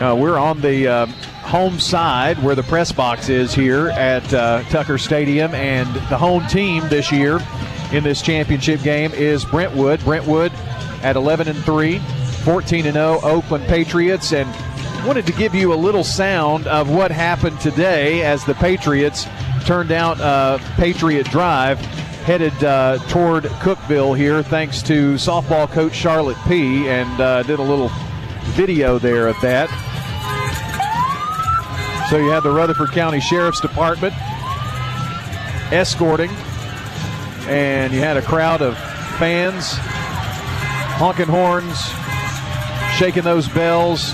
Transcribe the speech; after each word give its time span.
Uh, 0.00 0.16
we're 0.16 0.38
on 0.38 0.58
the 0.62 0.88
uh, 0.88 1.06
home 1.42 1.78
side 1.78 2.42
where 2.42 2.54
the 2.54 2.62
press 2.62 2.90
box 2.90 3.28
is 3.28 3.52
here 3.52 3.88
at 3.90 4.32
uh, 4.32 4.62
Tucker 4.70 4.96
Stadium, 4.96 5.54
and 5.54 5.94
the 6.08 6.16
home 6.16 6.46
team 6.46 6.88
this 6.88 7.12
year 7.12 7.38
in 7.92 8.02
this 8.02 8.22
championship 8.22 8.80
game 8.82 9.12
is 9.12 9.44
Brentwood. 9.44 10.00
Brentwood 10.00 10.52
at 11.02 11.16
11 11.16 11.48
and 11.48 11.58
3, 11.64 11.98
14 11.98 12.86
and 12.86 12.94
0, 12.94 13.20
Oakland 13.22 13.66
Patriots, 13.66 14.32
and 14.32 14.48
wanted 15.06 15.26
to 15.26 15.32
give 15.32 15.54
you 15.54 15.74
a 15.74 15.76
little 15.76 16.04
sound 16.04 16.66
of 16.66 16.88
what 16.88 17.10
happened 17.10 17.60
today 17.60 18.22
as 18.22 18.42
the 18.46 18.54
Patriots 18.54 19.26
turned 19.66 19.92
out 19.92 20.18
uh, 20.18 20.56
Patriot 20.76 21.26
Drive 21.26 21.78
headed 22.24 22.64
uh, 22.64 22.96
toward 23.08 23.44
Cookeville 23.44 24.16
here, 24.16 24.42
thanks 24.42 24.80
to 24.84 25.14
softball 25.14 25.70
coach 25.70 25.94
Charlotte 25.94 26.38
P. 26.48 26.88
And 26.88 27.20
uh, 27.20 27.42
did 27.42 27.58
a 27.58 27.62
little 27.62 27.90
video 28.54 28.98
there 28.98 29.28
of 29.28 29.38
that. 29.42 29.68
So 32.10 32.16
you 32.16 32.30
had 32.30 32.42
the 32.42 32.50
Rutherford 32.50 32.90
County 32.90 33.20
Sheriff's 33.20 33.60
Department 33.60 34.12
escorting, 35.72 36.30
and 37.46 37.92
you 37.92 38.00
had 38.00 38.16
a 38.16 38.22
crowd 38.22 38.62
of 38.62 38.76
fans 39.20 39.74
honking 40.98 41.28
horns, 41.28 41.78
shaking 42.98 43.22
those 43.22 43.46
bells, 43.50 44.10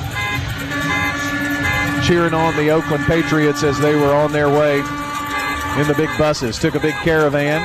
cheering 2.07 2.35
on 2.35 2.55
the 2.57 2.69
Oakland 2.69 3.03
Patriots 3.07 3.63
as 3.63 3.79
they 3.81 3.95
were 3.95 4.13
on 4.13 4.31
their 4.31 4.51
way 4.51 4.81
in 5.81 5.89
the 5.89 5.95
big 5.97 6.11
buses. 6.19 6.59
Took 6.59 6.75
a 6.75 6.81
big 6.81 6.95
caravan. 6.97 7.63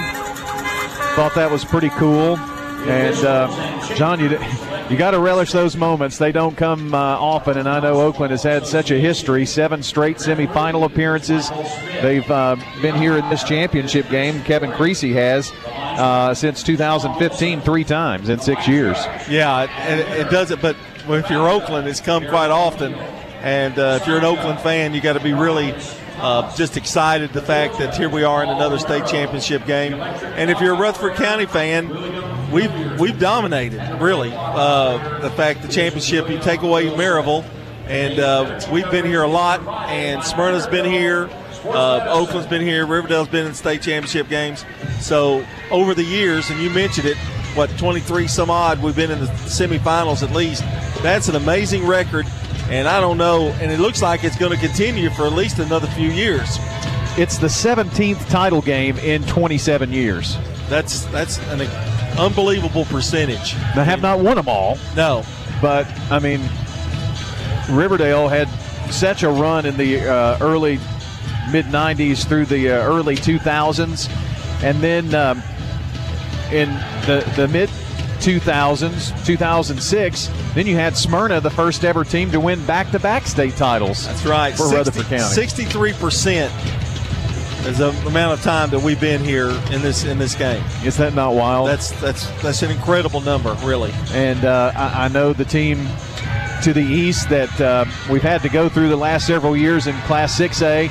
Thought 1.18 1.34
that 1.36 1.52
was 1.52 1.66
pretty 1.66 1.90
cool. 1.90 2.38
And 2.88 3.18
uh, 3.26 3.96
John, 3.96 4.22
you 4.22 4.30
you 4.92 4.98
got 4.98 5.12
to 5.12 5.20
relish 5.20 5.54
those 5.54 5.78
moments. 5.78 6.18
They 6.18 6.34
don't 6.34 6.58
come 6.58 6.94
uh, 6.94 6.98
often, 6.98 7.58
and 7.58 7.70
I 7.70 7.80
know 7.80 8.02
Oakland 8.02 8.32
has 8.32 8.44
had 8.44 8.68
such 8.68 8.92
a 8.92 9.00
history: 9.00 9.46
seven 9.46 9.82
straight 9.82 10.18
semifinal 10.18 10.86
appearances. 10.86 11.50
They've 12.02 12.30
uh, 12.30 12.58
been 12.82 12.96
here 12.96 13.18
in 13.18 13.28
this 13.30 13.44
championship 13.44 14.10
game. 14.10 14.44
Kevin 14.44 14.72
Creasy 14.74 15.14
has 15.14 15.52
uh, 15.66 16.34
since 16.34 16.62
2015, 16.62 17.62
three 17.62 17.86
times 17.86 18.28
in 18.28 18.40
six 18.40 18.68
years. 18.68 18.98
Yeah, 19.30 19.64
it, 19.88 20.28
it 20.28 20.30
does 20.30 20.52
it. 20.52 20.62
But 20.62 20.76
if 21.08 21.30
you're 21.30 21.48
Oakland, 21.48 21.88
it's 21.88 22.02
come 22.02 22.28
quite 22.28 22.52
often. 22.52 22.94
And 23.42 23.80
uh, 23.80 24.00
if 24.02 24.08
you're 24.08 24.18
an 24.18 24.26
Oakland 24.26 24.60
fan, 24.60 24.94
you 24.94 25.02
got 25.02 25.14
to 25.14 25.20
be 25.20 25.34
really 25.34 25.74
uh, 26.18 26.56
just 26.56 26.78
excited 26.78 27.34
the 27.34 27.42
fact 27.42 27.78
that 27.80 27.96
here 27.96 28.10
we 28.10 28.24
are 28.24 28.44
in 28.44 28.50
another 28.50 28.80
state 28.80 29.06
championship 29.06 29.66
game. 29.66 29.94
And 29.94 30.52
if 30.52 30.60
you're 30.60 30.76
a 30.76 30.78
Rutherford 30.78 31.16
County 31.16 31.46
fan, 31.46 31.90
we've 32.52 33.00
we've 33.00 33.20
dominated 33.20 34.00
really. 34.00 34.32
Uh, 34.34 35.20
the 35.20 35.32
fact 35.32 35.62
the 35.62 35.68
championship 35.68 36.30
you 36.30 36.40
take 36.40 36.62
away 36.62 36.88
Maryville, 36.88 37.46
and 37.86 38.20
uh, 38.20 38.60
we've 38.72 38.90
been 38.92 39.06
here 39.06 39.24
a 39.24 39.28
lot. 39.28 39.62
And 39.90 40.24
Smyrna's 40.24 40.68
been 40.68 40.86
here. 40.86 41.30
Uh, 41.66 42.06
Oakland's 42.10 42.48
been 42.48 42.62
here. 42.62 42.86
Riverdale's 42.86 43.28
been 43.28 43.46
in 43.46 43.54
state 43.54 43.82
championship 43.82 44.30
games. 44.30 44.66
So 45.00 45.46
over 45.70 45.94
the 45.94 46.04
years, 46.04 46.50
and 46.50 46.60
you 46.60 46.70
mentioned 46.70 47.08
it, 47.08 47.18
what 47.56 47.70
23 47.78 48.28
some 48.28 48.50
odd 48.50 48.82
we've 48.82 48.96
been 48.96 49.12
in 49.12 49.20
the 49.20 49.26
semifinals 49.26 50.24
at 50.24 50.34
least. 50.34 50.64
That's 51.04 51.28
an 51.28 51.36
amazing 51.36 51.86
record 51.86 52.26
and 52.70 52.88
I 52.88 53.00
don't 53.00 53.18
know, 53.18 53.50
and 53.62 53.72
it 53.72 53.80
looks 53.80 54.02
like 54.02 54.24
it's 54.24 54.38
going 54.38 54.52
to 54.52 54.58
continue 54.58 55.10
for 55.10 55.26
at 55.26 55.34
least 55.34 55.60
another 55.60 55.88
few 55.88 56.10
years. 56.10 56.58
It's 57.18 57.38
the 57.38 57.48
17th 57.48 58.30
title 58.30 58.62
game 58.62 58.98
in 59.00 59.24
27 59.24 59.92
years. 59.92 60.38
That's 60.70 61.04
that's 61.06 61.40
an 61.50 61.62
unbelievable 62.18 62.86
percentage. 62.86 63.54
They 63.76 63.84
have 63.84 64.02
not 64.02 64.20
won 64.20 64.38
them 64.38 64.48
all. 64.48 64.78
No, 64.96 65.24
but 65.62 65.86
I 66.10 66.20
mean, 66.20 66.42
Riverdale 67.70 68.30
had 68.30 68.48
such 68.92 69.24
a 69.24 69.30
run 69.30 69.66
in 69.66 69.76
the 69.76 70.08
uh, 70.08 70.38
early 70.40 70.80
mid 71.52 71.66
90s 71.66 72.26
through 72.26 72.46
the 72.46 72.70
uh, 72.70 72.76
early 72.88 73.16
2000s, 73.16 74.10
and 74.64 74.80
then 74.82 75.14
um, 75.14 75.44
in 76.52 76.70
the 77.06 77.30
the 77.36 77.48
mid 77.48 77.70
2000s, 78.22 79.26
2006. 79.26 80.30
Then 80.54 80.68
you 80.68 80.76
had 80.76 80.96
Smyrna, 80.96 81.42
the 81.42 81.50
first 81.50 81.84
ever 81.84 82.04
team 82.04 82.32
to 82.32 82.40
win 82.40 82.64
back-to-back 82.66 83.26
state 83.26 83.56
titles. 83.56 84.06
That's 84.06 84.26
right. 84.26 84.52
For 84.52 84.70
60, 84.70 84.76
Rutherford 84.76 85.06
County, 85.06 85.34
63 85.34 85.94
percent 85.94 86.54
is 87.66 87.78
the 87.78 87.90
amount 88.08 88.38
of 88.38 88.44
time 88.44 88.70
that 88.72 88.80
we've 88.82 89.00
been 89.00 89.24
here 89.24 89.50
in 89.72 89.82
this 89.82 90.04
in 90.04 90.18
this 90.18 90.36
game. 90.36 90.64
Is 90.84 90.98
that 90.98 91.14
not 91.14 91.34
wild? 91.34 91.68
That's 91.68 91.92
that's 92.02 92.28
that's 92.42 92.64
an 92.64 92.72
incredible 92.72 93.22
number, 93.22 93.54
really. 93.64 93.92
And 94.14 94.46
uh, 94.46 94.72
I, 94.76 95.06
I, 95.06 95.08
know 95.10 95.34
the 95.34 95.46
team 95.46 95.88
to 96.64 96.74
the 96.74 96.82
east 96.82 97.30
that 97.30 97.62
uh, 97.62 97.86
we've 98.10 98.22
had 98.22 98.42
to 98.42 98.50
go 98.50 98.70
through 98.70 98.90
the 98.90 98.98
last 98.98 99.28
several 99.28 99.56
years 99.56 99.88
in 99.88 99.96
Class 100.02 100.40
6A. 100.40 100.90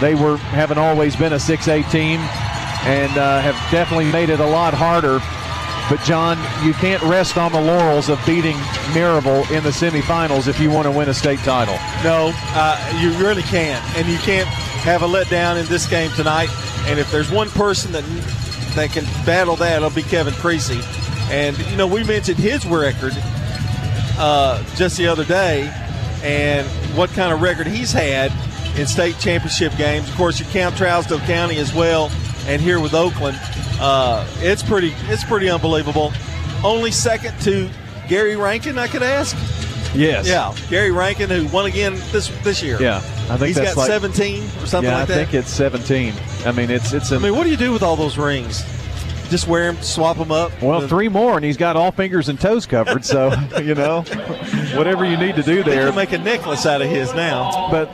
They 0.00 0.14
were 0.14 0.36
haven't 0.36 0.78
always 0.78 1.14
been 1.14 1.32
a 1.32 1.36
6A 1.36 1.90
team, 1.90 2.20
and 2.20 3.16
uh, 3.16 3.40
have 3.40 3.54
definitely 3.70 4.10
made 4.10 4.28
it 4.28 4.40
a 4.40 4.46
lot 4.46 4.74
harder 4.74 5.20
but, 5.90 6.00
John, 6.02 6.38
you 6.64 6.72
can't 6.74 7.02
rest 7.02 7.36
on 7.36 7.52
the 7.52 7.60
laurels 7.60 8.08
of 8.08 8.18
beating 8.24 8.56
Maryville 8.92 9.50
in 9.50 9.62
the 9.62 9.70
semifinals 9.70 10.48
if 10.48 10.60
you 10.60 10.70
want 10.70 10.86
to 10.86 10.90
win 10.90 11.08
a 11.08 11.14
state 11.14 11.38
title. 11.40 11.74
No, 12.02 12.32
uh, 12.54 12.98
you 13.00 13.10
really 13.24 13.42
can't. 13.42 13.84
And 13.96 14.08
you 14.08 14.18
can't 14.18 14.48
have 14.48 15.02
a 15.02 15.06
letdown 15.06 15.60
in 15.60 15.66
this 15.66 15.86
game 15.86 16.10
tonight. 16.12 16.48
And 16.86 16.98
if 16.98 17.10
there's 17.10 17.30
one 17.30 17.50
person 17.50 17.92
that 17.92 18.04
that 18.74 18.90
can 18.90 19.04
battle 19.26 19.56
that, 19.56 19.76
it'll 19.76 19.90
be 19.90 20.02
Kevin 20.02 20.34
Creasy. 20.34 20.80
And, 21.30 21.58
you 21.70 21.76
know, 21.76 21.86
we 21.86 22.04
mentioned 22.04 22.38
his 22.38 22.66
record 22.66 23.12
uh, 24.18 24.62
just 24.74 24.96
the 24.96 25.06
other 25.06 25.24
day 25.24 25.70
and 26.22 26.66
what 26.96 27.10
kind 27.10 27.32
of 27.32 27.42
record 27.42 27.66
he's 27.66 27.92
had 27.92 28.32
in 28.78 28.86
state 28.86 29.18
championship 29.18 29.76
games. 29.76 30.08
Of 30.08 30.16
course, 30.16 30.40
you 30.40 30.46
count 30.46 30.74
Trousdale 30.76 31.24
County 31.26 31.58
as 31.58 31.74
well, 31.74 32.10
and 32.46 32.60
here 32.60 32.80
with 32.80 32.94
Oakland. 32.94 33.38
Uh, 33.80 34.26
it's 34.38 34.62
pretty 34.62 34.92
it's 35.08 35.24
pretty 35.24 35.50
unbelievable. 35.50 36.12
Only 36.64 36.90
second 36.90 37.38
to 37.42 37.68
Gary 38.08 38.36
Rankin, 38.36 38.78
I 38.78 38.86
could 38.86 39.02
ask. 39.02 39.36
Yes. 39.94 40.26
Yeah, 40.26 40.54
Gary 40.70 40.90
Rankin, 40.90 41.28
who 41.28 41.46
won 41.48 41.66
again 41.66 41.94
this 42.12 42.28
this 42.42 42.62
year. 42.62 42.80
Yeah, 42.80 42.98
I 43.28 43.36
think 43.36 43.56
he's 43.56 43.60
got 43.60 43.76
like, 43.76 43.88
17 43.88 44.42
or 44.42 44.66
something 44.66 44.90
yeah, 44.90 44.98
like 44.98 45.08
that. 45.08 45.18
I 45.18 45.24
think 45.24 45.34
it's 45.34 45.50
17. 45.50 46.14
I 46.46 46.52
mean, 46.52 46.70
it's 46.70 46.92
it's. 46.92 47.12
A, 47.12 47.16
I 47.16 47.18
mean, 47.18 47.36
what 47.36 47.44
do 47.44 47.50
you 47.50 47.56
do 47.56 47.72
with 47.72 47.82
all 47.82 47.96
those 47.96 48.16
rings? 48.16 48.64
Just 49.28 49.48
wear 49.48 49.72
them, 49.72 49.82
swap 49.82 50.18
them 50.18 50.30
up. 50.30 50.52
Well, 50.60 50.86
three 50.86 51.08
more, 51.08 51.36
and 51.36 51.44
he's 51.44 51.56
got 51.56 51.76
all 51.76 51.90
fingers 51.90 52.28
and 52.28 52.38
toes 52.38 52.66
covered. 52.66 53.04
So 53.04 53.32
you 53.62 53.74
know, 53.74 54.02
whatever 54.74 55.04
you 55.04 55.16
need 55.16 55.36
to 55.36 55.42
do 55.42 55.62
there. 55.62 55.88
You 55.88 55.92
make 55.92 56.12
a 56.12 56.18
necklace 56.18 56.66
out 56.66 56.82
of 56.82 56.88
his 56.88 57.12
now. 57.14 57.68
But 57.70 57.90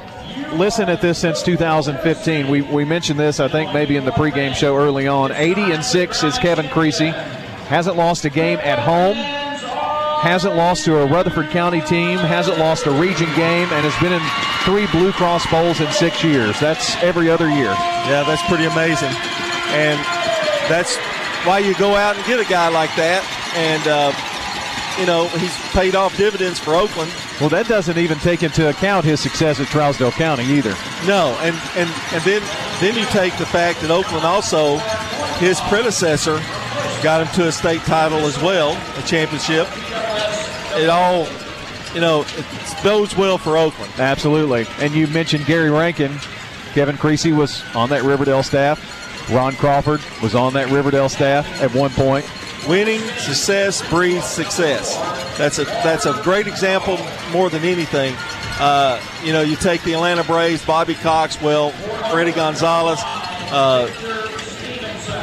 listen 0.52 0.88
at 0.88 1.00
this 1.00 1.18
since 1.18 1.42
2015. 1.42 2.48
We, 2.48 2.62
we 2.62 2.84
mentioned 2.84 3.18
this, 3.18 3.40
I 3.40 3.48
think, 3.48 3.72
maybe 3.72 3.96
in 3.96 4.04
the 4.04 4.10
pregame 4.12 4.54
show 4.54 4.76
early 4.76 5.06
on. 5.06 5.32
80 5.32 5.72
and 5.72 5.84
6 5.84 6.24
is 6.24 6.38
Kevin 6.38 6.68
Creasy. 6.68 7.10
Hasn't 7.68 7.96
lost 7.96 8.24
a 8.24 8.30
game 8.30 8.58
at 8.58 8.78
home. 8.78 9.16
Hasn't 10.22 10.56
lost 10.56 10.84
to 10.86 10.98
a 10.98 11.06
Rutherford 11.06 11.50
County 11.50 11.80
team. 11.80 12.18
Hasn't 12.18 12.58
lost 12.58 12.86
a 12.86 12.90
region 12.90 13.28
game, 13.36 13.68
and 13.70 13.86
has 13.86 14.02
been 14.02 14.12
in 14.12 14.22
three 14.64 14.86
Blue 14.98 15.12
Cross 15.12 15.48
Bowls 15.50 15.80
in 15.80 15.90
six 15.92 16.24
years. 16.24 16.58
That's 16.58 16.96
every 17.02 17.30
other 17.30 17.48
year. 17.48 17.70
Yeah, 17.70 18.24
that's 18.26 18.42
pretty 18.48 18.64
amazing. 18.64 19.12
And 19.70 19.98
that's 20.68 20.96
why 21.46 21.60
you 21.60 21.74
go 21.76 21.94
out 21.94 22.16
and 22.16 22.26
get 22.26 22.40
a 22.40 22.48
guy 22.48 22.68
like 22.68 22.94
that. 22.96 23.22
And, 23.54 23.86
uh, 23.86 25.00
you 25.00 25.06
know, 25.06 25.28
he's 25.38 25.56
paid 25.72 25.94
off 25.94 26.16
dividends 26.16 26.58
for 26.58 26.74
Oakland 26.74 27.12
well, 27.40 27.48
that 27.50 27.66
doesn't 27.68 27.98
even 27.98 28.18
take 28.18 28.42
into 28.42 28.68
account 28.68 29.04
his 29.04 29.20
success 29.20 29.60
at 29.60 29.66
Trousdale 29.68 30.12
County 30.12 30.44
either. 30.44 30.74
No, 31.06 31.36
and 31.40 31.54
and 31.76 31.88
and 32.12 32.22
then 32.24 32.42
then 32.80 32.96
you 32.96 33.04
take 33.06 33.36
the 33.38 33.46
fact 33.46 33.80
that 33.80 33.90
Oakland 33.90 34.24
also, 34.24 34.78
his 35.38 35.60
predecessor, 35.62 36.40
got 37.02 37.24
him 37.24 37.32
to 37.34 37.48
a 37.48 37.52
state 37.52 37.80
title 37.82 38.18
as 38.20 38.40
well, 38.42 38.72
a 38.96 39.02
championship. 39.02 39.68
It 40.76 40.88
all, 40.88 41.26
you 41.94 42.00
know, 42.00 42.22
it 42.22 42.44
bodes 42.82 43.16
well 43.16 43.38
for 43.38 43.56
Oakland. 43.56 43.92
Absolutely. 43.98 44.66
And 44.80 44.92
you 44.92 45.06
mentioned 45.08 45.46
Gary 45.46 45.70
Rankin. 45.70 46.12
Kevin 46.72 46.96
Creasy 46.96 47.32
was 47.32 47.62
on 47.74 47.88
that 47.90 48.02
Riverdale 48.02 48.42
staff. 48.42 49.30
Ron 49.30 49.54
Crawford 49.54 50.00
was 50.22 50.34
on 50.34 50.54
that 50.54 50.70
Riverdale 50.70 51.08
staff 51.08 51.46
at 51.62 51.74
one 51.74 51.90
point. 51.90 52.24
Winning 52.66 53.00
success 53.18 53.88
breeds 53.88 54.24
success. 54.26 54.96
That's 55.38 55.58
a 55.58 55.64
that's 55.64 56.06
a 56.06 56.20
great 56.22 56.46
example 56.46 56.98
more 57.32 57.48
than 57.50 57.62
anything. 57.62 58.14
Uh, 58.60 59.00
you 59.22 59.32
know, 59.32 59.42
you 59.42 59.56
take 59.56 59.82
the 59.84 59.94
Atlanta 59.94 60.24
Braves, 60.24 60.64
Bobby 60.64 60.94
Cox, 60.94 61.36
Coxwell, 61.36 61.70
Fredi 62.10 62.34
Gonzalez. 62.34 62.98
Uh, 63.50 63.86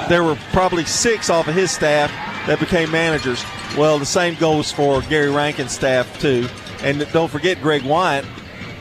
there 0.07 0.23
were 0.23 0.35
probably 0.51 0.85
six 0.85 1.29
off 1.29 1.47
of 1.47 1.53
his 1.53 1.71
staff 1.71 2.09
that 2.47 2.59
became 2.59 2.89
managers. 2.91 3.43
Well, 3.77 3.99
the 3.99 4.05
same 4.05 4.35
goes 4.35 4.71
for 4.71 5.01
Gary 5.01 5.29
Rankin's 5.29 5.73
staff 5.73 6.19
too. 6.19 6.47
And 6.81 7.07
don't 7.11 7.29
forget 7.29 7.61
Greg 7.61 7.83
Wyatt, 7.83 8.25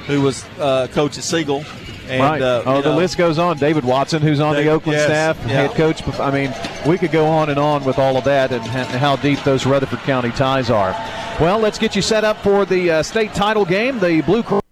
who 0.07 0.23
was 0.23 0.45
uh, 0.59 0.87
coach 0.93 1.19
at 1.19 1.25
Siegel 1.25 1.65
and, 2.09 2.23
right. 2.23 2.43
Uh, 2.43 2.63
oh, 2.67 2.83
the 2.83 2.91
know, 2.91 2.97
list 2.97 3.17
goes 3.19 3.39
on. 3.39 3.59
David 3.59 3.85
Watson, 3.85 4.23
who's 4.23 4.41
on 4.41 4.55
David, 4.55 4.67
the 4.67 4.73
Oakland 4.73 4.99
yes, 4.99 5.07
staff, 5.07 5.39
yeah. 5.41 5.49
head 5.49 5.71
coach. 5.73 6.07
I 6.19 6.31
mean, 6.31 6.55
we 6.87 6.99
could 6.99 7.13
go 7.13 7.27
on 7.27 7.51
and 7.51 7.59
on 7.59 7.85
with 7.85 7.99
all 7.99 8.17
of 8.17 8.25
that 8.25 8.53
and 8.53 8.63
how 8.63 9.17
deep 9.17 9.43
those 9.45 9.67
Rutherford 9.67 10.01
County 10.01 10.31
ties 10.31 10.71
are. 10.71 10.93
Well, 11.41 11.59
let's 11.59 11.79
get 11.79 11.97
you 11.97 12.03
set 12.03 12.25
up 12.25 12.37
for 12.39 12.65
the 12.65 12.91
uh, 12.91 13.03
state 13.03 13.35
title 13.35 13.65
game, 13.65 13.99
the 13.99 14.21
Blue 14.23 14.43
Cross 14.43 14.64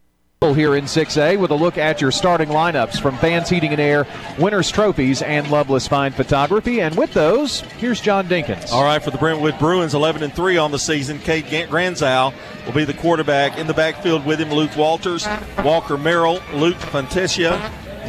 here 0.50 0.75
in 0.75 0.85
6A 0.87 1.39
with 1.39 1.53
a 1.53 1.55
look 1.55 1.79
at 1.79 2.00
your 2.00 2.11
starting 2.11 2.49
lineups 2.49 3.00
from 3.00 3.17
Fans 3.19 3.49
Heating 3.49 3.71
and 3.71 3.81
Air, 3.81 4.09
Winners 4.41 4.73
Trophies, 4.73 5.23
and 5.23 5.49
Loveless 5.49 5.87
Fine 5.87 6.11
Photography. 6.12 6.81
And 6.81 6.97
with 6.97 7.15
those, 7.15 7.61
here's 7.79 8.00
John 8.00 8.27
Dinkins. 8.27 8.73
All 8.73 8.83
right, 8.83 9.00
for 9.00 9.12
the 9.12 9.19
Brentwood 9.19 9.56
Bruins, 9.61 9.94
11 9.94 10.25
and 10.25 10.35
3 10.35 10.56
on 10.56 10.73
the 10.73 10.79
season. 10.81 11.21
Kate 11.21 11.47
Granzow 11.47 12.35
will 12.67 12.73
be 12.73 12.85
the 12.85 12.94
quarterback. 12.94 13.56
In 13.56 13.69
the 13.69 13.75
backfield 13.75 14.27
with 14.27 14.41
him, 14.41 14.50
Luke 14.50 14.77
Walters, 14.77 15.29
Walker 15.65 15.97
Merrill, 15.97 16.41
Luke 16.53 16.77
Fantasia, 16.77 17.59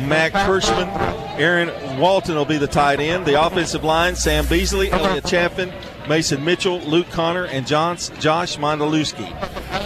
Mac 0.07 0.33
Kirschman, 0.33 0.87
Aaron 1.37 1.99
Walton 1.99 2.35
will 2.35 2.45
be 2.45 2.57
the 2.57 2.65
tight 2.65 2.99
end. 2.99 3.27
The 3.27 3.39
offensive 3.39 3.83
line, 3.83 4.15
Sam 4.15 4.47
Beasley, 4.47 4.91
Elliot 4.91 5.25
Chaffin, 5.25 5.71
Mason 6.09 6.43
Mitchell, 6.43 6.79
Luke 6.79 7.09
Connor, 7.11 7.45
and 7.45 7.67
Josh 7.67 8.09
Mondalewski. 8.09 9.29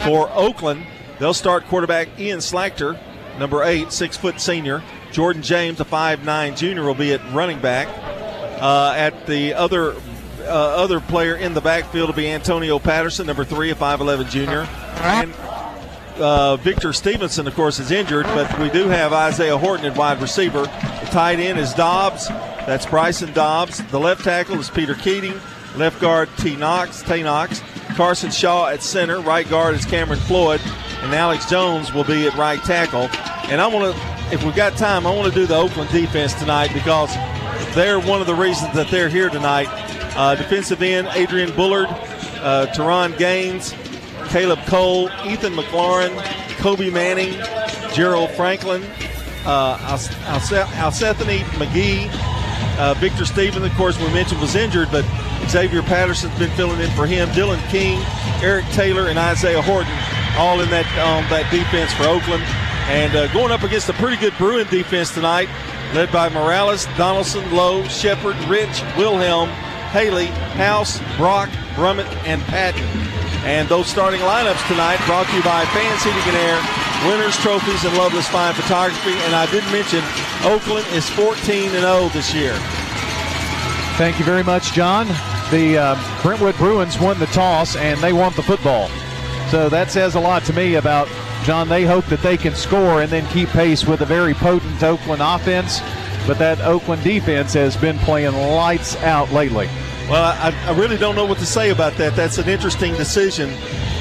For 0.06 0.30
Oakland, 0.32 0.86
They'll 1.20 1.34
start 1.34 1.66
quarterback 1.66 2.08
Ian 2.20 2.40
Schlachter, 2.40 3.00
number 3.40 3.64
eight, 3.64 3.92
six 3.92 4.16
foot 4.18 4.40
senior. 4.40 4.84
Jordan 5.12 5.42
James, 5.42 5.80
a 5.80 5.86
five-nine 5.86 6.56
junior, 6.56 6.84
will 6.84 6.94
be 6.94 7.14
at 7.14 7.34
running 7.34 7.60
back. 7.60 7.88
Uh, 8.62 8.94
at 8.96 9.26
the 9.26 9.54
other 9.54 9.96
uh, 10.42 10.50
other 10.50 11.00
player 11.00 11.36
in 11.36 11.54
the 11.54 11.62
backfield 11.62 12.10
will 12.10 12.16
be 12.16 12.30
Antonio 12.30 12.80
Patterson, 12.80 13.28
number 13.28 13.44
three, 13.44 13.70
a 13.70 13.76
5'11 13.76 14.30
junior. 14.30 14.62
And 15.02 15.34
uh, 16.20 16.56
Victor 16.58 16.94
Stevenson, 16.94 17.48
of 17.48 17.56
course, 17.56 17.80
is 17.80 17.92
injured, 17.92 18.26
but 18.28 18.58
we 18.60 18.70
do 18.70 18.88
have 18.88 19.14
Isaiah 19.14 19.58
Horton 19.58 19.86
at 19.86 19.98
wide 19.98 20.22
receiver. 20.22 20.62
The 20.62 21.10
tight 21.12 21.40
end 21.40 21.60
is 21.60 21.74
Dobbs. 21.74 22.28
That's 22.28 22.86
Bryson 22.86 23.34
Dobbs. 23.34 23.84
The 23.92 24.00
left 24.00 24.24
tackle 24.24 24.60
is 24.60 24.70
Peter 24.70 24.96
Keating. 24.96 25.40
Left 25.76 26.00
guard 26.02 26.30
T. 26.38 26.56
Knox. 26.56 27.04
T. 27.04 27.24
Knox. 27.24 27.62
Carson 27.96 28.32
Shaw 28.32 28.68
at 28.68 28.82
center. 28.82 29.20
Right 29.20 29.48
guard 29.48 29.76
is 29.76 29.86
Cameron 29.86 30.20
Floyd 30.20 30.62
and 31.02 31.14
Alex 31.14 31.50
Jones 31.50 31.94
will 31.94 32.04
be 32.04 32.28
at 32.28 32.36
right 32.36 32.62
tackle. 32.64 33.10
And 33.50 33.62
I 33.62 33.68
want 33.68 33.96
to, 33.96 34.34
if 34.34 34.44
we've 34.44 34.56
got 34.56 34.78
time, 34.78 35.08
I 35.08 35.16
want 35.16 35.32
to 35.32 35.40
do 35.40 35.46
the 35.46 35.56
Oakland 35.56 35.90
defense 35.92 36.34
tonight 36.34 36.74
because 36.74 37.14
they're 37.74 38.00
one 38.00 38.22
of 38.22 38.28
the 38.28 38.36
reasons 38.36 38.74
that 38.74 38.90
they're 38.90 39.10
here 39.10 39.30
tonight. 39.30 39.68
Uh, 40.16 40.36
defensive 40.36 40.82
end 40.82 41.08
Adrian 41.14 41.56
Bullard, 41.56 41.88
uh, 41.90 42.68
Teron 42.74 43.18
Gaines, 43.18 43.74
Caleb 44.30 44.60
Cole, 44.66 45.10
Ethan 45.26 45.54
McLaurin, 45.54 46.16
Kobe 46.58 46.90
Manning, 46.90 47.34
Gerald 47.94 48.32
Franklin, 48.32 48.84
uh, 49.46 49.78
Alcethony 50.26 51.40
McGee, 51.60 52.10
uh, 52.80 52.94
Victor 52.96 53.26
Stephen, 53.26 53.64
of 53.64 53.74
course, 53.74 53.98
we 54.00 54.06
mentioned 54.14 54.42
was 54.42 54.56
injured, 54.56 54.90
but 54.92 55.06
Xavier 55.48 55.82
Patterson's 55.82 56.38
been 56.38 56.52
filling 56.52 56.80
in 56.80 56.90
for 56.92 57.06
him. 57.08 57.30
Dylan 57.30 57.60
King, 57.70 58.00
Eric 58.44 58.66
Taylor, 58.68 59.08
and 59.08 59.18
Isaiah 59.18 59.62
Horton 59.62 59.94
all 60.38 60.62
in 60.62 60.70
that 60.70 60.86
um, 60.98 61.26
that 61.30 61.50
defense 61.52 61.94
for 61.94 62.06
Oakland. 62.06 62.44
And 62.88 63.16
uh, 63.16 63.28
going 63.34 63.52
up 63.52 63.64
against 63.64 63.90
a 63.90 63.94
pretty 63.94 64.16
good 64.16 64.34
Bruin 64.38 64.66
defense 64.68 65.14
tonight, 65.14 65.50
led 65.94 66.12
by 66.12 66.30
Morales, 66.30 66.86
Donaldson, 66.98 67.44
Lowe, 67.52 67.84
Shepard, 67.88 68.38
Rich, 68.48 68.82
Wilhelm, 68.98 69.50
Haley, 69.92 70.28
House, 70.56 71.00
Brock, 71.18 71.50
Brummett, 71.76 72.08
and 72.26 72.42
Patton. 72.44 72.88
And 73.44 73.68
those 73.68 73.88
starting 73.88 74.22
lineups 74.22 74.66
tonight 74.68 75.00
brought 75.06 75.28
to 75.28 75.36
you 75.36 75.44
by 75.44 75.66
Fans 75.76 76.04
Heating 76.04 76.20
and 76.28 76.38
Air, 76.38 76.60
Winners 77.08 77.36
Trophies, 77.38 77.84
and 77.84 77.96
Loveless 77.98 78.28
Fine 78.28 78.54
Photography. 78.56 79.14
And 79.28 79.36
I 79.36 79.50
didn't 79.52 79.72
mention 79.72 80.04
Oakland 80.44 80.86
is 80.94 81.10
14 81.12 81.72
and 81.72 81.84
0 81.84 82.10
this 82.10 82.34
year. 82.34 82.54
Thank 83.98 84.20
you 84.20 84.26
very 84.26 84.44
much, 84.44 84.74
John. 84.74 85.08
The 85.52 85.78
uh, 85.78 86.22
Brentwood 86.22 86.56
Bruins 86.58 87.00
won 87.00 87.18
the 87.20 87.26
toss 87.28 87.76
and 87.76 88.00
they 88.00 88.14
want 88.14 88.36
the 88.36 88.44
football. 88.44 88.90
So 89.50 89.70
that 89.70 89.92
says 89.92 90.16
a 90.16 90.20
lot 90.20 90.44
to 90.46 90.54
me 90.54 90.76
about 90.76 91.08
John. 91.44 91.70
They 91.70 91.86
hope 91.86 92.06
that 92.08 92.22
they 92.22 92.36
can 92.36 92.54
score 92.54 93.02
and 93.02 93.12
then 93.12 93.26
keep 93.28 93.50
pace 93.50 93.86
with 93.86 94.02
a 94.02 94.06
very 94.06 94.34
potent 94.34 94.84
Oakland 94.84 95.22
offense. 95.22 95.80
But 96.28 96.38
that 96.40 96.60
Oakland 96.60 97.04
defense 97.04 97.54
has 97.54 97.78
been 97.78 97.98
playing 98.00 98.34
lights 98.34 98.98
out 98.98 99.32
lately. 99.32 99.68
Well, 100.10 100.24
I, 100.24 100.54
I 100.66 100.78
really 100.78 100.98
don't 100.98 101.16
know 101.16 101.26
what 101.26 101.38
to 101.38 101.46
say 101.46 101.70
about 101.70 101.94
that. 101.94 102.16
That's 102.16 102.38
an 102.38 102.50
interesting 102.50 102.94
decision 102.96 103.50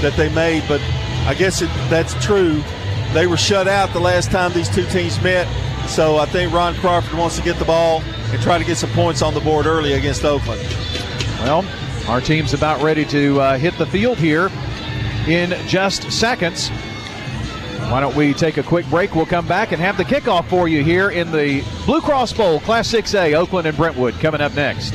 that 0.02 0.14
they 0.16 0.32
made, 0.34 0.64
but 0.66 0.80
I 1.26 1.34
guess 1.34 1.62
it, 1.62 1.70
that's 1.88 2.14
true. 2.24 2.62
They 3.12 3.26
were 3.26 3.36
shut 3.36 3.68
out 3.68 3.92
the 3.92 4.00
last 4.00 4.30
time 4.30 4.52
these 4.52 4.68
two 4.68 4.86
teams 4.86 5.20
met, 5.20 5.46
so 5.88 6.16
I 6.18 6.26
think 6.26 6.52
Ron 6.52 6.74
Crawford 6.76 7.16
wants 7.16 7.36
to 7.36 7.42
get 7.42 7.58
the 7.58 7.64
ball 7.64 8.02
and 8.02 8.42
try 8.42 8.58
to 8.58 8.64
get 8.64 8.76
some 8.76 8.90
points 8.90 9.22
on 9.22 9.34
the 9.34 9.40
board 9.40 9.66
early 9.66 9.94
against 9.94 10.24
Oakland. 10.24 10.60
Well, 11.40 11.64
our 12.08 12.20
team's 12.20 12.54
about 12.54 12.82
ready 12.82 13.04
to 13.06 13.40
uh, 13.40 13.58
hit 13.58 13.76
the 13.78 13.86
field 13.86 14.18
here 14.18 14.48
in 15.26 15.54
just 15.66 16.10
seconds. 16.12 16.70
Why 17.90 18.00
don't 18.00 18.16
we 18.16 18.34
take 18.34 18.56
a 18.56 18.62
quick 18.62 18.86
break? 18.86 19.14
We'll 19.14 19.26
come 19.26 19.46
back 19.46 19.72
and 19.72 19.80
have 19.80 19.96
the 19.96 20.04
kickoff 20.04 20.48
for 20.48 20.66
you 20.66 20.82
here 20.82 21.10
in 21.10 21.30
the 21.30 21.62
Blue 21.84 22.00
Cross 22.00 22.32
Bowl, 22.32 22.60
Class 22.60 22.92
6A, 22.92 23.34
Oakland 23.34 23.66
and 23.66 23.76
Brentwood, 23.76 24.14
coming 24.14 24.40
up 24.40 24.54
next. 24.54 24.94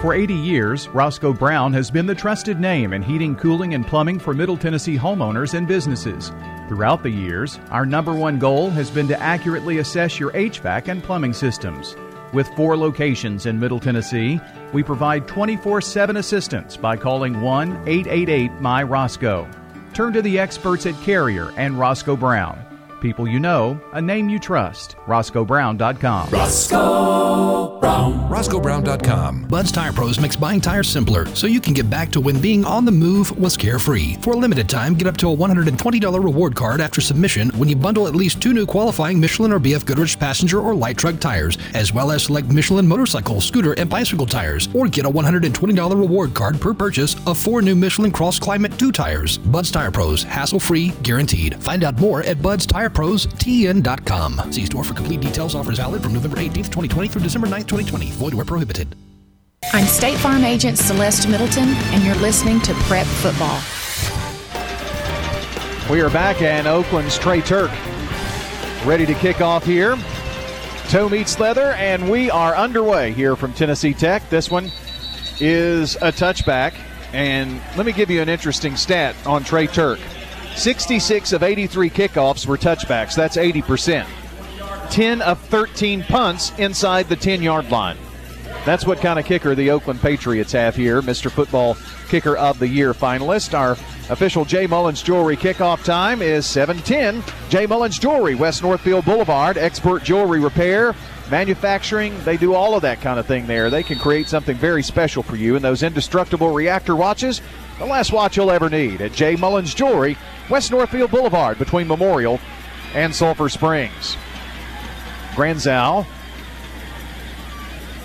For 0.00 0.14
80 0.14 0.34
years, 0.34 0.88
Roscoe 0.88 1.32
Brown 1.32 1.72
has 1.72 1.90
been 1.90 2.06
the 2.06 2.14
trusted 2.14 2.60
name 2.60 2.92
in 2.92 3.02
heating, 3.02 3.34
cooling, 3.34 3.74
and 3.74 3.84
plumbing 3.84 4.20
for 4.20 4.32
Middle 4.32 4.56
Tennessee 4.56 4.96
homeowners 4.96 5.54
and 5.54 5.66
businesses. 5.66 6.30
Throughout 6.68 7.02
the 7.02 7.10
years, 7.10 7.58
our 7.70 7.84
number 7.84 8.14
one 8.14 8.38
goal 8.38 8.70
has 8.70 8.90
been 8.90 9.08
to 9.08 9.20
accurately 9.20 9.78
assess 9.78 10.20
your 10.20 10.30
HVAC 10.32 10.86
and 10.86 11.02
plumbing 11.02 11.32
systems. 11.32 11.96
With 12.32 12.48
four 12.48 12.76
locations 12.76 13.46
in 13.46 13.58
Middle 13.58 13.80
Tennessee, 13.80 14.38
we 14.72 14.82
provide 14.82 15.26
24 15.26 15.80
7 15.80 16.16
assistance 16.18 16.76
by 16.76 16.96
calling 16.96 17.40
1 17.40 17.70
888 17.88 18.52
My 18.60 18.82
Roscoe. 18.82 19.48
Turn 19.94 20.12
to 20.12 20.22
the 20.22 20.38
experts 20.38 20.84
at 20.84 21.00
Carrier 21.02 21.52
and 21.56 21.78
Roscoe 21.78 22.16
Brown. 22.16 22.67
People 23.00 23.28
you 23.28 23.38
know, 23.38 23.80
a 23.92 24.00
name 24.00 24.28
you 24.28 24.38
trust. 24.38 24.96
RoscoeBrown.com. 25.06 26.30
Roscoe 26.30 27.78
Brown. 27.80 28.28
RoscoeBrown.com. 28.28 29.44
Bud's 29.44 29.72
Tire 29.72 29.92
Pros 29.92 30.20
makes 30.20 30.36
buying 30.36 30.60
tires 30.60 30.88
simpler 30.88 31.26
so 31.34 31.46
you 31.46 31.60
can 31.60 31.74
get 31.74 31.88
back 31.88 32.10
to 32.10 32.20
when 32.20 32.40
being 32.40 32.64
on 32.64 32.84
the 32.84 32.92
move 32.92 33.36
was 33.38 33.56
carefree. 33.56 34.16
For 34.20 34.34
a 34.34 34.36
limited 34.36 34.68
time, 34.68 34.94
get 34.94 35.06
up 35.06 35.16
to 35.18 35.30
a 35.30 35.36
$120 35.36 36.24
reward 36.24 36.54
card 36.54 36.80
after 36.80 37.00
submission 37.00 37.50
when 37.50 37.68
you 37.68 37.76
bundle 37.76 38.06
at 38.08 38.14
least 38.14 38.42
two 38.42 38.52
new 38.52 38.66
qualifying 38.66 39.20
Michelin 39.20 39.52
or 39.52 39.60
BF 39.60 39.86
Goodrich 39.86 40.18
passenger 40.18 40.60
or 40.60 40.74
light 40.74 40.96
truck 40.98 41.18
tires, 41.20 41.56
as 41.74 41.92
well 41.92 42.10
as 42.10 42.24
select 42.24 42.48
Michelin 42.48 42.86
motorcycle, 42.86 43.40
scooter, 43.40 43.74
and 43.74 43.88
bicycle 43.88 44.26
tires, 44.26 44.68
or 44.74 44.88
get 44.88 45.06
a 45.06 45.10
$120 45.10 45.98
reward 45.98 46.34
card 46.34 46.60
per 46.60 46.74
purchase 46.74 47.14
of 47.26 47.38
four 47.38 47.62
new 47.62 47.74
Michelin 47.76 48.10
Cross 48.10 48.40
Climate 48.40 48.76
2 48.78 48.92
tires. 48.92 49.38
Bud's 49.38 49.70
Tire 49.70 49.90
Pros, 49.90 50.22
hassle 50.22 50.60
free, 50.60 50.90
guaranteed. 51.02 51.62
Find 51.62 51.84
out 51.84 51.98
more 51.98 52.22
at 52.22 52.42
Bud's 52.42 52.66
Tire 52.66 52.87
TirePros.tn.com. 52.88 54.52
See 54.52 54.66
store 54.66 54.84
for 54.84 54.94
complete 54.94 55.20
details. 55.20 55.54
Offers 55.54 55.78
valid 55.78 56.02
from 56.02 56.14
November 56.14 56.38
18th, 56.38 56.70
2020 56.70 57.08
through 57.08 57.22
December 57.22 57.46
9th, 57.46 57.66
2020. 57.66 58.10
Void 58.12 58.34
where 58.34 58.44
prohibited. 58.44 58.94
I'm 59.72 59.86
State 59.86 60.16
Farm 60.18 60.44
Agent 60.44 60.78
Celeste 60.78 61.28
Middleton, 61.28 61.68
and 61.68 62.02
you're 62.04 62.14
listening 62.16 62.60
to 62.62 62.74
Prep 62.74 63.06
Football. 63.06 63.60
We 65.90 66.00
are 66.00 66.10
back, 66.10 66.40
and 66.42 66.66
Oakland's 66.66 67.18
Trey 67.18 67.40
Turk 67.40 67.70
ready 68.84 69.04
to 69.04 69.14
kick 69.14 69.40
off 69.40 69.64
here. 69.64 69.96
Toe 70.88 71.08
meets 71.08 71.38
leather, 71.38 71.72
and 71.72 72.10
we 72.10 72.30
are 72.30 72.54
underway 72.54 73.12
here 73.12 73.36
from 73.36 73.52
Tennessee 73.52 73.92
Tech. 73.92 74.28
This 74.30 74.50
one 74.50 74.70
is 75.40 75.96
a 75.96 76.12
touchback, 76.12 76.74
and 77.12 77.60
let 77.76 77.84
me 77.84 77.92
give 77.92 78.10
you 78.10 78.22
an 78.22 78.28
interesting 78.28 78.76
stat 78.76 79.14
on 79.26 79.44
Trey 79.44 79.66
Turk. 79.66 79.98
66 80.58 81.32
of 81.32 81.44
83 81.44 81.88
kickoffs 81.88 82.44
were 82.44 82.58
touchbacks. 82.58 83.14
That's 83.14 83.36
80%. 83.36 84.04
10 84.90 85.22
of 85.22 85.40
13 85.42 86.02
punts 86.02 86.52
inside 86.58 87.08
the 87.08 87.16
10 87.16 87.42
yard 87.42 87.70
line. 87.70 87.96
That's 88.64 88.84
what 88.84 88.98
kind 88.98 89.18
of 89.18 89.24
kicker 89.24 89.54
the 89.54 89.70
Oakland 89.70 90.00
Patriots 90.00 90.52
have 90.52 90.74
here. 90.74 91.00
Mr. 91.00 91.30
Football 91.30 91.76
Kicker 92.08 92.36
of 92.36 92.58
the 92.58 92.66
Year 92.66 92.92
finalist. 92.92 93.56
Our 93.56 93.72
official 94.10 94.44
Jay 94.44 94.66
Mullins 94.66 95.00
Jewelry 95.00 95.36
kickoff 95.36 95.84
time 95.84 96.20
is 96.20 96.44
7:10. 96.44 97.22
Jay 97.50 97.64
Mullins 97.64 97.98
Jewelry, 97.98 98.34
West 98.34 98.62
Northfield 98.62 99.04
Boulevard. 99.04 99.56
Expert 99.56 100.02
jewelry 100.02 100.40
repair, 100.40 100.94
manufacturing. 101.30 102.12
They 102.24 102.36
do 102.36 102.52
all 102.52 102.74
of 102.74 102.82
that 102.82 103.00
kind 103.00 103.20
of 103.20 103.26
thing 103.26 103.46
there. 103.46 103.70
They 103.70 103.82
can 103.84 103.98
create 103.98 104.28
something 104.28 104.56
very 104.56 104.82
special 104.82 105.22
for 105.22 105.36
you. 105.36 105.54
And 105.54 105.64
those 105.64 105.82
indestructible 105.82 106.52
reactor 106.52 106.96
watches, 106.96 107.40
the 107.78 107.86
last 107.86 108.12
watch 108.12 108.36
you'll 108.36 108.50
ever 108.50 108.68
need 108.68 109.00
at 109.00 109.12
J. 109.12 109.36
Mullins 109.36 109.72
Jewelry, 109.72 110.16
West 110.50 110.70
Northfield 110.70 111.10
Boulevard 111.10 111.58
between 111.58 111.86
Memorial 111.86 112.40
and 112.94 113.14
Sulphur 113.14 113.48
Springs. 113.48 114.16
Granzow 115.32 116.04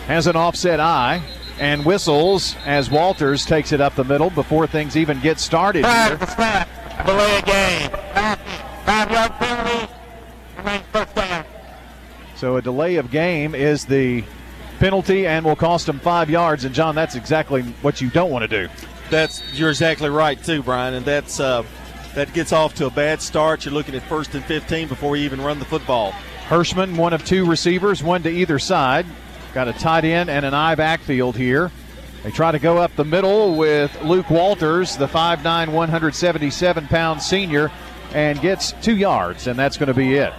has 0.08 0.28
an 0.28 0.36
offset 0.36 0.80
I 0.80 1.22
and 1.60 1.86
whistles 1.86 2.56
as 2.66 2.90
Walters 2.92 3.46
takes 3.46 3.72
it 3.72 3.80
up 3.80 3.96
the 3.96 4.04
middle 4.04 4.30
before 4.30 4.68
things 4.68 4.98
even 4.98 5.20
get 5.22 5.40
started. 5.40 5.84
Five 5.84 6.20
here. 6.20 6.28
snap. 6.28 6.70
Delay 7.06 7.38
a 7.38 7.42
game. 7.42 7.90
Five 8.86 9.12
yard 9.12 9.32
penalty. 9.34 9.94
First 10.92 11.16
down. 11.16 11.46
So 12.36 12.58
a 12.58 12.62
delay 12.62 12.96
of 12.98 13.10
game 13.10 13.56
is 13.56 13.86
the 13.86 14.24
penalty 14.80 15.26
and 15.26 15.46
will 15.46 15.56
cost 15.56 15.86
them 15.86 16.00
five 16.00 16.30
yards. 16.30 16.66
And 16.66 16.76
John, 16.76 16.96
that's 16.96 17.16
exactly 17.16 17.62
what 17.82 18.02
you 18.02 18.10
don't 18.10 18.32
want 18.32 18.50
to 18.50 18.68
do. 18.68 18.74
That's 19.10 19.42
you're 19.54 19.70
exactly 19.70 20.10
right 20.10 20.42
too, 20.44 20.64
Brian, 20.64 20.94
and 20.96 21.06
that's 21.06 21.40
uh, 21.40 21.64
that 22.16 22.34
gets 22.34 22.52
off 22.52 22.74
to 22.76 22.86
a 22.86 22.90
bad 22.90 23.22
start. 23.22 23.66
You're 23.66 23.74
looking 23.74 23.96
at 23.96 24.04
first 24.04 24.36
and 24.36 24.44
15 24.46 24.88
before 24.88 25.18
you 25.18 25.26
even 25.26 25.42
run 25.42 25.60
the 25.60 25.66
football. 25.66 26.12
Hirschman, 26.48 26.98
one 26.98 27.14
of 27.14 27.26
two 27.26 27.46
receivers, 27.46 28.04
one 28.04 28.24
to 28.24 28.30
either 28.30 28.60
side. 28.60 29.06
Got 29.54 29.68
a 29.68 29.74
tight 29.74 30.06
end 30.06 30.30
and 30.30 30.46
an 30.46 30.54
I 30.54 30.76
backfield 30.76 31.36
here. 31.36 31.72
They 32.24 32.32
try 32.32 32.52
to 32.52 32.60
go 32.60 32.78
up 32.78 32.96
the 32.96 33.06
middle 33.06 33.56
with 33.56 34.02
Luke 34.02 34.30
Walters, 34.30 34.96
the 34.96 35.08
5'9, 35.08 35.44
177 35.74 36.88
pound 36.88 37.22
senior, 37.22 37.72
and 38.14 38.40
gets 38.40 38.72
two 38.82 38.96
yards, 38.96 39.48
and 39.48 39.60
that's 39.60 39.78
going 39.78 39.88
to 39.88 39.94
be 39.94 40.16
it. 40.16 40.34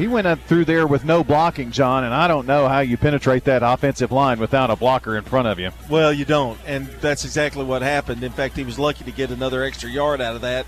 He 0.00 0.08
went 0.08 0.26
up 0.26 0.40
through 0.44 0.64
there 0.64 0.86
with 0.86 1.04
no 1.04 1.22
blocking, 1.22 1.70
John, 1.70 2.04
and 2.04 2.14
I 2.14 2.26
don't 2.26 2.46
know 2.46 2.66
how 2.68 2.80
you 2.80 2.96
penetrate 2.96 3.44
that 3.44 3.62
offensive 3.62 4.10
line 4.10 4.40
without 4.40 4.70
a 4.70 4.76
blocker 4.76 5.18
in 5.18 5.24
front 5.24 5.46
of 5.46 5.58
you. 5.58 5.72
Well, 5.90 6.10
you 6.10 6.24
don't, 6.24 6.58
and 6.64 6.86
that's 7.02 7.26
exactly 7.26 7.64
what 7.64 7.82
happened. 7.82 8.24
In 8.24 8.32
fact, 8.32 8.56
he 8.56 8.64
was 8.64 8.78
lucky 8.78 9.04
to 9.04 9.12
get 9.12 9.30
another 9.30 9.62
extra 9.62 9.90
yard 9.90 10.22
out 10.22 10.36
of 10.36 10.40
that. 10.40 10.64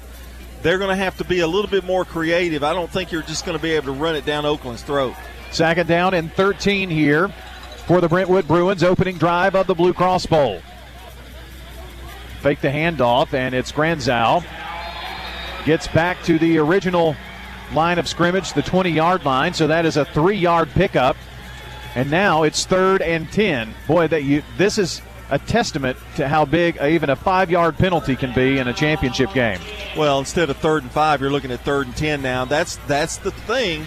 They're 0.61 0.77
going 0.77 0.91
to 0.91 1.03
have 1.03 1.17
to 1.17 1.25
be 1.25 1.41
a 1.41 1.47
little 1.47 1.71
bit 1.71 1.83
more 1.83 2.05
creative. 2.05 2.63
I 2.63 2.75
don't 2.75 2.91
think 2.91 3.11
you're 3.11 3.23
just 3.23 3.47
going 3.47 3.57
to 3.57 3.63
be 3.63 3.71
able 3.71 3.87
to 3.87 3.99
run 3.99 4.17
it 4.17 4.27
down 4.27 4.45
Oakland's 4.45 4.83
throat. 4.83 5.15
Second 5.51 5.87
down 5.87 6.13
and 6.13 6.31
13 6.35 6.91
here 6.91 7.29
for 7.87 8.03
the 8.03 8.09
Brentwood 8.09 8.47
Bruins 8.47 8.83
opening 8.83 9.17
drive 9.17 9.55
of 9.55 9.67
the 9.67 9.75
Blue 9.75 9.95
Cross 9.95 10.27
Bowl. 10.27 10.61
Fake 12.43 12.61
the 12.61 12.69
handoff, 12.69 13.33
and 13.33 13.55
it's 13.55 13.73
Granzow. 13.73 14.45
Gets 15.65 15.89
back 15.89 16.23
to 16.25 16.39
the 16.39 16.59
original 16.59 17.17
line 17.75 17.99
of 17.99 18.09
scrimmage, 18.09 18.53
the 18.53 18.63
20 18.63 18.91
yard 18.91 19.25
line. 19.25 19.55
So 19.55 19.67
that 19.67 19.87
is 19.87 19.97
a 19.97 20.05
three 20.05 20.37
yard 20.37 20.71
pickup. 20.71 21.17
And 21.95 22.11
now 22.11 22.43
it's 22.43 22.65
third 22.65 23.03
and 23.03 23.31
10. 23.31 23.75
Boy, 23.87 24.09
that 24.09 24.25
you 24.25 24.43
this 24.57 24.79
is 24.79 25.03
a 25.31 25.39
testament 25.39 25.97
to 26.17 26.29
how 26.29 26.45
big 26.45 26.77
even 26.83 27.11
a 27.11 27.17
five 27.17 27.51
yard 27.51 27.77
penalty 27.79 28.15
can 28.15 28.33
be 28.35 28.59
in 28.59 28.69
a 28.69 28.73
championship 28.73 29.33
game. 29.33 29.59
Well, 29.97 30.19
instead 30.19 30.51
of 30.51 30.59
third 30.59 30.83
and 30.83 30.93
five, 30.93 31.21
you're 31.21 31.31
looking 31.31 31.51
at 31.51 31.61
third 31.61 31.87
and 31.87 31.97
10 31.97 32.23
now. 32.23 32.45
That's, 32.45 32.77
that's 32.87 33.17
the 33.17 33.31
thing. 33.31 33.87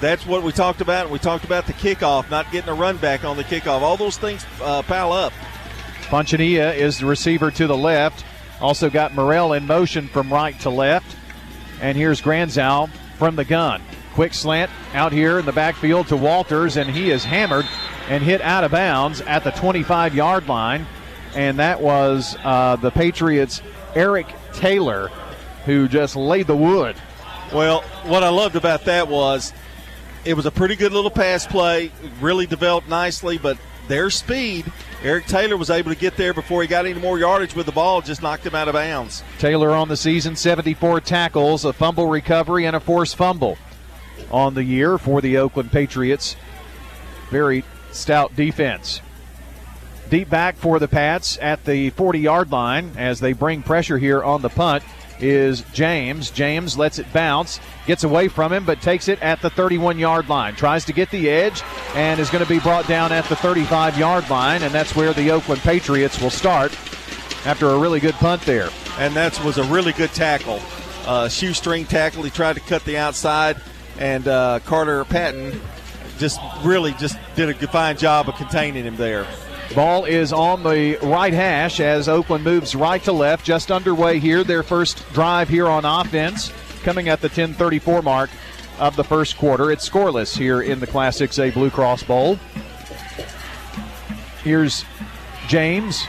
That's 0.00 0.26
what 0.26 0.42
we 0.42 0.52
talked 0.52 0.80
about. 0.80 1.10
We 1.10 1.18
talked 1.18 1.44
about 1.44 1.66
the 1.66 1.74
kickoff, 1.74 2.30
not 2.30 2.50
getting 2.52 2.70
a 2.70 2.74
run 2.74 2.96
back 2.96 3.24
on 3.24 3.36
the 3.36 3.44
kickoff. 3.44 3.82
All 3.82 3.96
those 3.96 4.16
things 4.16 4.46
uh, 4.62 4.82
pile 4.82 5.12
up. 5.12 5.32
Ponchania 6.02 6.74
is 6.74 6.98
the 6.98 7.06
receiver 7.06 7.50
to 7.50 7.66
the 7.66 7.76
left. 7.76 8.24
Also 8.60 8.88
got 8.88 9.14
Morel 9.14 9.52
in 9.52 9.66
motion 9.66 10.08
from 10.08 10.32
right 10.32 10.58
to 10.60 10.70
left. 10.70 11.16
And 11.80 11.98
here's 11.98 12.22
Granzow 12.22 12.88
from 13.18 13.36
the 13.36 13.44
gun. 13.44 13.82
Quick 14.14 14.32
slant 14.32 14.70
out 14.94 15.12
here 15.12 15.38
in 15.38 15.44
the 15.46 15.52
backfield 15.52 16.08
to 16.08 16.16
Walters, 16.16 16.76
and 16.76 16.88
he 16.88 17.10
is 17.10 17.24
hammered 17.24 17.66
and 18.08 18.22
hit 18.22 18.40
out 18.40 18.64
of 18.64 18.70
bounds 18.70 19.20
at 19.20 19.44
the 19.44 19.50
25 19.50 20.14
yard 20.14 20.48
line. 20.48 20.86
And 21.34 21.58
that 21.58 21.80
was 21.80 22.36
uh, 22.42 22.76
the 22.76 22.90
Patriots' 22.90 23.60
Eric 23.94 24.26
Taylor, 24.54 25.08
who 25.66 25.88
just 25.88 26.16
laid 26.16 26.46
the 26.46 26.56
wood. 26.56 26.96
Well, 27.52 27.82
what 28.04 28.22
I 28.22 28.28
loved 28.30 28.56
about 28.56 28.86
that 28.86 29.08
was 29.08 29.52
it 30.24 30.34
was 30.34 30.46
a 30.46 30.50
pretty 30.50 30.76
good 30.76 30.92
little 30.92 31.10
pass 31.10 31.46
play, 31.46 31.92
really 32.20 32.46
developed 32.46 32.88
nicely, 32.88 33.38
but 33.38 33.58
their 33.88 34.10
speed. 34.10 34.70
Eric 35.02 35.26
Taylor 35.26 35.56
was 35.56 35.70
able 35.70 35.92
to 35.92 35.96
get 35.96 36.16
there 36.16 36.34
before 36.34 36.60
he 36.62 36.68
got 36.68 36.84
any 36.84 36.98
more 36.98 37.18
yardage 37.18 37.54
with 37.54 37.66
the 37.66 37.72
ball, 37.72 38.00
just 38.02 38.20
knocked 38.20 38.44
him 38.44 38.54
out 38.54 38.66
of 38.66 38.74
bounds. 38.74 39.22
Taylor 39.38 39.70
on 39.70 39.88
the 39.88 39.96
season, 39.96 40.34
74 40.34 41.00
tackles, 41.00 41.64
a 41.64 41.72
fumble 41.72 42.08
recovery, 42.08 42.66
and 42.66 42.74
a 42.74 42.80
forced 42.80 43.14
fumble 43.14 43.56
on 44.30 44.54
the 44.54 44.64
year 44.64 44.98
for 44.98 45.20
the 45.20 45.36
Oakland 45.38 45.70
Patriots. 45.70 46.34
Very 47.30 47.64
stout 47.92 48.34
defense. 48.34 49.00
Deep 50.10 50.28
back 50.28 50.56
for 50.56 50.78
the 50.78 50.88
Pats 50.88 51.38
at 51.40 51.64
the 51.64 51.90
40 51.90 52.18
yard 52.18 52.50
line 52.50 52.92
as 52.96 53.20
they 53.20 53.32
bring 53.32 53.62
pressure 53.62 53.98
here 53.98 54.22
on 54.22 54.42
the 54.42 54.48
punt 54.48 54.82
is 55.20 55.62
James. 55.72 56.30
James 56.30 56.76
lets 56.76 56.98
it 56.98 57.12
bounce, 57.12 57.60
gets 57.86 58.04
away 58.04 58.28
from 58.28 58.52
him, 58.52 58.64
but 58.64 58.80
takes 58.80 59.08
it 59.08 59.20
at 59.22 59.40
the 59.40 59.50
31 59.50 59.98
yard 59.98 60.28
line. 60.28 60.54
Tries 60.54 60.84
to 60.86 60.92
get 60.92 61.10
the 61.10 61.28
edge 61.28 61.62
and 61.94 62.20
is 62.20 62.30
going 62.30 62.44
to 62.44 62.48
be 62.48 62.60
brought 62.60 62.86
down 62.86 63.12
at 63.12 63.24
the 63.26 63.36
35 63.36 63.98
yard 63.98 64.28
line, 64.30 64.62
and 64.62 64.72
that's 64.72 64.94
where 64.94 65.12
the 65.12 65.30
Oakland 65.30 65.60
Patriots 65.62 66.20
will 66.20 66.30
start 66.30 66.72
after 67.46 67.68
a 67.68 67.78
really 67.78 68.00
good 68.00 68.14
punt 68.14 68.42
there. 68.42 68.70
And 68.98 69.14
that 69.14 69.42
was 69.44 69.58
a 69.58 69.64
really 69.64 69.92
good 69.92 70.10
tackle. 70.10 70.60
Uh, 71.06 71.28
shoestring 71.28 71.86
tackle. 71.86 72.22
He 72.22 72.30
tried 72.30 72.54
to 72.54 72.60
cut 72.60 72.84
the 72.84 72.98
outside, 72.98 73.60
and 73.98 74.26
uh, 74.28 74.60
Carter 74.64 75.04
Patton 75.04 75.60
just 76.18 76.40
really 76.62 76.92
just 76.94 77.16
did 77.36 77.48
a 77.48 77.68
fine 77.68 77.96
job 77.96 78.28
of 78.28 78.34
containing 78.34 78.84
him 78.84 78.96
there. 78.96 79.26
Ball 79.74 80.06
is 80.06 80.32
on 80.32 80.62
the 80.62 80.96
right 81.02 81.32
hash 81.32 81.78
as 81.78 82.08
Oakland 82.08 82.42
moves 82.42 82.74
right 82.74 83.02
to 83.04 83.12
left, 83.12 83.44
just 83.44 83.70
underway 83.70 84.18
here. 84.18 84.42
Their 84.42 84.62
first 84.62 85.04
drive 85.12 85.48
here 85.48 85.68
on 85.68 85.84
offense, 85.84 86.52
coming 86.82 87.08
at 87.08 87.20
the 87.20 87.28
10:34 87.28 88.02
mark 88.02 88.30
of 88.78 88.96
the 88.96 89.04
first 89.04 89.36
quarter. 89.36 89.70
It's 89.70 89.88
scoreless 89.88 90.36
here 90.36 90.62
in 90.62 90.80
the 90.80 90.86
Class 90.86 91.18
6A 91.18 91.52
Blue 91.52 91.70
Cross 91.70 92.04
Bowl. 92.04 92.38
Here's 94.42 94.84
James 95.48 96.02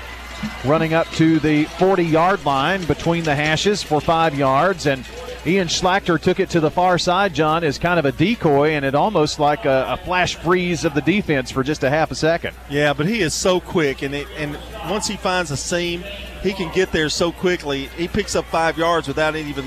running 0.64 0.94
up 0.94 1.08
to 1.12 1.40
the 1.40 1.66
40 1.66 2.04
yard 2.06 2.46
line 2.46 2.86
between 2.86 3.24
the 3.24 3.36
hashes 3.36 3.84
for 3.84 4.00
five 4.00 4.36
yards. 4.36 4.86
And 4.86 5.06
Ian 5.50 5.68
Schlachter 5.68 6.22
took 6.22 6.40
it 6.40 6.52
to 6.52 6.60
the 6.60 6.70
far 6.70 7.00
side, 7.00 7.34
John, 7.34 7.64
as 7.64 7.80
kind 7.80 7.98
of 7.98 8.06
a 8.06 8.12
decoy, 8.12 8.74
and 8.74 8.86
it 8.86 8.94
almost 8.94 9.40
like 9.40 9.66
a, 9.66 9.88
a, 9.90 9.98
flash 9.98 10.36
freeze 10.36 10.86
of 10.86 10.94
the 10.94 11.02
defense 11.02 11.50
for 11.50 11.64
just 11.64 11.84
a 11.84 11.90
half 11.90 12.12
a 12.12 12.16
second. 12.16 12.56
Yeah, 12.70 12.94
but 12.94 13.08
he 13.08 13.22
is 13.22 13.34
so 13.34 13.60
quick, 13.60 14.04
and, 14.04 14.14
it, 14.14 14.28
and 14.38 14.60
once 14.88 15.08
he 15.08 15.18
finds 15.18 15.50
a 15.50 15.58
seam, 15.58 16.04
he 16.44 16.54
can 16.54 16.72
get 16.72 16.92
there 16.92 17.10
so 17.10 17.32
quickly. 17.32 17.88
He 17.98 18.08
picks 18.08 18.36
up 18.36 18.46
five 18.46 18.78
yards 18.78 19.08
without 19.08 19.36
even 19.36 19.66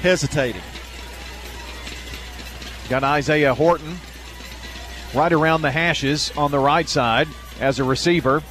hesitating. 0.00 0.62
Got 2.88 3.02
Isaiah 3.02 3.52
Horton 3.54 3.96
right 5.12 5.32
around 5.32 5.62
the 5.62 5.72
hashes 5.72 6.30
on 6.36 6.52
the 6.52 6.60
right 6.60 6.88
side 6.88 7.26
as 7.58 7.80
a 7.80 7.84
receiver. 7.84 8.44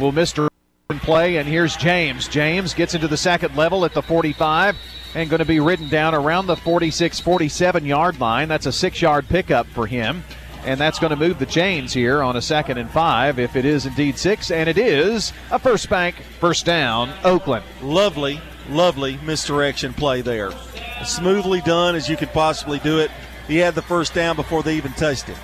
Will 0.00 0.10
Mr. 0.10 0.48
play, 0.88 1.36
and 1.36 1.48
here's 1.48 1.76
James. 1.76 2.26
James 2.26 2.74
gets 2.74 2.94
into 2.94 3.06
the 3.06 3.16
second 3.16 3.54
level 3.54 3.84
at 3.84 3.94
the 3.94 4.02
45 4.02 4.76
and 5.16 5.30
going 5.30 5.38
to 5.38 5.46
be 5.46 5.60
ridden 5.60 5.88
down 5.88 6.14
around 6.14 6.46
the 6.46 6.56
46 6.56 7.20
47 7.20 7.86
yard 7.86 8.20
line. 8.20 8.48
That's 8.48 8.66
a 8.66 8.72
six 8.72 9.00
yard 9.00 9.26
pickup 9.28 9.66
for 9.68 9.86
him. 9.86 10.22
And 10.66 10.78
that's 10.78 10.98
going 10.98 11.10
to 11.10 11.16
move 11.16 11.38
the 11.38 11.46
chains 11.46 11.94
here 11.94 12.22
on 12.22 12.36
a 12.36 12.42
second 12.42 12.76
and 12.76 12.90
five 12.90 13.38
if 13.38 13.56
it 13.56 13.64
is 13.64 13.86
indeed 13.86 14.18
six. 14.18 14.50
And 14.50 14.68
it 14.68 14.76
is 14.76 15.32
a 15.50 15.58
first 15.58 15.88
bank, 15.88 16.16
first 16.38 16.66
down, 16.66 17.14
Oakland. 17.24 17.64
Lovely, 17.80 18.40
lovely 18.68 19.18
misdirection 19.24 19.94
play 19.94 20.20
there. 20.20 20.50
As 20.98 21.14
smoothly 21.14 21.62
done 21.62 21.94
as 21.94 22.10
you 22.10 22.16
could 22.16 22.32
possibly 22.32 22.78
do 22.80 22.98
it. 22.98 23.10
He 23.48 23.56
had 23.56 23.74
the 23.74 23.82
first 23.82 24.12
down 24.12 24.36
before 24.36 24.62
they 24.62 24.76
even 24.76 24.92
touched 24.92 25.24
him. 25.24 25.38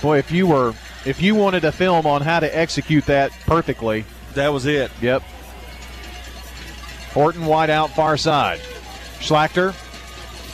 Boy, 0.00 0.18
if 0.18 0.32
you 0.32 0.46
were 0.46 0.72
if 1.04 1.20
you 1.20 1.34
wanted 1.34 1.64
a 1.64 1.72
film 1.72 2.06
on 2.06 2.22
how 2.22 2.40
to 2.40 2.56
execute 2.56 3.04
that 3.06 3.32
perfectly, 3.44 4.06
that 4.34 4.48
was 4.48 4.64
it. 4.64 4.90
Yep. 5.02 5.24
Horton 7.14 7.46
wide 7.46 7.70
out 7.70 7.90
far 7.90 8.16
side. 8.16 8.60
Schlachter 9.18 9.74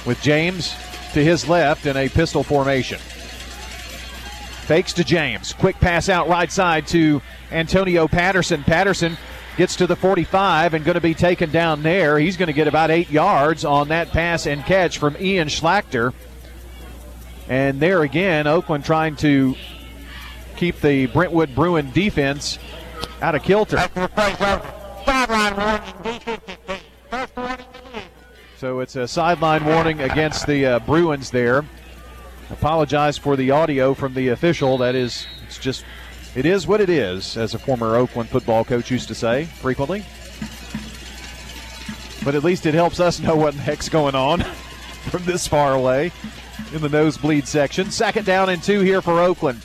with 0.06 0.20
James 0.20 0.74
to 1.12 1.24
his 1.24 1.48
left 1.48 1.86
in 1.86 1.96
a 1.96 2.08
pistol 2.08 2.42
formation. 2.42 2.98
Fakes 2.98 4.92
to 4.94 5.04
James. 5.04 5.54
Quick 5.54 5.76
pass 5.80 6.08
out 6.08 6.28
right 6.28 6.52
side 6.52 6.86
to 6.88 7.22
Antonio 7.50 8.06
Patterson. 8.06 8.62
Patterson 8.62 9.16
gets 9.56 9.76
to 9.76 9.86
the 9.86 9.96
45 9.96 10.74
and 10.74 10.84
going 10.84 10.94
to 10.94 11.00
be 11.00 11.14
taken 11.14 11.50
down 11.50 11.82
there. 11.82 12.18
He's 12.18 12.36
going 12.36 12.48
to 12.48 12.52
get 12.52 12.68
about 12.68 12.90
eight 12.90 13.10
yards 13.10 13.64
on 13.64 13.88
that 13.88 14.10
pass 14.10 14.46
and 14.46 14.64
catch 14.64 14.98
from 14.98 15.16
Ian 15.18 15.48
Schlachter. 15.48 16.12
And 17.48 17.80
there 17.80 18.02
again, 18.02 18.46
Oakland 18.46 18.84
trying 18.84 19.16
to 19.16 19.54
keep 20.56 20.80
the 20.80 21.06
Brentwood 21.06 21.54
Bruin 21.54 21.90
defense 21.92 22.58
out 23.22 23.34
of 23.34 23.42
kilter. 23.42 23.88
So 28.58 28.80
it's 28.80 28.96
a 28.96 29.08
sideline 29.08 29.64
warning 29.64 30.00
against 30.00 30.46
the 30.46 30.66
uh, 30.66 30.78
Bruins 30.80 31.30
there. 31.30 31.64
Apologize 32.50 33.16
for 33.16 33.36
the 33.36 33.50
audio 33.50 33.94
from 33.94 34.12
the 34.14 34.28
official. 34.28 34.76
That 34.78 34.94
is, 34.94 35.26
it's 35.46 35.58
just, 35.58 35.84
it 36.34 36.44
is 36.44 36.66
what 36.66 36.80
it 36.80 36.90
is, 36.90 37.36
as 37.36 37.54
a 37.54 37.58
former 37.58 37.96
Oakland 37.96 38.28
football 38.28 38.64
coach 38.64 38.90
used 38.90 39.08
to 39.08 39.14
say 39.14 39.44
frequently. 39.44 40.04
But 42.24 42.34
at 42.34 42.44
least 42.44 42.66
it 42.66 42.74
helps 42.74 43.00
us 43.00 43.20
know 43.20 43.36
what 43.36 43.54
the 43.54 43.60
heck's 43.60 43.88
going 43.88 44.14
on 44.14 44.40
from 45.10 45.24
this 45.24 45.46
far 45.46 45.72
away 45.72 46.12
in 46.74 46.82
the 46.82 46.88
nosebleed 46.88 47.46
section. 47.46 47.90
Second 47.90 48.26
down 48.26 48.50
and 48.50 48.62
two 48.62 48.80
here 48.80 49.00
for 49.00 49.20
Oakland. 49.20 49.62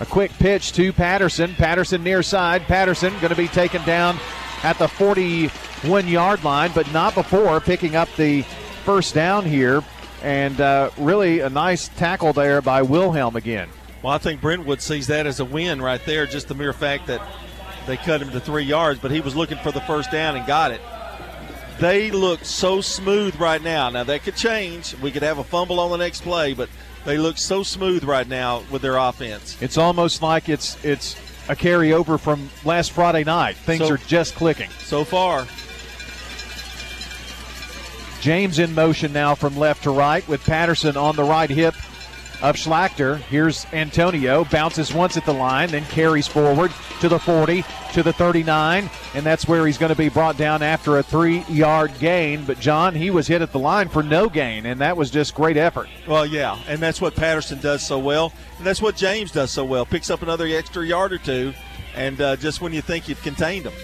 A 0.00 0.06
quick 0.06 0.30
pitch 0.32 0.72
to 0.74 0.92
Patterson. 0.92 1.54
Patterson 1.54 2.04
near 2.04 2.22
side. 2.22 2.62
Patterson 2.62 3.12
going 3.14 3.30
to 3.30 3.36
be 3.36 3.48
taken 3.48 3.82
down 3.84 4.18
at 4.62 4.78
the 4.78 4.88
41 4.88 6.08
yard 6.08 6.44
line, 6.44 6.70
but 6.74 6.90
not 6.92 7.14
before 7.14 7.60
picking 7.60 7.96
up 7.96 8.08
the 8.16 8.42
first 8.84 9.14
down 9.14 9.44
here. 9.44 9.82
And 10.22 10.60
uh, 10.60 10.90
really 10.98 11.40
a 11.40 11.50
nice 11.50 11.88
tackle 11.88 12.32
there 12.32 12.62
by 12.62 12.82
Wilhelm 12.82 13.34
again. 13.34 13.68
Well, 14.02 14.12
I 14.12 14.18
think 14.18 14.40
Brentwood 14.40 14.80
sees 14.80 15.08
that 15.08 15.26
as 15.26 15.40
a 15.40 15.44
win 15.44 15.82
right 15.82 16.04
there, 16.04 16.26
just 16.26 16.48
the 16.48 16.54
mere 16.54 16.72
fact 16.72 17.06
that 17.08 17.20
they 17.86 17.96
cut 17.96 18.22
him 18.22 18.30
to 18.30 18.40
three 18.40 18.62
yards, 18.62 19.00
but 19.00 19.10
he 19.10 19.20
was 19.20 19.34
looking 19.34 19.58
for 19.58 19.72
the 19.72 19.80
first 19.82 20.10
down 20.10 20.36
and 20.36 20.46
got 20.46 20.70
it. 20.70 20.80
They 21.80 22.10
look 22.10 22.44
so 22.44 22.80
smooth 22.80 23.34
right 23.40 23.62
now. 23.62 23.90
Now, 23.90 24.04
that 24.04 24.22
could 24.22 24.36
change. 24.36 24.94
We 24.98 25.10
could 25.10 25.22
have 25.22 25.38
a 25.38 25.44
fumble 25.44 25.80
on 25.80 25.90
the 25.90 25.96
next 25.96 26.22
play, 26.22 26.54
but 26.54 26.68
they 27.04 27.18
look 27.18 27.38
so 27.38 27.62
smooth 27.62 28.04
right 28.04 28.28
now 28.28 28.62
with 28.70 28.82
their 28.82 28.96
offense. 28.96 29.60
It's 29.60 29.78
almost 29.78 30.22
like 30.22 30.48
it's 30.48 30.82
it's 30.84 31.16
a 31.48 31.56
carryover 31.56 32.18
from 32.18 32.48
last 32.64 32.92
Friday 32.92 33.24
night. 33.24 33.56
Things 33.56 33.86
So- 33.86 33.94
are 33.94 33.98
just 33.98 34.34
clicking. 34.34 34.70
So 34.84 35.04
far, 35.04 35.46
James 38.20 38.58
in 38.60 38.74
motion 38.74 39.12
now 39.12 39.34
from 39.34 39.56
left 39.56 39.82
to 39.82 39.90
right 39.90 40.26
with 40.28 40.44
Patterson 40.44 40.96
on 40.96 41.16
the 41.16 41.24
right 41.24 41.50
hip 41.50 41.74
of 42.42 42.56
Schlachter. 42.56 43.18
Here's 43.18 43.66
Antonio, 43.72 44.44
bounces 44.44 44.92
once 44.92 45.16
at 45.16 45.24
the 45.24 45.32
line, 45.32 45.70
then 45.70 45.84
carries 45.84 46.26
forward 46.26 46.72
to 47.00 47.08
the 47.08 47.18
40, 47.18 47.64
to 47.92 48.02
the 48.02 48.12
39, 48.12 48.90
and 49.14 49.24
that's 49.24 49.46
where 49.46 49.64
he's 49.64 49.78
going 49.78 49.90
to 49.90 49.96
be 49.96 50.08
brought 50.08 50.36
down 50.36 50.60
after 50.60 50.98
a 50.98 51.02
three 51.02 51.44
yard 51.48 51.92
gain. 52.00 52.44
But, 52.44 52.58
John, 52.58 52.94
he 52.94 53.10
was 53.10 53.28
hit 53.28 53.42
at 53.42 53.52
the 53.52 53.58
line 53.58 53.88
for 53.88 54.02
no 54.02 54.28
gain, 54.28 54.66
and 54.66 54.80
that 54.80 54.96
was 54.96 55.10
just 55.10 55.34
great 55.34 55.56
effort. 55.56 55.88
well, 56.06 56.26
yeah, 56.26 56.58
and 56.66 56.80
that's 56.80 57.00
what 57.00 57.14
Patterson 57.14 57.60
does 57.60 57.86
so 57.86 57.98
well, 57.98 58.32
and 58.58 58.66
that's 58.66 58.82
what 58.82 58.96
James 58.96 59.30
does 59.30 59.50
so 59.50 59.64
well. 59.64 59.86
Picks 59.86 60.10
up 60.10 60.22
another 60.22 60.46
extra 60.46 60.84
yard 60.84 61.12
or 61.12 61.18
two, 61.18 61.54
and 61.94 62.20
uh, 62.20 62.36
just 62.36 62.60
when 62.60 62.72
you 62.72 62.82
think 62.82 63.08
you've 63.08 63.22
contained 63.22 63.66
them. 63.66 63.74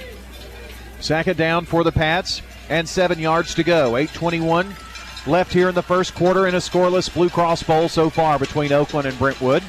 it 1.11 1.37
down 1.37 1.65
for 1.65 1.85
the 1.85 1.93
Pats, 1.93 2.43
and 2.69 2.88
seven 2.88 3.19
yards 3.19 3.55
to 3.55 3.62
go. 3.62 3.93
8.21 3.93 4.88
left 5.28 5.52
here 5.52 5.68
in 5.68 5.75
the 5.75 5.82
first 5.82 6.14
quarter 6.14 6.47
in 6.47 6.54
a 6.54 6.58
scoreless 6.58 7.12
Blue 7.12 7.28
Cross 7.28 7.62
Bowl 7.62 7.88
so 7.88 8.11
far 8.11 8.38
between 8.38 8.73
Oakland 8.73 9.06
and 9.06 9.18
Brentwood. 9.18 9.62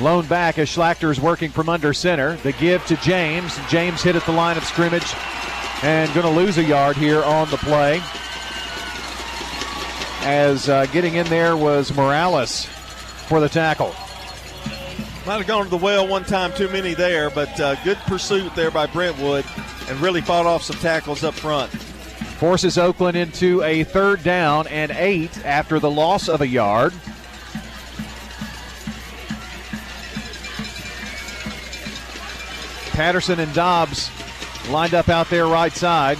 Lone 0.00 0.26
back 0.26 0.58
as 0.58 0.68
Schlachter 0.68 1.10
is 1.10 1.20
working 1.20 1.50
from 1.50 1.68
under 1.68 1.92
center. 1.92 2.36
The 2.38 2.52
give 2.52 2.84
to 2.86 2.96
James. 2.96 3.58
James 3.68 4.02
hit 4.02 4.16
at 4.16 4.24
the 4.26 4.32
line 4.32 4.56
of 4.56 4.64
scrimmage 4.64 5.14
and 5.82 6.12
going 6.14 6.26
to 6.26 6.32
lose 6.32 6.58
a 6.58 6.64
yard 6.64 6.96
here 6.96 7.22
on 7.22 7.50
the 7.50 7.58
play. 7.58 8.00
As 10.22 10.68
uh, 10.68 10.86
getting 10.86 11.16
in 11.16 11.26
there 11.26 11.56
was 11.56 11.94
Morales 11.94 12.64
for 12.64 13.40
the 13.40 13.48
tackle. 13.48 13.94
Might 15.26 15.38
have 15.38 15.46
gone 15.46 15.64
to 15.64 15.70
the 15.70 15.76
well 15.76 16.06
one 16.06 16.24
time 16.24 16.52
too 16.54 16.68
many 16.68 16.94
there, 16.94 17.30
but 17.30 17.58
uh, 17.60 17.82
good 17.84 17.98
pursuit 17.98 18.54
there 18.54 18.70
by 18.70 18.86
Brentwood 18.86 19.44
and 19.88 20.00
really 20.00 20.20
fought 20.20 20.46
off 20.46 20.62
some 20.62 20.76
tackles 20.76 21.24
up 21.24 21.34
front. 21.34 21.72
Forces 22.44 22.76
Oakland 22.76 23.16
into 23.16 23.62
a 23.62 23.84
third 23.84 24.22
down 24.22 24.66
and 24.66 24.90
eight 24.90 25.46
after 25.46 25.80
the 25.80 25.90
loss 25.90 26.28
of 26.28 26.42
a 26.42 26.46
yard. 26.46 26.92
Patterson 32.90 33.40
and 33.40 33.54
Dobbs 33.54 34.10
lined 34.68 34.92
up 34.92 35.08
out 35.08 35.30
there 35.30 35.46
right 35.46 35.72
side. 35.72 36.18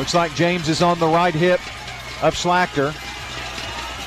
Looks 0.00 0.14
like 0.14 0.34
James 0.34 0.68
is 0.68 0.82
on 0.82 0.98
the 0.98 1.06
right 1.06 1.32
hip 1.32 1.60
of 2.20 2.34
Schlachter. 2.34 2.92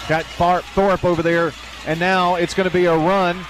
Got 0.10 0.26
Thorpe 0.26 1.06
over 1.06 1.24
there, 1.24 1.54
and 1.88 2.02
now 2.02 2.36
it's 2.36 2.54
going 2.54 2.68
to 2.68 2.74
be 2.74 2.84
a 2.84 2.98
run 2.98 3.46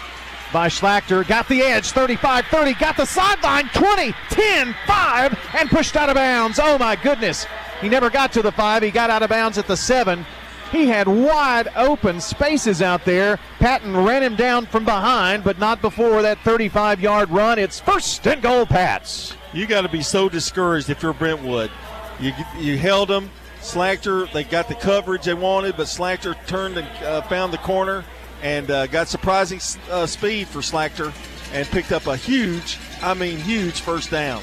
by 0.51 0.67
Schlachter. 0.67 1.27
Got 1.27 1.47
the 1.47 1.61
edge, 1.61 1.91
35 1.91 2.45
30. 2.47 2.73
Got 2.75 2.97
the 2.97 3.05
sideline, 3.05 3.69
20, 3.69 4.13
10, 4.29 4.75
5, 4.85 5.39
and 5.59 5.69
pushed 5.69 5.95
out 5.95 6.09
of 6.09 6.15
bounds. 6.15 6.59
Oh 6.61 6.77
my 6.77 6.95
goodness. 6.95 7.45
He 7.81 7.89
never 7.89 8.09
got 8.09 8.31
to 8.33 8.41
the 8.41 8.51
5. 8.51 8.83
He 8.83 8.91
got 8.91 9.09
out 9.09 9.23
of 9.23 9.29
bounds 9.29 9.57
at 9.57 9.67
the 9.67 9.77
7. 9.77 10.25
He 10.71 10.87
had 10.87 11.07
wide 11.07 11.69
open 11.75 12.21
spaces 12.21 12.81
out 12.81 13.03
there. 13.03 13.39
Patton 13.57 13.95
ran 13.97 14.21
him 14.21 14.35
down 14.35 14.67
from 14.67 14.85
behind, 14.85 15.43
but 15.43 15.57
not 15.57 15.81
before 15.81 16.21
that 16.21 16.39
35 16.41 16.99
yard 16.99 17.29
run. 17.31 17.57
It's 17.57 17.79
first 17.79 18.27
and 18.27 18.41
goal, 18.41 18.65
Pats. 18.65 19.35
You 19.51 19.65
got 19.65 19.81
to 19.81 19.89
be 19.89 20.03
so 20.03 20.29
discouraged 20.29 20.89
if 20.89 21.01
you're 21.01 21.13
Brentwood. 21.13 21.71
You 22.19 22.33
you 22.59 22.77
held 22.77 23.09
them. 23.09 23.31
Schlachter, 23.61 24.31
they 24.31 24.43
got 24.43 24.67
the 24.69 24.75
coverage 24.75 25.25
they 25.25 25.33
wanted, 25.33 25.75
but 25.75 25.87
Schlachter 25.87 26.35
turned 26.45 26.77
and 26.77 26.87
uh, 27.03 27.21
found 27.23 27.51
the 27.51 27.57
corner 27.57 28.05
and 28.41 28.69
uh, 28.71 28.87
got 28.87 29.07
surprising 29.07 29.59
uh, 29.89 30.05
speed 30.05 30.47
for 30.47 30.59
Schlachter 30.59 31.13
and 31.53 31.67
picked 31.67 31.91
up 31.91 32.07
a 32.07 32.15
huge, 32.15 32.77
I 33.01 33.13
mean, 33.13 33.37
huge 33.37 33.81
first 33.81 34.11
down. 34.11 34.41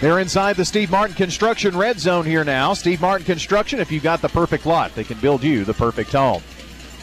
They're 0.00 0.20
inside 0.20 0.56
the 0.56 0.64
Steve 0.64 0.90
Martin 0.90 1.16
Construction 1.16 1.76
red 1.76 1.98
zone 1.98 2.24
here 2.24 2.44
now. 2.44 2.74
Steve 2.74 3.00
Martin 3.00 3.24
Construction, 3.24 3.80
if 3.80 3.90
you've 3.90 4.02
got 4.02 4.22
the 4.22 4.28
perfect 4.28 4.64
lot, 4.64 4.94
they 4.94 5.04
can 5.04 5.18
build 5.18 5.42
you 5.42 5.64
the 5.64 5.74
perfect 5.74 6.12
home. 6.12 6.42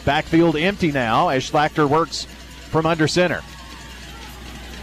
Backfield 0.04 0.56
empty 0.56 0.92
now 0.92 1.28
as 1.28 1.50
Schlachter 1.50 1.88
works 1.88 2.24
from 2.70 2.86
under 2.86 3.06
center. 3.06 3.42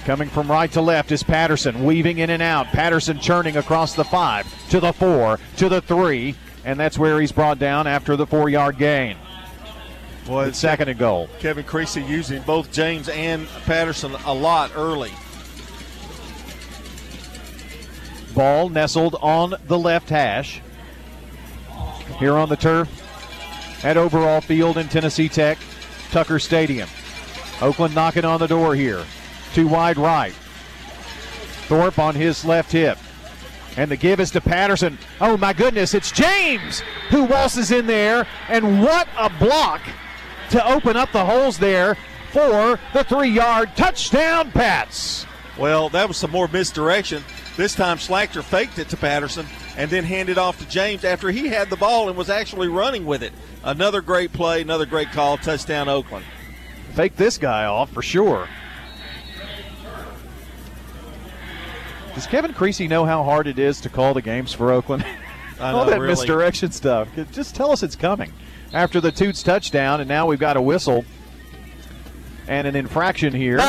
Coming 0.06 0.28
from 0.28 0.52
right 0.52 0.72
to 0.74 0.82
left 0.82 1.12
is 1.12 1.24
Patterson, 1.24 1.86
weaving 1.86 2.18
in 2.18 2.30
and 2.30 2.44
out. 2.44 2.68
Patterson 2.68 3.20
churning 3.20 3.56
across 3.56 3.94
the 3.94 4.04
five, 4.04 4.46
to 4.70 4.80
the 4.82 4.92
four, 4.92 5.40
to 5.58 5.70
the 5.70 5.82
three, 5.82 6.36
and 6.66 6.80
that's 6.80 7.00
where 7.00 7.22
he's 7.22 7.32
brought 7.32 7.58
down 7.58 7.88
after 7.88 8.16
the 8.16 8.28
four 8.28 8.50
yard 8.50 8.78
gain. 8.78 9.18
Boy, 10.26 10.46
It's 10.46 10.60
second 10.60 10.88
and 10.88 10.98
goal. 10.98 11.30
Kevin 11.40 11.66
Creasy 11.66 12.02
using 12.02 12.42
both 12.44 12.72
James 12.72 13.10
and 13.10 13.48
Patterson 13.66 14.14
a 14.26 14.34
lot 14.34 14.72
early. 14.76 15.12
Ball 18.34 18.70
nestled 18.70 19.16
on 19.22 19.54
the 19.68 19.78
left 19.78 20.10
hash. 20.10 20.62
Here 22.20 22.36
on 22.36 22.48
the 22.48 22.56
turf 22.56 22.90
at 23.84 23.98
Overall 23.98 24.40
Field 24.40 24.78
in 24.78 24.88
Tennessee 24.88 25.28
Tech, 25.28 25.58
Tucker 26.12 26.40
Stadium. 26.40 26.88
Oakland 27.62 27.94
knocking 27.94 28.26
on 28.26 28.40
the 28.40 28.48
door 28.48 28.76
here. 28.76 29.04
Two 29.54 29.68
wide 29.68 29.98
right. 29.98 30.34
Thorpe 31.68 32.00
on 32.00 32.16
his 32.16 32.46
left 32.46 32.72
hip. 32.72 32.98
And 33.76 33.90
the 33.92 33.98
give 33.98 34.20
is 34.20 34.32
to 34.32 34.42
Patterson. 34.42 34.98
Oh 35.20 35.36
my 35.38 35.52
goodness, 35.52 35.94
it's 35.94 36.12
James 36.12 36.82
who 37.10 37.26
waltzes 37.26 37.72
in 37.72 37.88
there. 37.88 38.28
And 38.48 38.82
what 38.82 39.08
a 39.18 39.30
block 39.30 39.82
to 40.54 40.72
open 40.72 40.96
up 40.96 41.12
the 41.12 41.26
holes 41.26 41.58
there 41.58 41.98
for 42.32 42.80
the 42.94 43.04
three 43.04 43.30
yard 43.30 43.76
touchdown, 43.76 44.52
Pats. 44.52 45.26
Well, 45.58 45.90
that 45.90 46.08
was 46.08 46.18
some 46.18 46.30
more 46.30 46.48
misdirection. 46.48 47.24
This 47.58 47.74
time, 47.74 47.98
Schlachter 47.98 48.44
faked 48.44 48.78
it 48.78 48.88
to 48.90 48.98
Patterson 48.98 49.48
and 49.78 49.90
then 49.90 50.04
handed 50.04 50.38
off 50.38 50.60
to 50.60 50.70
James 50.70 51.04
after 51.04 51.32
he 51.32 51.48
had 51.48 51.72
the 51.72 51.76
ball 51.76 52.08
and 52.08 52.16
was 52.16 52.30
actually 52.30 52.68
running 52.68 53.08
with 53.08 53.24
it. 53.24 53.34
Another 53.64 54.00
great 54.02 54.32
play, 54.32 54.62
another 54.62 54.86
great 54.86 55.12
call, 55.12 55.38
touchdown 55.38 55.90
Oakland. 55.90 56.26
Fake 56.94 57.16
this 57.16 57.40
guy 57.40 57.66
off 57.66 57.92
for 57.92 58.04
sure. 58.04 58.48
Does 62.14 62.28
Kevin 62.28 62.54
Creasy 62.54 62.88
know 62.88 63.06
how 63.06 63.24
hard 63.24 63.48
it 63.48 63.58
is 63.58 63.82
to 63.82 63.90
call 63.90 64.14
the 64.14 64.22
games 64.22 64.54
for 64.54 64.72
Oakland? 64.72 65.04
I 65.60 65.72
All 65.74 65.86
that 65.86 66.00
really. 66.00 66.10
misdirection 66.14 66.72
stuff. 66.72 67.08
Just 67.32 67.56
tell 67.56 67.72
us 67.72 67.82
it's 67.82 67.96
coming. 67.96 68.32
After 68.74 69.00
the 69.00 69.12
Toots 69.12 69.44
touchdown, 69.44 70.02
and 70.02 70.10
now 70.10 70.26
we've 70.26 70.40
got 70.40 70.58
a 70.58 70.62
whistle 70.62 71.06
and 72.48 72.68
an 72.68 72.76
infraction 72.76 73.32
here. 73.32 73.60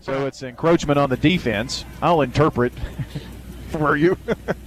So 0.00 0.26
it's 0.26 0.42
encroachment 0.42 0.98
on 0.98 1.08
the 1.08 1.16
defense. 1.16 1.84
I'll 2.02 2.22
interpret 2.22 2.72
for 3.68 3.96
you. 3.96 4.18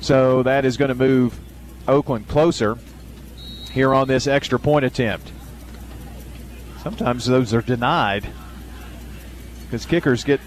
so 0.00 0.42
that 0.42 0.66
is 0.66 0.76
going 0.76 0.90
to 0.90 0.94
move 0.94 1.40
Oakland 1.88 2.28
closer 2.28 2.76
here 3.72 3.94
on 3.94 4.08
this 4.08 4.26
extra 4.26 4.58
point 4.58 4.84
attempt. 4.84 5.32
Sometimes 6.82 7.24
those 7.24 7.54
are 7.54 7.62
denied 7.62 8.28
because 9.62 9.86
kickers 9.86 10.24
get, 10.24 10.40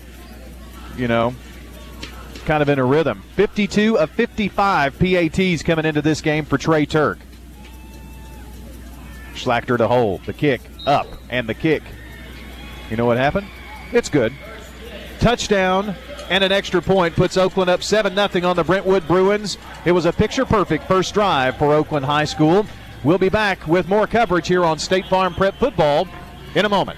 you 0.97 1.07
know, 1.07 1.33
kind 2.43 2.61
of 2.61 2.69
in 2.69 2.79
a 2.79 2.85
rhythm. 2.85 3.23
52 3.35 3.97
of 3.97 4.09
55 4.11 4.99
PATs 4.99 5.63
coming 5.63 5.85
into 5.85 6.01
this 6.01 6.21
game 6.21 6.45
for 6.45 6.57
Trey 6.57 6.85
Turk. 6.85 7.19
Schlachter 9.33 9.77
to 9.77 9.87
hold. 9.87 10.23
The 10.25 10.33
kick 10.33 10.61
up 10.85 11.07
and 11.29 11.47
the 11.47 11.53
kick. 11.53 11.83
You 12.89 12.97
know 12.97 13.05
what 13.05 13.17
happened? 13.17 13.47
It's 13.91 14.09
good. 14.09 14.33
Touchdown 15.19 15.95
and 16.29 16.43
an 16.43 16.51
extra 16.51 16.81
point 16.81 17.15
puts 17.15 17.37
Oakland 17.37 17.69
up 17.69 17.83
7 17.83 18.15
0 18.15 18.47
on 18.47 18.55
the 18.55 18.63
Brentwood 18.63 19.07
Bruins. 19.07 19.57
It 19.85 19.91
was 19.91 20.05
a 20.05 20.13
picture 20.13 20.45
perfect 20.45 20.85
first 20.87 21.13
drive 21.13 21.57
for 21.57 21.73
Oakland 21.73 22.05
High 22.05 22.25
School. 22.25 22.65
We'll 23.03 23.17
be 23.17 23.29
back 23.29 23.67
with 23.67 23.87
more 23.87 24.07
coverage 24.07 24.47
here 24.47 24.63
on 24.63 24.79
State 24.79 25.05
Farm 25.07 25.33
Prep 25.33 25.55
Football 25.55 26.07
in 26.55 26.65
a 26.65 26.69
moment. 26.69 26.97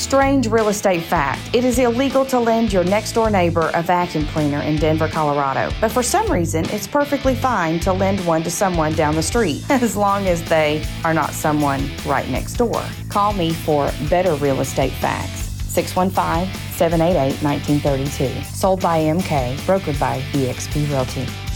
Strange 0.00 0.46
real 0.46 0.68
estate 0.68 1.02
fact 1.02 1.54
it 1.54 1.62
is 1.62 1.78
illegal 1.78 2.24
to 2.24 2.40
lend 2.40 2.72
your 2.72 2.82
next 2.82 3.12
door 3.12 3.28
neighbor 3.28 3.70
a 3.74 3.82
vacuum 3.82 4.26
cleaner 4.28 4.60
in 4.62 4.76
Denver, 4.76 5.06
Colorado. 5.06 5.70
But 5.78 5.92
for 5.92 6.02
some 6.02 6.32
reason, 6.32 6.64
it's 6.70 6.86
perfectly 6.86 7.34
fine 7.34 7.78
to 7.80 7.92
lend 7.92 8.24
one 8.26 8.42
to 8.44 8.50
someone 8.50 8.94
down 8.94 9.14
the 9.14 9.22
street, 9.22 9.62
as 9.70 9.96
long 9.96 10.26
as 10.26 10.42
they 10.48 10.82
are 11.04 11.12
not 11.12 11.32
someone 11.32 11.90
right 12.06 12.28
next 12.30 12.54
door. 12.54 12.82
Call 13.10 13.34
me 13.34 13.52
for 13.52 13.92
better 14.08 14.34
real 14.36 14.62
estate 14.62 14.94
facts. 14.94 15.50
615 15.68 16.50
788 16.72 17.42
1932. 17.42 18.42
Sold 18.44 18.80
by 18.80 19.00
MK, 19.00 19.54
brokered 19.66 20.00
by 20.00 20.22
eXp 20.32 20.88
Realty. 20.88 21.49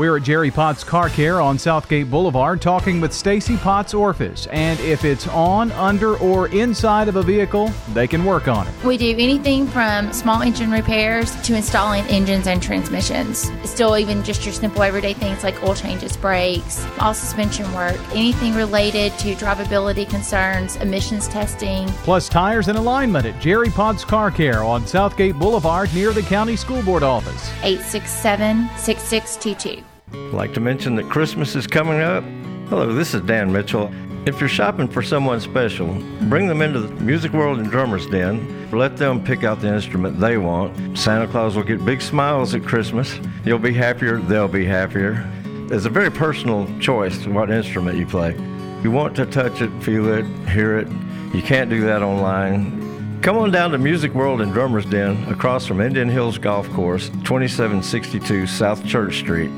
We're 0.00 0.16
at 0.16 0.22
Jerry 0.22 0.50
Potts 0.50 0.82
Car 0.82 1.10
Care 1.10 1.42
on 1.42 1.58
Southgate 1.58 2.10
Boulevard 2.10 2.62
talking 2.62 3.02
with 3.02 3.12
Stacy 3.12 3.58
Potts 3.58 3.92
Orphis. 3.92 4.46
And 4.46 4.80
if 4.80 5.04
it's 5.04 5.28
on, 5.28 5.70
under, 5.72 6.16
or 6.16 6.48
inside 6.48 7.08
of 7.08 7.16
a 7.16 7.22
vehicle, 7.22 7.70
they 7.92 8.06
can 8.06 8.24
work 8.24 8.48
on 8.48 8.66
it. 8.66 8.72
We 8.82 8.96
do 8.96 9.10
anything 9.18 9.66
from 9.66 10.10
small 10.14 10.40
engine 10.40 10.70
repairs 10.70 11.38
to 11.42 11.54
installing 11.54 12.06
engines 12.06 12.46
and 12.46 12.62
transmissions. 12.62 13.52
Still, 13.64 13.98
even 13.98 14.24
just 14.24 14.42
your 14.46 14.54
simple 14.54 14.82
everyday 14.82 15.12
things 15.12 15.44
like 15.44 15.62
oil 15.62 15.74
changes, 15.74 16.16
brakes, 16.16 16.82
all 16.98 17.12
suspension 17.12 17.70
work, 17.74 18.00
anything 18.12 18.54
related 18.54 19.12
to 19.18 19.34
drivability 19.34 20.08
concerns, 20.08 20.76
emissions 20.76 21.28
testing. 21.28 21.86
Plus 22.04 22.26
tires 22.26 22.68
and 22.68 22.78
alignment 22.78 23.26
at 23.26 23.38
Jerry 23.38 23.68
Potts 23.68 24.06
Car 24.06 24.30
Care 24.30 24.64
on 24.64 24.86
Southgate 24.86 25.38
Boulevard 25.38 25.92
near 25.92 26.14
the 26.14 26.22
County 26.22 26.56
School 26.56 26.82
Board 26.84 27.02
office. 27.02 27.50
867 27.62 28.70
6622. 28.78 29.89
I'd 30.12 30.32
like 30.32 30.54
to 30.54 30.60
mention 30.60 30.96
that 30.96 31.08
Christmas 31.08 31.54
is 31.54 31.66
coming 31.66 32.00
up. 32.00 32.24
Hello, 32.68 32.92
this 32.92 33.14
is 33.14 33.22
Dan 33.22 33.52
Mitchell. 33.52 33.92
If 34.26 34.40
you're 34.40 34.48
shopping 34.48 34.88
for 34.88 35.02
someone 35.02 35.40
special, 35.40 35.86
bring 36.28 36.46
them 36.46 36.62
into 36.62 36.80
the 36.80 36.94
Music 37.02 37.32
World 37.32 37.58
and 37.58 37.70
Drummers 37.70 38.06
Den. 38.06 38.70
Let 38.70 38.96
them 38.96 39.22
pick 39.24 39.44
out 39.44 39.60
the 39.60 39.72
instrument 39.72 40.20
they 40.20 40.36
want. 40.36 40.98
Santa 40.98 41.26
Claus 41.26 41.56
will 41.56 41.62
get 41.62 41.84
big 41.84 42.02
smiles 42.02 42.54
at 42.54 42.64
Christmas. 42.64 43.18
You'll 43.44 43.58
be 43.58 43.72
happier, 43.72 44.18
they'll 44.18 44.48
be 44.48 44.64
happier. 44.64 45.28
It's 45.70 45.84
a 45.84 45.90
very 45.90 46.10
personal 46.10 46.66
choice 46.80 47.26
what 47.26 47.50
instrument 47.50 47.96
you 47.96 48.06
play. 48.06 48.36
You 48.82 48.90
want 48.90 49.14
to 49.16 49.26
touch 49.26 49.62
it, 49.62 49.70
feel 49.82 50.12
it, 50.12 50.24
hear 50.48 50.78
it. 50.78 50.88
You 51.32 51.42
can't 51.42 51.70
do 51.70 51.82
that 51.82 52.02
online. 52.02 53.20
Come 53.22 53.36
on 53.36 53.50
down 53.50 53.70
to 53.72 53.78
Music 53.78 54.12
World 54.14 54.40
and 54.40 54.52
Drummers 54.52 54.86
Den 54.86 55.22
across 55.28 55.66
from 55.66 55.80
Indian 55.80 56.08
Hills 56.08 56.38
Golf 56.38 56.68
Course, 56.70 57.10
2762 57.24 58.46
South 58.46 58.84
Church 58.86 59.18
Street. 59.18 59.50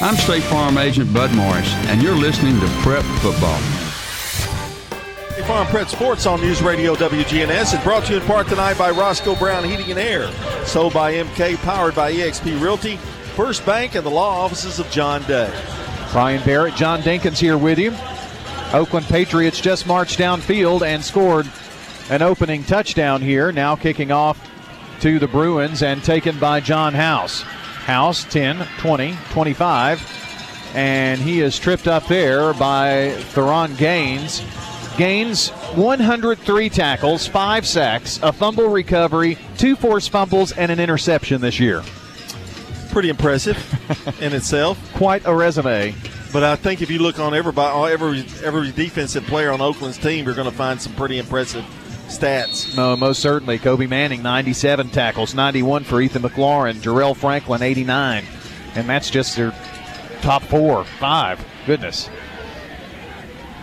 I'm 0.00 0.14
State 0.14 0.44
Farm 0.44 0.78
Agent 0.78 1.12
Bud 1.12 1.34
Morris, 1.34 1.74
and 1.88 2.00
you're 2.00 2.14
listening 2.14 2.60
to 2.60 2.66
Prep 2.82 3.02
Football. 3.20 3.58
State 5.32 5.44
Farm 5.44 5.66
Prep 5.66 5.88
Sports 5.88 6.24
on 6.24 6.40
News 6.40 6.62
Radio 6.62 6.94
WGNS 6.94 7.76
is 7.76 7.82
brought 7.82 8.04
to 8.04 8.12
you 8.12 8.20
in 8.20 8.26
part 8.28 8.46
tonight 8.46 8.78
by 8.78 8.90
Roscoe 8.90 9.34
Brown 9.34 9.64
Heating 9.64 9.90
and 9.90 9.98
Air, 9.98 10.30
sold 10.64 10.92
by 10.92 11.14
MK, 11.14 11.56
powered 11.64 11.96
by 11.96 12.12
eXp 12.12 12.60
Realty, 12.62 12.96
First 13.34 13.66
Bank, 13.66 13.96
and 13.96 14.06
the 14.06 14.10
law 14.10 14.44
offices 14.44 14.78
of 14.78 14.88
John 14.92 15.20
Day. 15.24 15.52
Brian 16.12 16.44
Barrett, 16.44 16.76
John 16.76 17.00
Dinkins 17.02 17.40
here 17.40 17.58
with 17.58 17.80
you. 17.80 17.92
Oakland 18.72 19.06
Patriots 19.06 19.60
just 19.60 19.84
marched 19.84 20.16
downfield 20.16 20.82
and 20.82 21.02
scored 21.02 21.50
an 22.08 22.22
opening 22.22 22.62
touchdown 22.62 23.20
here. 23.20 23.50
Now 23.50 23.74
kicking 23.74 24.12
off 24.12 24.40
to 25.00 25.18
the 25.18 25.26
Bruins 25.26 25.82
and 25.82 26.04
taken 26.04 26.38
by 26.38 26.60
John 26.60 26.94
House. 26.94 27.44
House 27.88 28.24
10, 28.24 28.68
20, 28.80 29.16
25, 29.30 30.72
and 30.74 31.18
he 31.18 31.40
is 31.40 31.58
tripped 31.58 31.88
up 31.88 32.06
there 32.06 32.52
by 32.52 33.12
Theron 33.30 33.74
Gaines. 33.76 34.42
Gaines 34.98 35.48
103 35.48 36.68
tackles, 36.68 37.26
five 37.26 37.66
sacks, 37.66 38.20
a 38.22 38.30
fumble 38.30 38.68
recovery, 38.68 39.38
two 39.56 39.74
forced 39.74 40.10
fumbles, 40.10 40.52
and 40.52 40.70
an 40.70 40.78
interception 40.78 41.40
this 41.40 41.58
year. 41.58 41.82
Pretty 42.90 43.08
impressive 43.08 43.56
in 44.20 44.34
itself. 44.34 44.78
Quite 44.92 45.24
a 45.24 45.34
resume. 45.34 45.94
But 46.30 46.42
I 46.42 46.56
think 46.56 46.82
if 46.82 46.90
you 46.90 46.98
look 46.98 47.18
on 47.18 47.32
everybody, 47.32 47.90
every 47.90 48.20
every 48.44 48.70
defensive 48.70 49.24
player 49.24 49.50
on 49.50 49.62
Oakland's 49.62 49.96
team, 49.96 50.26
you're 50.26 50.34
going 50.34 50.50
to 50.50 50.54
find 50.54 50.78
some 50.78 50.92
pretty 50.92 51.18
impressive 51.18 51.64
stats. 52.08 52.76
No, 52.76 52.96
most 52.96 53.20
certainly. 53.20 53.58
Kobe 53.58 53.86
Manning, 53.86 54.22
97 54.22 54.90
tackles, 54.90 55.34
91 55.34 55.84
for 55.84 56.00
Ethan 56.00 56.22
McLaurin, 56.22 56.76
Jarrell 56.76 57.16
Franklin, 57.16 57.62
89. 57.62 58.24
And 58.74 58.88
that's 58.88 59.10
just 59.10 59.36
their 59.36 59.54
top 60.20 60.42
four, 60.42 60.84
five. 60.84 61.44
Goodness. 61.66 62.10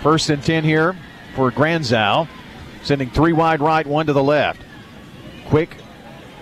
First 0.02 0.30
and 0.30 0.44
10 0.44 0.64
here 0.64 0.96
for 1.36 1.52
Granzow, 1.52 2.28
sending 2.84 3.10
three 3.10 3.34
wide 3.34 3.62
right, 3.62 3.86
one 3.86 4.06
to 4.06 4.14
the 4.14 4.24
left. 4.24 4.62
Quick 5.48 5.78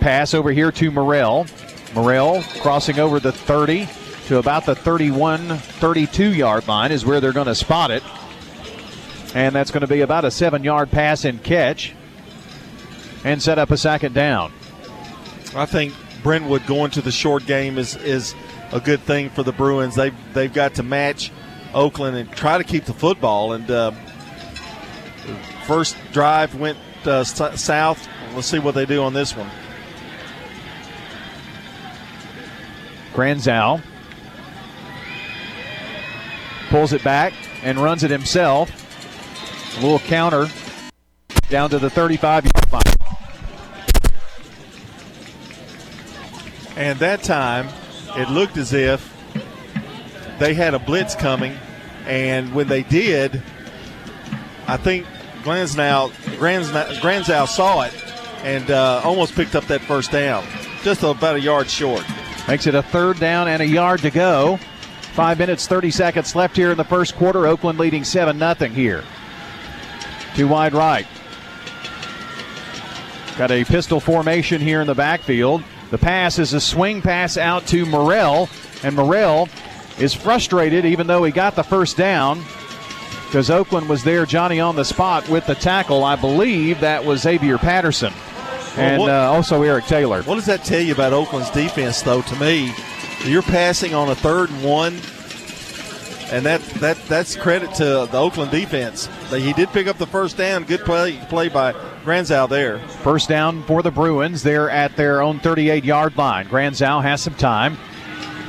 pass 0.00 0.34
over 0.34 0.50
here 0.52 0.70
to 0.72 0.90
Morrell. 0.90 1.46
Morrell 1.94 2.42
crossing 2.60 2.98
over 2.98 3.20
the 3.20 3.32
30 3.32 3.88
to 4.26 4.38
about 4.38 4.66
the 4.66 4.74
31 4.74 5.58
32 5.58 6.34
yard 6.34 6.66
line 6.66 6.92
is 6.92 7.04
where 7.04 7.20
they're 7.20 7.32
going 7.32 7.46
to 7.46 7.54
spot 7.54 7.90
it. 7.90 8.02
And 9.34 9.54
that's 9.54 9.70
going 9.70 9.80
to 9.80 9.86
be 9.86 10.00
about 10.00 10.24
a 10.24 10.30
seven 10.30 10.62
yard 10.62 10.90
pass 10.90 11.24
and 11.24 11.42
catch 11.42 11.92
and 13.24 13.42
set 13.42 13.58
up 13.58 13.70
a 13.70 13.76
second 13.76 14.14
down. 14.14 14.52
I 15.56 15.66
think 15.66 15.94
Brentwood 16.22 16.66
going 16.66 16.90
to 16.92 17.02
the 17.02 17.12
short 17.12 17.46
game 17.46 17.76
is, 17.78 17.96
is 17.96 18.34
a 18.72 18.80
good 18.80 19.00
thing 19.00 19.30
for 19.30 19.42
the 19.42 19.52
Bruins. 19.52 19.94
They've, 19.96 20.14
they've 20.32 20.52
got 20.52 20.74
to 20.74 20.82
match 20.82 21.32
Oakland 21.74 22.16
and 22.16 22.30
try 22.32 22.58
to 22.58 22.64
keep 22.64 22.84
the 22.84 22.94
football. 22.94 23.52
And 23.52 23.70
uh, 23.70 23.92
first 25.66 25.96
drive 26.12 26.54
went 26.54 26.78
uh, 27.04 27.24
south. 27.24 28.08
Let's 28.34 28.46
see 28.46 28.58
what 28.58 28.74
they 28.74 28.86
do 28.86 29.02
on 29.02 29.12
this 29.12 29.36
one. 29.36 29.50
Granzow 33.12 33.80
pulls 36.68 36.92
it 36.92 37.04
back 37.04 37.32
and 37.62 37.78
runs 37.78 38.02
it 38.02 38.10
himself. 38.10 38.83
A 39.76 39.80
little 39.80 39.98
counter 39.98 40.48
down 41.48 41.70
to 41.70 41.78
the 41.78 41.90
35 41.90 42.44
yard 42.44 42.72
line. 42.72 42.82
And 46.76 46.98
that 46.98 47.22
time, 47.22 47.68
it 48.16 48.28
looked 48.30 48.56
as 48.56 48.72
if 48.72 49.12
they 50.38 50.54
had 50.54 50.74
a 50.74 50.78
blitz 50.78 51.14
coming. 51.14 51.56
And 52.06 52.54
when 52.54 52.68
they 52.68 52.82
did, 52.82 53.42
I 54.66 54.76
think 54.76 55.06
Glanzow, 55.42 56.10
Granzow 56.38 57.48
saw 57.48 57.82
it 57.82 57.94
and 58.42 58.70
uh, 58.70 59.00
almost 59.04 59.34
picked 59.34 59.54
up 59.54 59.64
that 59.64 59.80
first 59.82 60.10
down, 60.10 60.44
just 60.82 61.02
about 61.02 61.36
a 61.36 61.40
yard 61.40 61.68
short. 61.68 62.04
Makes 62.46 62.66
it 62.66 62.74
a 62.74 62.82
third 62.82 63.18
down 63.18 63.48
and 63.48 63.62
a 63.62 63.66
yard 63.66 64.00
to 64.00 64.10
go. 64.10 64.58
Five 65.14 65.38
minutes, 65.38 65.66
30 65.66 65.90
seconds 65.90 66.34
left 66.34 66.56
here 66.56 66.70
in 66.72 66.76
the 66.76 66.84
first 66.84 67.14
quarter. 67.14 67.46
Oakland 67.46 67.78
leading 67.78 68.04
7 68.04 68.38
0 68.38 68.54
here. 68.70 69.04
Two 70.34 70.48
wide 70.48 70.74
right. 70.74 71.06
Got 73.38 73.50
a 73.50 73.64
pistol 73.64 74.00
formation 74.00 74.60
here 74.60 74.80
in 74.80 74.86
the 74.86 74.94
backfield. 74.94 75.62
The 75.90 75.98
pass 75.98 76.38
is 76.38 76.52
a 76.52 76.60
swing 76.60 77.02
pass 77.02 77.36
out 77.36 77.66
to 77.68 77.84
Morrell, 77.86 78.48
and 78.82 78.96
Morrell 78.96 79.48
is 79.98 80.14
frustrated 80.14 80.84
even 80.84 81.06
though 81.06 81.24
he 81.24 81.32
got 81.32 81.54
the 81.56 81.62
first 81.62 81.96
down 81.96 82.42
because 83.26 83.50
Oakland 83.50 83.88
was 83.88 84.04
there, 84.04 84.26
Johnny 84.26 84.60
on 84.60 84.76
the 84.76 84.84
spot 84.84 85.28
with 85.28 85.46
the 85.46 85.56
tackle. 85.56 86.04
I 86.04 86.14
believe 86.14 86.80
that 86.80 87.04
was 87.04 87.22
Xavier 87.22 87.58
Patterson 87.58 88.12
and 88.76 89.00
what, 89.00 89.10
uh, 89.10 89.32
also 89.32 89.62
Eric 89.62 89.86
Taylor. 89.86 90.22
What 90.22 90.36
does 90.36 90.46
that 90.46 90.64
tell 90.64 90.80
you 90.80 90.94
about 90.94 91.12
Oakland's 91.12 91.50
defense, 91.50 92.02
though? 92.02 92.22
To 92.22 92.36
me, 92.36 92.72
you're 93.24 93.42
passing 93.42 93.94
on 93.94 94.08
a 94.08 94.14
third 94.14 94.50
and 94.50 94.62
one, 94.64 95.00
and 96.34 96.44
that 96.44 96.60
that 96.80 96.96
that's 97.06 97.36
credit 97.36 97.72
to 97.74 97.84
the 98.10 98.18
Oakland 98.18 98.50
defense. 98.50 99.08
He 99.30 99.52
did 99.52 99.68
pick 99.68 99.86
up 99.86 99.98
the 99.98 100.06
first 100.06 100.36
down. 100.36 100.64
Good 100.64 100.80
play 100.80 101.16
play 101.28 101.48
by 101.48 101.72
Granzow 102.04 102.48
there. 102.48 102.80
First 102.88 103.28
down 103.28 103.62
for 103.62 103.82
the 103.82 103.92
Bruins. 103.92 104.42
They're 104.42 104.68
at 104.68 104.96
their 104.96 105.22
own 105.22 105.38
38 105.38 105.84
yard 105.84 106.16
line. 106.18 106.48
Granzow 106.48 107.00
has 107.02 107.22
some 107.22 107.34
time. 107.34 107.76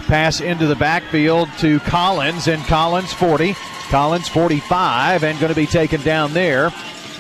Pass 0.08 0.42
into 0.42 0.66
the 0.66 0.76
backfield 0.76 1.48
to 1.60 1.80
Collins, 1.82 2.48
and 2.48 2.64
Collins 2.64 3.14
40. 3.14 3.56
Collins 3.90 4.28
45, 4.30 5.24
and 5.24 5.40
going 5.40 5.54
to 5.54 5.56
be 5.56 5.68
taken 5.68 6.02
down 6.02 6.34
there 6.34 6.72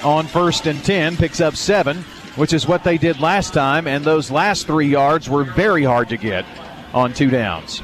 on 0.04 0.25
first 0.25 0.65
and 0.65 0.84
10. 0.84 1.15
Picks 1.15 1.41
up 1.41 1.56
seven, 1.56 1.97
which 2.38 2.54
is 2.54 2.67
what 2.67 2.84
they 2.84 2.97
did 2.97 3.19
last 3.19 3.54
time, 3.54 3.86
and 3.86 4.04
those 4.04 4.32
last 4.32 4.65
three 4.65 4.88
yards 4.88 5.30
were 5.30 5.43
very 5.43 5.84
hard 5.84 6.10
to 6.10 6.17
get 6.17 6.43
on 6.91 7.13
two 7.13 7.30
downs. 7.30 7.84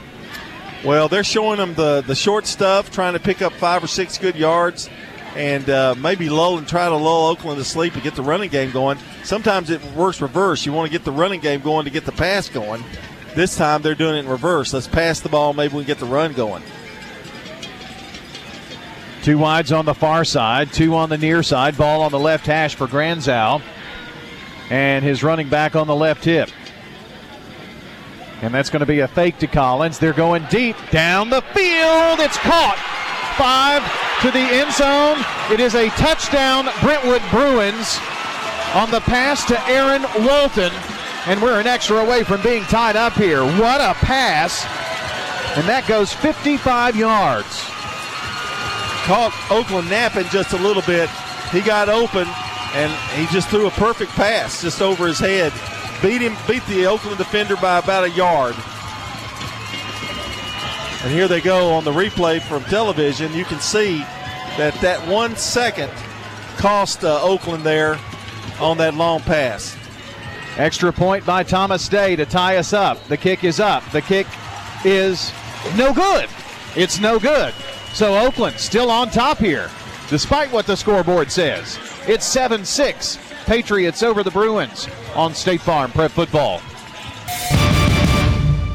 Well, 0.83 1.07
they're 1.07 1.23
showing 1.23 1.57
them 1.57 1.73
the, 1.75 2.01
the 2.01 2.15
short 2.15 2.47
stuff, 2.47 2.91
trying 2.91 3.13
to 3.13 3.19
pick 3.19 3.41
up 3.41 3.53
five 3.53 3.83
or 3.83 3.87
six 3.87 4.17
good 4.17 4.35
yards. 4.35 4.89
and 5.35 5.69
uh, 5.69 5.95
maybe 5.97 6.29
lull 6.29 6.57
and 6.57 6.67
try 6.67 6.89
to 6.89 6.95
lull 6.95 7.27
Oakland 7.27 7.57
to 7.57 7.63
sleep 7.63 7.93
and 7.93 8.03
get 8.03 8.15
the 8.15 8.21
running 8.23 8.49
game 8.49 8.71
going. 8.71 8.97
Sometimes 9.23 9.69
it 9.69 9.81
works 9.93 10.21
reverse. 10.21 10.65
You 10.65 10.73
want 10.73 10.87
to 10.87 10.91
get 10.91 11.05
the 11.05 11.11
running 11.11 11.39
game 11.39 11.61
going 11.61 11.85
to 11.85 11.91
get 11.91 12.05
the 12.05 12.11
pass 12.11 12.49
going. 12.49 12.83
This 13.35 13.55
time 13.55 13.81
they're 13.81 13.95
doing 13.95 14.15
it 14.15 14.19
in 14.19 14.27
reverse. 14.27 14.73
Let's 14.73 14.87
pass 14.87 15.21
the 15.21 15.29
ball. 15.29 15.53
Maybe 15.53 15.73
we 15.73 15.83
can 15.83 15.87
get 15.87 15.99
the 15.99 16.05
run 16.05 16.33
going. 16.33 16.63
Two 19.23 19.37
wides 19.37 19.71
on 19.71 19.85
the 19.85 19.93
far 19.93 20.25
side, 20.25 20.73
two 20.73 20.95
on 20.95 21.09
the 21.09 21.17
near 21.17 21.43
side. 21.43 21.77
Ball 21.77 22.01
on 22.01 22.11
the 22.11 22.19
left 22.19 22.45
hash 22.47 22.75
for 22.75 22.87
Granzow. 22.87 23.61
And 24.69 25.05
his 25.05 25.23
running 25.23 25.47
back 25.47 25.75
on 25.75 25.87
the 25.87 25.95
left 25.95 26.25
hip. 26.25 26.49
And 28.41 28.54
that's 28.54 28.69
going 28.69 28.80
to 28.80 28.88
be 28.88 28.99
a 28.99 29.08
fake 29.08 29.38
to 29.39 29.47
Collins. 29.47 29.99
They're 29.99 30.13
going 30.13 30.45
deep 30.49 30.75
down 30.89 31.30
the 31.30 31.41
field. 31.54 32.19
It's 32.19 32.38
caught. 32.38 32.77
Five 33.38 33.82
to 34.21 34.32
the 34.32 34.39
end 34.39 34.71
zone. 34.73 35.23
It 35.54 35.60
is 35.60 35.75
a 35.75 35.89
touchdown, 35.89 36.67
Brentwood 36.82 37.21
Bruins, 37.30 37.99
on 38.73 38.89
the 38.89 39.01
pass 39.01 39.45
to 39.45 39.62
Aaron 39.67 40.01
Walton. 40.25 40.71
And 41.27 41.39
we're 41.41 41.60
an 41.60 41.67
extra 41.67 41.97
away 41.97 42.23
from 42.23 42.41
being 42.41 42.63
tied 42.63 42.95
up 42.95 43.13
here. 43.13 43.43
What 43.43 43.80
a 43.80 43.93
pass. 43.93 44.65
And 45.56 45.67
that 45.69 45.86
goes 45.88 46.12
55 46.12 46.95
yards. 46.95 47.62
Caught 49.06 49.34
Oakland 49.51 49.89
napping 49.89 50.25
just 50.30 50.54
a 50.54 50.58
little 50.58 50.84
bit. 50.84 51.10
He 51.51 51.62
got 51.62 51.89
open 51.89 52.27
and 52.73 52.91
he 53.19 53.32
just 53.32 53.49
threw 53.49 53.67
a 53.67 53.71
perfect 53.71 54.12
pass 54.12 54.62
just 54.62 54.82
over 54.82 55.08
his 55.08 55.19
head. 55.19 55.54
Beat 56.01 56.21
him, 56.21 56.35
beat 56.47 56.65
the 56.65 56.87
Oakland 56.87 57.17
defender 57.17 57.55
by 57.57 57.77
about 57.77 58.03
a 58.03 58.09
yard. 58.09 58.55
And 61.03 61.11
here 61.11 61.27
they 61.27 61.41
go 61.41 61.71
on 61.73 61.83
the 61.83 61.91
replay 61.91 62.41
from 62.41 62.63
television. 62.65 63.33
You 63.33 63.45
can 63.45 63.59
see 63.59 63.99
that 64.57 64.73
that 64.81 65.07
one 65.07 65.35
second 65.35 65.91
cost 66.57 67.03
uh, 67.03 67.19
Oakland 67.23 67.63
there 67.63 67.99
on 68.59 68.77
that 68.77 68.95
long 68.95 69.19
pass. 69.21 69.75
Extra 70.57 70.91
point 70.91 71.25
by 71.25 71.43
Thomas 71.43 71.87
Day 71.87 72.15
to 72.15 72.25
tie 72.25 72.57
us 72.57 72.73
up. 72.73 73.03
The 73.07 73.17
kick 73.17 73.43
is 73.43 73.59
up. 73.59 73.83
The 73.91 74.01
kick 74.01 74.27
is 74.83 75.31
no 75.75 75.93
good. 75.93 76.29
It's 76.75 76.99
no 76.99 77.19
good. 77.19 77.53
So 77.93 78.17
Oakland 78.17 78.57
still 78.59 78.89
on 78.89 79.09
top 79.09 79.37
here, 79.37 79.69
despite 80.09 80.51
what 80.51 80.65
the 80.65 80.75
scoreboard 80.75 81.31
says. 81.31 81.79
It's 82.07 82.25
7 82.25 82.65
6. 82.65 83.17
Patriots 83.45 84.04
over 84.04 84.23
the 84.23 84.32
Bruins 84.32 84.88
on 85.15 85.34
State 85.34 85.62
Farm 85.62 85.91
Prep 85.91 86.12
Football. 86.12 86.62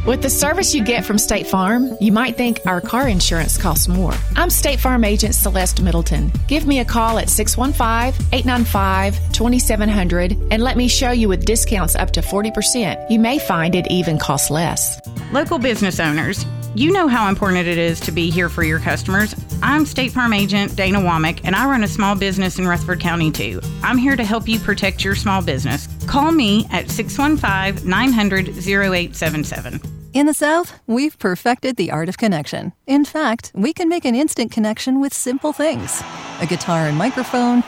With 0.06 0.22
the 0.22 0.30
service 0.30 0.72
you 0.72 0.84
get 0.84 1.04
from 1.04 1.18
State 1.18 1.48
Farm, 1.48 1.96
you 2.00 2.12
might 2.12 2.36
think 2.36 2.60
our 2.64 2.80
car 2.80 3.08
insurance 3.08 3.58
costs 3.58 3.88
more. 3.88 4.14
I'm 4.36 4.50
State 4.50 4.78
Farm 4.78 5.02
agent 5.02 5.34
Celeste 5.34 5.82
Middleton. 5.82 6.30
Give 6.46 6.64
me 6.64 6.78
a 6.78 6.84
call 6.84 7.18
at 7.18 7.28
615 7.28 8.24
895 8.32 9.32
2700 9.32 10.36
and 10.52 10.62
let 10.62 10.76
me 10.76 10.86
show 10.86 11.10
you 11.10 11.28
with 11.28 11.44
discounts 11.44 11.96
up 11.96 12.12
to 12.12 12.20
40%. 12.20 13.10
You 13.10 13.18
may 13.18 13.40
find 13.40 13.74
it 13.74 13.90
even 13.90 14.16
costs 14.16 14.48
less. 14.48 15.00
Local 15.32 15.58
business 15.58 15.98
owners, 15.98 16.46
you 16.76 16.92
know 16.92 17.08
how 17.08 17.28
important 17.28 17.66
it 17.66 17.78
is 17.78 17.98
to 18.00 18.12
be 18.12 18.30
here 18.30 18.48
for 18.48 18.62
your 18.62 18.78
customers. 18.78 19.34
I'm 19.62 19.86
State 19.86 20.12
Farm 20.12 20.32
agent 20.32 20.76
Dana 20.76 20.98
Womack, 20.98 21.40
and 21.44 21.56
I 21.56 21.68
run 21.68 21.82
a 21.82 21.88
small 21.88 22.14
business 22.14 22.58
in 22.58 22.68
Rutherford 22.68 23.00
County 23.00 23.30
too. 23.30 23.60
I'm 23.82 23.96
here 23.96 24.14
to 24.14 24.24
help 24.24 24.46
you 24.46 24.58
protect 24.58 25.02
your 25.02 25.14
small 25.14 25.42
business. 25.42 25.88
Call 26.06 26.30
me 26.30 26.66
at 26.70 26.90
615 26.90 27.88
900 27.88 28.48
0877. 28.48 29.80
In 30.12 30.26
the 30.26 30.34
South, 30.34 30.78
we've 30.86 31.18
perfected 31.18 31.76
the 31.76 31.90
art 31.90 32.08
of 32.08 32.18
connection. 32.18 32.72
In 32.86 33.04
fact, 33.04 33.52
we 33.54 33.72
can 33.72 33.88
make 33.88 34.04
an 34.04 34.14
instant 34.14 34.52
connection 34.52 35.00
with 35.00 35.12
simple 35.12 35.52
things 35.52 36.02
a 36.40 36.46
guitar 36.46 36.86
and 36.86 36.98
microphone, 36.98 37.64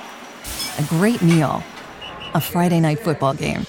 a 0.79 0.83
great 0.89 1.23
meal, 1.23 1.63
a 2.39 2.41
Friday 2.41 2.79
night 2.79 3.01
football 3.01 3.35
game. 3.35 3.65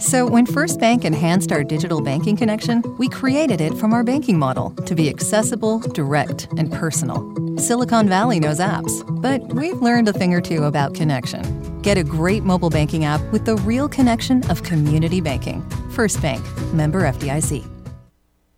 So, 0.00 0.26
when 0.26 0.46
First 0.46 0.78
Bank 0.78 1.04
enhanced 1.04 1.50
our 1.50 1.64
digital 1.64 2.00
banking 2.00 2.36
connection, 2.36 2.82
we 2.98 3.08
created 3.08 3.60
it 3.60 3.74
from 3.74 3.92
our 3.92 4.04
banking 4.04 4.38
model 4.38 4.70
to 4.84 4.94
be 4.94 5.08
accessible, 5.08 5.80
direct, 5.92 6.46
and 6.56 6.70
personal. 6.70 7.18
Silicon 7.56 8.08
Valley 8.08 8.38
knows 8.38 8.60
apps, 8.60 8.94
but 9.20 9.42
we've 9.54 9.82
learned 9.82 10.08
a 10.08 10.12
thing 10.12 10.32
or 10.32 10.40
two 10.40 10.64
about 10.64 10.94
connection. 10.94 11.42
Get 11.82 11.98
a 11.98 12.04
great 12.04 12.44
mobile 12.44 12.70
banking 12.70 13.04
app 13.04 13.20
with 13.32 13.44
the 13.44 13.56
real 13.56 13.88
connection 13.88 14.48
of 14.50 14.62
community 14.62 15.20
banking. 15.20 15.68
First 15.90 16.22
Bank, 16.22 16.44
member 16.72 17.02
FDIC. 17.02 17.66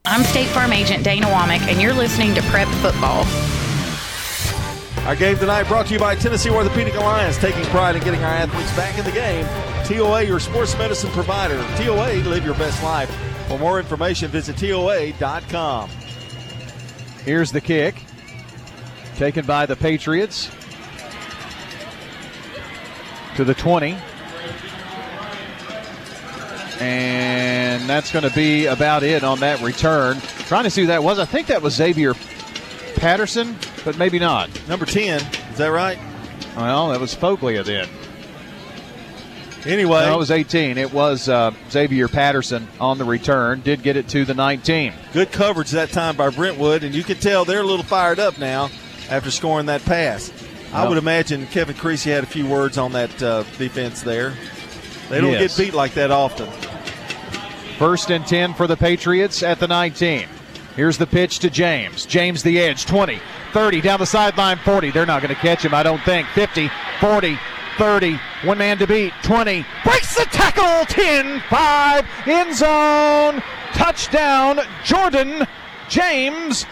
I'm 0.05 0.25
State 0.25 0.49
Farm 0.49 0.75
agent 0.75 1.05
Dana 1.05 1.27
Womack, 1.27 1.61
and 1.71 1.81
you're 1.81 1.95
listening 1.95 2.35
to 2.35 2.43
Prep 2.43 2.69
Football. 2.83 3.25
Our 5.09 5.17
game 5.17 5.39
tonight 5.39 5.63
brought 5.63 5.87
to 5.87 5.95
you 5.95 5.99
by 5.99 6.17
Tennessee 6.17 6.51
Orthopedic 6.51 6.93
Alliance, 6.93 7.39
taking 7.39 7.65
pride 7.71 7.97
in 7.97 8.03
getting 8.03 8.23
our 8.23 8.31
athletes 8.31 8.77
back 8.77 8.99
in 8.99 9.07
the 9.07 9.11
game. 9.11 9.47
TOA, 9.87 10.25
your 10.25 10.39
sports 10.39 10.77
medicine 10.77 11.11
provider. 11.13 11.57
TOA, 11.79 12.17
live 12.29 12.45
your 12.45 12.55
best 12.57 12.83
life. 12.83 13.11
For 13.49 13.59
more 13.59 13.81
information, 13.81 14.31
visit 14.31 14.59
TOA.com. 14.59 15.89
Here's 17.25 17.51
the 17.51 17.61
kick. 17.63 18.03
Taken 19.17 19.47
by 19.47 19.65
the 19.65 19.77
Patriots 19.77 20.51
to 23.37 23.45
the 23.45 23.55
20. 23.55 23.97
And 26.81 27.89
that's 27.89 28.13
going 28.13 28.29
to 28.29 28.35
be 28.35 28.67
about 28.67 29.03
it 29.03 29.25
on 29.25 29.41
that 29.41 29.63
return. 29.63 30.21
Trying 30.21 30.65
to 30.65 30.71
see 30.71 30.83
who 30.83 30.89
that 30.89 31.03
was. 31.03 31.19
I 31.19 31.25
think 31.25 31.47
that 31.47 31.63
was 31.63 31.75
Xavier 31.75 32.13
Patterson, 32.97 33.57
but 33.89 33.97
maybe 33.97 34.19
not. 34.19 34.51
Number 34.69 34.85
10. 34.85 35.19
Is 35.51 35.57
that 35.57 35.69
right? 35.69 35.99
Well, 36.55 36.91
that 36.91 37.01
was 37.01 37.15
Foglia 37.15 37.65
then. 37.65 37.89
Anyway, 39.65 40.05
no, 40.05 40.13
it 40.13 40.19
was 40.19 40.31
18. 40.31 40.77
It 40.77 40.93
was 40.93 41.27
uh, 41.27 41.53
Xavier 41.71 42.07
Patterson 42.07 42.69
on 42.79 42.99
the 42.99 43.07
return. 43.07 43.63
Did 43.63 43.83
get 43.83 43.97
it 43.97 44.07
to 44.11 44.27
the 44.27 44.35
19. 44.35 44.93
Good 45.15 45.33
coverage 45.33 45.71
that 45.71 45.89
time 45.89 46.17
by 46.17 46.29
Brentwood, 46.29 46.85
and 46.85 46.95
you 46.95 47.03
can 47.03 47.17
tell 47.17 47.47
they're 47.47 47.63
a 47.63 47.67
little 47.67 47.83
fired 47.85 48.19
up 48.19 48.39
now 48.39 48.69
after 49.09 49.31
scoring 49.31 49.65
that 49.67 49.83
pass. 49.87 50.31
I 50.75 50.87
would 50.87 50.99
imagine 50.99 51.47
Kevin 51.47 51.75
Creasy 51.75 52.11
had 52.11 52.25
a 52.25 52.27
few 52.27 52.47
words 52.47 52.77
on 52.77 52.93
that 52.93 53.23
uh, 53.23 53.43
defense 53.57 54.03
there. 54.03 54.35
They 55.09 55.19
don't 55.23 55.33
Yes. 55.33 55.57
get 55.57 55.65
beat 55.69 55.75
like 55.75 55.95
that 55.95 56.11
often. 56.11 56.47
First 57.79 58.11
and 58.11 58.27
10 58.27 58.53
for 58.53 58.67
the 58.67 58.77
Patriots 58.77 59.43
at 59.43 59.59
the 59.61 59.67
19. 59.67 60.29
Here's 60.79 60.97
the 60.97 61.09
pitch 61.09 61.41
to 61.41 61.51
James. 61.51 62.07
James 62.07 62.45
the 62.45 62.61
edge, 62.61 62.87
20, 62.87 63.21
30, 63.53 63.81
down 63.81 63.99
the 63.99 64.07
sideline, 64.07 64.59
40. 64.59 64.93
They're 64.93 65.05
not 65.05 65.21
going 65.21 65.35
to 65.35 65.41
catch 65.41 65.65
him, 65.65 65.75
I 65.75 65.83
don't 65.83 66.01
think. 66.03 66.29
50, 66.29 66.71
40, 67.01 67.37
30, 67.79 68.21
one 68.45 68.59
man 68.59 68.79
to 68.79 68.87
beat, 68.87 69.13
20. 69.25 69.67
Breaks 69.83 70.15
the 70.15 70.23
tackle, 70.27 70.87
10, 70.87 71.43
5, 71.51 72.07
end 72.27 72.55
zone. 72.55 73.43
Touchdown, 73.73 74.61
Jordan 74.85 75.49
James, 75.89 76.65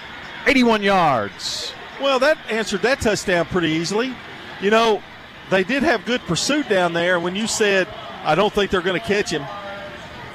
81 0.46 0.84
yards. 0.84 1.72
Well, 2.00 2.20
that 2.20 2.38
answered 2.48 2.82
that 2.82 3.00
touchdown 3.00 3.46
pretty 3.46 3.70
easily. 3.70 4.14
You 4.60 4.70
know, 4.70 5.02
they 5.50 5.64
did 5.64 5.82
have 5.82 6.04
good 6.04 6.20
pursuit 6.20 6.68
down 6.68 6.92
there. 6.92 7.18
When 7.18 7.34
you 7.34 7.48
said, 7.48 7.88
I 8.22 8.36
don't 8.36 8.52
think 8.52 8.70
they're 8.70 8.82
going 8.82 9.00
to 9.00 9.04
catch 9.04 9.30
him, 9.30 9.44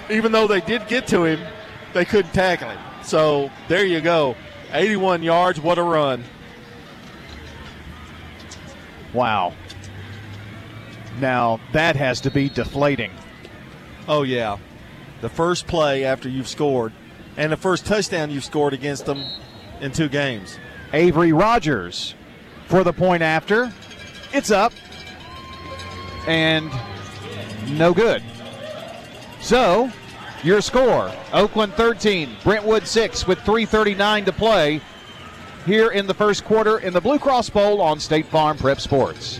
even 0.09 0.33
though 0.33 0.45
they 0.45 0.59
did 0.59 0.89
get 0.89 1.07
to 1.07 1.23
him, 1.23 1.39
they 1.93 2.03
couldn't 2.03 2.33
tackle 2.33 2.69
him. 2.69 2.90
So 3.03 3.51
there 3.67 3.85
you 3.85 4.01
go. 4.01 4.35
81 4.71 5.23
yards. 5.23 5.59
What 5.59 5.77
a 5.77 5.83
run. 5.83 6.23
Wow. 9.13 9.53
Now, 11.19 11.59
that 11.73 11.95
has 11.95 12.21
to 12.21 12.31
be 12.31 12.49
deflating. 12.49 13.11
Oh, 14.07 14.23
yeah. 14.23 14.57
The 15.21 15.29
first 15.29 15.67
play 15.67 16.05
after 16.05 16.29
you've 16.29 16.47
scored, 16.47 16.93
and 17.37 17.51
the 17.51 17.57
first 17.57 17.85
touchdown 17.85 18.31
you've 18.31 18.45
scored 18.45 18.73
against 18.73 19.05
them 19.05 19.23
in 19.81 19.91
two 19.91 20.09
games. 20.09 20.57
Avery 20.93 21.33
Rogers 21.33 22.15
for 22.67 22.83
the 22.83 22.93
point 22.93 23.21
after. 23.21 23.71
It's 24.33 24.51
up. 24.51 24.73
And 26.27 26.71
no 27.67 27.93
good. 27.93 28.23
So, 29.41 29.91
your 30.43 30.61
score 30.61 31.11
Oakland 31.33 31.73
13, 31.73 32.37
Brentwood 32.43 32.87
6 32.87 33.27
with 33.27 33.39
3.39 33.39 34.25
to 34.25 34.31
play 34.31 34.81
here 35.65 35.89
in 35.89 36.07
the 36.07 36.13
first 36.13 36.43
quarter 36.43 36.79
in 36.79 36.93
the 36.93 37.01
Blue 37.01 37.19
Cross 37.19 37.49
Bowl 37.51 37.81
on 37.81 37.99
State 37.99 38.25
Farm 38.25 38.57
Prep 38.57 38.79
Sports. 38.79 39.39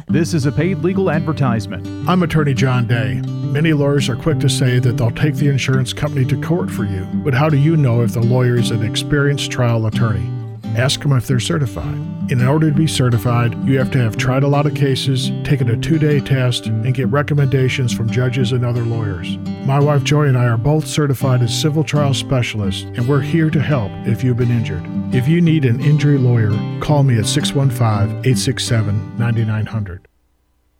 This 0.07 0.33
is 0.33 0.45
a 0.45 0.51
paid 0.51 0.79
legal 0.79 1.09
advertisement. 1.09 1.87
I'm 2.09 2.23
attorney 2.23 2.53
John 2.53 2.87
Day. 2.87 3.21
Many 3.25 3.73
lawyers 3.73 4.09
are 4.09 4.15
quick 4.15 4.39
to 4.39 4.49
say 4.49 4.79
that 4.79 4.97
they'll 4.97 5.11
take 5.11 5.35
the 5.35 5.49
insurance 5.49 5.93
company 5.93 6.25
to 6.25 6.41
court 6.41 6.69
for 6.69 6.85
you, 6.85 7.05
but 7.23 7.33
how 7.33 7.49
do 7.49 7.57
you 7.57 7.77
know 7.77 8.01
if 8.01 8.13
the 8.13 8.21
lawyer 8.21 8.55
is 8.57 8.71
an 8.71 8.83
experienced 8.83 9.51
trial 9.51 9.85
attorney? 9.85 10.40
Ask 10.75 11.01
them 11.01 11.11
if 11.11 11.27
they're 11.27 11.39
certified. 11.39 11.95
In 12.31 12.41
order 12.41 12.69
to 12.69 12.75
be 12.75 12.87
certified, 12.87 13.53
you 13.67 13.77
have 13.77 13.91
to 13.91 13.97
have 13.97 14.15
tried 14.15 14.43
a 14.43 14.47
lot 14.47 14.65
of 14.65 14.73
cases, 14.73 15.29
taken 15.43 15.69
a 15.69 15.75
two 15.75 15.99
day 15.99 16.21
test, 16.21 16.67
and 16.67 16.93
get 16.93 17.09
recommendations 17.09 17.91
from 17.91 18.09
judges 18.09 18.53
and 18.53 18.65
other 18.65 18.83
lawyers. 18.83 19.37
My 19.65 19.79
wife 19.79 20.03
Joy 20.05 20.27
and 20.27 20.37
I 20.37 20.45
are 20.45 20.57
both 20.57 20.87
certified 20.87 21.41
as 21.41 21.53
civil 21.53 21.83
trial 21.83 22.13
specialists, 22.13 22.83
and 22.83 23.05
we're 23.05 23.19
here 23.19 23.49
to 23.49 23.61
help 23.61 23.91
if 24.07 24.23
you've 24.23 24.37
been 24.37 24.49
injured. 24.49 24.83
If 25.13 25.27
you 25.27 25.41
need 25.41 25.65
an 25.65 25.81
injury 25.81 26.17
lawyer, 26.17 26.51
call 26.79 27.03
me 27.03 27.19
at 27.19 27.25
615 27.25 28.19
867 28.19 29.17
9900. 29.17 30.07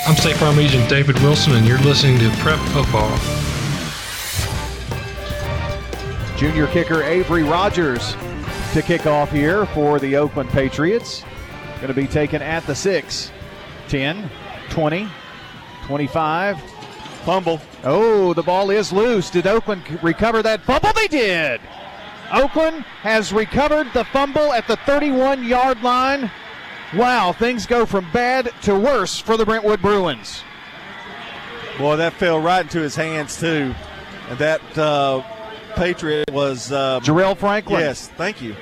I'm 0.07 0.15
State 0.15 0.37
Farm 0.37 0.57
Agent 0.57 0.89
David 0.89 1.19
Wilson, 1.19 1.53
and 1.53 1.67
you're 1.67 1.77
listening 1.79 2.17
to 2.19 2.29
Prep 2.37 2.59
Football. 2.69 3.17
Junior 6.37 6.67
kicker 6.67 7.03
Avery 7.03 7.43
Rogers 7.43 8.15
to 8.73 8.81
kick 8.81 9.05
off 9.05 9.31
here 9.31 9.65
for 9.67 9.99
the 9.99 10.15
Oakland 10.15 10.49
Patriots. 10.49 11.25
Going 11.75 11.87
to 11.87 11.93
be 11.93 12.07
taken 12.07 12.41
at 12.41 12.65
the 12.65 12.73
6. 12.73 13.31
10, 13.89 14.29
20, 14.69 15.09
25. 15.83 16.61
Fumble. 17.25 17.59
Oh, 17.83 18.33
the 18.33 18.43
ball 18.43 18.69
is 18.69 18.93
loose. 18.93 19.29
Did 19.29 19.45
Oakland 19.45 19.83
recover 20.01 20.41
that 20.43 20.61
fumble? 20.61 20.93
They 20.93 21.09
did. 21.09 21.59
Oakland 22.31 22.85
has 23.01 23.33
recovered 23.33 23.87
the 23.93 24.05
fumble 24.05 24.53
at 24.53 24.67
the 24.67 24.77
31 24.77 25.43
yard 25.43 25.81
line. 25.83 26.31
Wow, 26.95 27.33
things 27.33 27.65
go 27.65 27.85
from 27.85 28.09
bad 28.13 28.51
to 28.61 28.79
worse 28.79 29.19
for 29.19 29.35
the 29.35 29.45
Brentwood 29.45 29.81
Bruins. 29.81 30.43
Boy, 31.77 31.97
that 31.97 32.13
fell 32.13 32.39
right 32.39 32.61
into 32.61 32.79
his 32.79 32.95
hands, 32.95 33.37
too. 33.37 33.75
And 34.29 34.39
that 34.39 34.77
uh, 34.77 35.23
Patriot 35.75 36.29
was. 36.31 36.71
Uh, 36.71 36.99
Jarrell 37.01 37.37
Franklin. 37.37 37.79
Yes, 37.79 38.07
thank 38.09 38.41
you. 38.41 38.55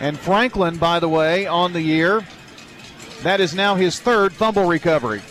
And 0.00 0.18
Franklin, 0.18 0.76
by 0.76 1.00
the 1.00 1.08
way, 1.08 1.46
on 1.46 1.72
the 1.72 1.80
year, 1.80 2.24
that 3.22 3.40
is 3.40 3.54
now 3.54 3.74
his 3.74 3.98
third 3.98 4.32
fumble 4.32 4.66
recovery. 4.66 5.22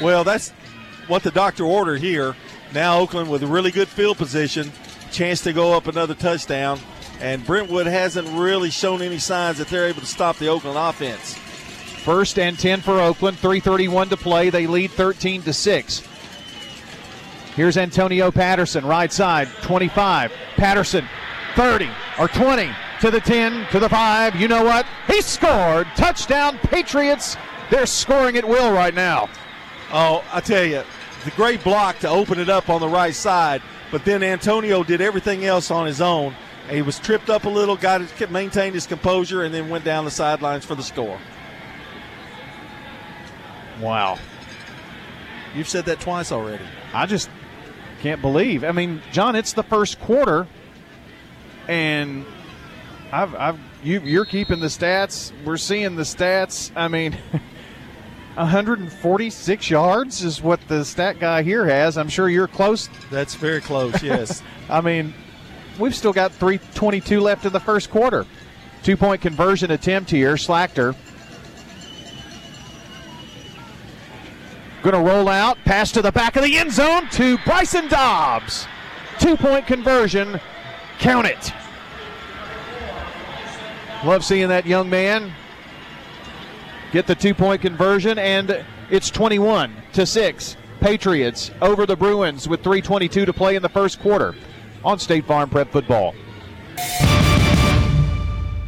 Well, 0.00 0.24
that's 0.24 0.50
what 1.06 1.22
the 1.22 1.30
doctor 1.30 1.64
ordered 1.64 2.00
here. 2.00 2.36
Now 2.72 2.98
Oakland 2.98 3.30
with 3.30 3.42
a 3.42 3.46
really 3.46 3.70
good 3.70 3.88
field 3.88 4.16
position, 4.16 4.72
chance 5.10 5.40
to 5.42 5.52
go 5.52 5.72
up 5.72 5.86
another 5.86 6.14
touchdown. 6.14 6.78
And 7.20 7.44
Brentwood 7.46 7.86
hasn't 7.86 8.28
really 8.28 8.70
shown 8.70 9.00
any 9.02 9.18
signs 9.18 9.58
that 9.58 9.68
they're 9.68 9.86
able 9.86 10.00
to 10.00 10.06
stop 10.06 10.38
the 10.38 10.48
Oakland 10.48 10.76
offense. 10.76 11.34
First 11.34 12.38
and 12.38 12.58
10 12.58 12.80
for 12.80 13.00
Oakland, 13.00 13.38
331 13.38 14.08
to 14.08 14.16
play. 14.16 14.50
They 14.50 14.66
lead 14.66 14.90
13 14.90 15.42
to 15.42 15.52
6. 15.52 16.02
Here's 17.54 17.76
Antonio 17.76 18.30
Patterson, 18.30 18.86
right 18.86 19.12
side, 19.12 19.48
25. 19.62 20.32
Patterson, 20.56 21.06
30 21.54 21.90
or 22.18 22.28
20 22.28 22.70
to 23.00 23.10
the 23.10 23.20
10 23.20 23.66
to 23.72 23.78
the 23.78 23.88
5. 23.88 24.36
You 24.36 24.48
know 24.48 24.64
what? 24.64 24.86
He 25.06 25.20
scored. 25.20 25.86
Touchdown, 25.96 26.58
Patriots. 26.58 27.36
They're 27.70 27.84
scoring 27.84 28.36
at 28.36 28.48
will 28.48 28.72
right 28.72 28.94
now. 28.94 29.28
Oh, 29.92 30.24
I 30.32 30.40
tell 30.40 30.64
you, 30.64 30.82
the 31.24 31.30
great 31.32 31.62
block 31.62 31.98
to 32.00 32.08
open 32.08 32.38
it 32.38 32.48
up 32.48 32.70
on 32.70 32.80
the 32.80 32.88
right 32.88 33.14
side, 33.14 33.60
but 33.90 34.04
then 34.04 34.22
Antonio 34.22 34.82
did 34.82 35.02
everything 35.02 35.44
else 35.44 35.70
on 35.70 35.86
his 35.86 36.00
own. 36.00 36.34
He 36.70 36.80
was 36.80 36.98
tripped 36.98 37.28
up 37.28 37.44
a 37.44 37.48
little, 37.50 37.76
got 37.76 38.00
it, 38.00 38.30
maintained 38.30 38.74
his 38.74 38.86
composure, 38.86 39.42
and 39.42 39.52
then 39.52 39.68
went 39.68 39.84
down 39.84 40.06
the 40.06 40.10
sidelines 40.10 40.64
for 40.64 40.74
the 40.74 40.82
score. 40.82 41.18
Wow. 43.80 44.18
You've 45.54 45.68
said 45.68 45.84
that 45.86 46.00
twice 46.00 46.32
already. 46.32 46.64
I 46.94 47.04
just 47.04 47.28
can't 48.02 48.20
believe. 48.20 48.64
I 48.64 48.72
mean, 48.72 49.00
John, 49.12 49.36
it's 49.36 49.52
the 49.52 49.62
first 49.62 50.00
quarter, 50.00 50.48
and 51.68 52.26
I've, 53.12 53.34
I've 53.36 53.58
you, 53.84 54.00
you're 54.00 54.24
keeping 54.24 54.58
the 54.58 54.66
stats. 54.66 55.32
We're 55.44 55.56
seeing 55.56 55.94
the 55.94 56.02
stats. 56.02 56.72
I 56.74 56.88
mean, 56.88 57.12
146 58.34 59.70
yards 59.70 60.24
is 60.24 60.42
what 60.42 60.60
the 60.66 60.84
stat 60.84 61.20
guy 61.20 61.42
here 61.42 61.64
has. 61.64 61.96
I'm 61.96 62.08
sure 62.08 62.28
you're 62.28 62.48
close. 62.48 62.88
That's 63.10 63.36
very 63.36 63.60
close. 63.60 64.02
Yes. 64.02 64.42
I 64.68 64.80
mean, 64.80 65.14
we've 65.78 65.94
still 65.94 66.12
got 66.12 66.32
322 66.32 67.20
left 67.20 67.44
in 67.44 67.52
the 67.52 67.60
first 67.60 67.88
quarter. 67.88 68.26
Two 68.82 68.96
point 68.96 69.22
conversion 69.22 69.70
attempt 69.70 70.10
here. 70.10 70.34
Schlachter. 70.34 70.96
Going 74.82 74.94
to 74.94 75.10
roll 75.10 75.28
out, 75.28 75.58
pass 75.64 75.92
to 75.92 76.02
the 76.02 76.10
back 76.10 76.36
of 76.36 76.42
the 76.42 76.58
end 76.58 76.72
zone 76.72 77.08
to 77.10 77.38
Bryson 77.38 77.88
Dobbs. 77.88 78.66
Two 79.18 79.36
point 79.36 79.66
conversion. 79.66 80.40
Count 80.98 81.26
it. 81.26 81.52
Love 84.04 84.24
seeing 84.24 84.48
that 84.48 84.66
young 84.66 84.90
man 84.90 85.32
get 86.92 87.06
the 87.06 87.14
two 87.14 87.34
point 87.34 87.62
conversion, 87.62 88.18
and 88.18 88.64
it's 88.90 89.10
21 89.10 89.74
to 89.94 90.06
6. 90.06 90.56
Patriots 90.80 91.50
over 91.60 91.86
the 91.86 91.96
Bruins 91.96 92.48
with 92.48 92.62
3.22 92.62 93.24
to 93.26 93.32
play 93.32 93.56
in 93.56 93.62
the 93.62 93.68
first 93.68 94.00
quarter 94.00 94.34
on 94.84 94.98
State 94.98 95.24
Farm 95.24 95.48
Prep 95.48 95.70
Football. 95.70 96.14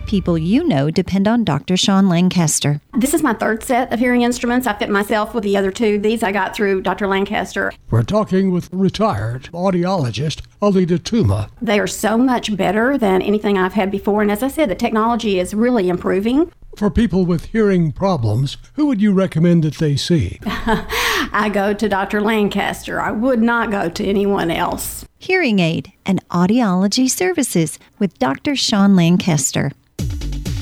People 0.06 0.36
you 0.36 0.64
know 0.64 0.90
depend 0.90 1.26
on 1.26 1.44
Dr. 1.44 1.76
Sean 1.76 2.08
Lancaster. 2.08 2.80
This 2.92 3.14
is 3.14 3.22
my 3.22 3.32
third 3.32 3.62
set 3.62 3.92
of 3.92 3.98
hearing 3.98 4.22
instruments. 4.22 4.66
I 4.66 4.74
fit 4.74 4.90
myself 4.90 5.34
with 5.34 5.44
the 5.44 5.56
other 5.56 5.70
two. 5.70 5.98
These 5.98 6.22
I 6.22 6.30
got 6.30 6.54
through 6.54 6.82
Dr. 6.82 7.06
Lancaster. 7.06 7.72
We're 7.90 8.02
talking 8.02 8.50
with 8.50 8.68
retired 8.70 9.44
audiologist 9.52 10.42
Alida 10.60 10.98
Tuma. 10.98 11.50
They 11.60 11.80
are 11.80 11.86
so 11.86 12.18
much 12.18 12.54
better 12.56 12.98
than 12.98 13.22
anything 13.22 13.56
I've 13.56 13.72
had 13.72 13.90
before. 13.90 14.20
And 14.20 14.30
as 14.30 14.42
I 14.42 14.48
said, 14.48 14.68
the 14.68 14.74
technology 14.74 15.38
is 15.38 15.54
really 15.54 15.88
improving. 15.88 16.52
For 16.76 16.90
people 16.90 17.24
with 17.24 17.46
hearing 17.46 17.92
problems, 17.92 18.56
who 18.74 18.86
would 18.86 19.00
you 19.00 19.12
recommend 19.12 19.62
that 19.64 19.74
they 19.74 19.96
see? 19.96 20.38
I 20.46 21.50
go 21.52 21.72
to 21.72 21.88
Dr. 21.88 22.20
Lancaster. 22.20 23.00
I 23.00 23.10
would 23.10 23.40
not 23.40 23.70
go 23.70 23.88
to 23.88 24.04
anyone 24.04 24.50
else. 24.50 25.06
Hearing 25.18 25.60
aid 25.60 25.92
and 26.04 26.26
audiology 26.28 27.08
services 27.08 27.78
with 27.98 28.18
Dr. 28.18 28.54
Sean 28.54 28.94
Lancaster. 28.96 29.72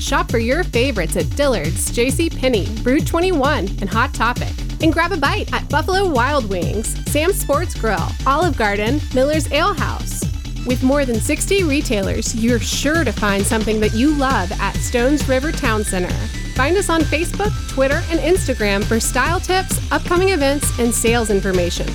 Shop 0.03 0.29
for 0.29 0.37
your 0.37 0.65
favorites 0.65 1.15
at 1.15 1.33
Dillard's, 1.37 1.89
J.C. 1.89 2.29
Penney, 2.29 2.67
Brood 2.83 3.07
21, 3.07 3.69
and 3.79 3.89
Hot 3.89 4.13
Topic. 4.13 4.51
And 4.81 4.91
grab 4.91 5.13
a 5.13 5.17
bite 5.17 5.51
at 5.53 5.69
Buffalo 5.69 6.09
Wild 6.09 6.49
Wings, 6.49 6.93
Sam's 7.09 7.39
Sports 7.39 7.73
Grill, 7.73 8.05
Olive 8.27 8.57
Garden, 8.57 8.99
Miller's 9.15 9.49
Ale 9.53 9.73
House. 9.73 10.21
With 10.67 10.83
more 10.83 11.05
than 11.05 11.21
60 11.21 11.63
retailers, 11.63 12.35
you're 12.35 12.59
sure 12.59 13.05
to 13.05 13.13
find 13.13 13.45
something 13.45 13.79
that 13.79 13.93
you 13.93 14.13
love 14.13 14.51
at 14.51 14.75
Stones 14.75 15.29
River 15.29 15.53
Town 15.53 15.85
Center. 15.85 16.13
Find 16.53 16.75
us 16.75 16.89
on 16.89 17.01
Facebook, 17.03 17.53
Twitter, 17.69 18.03
and 18.09 18.19
Instagram 18.19 18.83
for 18.83 18.99
style 18.99 19.39
tips, 19.39 19.79
upcoming 19.89 20.29
events, 20.29 20.77
and 20.79 20.93
sales 20.93 21.29
information. 21.29 21.87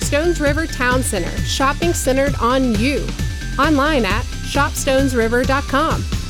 Stones 0.00 0.40
River 0.40 0.66
Town 0.66 1.00
Center, 1.00 1.30
shopping 1.44 1.94
centered 1.94 2.34
on 2.40 2.74
you. 2.74 3.06
Online 3.56 4.04
at 4.04 4.24
shopstonesriver.com. 4.24 6.21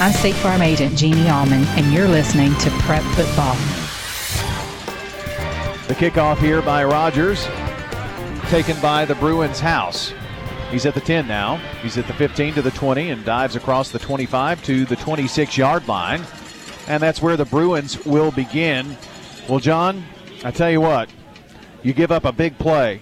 I'm 0.00 0.12
State 0.12 0.36
Farm 0.36 0.62
Agent 0.62 0.96
Jeannie 0.96 1.28
Allman, 1.28 1.64
and 1.70 1.92
you're 1.92 2.06
listening 2.06 2.54
to 2.58 2.70
Prep 2.82 3.02
Football. 3.16 3.56
The 5.88 5.94
kickoff 5.94 6.38
here 6.38 6.62
by 6.62 6.84
Rogers, 6.84 7.48
taken 8.48 8.80
by 8.80 9.04
the 9.06 9.16
Bruins 9.16 9.58
house. 9.58 10.12
He's 10.70 10.86
at 10.86 10.94
the 10.94 11.00
10 11.00 11.26
now. 11.26 11.56
He's 11.82 11.98
at 11.98 12.06
the 12.06 12.12
15 12.12 12.54
to 12.54 12.62
the 12.62 12.70
20 12.70 13.10
and 13.10 13.24
dives 13.24 13.56
across 13.56 13.90
the 13.90 13.98
25 13.98 14.62
to 14.66 14.84
the 14.84 14.94
26 14.94 15.58
yard 15.58 15.88
line. 15.88 16.22
And 16.86 17.02
that's 17.02 17.20
where 17.20 17.36
the 17.36 17.46
Bruins 17.46 18.06
will 18.06 18.30
begin. 18.30 18.96
Well, 19.48 19.58
John, 19.58 20.04
I 20.44 20.52
tell 20.52 20.70
you 20.70 20.80
what, 20.80 21.10
you 21.82 21.92
give 21.92 22.12
up 22.12 22.24
a 22.24 22.30
big 22.30 22.56
play, 22.56 23.00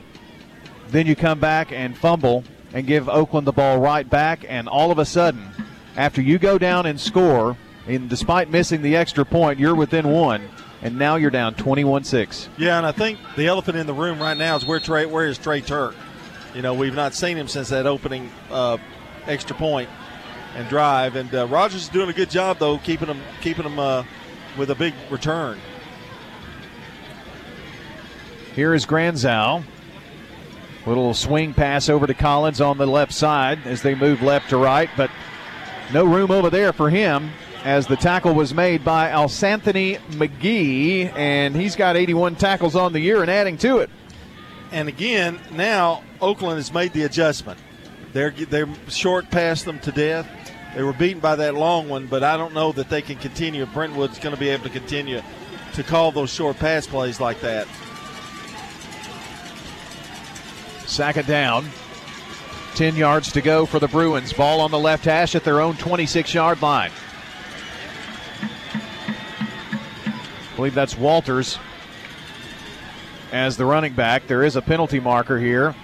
then 0.88 1.06
you 1.06 1.14
come 1.14 1.40
back 1.40 1.72
and 1.72 1.94
fumble 1.94 2.42
and 2.72 2.86
give 2.86 3.06
Oakland 3.10 3.46
the 3.46 3.52
ball 3.52 3.80
right 3.80 4.08
back, 4.08 4.46
and 4.48 4.66
all 4.66 4.90
of 4.90 4.98
a 4.98 5.04
sudden, 5.04 5.50
after 5.96 6.20
you 6.20 6.38
go 6.38 6.58
down 6.58 6.86
and 6.86 7.00
score, 7.00 7.56
And 7.88 8.08
despite 8.08 8.50
missing 8.50 8.82
the 8.82 8.96
extra 8.96 9.24
point, 9.24 9.60
you're 9.60 9.76
within 9.76 10.08
one, 10.08 10.42
and 10.82 10.98
now 10.98 11.14
you're 11.14 11.30
down 11.30 11.54
21 11.54 12.02
6. 12.02 12.48
Yeah, 12.58 12.78
and 12.78 12.84
I 12.84 12.90
think 12.90 13.20
the 13.36 13.46
elephant 13.46 13.76
in 13.76 13.86
the 13.86 13.94
room 13.94 14.20
right 14.20 14.36
now 14.36 14.56
is 14.56 14.66
where 14.66 14.80
Trey, 14.80 15.06
where 15.06 15.26
is 15.26 15.38
Trey 15.38 15.60
Turk? 15.60 15.94
You 16.52 16.62
know, 16.62 16.74
we've 16.74 16.96
not 16.96 17.14
seen 17.14 17.36
him 17.36 17.46
since 17.46 17.68
that 17.68 17.86
opening 17.86 18.30
uh, 18.50 18.78
extra 19.26 19.54
point 19.54 19.88
and 20.56 20.68
drive. 20.68 21.14
And 21.14 21.32
uh, 21.32 21.46
Rogers 21.46 21.82
is 21.82 21.88
doing 21.88 22.08
a 22.08 22.12
good 22.12 22.30
job 22.30 22.58
though, 22.58 22.78
keeping 22.78 23.06
them 23.06 23.20
keeping 23.40 23.64
them 23.64 23.78
uh, 23.78 24.02
with 24.58 24.70
a 24.70 24.74
big 24.74 24.94
return. 25.10 25.58
Here 28.54 28.74
is 28.74 28.86
Granzow. 28.86 29.62
Little 30.86 31.14
swing 31.14 31.52
pass 31.52 31.88
over 31.88 32.06
to 32.06 32.14
Collins 32.14 32.60
on 32.60 32.78
the 32.78 32.86
left 32.86 33.12
side 33.12 33.58
as 33.64 33.82
they 33.82 33.94
move 33.94 34.22
left 34.22 34.50
to 34.50 34.56
right, 34.56 34.88
but 34.96 35.10
no 35.92 36.04
room 36.04 36.30
over 36.30 36.50
there 36.50 36.72
for 36.72 36.90
him 36.90 37.30
as 37.64 37.86
the 37.86 37.96
tackle 37.96 38.34
was 38.34 38.54
made 38.54 38.84
by 38.84 39.08
Alsanthony 39.10 39.98
McGee, 40.12 41.12
and 41.16 41.54
he's 41.54 41.74
got 41.74 41.96
81 41.96 42.36
tackles 42.36 42.76
on 42.76 42.92
the 42.92 43.00
year 43.00 43.22
and 43.22 43.30
adding 43.30 43.56
to 43.58 43.78
it. 43.78 43.90
And 44.72 44.88
again, 44.88 45.40
now 45.52 46.02
Oakland 46.20 46.58
has 46.58 46.72
made 46.72 46.92
the 46.92 47.02
adjustment. 47.02 47.58
They're 48.12 48.30
they're 48.30 48.68
short 48.88 49.30
past 49.30 49.64
them 49.64 49.78
to 49.80 49.92
death. 49.92 50.28
They 50.74 50.82
were 50.82 50.92
beaten 50.92 51.20
by 51.20 51.36
that 51.36 51.54
long 51.54 51.88
one, 51.88 52.06
but 52.06 52.22
I 52.22 52.36
don't 52.36 52.54
know 52.54 52.72
that 52.72 52.88
they 52.88 53.02
can 53.02 53.16
continue. 53.16 53.64
Brentwood's 53.66 54.18
going 54.18 54.34
to 54.34 54.40
be 54.40 54.48
able 54.50 54.64
to 54.64 54.70
continue 54.70 55.22
to 55.74 55.82
call 55.82 56.12
those 56.12 56.30
short 56.30 56.58
pass 56.58 56.86
plays 56.86 57.20
like 57.20 57.40
that. 57.40 57.66
Sack 60.86 61.16
it 61.16 61.26
down. 61.26 61.66
10 62.76 62.94
yards 62.94 63.32
to 63.32 63.40
go 63.40 63.64
for 63.64 63.78
the 63.78 63.88
Bruins. 63.88 64.34
Ball 64.34 64.60
on 64.60 64.70
the 64.70 64.78
left 64.78 65.06
hash 65.06 65.34
at 65.34 65.44
their 65.44 65.62
own 65.62 65.76
26 65.76 66.34
yard 66.34 66.60
line. 66.60 66.90
I 70.12 70.56
believe 70.56 70.74
that's 70.74 70.96
Walters 70.96 71.58
as 73.32 73.56
the 73.56 73.64
running 73.64 73.94
back. 73.94 74.26
There 74.26 74.42
is 74.42 74.56
a 74.56 74.62
penalty 74.62 75.00
marker 75.00 75.38
here. 75.38 75.74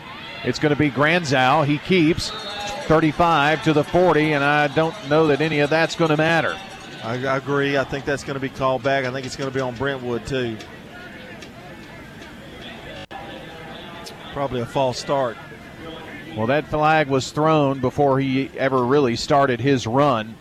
It's 0.45 0.59
going 0.59 0.70
to 0.70 0.78
be 0.78 0.90
Granzow. 0.90 1.64
He 1.64 1.78
keeps 1.78 2.30
35 2.88 3.64
to 3.64 3.72
the 3.72 3.84
40, 3.84 4.34
and 4.34 4.45
I 4.45 4.68
don't 4.68 4.95
know 5.09 5.28
that 5.28 5.40
any 5.40 5.61
of 5.61 5.70
that's 5.70 5.97
going 5.97 6.11
to 6.11 6.16
matter. 6.18 6.59
I, 7.03 7.14
I 7.26 7.38
agree. 7.38 7.78
I 7.78 7.84
think 7.84 8.05
that's 8.05 8.22
going 8.22 8.34
to 8.34 8.40
be 8.40 8.51
called 8.51 8.82
back. 8.82 9.07
I 9.07 9.12
think 9.12 9.24
it's 9.24 9.36
going 9.36 9.51
to 9.51 9.55
be 9.55 9.61
on 9.61 9.74
Brentwood, 9.76 10.26
too. 10.26 10.59
Probably 14.32 14.61
a 14.61 14.66
false 14.66 14.99
start. 14.99 15.36
Well, 16.37 16.47
that 16.47 16.66
flag 16.68 17.09
was 17.09 17.30
thrown 17.30 17.80
before 17.80 18.18
he 18.18 18.51
ever 18.57 18.85
really 18.85 19.16
started 19.16 19.61
his 19.61 19.87
run. 19.87 20.35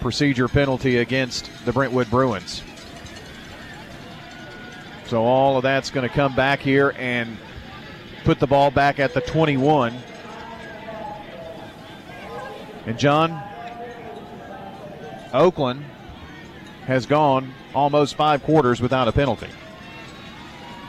Procedure 0.00 0.46
penalty 0.46 0.98
against 0.98 1.50
the 1.64 1.72
Brentwood 1.72 2.08
Bruins. 2.08 2.62
So 5.06 5.24
all 5.24 5.56
of 5.56 5.64
that's 5.64 5.90
going 5.90 6.08
to 6.08 6.14
come 6.14 6.34
back 6.36 6.60
here 6.60 6.94
and 6.96 7.36
put 8.24 8.38
the 8.38 8.46
ball 8.46 8.70
back 8.70 9.00
at 9.00 9.14
the 9.14 9.20
21. 9.20 9.94
And 12.86 12.98
John, 12.98 13.42
Oakland 15.34 15.84
has 16.86 17.04
gone 17.04 17.52
almost 17.74 18.14
five 18.14 18.44
quarters 18.44 18.80
without 18.80 19.08
a 19.08 19.12
penalty. 19.12 19.48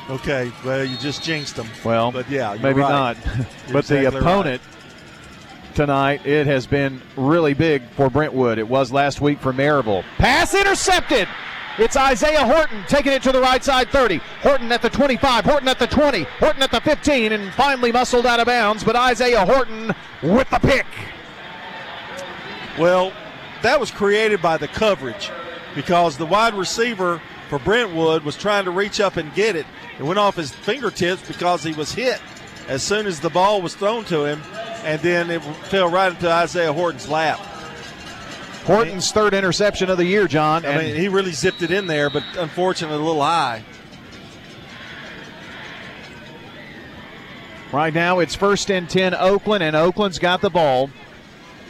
Okay, 0.10 0.52
well, 0.66 0.84
you 0.84 0.98
just 0.98 1.24
jinxed 1.24 1.56
them. 1.56 1.68
Well, 1.86 2.12
but 2.12 2.30
yeah, 2.30 2.58
maybe 2.62 2.82
right. 2.82 2.90
not. 2.90 3.18
but 3.72 3.80
exactly 3.80 4.02
the 4.02 4.20
opponent 4.20 4.62
right. 4.62 5.76
tonight, 5.76 6.26
it 6.26 6.46
has 6.46 6.68
been 6.68 7.02
really 7.16 7.54
big 7.54 7.84
for 7.92 8.10
Brentwood. 8.10 8.58
It 8.58 8.68
was 8.68 8.92
last 8.92 9.22
week 9.22 9.40
for 9.40 9.54
Maryville. 9.54 10.04
Pass 10.18 10.54
intercepted. 10.54 11.28
It's 11.80 11.98
Isaiah 11.98 12.46
Horton 12.46 12.84
taking 12.88 13.14
it 13.14 13.24
to 13.24 13.32
the 13.32 13.42
right 13.42 13.64
side 13.64 13.90
30. 13.90 14.18
Horton 14.42 14.72
at 14.72 14.84
the 14.84 14.90
25, 14.90 15.46
Horton 15.46 15.68
at 15.68 15.80
the 15.80 15.88
20, 15.88 16.24
Horton 16.24 16.62
at 16.62 16.70
the 16.70 16.82
15, 16.82 17.32
and 17.32 17.52
finally 17.54 17.92
muscled 17.92 18.28
out 18.28 18.40
of 18.40 18.46
bounds. 18.46 18.84
But 18.84 18.96
Isaiah 18.96 19.44
Horton 19.46 19.92
with 20.22 20.50
the 20.52 20.60
pick. 20.60 20.86
Well, 22.78 23.12
that 23.64 23.80
was 23.80 23.90
created 23.90 24.42
by 24.42 24.58
the 24.58 24.68
coverage 24.68 25.32
because 25.74 26.18
the 26.18 26.26
wide 26.26 26.54
receiver 26.54 27.22
for 27.50 27.58
Brentwood 27.60 28.24
was 28.24 28.36
trying 28.36 28.66
to 28.66 28.72
reach 28.72 29.00
up 29.00 29.18
and 29.18 29.34
get 29.34 29.56
it. 29.56 29.66
It 30.00 30.04
went 30.04 30.20
off 30.20 30.36
his 30.36 30.52
fingertips 30.52 31.28
because 31.28 31.64
he 31.64 31.74
was 31.74 31.94
hit 31.94 32.20
as 32.68 32.82
soon 32.82 33.06
as 33.06 33.20
the 33.20 33.30
ball 33.30 33.62
was 33.62 33.76
thrown 33.76 34.06
to 34.06 34.26
him, 34.26 34.42
and 34.84 35.02
then 35.02 35.30
it 35.30 35.42
fell 35.42 35.90
right 35.90 36.12
into 36.12 36.30
Isaiah 36.32 36.74
Horton's 36.74 37.08
lap. 37.08 37.40
Horton's 38.66 39.12
third 39.12 39.34
interception 39.34 39.90
of 39.90 39.98
the 39.98 40.06
year, 40.06 40.28
John. 40.28 40.66
I 40.66 40.78
mean, 40.78 40.96
he 40.96 41.10
really 41.10 41.34
zipped 41.34 41.62
it 41.62 41.72
in 41.72 41.88
there, 41.88 42.10
but 42.10 42.24
unfortunately, 42.38 42.98
a 42.98 43.02
little 43.02 43.22
high. 43.22 43.64
Right 47.74 47.94
now, 47.94 48.20
it's 48.20 48.36
first 48.36 48.72
and 48.72 48.90
10 48.90 49.16
Oakland, 49.16 49.64
and 49.64 49.76
Oakland's 49.76 50.20
got 50.20 50.42
the 50.42 50.50
ball 50.50 50.90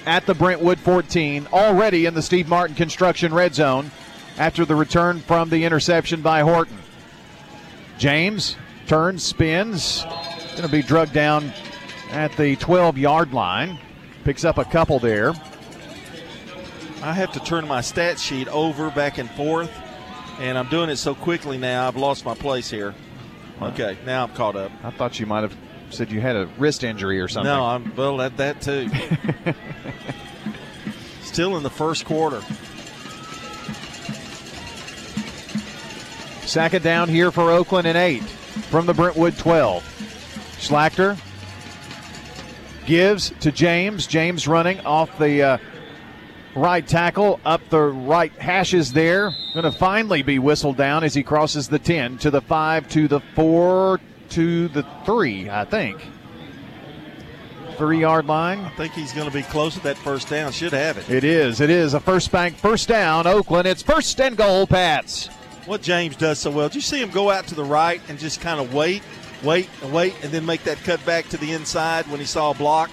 at 0.05 0.25
the 0.25 0.35
Brentwood 0.35 0.79
14, 0.79 1.47
already 1.51 2.05
in 2.05 2.13
the 2.13 2.21
Steve 2.21 2.47
Martin 2.47 2.75
construction 2.75 3.33
red 3.33 3.55
zone 3.55 3.89
after 4.37 4.65
the 4.65 4.75
return 4.75 5.19
from 5.19 5.49
the 5.49 5.63
interception 5.63 6.21
by 6.21 6.41
Horton. 6.41 6.82
James 7.97 8.55
turns, 8.87 9.23
spins, 9.23 10.03
going 10.51 10.63
to 10.63 10.69
be 10.69 10.81
drugged 10.81 11.13
down 11.13 11.51
at 12.11 12.35
the 12.37 12.55
12 12.57 12.97
yard 12.97 13.33
line. 13.33 13.77
Picks 14.23 14.45
up 14.45 14.57
a 14.57 14.65
couple 14.65 14.99
there. 14.99 15.33
I 17.01 17.11
have 17.11 17.33
to 17.33 17.39
turn 17.41 17.67
my 17.67 17.81
stat 17.81 18.17
sheet 18.17 18.47
over 18.47 18.89
back 18.91 19.17
and 19.17 19.29
forth, 19.31 19.71
and 20.39 20.57
I'm 20.57 20.69
doing 20.69 20.89
it 20.89 20.95
so 20.95 21.13
quickly 21.13 21.57
now, 21.57 21.87
I've 21.87 21.97
lost 21.97 22.23
my 22.23 22.33
place 22.33 22.69
here. 22.69 22.95
Okay, 23.61 23.97
now 24.05 24.23
I'm 24.23 24.33
caught 24.33 24.55
up. 24.55 24.71
I 24.83 24.91
thought 24.91 25.19
you 25.19 25.25
might 25.25 25.41
have 25.41 25.55
said 25.89 26.11
you 26.11 26.21
had 26.21 26.35
a 26.35 26.49
wrist 26.57 26.83
injury 26.83 27.19
or 27.19 27.27
something. 27.27 27.51
No, 27.51 27.65
I'm 27.65 27.93
well 27.95 28.21
at 28.21 28.37
that 28.37 28.61
too. 28.61 28.89
Still 31.21 31.57
in 31.57 31.63
the 31.63 31.69
first 31.69 32.05
quarter. 32.05 32.41
Sack 36.45 36.73
it 36.73 36.83
down 36.83 37.09
here 37.09 37.31
for 37.31 37.51
Oakland 37.51 37.87
and 37.87 37.97
eight 37.97 38.23
from 38.23 38.85
the 38.85 38.93
Brentwood 38.93 39.37
12. 39.37 39.83
Schlachter 40.59 41.17
gives 42.85 43.31
to 43.39 43.51
James. 43.51 44.07
James 44.07 44.47
running 44.47 44.79
off 44.81 45.17
the 45.17 45.41
uh, 45.41 45.57
right 46.55 46.85
tackle 46.85 47.39
up 47.45 47.67
the 47.69 47.81
right 47.81 48.31
hashes 48.33 48.93
there. 48.93 49.31
Going 49.53 49.63
to 49.63 49.71
finally 49.71 50.21
be 50.21 50.39
whistled 50.39 50.77
down 50.77 51.03
as 51.03 51.13
he 51.13 51.23
crosses 51.23 51.67
the 51.69 51.79
10 51.79 52.17
to 52.19 52.29
the 52.31 52.41
5 52.41 52.87
to 52.89 53.07
the 53.07 53.19
4 53.35 53.99
to 54.29 54.67
the 54.67 54.85
3, 55.05 55.49
I 55.49 55.65
think. 55.65 55.99
Three 57.77 58.01
yard 58.01 58.27
line. 58.27 58.59
I 58.59 58.69
think 58.69 58.93
he's 58.93 59.13
going 59.13 59.27
to 59.27 59.33
be 59.33 59.41
close 59.43 59.73
to 59.73 59.79
that 59.81 59.97
first 59.97 60.29
down. 60.29 60.51
Should 60.51 60.73
have 60.73 60.97
it. 60.97 61.09
It 61.09 61.23
is. 61.23 61.59
It 61.59 61.71
is 61.71 61.95
a 61.95 61.99
first 61.99 62.31
bank, 62.31 62.55
first 62.57 62.87
down. 62.87 63.25
Oakland. 63.25 63.67
It's 63.67 63.81
first 63.81 64.19
and 64.21 64.37
goal, 64.37 64.67
Pats. 64.67 65.29
What 65.65 65.81
James 65.81 66.15
does 66.17 66.39
so 66.39 66.51
well. 66.51 66.67
Did 66.67 66.75
you 66.75 66.81
see 66.81 67.01
him 67.01 67.09
go 67.09 67.31
out 67.31 67.47
to 67.47 67.55
the 67.55 67.63
right 67.63 68.01
and 68.09 68.19
just 68.19 68.41
kind 68.41 68.59
of 68.59 68.73
wait, 68.73 69.01
wait, 69.43 69.69
and 69.81 69.93
wait, 69.93 70.13
and 70.21 70.31
then 70.31 70.45
make 70.45 70.63
that 70.63 70.77
cut 70.79 71.03
back 71.05 71.29
to 71.29 71.37
the 71.37 71.53
inside 71.53 72.05
when 72.07 72.19
he 72.19 72.25
saw 72.25 72.51
a 72.51 72.53
block? 72.53 72.91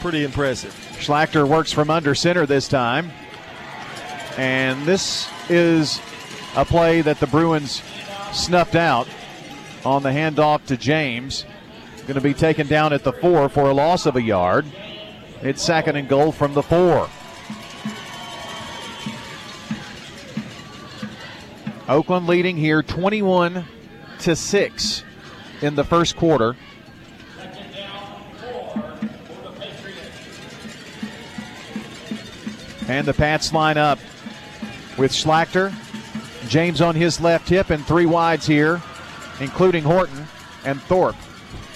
Pretty 0.00 0.22
impressive. 0.22 0.72
Schlachter 0.98 1.46
works 1.48 1.72
from 1.72 1.90
under 1.90 2.14
center 2.14 2.46
this 2.46 2.68
time. 2.68 3.10
And 4.36 4.86
this 4.86 5.28
is 5.48 6.00
a 6.56 6.64
play 6.64 7.02
that 7.02 7.18
the 7.18 7.26
Bruins 7.26 7.82
snuffed 8.32 8.76
out 8.76 9.08
on 9.84 10.02
the 10.02 10.10
handoff 10.10 10.64
to 10.66 10.76
James. 10.76 11.44
Going 12.02 12.14
to 12.14 12.20
be 12.20 12.34
taken 12.34 12.66
down 12.66 12.92
at 12.92 13.04
the 13.04 13.12
four 13.12 13.48
for 13.48 13.68
a 13.68 13.74
loss 13.74 14.06
of 14.06 14.16
a 14.16 14.22
yard. 14.22 14.66
It's 15.42 15.62
second 15.62 15.96
and 15.96 16.08
goal 16.08 16.32
from 16.32 16.54
the 16.54 16.62
four. 16.62 17.08
Oakland 21.92 22.26
leading 22.26 22.56
here 22.56 22.82
21 22.82 23.66
to 24.20 24.34
6 24.34 25.04
in 25.60 25.74
the 25.74 25.84
first 25.84 26.16
quarter. 26.16 26.56
And 32.88 33.06
the 33.06 33.12
Pats 33.12 33.52
line 33.52 33.76
up 33.76 33.98
with 34.96 35.12
Schlachter, 35.12 35.70
James 36.48 36.80
on 36.80 36.94
his 36.94 37.20
left 37.20 37.50
hip, 37.50 37.68
and 37.68 37.84
three 37.84 38.06
wides 38.06 38.46
here, 38.46 38.80
including 39.40 39.84
Horton 39.84 40.26
and 40.64 40.80
Thorpe. 40.80 41.16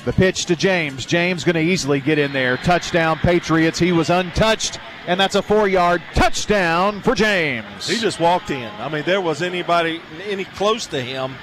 The 0.06 0.12
pitch 0.12 0.46
to 0.46 0.54
James. 0.54 1.04
James 1.04 1.42
going 1.42 1.56
to 1.56 1.60
easily 1.60 1.98
get 1.98 2.16
in 2.16 2.32
there. 2.32 2.58
Touchdown, 2.58 3.18
Patriots. 3.18 3.76
He 3.76 3.90
was 3.90 4.08
untouched, 4.08 4.78
and 5.08 5.18
that's 5.18 5.34
a 5.34 5.42
four 5.42 5.66
yard 5.66 6.00
touchdown 6.14 7.02
for 7.02 7.16
James. 7.16 7.88
He 7.88 7.98
just 7.98 8.20
walked 8.20 8.52
in. 8.52 8.70
I 8.78 8.88
mean, 8.88 9.02
there 9.02 9.20
was 9.20 9.42
anybody 9.42 10.00
any 10.28 10.44
close 10.44 10.86
to 10.86 11.02
him. 11.02 11.34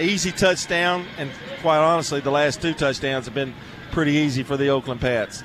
Easy 0.00 0.32
touchdown, 0.32 1.04
and 1.18 1.30
quite 1.60 1.76
honestly, 1.76 2.20
the 2.20 2.30
last 2.30 2.62
two 2.62 2.72
touchdowns 2.72 3.26
have 3.26 3.34
been 3.34 3.52
pretty 3.90 4.12
easy 4.12 4.42
for 4.42 4.56
the 4.56 4.70
Oakland 4.70 5.02
Pats. 5.02 5.42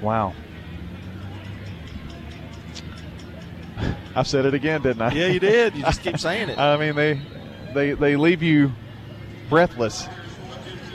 Wow. 0.00 0.32
I 4.16 4.22
said 4.22 4.46
it 4.46 4.54
again, 4.54 4.80
didn't 4.80 5.02
I? 5.02 5.12
Yeah, 5.12 5.26
you 5.26 5.40
did. 5.40 5.76
You 5.76 5.82
just 5.82 6.00
keep 6.00 6.18
saying 6.20 6.48
it. 6.48 6.56
I 6.58 6.78
mean, 6.78 6.96
they 6.96 7.20
they 7.74 7.92
they 7.92 8.16
leave 8.16 8.42
you 8.42 8.72
breathless. 9.48 10.08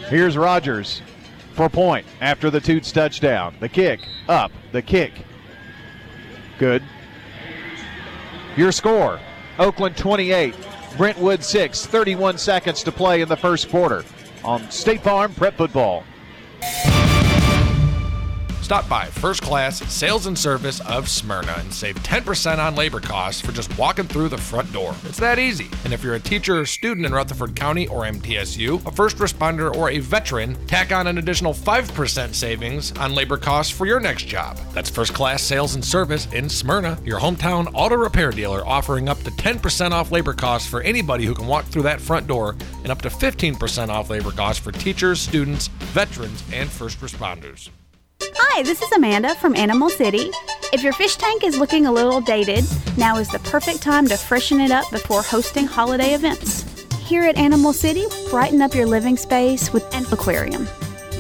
Here's 0.10 0.38
Rogers 0.38 1.02
for 1.54 1.70
point 1.70 2.06
after 2.22 2.50
the 2.50 2.60
Toots 2.60 2.92
touchdown. 2.92 3.56
The 3.60 3.70
kick 3.70 4.00
up, 4.28 4.52
the 4.72 4.82
kick. 4.82 5.14
Good. 6.58 6.84
Your 8.56 8.72
score 8.72 9.20
Oakland 9.60 9.98
28, 9.98 10.56
Brentwood 10.98 11.44
6, 11.44 11.86
31 11.86 12.38
seconds 12.38 12.84
to 12.84 12.92
play 12.92 13.22
in 13.22 13.30
the 13.30 13.38
first 13.38 13.70
quarter 13.70 14.04
on 14.44 14.70
State 14.72 15.02
Farm 15.02 15.34
Prep 15.34 15.56
Football. 15.56 16.04
Stop 18.64 18.88
by 18.88 19.08
First 19.08 19.42
Class 19.42 19.80
Sales 19.94 20.26
and 20.26 20.40
Service 20.40 20.80
of 20.88 21.10
Smyrna 21.10 21.54
and 21.58 21.72
save 21.72 21.98
10% 21.98 22.60
on 22.60 22.76
labor 22.76 23.02
costs 23.02 23.42
for 23.42 23.52
just 23.52 23.78
walking 23.78 24.08
through 24.08 24.30
the 24.30 24.38
front 24.38 24.72
door. 24.72 24.96
It's 25.04 25.20
that 25.20 25.38
easy. 25.38 25.70
And 25.84 25.92
if 25.92 26.02
you're 26.02 26.16
a 26.16 26.20
teacher 26.20 26.62
or 26.62 26.66
student 26.66 27.06
in 27.06 27.12
Rutherford 27.12 27.58
County 27.58 27.90
or 27.90 28.04
MTSU, 28.04 28.88
a 28.88 28.92
first 28.92 29.18
responder, 29.18 29.76
or 29.76 29.90
a 29.90 30.00
veteran, 30.00 30.56
tack 30.66 30.94
on 30.94 31.08
an 31.08 31.18
additional 31.18 31.54
5% 31.54 32.34
savings 32.34 32.94
on 32.94 33.14
labor 33.14 33.36
costs 33.36 33.70
for 33.70 33.86
your 33.86 34.00
next 34.00 34.28
job. 34.28 34.58
That's 34.72 34.90
First 34.90 35.14
Class 35.14 35.44
Sales 35.44 35.76
and 35.76 35.84
Service 35.84 36.32
in 36.32 36.48
Smyrna, 36.48 36.98
your 37.04 37.20
hometown 37.20 37.70
auto 37.74 37.98
repair 37.98 38.32
dealer 38.32 38.66
offering 38.66 39.10
up 39.10 39.20
to 39.24 39.32
10% 39.32 39.92
off 39.92 40.10
labor 40.10 40.34
costs 40.34 40.70
for 40.70 40.82
anybody 40.84 41.26
who 41.26 41.36
can 41.36 41.48
walk 41.48 41.66
through 41.66 41.84
that 41.84 42.00
front 42.00 42.28
door 42.28 42.56
and 42.84 42.94
up 42.94 43.02
to 43.02 43.10
15% 43.10 43.90
off 43.90 44.10
labor 44.10 44.32
costs 44.32 44.64
for 44.64 44.72
teachers, 44.72 45.20
students, 45.20 45.68
veterans, 45.68 46.42
and 46.54 46.70
first 46.70 47.02
responders. 47.02 47.70
Hi, 48.46 48.62
this 48.62 48.82
is 48.82 48.92
Amanda 48.92 49.34
from 49.36 49.56
Animal 49.56 49.90
City. 49.90 50.30
If 50.74 50.84
your 50.84 50.92
fish 50.94 51.16
tank 51.16 51.46
is 51.46 51.58
looking 51.58 51.86
a 51.86 51.92
little 51.92 52.20
dated, 52.20 52.66
now 52.98 53.18
is 53.18 53.30
the 53.30 53.40
perfect 53.40 53.82
time 53.82 54.06
to 54.08 54.18
freshen 54.18 54.60
it 54.60 54.70
up 54.70 54.92
before 54.92 55.24
hosting 55.24 55.66
holiday 55.66 56.14
events. 56.14 56.64
Here 57.00 57.24
at 57.24 57.38
Animal 57.38 57.72
City, 57.72 58.04
brighten 58.30 58.62
up 58.62 58.76
your 58.76 58.86
living 58.86 59.16
space 59.16 59.72
with 59.72 59.92
an 59.96 60.06
aquarium 60.12 60.68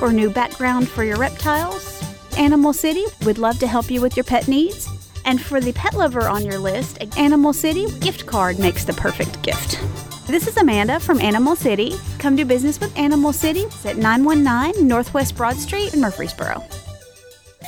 or 0.01 0.11
new 0.11 0.29
background 0.29 0.89
for 0.89 1.05
your 1.05 1.15
reptiles. 1.15 2.03
Animal 2.37 2.73
City 2.73 3.05
would 3.25 3.37
love 3.37 3.57
to 3.59 3.67
help 3.67 3.89
you 3.89 4.01
with 4.01 4.17
your 4.17 4.25
pet 4.25 4.47
needs. 4.49 4.87
And 5.23 5.41
for 5.41 5.61
the 5.61 5.71
pet 5.73 5.95
lover 5.95 6.27
on 6.27 6.45
your 6.45 6.59
list, 6.59 7.17
Animal 7.17 7.53
City 7.53 7.87
gift 7.99 8.25
card 8.25 8.59
makes 8.59 8.83
the 8.83 8.93
perfect 8.93 9.41
gift. 9.41 9.79
This 10.27 10.47
is 10.47 10.57
Amanda 10.57 10.99
from 10.99 11.21
Animal 11.21 11.55
City. 11.55 11.95
Come 12.19 12.35
do 12.35 12.45
business 12.45 12.79
with 12.81 12.95
Animal 12.97 13.31
City 13.31 13.63
at 13.85 13.97
919 13.97 14.85
Northwest 14.85 15.37
Broad 15.37 15.55
Street 15.55 15.93
in 15.93 16.01
Murfreesboro. 16.01 16.61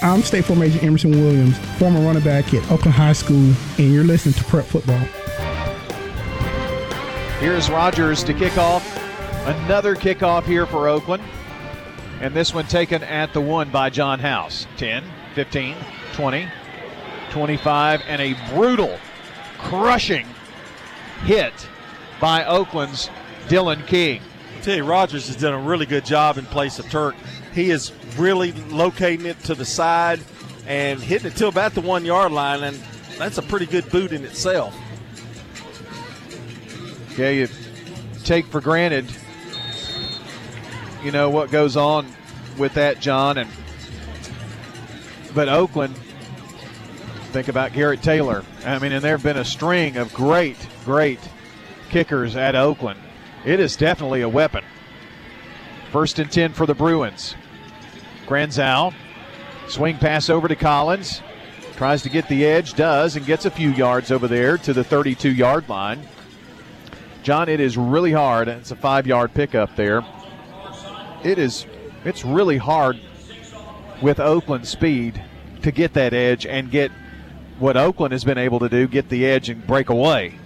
I'm 0.02 0.22
State 0.22 0.46
Farm 0.46 0.62
Agent 0.62 0.84
Emerson 0.84 1.12
Williams, 1.12 1.58
former 1.80 2.00
running 2.02 2.24
back 2.24 2.54
at 2.54 2.70
Oakland 2.70 2.94
High 2.94 3.14
School, 3.14 3.54
and 3.78 3.94
you're 3.94 4.04
listening 4.04 4.34
to 4.36 4.44
Prep 4.44 4.66
Football. 4.66 5.00
Here's 7.40 7.70
Rogers 7.70 8.24
to 8.26 8.34
kick 8.34 8.58
off. 8.58 8.86
Another 9.48 9.96
kickoff 9.96 10.44
here 10.44 10.66
for 10.66 10.88
Oakland. 10.88 11.24
And 12.20 12.34
this 12.34 12.54
one 12.54 12.66
taken 12.66 13.04
at 13.04 13.34
the 13.34 13.42
one 13.42 13.70
by 13.70 13.90
John 13.90 14.20
House. 14.20 14.68
10, 14.78 15.04
15, 15.34 15.76
20, 16.14 16.48
25, 17.32 18.02
and 18.08 18.22
a 18.22 18.36
brutal, 18.54 18.98
crushing 19.58 20.28
hit 21.24 21.54
by 22.20 22.44
Oakland's 22.46 23.10
Dylan 23.48 23.86
King. 23.88 24.22
I 24.58 24.62
tell 24.62 24.76
you, 24.76 24.84
Rogers 24.84 25.28
has 25.28 25.36
done 25.36 25.54
a 25.54 25.60
really 25.60 25.86
good 25.86 26.06
job 26.06 26.38
in 26.38 26.46
place 26.46 26.80
of 26.80 26.90
Turk. 26.90 27.16
He 27.56 27.72
is 27.72 27.94
really 28.18 28.52
locating 28.70 29.26
it 29.26 29.40
to 29.46 29.56
the 29.56 29.64
side 29.64 30.20
and 30.68 31.00
hitting 31.00 31.32
it 31.32 31.38
to 31.38 31.48
about 31.48 31.74
the 31.74 31.80
one 31.80 32.04
yard 32.04 32.34
line, 32.34 32.64
and 32.64 32.78
that's 33.18 33.38
a 33.38 33.42
pretty 33.42 33.66
good 33.66 33.90
boot 33.90 34.12
in 34.12 34.26
itself. 34.26 34.76
Yeah, 37.18 37.30
you 37.30 37.48
take 38.26 38.46
for 38.48 38.60
granted, 38.60 39.06
you 41.02 41.12
know, 41.12 41.30
what 41.30 41.50
goes 41.50 41.78
on 41.78 42.06
with 42.58 42.74
that, 42.74 43.00
John. 43.00 43.38
And 43.38 43.50
but 45.34 45.48
Oakland, 45.48 45.96
think 47.32 47.48
about 47.48 47.72
Garrett 47.72 48.02
Taylor. 48.02 48.44
I 48.66 48.80
mean, 48.80 48.92
and 48.92 49.02
there 49.02 49.16
have 49.16 49.24
been 49.24 49.38
a 49.38 49.46
string 49.46 49.96
of 49.96 50.14
great, 50.14 50.58
great 50.84 51.20
kickers 51.90 52.36
at 52.36 52.54
Oakland. 52.54 53.00
It 53.46 53.62
is 53.62 53.78
definitely 53.78 54.24
a 54.24 54.30
weapon. 54.30 54.66
First 55.94 56.20
and 56.20 56.30
10 56.30 56.52
for 56.52 56.66
the 56.66 56.74
Bruins. 56.74 57.36
Granzow, 58.26 58.94
swing 59.68 59.98
pass 59.98 60.30
over 60.30 60.48
to 60.48 60.56
Collins. 60.56 61.22
Tries 61.76 62.02
to 62.04 62.10
get 62.10 62.30
the 62.30 62.46
edge, 62.46 62.74
does, 62.74 63.18
and 63.18 63.26
gets 63.26 63.46
a 63.46 63.52
few 63.52 63.70
yards 63.70 64.10
over 64.10 64.28
there 64.28 64.58
to 64.60 64.72
the 64.72 64.84
32 64.84 65.32
yard 65.32 65.68
line. 65.68 66.08
John, 67.22 67.50
it 67.50 67.60
is 67.60 67.78
really 67.78 68.12
hard. 68.12 68.48
It's 68.48 68.72
a 68.72 68.76
five 68.76 69.06
yard 69.06 69.34
pickup 69.34 69.76
there. 69.76 70.06
It 71.24 71.38
is, 71.38 71.66
it's 72.06 72.24
really 72.24 72.58
hard 72.58 73.00
with 74.02 74.20
Oakland 74.20 74.68
speed 74.68 75.22
to 75.64 75.72
get 75.72 75.94
that 75.94 76.14
edge 76.14 76.46
and 76.46 76.70
get 76.70 76.92
what 77.60 77.76
Oakland 77.76 78.12
has 78.12 78.24
been 78.24 78.38
able 78.38 78.60
to 78.60 78.70
do 78.70 78.88
get 78.88 79.10
the 79.10 79.26
edge 79.26 79.50
and 79.50 79.66
break 79.66 79.90
away. 79.90 80.38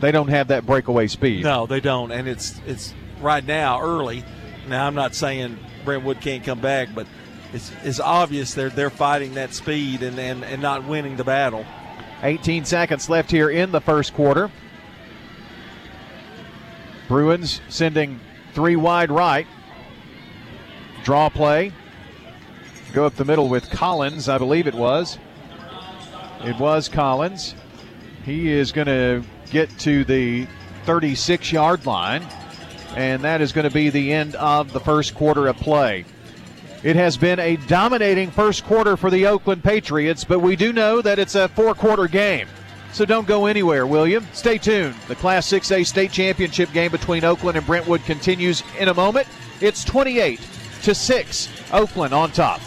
They 0.00 0.12
don't 0.12 0.28
have 0.28 0.48
that 0.48 0.66
breakaway 0.66 1.06
speed. 1.08 1.42
No, 1.42 1.66
they 1.66 1.80
don't. 1.80 2.12
And 2.12 2.28
it's, 2.28 2.60
it's 2.66 2.94
right 3.20 3.44
now 3.44 3.80
early. 3.80 4.24
Now, 4.68 4.86
I'm 4.86 4.94
not 4.94 5.14
saying 5.14 5.58
Brentwood 5.84 6.20
can't 6.20 6.44
come 6.44 6.60
back, 6.60 6.88
but 6.94 7.06
it's, 7.52 7.72
it's 7.82 8.00
obvious 8.00 8.54
they're, 8.54 8.70
they're 8.70 8.90
fighting 8.90 9.34
that 9.34 9.54
speed 9.54 10.02
and, 10.02 10.18
and, 10.18 10.44
and 10.44 10.60
not 10.60 10.84
winning 10.84 11.16
the 11.16 11.24
battle. 11.24 11.64
18 12.22 12.64
seconds 12.64 13.08
left 13.08 13.30
here 13.30 13.48
in 13.48 13.72
the 13.72 13.80
first 13.80 14.12
quarter. 14.14 14.50
Bruins 17.06 17.60
sending 17.68 18.20
three 18.52 18.76
wide 18.76 19.10
right. 19.10 19.46
Draw 21.04 21.30
play. 21.30 21.72
Go 22.92 23.06
up 23.06 23.14
the 23.14 23.24
middle 23.24 23.48
with 23.48 23.70
Collins, 23.70 24.28
I 24.28 24.38
believe 24.38 24.66
it 24.66 24.74
was. 24.74 25.18
It 26.44 26.58
was 26.58 26.88
Collins. 26.88 27.54
He 28.24 28.50
is 28.50 28.72
going 28.72 28.86
to 28.86 29.22
get 29.50 29.70
to 29.80 30.04
the 30.04 30.46
36 30.84 31.52
yard 31.52 31.86
line, 31.86 32.26
and 32.96 33.22
that 33.22 33.40
is 33.40 33.52
going 33.52 33.68
to 33.68 33.74
be 33.74 33.90
the 33.90 34.12
end 34.12 34.34
of 34.36 34.72
the 34.72 34.80
first 34.80 35.14
quarter 35.14 35.46
of 35.46 35.56
play. 35.56 36.04
It 36.82 36.96
has 36.96 37.16
been 37.16 37.40
a 37.40 37.56
dominating 37.56 38.30
first 38.30 38.64
quarter 38.64 38.96
for 38.96 39.10
the 39.10 39.26
Oakland 39.26 39.64
Patriots, 39.64 40.24
but 40.24 40.38
we 40.38 40.54
do 40.54 40.72
know 40.72 41.02
that 41.02 41.18
it's 41.18 41.34
a 41.34 41.48
four 41.48 41.74
quarter 41.74 42.06
game. 42.06 42.46
So 42.92 43.04
don't 43.04 43.26
go 43.26 43.46
anywhere, 43.46 43.86
William. 43.86 44.26
Stay 44.32 44.58
tuned. 44.58 44.94
The 45.08 45.14
Class 45.14 45.46
6A 45.48 45.86
state 45.86 46.10
championship 46.10 46.72
game 46.72 46.90
between 46.90 47.24
Oakland 47.24 47.58
and 47.58 47.66
Brentwood 47.66 48.02
continues 48.04 48.62
in 48.78 48.88
a 48.88 48.94
moment. 48.94 49.26
It's 49.60 49.84
28 49.84 50.40
to 50.82 50.94
6. 50.94 51.48
Oakland 51.72 52.14
on 52.14 52.30
top. 52.30 52.60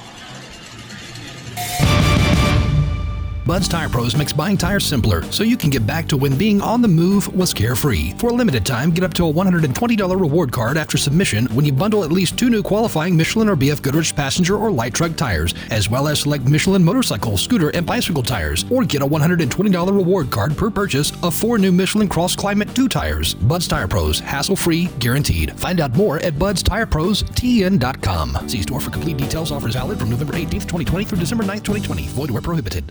Bud's 3.52 3.68
Tire 3.68 3.89
Pros 3.89 4.16
makes 4.16 4.32
buying 4.32 4.56
tires 4.56 4.86
simpler 4.86 5.24
so 5.24 5.43
you 5.43 5.58
can 5.58 5.70
get 5.70 5.86
back 5.86 6.08
to 6.08 6.16
when 6.16 6.38
being 6.38 6.62
on 6.62 6.82
the 6.82 6.88
move 6.88 7.28
was 7.36 7.54
carefree. 7.54 8.14
For 8.14 8.30
a 8.30 8.34
limited 8.34 8.66
time, 8.66 8.91
get 8.91 9.04
up 9.04 9.14
to 9.16 9.28
a 9.28 9.34
$120 9.34 10.18
reward 10.18 10.54
card 10.54 10.78
after 10.78 10.97
submission 10.97 11.47
when 11.47 11.66
you 11.66 11.74
bundle 11.74 12.06
at 12.06 12.14
least 12.14 12.39
two 12.39 12.49
new 12.49 12.64
qualifying 12.64 13.14
Michelin 13.14 13.49
or 13.49 13.58
BF 13.58 13.82
Goodrich 13.82 14.16
passenger 14.16 14.56
or 14.56 14.72
light 14.72 14.93
truck 14.93 15.18
tires, 15.18 15.54
as 15.70 15.89
well 15.89 16.08
as 16.08 16.22
select 16.22 16.45
Michelin 16.45 16.82
motorcycle, 16.82 17.36
scooter, 17.36 17.72
and 17.72 17.86
bicycle 17.86 18.24
tires, 18.24 18.64
or 18.72 18.86
get 18.86 19.02
a 19.02 19.06
$120 19.06 19.86
reward 19.88 20.32
card 20.32 20.56
per 20.56 20.70
purchase 20.70 21.12
of 21.22 21.36
four 21.36 21.58
new 21.58 21.74
Michelin 21.74 22.08
Cross 22.08 22.38
Climate 22.38 22.74
2 22.74 22.88
tires. 22.88 23.34
Bud's 23.34 23.68
Tire 23.68 23.89
Pros, 23.89 24.22
hassle 24.22 24.56
free, 24.56 24.86
guaranteed. 24.99 25.60
Find 25.60 25.82
out 25.82 25.93
more 25.93 26.20
at 26.20 26.36
budstirepros.tn.com. 26.36 28.47
See 28.47 28.62
store 28.62 28.80
for 28.80 28.91
complete 28.91 29.18
details. 29.18 29.52
Offers 29.52 29.74
valid 29.74 29.99
from 29.99 30.10
November 30.10 30.36
18th, 30.36 30.70
2020 30.70 31.04
through 31.04 31.20
December 31.20 31.43
9th, 31.43 31.66
2020. 31.66 32.08
Void 32.08 32.32
where 32.32 32.41
prohibited. 32.41 32.89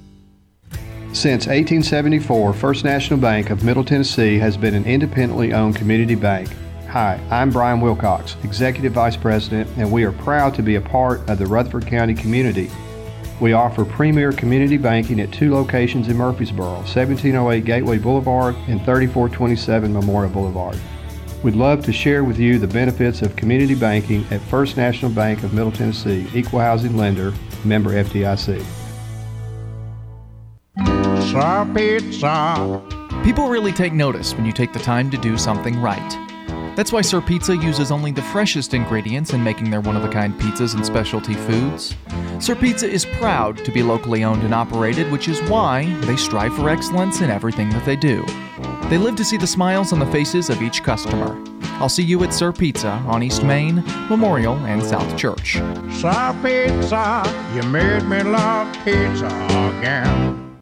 Since 1.12 1.48
1874, 1.48 2.54
First 2.54 2.84
National 2.84 3.18
Bank 3.18 3.50
of 3.50 3.64
Middle 3.64 3.82
Tennessee 3.82 4.38
has 4.38 4.56
been 4.56 4.74
an 4.74 4.84
independently 4.84 5.52
owned 5.52 5.74
community 5.74 6.14
bank. 6.14 6.48
Hi, 6.86 7.20
I'm 7.32 7.50
Brian 7.50 7.80
Wilcox, 7.80 8.36
Executive 8.44 8.92
Vice 8.92 9.16
President, 9.16 9.68
and 9.76 9.90
we 9.90 10.04
are 10.04 10.12
proud 10.12 10.54
to 10.54 10.62
be 10.62 10.76
a 10.76 10.80
part 10.80 11.28
of 11.28 11.38
the 11.38 11.46
Rutherford 11.46 11.88
County 11.88 12.14
community. 12.14 12.70
We 13.40 13.54
offer 13.54 13.84
premier 13.84 14.30
community 14.30 14.76
banking 14.76 15.20
at 15.20 15.32
two 15.32 15.52
locations 15.52 16.06
in 16.06 16.16
Murfreesboro 16.16 16.74
1708 16.74 17.64
Gateway 17.64 17.98
Boulevard 17.98 18.54
and 18.68 18.78
3427 18.84 19.92
Memorial 19.92 20.32
Boulevard. 20.32 20.78
We'd 21.42 21.56
love 21.56 21.84
to 21.86 21.92
share 21.92 22.22
with 22.22 22.38
you 22.38 22.60
the 22.60 22.68
benefits 22.68 23.20
of 23.20 23.34
community 23.34 23.74
banking 23.74 24.24
at 24.30 24.40
First 24.42 24.76
National 24.76 25.10
Bank 25.10 25.42
of 25.42 25.54
Middle 25.54 25.72
Tennessee, 25.72 26.28
equal 26.32 26.60
housing 26.60 26.96
lender, 26.96 27.34
member 27.64 27.90
FDIC. 27.90 28.64
Pizza, 31.30 31.72
pizza. 31.76 32.82
People 33.22 33.48
really 33.48 33.70
take 33.70 33.92
notice 33.92 34.34
when 34.34 34.44
you 34.44 34.50
take 34.50 34.72
the 34.72 34.80
time 34.80 35.12
to 35.12 35.16
do 35.16 35.38
something 35.38 35.80
right. 35.80 36.74
That's 36.74 36.92
why 36.92 37.02
Sir 37.02 37.20
Pizza 37.20 37.56
uses 37.56 37.92
only 37.92 38.10
the 38.10 38.20
freshest 38.20 38.74
ingredients 38.74 39.32
in 39.32 39.44
making 39.44 39.70
their 39.70 39.80
one 39.80 39.96
of 39.96 40.04
a 40.04 40.08
kind 40.08 40.34
pizzas 40.40 40.74
and 40.74 40.84
specialty 40.84 41.34
foods. 41.34 41.94
Sir 42.40 42.56
Pizza 42.56 42.90
is 42.90 43.04
proud 43.04 43.58
to 43.58 43.70
be 43.70 43.80
locally 43.80 44.24
owned 44.24 44.42
and 44.42 44.52
operated, 44.52 45.12
which 45.12 45.28
is 45.28 45.40
why 45.42 45.84
they 46.00 46.16
strive 46.16 46.52
for 46.56 46.68
excellence 46.68 47.20
in 47.20 47.30
everything 47.30 47.70
that 47.70 47.84
they 47.84 47.94
do. 47.94 48.24
They 48.88 48.98
live 48.98 49.14
to 49.14 49.24
see 49.24 49.36
the 49.36 49.46
smiles 49.46 49.92
on 49.92 50.00
the 50.00 50.06
faces 50.06 50.50
of 50.50 50.60
each 50.62 50.82
customer. 50.82 51.40
I'll 51.78 51.88
see 51.88 52.02
you 52.02 52.24
at 52.24 52.34
Sir 52.34 52.50
Pizza 52.50 52.90
on 53.06 53.22
East 53.22 53.44
Main, 53.44 53.84
Memorial, 54.08 54.56
and 54.66 54.82
South 54.82 55.16
Church. 55.16 55.58
Sir 55.92 56.36
Pizza, 56.42 57.22
you 57.54 57.62
made 57.70 58.02
me 58.02 58.20
love 58.24 58.74
pizza 58.84 59.28
again. 59.78 60.49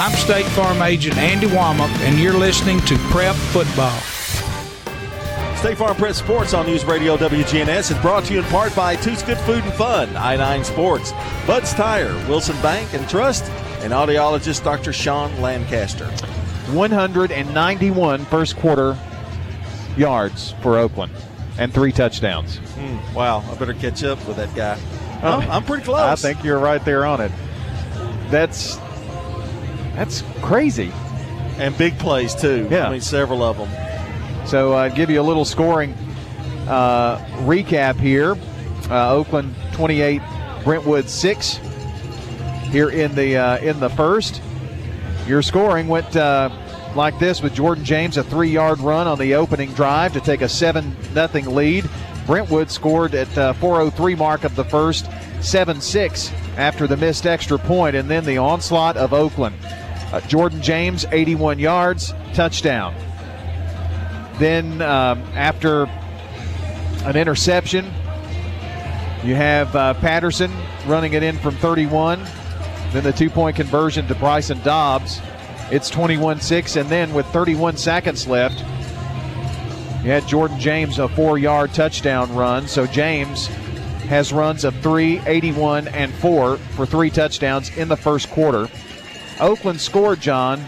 I'm 0.00 0.12
State 0.12 0.46
Farm 0.46 0.80
Agent 0.80 1.16
Andy 1.18 1.48
Womack, 1.48 1.88
and 2.02 2.20
you're 2.20 2.32
listening 2.32 2.78
to 2.82 2.96
Prep 3.10 3.34
Football. 3.34 3.98
State 5.56 5.76
Farm 5.76 5.96
Prep 5.96 6.14
Sports 6.14 6.54
on 6.54 6.66
News 6.66 6.84
Radio 6.84 7.16
WGNS 7.16 7.90
is 7.90 7.98
brought 7.98 8.24
to 8.26 8.34
you 8.34 8.38
in 8.38 8.44
part 8.44 8.76
by 8.76 8.94
Toots 8.94 9.24
Good 9.24 9.38
Food 9.38 9.64
and 9.64 9.72
Fun, 9.72 10.16
I-9 10.16 10.64
Sports, 10.64 11.10
Bud's 11.48 11.74
Tire, 11.74 12.14
Wilson 12.28 12.54
Bank 12.62 12.94
and 12.94 13.08
Trust, 13.08 13.50
and 13.80 13.92
audiologist 13.92 14.62
Dr. 14.62 14.92
Sean 14.92 15.36
Lancaster. 15.40 16.06
191 16.70 18.24
first 18.26 18.56
quarter 18.56 18.96
yards 19.96 20.54
for 20.62 20.78
Oakland 20.78 21.12
and 21.58 21.74
three 21.74 21.90
touchdowns. 21.90 22.58
Mm, 22.76 23.14
wow, 23.14 23.40
I 23.50 23.56
better 23.56 23.74
catch 23.74 24.04
up 24.04 24.24
with 24.28 24.36
that 24.36 24.54
guy. 24.54 24.78
Oh, 25.24 25.40
I'm 25.50 25.64
pretty 25.64 25.82
close. 25.82 25.98
I 25.98 26.14
think 26.14 26.44
you're 26.44 26.60
right 26.60 26.84
there 26.84 27.04
on 27.04 27.20
it. 27.20 27.32
That's 28.30 28.78
that's 29.98 30.22
crazy. 30.42 30.92
And 31.58 31.76
big 31.76 31.98
plays 31.98 32.34
too. 32.34 32.68
Yeah. 32.70 32.86
I 32.86 32.92
mean 32.92 33.00
several 33.00 33.42
of 33.42 33.58
them. 33.58 34.46
So 34.46 34.72
uh, 34.72 34.88
give 34.88 35.10
you 35.10 35.20
a 35.20 35.22
little 35.22 35.44
scoring 35.44 35.92
uh, 36.68 37.18
recap 37.44 37.98
here. 37.98 38.36
Uh, 38.88 39.12
Oakland 39.12 39.54
28, 39.72 40.22
Brentwood 40.62 41.10
6 41.10 41.60
here 42.70 42.90
in 42.90 43.14
the 43.16 43.36
uh, 43.36 43.58
in 43.58 43.80
the 43.80 43.90
first. 43.90 44.40
Your 45.26 45.42
scoring 45.42 45.88
went 45.88 46.16
uh, 46.16 46.48
like 46.94 47.18
this 47.18 47.42
with 47.42 47.54
Jordan 47.54 47.84
James 47.84 48.16
a 48.16 48.22
three-yard 48.22 48.78
run 48.78 49.06
on 49.06 49.18
the 49.18 49.34
opening 49.34 49.72
drive 49.74 50.12
to 50.12 50.20
take 50.20 50.42
a 50.42 50.48
seven 50.48 50.96
nothing 51.12 51.46
lead. 51.54 51.88
Brentwood 52.24 52.70
scored 52.70 53.14
at 53.14 53.36
uh, 53.36 53.52
4:03 53.54 54.16
mark 54.16 54.44
of 54.44 54.54
the 54.54 54.64
first, 54.64 55.06
7-6 55.40 56.32
after 56.56 56.86
the 56.86 56.96
missed 56.96 57.26
extra 57.26 57.58
point, 57.58 57.96
and 57.96 58.08
then 58.08 58.24
the 58.24 58.38
onslaught 58.38 58.96
of 58.96 59.12
Oakland. 59.12 59.56
Uh, 60.12 60.20
Jordan 60.22 60.62
James 60.62 61.04
81 61.12 61.58
yards, 61.58 62.14
touchdown. 62.32 62.94
Then 64.38 64.80
um, 64.80 65.20
after 65.34 65.84
an 67.04 67.16
interception, 67.16 67.84
you 69.24 69.34
have 69.34 69.74
uh, 69.74 69.94
Patterson 69.94 70.52
running 70.86 71.12
it 71.12 71.22
in 71.22 71.36
from 71.38 71.56
31. 71.56 72.24
Then 72.92 73.04
the 73.04 73.12
two 73.12 73.28
point 73.28 73.56
conversion 73.56 74.06
to 74.06 74.14
Bryson 74.14 74.60
Dobbs. 74.62 75.20
It's 75.70 75.90
21 75.90 76.40
6. 76.40 76.76
And 76.76 76.88
then 76.88 77.12
with 77.12 77.26
31 77.26 77.76
seconds 77.76 78.26
left, 78.26 78.60
you 80.02 80.10
had 80.10 80.26
Jordan 80.26 80.58
James 80.58 80.98
a 80.98 81.08
four 81.08 81.36
yard 81.36 81.74
touchdown 81.74 82.34
run. 82.34 82.68
So 82.68 82.86
James 82.86 83.48
has 84.08 84.32
runs 84.32 84.64
of 84.64 84.74
3, 84.76 85.20
81, 85.26 85.88
and 85.88 86.14
4 86.14 86.56
for 86.56 86.86
three 86.86 87.10
touchdowns 87.10 87.76
in 87.76 87.88
the 87.88 87.96
first 87.96 88.30
quarter. 88.30 88.68
Oakland 89.40 89.80
scored, 89.80 90.20
John. 90.20 90.64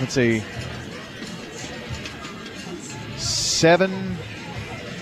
Let's 0.00 0.14
see. 0.14 0.42
Seven, 3.16 4.16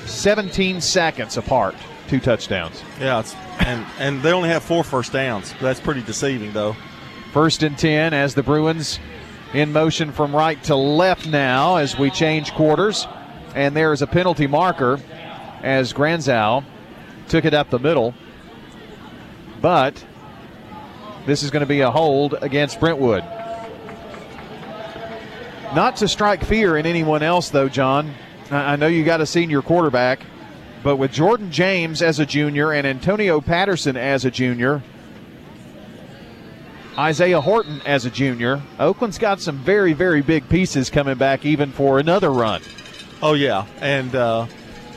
17 0.04 0.80
seconds 0.80 1.36
apart, 1.36 1.74
two 2.08 2.20
touchdowns. 2.20 2.82
Yeah, 3.00 3.22
and 3.60 3.86
and 3.98 4.22
they 4.22 4.32
only 4.32 4.50
have 4.50 4.62
four 4.62 4.84
first 4.84 5.12
downs. 5.12 5.54
That's 5.60 5.80
pretty 5.80 6.02
deceiving, 6.02 6.52
though. 6.52 6.76
First 7.32 7.62
and 7.62 7.78
10 7.78 8.12
as 8.12 8.34
the 8.34 8.42
Bruins 8.42 8.98
in 9.54 9.72
motion 9.72 10.12
from 10.12 10.34
right 10.34 10.62
to 10.64 10.76
left 10.76 11.26
now 11.26 11.76
as 11.76 11.98
we 11.98 12.10
change 12.10 12.52
quarters. 12.52 13.06
And 13.54 13.76
there 13.76 13.92
is 13.92 14.02
a 14.02 14.06
penalty 14.06 14.46
marker 14.46 15.00
as 15.62 15.92
Granzow 15.92 16.64
took 17.28 17.44
it 17.44 17.54
up 17.54 17.70
the 17.70 17.78
middle. 17.78 18.14
But 19.60 20.04
this 21.30 21.44
is 21.44 21.50
going 21.52 21.60
to 21.60 21.66
be 21.66 21.80
a 21.80 21.90
hold 21.90 22.34
against 22.42 22.80
Brentwood. 22.80 23.22
Not 25.76 25.94
to 25.98 26.08
strike 26.08 26.44
fear 26.44 26.76
in 26.76 26.86
anyone 26.86 27.22
else, 27.22 27.50
though, 27.50 27.68
John. 27.68 28.12
I 28.50 28.74
know 28.74 28.88
you 28.88 29.04
got 29.04 29.20
a 29.20 29.26
senior 29.26 29.62
quarterback, 29.62 30.18
but 30.82 30.96
with 30.96 31.12
Jordan 31.12 31.52
James 31.52 32.02
as 32.02 32.18
a 32.18 32.26
junior 32.26 32.72
and 32.72 32.84
Antonio 32.84 33.40
Patterson 33.40 33.96
as 33.96 34.24
a 34.24 34.30
junior, 34.32 34.82
Isaiah 36.98 37.40
Horton 37.40 37.80
as 37.86 38.04
a 38.06 38.10
junior, 38.10 38.60
Oakland's 38.80 39.18
got 39.18 39.40
some 39.40 39.58
very, 39.58 39.92
very 39.92 40.22
big 40.22 40.48
pieces 40.48 40.90
coming 40.90 41.16
back 41.16 41.46
even 41.46 41.70
for 41.70 42.00
another 42.00 42.32
run. 42.32 42.60
Oh, 43.22 43.34
yeah. 43.34 43.66
And 43.80 44.12
uh, 44.16 44.48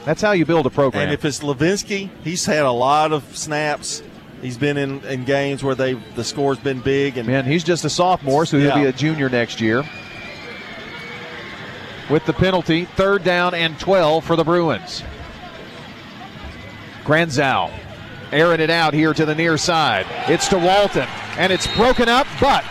that's 0.03 0.23
how 0.23 0.31
you 0.31 0.47
build 0.47 0.65
a 0.65 0.71
program. 0.71 1.03
And 1.03 1.13
if 1.13 1.25
it's 1.25 1.41
Levinsky, 1.41 2.09
he's 2.23 2.43
had 2.43 2.65
a 2.65 2.71
lot 2.71 3.11
of 3.11 3.37
snaps. 3.37 4.01
He's 4.43 4.57
been 4.57 4.77
in, 4.77 5.03
in 5.05 5.23
games 5.23 5.63
where 5.63 5.73
they 5.73 5.93
the 5.93 6.23
score's 6.23 6.59
been 6.59 6.81
big, 6.81 7.17
and 7.17 7.25
man, 7.25 7.45
he's 7.45 7.63
just 7.63 7.85
a 7.85 7.89
sophomore, 7.89 8.45
so 8.45 8.57
he'll 8.59 8.67
Yeah. 8.67 8.75
be 8.83 8.85
a 8.87 8.91
junior 8.91 9.29
next 9.29 9.61
year. 9.61 9.83
With 12.09 12.25
the 12.25 12.33
penalty, 12.33 12.83
third 12.97 13.23
down 13.23 13.53
and 13.53 13.79
12 13.79 14.25
for 14.25 14.35
the 14.35 14.43
Bruins. 14.43 15.01
Granzow 17.05 17.71
airing 18.33 18.59
it 18.59 18.69
out 18.69 18.93
here 18.93 19.13
to 19.13 19.25
the 19.25 19.35
near 19.35 19.57
side. 19.57 20.05
It's 20.27 20.47
to 20.49 20.57
Walton, 20.57 21.07
and 21.37 21.53
it's 21.53 21.67
broken 21.75 22.09
up, 22.09 22.27
but 22.41 22.65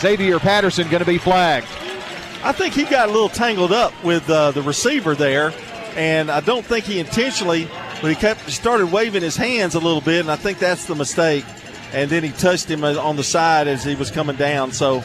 Xavier 0.00 0.38
Patterson 0.38 0.88
going 0.88 1.00
to 1.00 1.06
be 1.10 1.18
flagged. 1.18 1.66
I 2.44 2.52
think 2.52 2.72
he 2.72 2.84
got 2.84 3.08
a 3.08 3.12
little 3.12 3.28
tangled 3.28 3.72
up 3.72 3.92
with 4.04 4.30
uh, 4.30 4.52
the 4.52 4.62
receiver 4.62 5.14
there, 5.16 5.52
and 5.96 6.30
I 6.30 6.40
don't 6.40 6.64
think 6.64 6.84
he 6.84 7.00
intentionally, 7.00 7.68
but 8.00 8.08
he 8.08 8.14
kept 8.14 8.48
started 8.50 8.92
waving 8.92 9.22
his 9.22 9.36
hands 9.36 9.74
a 9.74 9.78
little 9.80 10.00
bit, 10.00 10.20
and 10.20 10.30
I 10.30 10.36
think 10.36 10.58
that's 10.58 10.86
the 10.86 10.94
mistake. 10.94 11.44
And 11.92 12.10
then 12.10 12.22
he 12.22 12.30
touched 12.30 12.66
him 12.70 12.84
on 12.84 13.16
the 13.16 13.24
side 13.24 13.66
as 13.66 13.82
he 13.82 13.94
was 13.94 14.10
coming 14.10 14.36
down. 14.36 14.72
So, 14.72 14.98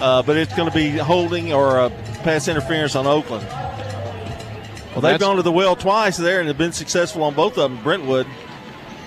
uh, 0.00 0.22
but 0.22 0.38
it's 0.38 0.54
going 0.56 0.68
to 0.70 0.74
be 0.74 0.90
holding 0.90 1.52
or 1.52 1.78
a 1.78 1.90
pass 2.22 2.48
interference 2.48 2.96
on 2.96 3.06
Oakland. 3.06 3.46
Well, 3.46 4.94
they've 4.94 5.02
that's- 5.02 5.20
gone 5.20 5.36
to 5.36 5.42
the 5.42 5.52
well 5.52 5.76
twice 5.76 6.16
there 6.16 6.40
and 6.40 6.48
have 6.48 6.58
been 6.58 6.72
successful 6.72 7.22
on 7.24 7.34
both 7.34 7.58
of 7.58 7.70
them. 7.70 7.82
Brentwood, 7.82 8.26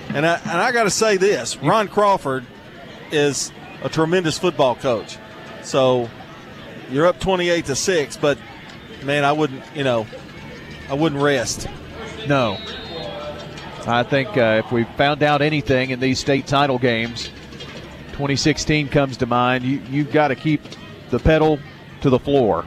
and 0.10 0.26
I, 0.26 0.36
and 0.42 0.52
I 0.62 0.72
got 0.72 0.84
to 0.84 0.90
say 0.92 1.18
this: 1.18 1.58
Ron 1.58 1.88
Crawford 1.88 2.46
is 3.12 3.52
a 3.84 3.90
tremendous 3.90 4.38
football 4.38 4.76
coach. 4.76 5.18
So 5.64 6.10
you're 6.92 7.06
up 7.08 7.20
28 7.20 7.66
to 7.66 7.76
six, 7.76 8.16
but 8.16 8.38
man, 9.04 9.26
I 9.26 9.32
wouldn't, 9.32 9.64
you 9.76 9.84
know, 9.84 10.06
I 10.90 10.94
wouldn't 10.94 11.22
rest. 11.22 11.68
No. 12.28 12.58
I 13.86 14.04
think 14.04 14.30
uh, 14.38 14.62
if 14.64 14.72
we 14.72 14.84
found 14.84 15.24
out 15.24 15.42
anything 15.42 15.90
in 15.90 16.00
these 16.00 16.20
state 16.20 16.48
title 16.48 16.80
games, 16.80 17.30
2016 18.14 18.88
comes 18.90 19.18
to 19.18 19.26
mind. 19.26 19.66
You, 19.66 19.82
you've 19.90 20.12
got 20.12 20.30
to 20.30 20.36
keep 20.36 20.62
the 21.10 21.20
pedal 21.20 21.60
to 22.02 22.10
the 22.10 22.20
floor 22.20 22.66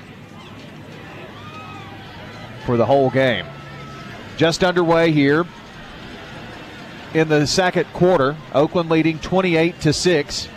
for 2.67 2.77
the 2.77 2.85
whole 2.85 3.11
game. 3.11 3.47
Just 4.37 4.63
underway 4.63 5.13
here 5.13 5.47
in 7.15 7.29
the 7.29 7.47
second 7.47 7.87
quarter. 7.95 8.37
Oakland 8.53 8.91
leading 8.91 9.19
28 9.19 9.81
to 9.81 9.93
6. 9.93 10.49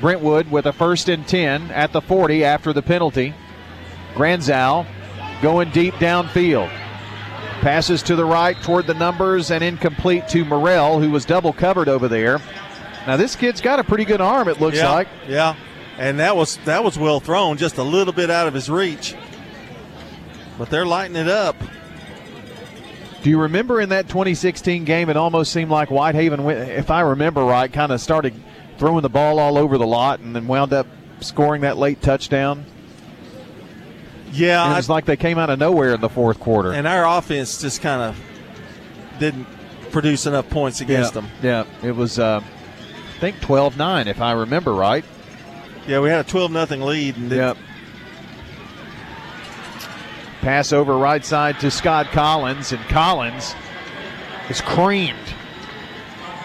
Brentwood 0.00 0.50
with 0.50 0.66
a 0.66 0.72
first 0.72 1.08
and 1.08 1.26
10 1.26 1.70
at 1.70 1.92
the 1.92 2.00
40 2.00 2.44
after 2.44 2.72
the 2.72 2.82
penalty. 2.82 3.34
Granzow 4.14 4.86
going 5.42 5.70
deep 5.70 5.94
downfield. 5.94 6.70
Passes 7.60 8.02
to 8.04 8.14
the 8.16 8.24
right 8.24 8.56
toward 8.62 8.86
the 8.86 8.94
numbers 8.94 9.50
and 9.50 9.62
incomplete 9.62 10.28
to 10.28 10.44
Morrell, 10.44 11.00
who 11.00 11.10
was 11.10 11.24
double 11.24 11.52
covered 11.52 11.88
over 11.88 12.06
there. 12.06 12.40
Now 13.06 13.16
this 13.16 13.34
kid's 13.34 13.60
got 13.60 13.80
a 13.80 13.84
pretty 13.84 14.04
good 14.04 14.20
arm. 14.20 14.48
It 14.48 14.60
looks 14.60 14.76
yeah, 14.76 14.92
like. 14.92 15.08
Yeah, 15.26 15.56
and 15.98 16.20
that 16.20 16.36
was 16.36 16.58
that 16.58 16.84
was 16.84 16.98
well 16.98 17.20
thrown, 17.20 17.56
just 17.56 17.78
a 17.78 17.82
little 17.82 18.12
bit 18.12 18.30
out 18.30 18.46
of 18.46 18.54
his 18.54 18.70
reach. 18.70 19.14
but 20.58 20.70
they're 20.70 20.86
lighting 20.86 21.16
it 21.16 21.28
up. 21.28 21.56
Do 23.22 23.30
you 23.30 23.40
remember 23.40 23.80
in 23.80 23.88
that 23.88 24.08
2016 24.08 24.84
game, 24.84 25.10
it 25.10 25.16
almost 25.16 25.52
seemed 25.52 25.70
like 25.70 25.88
Whitehaven, 25.88 26.44
went, 26.44 26.70
if 26.70 26.90
I 26.90 27.00
remember 27.00 27.42
right, 27.42 27.72
kind 27.72 27.90
of 27.90 28.00
started 28.00 28.34
throwing 28.78 29.02
the 29.02 29.08
ball 29.08 29.40
all 29.40 29.58
over 29.58 29.78
the 29.78 29.86
lot 29.86 30.20
and 30.20 30.36
then 30.36 30.46
wound 30.46 30.72
up 30.72 30.86
scoring 31.20 31.62
that 31.62 31.76
late 31.76 32.00
touchdown? 32.02 32.64
Yeah. 34.36 34.64
And 34.64 34.72
it 34.72 34.76
was 34.76 34.88
like 34.88 35.04
they 35.04 35.16
came 35.16 35.38
out 35.38 35.50
of 35.50 35.58
nowhere 35.58 35.94
in 35.94 36.00
the 36.00 36.08
fourth 36.08 36.40
quarter. 36.40 36.72
And 36.72 36.86
our 36.86 37.18
offense 37.18 37.60
just 37.60 37.80
kind 37.80 38.02
of 38.02 38.20
didn't 39.18 39.46
produce 39.90 40.26
enough 40.26 40.48
points 40.50 40.80
against 40.80 41.14
yeah, 41.14 41.20
them. 41.20 41.30
Yeah, 41.42 41.88
it 41.88 41.92
was, 41.92 42.18
uh, 42.18 42.40
I 42.42 43.18
think, 43.18 43.40
12 43.40 43.76
9, 43.76 44.08
if 44.08 44.20
I 44.20 44.32
remember 44.32 44.74
right. 44.74 45.04
Yeah, 45.86 46.00
we 46.00 46.08
had 46.08 46.26
a 46.26 46.28
12 46.28 46.50
nothing 46.50 46.80
lead. 46.80 47.16
And 47.16 47.30
yep. 47.30 47.56
Pass 50.40 50.72
over 50.72 50.96
right 50.96 51.24
side 51.24 51.58
to 51.60 51.70
Scott 51.70 52.06
Collins, 52.06 52.72
and 52.72 52.82
Collins 52.84 53.54
is 54.48 54.60
creamed. 54.60 55.16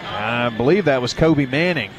I 0.04 0.48
believe 0.50 0.86
that 0.86 1.00
was 1.00 1.12
Kobe 1.12 1.46
Manning. 1.46 1.90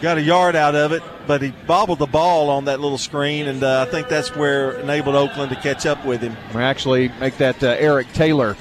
Got 0.00 0.18
a 0.18 0.22
yard 0.22 0.54
out 0.54 0.76
of 0.76 0.92
it, 0.92 1.02
but 1.26 1.42
he 1.42 1.50
bobbled 1.66 1.98
the 1.98 2.06
ball 2.06 2.50
on 2.50 2.66
that 2.66 2.78
little 2.78 2.98
screen, 2.98 3.48
and 3.48 3.64
uh, 3.64 3.84
I 3.86 3.90
think 3.90 4.08
that's 4.08 4.34
where 4.36 4.78
enabled 4.78 5.16
Oakland 5.16 5.50
to 5.50 5.56
catch 5.56 5.86
up 5.86 6.04
with 6.04 6.20
him. 6.20 6.36
We 6.54 6.62
actually 6.62 7.08
make 7.20 7.36
that 7.38 7.62
uh, 7.64 7.76
Eric 7.78 8.12
Taylor. 8.12 8.56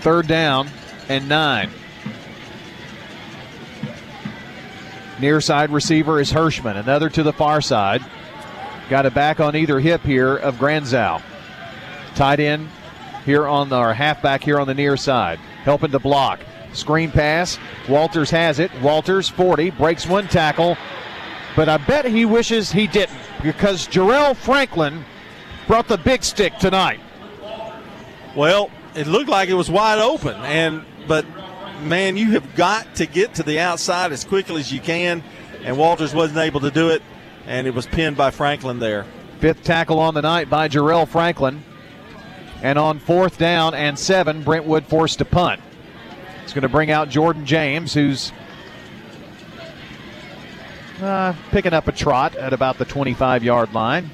Third 0.00 0.26
down 0.26 0.68
and 1.08 1.28
nine. 1.28 1.70
Near 5.20 5.40
side 5.40 5.70
receiver 5.70 6.20
is 6.20 6.32
Hirschman. 6.32 6.76
Another 6.76 7.08
to 7.10 7.22
the 7.22 7.32
far 7.32 7.60
side. 7.60 8.04
Got 8.90 9.06
a 9.06 9.10
back 9.10 9.40
on 9.40 9.56
either 9.56 9.80
hip 9.80 10.02
here 10.02 10.36
of 10.36 10.56
Granzow. 10.56 11.22
Tied 12.14 12.40
in 12.40 12.68
here 13.24 13.46
on 13.46 13.72
or 13.72 13.94
halfback 13.94 14.44
here 14.44 14.60
on 14.60 14.66
the 14.66 14.74
near 14.74 14.96
side. 14.96 15.38
Helping 15.64 15.90
to 15.92 15.98
block. 15.98 16.40
Screen 16.76 17.10
pass. 17.10 17.58
Walters 17.88 18.30
has 18.30 18.58
it. 18.58 18.70
Walters, 18.80 19.28
40, 19.28 19.70
breaks 19.70 20.06
one 20.06 20.28
tackle. 20.28 20.76
But 21.56 21.68
I 21.68 21.78
bet 21.78 22.04
he 22.04 22.24
wishes 22.24 22.70
he 22.70 22.86
didn't 22.86 23.18
because 23.42 23.88
Jarrell 23.88 24.36
Franklin 24.36 25.04
brought 25.66 25.88
the 25.88 25.98
big 25.98 26.22
stick 26.22 26.56
tonight. 26.58 27.00
Well, 28.34 28.70
it 28.94 29.06
looked 29.06 29.30
like 29.30 29.48
it 29.48 29.54
was 29.54 29.70
wide 29.70 29.98
open, 29.98 30.34
and 30.36 30.84
but 31.08 31.24
man, 31.82 32.16
you 32.16 32.32
have 32.32 32.54
got 32.54 32.96
to 32.96 33.06
get 33.06 33.34
to 33.34 33.42
the 33.42 33.58
outside 33.60 34.12
as 34.12 34.24
quickly 34.24 34.60
as 34.60 34.72
you 34.72 34.80
can. 34.80 35.22
And 35.64 35.78
Walters 35.78 36.14
wasn't 36.14 36.38
able 36.38 36.60
to 36.60 36.70
do 36.70 36.90
it, 36.90 37.02
and 37.46 37.66
it 37.66 37.74
was 37.74 37.86
pinned 37.86 38.16
by 38.16 38.30
Franklin 38.30 38.78
there. 38.78 39.06
Fifth 39.40 39.64
tackle 39.64 39.98
on 39.98 40.14
the 40.14 40.22
night 40.22 40.48
by 40.48 40.68
Jarrell 40.68 41.08
Franklin. 41.08 41.62
And 42.62 42.78
on 42.78 42.98
fourth 42.98 43.38
down 43.38 43.74
and 43.74 43.98
seven, 43.98 44.42
Brentwood 44.42 44.86
forced 44.86 45.18
to 45.18 45.24
punt. 45.24 45.60
It's 46.46 46.52
going 46.52 46.62
to 46.62 46.68
bring 46.68 46.92
out 46.92 47.08
Jordan 47.08 47.44
James, 47.44 47.92
who's 47.92 48.30
uh, 51.02 51.34
picking 51.50 51.72
up 51.72 51.88
a 51.88 51.92
trot 51.92 52.36
at 52.36 52.52
about 52.52 52.78
the 52.78 52.84
25 52.84 53.42
yard 53.42 53.74
line. 53.74 54.08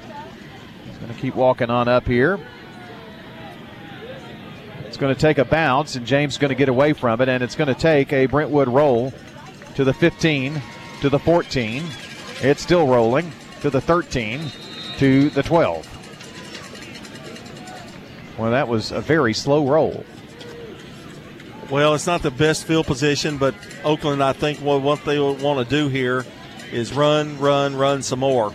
He's 0.83 0.97
going 0.97 1.13
to 1.13 1.21
keep 1.21 1.35
walking 1.35 1.69
on 1.69 1.87
up 1.87 2.07
here. 2.07 2.39
It's 4.87 4.97
going 4.97 5.13
to 5.13 5.21
take 5.21 5.37
a 5.37 5.45
bounce, 5.45 5.95
and 5.95 6.07
James 6.07 6.33
is 6.33 6.39
going 6.39 6.49
to 6.49 6.55
get 6.55 6.69
away 6.69 6.93
from 6.93 7.21
it, 7.21 7.29
and 7.29 7.43
it's 7.43 7.53
going 7.53 7.67
to 7.67 7.79
take 7.79 8.11
a 8.11 8.25
Brentwood 8.25 8.67
roll 8.67 9.13
to 9.75 9.83
the 9.83 9.93
15, 9.93 10.59
to 11.01 11.09
the 11.09 11.19
14. 11.19 11.83
It's 12.41 12.63
still 12.63 12.87
rolling 12.87 13.31
to 13.61 13.69
the 13.69 13.79
13, 13.79 14.41
to 14.97 15.29
the 15.29 15.43
12. 15.43 15.87
Well, 18.39 18.49
that 18.49 18.67
was 18.67 18.91
a 18.91 19.01
very 19.01 19.35
slow 19.35 19.67
roll. 19.67 20.03
Well, 21.73 21.95
it's 21.95 22.05
not 22.05 22.21
the 22.21 22.29
best 22.29 22.65
field 22.65 22.85
position, 22.85 23.39
but 23.39 23.55
Oakland, 23.83 24.21
I 24.21 24.31
think, 24.31 24.59
what 24.59 25.03
they 25.05 25.17
want 25.19 25.67
to 25.67 25.75
do 25.75 25.89
here 25.89 26.23
is 26.71 26.93
run, 26.93 27.39
run, 27.39 27.75
run 27.75 28.03
some 28.03 28.19
more. 28.19 28.53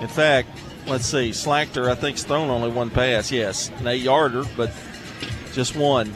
In 0.00 0.08
fact, 0.08 0.48
let's 0.88 1.06
see, 1.06 1.30
Schlachter, 1.30 1.88
I 1.88 1.94
think, 1.94 2.16
has 2.16 2.24
thrown 2.24 2.50
only 2.50 2.68
one 2.68 2.90
pass. 2.90 3.30
Yes, 3.30 3.70
an 3.78 3.86
eight 3.86 4.02
yarder, 4.02 4.42
but 4.56 4.72
just 5.52 5.76
one. 5.76 6.12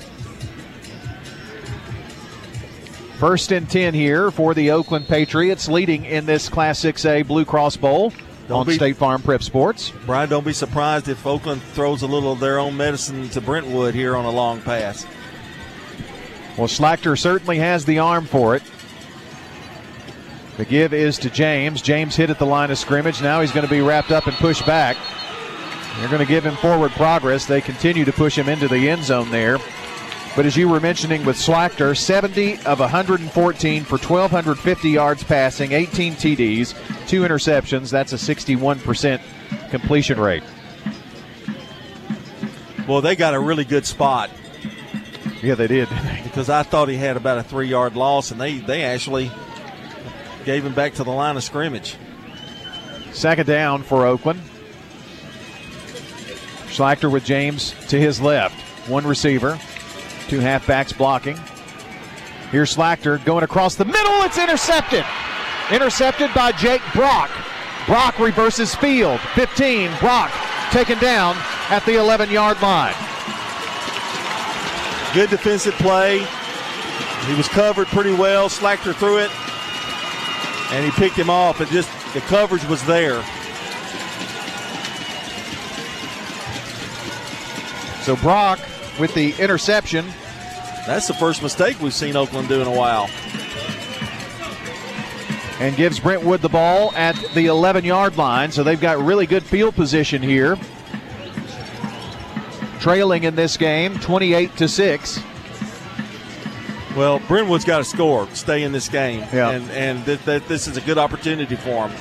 First 3.20 3.52
and 3.52 3.70
10 3.70 3.94
here 3.94 4.32
for 4.32 4.52
the 4.52 4.72
Oakland 4.72 5.06
Patriots, 5.06 5.68
leading 5.68 6.04
in 6.04 6.26
this 6.26 6.48
Class 6.48 6.80
6A 6.80 7.28
Blue 7.28 7.44
Cross 7.44 7.76
Bowl 7.76 8.12
Don't 8.48 8.62
on 8.62 8.66
be- 8.66 8.74
State 8.74 8.96
Farm 8.96 9.22
Prep 9.22 9.44
Sports. 9.44 9.92
Brian, 10.04 10.28
don't 10.28 10.44
be 10.44 10.52
surprised 10.52 11.06
if 11.06 11.24
Oakland 11.24 11.62
throws 11.62 12.02
a 12.02 12.08
little 12.08 12.32
of 12.32 12.40
their 12.40 12.58
own 12.58 12.76
medicine 12.76 13.28
to 13.28 13.40
Brentwood 13.40 13.94
here 13.94 14.16
on 14.16 14.24
a 14.24 14.30
long 14.32 14.60
pass. 14.62 15.06
Well, 16.56 16.68
Schlachter 16.68 17.18
certainly 17.18 17.58
has 17.58 17.84
the 17.84 17.98
arm 18.00 18.26
for 18.26 18.56
it. 18.56 18.62
The 20.56 20.64
give 20.66 20.92
is 20.92 21.18
to 21.18 21.30
James. 21.30 21.80
James 21.80 22.16
hit 22.16 22.28
at 22.28 22.38
the 22.38 22.46
line 22.46 22.70
of 22.70 22.78
scrimmage. 22.78 23.22
Now 23.22 23.40
he's 23.40 23.52
going 23.52 23.66
to 23.66 23.70
be 23.70 23.80
wrapped 23.80 24.10
up 24.10 24.26
and 24.26 24.36
pushed 24.36 24.66
back. 24.66 24.96
They're 25.98 26.08
going 26.08 26.20
to 26.20 26.26
give 26.26 26.44
him 26.44 26.56
forward 26.56 26.92
progress. 26.92 27.46
They 27.46 27.60
continue 27.60 28.04
to 28.04 28.12
push 28.12 28.36
him 28.36 28.48
into 28.48 28.68
the 28.68 28.88
end 28.88 29.04
zone 29.04 29.30
there. 29.30 29.58
But 30.36 30.46
as 30.46 30.56
you 30.56 30.68
were 30.68 30.78
mentioning 30.78 31.24
with 31.24 31.36
Schlachter, 31.36 31.96
70 31.96 32.58
of 32.64 32.78
114 32.78 33.84
for 33.84 33.98
1,250 33.98 34.88
yards 34.90 35.24
passing, 35.24 35.72
18 35.72 36.14
TDs, 36.14 37.08
two 37.08 37.22
interceptions. 37.22 37.90
That's 37.90 38.12
a 38.12 38.16
61% 38.16 39.20
completion 39.70 40.20
rate. 40.20 40.44
Well, 42.86 43.00
they 43.00 43.16
got 43.16 43.34
a 43.34 43.40
really 43.40 43.64
good 43.64 43.86
spot. 43.86 44.30
Yeah, 45.42 45.54
they 45.54 45.66
did. 45.66 45.88
because 46.24 46.50
I 46.50 46.62
thought 46.62 46.88
he 46.88 46.96
had 46.96 47.16
about 47.16 47.38
a 47.38 47.42
three 47.42 47.68
yard 47.68 47.96
loss, 47.96 48.30
and 48.30 48.40
they, 48.40 48.58
they 48.58 48.82
actually 48.82 49.30
gave 50.44 50.64
him 50.64 50.74
back 50.74 50.94
to 50.94 51.04
the 51.04 51.10
line 51.10 51.36
of 51.36 51.44
scrimmage. 51.44 51.96
Second 53.12 53.46
down 53.46 53.82
for 53.82 54.06
Oakland. 54.06 54.40
Schlachter 56.68 57.10
with 57.10 57.24
James 57.24 57.74
to 57.88 57.98
his 57.98 58.20
left. 58.20 58.54
One 58.88 59.06
receiver, 59.06 59.58
two 60.28 60.38
halfbacks 60.38 60.96
blocking. 60.96 61.36
Here's 62.50 62.74
Schlachter 62.74 63.22
going 63.24 63.44
across 63.44 63.74
the 63.74 63.84
middle. 63.84 64.22
It's 64.22 64.38
intercepted. 64.38 65.04
Intercepted 65.70 66.32
by 66.34 66.52
Jake 66.52 66.82
Brock. 66.94 67.30
Brock 67.86 68.18
reverses 68.18 68.74
field. 68.74 69.20
15. 69.34 69.90
Brock 70.00 70.32
taken 70.70 70.98
down 70.98 71.36
at 71.68 71.84
the 71.86 71.96
11 71.96 72.30
yard 72.30 72.60
line. 72.62 72.94
Good 75.12 75.30
defensive 75.30 75.74
play. 75.74 76.18
He 77.26 77.34
was 77.34 77.48
covered 77.48 77.88
pretty 77.88 78.12
well. 78.12 78.48
Schlachter 78.48 78.94
threw 78.94 79.18
it, 79.18 79.30
and 80.72 80.84
he 80.84 80.90
picked 80.92 81.16
him 81.16 81.28
off. 81.28 81.60
It 81.60 81.68
just 81.68 81.90
the 82.14 82.20
coverage 82.20 82.64
was 82.66 82.84
there. 82.84 83.22
So 88.02 88.16
Brock 88.16 88.60
with 88.98 89.12
the 89.14 89.34
interception. 89.38 90.06
That's 90.86 91.06
the 91.06 91.14
first 91.14 91.42
mistake 91.42 91.80
we've 91.80 91.92
seen 91.92 92.16
Oakland 92.16 92.48
do 92.48 92.60
in 92.60 92.66
a 92.66 92.72
while. 92.72 93.10
And 95.60 95.76
gives 95.76 96.00
Brentwood 96.00 96.40
the 96.40 96.48
ball 96.48 96.92
at 96.94 97.16
the 97.34 97.46
11 97.46 97.84
yard 97.84 98.16
line. 98.16 98.50
So 98.50 98.62
they've 98.62 98.80
got 98.80 98.98
really 98.98 99.26
good 99.26 99.42
field 99.42 99.74
position 99.74 100.22
here. 100.22 100.56
Trailing 102.80 103.24
in 103.24 103.34
this 103.36 103.56
game 103.56 103.98
28 103.98 104.56
to 104.56 104.68
6. 104.68 105.20
Well, 106.96 107.20
Brentwood's 107.28 107.64
got 107.64 107.78
to 107.78 107.84
score, 107.84 108.26
stay 108.34 108.62
in 108.62 108.72
this 108.72 108.88
game, 108.88 109.24
Yeah. 109.32 109.50
and 109.50 109.70
and 109.70 110.04
th- 110.04 110.24
th- 110.24 110.42
this 110.48 110.66
is 110.66 110.76
a 110.76 110.80
good 110.80 110.98
opportunity 110.98 111.54
for 111.56 111.86
him. 111.88 111.96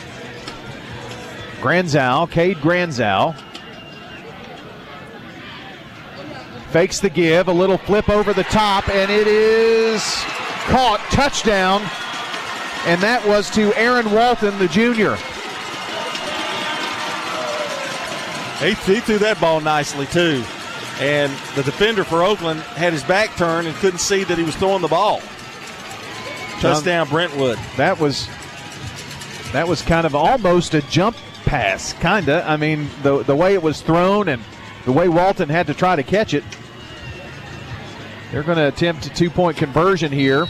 Granzow, 1.62 2.30
Cade 2.32 2.58
Granzow. 2.58 3.36
Fakes 6.72 7.00
the 7.00 7.10
give, 7.10 7.48
a 7.48 7.52
little 7.52 7.78
flip 7.78 8.10
over 8.10 8.32
the 8.34 8.44
top, 8.44 8.88
and 8.90 9.12
it 9.12 9.28
is 9.28 10.02
caught. 10.68 11.00
Touchdown. 11.12 11.82
And 12.86 13.02
that 13.02 13.26
was 13.28 13.50
to 13.52 13.74
Aaron 13.78 14.10
Walton, 14.12 14.58
the 14.58 14.68
junior. 14.70 15.16
He, 18.60 18.74
he 18.94 19.00
threw 19.02 19.18
that 19.20 19.38
ball 19.42 19.62
nicely 19.62 20.06
too, 20.08 20.44
and 21.00 21.32
the 21.56 21.64
defender 21.64 22.04
for 22.04 22.24
Oakland 22.24 22.60
had 22.62 22.94
his 22.94 23.04
back 23.04 23.36
turned 23.38 23.68
and 23.68 23.76
couldn't 23.78 24.00
see 24.00 24.24
that 24.24 24.38
he 24.38 24.44
was 24.44 24.56
throwing 24.56 24.82
the 24.82 24.88
ball. 24.88 25.22
Touchdown, 26.60 27.08
Brentwood. 27.08 27.58
That 27.78 28.00
was 28.00 28.28
that 29.54 29.68
was 29.68 29.82
kind 29.82 30.06
of 30.06 30.14
almost 30.14 30.74
a 30.74 30.82
jump 30.84 31.16
pass, 31.46 31.94
kinda. 31.94 32.44
I 32.48 32.58
mean, 32.58 32.90
the 33.02 33.24
the 33.24 33.36
way 33.36 33.54
it 33.54 33.64
was 33.64 33.82
thrown 33.82 34.28
and 34.28 34.42
the 34.86 34.92
way 34.92 35.08
Walton 35.08 35.50
had 35.50 35.68
to 35.68 35.74
try 35.74 35.96
to 35.96 36.04
catch 36.04 36.34
it. 36.34 36.44
They're 38.32 38.44
going 38.44 38.58
to 38.58 38.68
attempt 38.68 39.08
a 39.08 39.10
two-point 39.10 39.58
conversion 39.58 40.12
here 40.12 40.46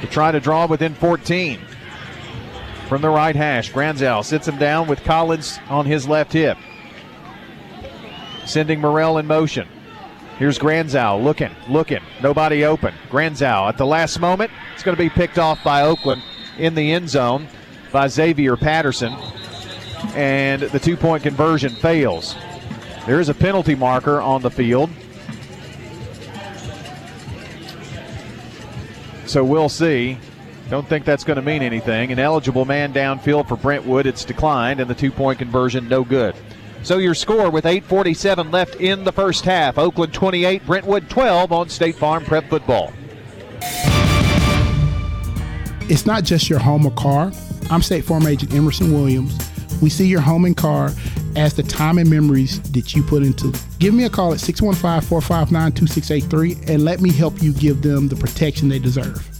to 0.00 0.06
try 0.08 0.32
to 0.32 0.40
draw 0.40 0.66
within 0.66 0.94
14. 0.94 1.60
from 2.88 3.02
the 3.02 3.08
right 3.08 3.36
hash. 3.36 3.70
Granzow 3.70 4.24
sits 4.24 4.48
him 4.48 4.56
down 4.58 4.88
with 4.88 5.04
Collins 5.04 5.60
on 5.68 5.84
his 5.86 6.08
left 6.08 6.32
hip. 6.32 6.56
Sending 8.48 8.80
Morrell 8.80 9.18
in 9.18 9.26
motion. 9.26 9.68
Here's 10.38 10.58
Granzow 10.58 11.22
looking, 11.22 11.50
looking. 11.68 12.00
Nobody 12.22 12.64
open. 12.64 12.94
Granzow 13.10 13.68
at 13.68 13.76
the 13.76 13.84
last 13.84 14.18
moment. 14.20 14.50
It's 14.72 14.82
going 14.82 14.96
to 14.96 15.02
be 15.02 15.10
picked 15.10 15.38
off 15.38 15.62
by 15.62 15.82
Oakland 15.82 16.22
in 16.56 16.74
the 16.74 16.92
end 16.92 17.10
zone 17.10 17.46
by 17.92 18.08
Xavier 18.08 18.56
Patterson. 18.56 19.12
And 20.14 20.62
the 20.62 20.78
two 20.78 20.96
point 20.96 21.24
conversion 21.24 21.74
fails. 21.74 22.36
There 23.04 23.20
is 23.20 23.28
a 23.28 23.34
penalty 23.34 23.74
marker 23.74 24.18
on 24.18 24.40
the 24.40 24.50
field. 24.50 24.88
So 29.26 29.44
we'll 29.44 29.68
see. 29.68 30.16
Don't 30.70 30.88
think 30.88 31.04
that's 31.04 31.24
going 31.24 31.36
to 31.36 31.42
mean 31.42 31.62
anything. 31.62 32.12
An 32.12 32.18
eligible 32.18 32.64
man 32.64 32.94
downfield 32.94 33.46
for 33.46 33.56
Brentwood. 33.56 34.06
It's 34.06 34.24
declined, 34.24 34.80
and 34.80 34.88
the 34.88 34.94
two 34.94 35.10
point 35.10 35.38
conversion 35.38 35.86
no 35.86 36.02
good. 36.02 36.34
So 36.82 36.98
your 36.98 37.14
score 37.14 37.50
with 37.50 37.64
8.47 37.64 38.52
left 38.52 38.76
in 38.76 39.04
the 39.04 39.12
first 39.12 39.44
half 39.44 39.78
Oakland 39.78 40.14
28, 40.14 40.64
Brentwood 40.64 41.10
12 41.10 41.52
on 41.52 41.68
State 41.68 41.96
Farm 41.96 42.24
Prep 42.24 42.48
Football. 42.48 42.92
It's 45.90 46.06
not 46.06 46.24
just 46.24 46.48
your 46.48 46.58
home 46.58 46.86
or 46.86 46.92
car. 46.92 47.32
I'm 47.70 47.82
State 47.82 48.04
Farm 48.04 48.26
Agent 48.26 48.54
Emerson 48.54 48.92
Williams. 48.92 49.36
We 49.80 49.90
see 49.90 50.06
your 50.06 50.20
home 50.20 50.44
and 50.44 50.56
car 50.56 50.90
as 51.36 51.54
the 51.54 51.62
time 51.62 51.98
and 51.98 52.08
memories 52.10 52.60
that 52.72 52.94
you 52.94 53.02
put 53.02 53.22
into 53.22 53.50
it. 53.50 53.64
Give 53.78 53.94
me 53.94 54.04
a 54.04 54.10
call 54.10 54.32
at 54.32 54.40
615 54.40 55.08
459 55.08 55.72
2683 55.72 56.74
and 56.74 56.84
let 56.84 57.00
me 57.00 57.12
help 57.12 57.42
you 57.42 57.52
give 57.52 57.82
them 57.82 58.08
the 58.08 58.16
protection 58.16 58.68
they 58.68 58.78
deserve. 58.78 59.37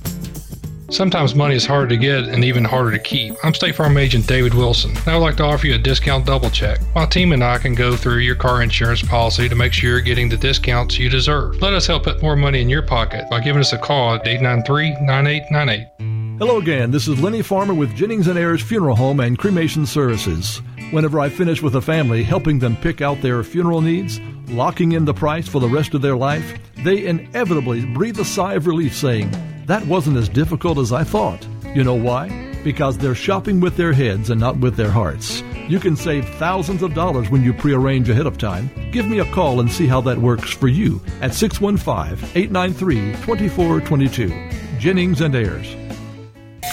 Sometimes 0.91 1.35
money 1.35 1.55
is 1.55 1.67
hard 1.67 1.91
to 1.91 1.99
get 1.99 2.25
and 2.29 2.43
even 2.43 2.65
harder 2.65 2.91
to 2.91 2.99
keep. 2.99 3.35
I'm 3.45 3.53
State 3.53 3.75
Farm 3.75 3.99
Agent 3.99 4.27
David 4.27 4.55
Wilson, 4.55 4.97
and 4.97 5.09
I 5.09 5.17
would 5.17 5.23
like 5.23 5.37
to 5.37 5.45
offer 5.45 5.67
you 5.67 5.75
a 5.75 5.79
discount 5.79 6.25
double 6.25 6.49
check. 6.49 6.81
My 6.95 7.05
team 7.05 7.33
and 7.33 7.45
I 7.45 7.59
can 7.59 7.75
go 7.75 7.95
through 7.95 8.19
your 8.19 8.35
car 8.35 8.63
insurance 8.63 9.03
policy 9.03 9.51
to 9.51 9.55
make 9.55 9.75
sure 9.75 9.91
you're 9.91 10.01
getting 10.01 10.31
the 10.31 10.39
discounts 10.39 10.99
you 10.99 11.11
deserve. 11.11 11.61
Let 11.61 11.75
us 11.75 11.87
help 11.87 12.05
put 12.05 12.23
more 12.23 12.37
money 12.37 12.63
in 12.63 12.71
your 12.71 12.81
pocket 12.81 13.29
by 13.29 13.41
giving 13.41 13.61
us 13.61 13.75
a 13.75 13.79
call 13.79 14.15
at 14.15 14.27
893 14.27 14.93
9898. 15.05 16.39
Hello 16.39 16.57
again, 16.57 16.91
this 16.91 17.07
is 17.07 17.21
Lenny 17.21 17.43
Farmer 17.43 17.75
with 17.75 17.95
Jennings 17.95 18.27
and 18.27 18.39
Ayers 18.39 18.63
Funeral 18.63 18.97
Home 18.97 19.21
and 19.21 19.37
Cremation 19.37 19.85
Services. 19.85 20.63
Whenever 20.91 21.21
I 21.21 21.29
finish 21.29 21.61
with 21.61 21.77
a 21.77 21.83
family, 21.83 22.23
helping 22.23 22.59
them 22.59 22.75
pick 22.75 23.03
out 23.03 23.21
their 23.21 23.43
funeral 23.43 23.83
needs, 23.83 24.19
locking 24.49 24.93
in 24.93 25.05
the 25.05 25.13
price 25.13 25.47
for 25.47 25.61
the 25.61 25.69
rest 25.69 25.93
of 25.93 26.01
their 26.01 26.17
life, 26.17 26.59
they 26.83 27.05
inevitably 27.05 27.85
breathe 27.85 28.19
a 28.19 28.25
sigh 28.25 28.55
of 28.55 28.67
relief 28.67 28.97
saying, 28.97 29.31
that 29.67 29.87
wasn't 29.87 30.17
as 30.17 30.31
difficult 30.31 30.79
as 30.79 30.91
I 30.91 31.05
thought. 31.05 31.47
You 31.75 31.85
know 31.85 31.95
why? 31.95 32.55
Because 32.65 32.97
they're 32.97 33.15
shopping 33.15 33.61
with 33.61 33.77
their 33.77 33.93
heads 33.93 34.31
and 34.31 34.41
not 34.41 34.61
with 34.61 34.77
their 34.77 34.91
hearts. 34.91 35.43
You 35.69 35.79
can 35.79 35.95
save 35.95 36.27
thousands 36.37 36.83
of 36.83 36.95
dollars 36.95 37.29
when 37.29 37.45
you 37.45 37.53
prearrange 37.53 38.09
ahead 38.09 38.27
of 38.27 38.39
time. 38.39 38.71
Give 38.91 39.07
me 39.07 39.19
a 39.19 39.31
call 39.33 39.61
and 39.61 39.71
see 39.71 39.87
how 39.87 40.01
that 40.01 40.17
works 40.17 40.51
for 40.51 40.69
you 40.69 41.03
at 41.21 41.35
615 41.35 42.31
893 42.35 43.13
2422. 43.27 44.79
Jennings 44.79 45.21
and 45.21 45.35
Ayers. 45.35 45.77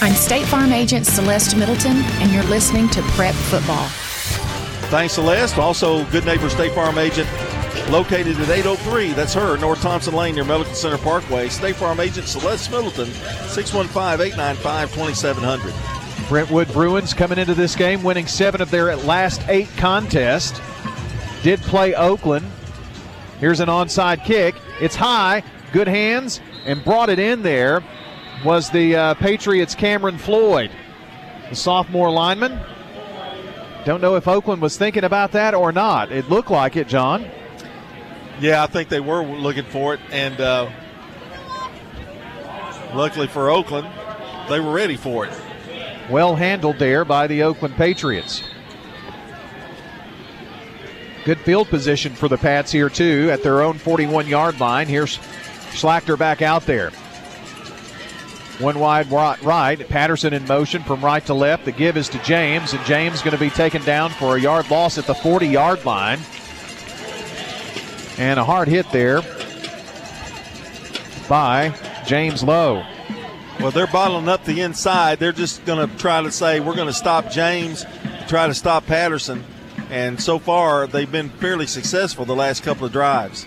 I'm 0.00 0.14
State 0.14 0.46
Farm 0.46 0.72
Agent 0.72 1.06
Celeste 1.06 1.56
Middleton, 1.58 1.96
and 1.96 2.32
you're 2.32 2.44
listening 2.44 2.88
to 2.90 3.02
Prep 3.02 3.34
Football. 3.34 3.88
Thanks, 4.88 5.14
Celeste. 5.14 5.58
Also, 5.58 6.04
good 6.06 6.24
neighbor 6.24 6.48
State 6.48 6.72
Farm 6.72 6.98
Agent 6.98 7.28
located 7.90 8.38
at 8.40 8.48
803. 8.48 9.12
That's 9.12 9.34
her, 9.34 9.56
North 9.58 9.80
Thompson 9.80 10.14
Lane 10.14 10.34
near 10.34 10.44
Medical 10.44 10.74
Center 10.74 10.98
Parkway. 10.98 11.48
State 11.48 11.76
Farm 11.76 12.00
agent 12.00 12.26
Celeste 12.26 12.70
Middleton, 12.70 13.06
615 13.48 14.26
895 14.26 14.92
2700. 14.92 16.28
Brentwood 16.28 16.72
Bruins 16.72 17.14
coming 17.14 17.38
into 17.38 17.54
this 17.54 17.76
game, 17.76 18.02
winning 18.02 18.26
seven 18.26 18.60
of 18.60 18.70
their 18.70 18.96
last 18.96 19.40
eight 19.48 19.68
contests. 19.76 20.60
Did 21.42 21.60
play 21.62 21.94
Oakland. 21.94 22.46
Here's 23.38 23.60
an 23.60 23.68
onside 23.68 24.24
kick. 24.24 24.54
It's 24.80 24.96
high, 24.96 25.42
good 25.72 25.88
hands, 25.88 26.40
and 26.64 26.82
brought 26.82 27.10
it 27.10 27.18
in 27.18 27.42
there 27.42 27.82
was 28.44 28.70
the 28.70 28.96
uh, 28.96 29.14
Patriots' 29.14 29.74
Cameron 29.74 30.18
Floyd, 30.18 30.70
the 31.48 31.56
sophomore 31.56 32.10
lineman. 32.10 32.58
Don't 33.86 34.00
know 34.00 34.16
if 34.16 34.26
Oakland 34.26 34.60
was 34.60 34.76
thinking 34.76 35.04
about 35.04 35.30
that 35.30 35.54
or 35.54 35.70
not. 35.70 36.10
It 36.10 36.28
looked 36.28 36.50
like 36.50 36.74
it, 36.74 36.88
John. 36.88 37.24
Yeah, 38.40 38.64
I 38.64 38.66
think 38.66 38.88
they 38.88 38.98
were 38.98 39.24
looking 39.24 39.64
for 39.64 39.94
it, 39.94 40.00
and 40.10 40.40
uh, 40.40 40.68
luckily 42.92 43.28
for 43.28 43.48
Oakland, 43.48 43.86
they 44.48 44.58
were 44.58 44.72
ready 44.72 44.96
for 44.96 45.24
it. 45.24 45.32
Well 46.10 46.34
handled 46.34 46.80
there 46.80 47.04
by 47.04 47.28
the 47.28 47.44
Oakland 47.44 47.76
Patriots. 47.76 48.42
Good 51.24 51.38
field 51.38 51.68
position 51.68 52.12
for 52.12 52.26
the 52.26 52.38
Pats 52.38 52.72
here, 52.72 52.90
too, 52.90 53.28
at 53.30 53.44
their 53.44 53.62
own 53.62 53.78
41 53.78 54.26
yard 54.26 54.58
line. 54.58 54.88
Here's 54.88 55.18
Schlachter 55.70 56.18
back 56.18 56.42
out 56.42 56.66
there. 56.66 56.90
One 58.58 58.78
wide 58.78 59.10
right. 59.10 59.86
Patterson 59.88 60.32
in 60.32 60.46
motion 60.46 60.82
from 60.82 61.04
right 61.04 61.24
to 61.26 61.34
left. 61.34 61.66
The 61.66 61.72
give 61.72 61.98
is 61.98 62.08
to 62.08 62.18
James, 62.22 62.72
and 62.72 62.82
James 62.86 63.20
going 63.20 63.36
to 63.36 63.40
be 63.40 63.50
taken 63.50 63.82
down 63.84 64.10
for 64.10 64.36
a 64.36 64.40
yard 64.40 64.70
loss 64.70 64.96
at 64.96 65.06
the 65.06 65.14
40 65.14 65.46
yard 65.46 65.84
line. 65.84 66.18
And 68.18 68.40
a 68.40 68.44
hard 68.44 68.68
hit 68.68 68.90
there 68.92 69.20
by 71.28 71.74
James 72.06 72.42
Lowe. 72.42 72.82
Well, 73.60 73.70
they're 73.70 73.86
bottling 73.86 74.28
up 74.28 74.44
the 74.44 74.62
inside. 74.62 75.18
They're 75.18 75.32
just 75.32 75.64
going 75.66 75.86
to 75.86 75.96
try 75.98 76.22
to 76.22 76.30
say, 76.30 76.60
we're 76.60 76.76
going 76.76 76.88
to 76.88 76.94
stop 76.94 77.30
James, 77.30 77.84
try 78.26 78.46
to 78.46 78.54
stop 78.54 78.86
Patterson. 78.86 79.44
And 79.90 80.20
so 80.20 80.38
far, 80.38 80.86
they've 80.86 81.10
been 81.10 81.28
fairly 81.28 81.66
successful 81.66 82.24
the 82.24 82.34
last 82.34 82.62
couple 82.62 82.86
of 82.86 82.92
drives. 82.92 83.44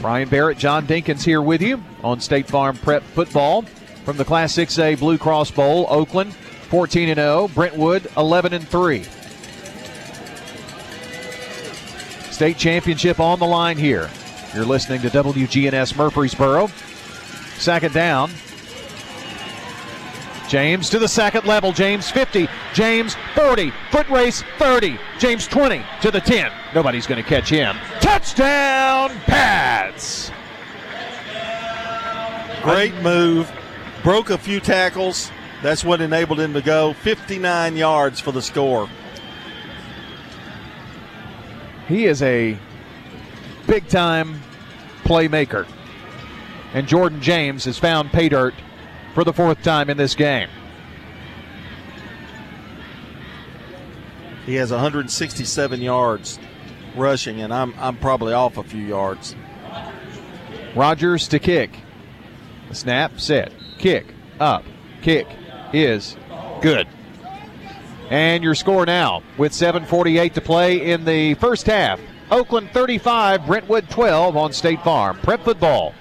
Brian 0.00 0.28
Barrett, 0.28 0.58
John 0.58 0.86
Dinkins 0.86 1.24
here 1.24 1.42
with 1.42 1.62
you 1.62 1.82
on 2.04 2.20
State 2.20 2.46
Farm 2.46 2.76
Prep 2.76 3.02
Football 3.02 3.62
from 4.04 4.16
the 4.16 4.24
Class 4.24 4.52
6A 4.54 4.98
Blue 4.98 5.18
Cross 5.18 5.50
Bowl. 5.52 5.86
Oakland 5.88 6.32
14 6.34 7.08
and 7.08 7.18
0, 7.18 7.48
Brentwood 7.48 8.08
11 8.16 8.52
and 8.52 8.68
3. 8.68 9.04
State 12.30 12.58
championship 12.58 13.18
on 13.18 13.38
the 13.38 13.46
line 13.46 13.78
here. 13.78 14.10
You're 14.54 14.66
listening 14.66 15.00
to 15.02 15.08
WGNS 15.08 15.96
Murfreesboro. 15.96 16.68
Second 17.56 17.94
down. 17.94 18.30
James 20.48 20.88
to 20.90 20.98
the 20.98 21.08
second 21.08 21.46
level. 21.46 21.72
James 21.72 22.10
50. 22.10 22.48
James 22.72 23.16
40. 23.34 23.72
Foot 23.90 24.08
race 24.08 24.42
30. 24.58 24.98
James 25.18 25.46
20 25.46 25.82
to 26.02 26.10
the 26.10 26.20
10. 26.20 26.52
Nobody's 26.74 27.06
going 27.06 27.22
to 27.22 27.28
catch 27.28 27.48
him. 27.48 27.76
Touchdown, 28.06 29.10
Pats! 29.26 30.30
Great 32.62 32.94
move. 33.02 33.50
Broke 34.04 34.30
a 34.30 34.38
few 34.38 34.60
tackles. 34.60 35.32
That's 35.60 35.82
what 35.82 36.00
enabled 36.00 36.38
him 36.38 36.54
to 36.54 36.62
go. 36.62 36.92
59 36.92 37.76
yards 37.76 38.20
for 38.20 38.30
the 38.30 38.40
score. 38.40 38.88
He 41.88 42.06
is 42.06 42.22
a 42.22 42.56
big 43.66 43.88
time 43.88 44.40
playmaker. 45.02 45.66
And 46.74 46.86
Jordan 46.86 47.20
James 47.20 47.64
has 47.64 47.76
found 47.76 48.12
pay 48.12 48.28
dirt 48.28 48.54
for 49.14 49.24
the 49.24 49.32
fourth 49.32 49.64
time 49.64 49.90
in 49.90 49.96
this 49.96 50.14
game. 50.14 50.48
He 54.46 54.54
has 54.54 54.70
167 54.70 55.82
yards 55.82 56.38
rushing, 56.96 57.40
and 57.40 57.52
I'm, 57.52 57.74
I'm 57.78 57.96
probably 57.96 58.32
off 58.32 58.56
a 58.56 58.64
few 58.64 58.82
yards. 58.82 59.36
Rogers 60.74 61.28
to 61.28 61.38
kick. 61.38 61.70
Snap, 62.72 63.20
set, 63.20 63.52
kick, 63.78 64.06
up, 64.40 64.64
kick 65.02 65.26
is 65.72 66.16
good. 66.60 66.88
And 68.10 68.42
your 68.42 68.54
score 68.54 68.86
now 68.86 69.22
with 69.36 69.52
7.48 69.52 70.32
to 70.34 70.40
play 70.40 70.92
in 70.92 71.04
the 71.04 71.34
first 71.34 71.66
half. 71.66 72.00
Oakland 72.30 72.70
35, 72.72 73.46
Brentwood 73.46 73.88
12 73.88 74.36
on 74.36 74.52
State 74.52 74.82
Farm. 74.82 75.16
Prep 75.18 75.42
football. 75.44 75.94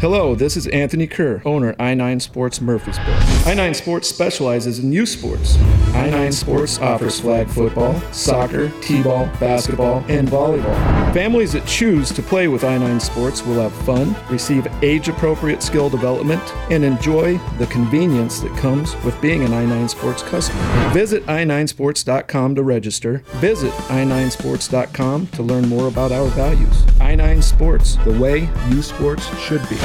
Hello, 0.00 0.34
this 0.34 0.56
is 0.56 0.66
Anthony 0.68 1.06
Kerr, 1.06 1.42
owner 1.44 1.68
of 1.68 1.76
I9 1.76 2.22
Sports 2.22 2.58
Murfreesboro. 2.62 3.14
I9 3.44 3.76
Sports 3.76 4.08
specializes 4.08 4.78
in 4.78 4.90
youth 4.94 5.10
sports. 5.10 5.58
I9 5.92 6.32
Sports 6.32 6.78
offers 6.78 7.20
flag 7.20 7.46
football, 7.48 8.00
soccer, 8.10 8.72
t-ball, 8.80 9.26
basketball, 9.38 10.02
and 10.08 10.26
volleyball. 10.26 11.12
Families 11.12 11.52
that 11.52 11.66
choose 11.66 12.10
to 12.12 12.22
play 12.22 12.48
with 12.48 12.62
I9 12.62 12.98
Sports 12.98 13.44
will 13.44 13.60
have 13.60 13.74
fun, 13.84 14.16
receive 14.30 14.66
age-appropriate 14.82 15.62
skill 15.62 15.90
development, 15.90 16.40
and 16.70 16.82
enjoy 16.82 17.36
the 17.58 17.66
convenience 17.66 18.40
that 18.40 18.56
comes 18.56 18.96
with 19.04 19.20
being 19.20 19.44
an 19.44 19.50
I9 19.50 19.90
Sports 19.90 20.22
customer. 20.22 20.62
Visit 20.94 21.26
i9sports.com 21.26 22.54
to 22.54 22.62
register. 22.62 23.18
Visit 23.34 23.72
i9sports.com 23.72 25.26
to 25.26 25.42
learn 25.42 25.68
more 25.68 25.88
about 25.88 26.10
our 26.10 26.28
values. 26.28 26.84
I9 27.00 27.42
Sports, 27.42 27.96
the 27.96 28.18
way 28.18 28.48
youth 28.70 28.86
sports 28.86 29.26
should 29.40 29.60
be. 29.68 29.76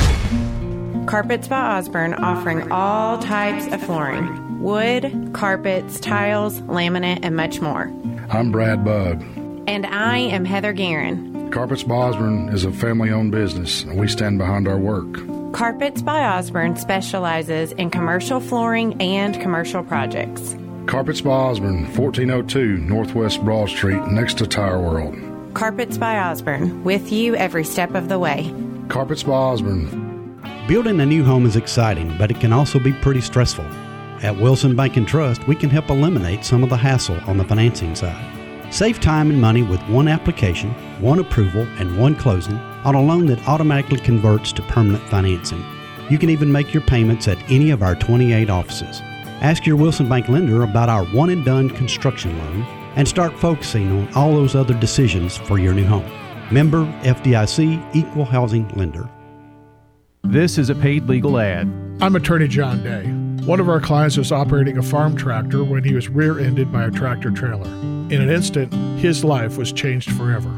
Carpets 1.07 1.47
by 1.47 1.77
Osborne 1.77 2.13
offering 2.15 2.71
all 2.71 3.19
types 3.19 3.71
of 3.73 3.81
flooring 3.83 4.45
wood, 4.59 5.29
carpets, 5.33 5.99
tiles, 5.99 6.59
laminate, 6.61 7.19
and 7.21 7.35
much 7.35 7.61
more. 7.61 7.83
I'm 8.29 8.51
Brad 8.51 8.83
Bug. 8.83 9.23
And 9.67 9.85
I 9.85 10.17
am 10.17 10.43
Heather 10.43 10.73
Guerin. 10.73 11.51
Carpets 11.51 11.83
by 11.83 11.95
Osborne 11.95 12.49
is 12.49 12.65
a 12.65 12.71
family 12.71 13.11
owned 13.11 13.31
business, 13.31 13.83
and 13.83 13.99
we 13.99 14.07
stand 14.07 14.39
behind 14.39 14.67
our 14.67 14.79
work. 14.79 15.07
Carpets 15.53 16.01
by 16.01 16.25
Osborne 16.25 16.75
specializes 16.75 17.71
in 17.73 17.89
commercial 17.91 18.39
flooring 18.39 18.99
and 19.01 19.39
commercial 19.39 19.83
projects. 19.83 20.55
Carpets 20.87 21.21
by 21.21 21.31
Osborne, 21.31 21.85
1402 21.95 22.77
Northwest 22.77 23.43
Broad 23.43 23.69
Street, 23.69 24.01
next 24.07 24.39
to 24.39 24.47
Tire 24.47 24.81
World. 24.81 25.15
Carpets 25.53 25.97
by 25.97 26.17
Osborne, 26.17 26.83
with 26.83 27.11
you 27.11 27.35
every 27.35 27.63
step 27.63 27.95
of 27.95 28.09
the 28.09 28.19
way. 28.19 28.51
Carpets 28.89 29.23
by 29.23 29.33
Osborne. 29.33 30.39
Building 30.67 30.99
a 30.99 31.05
new 31.05 31.23
home 31.23 31.45
is 31.45 31.55
exciting, 31.55 32.15
but 32.17 32.29
it 32.29 32.39
can 32.39 32.53
also 32.53 32.79
be 32.79 32.93
pretty 32.93 33.21
stressful. 33.21 33.65
At 34.21 34.37
Wilson 34.37 34.75
Bank 34.75 34.95
and 34.95 35.07
Trust, 35.07 35.47
we 35.47 35.55
can 35.55 35.69
help 35.69 35.89
eliminate 35.89 36.45
some 36.45 36.63
of 36.63 36.69
the 36.69 36.77
hassle 36.77 37.19
on 37.27 37.37
the 37.37 37.43
financing 37.43 37.95
side. 37.95 38.73
Save 38.73 38.99
time 38.99 39.29
and 39.29 39.41
money 39.41 39.63
with 39.63 39.81
one 39.89 40.07
application, 40.07 40.71
one 41.01 41.19
approval, 41.19 41.63
and 41.79 41.99
one 41.99 42.15
closing 42.15 42.57
on 42.83 42.95
a 42.95 43.01
loan 43.01 43.25
that 43.27 43.47
automatically 43.47 43.99
converts 43.99 44.51
to 44.53 44.61
permanent 44.63 45.03
financing. 45.09 45.63
You 46.09 46.19
can 46.19 46.29
even 46.29 46.51
make 46.51 46.73
your 46.73 46.83
payments 46.83 47.27
at 47.27 47.39
any 47.49 47.71
of 47.71 47.81
our 47.81 47.95
28 47.95 48.49
offices. 48.49 49.01
Ask 49.41 49.65
your 49.65 49.75
Wilson 49.75 50.07
Bank 50.07 50.29
lender 50.29 50.63
about 50.63 50.89
our 50.89 51.05
one 51.05 51.31
and 51.31 51.43
done 51.43 51.69
construction 51.69 52.37
loan 52.37 52.61
and 52.95 53.07
start 53.07 53.37
focusing 53.39 53.91
on 53.91 54.13
all 54.13 54.33
those 54.33 54.55
other 54.55 54.73
decisions 54.75 55.37
for 55.37 55.57
your 55.57 55.73
new 55.73 55.85
home. 55.85 56.09
Member 56.51 56.85
FDIC 57.01 57.95
Equal 57.95 58.23
Housing 58.23 58.67
Lender. 58.75 59.09
This 60.23 60.59
is 60.59 60.69
a 60.69 60.75
paid 60.75 61.07
legal 61.07 61.39
ad. 61.39 61.67
I'm 62.01 62.15
attorney 62.15 62.47
John 62.47 62.83
Day. 62.83 63.05
One 63.47 63.59
of 63.59 63.67
our 63.67 63.81
clients 63.81 64.15
was 64.15 64.31
operating 64.31 64.77
a 64.77 64.83
farm 64.83 65.15
tractor 65.15 65.63
when 65.63 65.83
he 65.83 65.95
was 65.95 66.07
rear 66.07 66.39
ended 66.39 66.71
by 66.71 66.83
a 66.83 66.91
tractor 66.91 67.31
trailer. 67.31 67.67
In 67.67 68.21
an 68.21 68.29
instant, 68.29 68.71
his 68.99 69.23
life 69.23 69.57
was 69.57 69.71
changed 69.71 70.11
forever. 70.11 70.51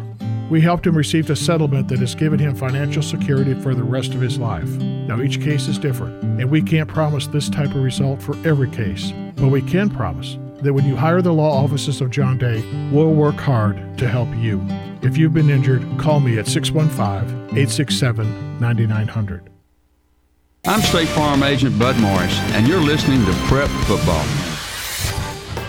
We 0.50 0.60
helped 0.60 0.86
him 0.86 0.96
receive 0.96 1.30
a 1.30 1.38
settlement 1.38 1.88
that 1.88 2.00
has 2.00 2.16
given 2.16 2.40
him 2.40 2.56
financial 2.56 3.02
security 3.02 3.54
for 3.54 3.74
the 3.74 3.84
rest 3.84 4.14
of 4.14 4.20
his 4.20 4.38
life. 4.38 4.68
Now, 4.68 5.22
each 5.22 5.42
case 5.42 5.70
is 5.70 5.78
different, 5.78 6.22
and 6.24 6.52
we 6.52 6.62
can't 6.62 6.90
promise 6.90 7.28
this 7.28 7.50
type 7.50 7.70
of 7.70 7.84
result 7.84 8.22
for 8.22 8.36
every 8.46 8.70
case, 8.70 9.14
but 9.38 9.48
we 9.48 9.62
can 9.62 9.90
promise 9.90 10.38
that 10.62 10.74
when 10.74 10.86
you 10.86 10.96
hire 10.96 11.22
the 11.22 11.34
law 11.34 11.64
offices 11.64 12.02
of 12.02 12.10
John 12.10 12.38
Day, 12.38 12.64
we'll 12.92 13.14
work 13.14 13.36
hard 13.36 13.98
to 13.98 14.08
help 14.08 14.30
you. 14.36 14.66
If 15.02 15.18
you've 15.18 15.34
been 15.34 15.50
injured, 15.50 15.84
call 16.00 16.20
me 16.20 16.40
at 16.40 16.48
615 16.48 17.58
867 17.58 18.60
9900. 18.60 19.50
I'm 20.66 20.82
State 20.82 21.08
Farm 21.10 21.44
Agent 21.44 21.78
Bud 21.80 22.00
Morris, 22.00 22.38
and 22.54 22.68
you're 22.68 22.82
listening 22.82 23.24
to 23.26 23.32
Prep 23.46 23.70
Football. 23.86 24.24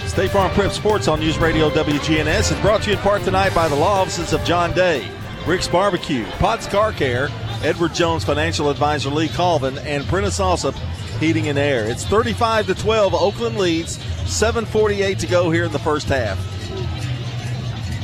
State 0.08 0.30
Farm 0.30 0.50
Prep 0.52 0.72
Sports 0.72 1.06
on 1.06 1.20
News 1.20 1.38
Radio 1.38 1.70
WGNS 1.70 2.52
is 2.52 2.60
brought 2.60 2.82
to 2.82 2.90
you 2.90 2.96
in 2.96 3.02
part 3.02 3.22
tonight 3.22 3.54
by 3.54 3.68
the 3.68 3.76
law 3.76 4.00
offices 4.00 4.32
of 4.32 4.42
John 4.44 4.72
Day, 4.72 5.08
Rick's 5.46 5.68
Barbecue, 5.68 6.24
Potts 6.40 6.66
Car 6.66 6.92
Care, 6.92 7.28
Edward 7.62 7.94
Jones 7.94 8.24
Financial 8.24 8.70
Advisor 8.70 9.10
Lee 9.10 9.28
Colvin, 9.28 9.78
and 9.78 10.04
Prentice 10.06 10.40
Allsup 10.40 10.74
Heating 11.20 11.48
and 11.48 11.58
Air. 11.58 11.84
It's 11.88 12.04
35 12.04 12.66
to 12.68 12.74
12. 12.74 13.14
Oakland 13.14 13.56
leads. 13.56 13.98
7:48 14.26 15.18
to 15.20 15.26
go 15.26 15.50
here 15.50 15.64
in 15.64 15.72
the 15.72 15.78
first 15.78 16.08
half. 16.08 16.38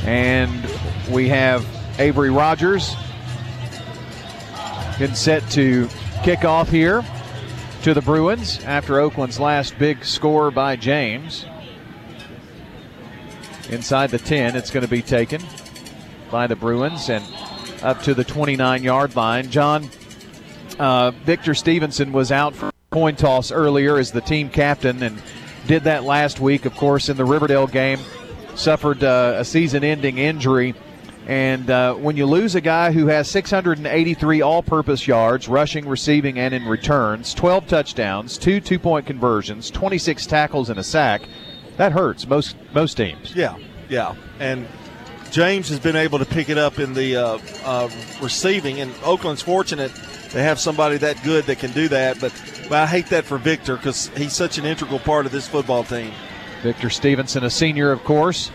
And 0.07 0.67
we 1.11 1.29
have 1.29 1.67
Avery 1.99 2.31
Rogers 2.31 2.95
getting 4.99 5.15
set 5.15 5.49
to 5.51 5.89
kick 6.23 6.45
off 6.45 6.69
here 6.71 7.05
to 7.83 7.95
the 7.95 8.01
Bruins 8.01 8.61
after 8.65 8.99
Oakland's 8.99 9.39
last 9.39 9.79
big 9.79 10.05
score 10.05 10.51
by 10.51 10.77
James. 10.77 11.45
Inside 13.71 14.11
the 14.11 14.19
10, 14.19 14.57
it's 14.57 14.71
going 14.71 14.85
to 14.85 14.91
be 14.91 15.03
taken 15.03 15.43
by 16.31 16.47
the 16.47 16.57
Bruins 16.57 17.09
and 17.09 17.25
up 17.83 18.03
to 18.03 18.15
the 18.15 18.25
29 18.25 18.83
yard 18.83 19.17
line. 19.17 19.51
John, 19.51 19.89
uh, 20.79 21.12
Victor 21.25 21.55
Stevenson 21.55 22.12
was 22.12 22.33
out 22.33 22.55
for 22.55 22.74
coin 22.95 23.16
toss 23.16 23.51
earlier 23.51 23.99
as 23.99 24.12
the 24.12 24.20
team 24.20 24.49
captain 24.49 25.03
and 25.03 25.20
did 25.66 25.82
that 25.82 26.05
last 26.05 26.38
week, 26.38 26.64
of 26.64 26.76
course, 26.76 27.09
in 27.09 27.16
the 27.16 27.24
Riverdale 27.24 27.66
game. 27.66 27.99
Suffered 28.55 29.03
uh, 29.03 29.34
a 29.38 29.45
season 29.45 29.82
ending 29.82 30.18
injury. 30.18 30.76
And 31.26 31.68
uh, 31.70 31.95
when 31.95 32.16
you 32.16 32.26
lose 32.26 32.55
a 32.55 32.61
guy 32.61 32.92
who 32.92 33.09
has 33.09 33.28
683 33.28 34.42
all 34.42 34.62
purpose 34.62 35.09
yards, 35.09 35.49
rushing, 35.49 35.88
receiving, 35.88 36.38
and 36.38 36.55
in 36.55 36.66
returns, 36.66 37.34
12 37.34 37.66
touchdowns, 37.66 38.38
two 38.38 38.61
two 38.61 38.78
point 38.78 39.07
conversions, 39.07 39.70
26 39.70 40.26
tackles, 40.26 40.70
and 40.70 40.78
a 40.78 40.84
sack, 40.84 41.22
that 41.78 41.90
hurts 41.90 42.28
most, 42.28 42.55
most 42.72 42.97
teams. 42.97 43.34
Yeah, 43.34 43.57
yeah. 43.88 44.14
And 44.38 44.68
James 45.32 45.68
has 45.70 45.80
been 45.80 45.97
able 45.97 46.20
to 46.20 46.26
pick 46.26 46.49
it 46.49 46.59
up 46.59 46.78
in 46.78 46.95
the 46.95 47.16
uh, 47.16 47.38
uh, 47.64 47.90
receiving, 48.22 48.80
and 48.80 48.95
Oakland's 49.03 49.42
fortunate 49.42 49.90
they 50.34 50.42
have 50.42 50.59
somebody 50.59 50.97
that 50.99 51.22
good 51.22 51.45
that 51.45 51.61
can 51.61 51.70
do 51.70 51.86
that. 51.88 52.20
But, 52.20 52.32
but 52.69 52.79
I 52.79 52.87
hate 52.87 53.07
that 53.07 53.25
for 53.25 53.39
Victor 53.39 53.77
because 53.77 54.09
he's 54.17 54.33
such 54.33 54.59
an 54.59 54.65
integral 54.65 54.99
part 54.99 55.27
of 55.27 55.33
this 55.33 55.49
football 55.49 55.85
team. 55.85 56.12
Victor 56.62 56.91
Stevenson, 56.91 57.45
a 57.45 57.51
senior, 57.51 57.93
of 57.93 58.03
course. 58.05 58.51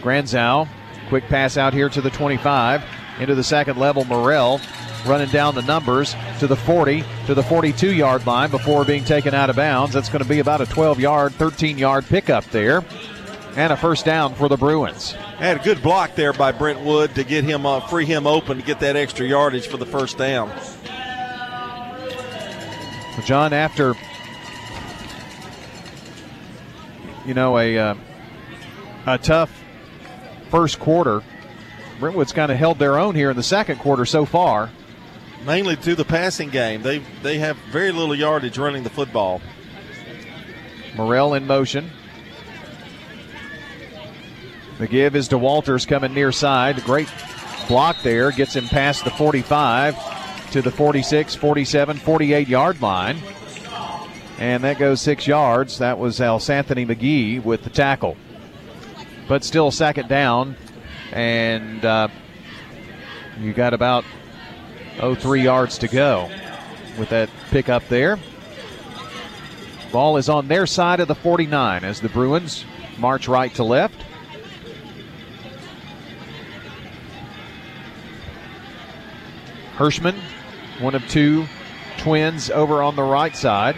Granzow, 0.00 0.68
quick 1.08 1.24
pass 1.24 1.56
out 1.56 1.74
here 1.74 1.88
to 1.88 2.00
the 2.00 2.10
25, 2.10 2.82
into 3.20 3.34
the 3.34 3.44
second 3.44 3.78
level. 3.78 4.04
Morrell 4.04 4.60
running 5.06 5.28
down 5.28 5.54
the 5.54 5.62
numbers 5.62 6.14
to 6.38 6.46
the 6.46 6.56
40, 6.56 7.04
to 7.26 7.34
the 7.34 7.42
42 7.42 7.92
yard 7.92 8.26
line 8.26 8.50
before 8.50 8.84
being 8.84 9.04
taken 9.04 9.34
out 9.34 9.50
of 9.50 9.56
bounds. 9.56 9.94
That's 9.94 10.08
going 10.08 10.22
to 10.22 10.28
be 10.28 10.38
about 10.38 10.60
a 10.60 10.66
12 10.66 11.00
yard, 11.00 11.34
13 11.34 11.78
yard 11.78 12.06
pickup 12.06 12.44
there, 12.46 12.82
and 13.56 13.72
a 13.72 13.76
first 13.76 14.04
down 14.04 14.34
for 14.34 14.48
the 14.48 14.56
Bruins. 14.56 15.12
Had 15.12 15.60
a 15.60 15.64
good 15.64 15.82
block 15.82 16.14
there 16.14 16.32
by 16.32 16.52
Brent 16.52 16.80
Wood 16.80 17.14
to 17.14 17.24
get 17.24 17.44
him 17.44 17.66
uh, 17.66 17.80
free 17.80 18.04
him 18.04 18.26
open 18.26 18.58
to 18.58 18.64
get 18.64 18.80
that 18.80 18.96
extra 18.96 19.26
yardage 19.26 19.66
for 19.66 19.76
the 19.76 19.86
first 19.86 20.18
down. 20.18 20.48
Well, 23.16 23.26
John, 23.26 23.52
after 23.52 23.94
you 27.26 27.34
know 27.34 27.58
a 27.58 27.78
uh, 27.78 27.94
a 29.06 29.18
tough 29.18 29.50
first 30.50 30.78
quarter, 30.78 31.22
Brentwood's 31.98 32.32
kind 32.32 32.52
of 32.52 32.58
held 32.58 32.78
their 32.78 32.98
own 32.98 33.14
here 33.14 33.30
in 33.30 33.36
the 33.36 33.42
second 33.42 33.78
quarter 33.78 34.04
so 34.04 34.24
far. 34.24 34.70
Mainly 35.44 35.76
through 35.76 35.94
the 35.96 36.04
passing 36.04 36.50
game, 36.50 36.82
they 36.82 36.98
they 37.22 37.38
have 37.38 37.56
very 37.70 37.92
little 37.92 38.14
yardage 38.14 38.58
running 38.58 38.82
the 38.82 38.90
football. 38.90 39.40
Morrell 40.96 41.34
in 41.34 41.46
motion. 41.46 41.90
The 44.78 44.86
give 44.86 45.16
is 45.16 45.28
to 45.28 45.38
Walters 45.38 45.86
coming 45.86 46.14
near 46.14 46.30
side. 46.30 46.82
Great 46.84 47.08
block 47.66 47.96
there. 48.02 48.30
Gets 48.30 48.54
him 48.54 48.68
past 48.68 49.04
the 49.04 49.10
45 49.10 50.50
to 50.52 50.62
the 50.62 50.70
46, 50.70 51.34
47, 51.34 51.96
48 51.96 52.48
yard 52.48 52.80
line. 52.80 53.18
And 54.38 54.62
that 54.62 54.78
goes 54.78 55.00
six 55.00 55.26
yards. 55.26 55.78
That 55.78 55.98
was 55.98 56.20
Alsanthony 56.20 56.86
McGee 56.86 57.42
with 57.42 57.64
the 57.64 57.70
tackle. 57.70 58.16
But 59.26 59.42
still 59.42 59.72
second 59.72 60.08
down. 60.08 60.56
And 61.12 61.84
uh, 61.84 62.08
you 63.40 63.52
got 63.52 63.74
about, 63.74 64.04
oh, 65.00 65.16
three 65.16 65.42
yards 65.42 65.78
to 65.78 65.88
go 65.88 66.30
with 66.98 67.08
that 67.08 67.30
pickup 67.50 67.88
there. 67.88 68.16
Ball 69.90 70.18
is 70.18 70.28
on 70.28 70.46
their 70.46 70.66
side 70.66 71.00
of 71.00 71.08
the 71.08 71.14
49 71.16 71.82
as 71.82 72.00
the 72.00 72.08
Bruins 72.08 72.64
march 72.98 73.26
right 73.26 73.52
to 73.54 73.64
left. 73.64 74.04
Hirschman, 79.78 80.18
one 80.80 80.96
of 80.96 81.06
two 81.08 81.46
twins 81.98 82.50
over 82.50 82.82
on 82.82 82.96
the 82.96 83.02
right 83.02 83.34
side. 83.36 83.76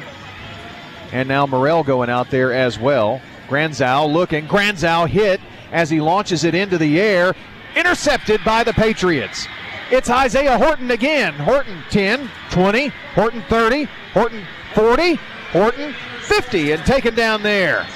And 1.13 1.29
now 1.29 1.45
Morrell 1.47 1.83
going 1.83 2.09
out 2.09 2.31
there 2.31 2.55
as 2.55 2.79
well. 2.79 3.21
Granzow 3.49 4.11
looking. 4.11 4.47
Granzow 4.47 5.07
hit 5.07 5.41
as 5.73 5.91
he 5.91 6.01
launches 6.01 6.45
it 6.45 6.55
into 6.55 6.79
the 6.79 6.99
air. 6.99 7.35
Intercepted 7.77 8.43
by 8.45 8.65
the 8.65 8.73
Patriots. 8.73 9.47
It's 9.91 10.09
Isaiah 10.09 10.57
Horton 10.57 10.91
again. 10.91 11.35
Horton 11.35 11.83
10, 11.91 12.31
20, 12.51 12.89
Horton 13.15 13.43
30, 13.49 13.85
Horton 14.15 14.47
40, 14.75 15.15
Horton 15.53 15.95
50, 16.23 16.73
and 16.73 16.85
taken 16.87 17.15
down 17.15 17.43
there. 17.43 17.87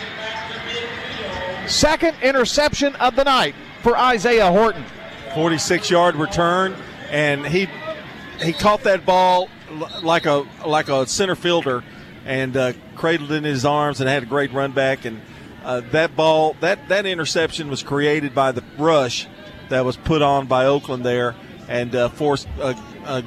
Second 1.66 2.16
interception 2.22 2.94
of 2.96 3.16
the 3.16 3.24
night 3.24 3.55
for 3.82 3.96
Isaiah 3.96 4.50
Horton. 4.50 4.84
46 5.34 5.90
yard 5.90 6.16
return, 6.16 6.76
and 7.11 7.46
he 7.46 7.68
he 8.43 8.53
caught 8.53 8.82
that 8.82 9.05
ball 9.05 9.49
like 10.03 10.26
a 10.26 10.47
like 10.66 10.89
a 10.89 11.07
center 11.07 11.35
fielder 11.35 11.82
and 12.24 12.57
uh, 12.57 12.72
cradled 12.97 13.32
in 13.32 13.45
his 13.45 13.64
arms 13.64 14.01
and 14.01 14.09
had 14.09 14.22
a 14.22 14.26
great 14.26 14.53
run 14.53 14.72
back 14.72 15.05
and 15.05 15.20
uh, 15.64 15.80
that 15.93 16.14
ball 16.16 16.57
that 16.61 16.89
that 16.89 17.07
interception 17.07 17.68
was 17.68 17.82
created 17.82 18.35
by 18.35 18.53
the 18.53 18.62
rush 18.78 19.26
that 19.68 19.85
was 19.85 19.97
put 19.97 20.22
on 20.22 20.47
by 20.47 20.66
Oakland 20.66 21.05
there 21.05 21.35
and 21.68 21.95
uh, 21.95 22.09
forced 22.11 22.49
uh, 22.61 22.74
uh, 23.05 23.22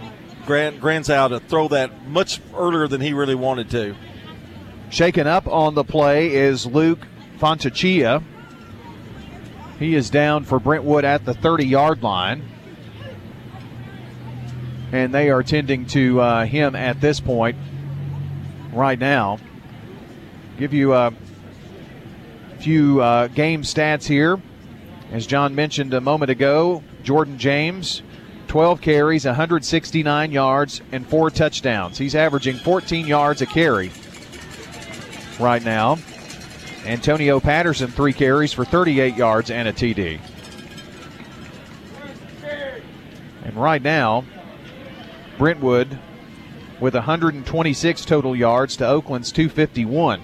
Granzow 0.45 1.29
to 1.29 1.39
throw 1.41 1.67
that 1.69 2.07
much 2.07 2.39
earlier 2.55 2.87
than 2.87 3.01
he 3.01 3.13
really 3.13 3.35
wanted 3.35 3.69
to. 3.71 3.95
Shaken 4.89 5.27
up 5.27 5.47
on 5.47 5.75
the 5.75 5.83
play 5.83 6.33
is 6.33 6.65
Luke 6.65 6.99
Fontachia. 7.39 8.23
He 9.79 9.95
is 9.95 10.09
down 10.09 10.45
for 10.45 10.59
Brentwood 10.59 11.03
at 11.05 11.25
the 11.25 11.33
30 11.33 11.65
yard 11.65 12.03
line. 12.03 12.43
And 14.91 15.13
they 15.13 15.29
are 15.29 15.43
tending 15.43 15.85
to 15.87 16.21
uh, 16.21 16.45
him 16.45 16.75
at 16.75 17.01
this 17.01 17.19
point 17.19 17.57
right 18.71 18.97
now. 18.97 19.39
Give 20.57 20.73
you 20.73 20.93
a 20.93 21.13
few 22.59 23.01
uh, 23.01 23.27
game 23.27 23.63
stats 23.63 24.05
here. 24.05 24.41
As 25.11 25.25
John 25.25 25.55
mentioned 25.55 25.93
a 25.93 26.01
moment 26.01 26.31
ago, 26.31 26.83
Jordan 27.03 27.37
James, 27.37 28.01
12 28.47 28.81
carries, 28.81 29.25
169 29.25 30.31
yards, 30.31 30.81
and 30.91 31.07
four 31.07 31.29
touchdowns. 31.29 31.97
He's 31.97 32.15
averaging 32.15 32.57
14 32.57 33.07
yards 33.07 33.41
a 33.41 33.45
carry 33.45 33.91
right 35.39 35.63
now. 35.63 35.97
Antonio 36.85 37.39
Patterson, 37.39 37.89
three 37.89 38.13
carries 38.13 38.53
for 38.53 38.65
38 38.65 39.15
yards 39.15 39.51
and 39.51 39.67
a 39.67 39.73
TD. 39.73 40.19
And 43.43 43.55
right 43.55 43.81
now, 43.81 44.25
Brentwood 45.37 45.99
with 46.79 46.93
126 46.93 48.05
total 48.05 48.35
yards 48.35 48.75
to 48.77 48.87
Oakland's 48.87 49.31
251. 49.31 50.21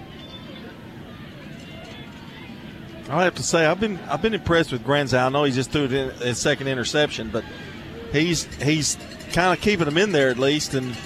I 3.10 3.24
have 3.24 3.34
to 3.34 3.42
say 3.42 3.66
I've 3.66 3.80
been 3.80 3.98
I've 4.08 4.22
been 4.22 4.34
impressed 4.34 4.72
with 4.72 4.82
Granzow. 4.82 5.26
I 5.26 5.28
know 5.28 5.44
he 5.44 5.52
just 5.52 5.70
threw 5.70 5.88
his 5.88 6.38
second 6.38 6.68
interception, 6.68 7.28
but 7.30 7.44
he's 8.12 8.44
he's 8.62 8.96
kind 9.32 9.56
of 9.56 9.62
keeping 9.62 9.84
them 9.84 9.98
in 9.98 10.12
there 10.12 10.30
at 10.30 10.38
least. 10.38 10.74
And 10.74 10.96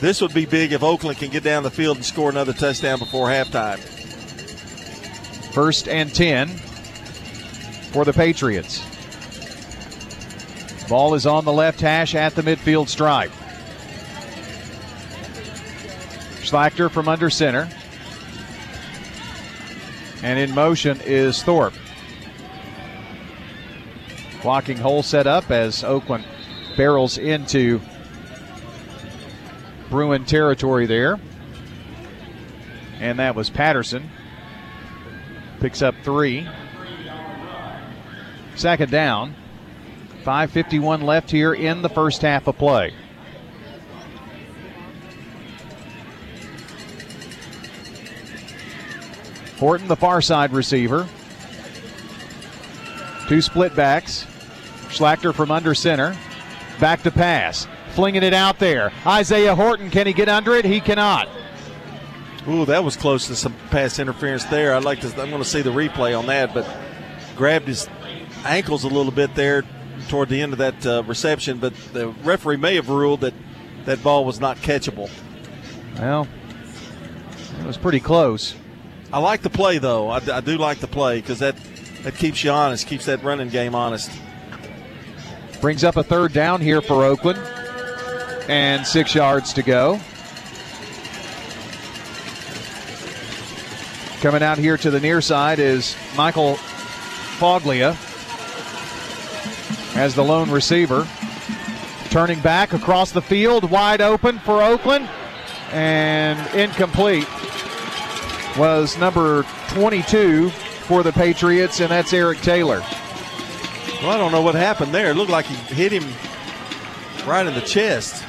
this 0.00 0.20
would 0.20 0.34
be 0.34 0.44
big 0.44 0.72
if 0.72 0.82
Oakland 0.82 1.18
can 1.18 1.30
get 1.30 1.42
down 1.42 1.62
the 1.62 1.70
field 1.70 1.96
and 1.96 2.04
score 2.04 2.28
another 2.28 2.52
touchdown 2.52 2.98
before 2.98 3.28
halftime. 3.28 3.78
First 5.52 5.88
and 5.88 6.14
10 6.14 6.48
for 6.48 8.04
the 8.04 8.12
Patriots. 8.12 8.84
Ball 10.88 11.14
is 11.14 11.26
on 11.26 11.44
the 11.44 11.52
left 11.52 11.80
hash 11.80 12.14
at 12.14 12.34
the 12.34 12.42
midfield 12.42 12.88
stripe. 12.88 13.32
Schlachter 16.46 16.90
from 16.90 17.08
under 17.08 17.28
center. 17.28 17.68
And 20.22 20.38
in 20.38 20.54
motion 20.54 21.00
is 21.04 21.42
Thorpe. 21.42 21.74
Blocking 24.42 24.76
hole 24.76 25.02
set 25.02 25.26
up 25.26 25.50
as 25.50 25.82
Oakland 25.82 26.24
barrels 26.76 27.18
into 27.18 27.80
Bruin 29.90 30.24
territory 30.24 30.86
there. 30.86 31.18
And 33.00 33.18
that 33.18 33.34
was 33.34 33.50
Patterson. 33.50 34.08
Picks 35.60 35.82
up 35.82 35.94
three. 36.02 36.48
Second 38.54 38.90
down. 38.90 39.34
5.51 40.24 41.02
left 41.02 41.30
here 41.30 41.54
in 41.54 41.82
the 41.82 41.88
first 41.88 42.22
half 42.22 42.46
of 42.46 42.56
play. 42.58 42.92
Horton, 49.58 49.88
the 49.88 49.96
far 49.96 50.20
side 50.20 50.52
receiver. 50.52 51.08
Two 53.28 53.40
split 53.42 53.74
backs. 53.74 54.26
Schlachter 54.88 55.34
from 55.34 55.50
under 55.50 55.74
center. 55.74 56.16
Back 56.78 57.02
to 57.02 57.10
pass. 57.10 57.66
Flinging 57.90 58.22
it 58.22 58.34
out 58.34 58.58
there. 58.58 58.92
Isaiah 59.06 59.54
Horton, 59.54 59.90
can 59.90 60.06
he 60.06 60.12
get 60.12 60.28
under 60.28 60.54
it? 60.54 60.64
He 60.64 60.80
cannot. 60.80 61.28
Ooh, 62.48 62.64
that 62.66 62.84
was 62.84 62.96
close 62.96 63.26
to 63.26 63.34
some 63.34 63.54
pass 63.70 63.98
interference 63.98 64.44
there. 64.44 64.74
I'd 64.74 64.84
like 64.84 65.00
to. 65.00 65.08
I'm 65.20 65.30
going 65.30 65.42
to 65.42 65.48
see 65.48 65.62
the 65.62 65.70
replay 65.70 66.16
on 66.16 66.26
that, 66.26 66.54
but 66.54 66.68
grabbed 67.34 67.66
his 67.66 67.88
ankles 68.44 68.84
a 68.84 68.88
little 68.88 69.10
bit 69.10 69.34
there 69.34 69.64
toward 70.08 70.28
the 70.28 70.40
end 70.40 70.52
of 70.52 70.58
that 70.58 70.86
uh, 70.86 71.02
reception. 71.04 71.58
But 71.58 71.74
the 71.92 72.08
referee 72.22 72.58
may 72.58 72.76
have 72.76 72.88
ruled 72.88 73.22
that 73.22 73.34
that 73.86 74.02
ball 74.02 74.24
was 74.24 74.38
not 74.38 74.58
catchable. 74.58 75.10
Well, 75.98 76.28
it 77.58 77.66
was 77.66 77.76
pretty 77.76 78.00
close. 78.00 78.54
I 79.12 79.18
like 79.18 79.42
the 79.42 79.50
play 79.50 79.78
though. 79.78 80.08
I, 80.08 80.16
I 80.32 80.40
do 80.40 80.58
like 80.58 80.78
the 80.78 80.86
play 80.86 81.20
because 81.20 81.38
that 81.38 81.56
that 82.02 82.16
keeps 82.16 82.42
you 82.44 82.50
honest, 82.50 82.86
keeps 82.86 83.06
that 83.06 83.22
running 83.22 83.48
game 83.48 83.74
honest. 83.74 84.10
Brings 85.60 85.84
up 85.84 85.96
a 85.96 86.02
third 86.02 86.32
down 86.32 86.60
here 86.60 86.80
for 86.80 87.04
Oakland, 87.04 87.38
and 88.48 88.86
six 88.86 89.14
yards 89.14 89.52
to 89.54 89.62
go. 89.62 90.00
Coming 94.20 94.42
out 94.42 94.58
here 94.58 94.76
to 94.76 94.90
the 94.90 95.00
near 95.00 95.20
side 95.20 95.58
is 95.58 95.96
Michael 96.16 96.56
Foglia 97.38 97.96
as 99.96 100.14
the 100.14 100.24
lone 100.24 100.50
receiver. 100.50 101.06
Turning 102.10 102.40
back 102.40 102.72
across 102.72 103.12
the 103.12 103.22
field, 103.22 103.70
wide 103.70 104.00
open 104.00 104.38
for 104.40 104.62
Oakland, 104.62 105.08
and 105.72 106.38
incomplete 106.54 107.26
was 108.58 108.96
number 108.98 109.44
22 109.68 110.50
for 110.50 111.02
the 111.02 111.12
Patriots, 111.12 111.80
and 111.80 111.90
that's 111.90 112.12
Eric 112.12 112.40
Taylor. 112.40 112.80
Well, 114.00 114.10
I 114.10 114.16
don't 114.16 114.32
know 114.32 114.42
what 114.42 114.54
happened 114.54 114.92
there. 114.92 115.10
It 115.10 115.14
looked 115.14 115.30
like 115.30 115.46
he 115.46 115.54
hit 115.74 115.92
him 115.92 116.04
right 117.26 117.46
in 117.46 117.54
the 117.54 117.60
chest. 117.60 118.24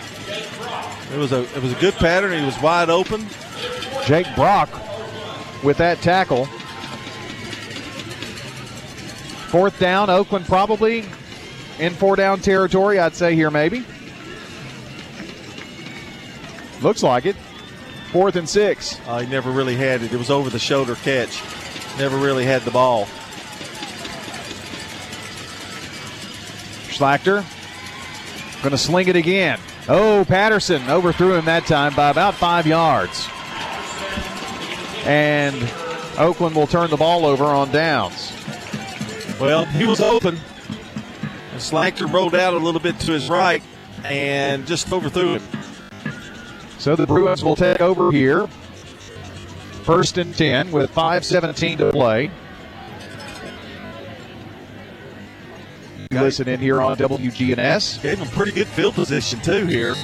It 1.14 1.18
was 1.18 1.32
a 1.32 1.44
it 1.56 1.62
was 1.62 1.72
a 1.72 1.80
good 1.80 1.94
pattern. 1.96 2.38
He 2.38 2.46
was 2.46 2.60
wide 2.62 2.90
open. 2.90 3.26
Jake 4.06 4.28
Brock 4.36 4.70
with 5.64 5.78
that 5.78 6.02
tackle. 6.02 6.46
Fourth 9.48 9.80
down, 9.80 10.10
Oakland 10.10 10.46
probably 10.46 11.06
in 11.80 11.94
four 11.94 12.16
down 12.16 12.40
territory, 12.40 13.00
I'd 13.00 13.16
say 13.16 13.36
here 13.36 13.52
maybe. 13.52 13.86
Looks 16.82 17.04
like 17.04 17.26
it. 17.26 17.36
Fourth 18.12 18.36
and 18.36 18.48
six. 18.48 19.00
Uh, 19.08 19.20
he 19.20 19.28
never 19.28 19.52
really 19.52 19.76
had 19.76 20.02
it. 20.02 20.14
It 20.14 20.18
was 20.18 20.30
over 20.30 20.50
the 20.50 20.60
shoulder 20.60 20.96
catch. 20.96 21.42
Never 21.98 22.18
really 22.18 22.46
had 22.46 22.62
the 22.64 22.72
ball. 22.72 23.06
Schlachter 26.88 27.44
going 28.62 28.72
to 28.72 28.78
sling 28.78 29.08
it 29.08 29.16
again. 29.16 29.60
Oh, 29.88 30.26
Patterson 30.28 30.90
overthrew 30.90 31.36
him 31.36 31.46
that 31.46 31.66
time 31.66 31.96
by 31.96 32.10
about 32.10 32.34
five 32.34 32.66
yards. 32.66 33.28
And 35.06 35.56
Oakland 36.18 36.56
will 36.56 36.68
turn 36.68 36.90
the 36.90 36.98
ball 36.98 37.26
over 37.26 37.46
on 37.46 37.72
downs. 37.72 38.34
Well, 39.40 39.66
he 39.66 39.86
was 39.86 40.02
open. 40.02 40.38
Schlachter 41.56 42.12
rolled 42.12 42.36
out 42.36 42.54
a 42.54 42.58
little 42.58 42.82
bit 42.82 43.00
to 43.02 43.12
his 43.12 43.30
right 43.30 43.64
and 44.04 44.66
just 44.66 44.92
overthrew 44.92 45.36
him. 45.36 45.44
So 46.80 46.96
the 46.96 47.08
Bruins 47.08 47.44
will 47.44 47.56
take 47.56 47.82
over 47.82 48.12
here. 48.12 48.48
First 49.84 50.18
and 50.18 50.36
10 50.36 50.72
with 50.72 50.94
5.17 50.94 51.78
to 51.78 51.92
play. 51.92 52.32
Listen 56.12 56.48
in 56.48 56.60
here 56.60 56.82
on 56.82 56.98
WGNS. 56.98 58.02
Gave 58.02 58.20
him 58.20 58.28
pretty 58.30 58.52
good 58.52 58.68
field 58.68 58.96
position, 58.96 59.40
too, 59.42 59.66
here. 59.66 59.96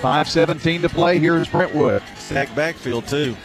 Five 0.00 0.30
seventeen 0.30 0.80
to 0.80 0.88
play. 0.88 1.18
Here's 1.18 1.46
Brentwood. 1.46 2.02
Sack 2.16 2.54
backfield 2.54 3.06
too. 3.06 3.36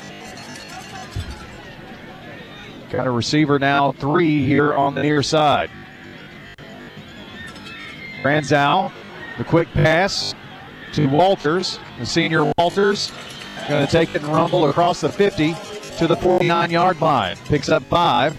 Got 2.89 3.07
a 3.07 3.11
receiver 3.11 3.59
now, 3.59 3.91
three 3.93 4.45
here 4.45 4.73
on 4.73 4.95
the 4.95 5.01
near 5.01 5.23
side. 5.23 5.69
Granzow, 8.21 8.91
the 9.37 9.43
quick 9.43 9.67
pass 9.73 10.33
to 10.93 11.07
Walters, 11.07 11.79
the 11.99 12.05
senior 12.05 12.51
Walters, 12.57 13.11
going 13.67 13.85
to 13.85 13.91
take 13.91 14.13
it 14.15 14.23
and 14.23 14.33
rumble 14.33 14.69
across 14.69 15.01
the 15.01 15.09
50 15.09 15.55
to 15.97 16.07
the 16.07 16.15
49 16.15 16.71
yard 16.71 17.01
line. 17.01 17.37
Picks 17.45 17.69
up 17.69 17.83
five. 17.83 18.37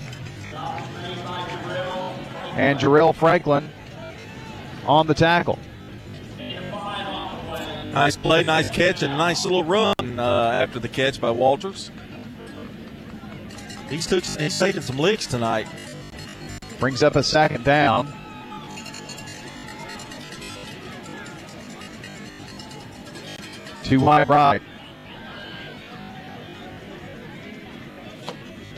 And 2.54 2.78
Jarrell 2.78 3.14
Franklin 3.14 3.68
on 4.86 5.06
the 5.06 5.14
tackle. 5.14 5.58
Nice 7.92 8.16
play, 8.16 8.42
nice 8.42 8.70
catch, 8.70 9.02
and 9.02 9.16
nice 9.16 9.44
little 9.44 9.64
run 9.64 9.94
uh, 10.18 10.50
after 10.62 10.78
the 10.78 10.88
catch 10.88 11.20
by 11.20 11.30
Walters. 11.30 11.90
He's, 13.88 14.06
took, 14.06 14.24
he's 14.24 14.58
taking 14.58 14.82
some 14.82 14.98
licks 14.98 15.26
tonight. 15.26 15.68
Brings 16.78 17.02
up 17.02 17.16
a 17.16 17.22
second 17.22 17.64
down. 17.64 18.12
Two 23.84 24.00
wide 24.00 24.28
right. 24.28 24.60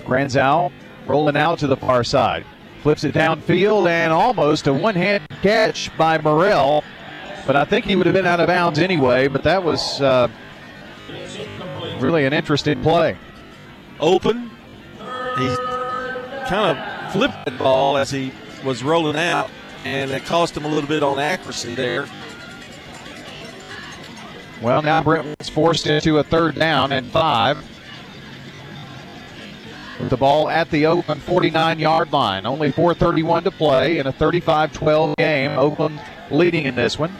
Granzow 0.04 0.70
rolling 1.06 1.36
out 1.36 1.58
to 1.60 1.66
the 1.66 1.76
far 1.76 2.04
side. 2.04 2.44
Flips 2.82 3.04
it 3.04 3.14
downfield 3.14 3.88
and 3.88 4.12
almost 4.12 4.66
a 4.66 4.72
one 4.72 4.94
hand 4.94 5.26
catch 5.42 5.96
by 5.96 6.18
Morrell. 6.18 6.84
But 7.46 7.56
I 7.56 7.64
think 7.64 7.86
he 7.86 7.96
would 7.96 8.06
have 8.06 8.14
been 8.14 8.26
out 8.26 8.40
of 8.40 8.46
bounds 8.46 8.78
anyway. 8.78 9.28
But 9.28 9.42
that 9.44 9.64
was 9.64 10.00
uh, 10.00 10.28
really 11.98 12.26
an 12.26 12.34
interesting 12.34 12.82
play. 12.82 13.16
Open. 14.00 14.47
He 15.38 15.54
kind 16.48 16.76
of 16.76 17.12
flipped 17.12 17.44
the 17.44 17.52
ball 17.52 17.96
as 17.96 18.10
he 18.10 18.32
was 18.64 18.82
rolling 18.82 19.16
out, 19.16 19.50
and 19.84 20.10
it 20.10 20.24
cost 20.24 20.56
him 20.56 20.64
a 20.64 20.68
little 20.68 20.88
bit 20.88 21.02
on 21.02 21.18
accuracy 21.18 21.74
there. 21.74 22.06
Well, 24.60 24.82
now 24.82 25.02
Brentwood's 25.02 25.48
forced 25.48 25.86
into 25.86 26.18
a 26.18 26.24
third 26.24 26.56
down 26.56 26.90
and 26.90 27.06
five. 27.06 27.58
With 30.00 30.10
the 30.10 30.16
ball 30.16 30.48
at 30.48 30.70
the 30.70 30.86
Oakland 30.86 31.22
49 31.22 31.78
yard 31.78 32.12
line. 32.12 32.46
Only 32.46 32.72
4.31 32.72 33.44
to 33.44 33.50
play 33.50 33.98
in 33.98 34.06
a 34.06 34.12
35 34.12 34.72
12 34.72 35.16
game. 35.16 35.52
Oakland 35.58 36.00
leading 36.30 36.66
in 36.66 36.74
this 36.74 36.98
one. 36.98 37.12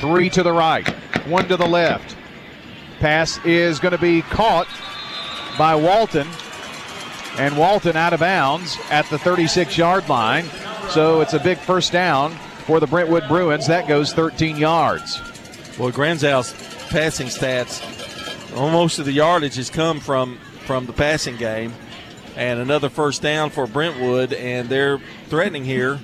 Three 0.00 0.30
to 0.30 0.42
the 0.42 0.52
right, 0.52 0.88
one 1.26 1.46
to 1.48 1.58
the 1.58 1.66
left. 1.66 2.16
Pass 3.00 3.44
is 3.44 3.80
going 3.80 3.92
to 3.92 3.98
be 3.98 4.22
caught 4.22 4.68
by 5.58 5.74
Walton. 5.74 6.28
And 7.38 7.56
Walton 7.56 7.96
out 7.96 8.12
of 8.12 8.20
bounds 8.20 8.76
at 8.90 9.06
the 9.06 9.18
36 9.18 9.76
yard 9.76 10.08
line. 10.08 10.44
So 10.90 11.20
it's 11.20 11.32
a 11.32 11.38
big 11.38 11.58
first 11.58 11.92
down 11.92 12.32
for 12.66 12.78
the 12.80 12.86
Brentwood 12.86 13.24
Bruins. 13.28 13.66
That 13.66 13.88
goes 13.88 14.12
13 14.12 14.56
yards. 14.56 15.18
Well, 15.78 15.90
Granzow's 15.90 16.52
passing 16.90 17.28
stats, 17.28 17.80
most 18.54 18.98
of 18.98 19.06
the 19.06 19.12
yardage 19.12 19.56
has 19.56 19.70
come 19.70 20.00
from 20.00 20.38
from 20.66 20.86
the 20.86 20.92
passing 20.92 21.36
game, 21.36 21.72
and 22.36 22.60
another 22.60 22.88
first 22.88 23.22
down 23.22 23.50
for 23.50 23.66
Brentwood, 23.66 24.32
and 24.32 24.68
they're 24.68 25.00
threatening 25.28 25.64
here. 25.64 25.98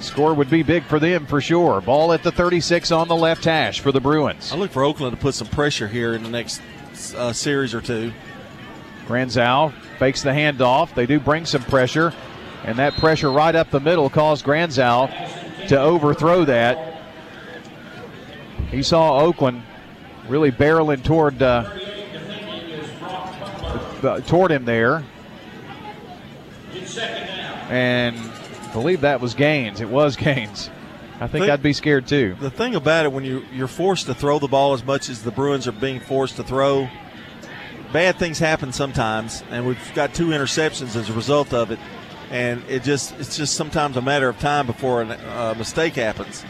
Score 0.00 0.34
would 0.34 0.50
be 0.50 0.62
big 0.62 0.84
for 0.84 0.98
them 0.98 1.26
for 1.26 1.40
sure. 1.40 1.80
Ball 1.80 2.12
at 2.12 2.22
the 2.22 2.32
36 2.32 2.90
on 2.92 3.08
the 3.08 3.16
left 3.16 3.44
hash 3.44 3.80
for 3.80 3.92
the 3.92 4.00
Bruins. 4.00 4.52
I 4.52 4.56
look 4.56 4.70
for 4.70 4.84
Oakland 4.84 5.16
to 5.16 5.20
put 5.20 5.34
some 5.34 5.48
pressure 5.48 5.88
here 5.88 6.14
in 6.14 6.22
the 6.22 6.28
next 6.28 6.60
uh, 7.16 7.32
series 7.32 7.74
or 7.74 7.80
two. 7.80 8.12
Granzow 9.06 9.72
fakes 9.98 10.22
the 10.22 10.30
handoff. 10.30 10.94
They 10.94 11.06
do 11.06 11.20
bring 11.20 11.44
some 11.44 11.62
pressure, 11.62 12.12
and 12.64 12.78
that 12.78 12.94
pressure 12.94 13.30
right 13.30 13.54
up 13.54 13.70
the 13.70 13.80
middle 13.80 14.08
caused 14.08 14.44
Granzow 14.44 15.08
to 15.68 15.80
overthrow 15.80 16.44
that. 16.44 17.02
He 18.70 18.82
saw 18.82 19.20
Oakland 19.20 19.62
really 20.28 20.50
barreling 20.50 21.04
toward 21.04 21.42
uh, 21.42 21.70
toward 24.26 24.50
him 24.50 24.64
there, 24.64 25.04
and 27.68 28.16
believe 28.74 29.00
that 29.00 29.20
was 29.20 29.32
Gaines. 29.32 29.80
It 29.80 29.88
was 29.88 30.16
Gaines. 30.16 30.68
I 31.20 31.28
think, 31.28 31.48
I'd 31.48 31.62
be 31.62 31.72
scared 31.72 32.06
too. 32.06 32.36
The 32.40 32.50
thing 32.50 32.74
about 32.74 33.06
it, 33.06 33.12
when 33.12 33.24
you 33.24 33.44
you're 33.52 33.68
forced 33.68 34.06
to 34.06 34.14
throw 34.14 34.38
the 34.38 34.48
ball 34.48 34.74
as 34.74 34.84
much 34.84 35.08
as 35.08 35.22
the 35.22 35.30
Bruins 35.30 35.66
are 35.66 35.72
being 35.72 36.00
forced 36.00 36.36
to 36.36 36.42
throw, 36.42 36.88
bad 37.92 38.18
things 38.18 38.40
happen 38.40 38.72
sometimes, 38.72 39.44
and 39.48 39.64
we've 39.64 39.94
got 39.94 40.12
two 40.12 40.28
interceptions 40.28 40.96
as 40.96 41.08
a 41.08 41.12
result 41.12 41.54
of 41.54 41.70
it. 41.70 41.78
And 42.30 42.64
it 42.68 42.82
just 42.82 43.12
it's 43.20 43.36
just 43.36 43.54
sometimes 43.54 43.96
a 43.96 44.02
matter 44.02 44.28
of 44.28 44.38
time 44.40 44.66
before 44.66 45.02
a 45.02 45.06
uh, 45.06 45.54
mistake 45.56 45.94
happens. 45.94 46.44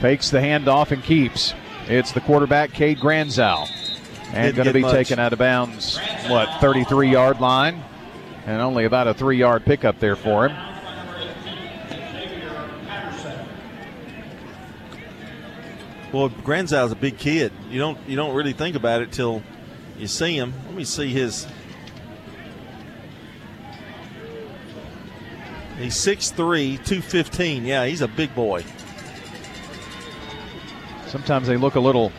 Fakes 0.00 0.30
the 0.30 0.38
handoff 0.38 0.92
and 0.92 1.04
keeps. 1.04 1.52
It's 1.86 2.12
the 2.12 2.20
quarterback, 2.22 2.72
Cade 2.72 2.98
Granzow. 2.98 3.68
And 4.32 4.56
going 4.56 4.66
to 4.66 4.72
be 4.72 4.80
much. 4.80 4.92
taken 4.92 5.18
out 5.18 5.32
of 5.32 5.40
bounds, 5.40 5.98
what, 6.28 6.60
33 6.60 7.10
yard 7.10 7.40
line? 7.40 7.82
And 8.46 8.60
only 8.60 8.84
about 8.84 9.06
a 9.06 9.14
three 9.14 9.38
yard 9.38 9.64
pickup 9.64 9.98
there 9.98 10.16
for 10.16 10.48
him. 10.48 10.56
Well, 16.12 16.28
Granzow's 16.28 16.90
a 16.90 16.96
big 16.96 17.18
kid. 17.18 17.52
You 17.70 17.78
don't 17.78 17.98
you 18.08 18.16
don't 18.16 18.34
really 18.34 18.52
think 18.52 18.74
about 18.74 19.00
it 19.00 19.12
till 19.12 19.42
you 19.96 20.08
see 20.08 20.36
him. 20.36 20.52
Let 20.66 20.74
me 20.74 20.84
see 20.84 21.08
his. 21.08 21.46
He's 25.78 25.94
6'3", 25.94 26.36
215. 26.36 27.64
Yeah, 27.64 27.86
he's 27.86 28.02
a 28.02 28.08
big 28.08 28.34
boy. 28.34 28.64
Sometimes 31.06 31.48
they 31.48 31.56
look 31.56 31.76
a 31.76 31.80
little 31.80 32.12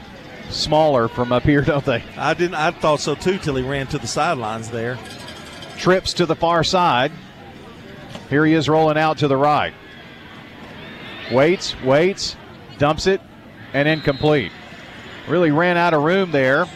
smaller 0.49 1.07
from 1.07 1.31
up 1.31 1.43
here, 1.43 1.61
don't 1.65 1.85
they? 1.85 2.03
I 2.18 2.34
didn't. 2.34 2.56
I 2.56 2.72
thought 2.72 3.02
so 3.02 3.14
too 3.14 3.38
till 3.38 3.56
he 3.56 3.64
ran 3.64 3.88
to 3.88 3.98
the 3.98 4.07
sidelines 4.07 4.69
there. 4.72 4.98
Trips 5.82 6.14
to 6.14 6.28
the 6.28 6.36
far 6.36 6.64
side. 6.64 7.12
Here 8.30 8.45
he 8.45 8.53
is 8.53 8.70
rolling 8.70 8.99
out 8.99 9.18
to 9.18 9.28
the 9.28 9.36
right. 9.36 9.74
Waits, 11.32 11.76
waits, 11.82 12.36
dumps 12.78 13.08
it, 13.08 13.20
and 13.74 13.88
incomplete. 13.88 14.52
Really 15.28 15.49
ran 15.49 15.78
out 15.78 15.95
of 15.95 16.03
room 16.03 16.32
there. 16.32 16.68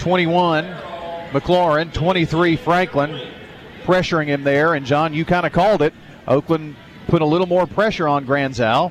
21, 0.00 0.64
McLaurin, 1.30 1.92
23, 1.92 2.56
Franklin, 2.56 3.28
pressuring 3.84 4.26
him 4.26 4.42
there. 4.42 4.74
And 4.74 4.84
John, 4.84 5.14
you 5.14 5.24
kind 5.24 5.46
of 5.46 5.52
called 5.52 5.80
it. 5.80 5.94
Oakland 6.26 6.74
put 7.06 7.22
a 7.22 7.26
little 7.26 7.46
more 7.46 7.64
pressure 7.68 8.08
on 8.08 8.26
Granzow 8.26 8.90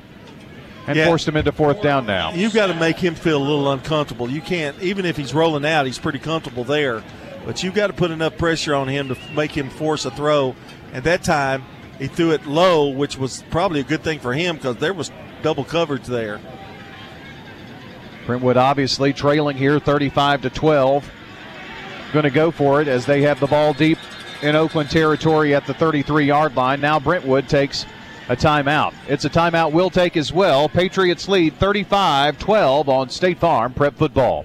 and 0.86 0.96
Yeah. 0.96 1.04
forced 1.06 1.28
him 1.28 1.36
into 1.36 1.52
fourth 1.52 1.82
down 1.82 2.06
now. 2.06 2.32
You've 2.32 2.54
got 2.54 2.68
to 2.68 2.74
make 2.74 2.98
him 2.98 3.14
feel 3.14 3.36
a 3.36 3.44
little 3.44 3.70
uncomfortable. 3.70 4.30
You 4.30 4.40
can't, 4.40 4.80
even 4.80 5.04
if 5.04 5.18
he's 5.18 5.34
rolling 5.34 5.66
out, 5.66 5.84
he's 5.84 5.98
pretty 5.98 6.20
comfortable 6.20 6.64
there. 6.64 7.02
But 7.44 7.62
you've 7.62 7.74
got 7.74 7.88
to 7.88 7.92
put 7.92 8.10
enough 8.10 8.36
pressure 8.36 8.74
on 8.74 8.88
him 8.88 9.08
to 9.08 9.16
make 9.34 9.52
him 9.52 9.70
force 9.70 10.04
a 10.04 10.10
throw. 10.10 10.54
At 10.92 11.04
that 11.04 11.22
time, 11.22 11.64
he 11.98 12.06
threw 12.06 12.30
it 12.32 12.46
low, 12.46 12.88
which 12.88 13.18
was 13.18 13.42
probably 13.50 13.80
a 13.80 13.84
good 13.84 14.02
thing 14.02 14.20
for 14.20 14.32
him 14.32 14.56
because 14.56 14.76
there 14.76 14.94
was 14.94 15.10
double 15.42 15.64
coverage 15.64 16.04
there. 16.06 16.40
Brentwood 18.26 18.56
obviously 18.56 19.12
trailing 19.12 19.56
here 19.56 19.78
35 19.80 20.42
to 20.42 20.50
12. 20.50 21.10
Going 22.12 22.24
to 22.24 22.30
go 22.30 22.50
for 22.50 22.80
it 22.80 22.88
as 22.88 23.06
they 23.06 23.22
have 23.22 23.40
the 23.40 23.46
ball 23.46 23.72
deep 23.72 23.98
in 24.42 24.54
Oakland 24.54 24.90
territory 24.90 25.54
at 25.54 25.66
the 25.66 25.74
33 25.74 26.26
yard 26.26 26.54
line. 26.54 26.80
Now 26.80 27.00
Brentwood 27.00 27.48
takes 27.48 27.86
a 28.28 28.36
timeout. 28.36 28.94
It's 29.08 29.24
a 29.24 29.30
timeout 29.30 29.72
we'll 29.72 29.90
take 29.90 30.16
as 30.16 30.32
well. 30.32 30.68
Patriots 30.68 31.28
lead 31.28 31.54
35 31.54 32.38
12 32.38 32.88
on 32.88 33.08
State 33.08 33.38
Farm 33.38 33.72
Prep 33.72 33.96
Football. 33.96 34.44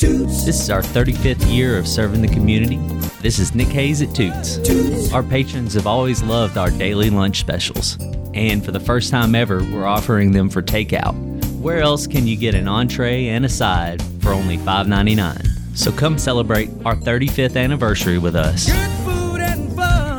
This 0.00 0.62
is 0.62 0.70
our 0.70 0.80
35th 0.80 1.52
year 1.52 1.76
of 1.76 1.86
serving 1.86 2.22
the 2.22 2.28
community. 2.28 2.78
This 3.20 3.38
is 3.38 3.54
Nick 3.54 3.68
Hayes 3.68 4.00
at 4.00 4.14
Toots. 4.14 5.12
Our 5.12 5.22
patrons 5.22 5.74
have 5.74 5.86
always 5.86 6.22
loved 6.22 6.56
our 6.56 6.70
daily 6.70 7.10
lunch 7.10 7.38
specials. 7.38 7.98
And 8.32 8.64
for 8.64 8.72
the 8.72 8.80
first 8.80 9.10
time 9.10 9.34
ever, 9.34 9.58
we're 9.58 9.84
offering 9.84 10.32
them 10.32 10.48
for 10.48 10.62
takeout. 10.62 11.14
Where 11.58 11.80
else 11.80 12.06
can 12.06 12.26
you 12.26 12.38
get 12.38 12.54
an 12.54 12.66
entree 12.66 13.26
and 13.26 13.44
a 13.44 13.48
side 13.50 14.02
for 14.22 14.30
only 14.30 14.56
$5.99? 14.56 15.76
So 15.76 15.92
come 15.92 16.16
celebrate 16.16 16.70
our 16.86 16.96
35th 16.96 17.62
anniversary 17.62 18.16
with 18.16 18.36
us. 18.36 18.70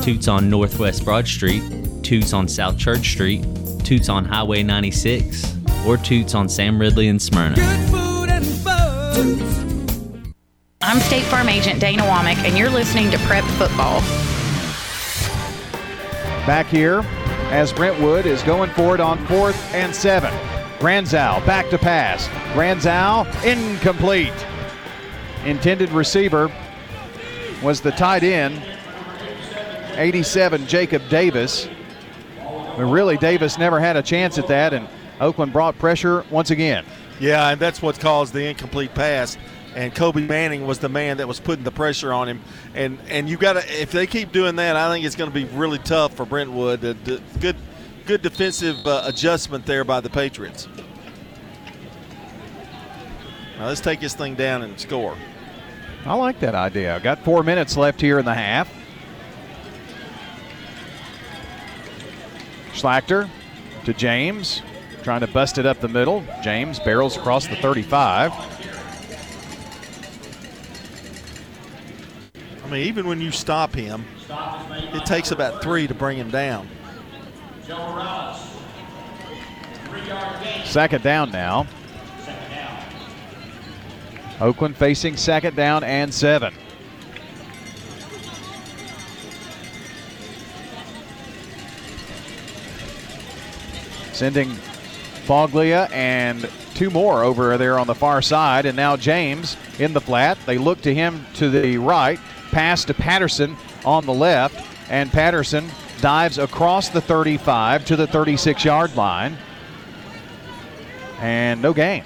Toots 0.06 0.28
on 0.28 0.48
Northwest 0.48 1.04
Broad 1.04 1.28
Street, 1.28 1.64
Toots 2.04 2.34
on 2.34 2.48
South 2.48 2.78
Church 2.78 3.10
Street, 3.10 3.44
Toots 3.84 4.10
on 4.10 4.26
Highway 4.26 4.62
96, 4.62 5.56
or 5.88 5.98
Toots 5.98 6.36
on 6.36 6.48
Sam 6.50 6.80
Ridley 6.80 7.08
and 7.08 7.20
Smyrna. 7.20 8.11
I'm 10.84 11.00
State 11.00 11.26
Farm 11.26 11.48
Agent 11.48 11.80
Dana 11.80 12.02
Womack, 12.02 12.38
and 12.38 12.58
you're 12.58 12.70
listening 12.70 13.12
to 13.12 13.20
Prep 13.20 13.44
Football. 13.44 14.02
Back 16.48 16.66
here 16.66 17.06
as 17.52 17.72
Brentwood 17.72 18.26
is 18.26 18.42
going 18.42 18.72
for 18.72 18.96
it 18.96 19.00
on 19.00 19.24
fourth 19.28 19.56
and 19.76 19.94
seven. 19.96 20.34
Granzow 20.80 21.46
back 21.46 21.70
to 21.70 21.78
pass. 21.78 22.28
Granzow 22.56 23.28
incomplete. 23.46 24.34
Intended 25.46 25.92
receiver 25.92 26.52
was 27.62 27.80
the 27.82 27.92
tight 27.92 28.24
end, 28.24 28.60
87 29.98 30.66
Jacob 30.66 31.08
Davis. 31.10 31.70
But 32.38 32.86
really, 32.86 33.18
Davis 33.18 33.60
never 33.60 33.80
had 33.80 33.98
a 33.98 34.02
chance 34.02 34.40
at 34.40 34.48
that, 34.48 34.74
and 34.74 34.88
Oakland 35.20 35.54
brought 35.54 35.78
pressure 35.78 36.26
once 36.32 36.50
again. 36.50 36.86
Yeah, 37.20 37.50
and 37.50 37.62
that's 37.62 37.84
what 37.84 38.00
caused 38.00 38.34
the 38.34 38.48
incomplete 38.48 38.96
pass. 38.96 39.38
And 39.76 39.96
Kobe 39.96 40.22
Manning 40.22 40.68
was 40.68 40.80
the 40.80 40.90
man 40.90 41.18
that 41.18 41.28
was 41.28 41.40
putting 41.40 41.64
the 41.64 41.72
pressure 41.72 42.12
on 42.12 42.28
him. 42.28 42.42
And 42.76 43.00
and 43.10 43.30
you 43.30 43.38
got 43.38 43.54
to 43.54 43.82
if 43.82 43.92
they 43.92 44.06
keep 44.06 44.32
doing 44.32 44.58
that, 44.58 44.76
I 44.76 44.92
think 44.92 45.06
it's 45.06 45.16
going 45.16 45.30
to 45.30 45.34
be 45.34 45.46
really 45.46 45.80
tough 45.80 46.14
for 46.16 46.26
Brentwood. 46.26 46.82
Good 47.40 47.56
good 48.06 48.22
defensive 48.22 48.86
uh, 48.86 49.04
adjustment 49.06 49.66
there 49.66 49.84
by 49.84 50.02
the 50.02 50.10
Patriots. 50.10 50.68
Now 53.58 53.68
let's 53.68 53.82
take 53.82 54.00
this 54.00 54.16
thing 54.16 54.36
down 54.36 54.64
and 54.64 54.80
score. 54.80 55.16
I 56.06 56.16
like 56.16 56.40
that 56.40 56.56
idea. 56.56 57.00
Got 57.00 57.24
four 57.24 57.44
minutes 57.44 57.78
left 57.78 58.02
here 58.02 58.18
in 58.18 58.26
the 58.26 58.34
half. 58.34 58.74
Schlachter 62.74 63.30
to 63.86 63.94
James, 63.94 64.62
trying 65.04 65.22
to 65.22 65.28
bust 65.28 65.58
it 65.58 65.66
up 65.66 65.80
the 65.80 65.88
middle. 65.88 66.24
James 66.42 66.80
barrels 66.80 67.18
across 67.18 67.46
the 67.48 67.56
35. 67.58 68.32
I 72.72 72.76
mean, 72.76 72.88
even 72.88 73.06
when 73.06 73.20
you 73.20 73.32
stop 73.32 73.76
him, 73.76 74.06
it 74.94 75.06
takes 75.06 75.32
about 75.32 75.62
three 75.62 75.88
to 75.88 75.94
bring 75.94 76.18
him 76.18 76.32
down. 76.32 76.70
Second 80.64 81.04
down 81.04 81.32
now. 81.32 81.68
Oakland 84.40 84.78
facing 84.78 85.18
second 85.18 85.58
down 85.58 85.84
and 85.84 86.14
seven. 86.14 86.54
Sending 94.14 94.50
Foglia 95.26 95.92
and 95.92 96.50
two 96.74 96.90
more 96.90 97.22
over 97.22 97.58
there 97.58 97.78
on 97.78 97.88
the 97.88 97.96
far 97.96 98.22
side. 98.22 98.66
And 98.66 98.78
now 98.78 98.96
James 98.96 99.58
in 99.78 99.92
the 99.92 100.00
flat. 100.00 100.38
They 100.46 100.58
look 100.58 100.82
to 100.84 100.96
him 100.96 101.26
to 101.34 101.50
the 101.50 101.78
right. 101.78 102.18
Pass 102.52 102.86
to 102.86 102.94
Patterson 102.94 103.58
on 103.86 104.06
the 104.06 104.14
left. 104.14 104.68
And 104.90 105.12
Patterson 105.12 105.70
dives 106.02 106.38
across 106.38 106.90
the 106.90 107.02
35 107.02 107.86
to 107.86 107.96
the 107.96 108.08
36 108.08 108.66
yard 108.66 108.96
line. 108.96 109.38
And 111.20 111.62
no 111.62 111.74
gain. 111.74 112.04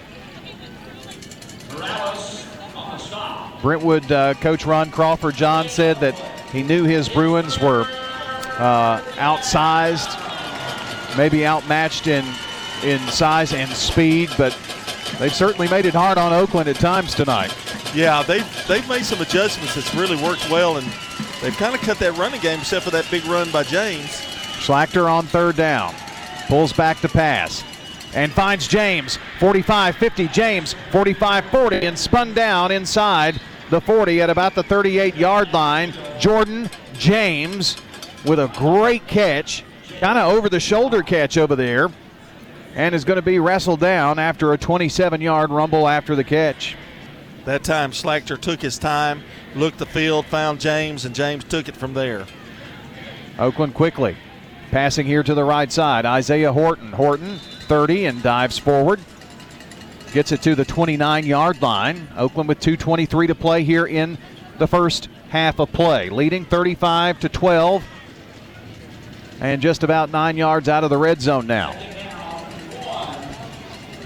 Brentwood 3.61 4.11
uh, 4.11 4.35
coach 4.35 4.65
Ron 4.65 4.91
Crawford 4.91 5.35
John 5.35 5.67
said 5.69 5.99
that 6.01 6.13
he 6.51 6.61
knew 6.61 6.83
his 6.83 7.09
Bruins 7.09 7.59
were 7.59 7.87
uh, 8.59 9.01
outsized, 9.15 10.07
maybe 11.17 11.47
outmatched 11.47 12.07
in 12.07 12.23
in 12.83 12.99
size 13.07 13.53
and 13.53 13.71
speed, 13.71 14.29
but 14.37 14.55
they've 15.17 15.33
certainly 15.33 15.67
made 15.69 15.85
it 15.85 15.95
hard 15.95 16.17
on 16.17 16.31
Oakland 16.31 16.69
at 16.69 16.75
times 16.75 17.15
tonight. 17.15 17.51
Yeah, 17.95 18.23
they've 18.23 18.67
they've 18.67 18.87
made 18.89 19.05
some 19.05 19.21
adjustments 19.21 19.75
that's 19.75 19.95
really 19.95 20.21
worked 20.21 20.49
well, 20.49 20.75
and 20.77 20.85
they've 21.41 21.55
kind 21.55 21.73
of 21.73 21.79
cut 21.79 21.97
that 21.99 22.17
running 22.17 22.41
game 22.41 22.59
except 22.59 22.83
for 22.83 22.91
that 22.91 23.09
big 23.09 23.23
run 23.25 23.49
by 23.51 23.63
James. 23.63 24.09
Schlachter 24.59 25.09
on 25.09 25.25
third 25.27 25.55
down, 25.55 25.95
pulls 26.47 26.73
back 26.73 26.99
to 27.01 27.09
pass. 27.09 27.63
And 28.13 28.31
finds 28.31 28.67
James 28.67 29.19
45 29.39 29.97
50 29.97 30.27
James 30.29 30.75
45 30.91 31.45
40 31.45 31.85
and 31.85 31.99
spun 31.99 32.33
down 32.33 32.71
inside 32.71 33.41
the 33.69 33.81
40 33.81 34.21
at 34.21 34.29
about 34.29 34.55
the 34.55 34.63
38 34.63 35.15
yard 35.15 35.51
line. 35.53 35.93
Jordan 36.17 36.69
James 36.93 37.77
with 38.25 38.39
a 38.39 38.47
great 38.55 39.05
catch 39.07 39.63
kind 39.99 40.17
of 40.17 40.33
over 40.33 40.47
the 40.47 40.59
shoulder 40.59 41.01
catch 41.01 41.37
over 41.37 41.55
there 41.57 41.89
and 42.73 42.95
is 42.95 43.03
going 43.03 43.17
to 43.17 43.21
be 43.21 43.39
wrestled 43.39 43.81
down 43.81 44.17
after 44.17 44.53
a 44.53 44.57
27 44.57 45.19
yard 45.19 45.49
rumble 45.49 45.87
after 45.87 46.15
the 46.15 46.23
catch 46.23 46.77
that 47.45 47.63
time 47.63 47.91
Schlachter 47.91 48.39
took 48.39 48.61
his 48.61 48.77
time 48.77 49.23
looked 49.55 49.77
the 49.77 49.85
field 49.85 50.25
found 50.25 50.59
James 50.59 51.05
and 51.05 51.15
James 51.15 51.43
took 51.43 51.67
it 51.67 51.77
from 51.77 51.93
there 51.93 52.25
Oakland 53.39 53.73
quickly 53.73 54.17
passing 54.71 55.05
here 55.05 55.23
to 55.23 55.33
the 55.33 55.43
right 55.43 55.71
side 55.71 56.05
Isaiah 56.05 56.51
Horton 56.51 56.91
Horton 56.91 57.39
30 57.65 58.05
and 58.05 58.23
dives 58.23 58.57
forward. 58.57 58.99
Gets 60.13 60.31
it 60.31 60.41
to 60.43 60.55
the 60.55 60.65
29 60.65 61.25
yard 61.25 61.61
line. 61.61 62.07
Oakland 62.15 62.47
with 62.47 62.59
2.23 62.59 63.27
to 63.27 63.35
play 63.35 63.63
here 63.63 63.85
in 63.85 64.17
the 64.59 64.67
first 64.67 65.09
half 65.29 65.59
of 65.59 65.71
play, 65.73 66.09
leading 66.09 66.45
35 66.45 67.19
to 67.19 67.29
12 67.29 67.83
and 69.41 69.61
just 69.61 69.83
about 69.83 70.11
nine 70.11 70.37
yards 70.37 70.69
out 70.69 70.85
of 70.85 70.89
the 70.89 70.97
red 70.97 71.21
zone 71.21 71.45
now. 71.45 71.73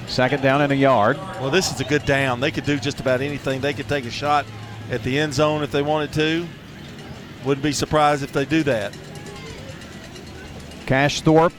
Second 0.10 0.42
down 0.42 0.62
in 0.62 0.72
a 0.72 0.76
yard. 0.76 1.18
Well, 1.40 1.52
this 1.52 1.72
is 1.72 1.80
a 1.80 1.84
good 1.84 2.04
down. 2.06 2.40
They 2.40 2.52
could 2.52 2.66
do 2.66 2.78
just 2.78 3.00
about 3.00 3.22
anything. 3.22 3.62
They 3.62 3.74
could 3.74 3.88
take 3.88 4.06
a 4.06 4.12
shot 4.12 4.46
at 4.90 5.04
the 5.04 5.20
end 5.20 5.34
zone 5.34 5.64
if 5.64 5.72
they 5.72 5.84
wanted 5.84 6.12
to. 6.14 6.48
Wouldn't 7.46 7.64
be 7.64 7.72
surprised 7.72 8.24
if 8.24 8.34
they 8.34 8.46
do 8.46 8.64
that. 8.64 8.98
Cash 10.88 11.22
Thorpe 11.22 11.54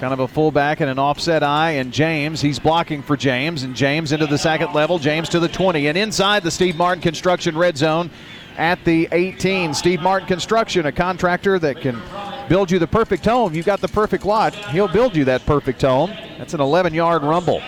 kind 0.00 0.14
of 0.14 0.20
a 0.20 0.28
fullback 0.28 0.80
and 0.80 0.88
an 0.88 0.98
offset 0.98 1.42
I. 1.42 1.72
And 1.72 1.92
James, 1.92 2.40
he's 2.40 2.58
blocking 2.58 3.02
for 3.02 3.18
James, 3.18 3.62
and 3.62 3.76
James 3.76 4.12
into 4.12 4.26
the 4.26 4.38
second 4.38 4.72
level. 4.72 4.98
James 4.98 5.28
to 5.28 5.40
the 5.40 5.48
20, 5.48 5.88
and 5.88 5.98
inside 5.98 6.42
the 6.42 6.50
Steve 6.50 6.76
Martin 6.76 7.02
Construction 7.02 7.56
red 7.56 7.76
zone 7.76 8.10
at 8.56 8.82
the 8.84 9.08
18. 9.12 9.74
Steve 9.74 10.00
Martin 10.00 10.26
Construction, 10.26 10.86
a 10.86 10.92
contractor 10.92 11.58
that 11.58 11.82
can 11.82 12.00
build 12.50 12.68
you 12.68 12.80
the 12.80 12.86
perfect 12.86 13.24
home. 13.24 13.54
You've 13.54 13.64
got 13.64 13.80
the 13.80 13.86
perfect 13.86 14.26
lot, 14.26 14.52
he'll 14.56 14.88
build 14.88 15.14
you 15.14 15.24
that 15.26 15.46
perfect 15.46 15.80
home. 15.82 16.10
That's 16.36 16.52
an 16.52 16.60
11 16.60 16.92
yard 16.92 17.22
rumble. 17.22 17.62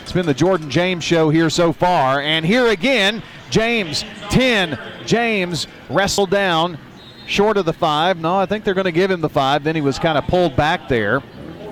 It's 0.00 0.12
been 0.12 0.24
the 0.24 0.32
Jordan 0.32 0.70
James 0.70 1.04
show 1.04 1.28
here 1.28 1.50
so 1.50 1.74
far. 1.74 2.22
And 2.22 2.44
here 2.44 2.68
again, 2.68 3.22
James 3.50 4.02
10. 4.30 4.78
James 5.04 5.66
wrestled 5.90 6.30
down 6.30 6.78
short 7.26 7.58
of 7.58 7.66
the 7.66 7.72
five. 7.74 8.18
No, 8.18 8.38
I 8.38 8.46
think 8.46 8.64
they're 8.64 8.72
going 8.72 8.86
to 8.86 8.92
give 8.92 9.10
him 9.10 9.20
the 9.20 9.28
five. 9.28 9.62
Then 9.62 9.74
he 9.74 9.82
was 9.82 9.98
kind 9.98 10.16
of 10.16 10.26
pulled 10.26 10.56
back 10.56 10.88
there. 10.88 11.22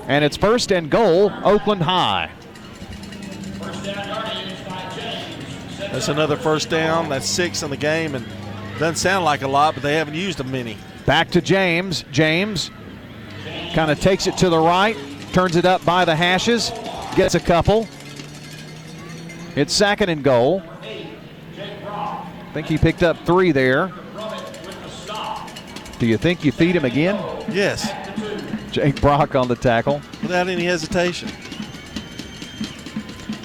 And 0.09 0.23
it's 0.23 0.36
first 0.36 0.73
and 0.73 0.90
goal, 0.90 1.32
Oakland 1.43 1.82
High. 1.82 2.31
That's 5.90 6.09
another 6.09 6.36
first 6.36 6.69
down. 6.69 7.09
That's 7.09 7.27
six 7.27 7.62
in 7.62 7.70
the 7.70 7.77
game, 7.78 8.14
and 8.14 8.27
doesn't 8.78 8.97
sound 8.97 9.24
like 9.24 9.43
a 9.43 9.49
lot, 9.49 9.74
but 9.74 9.82
they 9.82 9.94
haven't 9.94 10.15
used 10.15 10.39
them 10.39 10.51
many. 10.51 10.77
Back 11.07 11.31
to 11.32 11.40
James. 11.40 12.05
James 12.11 12.70
kind 13.74 13.90
of 13.90 14.01
takes 14.01 14.27
it 14.27 14.36
to 14.39 14.49
the 14.49 14.59
right, 14.59 14.97
turns 15.32 15.57
it 15.57 15.65
up 15.65 15.85
by 15.85 16.05
the 16.05 16.15
hashes, 16.15 16.70
gets 17.16 17.35
a 17.35 17.40
couple. 17.40 17.89
It's 19.57 19.73
second 19.73 20.09
and 20.09 20.23
goal. 20.23 20.62
I 20.82 22.55
think 22.55 22.66
he 22.66 22.78
picked 22.78 23.03
up 23.03 23.16
three 23.24 23.53
there. 23.53 23.93
Do 25.99 26.07
you 26.07 26.19
think 26.19 26.44
you 26.44 26.53
feed 26.53 26.74
him 26.74 26.85
again? 26.85 27.15
Yes. 27.51 27.90
Jake 28.73 29.01
Brock 29.01 29.35
on 29.35 29.49
the 29.49 29.55
tackle. 29.55 30.01
Without 30.23 30.49
any 30.49 30.65
hesitation. 30.65 31.28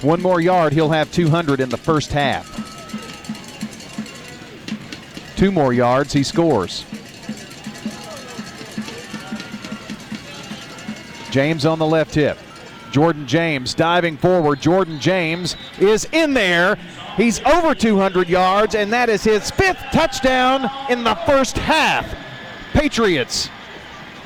One 0.02 0.22
more 0.22 0.40
yard, 0.40 0.72
he'll 0.72 0.90
have 0.90 1.10
200 1.12 1.60
in 1.60 1.68
the 1.68 1.76
first 1.76 2.12
half. 2.12 2.46
Two 5.38 5.52
more 5.52 5.72
yards, 5.72 6.12
he 6.12 6.24
scores. 6.24 6.84
James 11.30 11.64
on 11.64 11.78
the 11.78 11.86
left 11.86 12.12
hip. 12.12 12.36
Jordan 12.90 13.24
James 13.24 13.72
diving 13.72 14.16
forward. 14.16 14.60
Jordan 14.60 14.98
James 14.98 15.54
is 15.78 16.08
in 16.10 16.34
there. 16.34 16.76
He's 17.16 17.40
over 17.46 17.72
200 17.72 18.28
yards, 18.28 18.74
and 18.74 18.92
that 18.92 19.08
is 19.08 19.22
his 19.22 19.48
fifth 19.48 19.78
touchdown 19.92 20.68
in 20.90 21.04
the 21.04 21.14
first 21.24 21.56
half. 21.56 22.12
Patriots 22.72 23.48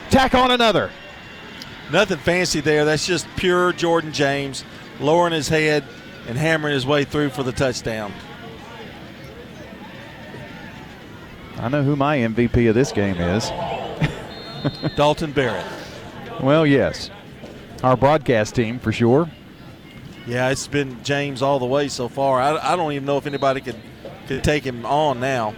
tack 0.09 0.34
on 0.34 0.51
another. 0.51 0.90
Nothing 1.93 2.16
fancy 2.20 2.62
there. 2.62 2.86
That's 2.86 3.06
just 3.06 3.26
pure 3.36 3.74
Jordan 3.74 4.14
James 4.14 4.64
lowering 4.98 5.34
his 5.34 5.48
head 5.51 5.84
and 6.26 6.39
hammering 6.39 6.72
his 6.72 6.86
way 6.86 7.05
through 7.05 7.28
for 7.28 7.43
the 7.43 7.52
touchdown. 7.52 8.14
I 11.62 11.68
know 11.68 11.84
who 11.84 11.94
my 11.94 12.18
MVP 12.18 12.68
of 12.68 12.74
this 12.74 12.90
game 12.90 13.14
is. 13.20 13.48
Dalton 14.97 15.30
Barrett. 15.30 15.64
Well, 16.43 16.66
yes. 16.66 17.09
Our 17.84 17.97
broadcast 17.97 18.56
team 18.56 18.80
for 18.80 18.90
sure. 18.90 19.30
Yeah, 20.26 20.51
it's 20.51 20.66
been 20.66 21.01
James 21.05 21.40
all 21.40 21.60
the 21.60 21.66
way 21.66 21.86
so 21.86 22.09
far. 22.09 22.40
I, 22.40 22.72
I 22.72 22.74
don't 22.74 22.90
even 22.93 23.06
know 23.06 23.16
if 23.16 23.28
anybody 23.28 23.60
could, 23.60 23.76
could 24.26 24.43
take 24.43 24.64
him 24.64 24.84
on 24.84 25.20
now. 25.20 25.55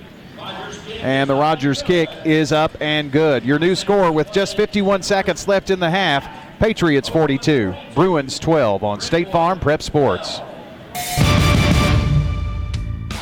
And 1.01 1.31
the 1.31 1.35
Rogers 1.35 1.81
kick 1.81 2.10
is 2.26 2.52
up 2.52 2.72
and 2.82 3.10
good. 3.10 3.43
Your 3.43 3.59
new 3.59 3.74
score 3.74 4.12
with 4.12 4.31
just 4.31 4.59
51 4.59 5.02
seconds 5.02 5.48
left 5.48 5.70
in 5.70 5.81
the 5.81 5.89
half 5.89 6.28
Patriots 6.59 7.09
42, 7.09 7.74
Bruins 7.94 8.39
12 8.39 8.85
on 8.85 9.01
State 9.01 9.32
Farm 9.32 9.59
Prep 9.59 9.81
Sports. 9.81 10.40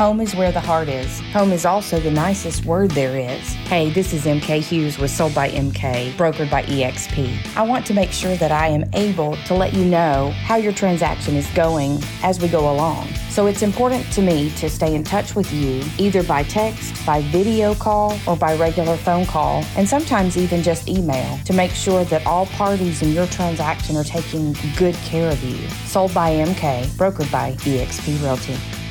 Home 0.02 0.20
is 0.20 0.34
where 0.34 0.50
the 0.50 0.58
heart 0.58 0.88
is. 0.88 1.20
Home 1.30 1.52
is 1.52 1.64
also 1.64 2.00
the 2.00 2.10
nicest 2.10 2.64
word 2.64 2.90
there 2.90 3.16
is. 3.16 3.52
Hey, 3.70 3.88
this 3.88 4.12
is 4.12 4.24
MK 4.24 4.58
Hughes 4.58 4.98
with 4.98 5.12
Sold 5.12 5.32
by 5.32 5.48
MK, 5.50 6.14
brokered 6.14 6.50
by 6.50 6.64
EXP. 6.64 7.56
I 7.56 7.62
want 7.62 7.86
to 7.86 7.94
make 7.94 8.10
sure 8.10 8.34
that 8.38 8.50
I 8.50 8.66
am 8.66 8.84
able 8.94 9.36
to 9.46 9.54
let 9.54 9.74
you 9.74 9.84
know 9.84 10.32
how 10.34 10.56
your 10.56 10.72
transaction 10.72 11.36
is 11.36 11.48
going 11.50 12.00
as 12.24 12.40
we 12.40 12.48
go 12.48 12.72
along. 12.72 13.06
So 13.30 13.46
it's 13.46 13.62
important 13.62 14.04
to 14.14 14.22
me 14.22 14.50
to 14.56 14.68
stay 14.68 14.96
in 14.96 15.04
touch 15.04 15.36
with 15.36 15.52
you 15.52 15.84
either 15.98 16.24
by 16.24 16.42
text, 16.42 17.06
by 17.06 17.22
video 17.30 17.72
call, 17.72 18.18
or 18.26 18.36
by 18.36 18.56
regular 18.56 18.96
phone 18.96 19.24
call, 19.24 19.64
and 19.76 19.88
sometimes 19.88 20.36
even 20.36 20.64
just 20.64 20.88
email 20.88 21.38
to 21.44 21.52
make 21.52 21.70
sure 21.70 22.02
that 22.06 22.26
all 22.26 22.46
parties 22.46 23.02
in 23.02 23.12
your 23.12 23.28
transaction 23.28 23.96
are 23.96 24.02
taking 24.02 24.56
good 24.76 24.96
care 25.04 25.30
of 25.30 25.40
you. 25.44 25.68
Sold 25.86 26.12
by 26.12 26.32
MK, 26.32 26.86
brokered 26.96 27.30
by 27.30 27.52
EXP 27.52 28.20
Realty. 28.20 28.81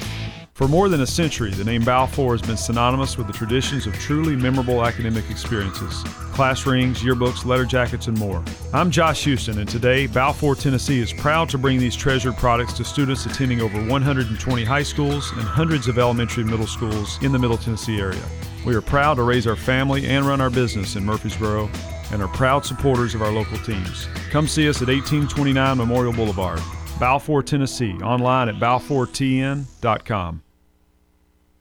For 0.61 0.67
more 0.67 0.89
than 0.89 1.01
a 1.01 1.07
century, 1.07 1.49
the 1.49 1.63
name 1.63 1.83
Balfour 1.83 2.37
has 2.37 2.41
been 2.43 2.55
synonymous 2.55 3.17
with 3.17 3.25
the 3.25 3.33
traditions 3.33 3.87
of 3.87 3.95
truly 3.95 4.35
memorable 4.35 4.85
academic 4.85 5.27
experiences 5.31 6.03
class 6.33 6.67
rings, 6.67 6.99
yearbooks, 7.01 7.45
letter 7.45 7.65
jackets, 7.65 8.05
and 8.05 8.15
more. 8.19 8.43
I'm 8.71 8.91
Josh 8.91 9.23
Houston, 9.23 9.57
and 9.57 9.67
today, 9.67 10.05
Balfour, 10.05 10.53
Tennessee 10.53 10.99
is 10.99 11.13
proud 11.13 11.49
to 11.49 11.57
bring 11.57 11.79
these 11.79 11.95
treasured 11.95 12.37
products 12.37 12.73
to 12.73 12.83
students 12.83 13.25
attending 13.25 13.59
over 13.59 13.83
120 13.87 14.63
high 14.63 14.83
schools 14.83 15.31
and 15.31 15.41
hundreds 15.41 15.87
of 15.87 15.97
elementary 15.97 16.43
and 16.43 16.51
middle 16.51 16.67
schools 16.67 17.17
in 17.23 17.31
the 17.31 17.39
Middle 17.39 17.57
Tennessee 17.57 17.99
area. 17.99 18.23
We 18.63 18.75
are 18.75 18.81
proud 18.81 19.15
to 19.15 19.23
raise 19.23 19.47
our 19.47 19.55
family 19.55 20.05
and 20.05 20.27
run 20.27 20.41
our 20.41 20.51
business 20.51 20.95
in 20.95 21.03
Murfreesboro 21.03 21.71
and 22.11 22.21
are 22.21 22.27
proud 22.27 22.67
supporters 22.67 23.15
of 23.15 23.23
our 23.23 23.31
local 23.31 23.57
teams. 23.57 24.07
Come 24.29 24.47
see 24.47 24.69
us 24.69 24.79
at 24.83 24.89
1829 24.89 25.75
Memorial 25.75 26.13
Boulevard, 26.13 26.61
Balfour, 26.99 27.41
Tennessee, 27.41 27.93
online 28.03 28.47
at 28.47 28.55
balfourtn.com. 28.57 30.43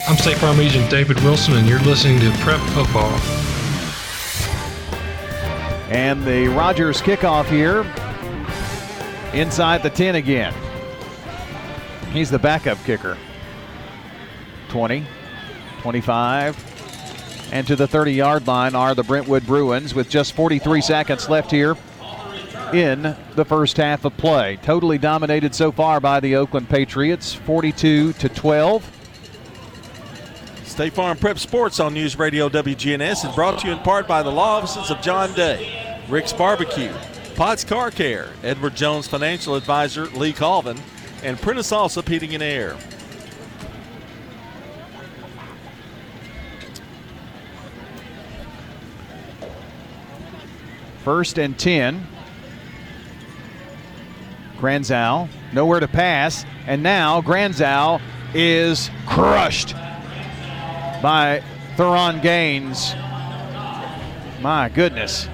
I'm 0.08 0.16
State 0.16 0.38
Farm 0.38 0.58
Agent 0.58 0.90
David 0.90 1.20
Wilson, 1.22 1.54
and 1.54 1.68
you're 1.68 1.78
listening 1.80 2.18
to 2.20 2.30
Prep 2.38 2.58
Football. 2.70 3.10
And 5.90 6.24
the 6.24 6.48
Rogers 6.48 7.02
kickoff 7.02 7.46
here 7.46 7.80
inside 9.38 9.82
the 9.82 9.90
10 9.90 10.14
again. 10.14 10.54
He's 12.12 12.30
the 12.30 12.38
backup 12.38 12.78
kicker. 12.84 13.16
20, 14.70 15.04
25, 15.82 17.50
and 17.52 17.66
to 17.66 17.76
the 17.76 17.86
30 17.86 18.12
yard 18.12 18.46
line 18.46 18.74
are 18.74 18.94
the 18.94 19.04
Brentwood 19.04 19.46
Bruins 19.46 19.94
with 19.94 20.08
just 20.08 20.32
43 20.32 20.80
seconds 20.80 21.28
left 21.28 21.50
here 21.50 21.76
in 22.72 23.16
the 23.36 23.44
first 23.44 23.76
half 23.76 24.04
of 24.04 24.16
play. 24.16 24.56
Totally 24.62 24.96
dominated 24.96 25.54
so 25.54 25.70
far 25.70 26.00
by 26.00 26.20
the 26.20 26.36
Oakland 26.36 26.68
Patriots, 26.68 27.34
42 27.34 28.14
to 28.14 28.28
12. 28.28 28.99
State 30.80 30.94
Farm 30.94 31.18
Prep 31.18 31.38
Sports 31.38 31.78
on 31.78 31.92
News 31.92 32.18
Radio 32.18 32.48
WGNS 32.48 33.28
is 33.28 33.34
brought 33.34 33.58
to 33.58 33.66
you 33.66 33.74
in 33.74 33.78
part 33.80 34.08
by 34.08 34.22
the 34.22 34.30
law 34.30 34.56
offices 34.56 34.90
of 34.90 34.98
John 35.02 35.30
Day, 35.34 36.00
Rick's 36.08 36.32
Barbecue, 36.32 36.90
Potts 37.36 37.64
Car 37.64 37.90
Care, 37.90 38.30
Edward 38.42 38.76
Jones 38.76 39.06
Financial 39.06 39.56
Advisor 39.56 40.06
Lee 40.06 40.32
Colvin, 40.32 40.78
and 41.22 41.38
Prentice 41.38 41.70
Allsup 41.70 42.08
Heating 42.08 42.32
and 42.32 42.42
Air. 42.42 42.78
First 51.04 51.38
and 51.38 51.58
10. 51.58 52.06
Granzow, 54.56 55.28
nowhere 55.52 55.80
to 55.80 55.88
pass, 55.88 56.46
and 56.66 56.82
now 56.82 57.20
Granzow 57.20 58.00
is 58.32 58.88
crushed 59.06 59.74
by 61.02 61.42
Theron 61.76 62.20
Gaines. 62.20 62.94
My 64.40 64.70
goodness. 64.74 65.28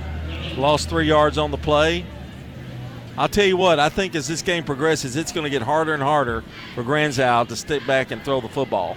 Lost 0.57 0.89
three 0.89 1.07
yards 1.07 1.39
on 1.39 1.51
the 1.51 1.57
play. 1.57 2.05
I'll 3.19 3.29
tell 3.29 3.47
you 3.47 3.57
what, 3.57 3.79
I 3.79 3.89
think 3.89 4.15
as 4.15 4.29
this 4.29 4.43
game 4.43 4.63
progresses, 4.63 5.17
it's 5.17 5.33
going 5.33 5.45
to 5.45 5.51
get 5.51 5.63
harder 5.63 5.95
and 5.95 6.03
harder 6.03 6.45
for 6.75 6.83
Granzow 6.85 7.49
to 7.49 7.57
stick 7.57 7.87
back 7.87 8.11
and 8.11 8.23
throw 8.23 8.41
the 8.41 8.49
football. 8.49 8.97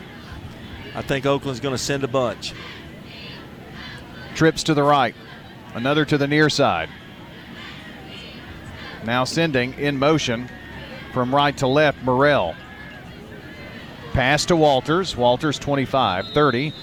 I 0.94 1.02
think 1.02 1.26
Oakland's 1.26 1.62
going 1.62 1.74
to 1.76 1.82
send 1.82 2.04
a 2.04 2.08
bunch. 2.08 2.54
Trips 4.36 4.64
to 4.64 4.74
the 4.74 4.84
right, 4.84 5.16
another 5.74 6.04
to 6.06 6.18
the 6.18 6.28
near 6.28 6.50
side. 6.50 6.90
Now 9.06 9.24
sending 9.24 9.74
in 9.74 9.98
motion 9.98 10.50
from 11.14 11.34
right 11.34 11.56
to 11.58 11.68
left, 11.68 12.04
Morrell. 12.04 12.56
Pass 14.14 14.46
to 14.46 14.56
Walters. 14.56 15.16
Walters 15.16 15.60
25, 15.60 16.30
30, 16.30 16.74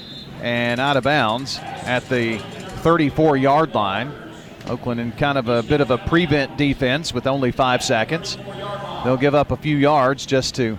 and 0.41 0.81
out 0.81 0.97
of 0.97 1.05
bounds 1.05 1.59
at 1.59 2.09
the 2.09 2.39
34 2.39 3.37
yard 3.37 3.75
line. 3.75 4.13
Oakland 4.69 5.01
in 5.01 5.13
kind 5.13 5.39
of 5.39 5.49
a 5.49 5.63
bit 5.63 5.81
of 5.81 5.91
a 5.91 5.99
prevent 5.99 6.57
defense 6.57 7.13
with 7.13 7.27
only 7.27 7.53
five 7.53 7.83
seconds. 7.83 8.37
They'll 9.05 9.17
give 9.17 9.35
up 9.35 9.51
a 9.51 9.57
few 9.57 9.77
yards 9.77 10.27
just 10.27 10.55
to. 10.57 10.79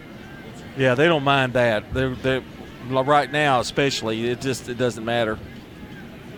Yeah, 0.78 0.95
they 0.95 1.07
don't 1.07 1.24
mind 1.24 1.53
that. 1.53 1.94
They're, 1.94 2.15
they're 2.15 2.44
right 2.90 3.32
now, 3.32 3.60
especially. 3.60 4.28
It 4.30 4.41
just 4.41 4.69
it 4.69 4.78
doesn't 4.78 5.06
matter. 5.06 5.38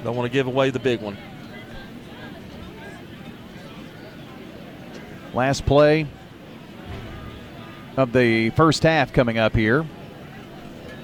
Don't 0.03 0.15
want 0.15 0.31
to 0.31 0.33
give 0.33 0.47
away 0.47 0.69
the 0.69 0.79
big 0.79 1.01
one. 1.01 1.17
Last 5.33 5.65
play 5.65 6.07
of 7.97 8.13
the 8.13 8.49
first 8.51 8.83
half 8.83 9.13
coming 9.13 9.37
up 9.37 9.55
here 9.55 9.85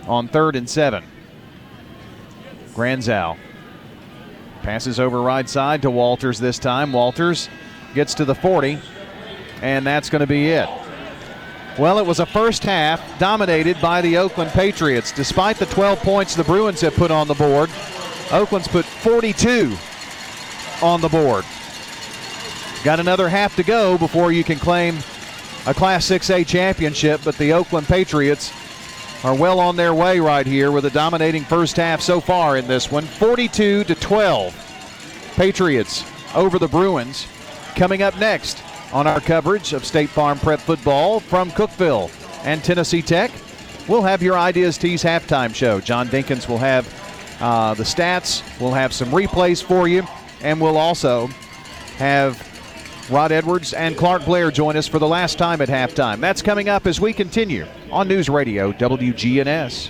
on 0.07 0.27
third 0.27 0.55
and 0.55 0.69
seven. 0.69 1.03
Granzow 2.73 3.37
passes 4.61 4.99
over 4.99 5.21
right 5.21 5.47
side 5.47 5.81
to 5.83 5.91
Walters 5.91 6.39
this 6.39 6.59
time. 6.59 6.91
Walters 6.91 7.49
gets 7.93 8.13
to 8.15 8.25
the 8.25 8.35
40, 8.35 8.79
and 9.61 9.85
that's 9.85 10.09
going 10.09 10.21
to 10.21 10.27
be 10.27 10.49
it. 10.49 10.67
Well, 11.77 11.99
it 11.99 12.05
was 12.05 12.19
a 12.19 12.25
first 12.25 12.63
half 12.63 13.19
dominated 13.19 13.79
by 13.81 14.01
the 14.01 14.17
Oakland 14.17 14.51
Patriots. 14.51 15.11
Despite 15.11 15.57
the 15.57 15.65
12 15.67 15.99
points 15.99 16.35
the 16.35 16.43
Bruins 16.43 16.81
have 16.81 16.95
put 16.95 17.11
on 17.11 17.27
the 17.27 17.33
board, 17.33 17.69
Oakland's 18.31 18.67
put 18.67 18.85
42 18.85 19.75
on 20.81 21.01
the 21.01 21.09
board. 21.09 21.45
Got 22.83 22.99
another 22.99 23.29
half 23.29 23.55
to 23.55 23.63
go 23.63 23.97
before 23.97 24.31
you 24.31 24.43
can 24.43 24.57
claim 24.57 24.97
a 25.67 25.73
Class 25.73 26.07
6A 26.07 26.45
championship, 26.47 27.21
but 27.23 27.37
the 27.37 27.53
Oakland 27.53 27.87
Patriots 27.87 28.51
are 29.23 29.35
well 29.35 29.59
on 29.59 29.75
their 29.75 29.93
way 29.93 30.19
right 30.19 30.45
here 30.45 30.71
with 30.71 30.85
a 30.85 30.89
dominating 30.89 31.43
first 31.43 31.77
half 31.77 32.01
so 32.01 32.19
far 32.19 32.57
in 32.57 32.67
this 32.67 32.91
one. 32.91 33.03
42 33.03 33.83
to 33.85 33.95
12 33.95 35.33
patriots 35.35 36.03
over 36.35 36.59
the 36.59 36.67
bruins. 36.67 37.27
Coming 37.75 38.01
up 38.01 38.17
next 38.19 38.61
on 38.93 39.07
our 39.07 39.19
coverage 39.19 39.73
of 39.73 39.85
state 39.85 40.09
farm 40.09 40.37
prep 40.39 40.59
football 40.59 41.19
from 41.19 41.49
cookeville 41.51 42.09
and 42.45 42.63
tennessee 42.63 43.01
tech 43.01 43.31
we'll 43.87 44.01
have 44.01 44.21
your 44.21 44.37
Ideas 44.37 44.77
Tees 44.77 45.03
halftime 45.03 45.53
show. 45.53 45.79
John 45.79 46.07
dinkins 46.07 46.47
will 46.47 46.57
have 46.57 46.87
uh, 47.39 47.73
the 47.73 47.83
stats. 47.83 48.43
We'll 48.59 48.71
have 48.71 48.93
some 48.93 49.09
replays 49.09 49.63
for 49.63 49.87
you 49.87 50.03
and 50.41 50.59
we'll 50.59 50.77
also 50.77 51.27
have 51.97 52.37
Rod 53.09 53.31
Edwards 53.31 53.73
and 53.73 53.95
Clark 53.95 54.25
Blair 54.25 54.49
join 54.49 54.75
us 54.75 54.87
for 54.87 54.99
the 54.99 55.07
last 55.07 55.37
time 55.37 55.61
at 55.61 55.69
halftime. 55.69 56.19
That's 56.19 56.41
coming 56.41 56.69
up 56.69 56.87
as 56.87 56.99
we 56.99 57.13
continue 57.13 57.65
on 57.91 58.07
News 58.07 58.29
Radio 58.29 58.71
WGNS. 58.71 59.89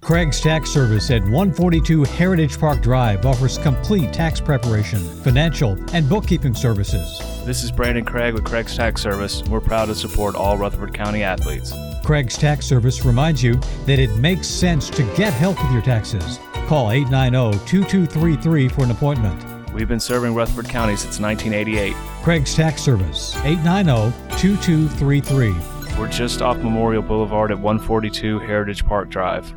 Craig's 0.00 0.40
Tax 0.40 0.70
Service 0.70 1.10
at 1.10 1.22
142 1.22 2.04
Heritage 2.04 2.58
Park 2.58 2.82
Drive 2.82 3.24
offers 3.24 3.58
complete 3.58 4.12
tax 4.12 4.40
preparation, 4.40 5.00
financial, 5.22 5.76
and 5.92 6.08
bookkeeping 6.08 6.54
services. 6.54 7.18
This 7.44 7.62
is 7.62 7.70
Brandon 7.70 8.04
Craig 8.04 8.34
with 8.34 8.44
Craig's 8.44 8.76
Tax 8.76 9.02
Service. 9.02 9.42
We're 9.44 9.60
proud 9.60 9.86
to 9.86 9.94
support 9.94 10.34
all 10.34 10.58
Rutherford 10.58 10.94
County 10.94 11.22
athletes. 11.22 11.72
Craig's 12.04 12.36
Tax 12.36 12.66
Service 12.66 13.04
reminds 13.04 13.42
you 13.42 13.54
that 13.86 13.98
it 13.98 14.14
makes 14.16 14.46
sense 14.46 14.90
to 14.90 15.02
get 15.16 15.32
help 15.32 15.62
with 15.62 15.72
your 15.72 15.82
taxes. 15.82 16.38
Call 16.66 16.90
890 16.90 17.58
2233 17.66 18.68
for 18.68 18.84
an 18.84 18.90
appointment. 18.90 19.72
We've 19.72 19.88
been 19.88 20.00
serving 20.00 20.34
Rutherford 20.34 20.68
County 20.68 20.96
since 20.96 21.20
1988. 21.20 21.94
Craig's 22.22 22.54
Tax 22.54 22.82
Service, 22.82 23.36
890 23.44 24.12
2233. 24.38 25.54
We're 25.98 26.08
just 26.08 26.42
off 26.42 26.56
Memorial 26.58 27.02
Boulevard 27.02 27.50
at 27.50 27.58
142 27.58 28.38
Heritage 28.40 28.84
Park 28.86 29.10
Drive. 29.10 29.54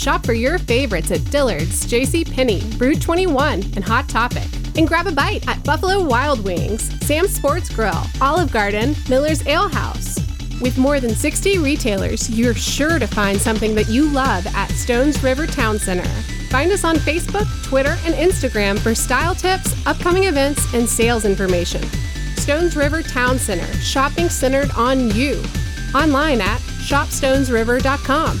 Shop 0.00 0.24
for 0.24 0.32
your 0.32 0.58
favorites 0.58 1.10
at 1.10 1.22
Dillard's, 1.30 1.84
J.C. 1.84 2.24
Penney, 2.24 2.62
Brew 2.78 2.94
21, 2.94 3.62
and 3.76 3.84
Hot 3.84 4.08
Topic. 4.08 4.48
And 4.78 4.88
grab 4.88 5.06
a 5.06 5.12
bite 5.12 5.46
at 5.46 5.62
Buffalo 5.62 6.02
Wild 6.02 6.42
Wings, 6.42 6.84
Sam's 7.06 7.34
Sports 7.34 7.68
Grill, 7.68 8.02
Olive 8.18 8.50
Garden, 8.50 8.94
Miller's 9.10 9.46
Ale 9.46 9.68
House. 9.68 10.18
With 10.62 10.78
more 10.78 11.00
than 11.00 11.14
60 11.14 11.58
retailers, 11.58 12.30
you're 12.30 12.54
sure 12.54 12.98
to 12.98 13.06
find 13.06 13.38
something 13.38 13.74
that 13.74 13.90
you 13.90 14.08
love 14.10 14.46
at 14.46 14.70
Stones 14.70 15.22
River 15.22 15.46
Town 15.46 15.78
Center. 15.78 16.08
Find 16.48 16.72
us 16.72 16.82
on 16.82 16.96
Facebook, 16.96 17.46
Twitter, 17.62 17.98
and 18.06 18.14
Instagram 18.14 18.78
for 18.78 18.94
style 18.94 19.34
tips, 19.34 19.74
upcoming 19.86 20.24
events, 20.24 20.72
and 20.72 20.88
sales 20.88 21.26
information. 21.26 21.82
Stones 22.36 22.74
River 22.74 23.02
Town 23.02 23.38
Center, 23.38 23.70
shopping 23.82 24.30
centered 24.30 24.70
on 24.78 25.10
you. 25.10 25.44
Online 25.94 26.40
at 26.40 26.60
shopstonesriver.com. 26.88 28.40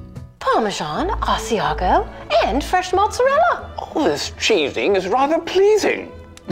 Parmesan, 0.41 1.09
Asiago, 1.21 2.05
and 2.45 2.63
fresh 2.63 2.91
mozzarella. 2.93 3.71
All 3.77 4.03
this 4.03 4.31
cheesing 4.31 4.97
is 4.97 5.07
rather 5.07 5.39
pleasing. 5.39 6.11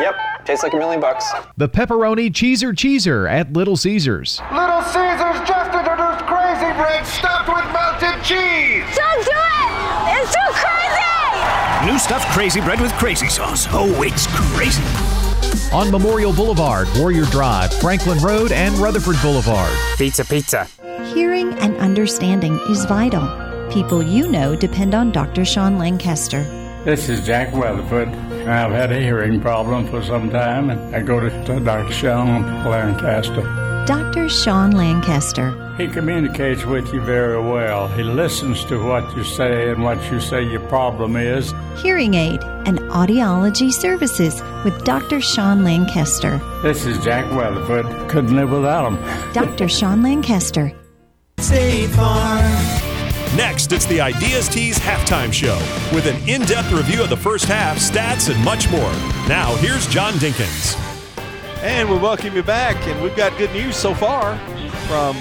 Yep, 0.00 0.14
tastes 0.44 0.62
like 0.62 0.74
a 0.74 0.76
million 0.76 1.00
bucks. 1.00 1.28
The 1.56 1.68
pepperoni 1.68 2.30
cheeser 2.30 2.72
cheeser 2.72 3.28
at 3.28 3.52
Little 3.52 3.76
Caesars. 3.76 4.40
Little 4.52 4.80
Caesars 4.82 5.42
just 5.48 5.74
introduced 5.74 6.24
crazy 6.24 6.72
bread 6.78 7.04
stuffed 7.04 7.48
with 7.48 7.64
melted 7.72 8.22
cheese. 8.22 8.84
Don't 8.94 9.24
do 9.24 9.32
it! 9.34 10.22
It's 10.22 10.32
too 10.32 10.52
crazy! 10.54 11.90
New 11.90 11.98
stuffed 11.98 12.28
crazy 12.28 12.60
bread 12.60 12.80
with 12.80 12.92
crazy 12.92 13.26
sauce. 13.28 13.66
Oh, 13.72 14.02
it's 14.04 14.28
crazy. 14.54 14.82
On 15.72 15.90
Memorial 15.90 16.32
Boulevard, 16.32 16.88
Warrior 16.96 17.26
Drive, 17.26 17.74
Franklin 17.74 18.18
Road, 18.20 18.52
and 18.52 18.74
Rutherford 18.76 19.16
Boulevard. 19.20 19.70
Pizza, 19.98 20.24
pizza. 20.24 20.66
Hearing 21.12 21.52
and 21.58 21.76
understanding 21.76 22.58
is 22.70 22.86
vital. 22.86 23.28
People 23.70 24.02
you 24.02 24.28
know 24.28 24.56
depend 24.56 24.94
on 24.94 25.12
Dr. 25.12 25.44
Sean 25.44 25.76
Lancaster. 25.76 26.42
This 26.84 27.10
is 27.10 27.26
Jack 27.26 27.52
Weatherford. 27.52 28.08
I've 28.08 28.72
had 28.72 28.92
a 28.92 28.98
hearing 28.98 29.42
problem 29.42 29.86
for 29.88 30.02
some 30.02 30.30
time, 30.30 30.70
and 30.70 30.96
I 30.96 31.02
go 31.02 31.20
to 31.20 31.60
Dr. 31.60 31.92
Sean 31.92 32.64
Lancaster. 32.64 33.67
Dr. 33.88 34.28
Sean 34.28 34.72
Lancaster. 34.72 35.74
He 35.78 35.88
communicates 35.88 36.62
with 36.66 36.92
you 36.92 37.00
very 37.00 37.40
well. 37.40 37.88
He 37.88 38.02
listens 38.02 38.62
to 38.66 38.76
what 38.84 39.16
you 39.16 39.24
say 39.24 39.70
and 39.70 39.82
what 39.82 40.12
you 40.12 40.20
say 40.20 40.42
your 40.42 40.60
problem 40.68 41.16
is. 41.16 41.54
Hearing 41.78 42.12
aid 42.12 42.44
and 42.66 42.80
audiology 42.90 43.72
services 43.72 44.42
with 44.62 44.84
Dr. 44.84 45.22
Sean 45.22 45.64
Lancaster. 45.64 46.38
This 46.62 46.84
is 46.84 47.02
Jack 47.02 47.34
Weatherford. 47.34 47.86
Couldn't 48.10 48.36
live 48.36 48.50
without 48.50 48.92
him. 48.92 49.32
Dr. 49.32 49.70
Sean 49.70 50.02
Lancaster. 50.02 50.70
State 51.38 51.86
Farm. 51.86 52.44
Next, 53.38 53.72
it's 53.72 53.86
the 53.86 54.02
Ideas 54.02 54.50
Tees 54.50 54.78
halftime 54.78 55.32
show 55.32 55.56
with 55.94 56.04
an 56.04 56.16
in 56.28 56.42
depth 56.42 56.70
review 56.72 57.02
of 57.02 57.08
the 57.08 57.16
first 57.16 57.46
half, 57.46 57.78
stats, 57.78 58.30
and 58.30 58.44
much 58.44 58.70
more. 58.70 58.92
Now, 59.26 59.56
here's 59.56 59.86
John 59.86 60.12
Dinkins. 60.14 60.87
And 61.60 61.90
we 61.90 61.96
welcome 61.96 62.36
you 62.36 62.44
back, 62.44 62.76
and 62.86 63.02
we've 63.02 63.16
got 63.16 63.36
good 63.36 63.50
news 63.50 63.74
so 63.74 63.92
far 63.92 64.38
from 64.86 65.16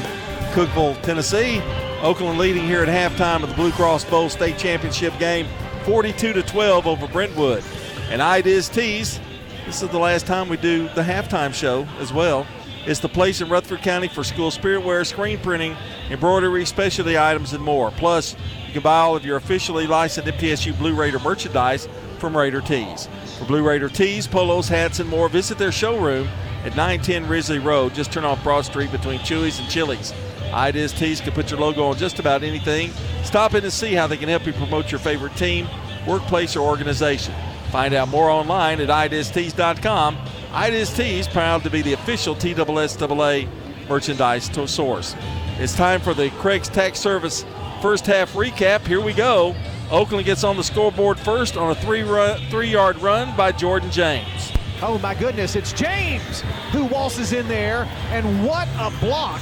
Cookeville, 0.54 1.02
Tennessee. 1.02 1.60
Oakland 2.04 2.38
leading 2.38 2.64
here 2.64 2.84
at 2.84 2.88
halftime 2.88 3.42
of 3.42 3.50
the 3.50 3.56
Blue 3.56 3.72
Cross 3.72 4.06
Bowl 4.06 4.30
State 4.30 4.56
Championship 4.60 5.18
game, 5.18 5.48
42 5.86 6.34
to 6.34 6.44
12 6.44 6.86
over 6.86 7.08
Brentwood. 7.08 7.64
And 8.12 8.22
Ideas 8.22 8.70
Tees, 8.70 9.20
this 9.66 9.82
is 9.82 9.90
the 9.90 9.98
last 9.98 10.28
time 10.28 10.48
we 10.48 10.58
do 10.58 10.84
the 10.90 11.02
halftime 11.02 11.56
show 11.56 11.88
as 12.00 12.14
well. 12.14 12.46
It's 12.86 13.00
the 13.00 13.10
place 13.10 13.42
in 13.42 13.50
Rutherford 13.50 13.82
County 13.82 14.08
for 14.08 14.24
school 14.24 14.52
spirit 14.52 14.86
wear, 14.86 15.04
screen 15.06 15.40
printing, 15.40 15.76
embroidery, 16.12 16.68
specialty 16.68 17.18
items, 17.18 17.54
and 17.54 17.64
more. 17.64 17.90
Plus, 17.90 18.36
you 18.68 18.74
can 18.74 18.84
buy 18.84 19.00
all 19.00 19.16
of 19.16 19.26
your 19.26 19.38
officially 19.38 19.88
licensed 19.88 20.32
MTSU 20.32 20.78
Blue 20.78 20.94
Raider 20.94 21.18
merchandise 21.18 21.90
from 22.20 22.38
Raider 22.38 22.62
Tees. 22.62 23.10
For 23.38 23.46
Blue 23.46 23.64
Raider 23.64 23.90
tees, 23.90 24.26
polos, 24.26 24.68
hats, 24.68 25.00
and 25.00 25.10
more, 25.10 25.30
visit 25.30 25.58
their 25.58 25.72
showroom 25.72 26.28
at 26.64 26.76
910 26.76 27.28
Risley 27.28 27.60
Road. 27.60 27.94
Just 27.94 28.12
turn 28.12 28.26
off 28.26 28.44
Broad 28.44 28.66
Street 28.66 28.92
between 28.92 29.20
Chuy's 29.20 29.60
and 29.60 29.70
Chili's. 29.70 30.14
Ideas 30.52 30.94
Tees 30.94 31.22
can 31.22 31.34
put 31.34 31.52
your 31.52 31.60
logo 31.60 31.84
on 31.84 31.98
just 31.98 32.20
about 32.20 32.42
anything. 32.42 32.92
Stop 33.24 33.54
in 33.54 33.64
and 33.64 33.74
see 33.74 33.94
how 33.94 34.08
they 34.08 34.18
can 34.18 34.30
help 34.30 34.46
you 34.46 34.54
promote 34.54 34.92
your 34.92 35.00
favorite 35.00 35.36
team, 35.36 35.68
workplace, 36.08 36.56
or 36.56 36.68
organization. 36.68 37.34
Find 37.72 37.94
out 37.94 38.08
more 38.08 38.30
online 38.30 38.80
at 38.80 38.90
ideastees.com. 38.90 40.18
Ideas 40.54 40.96
Tees, 40.96 41.28
proud 41.28 41.64
to 41.64 41.70
be 41.70 41.82
the 41.82 41.94
official 41.94 42.34
TSSAA 42.34 43.48
merchandise 43.88 44.50
source. 44.72 45.16
It's 45.60 45.76
time 45.76 46.02
for 46.02 46.14
the 46.14 46.30
Craig's 46.32 46.70
Tax 46.70 47.00
Service 47.00 47.46
first 47.82 48.06
half 48.06 48.34
recap. 48.34 48.86
Here 48.88 49.02
we 49.02 49.14
go. 49.14 49.56
Oakland 49.90 50.26
gets 50.26 50.44
on 50.44 50.58
the 50.58 50.64
scoreboard 50.64 51.18
first 51.18 51.56
on 51.56 51.72
a 51.72 51.76
three 51.76 52.04
run, 52.04 52.40
three 52.50 52.70
yard 52.70 52.98
run 53.00 53.36
by 53.38 53.54
Jordan 53.54 53.90
James. 53.90 54.52
Oh 54.82 55.00
my 55.00 55.16
goodness, 55.16 55.56
it's 55.56 55.72
James 55.72 56.42
who 56.72 56.86
waltzes 56.86 57.32
in 57.32 57.48
there, 57.48 57.88
and 58.10 58.46
what 58.46 58.68
a 58.80 58.92
block 59.00 59.42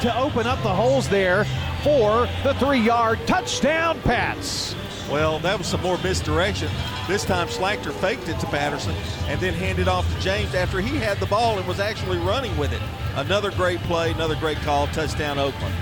to 0.00 0.18
open 0.18 0.46
up 0.46 0.62
the 0.62 0.74
holes 0.74 1.08
there 1.08 1.44
for 1.82 2.26
the 2.42 2.54
three 2.58 2.80
yard 2.80 3.18
touchdown, 3.26 4.00
Pats. 4.00 4.74
Well, 5.10 5.38
that 5.40 5.58
was 5.58 5.68
some 5.68 5.82
more 5.82 5.98
misdirection. 5.98 6.68
This 7.06 7.24
time 7.24 7.46
Schlachter 7.46 7.92
faked 7.92 8.28
it 8.28 8.40
to 8.40 8.46
Patterson 8.46 8.94
and 9.26 9.38
then 9.40 9.52
handed 9.52 9.88
off 9.88 10.12
to 10.12 10.20
James 10.20 10.54
after 10.54 10.80
he 10.80 10.96
had 10.96 11.18
the 11.18 11.26
ball 11.26 11.58
and 11.58 11.68
was 11.68 11.80
actually 11.80 12.18
running 12.18 12.56
with 12.56 12.72
it. 12.72 12.80
Another 13.14 13.50
great 13.52 13.78
play, 13.80 14.10
another 14.10 14.36
great 14.36 14.58
call, 14.58 14.86
touchdown 14.88 15.38
Oakland. 15.38 15.74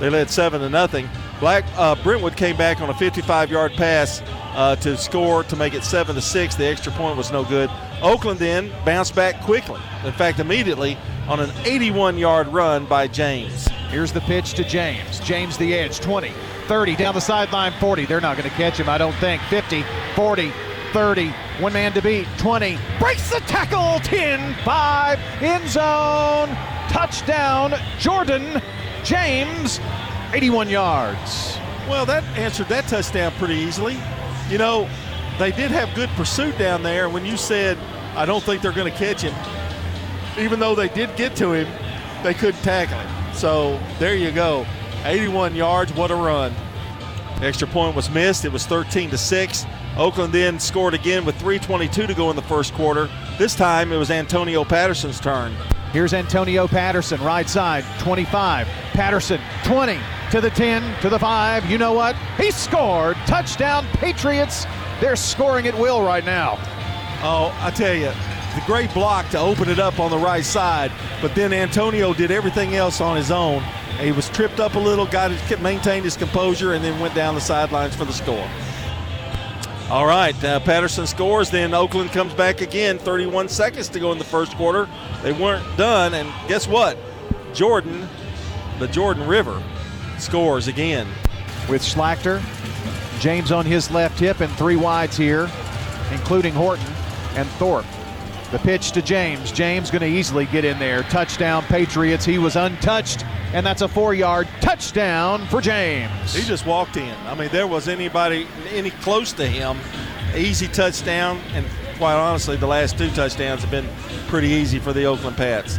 They 0.00 0.10
led 0.10 0.28
seven 0.28 0.60
to 0.60 0.68
nothing. 0.68 1.08
Black 1.42 1.64
uh, 1.76 1.96
Brentwood 2.04 2.36
came 2.36 2.56
back 2.56 2.80
on 2.80 2.88
a 2.88 2.92
55-yard 2.92 3.72
pass 3.72 4.22
uh, 4.54 4.76
to 4.76 4.96
score 4.96 5.42
to 5.42 5.56
make 5.56 5.74
it 5.74 5.82
seven 5.82 6.14
to 6.14 6.22
six. 6.22 6.54
The 6.54 6.66
extra 6.66 6.92
point 6.92 7.16
was 7.16 7.32
no 7.32 7.42
good. 7.44 7.68
Oakland 8.00 8.38
then 8.38 8.70
bounced 8.84 9.16
back 9.16 9.42
quickly. 9.42 9.80
In 10.04 10.12
fact, 10.12 10.38
immediately 10.38 10.96
on 11.26 11.40
an 11.40 11.50
81-yard 11.64 12.46
run 12.46 12.86
by 12.86 13.08
James. 13.08 13.66
Here's 13.90 14.12
the 14.12 14.20
pitch 14.20 14.54
to 14.54 14.62
James. 14.62 15.18
James 15.18 15.58
the 15.58 15.74
edge, 15.74 15.98
20, 15.98 16.30
30, 16.68 16.94
down 16.94 17.14
the 17.14 17.20
sideline, 17.20 17.72
40. 17.80 18.04
They're 18.04 18.20
not 18.20 18.36
going 18.36 18.48
to 18.48 18.54
catch 18.54 18.78
him, 18.78 18.88
I 18.88 18.96
don't 18.96 19.16
think. 19.16 19.42
50, 19.42 19.84
40, 20.14 20.52
30, 20.92 21.28
one 21.58 21.72
man 21.72 21.92
to 21.94 22.02
beat, 22.02 22.28
20, 22.38 22.78
breaks 23.00 23.30
the 23.30 23.40
tackle, 23.40 23.98
10, 24.04 24.54
5, 24.62 25.18
end 25.42 25.68
zone, 25.68 26.56
touchdown, 26.88 27.74
Jordan 27.98 28.62
James, 29.04 29.80
81 30.32 30.68
yards. 30.68 31.58
Well, 31.88 32.06
that 32.06 32.24
answered 32.38 32.68
that 32.68 32.88
touchdown 32.88 33.32
pretty 33.32 33.54
easily. 33.54 33.98
You 34.48 34.58
know, 34.58 34.88
they 35.38 35.52
did 35.52 35.70
have 35.70 35.94
good 35.94 36.08
pursuit 36.10 36.56
down 36.58 36.82
there. 36.82 37.08
When 37.08 37.26
you 37.26 37.36
said, 37.36 37.76
I 38.16 38.24
don't 38.24 38.42
think 38.42 38.62
they're 38.62 38.72
going 38.72 38.90
to 38.90 38.98
catch 38.98 39.22
him, 39.22 39.34
even 40.38 40.58
though 40.58 40.74
they 40.74 40.88
did 40.88 41.14
get 41.16 41.36
to 41.36 41.52
him, 41.52 41.68
they 42.22 42.34
couldn't 42.34 42.62
tackle 42.62 42.98
him. 42.98 43.34
So 43.34 43.80
there 43.98 44.14
you 44.14 44.30
go. 44.30 44.66
81 45.04 45.54
yards, 45.54 45.92
what 45.94 46.10
a 46.10 46.14
run. 46.14 46.54
Extra 47.42 47.66
point 47.66 47.96
was 47.96 48.08
missed. 48.08 48.44
It 48.44 48.52
was 48.52 48.66
13 48.66 49.10
to 49.10 49.18
6. 49.18 49.66
Oakland 49.96 50.32
then 50.32 50.60
scored 50.60 50.94
again 50.94 51.24
with 51.24 51.34
3.22 51.36 52.06
to 52.06 52.14
go 52.14 52.30
in 52.30 52.36
the 52.36 52.42
first 52.42 52.72
quarter. 52.72 53.10
This 53.36 53.54
time 53.54 53.92
it 53.92 53.96
was 53.96 54.10
Antonio 54.10 54.64
Patterson's 54.64 55.20
turn. 55.20 55.52
Here's 55.92 56.14
Antonio 56.14 56.66
Patterson, 56.66 57.20
right 57.20 57.46
side, 57.46 57.84
25. 58.00 58.66
Patterson, 58.94 59.38
20 59.64 59.98
to 60.30 60.40
the 60.40 60.48
10 60.48 61.00
to 61.02 61.10
the 61.10 61.18
5. 61.18 61.70
You 61.70 61.76
know 61.76 61.92
what? 61.92 62.16
He 62.38 62.50
scored. 62.50 63.16
Touchdown, 63.26 63.86
Patriots. 63.94 64.66
They're 65.00 65.16
scoring 65.16 65.66
at 65.66 65.78
will 65.78 66.00
right 66.02 66.24
now. 66.24 66.58
Oh, 67.22 67.54
I 67.60 67.70
tell 67.70 67.94
you, 67.94 68.10
the 68.54 68.62
great 68.64 68.92
block 68.94 69.28
to 69.30 69.38
open 69.38 69.68
it 69.68 69.78
up 69.78 70.00
on 70.00 70.10
the 70.10 70.16
right 70.16 70.44
side, 70.44 70.90
but 71.20 71.34
then 71.34 71.52
Antonio 71.52 72.14
did 72.14 72.30
everything 72.30 72.74
else 72.74 73.02
on 73.02 73.14
his 73.14 73.30
own. 73.30 73.62
He 74.00 74.12
was 74.12 74.30
tripped 74.30 74.60
up 74.60 74.76
a 74.76 74.78
little, 74.78 75.04
got 75.04 75.30
it, 75.30 75.60
maintained 75.60 76.06
his 76.06 76.16
composure, 76.16 76.72
and 76.72 76.82
then 76.82 76.98
went 77.00 77.14
down 77.14 77.34
the 77.34 77.40
sidelines 77.40 77.94
for 77.94 78.06
the 78.06 78.12
score. 78.14 78.48
All 79.90 80.06
right, 80.06 80.42
uh, 80.42 80.60
Patterson 80.60 81.06
scores. 81.06 81.50
Then 81.50 81.74
Oakland 81.74 82.12
comes 82.12 82.32
back 82.34 82.60
again. 82.60 82.98
31 82.98 83.48
seconds 83.48 83.88
to 83.90 84.00
go 84.00 84.12
in 84.12 84.18
the 84.18 84.24
first 84.24 84.56
quarter. 84.56 84.88
They 85.22 85.32
weren't 85.32 85.76
done, 85.76 86.14
and 86.14 86.30
guess 86.48 86.66
what? 86.66 86.96
Jordan, 87.52 88.08
the 88.78 88.88
Jordan 88.88 89.26
River, 89.26 89.62
scores 90.18 90.68
again. 90.68 91.06
With 91.68 91.82
Schlachter, 91.82 92.42
James 93.20 93.52
on 93.52 93.66
his 93.66 93.90
left 93.90 94.18
hip, 94.18 94.40
and 94.40 94.52
three 94.54 94.76
wides 94.76 95.16
here, 95.16 95.50
including 96.10 96.54
Horton 96.54 96.86
and 97.36 97.48
Thorpe. 97.50 97.86
The 98.50 98.58
pitch 98.58 98.92
to 98.92 99.02
James. 99.02 99.52
James 99.52 99.90
going 99.90 100.02
to 100.02 100.08
easily 100.08 100.46
get 100.46 100.64
in 100.64 100.78
there. 100.78 101.02
Touchdown, 101.04 101.62
Patriots. 101.64 102.24
He 102.24 102.38
was 102.38 102.56
untouched, 102.56 103.24
and 103.52 103.64
that's 103.64 103.82
a 103.82 103.88
four 103.88 104.14
yard 104.14 104.48
touchdown 104.60 105.46
for 105.46 105.60
James. 105.60 106.34
He 106.34 106.42
just 106.42 106.66
walked 106.66 106.96
in. 106.96 107.14
I 107.26 107.34
mean, 107.34 107.50
there 107.50 107.66
was 107.66 107.88
anybody 107.88 108.46
any 108.70 108.90
close 108.90 109.32
to 109.34 109.46
him. 109.46 109.78
Easy 110.34 110.66
touchdown, 110.68 111.38
and 111.54 111.66
quite 111.98 112.14
honestly, 112.14 112.56
the 112.56 112.66
last 112.66 112.96
two 112.96 113.10
touchdowns 113.10 113.60
have 113.60 113.70
been 113.70 113.88
pretty 114.28 114.48
easy 114.48 114.78
for 114.78 114.92
the 114.92 115.04
Oakland 115.04 115.36
Pats. 115.36 115.78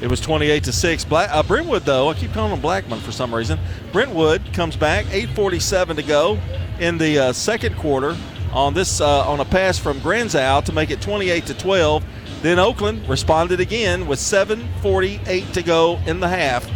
It 0.00 0.10
was 0.10 0.18
28 0.18 0.64
to 0.64 0.72
six. 0.72 1.04
Black, 1.04 1.30
uh, 1.30 1.42
Brentwood, 1.42 1.82
though, 1.82 2.08
I 2.08 2.14
keep 2.14 2.32
calling 2.32 2.52
him 2.52 2.60
Blackman 2.60 2.98
for 3.00 3.12
some 3.12 3.32
reason. 3.32 3.58
Brentwood 3.92 4.52
comes 4.52 4.76
back, 4.76 5.04
8:47 5.06 5.96
to 5.96 6.02
go 6.02 6.38
in 6.80 6.98
the 6.98 7.18
uh, 7.18 7.32
second 7.32 7.76
quarter 7.76 8.16
on 8.52 8.74
this 8.74 9.00
uh, 9.00 9.28
on 9.28 9.40
a 9.40 9.44
pass 9.44 9.78
from 9.78 10.00
Granzow 10.00 10.64
to 10.64 10.72
make 10.72 10.90
it 10.90 11.00
28 11.00 11.46
to 11.46 11.54
12. 11.54 12.04
Then 12.42 12.58
Oakland 12.58 13.08
responded 13.08 13.60
again 13.60 14.06
with 14.06 14.18
7:48 14.18 15.52
to 15.52 15.62
go 15.62 16.00
in 16.06 16.18
the 16.18 16.28
half. 16.28 16.68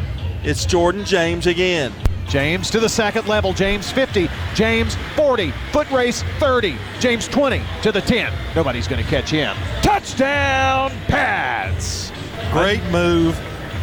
It's 0.47 0.65
Jordan 0.65 1.05
James 1.05 1.49
again. 1.49 1.93
James 2.29 2.71
to 2.71 2.79
the 2.79 2.89
second 2.89 3.27
level. 3.27 3.53
James 3.53 3.91
50. 3.91 4.31
James 4.55 4.95
40. 5.17 5.51
Foot 5.73 5.91
race 5.91 6.23
30. 6.39 6.77
James 7.01 7.27
20 7.27 7.61
to 7.83 7.91
the 7.91 8.01
10. 8.01 8.33
Nobody's 8.55 8.87
going 8.87 9.03
to 9.03 9.11
catch 9.11 9.29
him. 9.29 9.57
Touchdown, 9.83 10.93
Pats. 11.09 12.13
Great 12.53 12.81
move. 12.93 13.37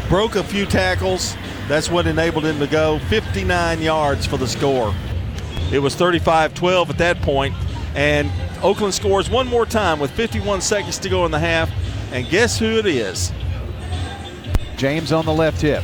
Broke 0.08 0.38
a 0.38 0.44
few 0.44 0.66
tackles. 0.66 1.36
That's 1.68 1.90
what 1.90 2.08
enabled 2.08 2.46
him 2.46 2.60
to 2.60 2.68
go 2.68 2.98
59 3.10 3.82
yards 3.82 4.26
for 4.26 4.38
the 4.38 4.48
score. 4.48 4.96
It 5.70 5.80
was 5.80 5.96
35 5.96 6.54
12 6.54 6.90
at 6.92 6.98
that 6.98 7.22
point, 7.22 7.54
and 7.94 8.32
Oakland 8.62 8.94
scores 8.94 9.30
one 9.30 9.48
more 9.48 9.66
time 9.66 10.00
with 10.00 10.12
51 10.12 10.62
seconds 10.62 10.98
to 11.00 11.10
go 11.10 11.26
in 11.26 11.32
the 11.32 11.40
half. 11.40 11.70
And 12.14 12.26
guess 12.30 12.58
who 12.58 12.78
it 12.78 12.86
is? 12.86 13.34
James 14.78 15.12
on 15.12 15.26
the 15.26 15.34
left 15.34 15.60
hip. 15.60 15.84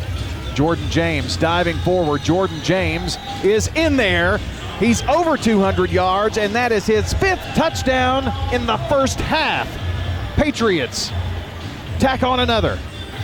Jordan 0.59 0.89
James 0.89 1.37
diving 1.37 1.77
forward. 1.77 2.21
Jordan 2.21 2.59
James 2.63 3.17
is 3.45 3.69
in 3.75 3.95
there. 3.95 4.39
He's 4.77 5.01
over 5.03 5.37
200 5.37 5.89
yards, 5.89 6.37
and 6.37 6.53
that 6.53 6.73
is 6.73 6.85
his 6.85 7.13
fifth 7.13 7.39
touchdown 7.55 8.25
in 8.53 8.65
the 8.65 8.75
first 8.89 9.21
half. 9.21 9.69
Patriots 10.35 11.11
tack 11.97 12.23
on 12.23 12.41
another. 12.41 12.77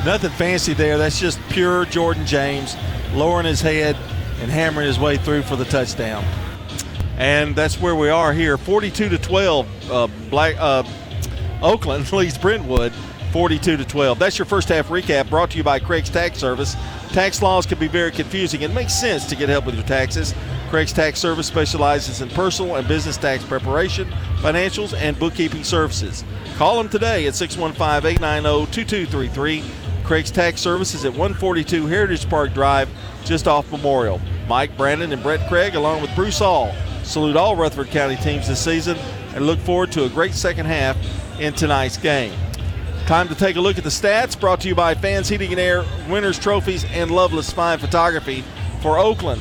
Nothing 0.06 0.30
fancy 0.30 0.74
there. 0.74 0.98
That's 0.98 1.20
just 1.20 1.38
pure 1.50 1.84
Jordan 1.84 2.26
James 2.26 2.74
lowering 3.12 3.46
his 3.46 3.60
head 3.60 3.98
and 4.40 4.50
hammering 4.50 4.88
his 4.88 4.98
way 4.98 5.18
through 5.18 5.42
for 5.42 5.58
the 5.58 5.66
touchdown. 5.66 6.24
And 7.18 7.54
that's 7.54 7.82
where 7.82 7.96
we 7.96 8.08
are 8.08 8.32
here. 8.32 8.58
42 8.58 9.10
to 9.10 9.18
12. 9.18 9.92
Uh, 9.92 10.08
Black 10.30 10.56
uh, 10.58 10.84
Oakland 11.62 12.10
leads 12.14 12.38
Brentwood 12.38 12.94
42 13.34 13.76
to 13.76 13.84
12. 13.84 14.20
That's 14.20 14.40
your 14.40 14.46
first 14.46 14.70
half 14.70 14.88
recap 14.88 15.30
brought 15.30 15.52
to 15.52 15.58
you 15.58 15.64
by 15.66 15.80
Craig's 15.80 16.10
Tax 16.10 16.40
Service. 16.40 16.78
Tax 17.16 17.42
laws 17.42 17.66
can 17.66 17.80
be 17.80 17.88
very 17.88 18.12
confusing. 18.12 18.62
It 18.62 18.74
makes 18.74 18.94
sense 18.94 19.26
to 19.28 19.38
get 19.38 19.48
help 19.48 19.68
with 19.68 19.76
your 19.76 19.86
taxes. 19.86 20.36
Craig's 20.70 20.92
Tax 20.92 21.18
Service 21.18 21.48
specializes 21.48 22.20
in 22.20 22.28
personal 22.28 22.76
and 22.76 22.86
business 22.90 23.16
tax 23.16 23.42
preparation, 23.42 24.10
financials, 24.40 24.94
and 24.94 25.18
bookkeeping 25.18 25.64
services. 25.64 26.26
Call 26.58 26.76
them 26.76 26.90
today 26.90 27.26
at 27.26 27.34
615 27.34 28.06
890 28.20 28.70
2233. 28.70 29.64
Craig's 30.04 30.30
Tax 30.30 30.60
Service 30.60 30.94
is 30.94 31.06
at 31.06 31.12
142 31.12 31.88
Heritage 31.88 32.30
Park 32.30 32.54
Drive, 32.54 32.90
just 33.24 33.48
off 33.48 33.72
Memorial. 33.72 34.20
Mike 34.50 34.76
Brandon 34.76 35.14
and 35.14 35.24
Brett 35.24 35.48
Craig, 35.48 35.76
along 35.76 36.02
with 36.02 36.14
Bruce 36.16 36.40
Hall, 36.40 36.76
salute 37.04 37.38
all 37.38 37.56
Rutherford 37.56 37.92
County 37.92 38.18
teams 38.18 38.50
this 38.50 38.62
season 38.62 38.98
and 39.34 39.48
look 39.48 39.60
forward 39.60 39.90
to 39.94 40.04
a 40.04 40.10
great 40.10 40.34
second 40.34 40.66
half 40.66 40.98
in 41.40 41.54
tonight's 41.54 41.96
game. 41.96 42.38
Time 43.06 43.28
to 43.28 43.36
take 43.36 43.56
a 43.56 43.62
look 43.62 43.78
at 43.78 43.84
the 43.84 43.90
stats 43.92 44.40
brought 44.40 44.62
to 44.62 44.68
you 44.68 44.74
by 44.74 44.96
Fans 44.96 45.30
Heating 45.30 45.52
and 45.52 45.60
Air, 45.60 45.86
Winners 46.10 46.40
Trophies, 46.40 46.86
and 46.86 47.12
Loveless 47.12 47.52
Fine 47.52 47.78
Photography 47.78 48.44
for 48.82 48.98
Oakland. 48.98 49.40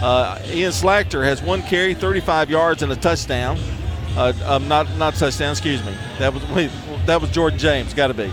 Uh, 0.00 0.40
Ian 0.46 0.70
Schlachter 0.70 1.24
has 1.24 1.42
one 1.42 1.60
carry, 1.62 1.92
35 1.92 2.50
yards, 2.50 2.84
and 2.84 2.92
a 2.92 2.96
touchdown. 2.96 3.58
Uh, 4.16 4.32
um, 4.44 4.68
not 4.68 4.88
not 4.96 5.14
touchdown, 5.14 5.50
excuse 5.50 5.84
me. 5.84 5.92
That 6.20 6.32
was 6.32 6.44
that 7.06 7.20
was 7.20 7.30
Jordan 7.30 7.58
James. 7.58 7.92
Got 7.94 8.08
to 8.08 8.14
be. 8.14 8.32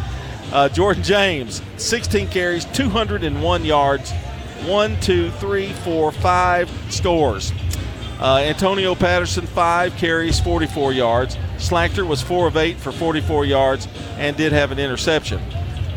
Uh, 0.51 0.69
Jordan 0.69 1.01
James, 1.01 1.63
16 1.77 2.27
carries, 2.27 2.65
201 2.65 3.65
yards, 3.65 4.11
one, 4.67 4.99
two, 4.99 5.31
three, 5.31 5.73
four, 5.73 6.11
five 6.11 6.69
scores. 6.89 7.51
Uh, 8.19 8.37
Antonio 8.37 8.95
Patterson, 8.95 9.45
five 9.45 9.95
carries, 9.95 10.39
44 10.39 10.91
yards. 10.91 11.35
Schlachter 11.57 12.05
was 12.05 12.21
four 12.21 12.47
of 12.47 12.57
eight 12.57 12.77
for 12.77 12.91
44 12.91 13.45
yards 13.45 13.87
and 14.17 14.35
did 14.35 14.51
have 14.51 14.71
an 14.71 14.79
interception. 14.79 15.39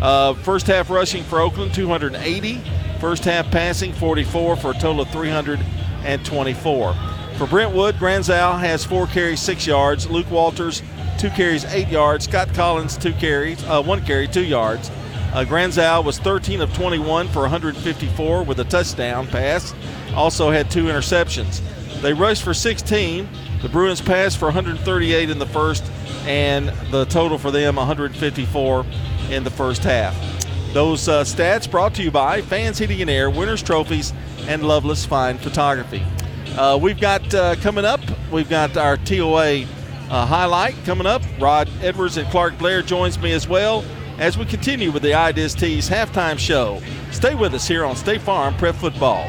Uh, 0.02 0.34
first 0.34 0.66
half 0.66 0.90
rushing 0.90 1.24
for 1.24 1.40
Oakland, 1.40 1.72
280. 1.72 2.60
First 3.01 3.24
half 3.24 3.51
passing, 3.51 3.94
44 3.94 4.56
for 4.56 4.72
a 4.72 4.74
total 4.74 5.01
of 5.01 5.09
324. 5.10 6.94
For 7.38 7.47
Brentwood, 7.47 7.94
Granzow 7.94 8.59
has 8.60 8.84
four 8.84 9.06
carries, 9.06 9.40
six 9.40 9.66
yards. 9.66 10.10
Luke 10.10 10.30
Walters, 10.30 10.82
two 11.16 11.30
carries, 11.30 11.64
eight 11.66 11.88
yards. 11.88 12.26
Scott 12.26 12.52
Collins, 12.52 12.98
two 12.98 13.14
carries, 13.14 13.64
uh, 13.64 13.82
one 13.82 14.05
carry, 14.05 14.28
two 14.28 14.44
yards. 14.44 14.90
Uh, 15.32 15.44
Granzow 15.44 16.05
was 16.05 16.18
13 16.18 16.60
of 16.60 16.74
21 16.74 17.28
for 17.28 17.40
154 17.40 18.42
with 18.42 18.60
a 18.60 18.64
touchdown 18.64 19.26
pass. 19.26 19.72
Also 20.14 20.51
had 20.51 20.70
two 20.70 20.84
interceptions. 20.84 21.62
They 22.02 22.12
rushed 22.12 22.43
for 22.43 22.55
16. 22.55 23.28
The 23.62 23.68
Bruins 23.68 24.01
passed 24.01 24.39
for 24.39 24.47
138 24.47 25.28
in 25.28 25.39
the 25.39 25.47
first, 25.47 25.85
and 26.24 26.68
the 26.90 27.05
total 27.06 27.36
for 27.36 27.51
them 27.51 27.77
154 27.77 28.86
in 29.31 29.44
the 29.44 29.51
first 29.51 29.85
half. 29.85 30.14
Those 30.72 31.09
uh, 31.09 31.24
stats 31.24 31.70
brought 31.70 31.94
to 31.97 32.02
you 32.02 32.10
by 32.10 32.43
Fans 32.43 32.78
Heating 32.78 33.01
and 33.01 33.10
Air, 33.10 33.28
Winners 33.28 33.62
Trophies, 33.62 34.12
and 34.47 34.62
Loveless 34.62 35.05
Fine 35.05 35.39
Photography. 35.39 36.02
Uh, 36.56 36.78
we've 36.81 37.01
got 37.01 37.35
uh, 37.35 37.56
coming 37.56 37.85
up, 37.85 38.01
we've 38.31 38.48
got 38.48 38.77
our 38.77 38.97
TOA 38.97 39.64
uh, 40.10 40.27
highlight 40.27 40.74
coming 40.85 41.06
up. 41.06 41.22
Rod 41.39 41.68
Edwards 41.82 42.16
and 42.16 42.28
Clark 42.31 42.56
Blair 42.59 42.82
joins 42.82 43.18
me 43.18 43.32
as 43.32 43.47
well 43.48 43.85
as 44.18 44.39
we 44.39 44.44
continue 44.44 44.90
with 44.90 45.02
the 45.02 45.14
Ideas 45.14 45.55
Tees 45.55 45.89
halftime 45.89 46.39
show. 46.39 46.81
Stay 47.10 47.35
with 47.35 47.55
us 47.55 47.66
here 47.66 47.85
on 47.85 47.97
State 47.97 48.22
Farm 48.22 48.55
Prep 48.55 48.74
Football. 48.74 49.28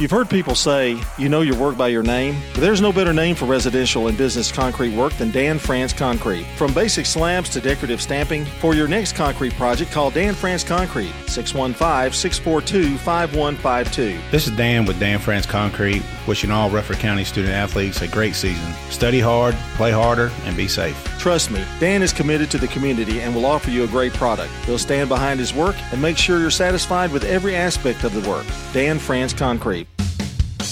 You've 0.00 0.10
heard 0.10 0.30
people 0.30 0.54
say, 0.54 0.98
you 1.18 1.28
know 1.28 1.42
your 1.42 1.56
work 1.56 1.76
by 1.76 1.88
your 1.88 2.02
name, 2.02 2.36
but 2.54 2.62
there's 2.62 2.80
no 2.80 2.92
better 2.92 3.12
name 3.12 3.36
for 3.36 3.44
residential 3.44 4.08
and 4.08 4.16
business 4.16 4.50
concrete 4.50 4.96
work 4.96 5.12
than 5.14 5.30
Dan 5.30 5.58
France 5.58 5.92
Concrete. 5.92 6.46
From 6.56 6.72
basic 6.72 7.04
slabs 7.04 7.50
to 7.50 7.60
decorative 7.60 8.00
stamping, 8.00 8.46
for 8.46 8.74
your 8.74 8.88
next 8.88 9.14
concrete 9.14 9.52
project, 9.52 9.92
call 9.92 10.10
Dan 10.10 10.32
France 10.32 10.64
Concrete, 10.64 11.12
615 11.26 12.10
642 12.10 12.96
5152. 12.96 14.18
This 14.30 14.48
is 14.48 14.56
Dan 14.56 14.86
with 14.86 14.98
Dan 14.98 15.18
France 15.18 15.44
Concrete, 15.44 16.02
wishing 16.26 16.50
all 16.50 16.70
Rutherford 16.70 16.98
County 16.98 17.24
student 17.24 17.52
athletes 17.52 18.02
a 18.02 18.08
great 18.08 18.34
season. 18.34 18.72
Study 18.90 19.20
hard, 19.20 19.54
play 19.76 19.90
harder, 19.90 20.30
and 20.44 20.56
be 20.56 20.68
safe. 20.68 20.96
Trust 21.18 21.50
me, 21.50 21.64
Dan 21.80 22.02
is 22.02 22.12
committed 22.12 22.50
to 22.50 22.58
the 22.58 22.68
community 22.68 23.20
and 23.20 23.34
will 23.34 23.46
offer 23.46 23.70
you 23.70 23.84
a 23.84 23.88
great 23.88 24.12
product. 24.12 24.52
He'll 24.64 24.78
stand 24.78 25.08
behind 25.08 25.40
his 25.40 25.54
work 25.54 25.76
and 25.92 26.00
make 26.00 26.16
sure 26.16 26.40
you're 26.40 26.50
satisfied 26.50 27.12
with 27.12 27.24
every 27.24 27.54
aspect 27.54 28.04
of 28.04 28.12
the 28.14 28.28
work. 28.28 28.46
Dan 28.72 28.98
France 28.98 29.32
Concrete. 29.32 29.86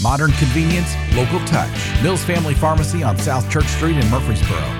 Modern 0.02 0.32
convenience, 0.32 0.94
local 1.14 1.40
touch. 1.46 2.02
Mills 2.02 2.24
Family 2.24 2.54
Pharmacy 2.54 3.02
on 3.02 3.18
South 3.18 3.50
Church 3.50 3.66
Street 3.66 3.96
in 3.96 4.08
Murfreesboro. 4.10 4.79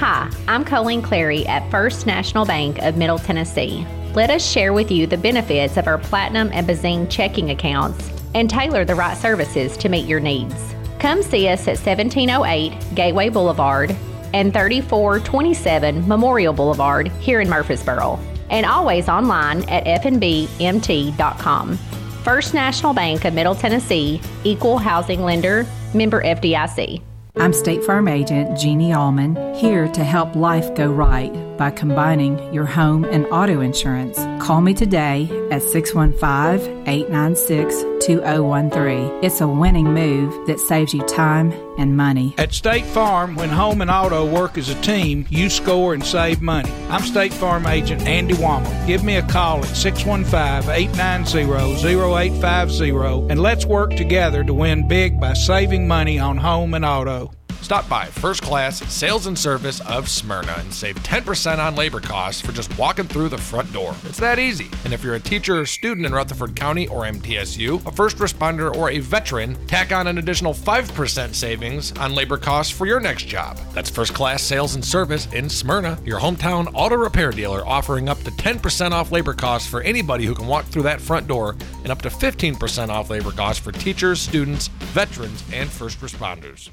Hi, 0.00 0.30
I'm 0.46 0.62
Colleen 0.62 1.00
Clary 1.00 1.46
at 1.46 1.70
First 1.70 2.06
National 2.06 2.44
Bank 2.44 2.82
of 2.82 2.98
Middle 2.98 3.18
Tennessee. 3.18 3.86
Let 4.12 4.28
us 4.28 4.46
share 4.46 4.74
with 4.74 4.90
you 4.90 5.06
the 5.06 5.16
benefits 5.16 5.78
of 5.78 5.86
our 5.86 5.96
Platinum 5.96 6.50
and 6.52 6.66
Bazing 6.66 7.08
checking 7.08 7.48
accounts 7.48 8.12
and 8.34 8.50
tailor 8.50 8.84
the 8.84 8.94
right 8.94 9.16
services 9.16 9.74
to 9.78 9.88
meet 9.88 10.06
your 10.06 10.20
needs. 10.20 10.74
Come 10.98 11.22
see 11.22 11.48
us 11.48 11.62
at 11.62 11.78
1708 11.78 12.94
Gateway 12.94 13.30
Boulevard 13.30 13.96
and 14.34 14.52
3427 14.52 16.06
Memorial 16.06 16.52
Boulevard 16.52 17.08
here 17.08 17.40
in 17.40 17.48
Murfreesboro, 17.48 18.20
and 18.50 18.66
always 18.66 19.08
online 19.08 19.66
at 19.70 20.02
fnbmt.com. 20.02 21.76
First 22.22 22.52
National 22.52 22.92
Bank 22.92 23.24
of 23.24 23.32
Middle 23.32 23.54
Tennessee, 23.54 24.20
Equal 24.44 24.76
Housing 24.76 25.22
Lender, 25.22 25.64
member 25.94 26.22
FDIC. 26.22 27.00
I'm 27.38 27.52
State 27.52 27.84
Farm 27.84 28.08
Agent 28.08 28.58
Jeannie 28.58 28.94
Allman, 28.94 29.54
here 29.56 29.88
to 29.88 30.02
help 30.02 30.34
life 30.34 30.74
go 30.74 30.90
right 30.90 31.45
by 31.56 31.70
combining 31.70 32.52
your 32.52 32.66
home 32.66 33.04
and 33.04 33.26
auto 33.26 33.60
insurance. 33.60 34.18
Call 34.44 34.60
me 34.60 34.74
today 34.74 35.28
at 35.50 35.62
615 35.62 36.86
896 36.86 37.84
2013. 38.06 39.24
It's 39.24 39.40
a 39.40 39.48
winning 39.48 39.92
move 39.92 40.46
that 40.46 40.60
saves 40.60 40.94
you 40.94 41.02
time 41.06 41.52
and 41.78 41.96
money. 41.96 42.34
At 42.38 42.52
State 42.52 42.84
Farm, 42.84 43.34
when 43.34 43.48
home 43.48 43.80
and 43.80 43.90
auto 43.90 44.24
work 44.24 44.56
as 44.58 44.68
a 44.68 44.80
team, 44.80 45.26
you 45.28 45.50
score 45.50 45.94
and 45.94 46.04
save 46.04 46.40
money. 46.40 46.70
I'm 46.88 47.02
State 47.02 47.32
Farm 47.32 47.66
Agent 47.66 48.02
Andy 48.02 48.34
Womack. 48.34 48.86
Give 48.86 49.02
me 49.04 49.16
a 49.16 49.22
call 49.22 49.58
at 49.58 49.76
615 49.76 50.70
890 50.70 51.52
0850 51.90 53.30
and 53.30 53.40
let's 53.40 53.66
work 53.66 53.90
together 53.96 54.44
to 54.44 54.54
win 54.54 54.86
big 54.88 55.20
by 55.20 55.32
saving 55.32 55.88
money 55.88 56.18
on 56.18 56.36
home 56.36 56.74
and 56.74 56.84
auto. 56.84 57.35
Stop 57.62 57.88
by 57.88 58.06
First 58.06 58.42
Class 58.42 58.78
Sales 58.92 59.26
and 59.26 59.38
Service 59.38 59.80
of 59.80 60.08
Smyrna 60.08 60.54
and 60.58 60.72
save 60.72 60.96
10% 60.96 61.58
on 61.58 61.74
labor 61.74 62.00
costs 62.00 62.40
for 62.40 62.52
just 62.52 62.76
walking 62.78 63.06
through 63.06 63.28
the 63.28 63.38
front 63.38 63.72
door. 63.72 63.94
It's 64.04 64.20
that 64.20 64.38
easy. 64.38 64.70
And 64.84 64.92
if 64.92 65.02
you're 65.02 65.16
a 65.16 65.20
teacher 65.20 65.60
or 65.60 65.66
student 65.66 66.06
in 66.06 66.12
Rutherford 66.12 66.54
County 66.54 66.86
or 66.88 67.02
MTSU, 67.02 67.84
a 67.86 67.90
first 67.90 68.18
responder, 68.18 68.74
or 68.74 68.90
a 68.90 69.00
veteran, 69.00 69.56
tack 69.66 69.92
on 69.92 70.06
an 70.06 70.18
additional 70.18 70.54
5% 70.54 71.34
savings 71.34 71.92
on 71.92 72.14
labor 72.14 72.36
costs 72.36 72.72
for 72.72 72.86
your 72.86 73.00
next 73.00 73.26
job. 73.26 73.58
That's 73.72 73.90
First 73.90 74.14
Class 74.14 74.42
Sales 74.42 74.74
and 74.74 74.84
Service 74.84 75.26
in 75.32 75.48
Smyrna, 75.48 75.98
your 76.04 76.20
hometown 76.20 76.70
auto 76.72 76.96
repair 76.96 77.30
dealer 77.32 77.66
offering 77.66 78.08
up 78.08 78.20
to 78.22 78.30
10% 78.30 78.92
off 78.92 79.10
labor 79.10 79.34
costs 79.34 79.68
for 79.68 79.80
anybody 79.82 80.24
who 80.24 80.34
can 80.34 80.46
walk 80.46 80.66
through 80.66 80.82
that 80.82 81.00
front 81.00 81.26
door 81.26 81.56
and 81.82 81.90
up 81.90 82.02
to 82.02 82.08
15% 82.08 82.88
off 82.88 83.10
labor 83.10 83.32
costs 83.32 83.62
for 83.62 83.72
teachers, 83.72 84.20
students, 84.20 84.68
veterans, 84.68 85.42
and 85.52 85.70
first 85.70 86.00
responders. 86.00 86.70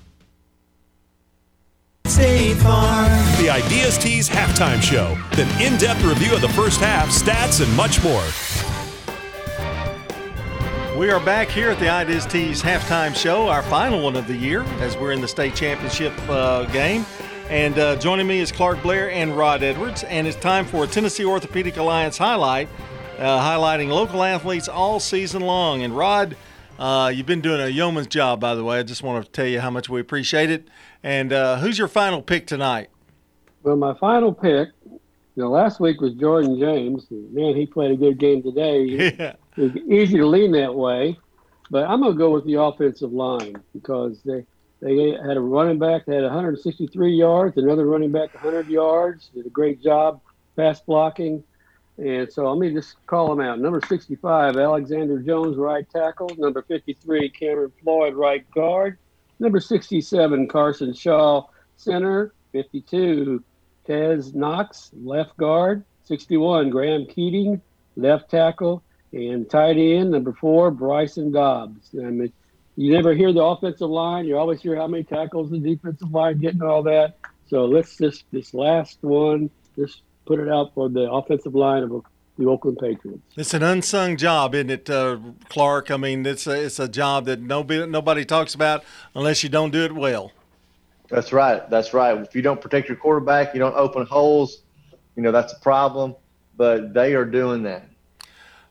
State 2.06 2.56
Farm. 2.56 3.10
The 3.38 3.50
Ideas 3.50 3.98
Tees 3.98 4.30
halftime 4.30 4.82
show. 4.82 5.18
Then 5.36 5.50
in 5.62 5.78
depth 5.80 6.04
review 6.04 6.36
of 6.36 6.42
the 6.42 6.50
first 6.50 6.82
half, 6.82 7.08
stats, 7.08 7.64
and 7.66 7.74
much 7.78 8.04
more. 8.04 8.24
We 11.00 11.10
are 11.10 11.20
back 11.22 11.48
here 11.48 11.72
at 11.72 11.80
the 11.80 11.90
Ideas 11.90 12.26
Tees 12.26 12.62
halftime 12.62 13.16
show, 13.16 13.48
our 13.48 13.64
final 13.64 14.04
one 14.04 14.18
of 14.18 14.28
the 14.28 14.36
year, 14.36 14.64
as 14.80 14.98
we're 14.98 15.14
in 15.14 15.22
the 15.22 15.28
state 15.28 15.56
championship 15.56 16.14
uh, 16.30 16.66
game. 16.66 17.06
And 17.50 17.80
uh, 17.80 17.96
joining 17.96 18.28
me 18.28 18.40
is 18.40 18.52
Clark 18.52 18.84
Blair 18.84 19.10
and 19.10 19.38
Rod 19.38 19.64
Edwards. 19.64 20.04
And 20.04 20.28
it's 20.28 20.38
time 20.38 20.66
for 20.66 20.84
a 20.84 20.88
Tennessee 20.88 21.26
Orthopedic 21.26 21.78
Alliance 21.78 22.18
highlight, 22.18 22.68
uh, 23.18 23.40
highlighting 23.40 23.88
local 23.90 24.24
athletes 24.24 24.68
all 24.68 25.00
season 25.00 25.42
long. 25.42 25.84
And 25.84 25.96
Rod, 25.96 26.36
uh, 26.78 27.12
you've 27.14 27.26
been 27.26 27.42
doing 27.42 27.62
a 27.62 27.68
yeoman's 27.68 28.08
job, 28.08 28.40
by 28.40 28.56
the 28.56 28.64
way. 28.64 28.80
I 28.80 28.84
just 28.84 29.04
want 29.04 29.26
to 29.26 29.32
tell 29.32 29.48
you 29.48 29.62
how 29.62 29.70
much 29.70 29.90
we 29.90 30.02
appreciate 30.02 30.50
it. 30.52 30.68
And 31.04 31.34
uh, 31.34 31.58
who's 31.58 31.78
your 31.78 31.88
final 31.90 32.22
pick 32.22 32.48
tonight? 32.48 32.90
Well, 33.62 33.76
my 33.76 33.94
final 33.96 34.34
pick, 34.34 34.70
you 34.86 35.00
know, 35.36 35.50
last 35.50 35.80
week 35.80 36.02
was 36.02 36.14
Jordan 36.14 36.60
James. 36.60 37.06
Man, 37.10 37.56
he 37.56 37.66
played 37.66 37.92
a 37.92 37.96
good 37.96 38.18
game 38.18 38.42
today. 38.42 38.84
Yeah. 38.84 39.36
It's 39.56 39.78
easy 39.88 40.18
to 40.18 40.26
lean 40.26 40.54
that 40.54 40.74
way, 40.74 41.16
but 41.70 41.88
I'm 41.88 42.02
going 42.02 42.14
to 42.14 42.18
go 42.18 42.32
with 42.32 42.44
the 42.44 42.56
offensive 42.60 43.14
line 43.14 43.56
because 43.72 44.20
they 44.26 44.48
they 44.82 45.12
had 45.12 45.38
a 45.38 45.40
running 45.40 45.78
back 45.78 46.08
that 46.08 46.16
had 46.16 46.24
163 46.24 47.14
yards, 47.14 47.56
another 47.58 47.86
running 47.86 48.12
back 48.12 48.34
100 48.34 48.68
yards, 48.68 49.30
did 49.36 49.46
a 49.46 49.50
great 49.50 49.80
job 49.80 50.20
pass 50.56 50.82
blocking. 50.82 51.44
And 51.98 52.32
so 52.32 52.52
let 52.52 52.60
me 52.60 52.74
just 52.74 52.96
call 53.06 53.30
them 53.30 53.40
out. 53.40 53.60
Number 53.60 53.80
65, 53.88 54.58
Alexander 54.58 55.20
Jones, 55.20 55.56
right 55.56 55.88
tackle. 55.90 56.32
Number 56.38 56.64
53, 56.64 57.30
Cameron 57.30 57.72
Floyd, 57.84 58.16
right 58.16 58.50
guard. 58.52 58.98
Number 59.40 59.60
67, 59.60 60.48
Carson 60.48 60.94
Shaw, 60.94 61.48
center. 61.76 62.34
52, 62.54 63.44
Tez 63.86 64.34
Knox, 64.34 64.92
left 64.94 65.36
guard. 65.38 65.84
61, 66.06 66.70
Graham 66.70 67.06
Keating, 67.06 67.62
left 67.96 68.30
tackle. 68.30 68.84
And 69.12 69.50
tight 69.50 69.78
end, 69.78 70.12
number 70.12 70.34
four, 70.34 70.72
Bryson 70.72 71.32
Dobbs. 71.32 71.90
I 71.94 72.06
mean, 72.06 72.32
you 72.76 72.92
never 72.92 73.14
hear 73.14 73.32
the 73.32 73.44
offensive 73.44 73.90
line. 73.90 74.26
You 74.26 74.38
always 74.38 74.62
hear 74.62 74.76
how 74.76 74.88
many 74.88 75.04
tackles 75.04 75.52
the 75.52 75.60
defensive 75.60 76.12
line 76.12 76.40
getting 76.40 76.64
all 76.64 76.84
that. 76.84 77.18
So 77.48 77.66
let's 77.66 77.98
just, 77.98 78.24
this 78.32 78.54
last 78.54 78.98
one, 79.02 79.52
just 79.76 80.02
put 80.26 80.40
it 80.40 80.50
out 80.50 80.74
for 80.74 80.90
the 80.90 81.12
offensive 81.12 81.54
line 81.54 81.84
of 81.84 81.92
the 82.38 82.48
Oakland 82.48 82.78
Patriots. 82.80 83.22
It's 83.36 83.54
an 83.54 83.64
unsung 83.64 84.18
job, 84.18 84.56
isn't 84.56 84.70
it, 84.70 84.90
uh, 84.90 85.20
Clark? 85.50 85.92
I 85.92 85.98
mean, 85.98 86.26
it's 86.26 86.48
a, 86.48 86.66
it's 86.66 86.80
a 86.80 86.88
job 86.88 87.26
that 87.26 87.42
nobody 87.42 87.86
nobody 87.86 88.26
talks 88.26 88.56
about 88.56 88.84
unless 89.16 89.44
you 89.44 89.50
don't 89.50 89.72
do 89.72 89.84
it 89.84 89.94
well. 89.94 90.32
That's 91.10 91.32
right. 91.32 91.70
That's 91.70 91.94
right. 91.94 92.18
If 92.18 92.36
you 92.36 92.42
don't 92.42 92.60
protect 92.60 92.88
your 92.88 92.98
quarterback, 92.98 93.54
you 93.54 93.60
don't 93.60 93.76
open 93.76 94.06
holes. 94.06 94.64
You 95.16 95.24
know 95.24 95.32
that's 95.32 95.54
a 95.54 95.60
problem. 95.60 96.16
But 96.56 96.94
they 96.94 97.14
are 97.16 97.26
doing 97.26 97.64
that. 97.64 97.88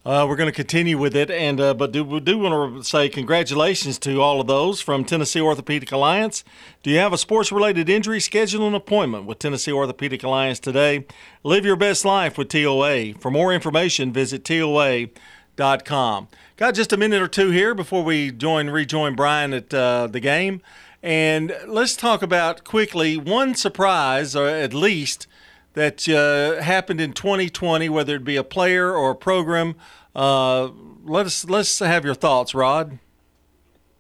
Uh, 0.04 0.26
we're 0.28 0.34
going 0.34 0.48
to 0.48 0.52
continue 0.52 0.98
with 0.98 1.14
it, 1.14 1.30
and 1.30 1.60
uh, 1.60 1.72
but 1.72 1.92
do, 1.92 2.02
we 2.02 2.18
do 2.18 2.36
want 2.36 2.76
to 2.76 2.82
say 2.82 3.08
congratulations 3.08 4.00
to 4.00 4.20
all 4.20 4.40
of 4.40 4.48
those 4.48 4.80
from 4.80 5.04
Tennessee 5.04 5.40
Orthopedic 5.40 5.92
Alliance. 5.92 6.42
Do 6.82 6.90
you 6.90 6.98
have 6.98 7.12
a 7.12 7.18
sports-related 7.18 7.88
injury? 7.88 8.18
Schedule 8.18 8.66
an 8.66 8.74
appointment 8.74 9.26
with 9.26 9.38
Tennessee 9.38 9.70
Orthopedic 9.70 10.24
Alliance 10.24 10.58
today. 10.58 11.06
Live 11.44 11.64
your 11.64 11.76
best 11.76 12.04
life 12.04 12.36
with 12.36 12.48
TOA. 12.48 13.14
For 13.20 13.30
more 13.30 13.54
information, 13.54 14.12
visit 14.12 14.44
TOA.com. 14.44 16.28
Got 16.56 16.74
just 16.74 16.92
a 16.92 16.96
minute 16.96 17.22
or 17.22 17.28
two 17.28 17.50
here 17.50 17.72
before 17.72 18.02
we 18.02 18.32
join 18.32 18.70
rejoin 18.70 19.14
Brian 19.14 19.52
at 19.52 19.72
uh, 19.72 20.08
the 20.08 20.18
game, 20.18 20.62
and 21.00 21.56
let's 21.68 21.94
talk 21.94 22.22
about 22.22 22.64
quickly 22.64 23.16
one 23.16 23.54
surprise, 23.54 24.34
or 24.34 24.48
at 24.48 24.74
least 24.74 25.28
that 25.74 26.08
uh, 26.08 26.62
happened 26.62 27.00
in 27.00 27.12
2020, 27.12 27.88
whether 27.88 28.16
it 28.16 28.24
be 28.24 28.36
a 28.36 28.44
player 28.44 28.94
or 28.94 29.12
a 29.12 29.16
program. 29.16 29.74
Uh, 30.14 30.70
let 31.04 31.26
us 31.26 31.44
let's 31.44 31.78
have 31.78 32.04
your 32.04 32.14
thoughts, 32.14 32.54
Rod. 32.54 32.98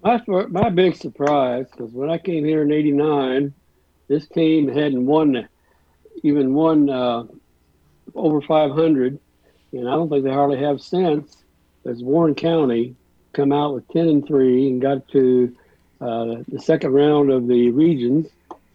My 0.02 0.20
my 0.26 0.68
big 0.68 0.96
surprise 0.96 1.66
because 1.70 1.92
when 1.92 2.10
I 2.10 2.18
came 2.18 2.44
here 2.44 2.62
in 2.62 2.72
'89, 2.72 3.54
this 4.08 4.26
team 4.28 4.68
hadn't 4.68 5.06
won 5.06 5.48
even 6.22 6.54
won 6.54 6.88
uh, 6.88 7.24
over 8.14 8.40
500, 8.40 9.18
and 9.72 9.88
I 9.88 9.92
don't 9.92 10.08
think 10.08 10.24
they 10.24 10.30
hardly 10.30 10.58
have 10.58 10.80
since. 10.80 11.38
As 11.84 12.00
Warren 12.02 12.36
County 12.36 12.94
come 13.32 13.50
out 13.50 13.74
with 13.74 13.88
10 13.88 14.08
and 14.08 14.26
three 14.26 14.68
and 14.68 14.80
got 14.80 15.08
to 15.08 15.56
uh, 16.00 16.36
the 16.46 16.60
second 16.60 16.92
round 16.92 17.30
of 17.30 17.48
the 17.48 17.70
regions 17.70 18.28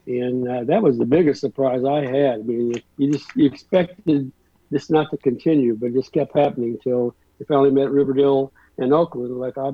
and 0.07 0.47
uh, 0.47 0.63
that 0.63 0.81
was 0.81 0.97
the 0.97 1.05
biggest 1.05 1.41
surprise 1.41 1.83
I 1.83 2.05
had. 2.05 2.39
I 2.39 2.43
mean, 2.43 2.73
you 2.97 3.11
just 3.11 3.27
you 3.35 3.45
expected 3.45 4.31
this 4.71 4.89
not 4.89 5.11
to 5.11 5.17
continue, 5.17 5.75
but 5.75 5.87
it 5.87 5.93
just 5.93 6.13
kept 6.13 6.35
happening 6.35 6.71
until 6.71 7.15
they 7.37 7.45
finally 7.45 7.71
met 7.71 7.91
Riverdale 7.91 8.51
and 8.77 8.93
Oakland. 8.93 9.37
Like 9.37 9.57
I 9.57 9.71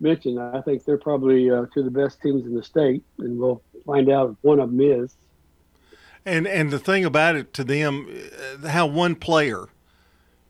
mentioned, 0.00 0.40
I 0.40 0.60
think 0.62 0.84
they're 0.84 0.98
probably 0.98 1.50
uh, 1.50 1.66
two 1.72 1.80
of 1.80 1.84
the 1.84 1.90
best 1.90 2.20
teams 2.22 2.46
in 2.46 2.54
the 2.54 2.62
state, 2.62 3.02
and 3.18 3.38
we'll 3.38 3.62
find 3.84 4.10
out 4.10 4.30
if 4.30 4.36
one 4.40 4.58
of 4.58 4.70
them 4.70 4.80
is. 4.80 5.14
And 6.24 6.46
and 6.46 6.70
the 6.70 6.78
thing 6.78 7.04
about 7.04 7.36
it 7.36 7.52
to 7.54 7.64
them, 7.64 8.08
uh, 8.62 8.68
how 8.68 8.86
one 8.86 9.16
player 9.16 9.66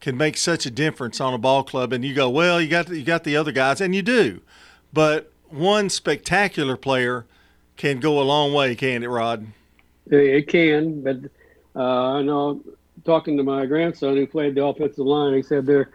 can 0.00 0.16
make 0.16 0.36
such 0.36 0.64
a 0.64 0.70
difference 0.70 1.20
on 1.20 1.34
a 1.34 1.38
ball 1.38 1.64
club, 1.64 1.92
and 1.92 2.04
you 2.04 2.14
go, 2.14 2.30
well, 2.30 2.60
you 2.60 2.68
got 2.68 2.88
you 2.88 3.02
got 3.02 3.24
the 3.24 3.36
other 3.36 3.52
guys, 3.52 3.80
and 3.80 3.96
you 3.96 4.02
do, 4.02 4.40
but 4.92 5.32
one 5.48 5.88
spectacular 5.88 6.76
player 6.76 7.26
can 7.78 8.00
go 8.00 8.20
a 8.20 8.24
long 8.24 8.52
way, 8.52 8.74
can 8.74 9.02
it, 9.02 9.09
Rod? 9.09 9.46
It 10.10 10.48
can, 10.48 11.02
but 11.02 11.16
uh, 11.74 12.12
I 12.16 12.22
know 12.22 12.60
talking 13.05 13.36
to 13.38 13.42
my 13.42 13.64
grandson 13.66 14.16
who 14.16 14.26
played 14.26 14.55
the 14.55 14.64
offensive 14.64 15.06
line. 15.06 15.34
He 15.34 15.42
said 15.42 15.64
their 15.64 15.90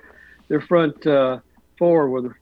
their 0.48 0.62
front 0.62 1.06
uh, 1.06 1.40
four 1.78 2.10
were 2.10 2.38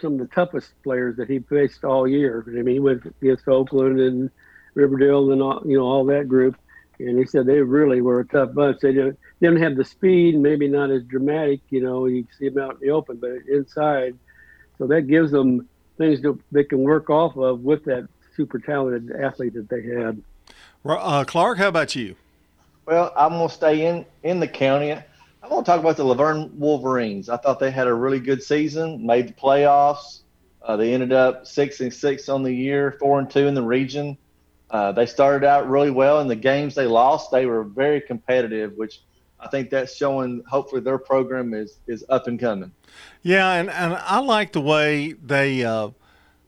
some 0.00 0.14
of 0.14 0.18
the 0.18 0.26
toughest 0.26 0.72
players 0.82 1.16
that 1.16 1.28
he 1.28 1.38
faced 1.38 1.84
all 1.84 2.06
year. 2.06 2.44
I 2.46 2.50
mean, 2.50 2.74
he 2.74 2.80
went 2.80 3.02
against 3.22 3.48
Oakland 3.48 3.98
and 4.00 4.30
Riverdale 4.74 5.30
and 5.32 5.40
all, 5.40 5.62
you 5.64 5.78
know 5.78 5.84
all 5.84 6.04
that 6.06 6.28
group, 6.28 6.56
and 6.98 7.18
he 7.18 7.26
said 7.26 7.46
they 7.46 7.60
really 7.60 8.00
were 8.00 8.20
a 8.20 8.26
tough 8.26 8.52
bunch. 8.54 8.80
They 8.80 8.92
didn't, 8.92 9.18
didn't 9.40 9.62
have 9.62 9.76
the 9.76 9.84
speed, 9.84 10.38
maybe 10.38 10.68
not 10.68 10.90
as 10.90 11.02
dramatic. 11.04 11.60
You 11.70 11.82
know, 11.82 12.06
you 12.06 12.26
see 12.38 12.48
them 12.48 12.62
out 12.62 12.74
in 12.80 12.88
the 12.88 12.90
open, 12.90 13.16
but 13.16 13.30
inside, 13.48 14.16
so 14.78 14.86
that 14.88 15.02
gives 15.02 15.30
them 15.30 15.68
things 15.98 16.22
that 16.22 16.38
they 16.50 16.64
can 16.64 16.80
work 16.80 17.10
off 17.10 17.36
of 17.36 17.60
with 17.60 17.84
that 17.84 18.08
super 18.40 18.58
talented 18.58 19.14
athlete 19.20 19.52
that 19.52 19.68
they 19.68 19.82
had. 19.82 20.22
Uh, 20.84 21.24
Clark, 21.24 21.58
how 21.58 21.68
about 21.68 21.94
you? 21.94 22.16
Well, 22.86 23.12
I'm 23.14 23.32
going 23.32 23.48
to 23.48 23.54
stay 23.54 23.86
in, 23.86 24.06
in 24.22 24.40
the 24.40 24.48
county. 24.48 24.92
I'm 24.92 25.48
going 25.50 25.62
to 25.62 25.66
talk 25.66 25.78
about 25.78 25.98
the 25.98 26.04
La 26.04 26.14
Vergne 26.14 26.50
Wolverines. 26.58 27.28
I 27.28 27.36
thought 27.36 27.60
they 27.60 27.70
had 27.70 27.86
a 27.86 27.92
really 27.92 28.18
good 28.18 28.42
season, 28.42 29.04
made 29.04 29.28
the 29.28 29.32
playoffs. 29.34 30.20
Uh, 30.62 30.76
they 30.76 30.94
ended 30.94 31.12
up 31.12 31.46
six 31.46 31.80
and 31.80 31.92
six 31.92 32.30
on 32.30 32.42
the 32.42 32.52
year, 32.52 32.96
four 32.98 33.18
and 33.18 33.30
two 33.30 33.46
in 33.46 33.54
the 33.54 33.62
region. 33.62 34.16
Uh, 34.70 34.92
they 34.92 35.04
started 35.04 35.46
out 35.46 35.68
really 35.68 35.90
well 35.90 36.20
in 36.20 36.28
the 36.28 36.36
games 36.36 36.74
they 36.74 36.86
lost. 36.86 37.30
They 37.30 37.44
were 37.44 37.64
very 37.64 38.00
competitive, 38.00 38.72
which 38.76 39.02
I 39.38 39.48
think 39.48 39.68
that's 39.68 39.94
showing. 39.94 40.42
Hopefully, 40.48 40.80
their 40.80 40.98
program 40.98 41.52
is 41.54 41.78
is 41.86 42.04
up 42.08 42.26
and 42.26 42.38
coming. 42.38 42.72
Yeah, 43.22 43.52
and, 43.52 43.68
and 43.70 43.94
I 43.94 44.20
like 44.20 44.52
the 44.52 44.60
way 44.60 45.12
they 45.12 45.64
uh, 45.64 45.90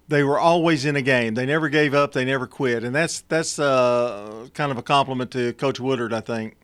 they 0.08 0.22
were 0.22 0.38
always 0.38 0.84
in 0.84 0.96
a 0.96 1.02
game. 1.02 1.34
They 1.34 1.46
never 1.46 1.68
gave 1.68 1.94
up. 1.94 2.12
They 2.12 2.24
never 2.24 2.46
quit, 2.46 2.84
and 2.84 2.94
that's 2.94 3.22
that's 3.22 3.58
uh, 3.58 4.48
kind 4.54 4.70
of 4.70 4.78
a 4.78 4.82
compliment 4.82 5.30
to 5.32 5.52
Coach 5.54 5.80
Woodard, 5.80 6.12
I 6.12 6.20
think. 6.20 6.56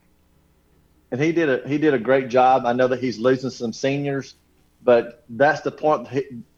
And 1.10 1.20
he 1.20 1.32
did 1.32 1.48
a 1.48 1.68
he 1.68 1.78
did 1.78 1.94
a 1.94 1.98
great 1.98 2.28
job. 2.28 2.66
I 2.66 2.72
know 2.72 2.88
that 2.88 3.00
he's 3.00 3.18
losing 3.18 3.50
some 3.50 3.72
seniors, 3.72 4.34
but 4.82 5.24
that's 5.30 5.62
the 5.62 5.70
point. 5.70 6.08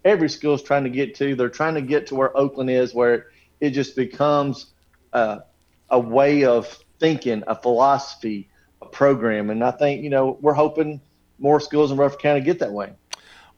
Every 0.04 0.28
school 0.28 0.54
is 0.54 0.62
trying 0.62 0.84
to 0.84 0.90
get 0.90 1.14
to. 1.16 1.34
They're 1.34 1.48
trying 1.48 1.74
to 1.74 1.82
get 1.82 2.06
to 2.08 2.14
where 2.14 2.36
Oakland 2.36 2.70
is, 2.70 2.94
where 2.94 3.26
it 3.60 3.70
just 3.70 3.94
becomes 3.94 4.66
a, 5.12 5.42
a 5.90 6.00
way 6.00 6.44
of 6.44 6.66
thinking, 6.98 7.44
a 7.46 7.54
philosophy, 7.54 8.48
a 8.82 8.86
program. 8.86 9.50
And 9.50 9.62
I 9.62 9.70
think 9.70 10.02
you 10.02 10.10
know 10.10 10.38
we're 10.40 10.54
hoping 10.54 11.00
more 11.38 11.60
schools 11.60 11.92
in 11.92 11.96
Rutherford 11.96 12.20
County 12.20 12.40
get 12.40 12.58
that 12.58 12.72
way. 12.72 12.92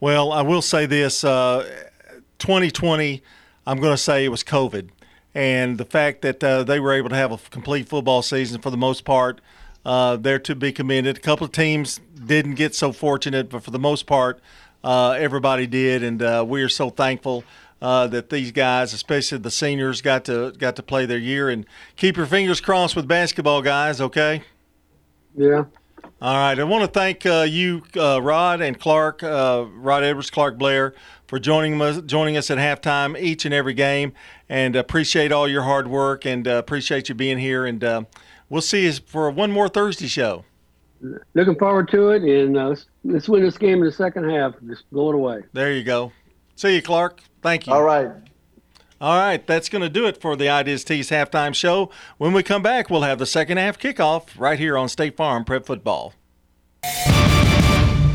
Well, 0.00 0.32
I 0.32 0.42
will 0.42 0.62
say 0.62 0.86
this. 0.86 1.22
Uh, 1.22 1.64
2020, 2.42 3.22
I'm 3.66 3.78
going 3.78 3.92
to 3.92 4.02
say 4.02 4.24
it 4.24 4.28
was 4.28 4.42
COVID. 4.42 4.88
And 5.32 5.78
the 5.78 5.84
fact 5.84 6.22
that 6.22 6.42
uh, 6.42 6.64
they 6.64 6.80
were 6.80 6.92
able 6.92 7.08
to 7.08 7.14
have 7.14 7.30
a 7.30 7.38
complete 7.50 7.88
football 7.88 8.20
season 8.20 8.60
for 8.60 8.70
the 8.70 8.76
most 8.76 9.04
part, 9.04 9.40
uh, 9.86 10.16
they're 10.16 10.40
to 10.40 10.56
be 10.56 10.72
commended. 10.72 11.16
A 11.16 11.20
couple 11.20 11.44
of 11.44 11.52
teams 11.52 12.00
didn't 12.26 12.56
get 12.56 12.74
so 12.74 12.92
fortunate, 12.92 13.48
but 13.48 13.62
for 13.62 13.70
the 13.70 13.78
most 13.78 14.06
part, 14.06 14.40
uh, 14.82 15.12
everybody 15.12 15.68
did. 15.68 16.02
And 16.02 16.20
uh, 16.20 16.44
we 16.46 16.62
are 16.62 16.68
so 16.68 16.90
thankful. 16.90 17.44
Uh, 17.80 18.06
that 18.06 18.30
these 18.30 18.52
guys, 18.52 18.92
especially 18.92 19.38
the 19.38 19.50
seniors, 19.50 20.00
got 20.00 20.24
to 20.24 20.52
got 20.52 20.76
to 20.76 20.84
play 20.84 21.04
their 21.04 21.18
year 21.18 21.50
and 21.50 21.66
keep 21.96 22.16
your 22.16 22.26
fingers 22.26 22.60
crossed 22.60 22.94
with 22.94 23.08
basketball, 23.08 23.60
guys. 23.60 24.00
Okay. 24.00 24.42
Yeah. 25.36 25.64
All 26.22 26.36
right. 26.36 26.56
I 26.56 26.62
want 26.62 26.84
to 26.84 26.88
thank 26.88 27.26
uh, 27.26 27.44
you, 27.48 27.82
uh, 27.96 28.22
Rod 28.22 28.60
and 28.60 28.78
Clark, 28.78 29.24
uh, 29.24 29.66
Rod 29.74 30.04
Edwards, 30.04 30.30
Clark 30.30 30.56
Blair, 30.56 30.94
for 31.26 31.40
joining 31.40 31.82
us, 31.82 32.00
joining 32.02 32.36
us 32.36 32.48
at 32.48 32.58
halftime 32.58 33.20
each 33.20 33.44
and 33.44 33.52
every 33.52 33.74
game, 33.74 34.12
and 34.48 34.76
appreciate 34.76 35.32
all 35.32 35.48
your 35.48 35.62
hard 35.62 35.88
work 35.88 36.24
and 36.24 36.46
uh, 36.46 36.52
appreciate 36.52 37.08
you 37.08 37.16
being 37.16 37.38
here. 37.38 37.66
And 37.66 37.82
uh, 37.82 38.04
we'll 38.48 38.62
see 38.62 38.84
you 38.84 38.92
for 38.92 39.28
one 39.32 39.50
more 39.50 39.68
Thursday 39.68 40.06
show. 40.06 40.44
Looking 41.34 41.56
forward 41.56 41.90
to 41.90 42.10
it, 42.10 42.22
and 42.22 42.56
uh, 42.56 42.68
let's, 42.68 42.86
let's 43.02 43.28
win 43.28 43.42
this 43.42 43.58
game 43.58 43.78
in 43.78 43.84
the 43.86 43.90
second 43.90 44.30
half. 44.30 44.54
Just 44.68 44.88
blow 44.92 45.08
it 45.08 45.16
away. 45.16 45.40
There 45.52 45.72
you 45.72 45.82
go. 45.82 46.12
See 46.54 46.76
you, 46.76 46.82
Clark. 46.82 47.20
Thank 47.42 47.66
you. 47.66 47.72
All 47.72 47.82
right. 47.82 48.12
All 49.02 49.18
right, 49.18 49.44
that's 49.44 49.68
going 49.68 49.82
to 49.82 49.88
do 49.88 50.06
it 50.06 50.20
for 50.20 50.36
the 50.36 50.48
Ideas 50.48 50.84
Tees 50.84 51.10
halftime 51.10 51.56
show. 51.56 51.90
When 52.18 52.32
we 52.32 52.44
come 52.44 52.62
back, 52.62 52.88
we'll 52.88 53.02
have 53.02 53.18
the 53.18 53.26
second 53.26 53.56
half 53.56 53.76
kickoff 53.76 54.28
right 54.38 54.60
here 54.60 54.78
on 54.78 54.88
State 54.88 55.16
Farm 55.16 55.44
Prep 55.44 55.66
Football. 55.66 56.14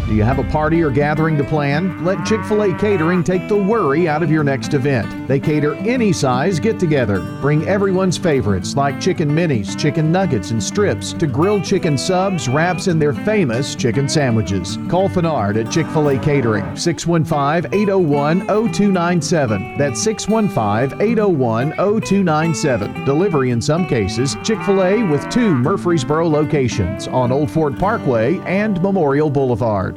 Do 0.07 0.15
you 0.15 0.23
have 0.23 0.39
a 0.39 0.43
party 0.45 0.81
or 0.81 0.89
gathering 0.89 1.37
to 1.37 1.43
plan? 1.43 2.05
Let 2.05 2.25
Chick 2.25 2.41
fil 2.45 2.61
A 2.61 2.73
Catering 2.77 3.25
take 3.25 3.49
the 3.49 3.57
worry 3.57 4.07
out 4.07 4.23
of 4.23 4.31
your 4.31 4.43
next 4.43 4.73
event. 4.73 5.27
They 5.27 5.37
cater 5.37 5.75
any 5.75 6.13
size 6.13 6.61
get 6.61 6.79
together. 6.79 7.19
Bring 7.41 7.67
everyone's 7.67 8.17
favorites 8.17 8.77
like 8.77 9.01
chicken 9.01 9.29
minis, 9.29 9.77
chicken 9.77 10.09
nuggets 10.09 10.51
and 10.51 10.63
strips, 10.63 11.11
to 11.11 11.27
grilled 11.27 11.65
chicken 11.65 11.97
subs, 11.97 12.47
wraps, 12.47 12.87
and 12.87 13.01
their 13.01 13.11
famous 13.11 13.75
chicken 13.75 14.07
sandwiches. 14.07 14.77
Call 14.87 15.09
Fenard 15.09 15.61
at 15.61 15.69
Chick 15.69 15.85
fil 15.87 16.07
A 16.11 16.17
Catering, 16.17 16.77
615 16.77 17.73
801 17.73 18.47
0297. 18.47 19.77
That's 19.77 20.01
615 20.01 21.01
801 21.01 21.71
0297. 21.71 23.03
Delivery 23.03 23.49
in 23.49 23.61
some 23.61 23.85
cases. 23.85 24.37
Chick 24.41 24.61
fil 24.63 24.83
A 24.83 25.03
with 25.03 25.29
two 25.29 25.53
Murfreesboro 25.53 26.29
locations 26.29 27.09
on 27.09 27.33
Old 27.33 27.51
Fort 27.51 27.77
Parkway 27.77 28.39
and 28.45 28.81
Memorial 28.81 29.29
Boulevard. 29.29 29.96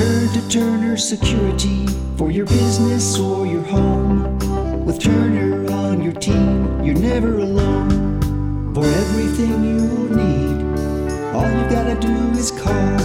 Turn 0.00 0.32
to 0.32 0.48
Turner 0.48 0.96
Security 0.96 1.86
for 2.16 2.30
your 2.30 2.46
business 2.46 3.18
or 3.18 3.46
your 3.46 3.62
home. 3.64 4.38
With 4.86 4.98
Turner 4.98 5.70
on 5.70 6.00
your 6.00 6.14
team, 6.14 6.82
you're 6.82 6.94
never 6.94 7.38
alone. 7.38 8.72
For 8.72 8.86
everything 8.86 9.62
you 9.62 10.08
need, 10.08 11.34
all 11.34 11.50
you 11.50 11.68
gotta 11.68 12.00
do 12.00 12.08
is 12.30 12.50
call. 12.50 12.98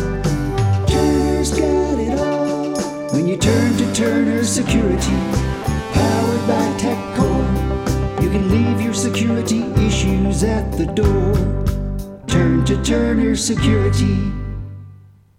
Turner's 0.88 1.52
got 1.52 2.00
it 2.00 2.18
all. 2.18 2.80
When 3.12 3.28
you 3.28 3.36
turn 3.36 3.76
to 3.76 3.94
Turner 3.94 4.46
Security, 4.46 5.18
powered 5.92 6.48
by 6.48 6.66
TechCore, 6.80 8.24
you 8.24 8.30
can 8.30 8.48
leave 8.50 8.80
your 8.80 8.94
security 8.94 9.64
issues 9.86 10.46
at 10.46 10.72
the 10.72 10.86
door. 10.86 11.34
Turn 12.26 12.64
to 12.64 12.82
Turner 12.84 13.36
Security. 13.36 14.45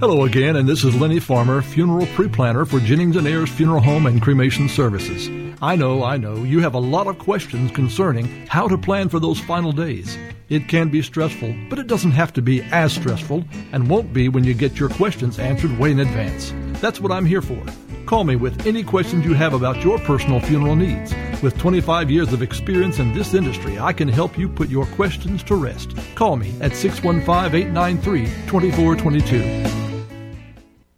Hello 0.00 0.24
again, 0.24 0.56
and 0.56 0.68
this 0.68 0.84
is 0.84 0.94
Lenny 0.94 1.20
Farmer, 1.20 1.62
funeral 1.62 2.06
pre-planner 2.08 2.64
for 2.64 2.80
Jennings 2.80 3.16
and 3.16 3.26
Ayers 3.26 3.50
Funeral 3.50 3.80
Home 3.80 4.06
and 4.06 4.20
Cremation 4.20 4.68
Services. 4.68 5.28
I 5.62 5.74
know, 5.74 6.04
I 6.04 6.18
know, 6.18 6.44
you 6.44 6.60
have 6.60 6.74
a 6.74 6.78
lot 6.78 7.06
of 7.06 7.18
questions 7.18 7.70
concerning 7.70 8.46
how 8.46 8.68
to 8.68 8.76
plan 8.76 9.08
for 9.08 9.18
those 9.18 9.40
final 9.40 9.72
days. 9.72 10.18
It 10.50 10.68
can 10.68 10.90
be 10.90 11.00
stressful, 11.00 11.56
but 11.70 11.78
it 11.78 11.86
doesn't 11.86 12.10
have 12.10 12.32
to 12.34 12.42
be 12.42 12.62
as 12.64 12.92
stressful 12.92 13.42
and 13.72 13.88
won't 13.88 14.12
be 14.12 14.28
when 14.28 14.44
you 14.44 14.52
get 14.52 14.78
your 14.78 14.90
questions 14.90 15.38
answered 15.38 15.78
way 15.78 15.92
in 15.92 16.00
advance. 16.00 16.52
That's 16.80 17.00
what 17.00 17.10
I'm 17.10 17.24
here 17.24 17.40
for. 17.40 17.60
Call 18.04 18.24
me 18.24 18.36
with 18.36 18.66
any 18.66 18.84
questions 18.84 19.24
you 19.24 19.32
have 19.32 19.54
about 19.54 19.82
your 19.82 19.98
personal 20.00 20.40
funeral 20.40 20.76
needs. 20.76 21.14
With 21.42 21.56
25 21.58 22.10
years 22.10 22.32
of 22.34 22.42
experience 22.42 22.98
in 22.98 23.14
this 23.14 23.32
industry, 23.32 23.78
I 23.78 23.94
can 23.94 24.08
help 24.08 24.38
you 24.38 24.48
put 24.48 24.68
your 24.68 24.86
questions 24.86 25.42
to 25.44 25.56
rest. 25.56 25.96
Call 26.14 26.36
me 26.36 26.54
at 26.60 26.76
615 26.76 27.58
893 27.58 28.26
2422. 28.46 29.86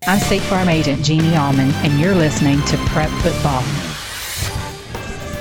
I'm 0.07 0.19
State 0.19 0.43
Farm 0.43 0.69
Agent 0.69 1.05
Jeannie 1.05 1.37
Allman, 1.37 1.71
and 1.85 2.01
you're 2.01 2.15
listening 2.15 2.61
to 2.63 2.77
Prep 2.89 3.11
Football. 3.23 3.63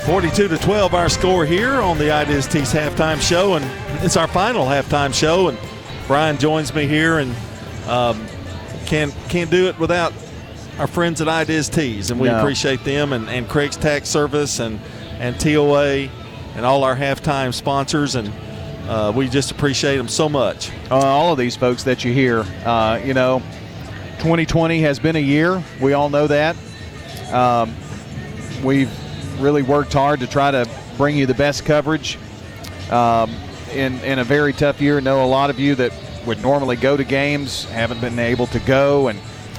42 0.08 0.48
to 0.48 0.56
12, 0.56 0.94
our 0.94 1.10
score 1.10 1.44
here 1.44 1.74
on 1.74 1.98
the 1.98 2.10
Ideas 2.10 2.46
Tees 2.46 2.72
halftime 2.72 3.20
show, 3.20 3.56
and 3.56 3.64
it's 4.02 4.16
our 4.16 4.26
final 4.26 4.64
halftime 4.64 5.12
show. 5.12 5.48
And 5.48 5.58
Brian 6.06 6.38
joins 6.38 6.74
me 6.74 6.86
here, 6.86 7.18
and 7.18 7.36
um, 7.86 8.26
can't 8.86 9.14
can't 9.28 9.50
do 9.50 9.68
it 9.68 9.78
without 9.78 10.14
our 10.78 10.86
friends 10.86 11.20
at 11.20 11.28
Ideas 11.28 11.68
Tees, 11.68 12.10
and 12.10 12.18
we 12.18 12.28
No. 12.28 12.38
appreciate 12.38 12.82
them, 12.84 13.12
and, 13.12 13.28
and 13.28 13.46
Craig's 13.50 13.76
Tax 13.76 14.08
Service, 14.08 14.60
and 14.60 14.80
and 15.18 15.38
TOA, 15.38 16.08
and 16.56 16.64
all 16.64 16.84
our 16.84 16.96
halftime 16.96 17.52
sponsors, 17.52 18.14
and 18.14 18.32
uh, 18.88 19.12
we 19.14 19.28
just 19.28 19.50
appreciate 19.50 19.98
them 19.98 20.08
so 20.08 20.26
much. 20.26 20.70
uh, 20.90 20.96
all 20.96 21.32
of 21.32 21.38
these 21.38 21.54
folks 21.54 21.82
that 21.82 22.02
you 22.02 22.14
hear. 22.14 22.46
Uh, 22.64 22.98
you 23.04 23.12
know, 23.12 23.42
2020 24.20 24.80
has 24.80 24.98
been 24.98 25.16
a 25.16 25.18
year. 25.18 25.62
We 25.82 25.92
all 25.92 26.08
know 26.08 26.26
that. 26.28 26.56
Um, 27.30 27.74
we've 28.64 28.90
really 29.38 29.62
worked 29.62 29.92
hard 29.92 30.20
to 30.20 30.26
try 30.26 30.50
to 30.50 30.68
bring 30.96 31.16
you 31.16 31.26
the 31.26 31.34
best 31.34 31.64
coverage 31.64 32.18
um, 32.90 33.34
in 33.72 33.98
in 34.00 34.18
a 34.18 34.24
very 34.24 34.52
tough 34.52 34.80
year. 34.80 34.98
I 34.98 35.00
Know 35.00 35.24
a 35.24 35.26
lot 35.26 35.50
of 35.50 35.58
you 35.58 35.74
that 35.76 35.92
would 36.26 36.42
normally 36.42 36.76
go 36.76 36.96
to 36.96 37.04
games 37.04 37.64
haven't 37.66 38.00
been 38.00 38.18
able 38.18 38.46
to 38.48 38.60
go 38.60 39.08
and 39.08 39.18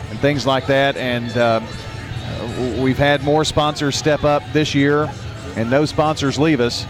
and 0.09 0.19
things 0.19 0.45
like 0.45 0.67
that. 0.67 0.97
And 0.97 1.35
um, 1.37 1.63
uh, 1.65 2.81
we've 2.81 2.97
had 2.97 3.23
more 3.23 3.45
sponsors 3.45 3.95
step 3.95 4.23
up 4.23 4.43
this 4.53 4.73
year, 4.73 5.09
and 5.55 5.69
no 5.69 5.85
sponsors 5.85 6.37
leave 6.37 6.59
us 6.59 6.85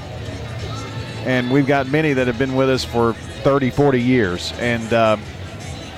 and 1.26 1.52
we've 1.52 1.68
got 1.68 1.88
many 1.88 2.14
that 2.14 2.28
have 2.28 2.38
been 2.38 2.56
with 2.56 2.70
us 2.70 2.84
for 2.84 3.14
30, 3.44 3.70
40 3.70 4.02
years, 4.02 4.53
and 4.60 4.94
um, 4.94 5.22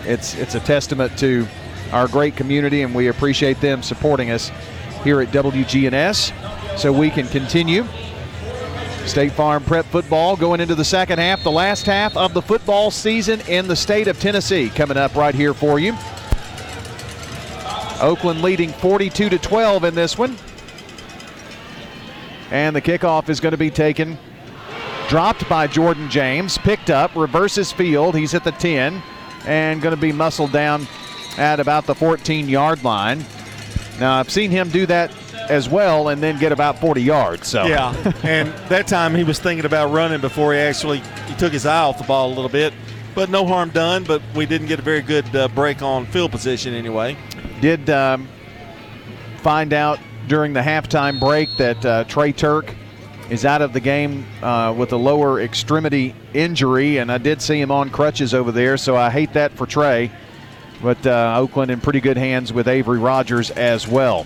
it's 0.03 0.35
it's 0.35 0.55
a 0.55 0.59
testament 0.59 1.17
to 1.19 1.47
our 1.91 2.07
great 2.07 2.35
community, 2.35 2.81
and 2.81 2.93
we 2.93 3.07
appreciate 3.07 3.59
them 3.61 3.83
supporting 3.83 4.31
us 4.31 4.51
here 5.03 5.21
at 5.21 5.29
WGNS, 5.29 6.31
so 6.77 6.91
we 6.91 7.09
can 7.09 7.27
continue. 7.27 7.85
State 9.05 9.31
Farm 9.31 9.63
Prep 9.63 9.85
football 9.85 10.35
going 10.35 10.61
into 10.61 10.75
the 10.75 10.85
second 10.85 11.19
half, 11.19 11.43
the 11.43 11.51
last 11.51 11.85
half 11.85 12.15
of 12.15 12.33
the 12.33 12.41
football 12.41 12.91
season 12.91 13.41
in 13.47 13.67
the 13.67 13.75
state 13.75 14.07
of 14.07 14.19
Tennessee, 14.19 14.69
coming 14.69 14.97
up 14.97 15.15
right 15.15 15.33
here 15.33 15.53
for 15.53 15.79
you. 15.79 15.95
Oakland 17.99 18.41
leading 18.41 18.69
42 18.69 19.29
to 19.29 19.37
12 19.37 19.83
in 19.83 19.95
this 19.95 20.17
one. 20.17 20.37
And 22.51 22.75
the 22.75 22.81
kickoff 22.81 23.29
is 23.29 23.39
going 23.39 23.51
to 23.51 23.57
be 23.57 23.69
taken 23.69 24.17
dropped 25.11 25.49
by 25.49 25.67
Jordan 25.67 26.09
James, 26.09 26.57
picked 26.57 26.89
up, 26.89 27.13
reverses 27.17 27.69
field. 27.69 28.15
He's 28.15 28.33
at 28.33 28.45
the 28.45 28.53
10 28.53 29.03
and 29.45 29.81
going 29.81 29.93
to 29.93 29.99
be 29.99 30.13
muscled 30.13 30.53
down 30.53 30.87
at 31.37 31.59
about 31.59 31.85
the 31.85 31.93
14 31.93 32.47
yard 32.47 32.81
line. 32.85 33.25
Now, 33.99 34.17
I've 34.17 34.31
seen 34.31 34.51
him 34.51 34.69
do 34.69 34.85
that 34.85 35.11
as 35.49 35.69
well 35.69 36.09
and 36.09 36.21
then 36.21 36.39
get 36.39 36.51
about 36.51 36.79
40 36.79 37.01
yards. 37.01 37.47
So 37.47 37.65
Yeah, 37.65 37.93
and 38.23 38.49
that 38.69 38.87
time 38.87 39.15
he 39.15 39.23
was 39.23 39.39
thinking 39.39 39.65
about 39.65 39.91
running 39.91 40.21
before 40.21 40.53
he 40.53 40.59
actually 40.59 40.99
he 41.27 41.35
took 41.35 41.53
his 41.53 41.65
eye 41.65 41.81
off 41.81 41.97
the 41.97 42.03
ball 42.03 42.27
a 42.27 42.33
little 42.33 42.49
bit, 42.49 42.73
but 43.15 43.29
no 43.29 43.45
harm 43.45 43.69
done. 43.69 44.03
But 44.03 44.21
we 44.35 44.45
didn't 44.45 44.67
get 44.67 44.79
a 44.79 44.83
very 44.83 45.01
good 45.01 45.35
uh, 45.35 45.47
break 45.49 45.81
on 45.81 46.05
field 46.05 46.31
position 46.31 46.73
anyway. 46.73 47.17
Did 47.61 47.89
um, 47.89 48.27
find 49.37 49.73
out 49.73 49.99
during 50.27 50.53
the 50.53 50.61
halftime 50.61 51.19
break 51.19 51.49
that 51.57 51.85
uh, 51.85 52.03
Trey 52.05 52.31
Turk 52.31 52.73
is 53.29 53.45
out 53.45 53.61
of 53.61 53.71
the 53.71 53.79
game 53.79 54.25
uh, 54.43 54.73
with 54.77 54.91
a 54.91 54.97
lower 54.97 55.41
extremity 55.41 56.13
injury, 56.33 56.97
and 56.97 57.09
I 57.11 57.17
did 57.17 57.41
see 57.41 57.59
him 57.59 57.71
on 57.71 57.89
crutches 57.89 58.33
over 58.33 58.51
there, 58.51 58.75
so 58.75 58.97
I 58.97 59.09
hate 59.09 59.33
that 59.33 59.53
for 59.53 59.65
Trey. 59.65 60.11
But 60.83 61.05
uh, 61.07 61.35
Oakland 61.37 61.71
in 61.71 61.79
pretty 61.79 62.01
good 62.01 62.17
hands 62.17 62.51
with 62.51 62.67
Avery 62.67 62.99
Rogers 62.99 63.49
as 63.51 63.87
well. 63.87 64.25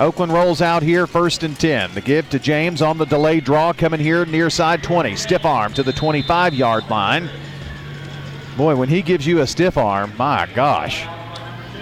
Oakland 0.00 0.32
rolls 0.32 0.62
out 0.62 0.82
here 0.82 1.06
first 1.06 1.42
and 1.42 1.60
10. 1.60 1.92
The 1.92 2.00
give 2.00 2.30
to 2.30 2.38
James 2.38 2.80
on 2.80 2.96
the 2.96 3.04
delayed 3.04 3.44
draw 3.44 3.74
coming 3.74 4.00
here 4.00 4.24
near 4.24 4.48
side 4.48 4.82
20. 4.82 5.14
Stiff 5.14 5.44
arm 5.44 5.74
to 5.74 5.82
the 5.82 5.92
25 5.92 6.54
yard 6.54 6.88
line. 6.88 7.28
Boy, 8.56 8.74
when 8.76 8.88
he 8.88 9.02
gives 9.02 9.26
you 9.26 9.40
a 9.40 9.46
stiff 9.46 9.76
arm, 9.76 10.14
my 10.16 10.48
gosh. 10.54 11.06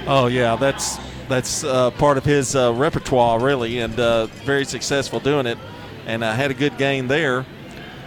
Oh 0.08 0.26
yeah, 0.26 0.56
that's 0.56 0.98
that's 1.28 1.62
uh, 1.62 1.92
part 1.92 2.18
of 2.18 2.24
his 2.24 2.56
uh, 2.56 2.74
repertoire 2.74 3.38
really, 3.38 3.78
and 3.78 3.98
uh, 4.00 4.26
very 4.26 4.64
successful 4.64 5.20
doing 5.20 5.46
it. 5.46 5.58
And 6.04 6.24
I 6.24 6.34
had 6.34 6.50
a 6.50 6.54
good 6.54 6.76
game 6.76 7.06
there. 7.06 7.46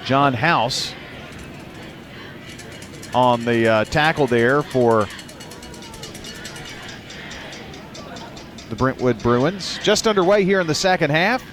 John 0.03 0.33
House 0.33 0.93
on 3.15 3.45
the 3.45 3.67
uh, 3.67 3.85
tackle 3.85 4.27
there 4.27 4.61
for 4.61 5.07
the 8.71 8.75
Brentwood 8.77 9.21
Bruins. 9.21 9.77
Just 9.83 10.07
underway 10.07 10.45
here 10.45 10.61
in 10.61 10.65
the 10.65 10.73
second 10.73 11.11
half. 11.11 11.43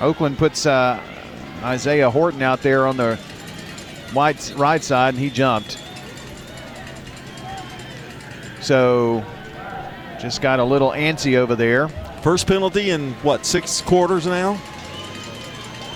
Oakland 0.00 0.38
puts 0.38 0.64
uh, 0.64 0.98
Isaiah 1.62 2.10
Horton 2.10 2.40
out 2.40 2.62
there 2.62 2.86
on 2.86 2.96
the 2.96 3.16
white 4.14 4.52
right 4.56 4.82
side, 4.82 5.12
and 5.14 5.22
he 5.22 5.28
jumped. 5.28 5.78
So 8.62 9.22
just 10.18 10.40
got 10.40 10.58
a 10.58 10.64
little 10.64 10.90
antsy 10.90 11.36
over 11.36 11.54
there. 11.54 11.88
First 12.22 12.46
penalty 12.46 12.90
in 12.90 13.12
what 13.22 13.44
six 13.44 13.82
quarters 13.82 14.26
now? 14.26 14.58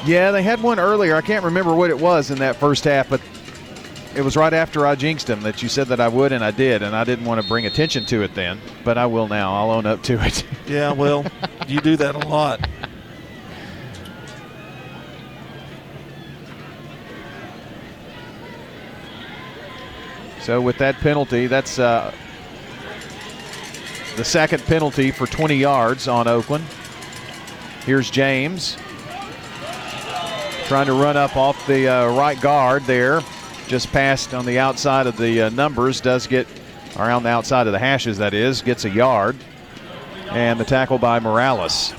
Yeah, 0.05 0.33
they 0.33 0.43
had 0.43 0.63
one 0.63 0.79
earlier. 0.79 1.17
I 1.17 1.23
can't 1.23 1.47
remember 1.47 1.75
what 1.75 1.89
it 1.89 1.99
was 1.99 2.31
in 2.31 2.39
that 2.41 2.57
first 2.57 2.85
half, 2.85 3.09
but 3.09 3.23
it 4.15 4.23
was 4.23 4.37
right 4.37 4.53
after 4.53 4.87
I 4.87 4.95
jinxed 4.95 5.29
him 5.29 5.43
that 5.43 5.63
you 5.63 5.69
said 5.69 5.89
that 5.89 6.01
I 6.01 6.09
would, 6.09 6.33
and 6.33 6.45
I 6.45 6.51
did, 6.51 6.83
and 6.83 6.95
I 6.95 7.05
didn't 7.05 7.25
want 7.25 7.43
to 7.43 7.49
bring 7.49 7.67
attention 7.67 8.05
to 8.07 8.23
it 8.23 8.35
then, 8.35 8.61
but 8.85 8.97
I 8.97 9.07
will 9.07 9.29
now. 9.29 9.55
I'll 9.55 9.71
own 9.71 9.87
up 9.87 10.03
to 10.05 10.25
it. 10.25 10.45
Yeah, 10.67 10.93
well, 10.93 11.27
you 11.69 11.79
do 11.83 11.95
that 11.99 12.15
a 12.15 12.27
lot. 12.27 12.67
So 20.41 20.63
with 20.63 20.79
that 20.79 20.95
penalty, 20.97 21.49
that's 21.49 21.79
uh, 21.79 22.15
the 24.17 24.25
second 24.25 24.63
penalty 24.65 25.11
for 25.11 25.27
20 25.27 25.55
yards 25.55 26.09
on 26.09 26.27
Oakland. 26.27 26.65
Here's 27.85 28.11
James 28.11 28.79
trying 30.67 30.87
to 30.87 30.95
run 30.95 31.17
up 31.17 31.37
off 31.37 31.67
the 31.67 31.87
uh, 31.89 32.09
right 32.15 32.41
guard 32.41 32.83
there, 32.85 33.21
just 33.67 33.91
passed 33.93 34.35
on 34.35 34.47
the 34.47 34.59
outside 34.59 35.07
of 35.07 35.17
the 35.17 35.43
uh, 35.43 35.49
numbers. 35.51 36.01
Does 36.01 36.27
get 36.27 36.47
around 36.97 37.23
the 37.23 37.29
outside 37.31 37.67
of 37.67 37.73
the 37.73 37.79
hashes, 37.79 38.19
that 38.19 38.35
is, 38.35 38.63
gets 38.63 38.85
a 38.85 38.91
yard, 38.91 39.37
and 40.31 40.59
the 40.61 40.65
tackle 40.65 40.99
by 40.99 41.19
Morales. 41.19 41.93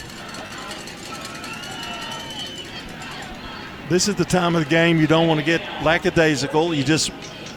This 3.89 4.07
is 4.07 4.15
the 4.15 4.25
time 4.25 4.55
of 4.55 4.63
the 4.63 4.69
game 4.69 4.99
you 4.99 5.05
don't 5.05 5.27
want 5.27 5.39
to 5.39 5.45
get 5.45 5.61
lackadaisical. 5.83 6.73
You 6.73 6.83
just 6.83 7.11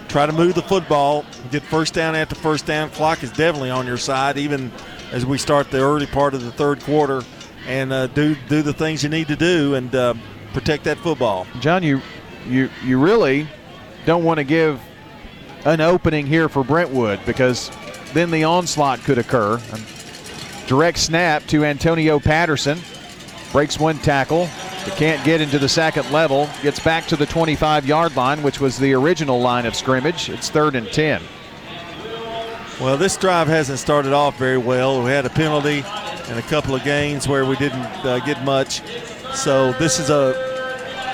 try 0.09 0.27
to 0.27 0.33
move 0.33 0.55
the 0.55 0.63
football, 0.63 1.25
get 1.51 1.63
first 1.63 1.95
down 1.95 2.15
after 2.15 2.35
first 2.35 2.67
down. 2.67 2.91
Clock 2.91 3.23
is 3.23 3.31
definitely 3.31 3.71
on 3.71 3.87
your 3.87 3.97
side, 3.97 4.37
even 4.37 4.71
as 5.11 5.25
we 5.25 5.39
start 5.39 5.71
the 5.71 5.81
early 5.81 6.07
part 6.07 6.35
of 6.35 6.43
the 6.43 6.53
third 6.53 6.81
quarter, 6.81 7.23
and 7.67 7.93
uh, 7.93 8.09
do 8.09 8.37
do 8.49 8.61
the 8.61 8.75
things 8.75 9.03
you 9.03 9.09
need 9.09 9.29
to 9.29 9.37
do 9.37 9.75
and 9.75 9.95
uh, 9.95 10.15
protect 10.53 10.85
that 10.85 10.99
football. 10.99 11.47
John, 11.61 11.83
you 11.83 12.03
you 12.47 12.69
you 12.85 12.99
really 12.99 13.49
don't 14.05 14.25
want 14.25 14.39
to 14.39 14.45
give 14.45 14.81
an 15.65 15.81
opening 15.81 16.27
here 16.27 16.49
for 16.49 16.65
Brentwood 16.65 17.21
because 17.27 17.71
then 18.13 18.31
the 18.31 18.45
onslaught 18.45 19.01
could 19.01 19.19
occur. 19.19 19.61
Direct 20.67 20.99
snap 20.99 21.47
to 21.47 21.65
Antonio 21.65 22.19
Patterson. 22.19 22.79
Breaks 23.53 23.79
one 23.79 23.99
tackle. 23.99 24.49
But 24.85 24.95
can't 24.97 25.25
get 25.25 25.41
into 25.41 25.59
the 25.59 25.69
second 25.69 26.11
level. 26.11 26.49
Gets 26.63 26.81
back 26.81 27.07
to 27.07 27.17
the 27.17 27.27
25 27.27 27.87
yard 27.87 28.17
line, 28.17 28.43
which 28.43 28.61
was 28.61 28.79
the 28.79 28.93
original 28.95 29.41
line 29.41 29.67
of 29.67 29.75
scrimmage. 29.75 30.29
It's 30.31 30.51
third 30.51 30.77
and 30.77 30.87
10. 30.91 31.23
Well, 32.81 32.97
this 32.97 33.17
drive 33.17 33.49
hasn't 33.49 33.81
started 33.81 34.13
off 34.13 34.39
very 34.39 34.59
well. 34.59 35.03
We 35.03 35.11
had 35.11 35.27
a 35.27 35.31
penalty 35.31 35.83
and 36.29 36.39
a 36.39 36.43
couple 36.43 36.75
of 36.75 36.85
gains 36.85 37.27
where 37.27 37.45
we 37.45 37.57
didn't 37.57 37.81
uh, 38.05 38.21
get 38.21 38.45
much. 38.45 38.83
So 39.35 39.73
this 39.73 39.99
is 39.99 40.11
a 40.11 40.48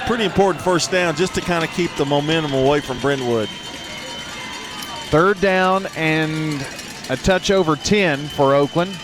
pretty 0.07 0.25
important 0.25 0.63
first 0.63 0.91
down 0.91 1.17
just 1.17 1.35
to 1.35 1.41
kind 1.41 1.65
of 1.65 1.71
keep 1.71 1.95
the 1.97 2.05
momentum 2.05 2.53
away 2.53 2.81
from 2.81 2.99
Brentwood. 3.01 3.49
Third 5.09 5.41
down 5.41 5.87
and 5.97 6.67
a 7.11 7.17
touch 7.17 7.51
over 7.51 7.77
10 7.77 8.19
for 8.29 8.55
Oakland. 8.55 8.97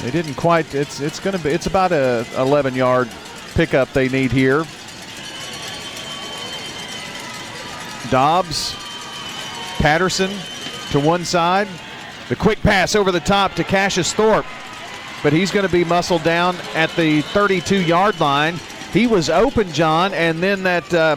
They 0.00 0.10
didn't 0.10 0.34
quite. 0.34 0.74
It's 0.74 1.00
it's 1.00 1.18
going 1.18 1.36
to 1.36 1.42
be. 1.42 1.50
It's 1.50 1.66
about 1.66 1.92
a 1.92 2.24
11 2.36 2.74
yard 2.74 3.08
pickup 3.54 3.92
they 3.92 4.08
need 4.08 4.30
here. 4.30 4.64
Dobbs, 8.10 8.74
Patterson 9.78 10.30
to 10.92 11.00
one 11.00 11.24
side. 11.24 11.68
The 12.28 12.36
quick 12.36 12.60
pass 12.60 12.94
over 12.94 13.10
the 13.10 13.20
top 13.20 13.54
to 13.54 13.64
Cassius 13.64 14.12
Thorpe, 14.12 14.46
but 15.22 15.32
he's 15.32 15.50
going 15.50 15.66
to 15.66 15.72
be 15.72 15.84
muscled 15.84 16.22
down 16.22 16.56
at 16.74 16.90
the 16.90 17.22
32 17.22 17.82
yard 17.82 18.18
line. 18.20 18.58
He 18.92 19.06
was 19.06 19.30
open, 19.30 19.72
John, 19.72 20.12
and 20.14 20.42
then 20.42 20.62
that. 20.64 20.92
Uh, 20.92 21.16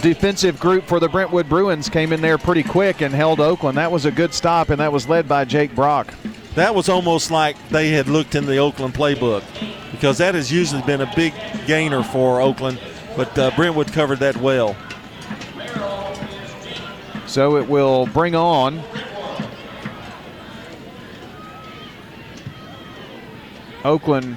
defensive 0.00 0.58
group 0.58 0.84
for 0.84 0.98
the 0.98 1.08
Brentwood 1.08 1.46
Bruins 1.46 1.90
came 1.90 2.12
in 2.14 2.22
there 2.22 2.38
pretty 2.38 2.62
quick 2.62 3.02
and 3.02 3.14
held 3.14 3.38
Oakland. 3.38 3.76
That 3.76 3.92
was 3.92 4.06
a 4.06 4.10
good 4.10 4.32
stop, 4.32 4.70
and 4.70 4.80
that 4.80 4.92
was 4.92 5.08
led 5.08 5.28
by 5.28 5.44
Jake 5.44 5.74
Brock. 5.74 6.14
That 6.54 6.74
was 6.74 6.88
almost 6.88 7.30
like 7.30 7.56
they 7.68 7.90
had 7.90 8.08
looked 8.08 8.34
in 8.34 8.46
the 8.46 8.56
Oakland 8.56 8.94
playbook 8.94 9.42
because 9.92 10.18
that 10.18 10.34
has 10.34 10.50
usually 10.50 10.82
been 10.82 11.02
a 11.02 11.12
big 11.14 11.34
gainer 11.66 12.02
for 12.02 12.40
Oakland. 12.40 12.80
but 13.16 13.36
uh, 13.38 13.50
Brentwood 13.54 13.92
covered 13.92 14.20
that 14.20 14.36
well. 14.38 14.76
So 17.26 17.56
it 17.56 17.68
will 17.68 18.06
bring 18.06 18.34
on 18.34 18.82
Oakland 23.84 24.36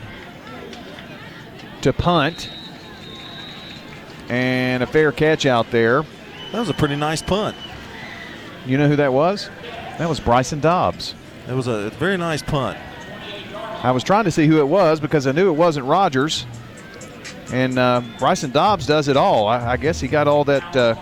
to 1.83 1.93
punt. 1.93 2.49
And 4.29 4.81
a 4.81 4.87
fair 4.87 5.11
catch 5.11 5.45
out 5.45 5.69
there. 5.71 6.03
That 6.51 6.59
was 6.59 6.69
a 6.69 6.73
pretty 6.73 6.95
nice 6.95 7.21
punt. 7.21 7.55
You 8.65 8.77
know 8.77 8.87
who 8.87 8.95
that 8.95 9.13
was? 9.13 9.49
That 9.97 10.09
was 10.09 10.19
Bryson 10.19 10.59
Dobbs. 10.59 11.13
It 11.47 11.53
was 11.53 11.67
a 11.67 11.89
very 11.91 12.17
nice 12.17 12.41
punt. 12.41 12.77
I 13.83 13.91
was 13.91 14.03
trying 14.03 14.23
to 14.23 14.31
see 14.31 14.47
who 14.47 14.59
it 14.59 14.67
was 14.67 14.99
because 14.99 15.27
I 15.27 15.33
knew 15.33 15.49
it 15.49 15.57
wasn't 15.57 15.85
Rogers. 15.85 16.45
And 17.51 17.77
uh, 17.77 18.01
Bryson 18.17 18.51
Dobbs 18.51 18.87
does 18.87 19.09
it 19.09 19.17
all. 19.17 19.47
I, 19.47 19.73
I 19.73 19.77
guess 19.77 19.99
he 19.99 20.07
got 20.07 20.27
all 20.27 20.45
that 20.45 20.75
uh, 20.75 20.95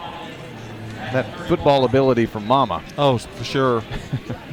that 1.14 1.48
football 1.48 1.86
ability 1.86 2.26
from 2.26 2.48
Mama. 2.48 2.84
Oh, 2.98 3.18
for 3.18 3.44
sure. 3.44 3.84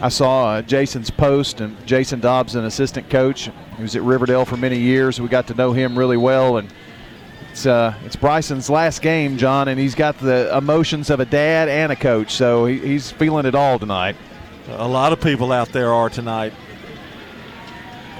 I 0.00 0.08
saw 0.08 0.50
uh, 0.50 0.62
Jason's 0.62 1.10
post, 1.10 1.60
and 1.60 1.84
Jason 1.86 2.20
Dobbs, 2.20 2.54
an 2.54 2.64
assistant 2.64 3.10
coach, 3.10 3.50
he 3.76 3.82
was 3.82 3.96
at 3.96 4.02
Riverdale 4.02 4.44
for 4.44 4.56
many 4.56 4.78
years. 4.78 5.20
We 5.20 5.28
got 5.28 5.48
to 5.48 5.54
know 5.54 5.72
him 5.72 5.98
really 5.98 6.16
well, 6.16 6.58
and 6.58 6.68
it's 7.50 7.66
uh, 7.66 7.94
it's 8.04 8.14
Bryson's 8.14 8.70
last 8.70 9.02
game, 9.02 9.36
John, 9.36 9.66
and 9.66 9.78
he's 9.78 9.96
got 9.96 10.18
the 10.18 10.56
emotions 10.56 11.10
of 11.10 11.18
a 11.18 11.24
dad 11.24 11.68
and 11.68 11.90
a 11.90 11.96
coach, 11.96 12.32
so 12.32 12.66
he, 12.66 12.78
he's 12.78 13.10
feeling 13.10 13.46
it 13.46 13.56
all 13.56 13.78
tonight. 13.78 14.14
A 14.68 14.86
lot 14.86 15.12
of 15.12 15.20
people 15.20 15.50
out 15.50 15.68
there 15.72 15.92
are 15.92 16.10
tonight. 16.10 16.52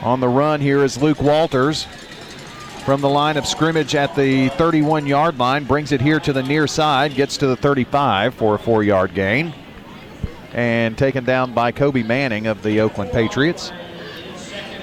On 0.02 0.18
the 0.18 0.28
run 0.28 0.60
here 0.60 0.82
is 0.82 1.00
Luke 1.00 1.20
Walters 1.20 1.86
from 2.84 3.00
the 3.00 3.08
line 3.08 3.36
of 3.36 3.46
scrimmage 3.46 3.94
at 3.94 4.16
the 4.16 4.48
31 4.50 5.06
yard 5.06 5.38
line, 5.38 5.64
brings 5.64 5.92
it 5.92 6.00
here 6.00 6.18
to 6.20 6.32
the 6.32 6.42
near 6.42 6.66
side, 6.66 7.14
gets 7.14 7.36
to 7.36 7.46
the 7.46 7.56
35 7.56 8.34
for 8.34 8.54
a 8.54 8.58
four 8.58 8.82
yard 8.82 9.14
gain, 9.14 9.52
and 10.52 10.96
taken 10.96 11.24
down 11.24 11.52
by 11.54 11.72
Kobe 11.72 12.02
Manning 12.02 12.46
of 12.46 12.62
the 12.62 12.80
Oakland 12.80 13.12
Patriots. 13.12 13.72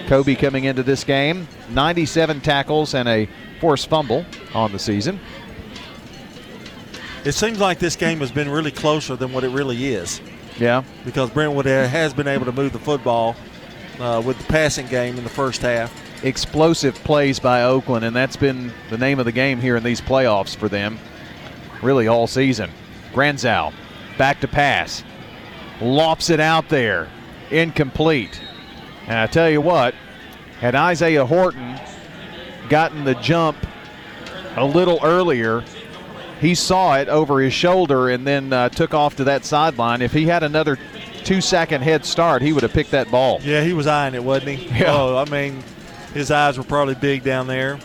Kobe 0.08 0.36
coming 0.36 0.66
into 0.66 0.84
this 0.84 1.04
game, 1.04 1.48
97 1.72 2.42
tackles 2.42 2.94
and 2.94 3.10
a 3.10 3.28
forced 3.60 3.90
fumble 3.90 4.26
on 4.54 4.72
the 4.72 4.80
season. 4.80 5.20
It 7.24 7.32
seems 7.32 7.60
like 7.60 7.80
this 7.80 7.96
game 7.96 8.20
has 8.20 8.32
been 8.32 8.50
really 8.50 8.72
closer 8.72 9.16
than 9.16 9.34
what 9.34 9.44
it 9.44 9.50
really 9.50 9.88
is. 9.88 10.22
Yeah. 10.60 10.84
Because 11.04 11.32
Brentwood 11.32 11.66
has 11.66 12.14
been 12.14 12.28
able 12.28 12.46
to 12.46 12.52
move 12.52 12.72
the 12.72 12.80
football 12.80 13.36
uh, 14.00 14.22
with 14.24 14.38
the 14.38 14.46
passing 14.46 14.88
game 14.88 15.18
in 15.18 15.24
the 15.24 15.30
first 15.30 15.62
half. 15.62 15.92
Explosive 16.24 16.96
plays 17.04 17.40
by 17.40 17.64
Oakland, 17.64 18.06
and 18.06 18.16
that's 18.16 18.36
been 18.36 18.72
the 18.90 18.98
name 18.98 19.20
of 19.20 19.26
the 19.26 19.32
game 19.32 19.60
here 19.60 19.76
in 19.76 19.84
these 19.84 20.02
playoffs 20.02 20.56
for 20.56 20.70
them, 20.70 20.98
really 21.82 22.08
all 22.08 22.28
season. 22.28 22.70
Granzow, 23.14 23.74
back 24.18 24.40
to 24.42 24.48
pass, 24.48 25.04
lops 25.82 26.30
it 26.30 26.40
out 26.40 26.70
there, 26.70 27.10
incomplete. 27.52 28.42
And 29.08 29.18
I 29.18 29.28
tell 29.28 29.50
you 29.50 29.62
what, 29.62 29.94
had 30.60 30.76
Isaiah 30.76 31.26
Horton 31.26 31.80
gotten 32.70 33.04
the 33.04 33.16
jump 33.16 33.58
a 34.56 34.66
little 34.66 35.00
earlier, 35.04 35.64
he 36.40 36.56
saw 36.56 36.96
it 36.98 37.08
over 37.08 37.40
his 37.40 37.54
shoulder 37.54 38.10
and 38.10 38.26
then 38.26 38.52
uh, 38.52 38.70
took 38.70 38.94
off 38.94 39.16
to 39.18 39.24
that 39.26 39.46
sideline. 39.46 40.02
If 40.02 40.14
he 40.14 40.26
had 40.26 40.44
another 40.44 40.78
two 41.24 41.42
second 41.42 41.82
head 41.82 42.06
start, 42.06 42.42
he 42.42 42.54
would 42.54 42.64
have 42.64 42.74
picked 42.74 42.92
that 42.92 43.10
ball. 43.12 43.40
Yeah, 43.42 43.64
he 43.64 43.74
was 43.74 43.88
eyeing 43.88 44.16
it, 44.16 44.24
wasn't 44.24 44.58
he? 44.58 44.80
Yeah. 44.80 44.94
Oh, 44.94 45.18
I 45.18 45.30
mean, 45.30 45.64
his 46.14 46.32
eyes 46.32 46.58
were 46.58 46.64
probably 46.64 46.96
big 46.96 47.24
down 47.24 47.48
there. 47.48 47.80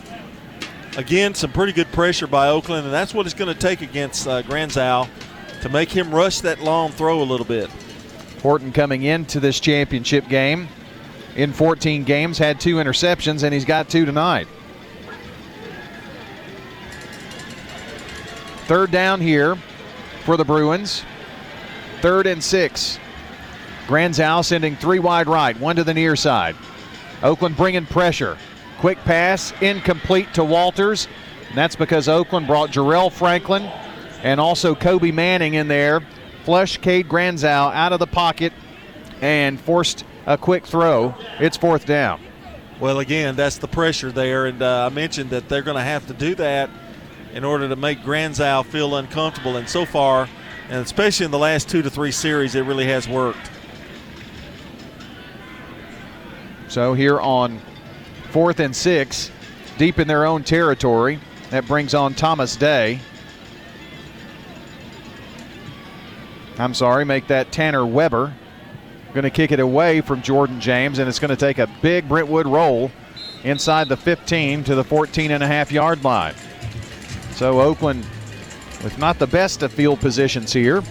Again, 0.97 1.33
some 1.33 1.51
pretty 1.51 1.71
good 1.71 1.91
pressure 1.91 2.27
by 2.27 2.49
Oakland, 2.49 2.85
and 2.85 2.93
that's 2.93 3.13
what 3.13 3.25
it's 3.25 3.35
going 3.35 3.53
to 3.53 3.59
take 3.59 3.81
against 3.81 4.27
uh, 4.27 4.41
to 5.61 5.69
make 5.69 5.89
him 5.89 6.13
rush 6.13 6.41
that 6.41 6.59
long 6.59 6.91
throw 6.91 7.21
a 7.21 7.23
little 7.23 7.45
bit. 7.45 7.69
Horton 8.41 8.71
coming 8.71 9.03
into 9.03 9.39
this 9.39 9.59
championship 9.59 10.27
game 10.27 10.67
in 11.35 11.53
14 11.53 12.03
games, 12.03 12.37
had 12.37 12.59
two 12.59 12.75
interceptions, 12.75 13.43
and 13.43 13.53
he's 13.53 13.65
got 13.65 13.89
two 13.89 14.05
tonight. 14.05 14.47
Third 18.65 18.91
down 18.91 19.21
here 19.21 19.55
for 20.23 20.37
the 20.37 20.45
Bruins. 20.45 21.03
Third 22.01 22.25
and 22.25 22.43
six. 22.43 22.99
Granzow 23.85 24.43
sending 24.43 24.75
three 24.75 24.99
wide 24.99 25.27
right, 25.27 25.59
one 25.59 25.75
to 25.75 25.83
the 25.83 25.93
near 25.93 26.15
side. 26.15 26.55
Oakland 27.21 27.57
bringing 27.57 27.85
pressure. 27.85 28.37
Quick 28.79 28.97
pass, 28.99 29.53
incomplete 29.61 30.33
to 30.33 30.43
Walters. 30.43 31.07
And 31.49 31.57
that's 31.57 31.75
because 31.75 32.07
Oakland 32.07 32.47
brought 32.47 32.71
Jarrell 32.71 33.11
Franklin 33.11 33.69
and 34.23 34.39
also 34.39 34.75
Kobe 34.75 35.11
Manning 35.11 35.55
in 35.55 35.67
there. 35.67 36.01
Flush 36.43 36.77
Cade 36.77 37.07
Granzow 37.07 37.71
out 37.73 37.93
of 37.93 37.99
the 37.99 38.07
pocket 38.07 38.51
and 39.21 39.59
forced 39.59 40.03
a 40.25 40.37
quick 40.37 40.65
throw. 40.65 41.13
It's 41.39 41.57
fourth 41.57 41.85
down. 41.85 42.19
Well, 42.79 42.99
again, 42.99 43.35
that's 43.35 43.59
the 43.59 43.67
pressure 43.67 44.11
there, 44.11 44.47
and 44.47 44.61
uh, 44.61 44.89
I 44.91 44.93
mentioned 44.93 45.29
that 45.29 45.47
they're 45.47 45.61
going 45.61 45.77
to 45.77 45.83
have 45.83 46.07
to 46.07 46.13
do 46.13 46.33
that 46.35 46.69
in 47.33 47.43
order 47.43 47.69
to 47.69 47.75
make 47.75 47.99
Granzow 47.99 48.65
feel 48.65 48.95
uncomfortable. 48.95 49.57
And 49.57 49.69
so 49.69 49.85
far, 49.85 50.27
and 50.67 50.79
especially 50.79 51.25
in 51.25 51.31
the 51.31 51.37
last 51.37 51.69
two 51.69 51.83
to 51.83 51.89
three 51.91 52.11
series, 52.11 52.55
it 52.55 52.61
really 52.61 52.87
has 52.87 53.07
worked. 53.07 53.51
So 56.67 56.93
here 56.93 57.19
on 57.19 57.59
fourth 58.31 58.59
and 58.59 58.75
six, 58.75 59.29
deep 59.77 59.99
in 59.99 60.07
their 60.07 60.25
own 60.25 60.43
territory, 60.43 61.19
that 61.51 61.67
brings 61.67 61.93
on 61.93 62.15
Thomas 62.15 62.55
Day. 62.55 62.99
I'm 66.61 66.73
sorry, 66.75 67.05
make 67.05 67.27
that 67.27 67.51
Tanner 67.51 67.85
Weber. 67.85 68.33
Going 69.13 69.23
to 69.23 69.29
kick 69.29 69.51
it 69.51 69.59
away 69.59 70.01
from 70.01 70.21
Jordan 70.21 70.61
James, 70.61 70.99
and 70.99 71.09
it's 71.09 71.19
going 71.19 71.29
to 71.29 71.35
take 71.35 71.57
a 71.57 71.67
big 71.81 72.07
Brentwood 72.07 72.47
roll 72.47 72.91
inside 73.43 73.89
the 73.89 73.97
15 73.97 74.63
to 74.65 74.75
the 74.75 74.83
14 74.83 75.31
and 75.31 75.43
a 75.43 75.47
half 75.47 75.71
yard 75.71 76.03
line. 76.03 76.35
So 77.31 77.59
Oakland 77.59 78.05
with 78.83 78.97
not 78.97 79.19
the 79.19 79.27
best 79.27 79.63
of 79.63 79.73
field 79.73 79.99
positions 79.99 80.53
here, 80.53 80.83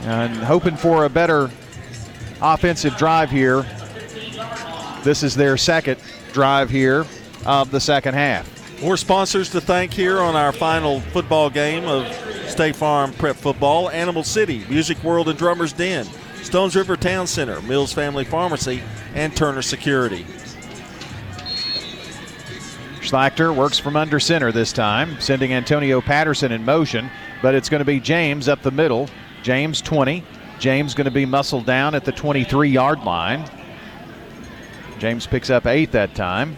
and 0.00 0.34
hoping 0.36 0.76
for 0.76 1.04
a 1.04 1.08
better 1.08 1.50
offensive 2.40 2.96
drive 2.96 3.30
here. 3.30 3.66
This 5.02 5.22
is 5.22 5.34
their 5.34 5.56
second 5.56 6.00
drive 6.32 6.70
here 6.70 7.06
of 7.44 7.70
the 7.70 7.80
second 7.80 8.14
half. 8.14 8.50
More 8.82 8.96
sponsors 8.96 9.50
to 9.50 9.60
thank 9.60 9.92
here 9.92 10.20
on 10.20 10.34
our 10.34 10.52
final 10.52 11.00
football 11.00 11.50
game 11.50 11.84
of 11.84 12.04
State 12.48 12.76
Farm 12.76 13.12
Prep 13.12 13.36
Football 13.36 13.90
Animal 13.90 14.24
City, 14.24 14.64
Music 14.68 15.02
World 15.02 15.28
and 15.28 15.38
Drummers 15.38 15.72
Den, 15.72 16.06
Stones 16.42 16.76
River 16.76 16.96
Town 16.96 17.26
Center, 17.26 17.60
Mills 17.62 17.92
Family 17.92 18.24
Pharmacy, 18.24 18.82
and 19.14 19.36
Turner 19.36 19.62
Security. 19.62 20.24
Schlachter 23.00 23.54
works 23.54 23.78
from 23.78 23.96
under 23.96 24.18
center 24.18 24.50
this 24.50 24.72
time, 24.72 25.20
sending 25.20 25.52
Antonio 25.52 26.00
Patterson 26.00 26.52
in 26.52 26.64
motion, 26.64 27.10
but 27.42 27.54
it's 27.54 27.68
going 27.68 27.80
to 27.80 27.84
be 27.84 28.00
James 28.00 28.48
up 28.48 28.62
the 28.62 28.70
middle. 28.70 29.08
James 29.42 29.82
20. 29.82 30.24
James 30.58 30.94
going 30.94 31.04
to 31.04 31.10
be 31.10 31.26
muscled 31.26 31.66
down 31.66 31.94
at 31.94 32.04
the 32.04 32.12
23 32.12 32.70
yard 32.70 33.04
line. 33.04 33.48
James 34.98 35.26
picks 35.26 35.50
up 35.50 35.66
eight 35.66 35.92
that 35.92 36.14
time. 36.14 36.56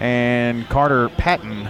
And 0.00 0.66
Carter 0.68 1.10
Patton 1.10 1.68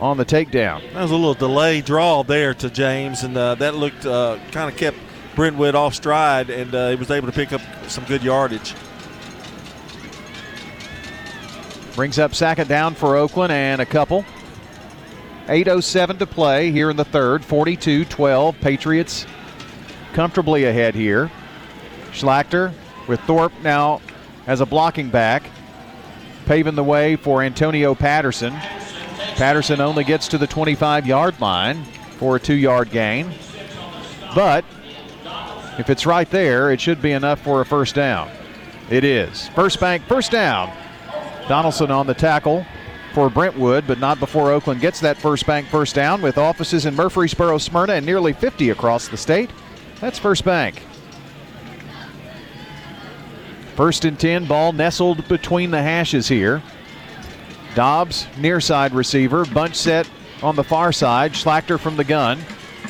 on 0.00 0.16
the 0.16 0.24
takedown. 0.24 0.80
That 0.92 1.02
was 1.02 1.10
a 1.10 1.16
little 1.16 1.34
delay 1.34 1.80
draw 1.80 2.22
there 2.22 2.54
to 2.54 2.70
James, 2.70 3.22
and 3.22 3.36
uh, 3.36 3.54
that 3.56 3.74
looked 3.74 4.06
uh, 4.06 4.38
kind 4.52 4.70
of 4.70 4.76
kept 4.76 4.96
Brentwood 5.34 5.74
off 5.74 5.94
stride, 5.94 6.50
and 6.50 6.74
uh, 6.74 6.90
he 6.90 6.96
was 6.96 7.10
able 7.10 7.26
to 7.26 7.32
pick 7.32 7.52
up 7.52 7.60
some 7.88 8.04
good 8.04 8.22
yardage. 8.22 8.74
Brings 11.94 12.18
up 12.18 12.34
second 12.34 12.68
down 12.68 12.94
for 12.94 13.16
Oakland 13.16 13.52
and 13.52 13.80
a 13.80 13.86
couple. 13.86 14.24
8.07 15.46 16.18
to 16.18 16.26
play 16.26 16.70
here 16.70 16.90
in 16.90 16.96
the 16.96 17.04
third. 17.04 17.44
42 17.44 18.04
12. 18.04 18.60
Patriots 18.60 19.26
comfortably 20.12 20.64
ahead 20.64 20.94
here. 20.94 21.30
Schlachter 22.12 22.72
with 23.06 23.20
Thorpe 23.20 23.52
now 23.62 24.00
as 24.46 24.60
a 24.60 24.66
blocking 24.66 25.08
back, 25.08 25.42
paving 26.46 26.74
the 26.74 26.84
way 26.84 27.16
for 27.16 27.42
Antonio 27.42 27.94
Patterson. 27.94 28.54
Patterson 29.38 29.80
only 29.80 30.02
gets 30.02 30.26
to 30.26 30.36
the 30.36 30.48
25 30.48 31.06
yard 31.06 31.40
line 31.40 31.84
for 32.18 32.34
a 32.34 32.40
two 32.40 32.54
yard 32.54 32.90
gain. 32.90 33.32
But 34.34 34.64
if 35.78 35.88
it's 35.88 36.06
right 36.06 36.28
there, 36.28 36.72
it 36.72 36.80
should 36.80 37.00
be 37.00 37.12
enough 37.12 37.40
for 37.40 37.60
a 37.60 37.64
first 37.64 37.94
down. 37.94 38.28
It 38.90 39.04
is. 39.04 39.46
First 39.50 39.78
bank, 39.78 40.02
first 40.06 40.32
down. 40.32 40.76
Donaldson 41.46 41.92
on 41.92 42.08
the 42.08 42.14
tackle 42.14 42.66
for 43.14 43.30
Brentwood, 43.30 43.86
but 43.86 44.00
not 44.00 44.18
before 44.18 44.50
Oakland 44.50 44.80
gets 44.80 44.98
that 45.00 45.16
first 45.16 45.46
bank 45.46 45.68
first 45.68 45.94
down 45.94 46.20
with 46.20 46.36
offices 46.36 46.84
in 46.84 46.96
Murfreesboro, 46.96 47.58
Smyrna, 47.58 47.92
and 47.92 48.04
nearly 48.04 48.32
50 48.32 48.70
across 48.70 49.06
the 49.06 49.16
state. 49.16 49.50
That's 50.00 50.18
first 50.18 50.44
bank. 50.44 50.82
First 53.76 54.04
and 54.04 54.18
10, 54.18 54.46
ball 54.46 54.72
nestled 54.72 55.28
between 55.28 55.70
the 55.70 55.80
hashes 55.80 56.26
here. 56.26 56.60
Dobbs, 57.74 58.26
near 58.38 58.60
side 58.60 58.92
receiver. 58.92 59.44
Bunch 59.46 59.74
set 59.74 60.08
on 60.42 60.56
the 60.56 60.64
far 60.64 60.92
side. 60.92 61.32
Schlachter 61.32 61.78
from 61.78 61.96
the 61.96 62.04
gun. 62.04 62.40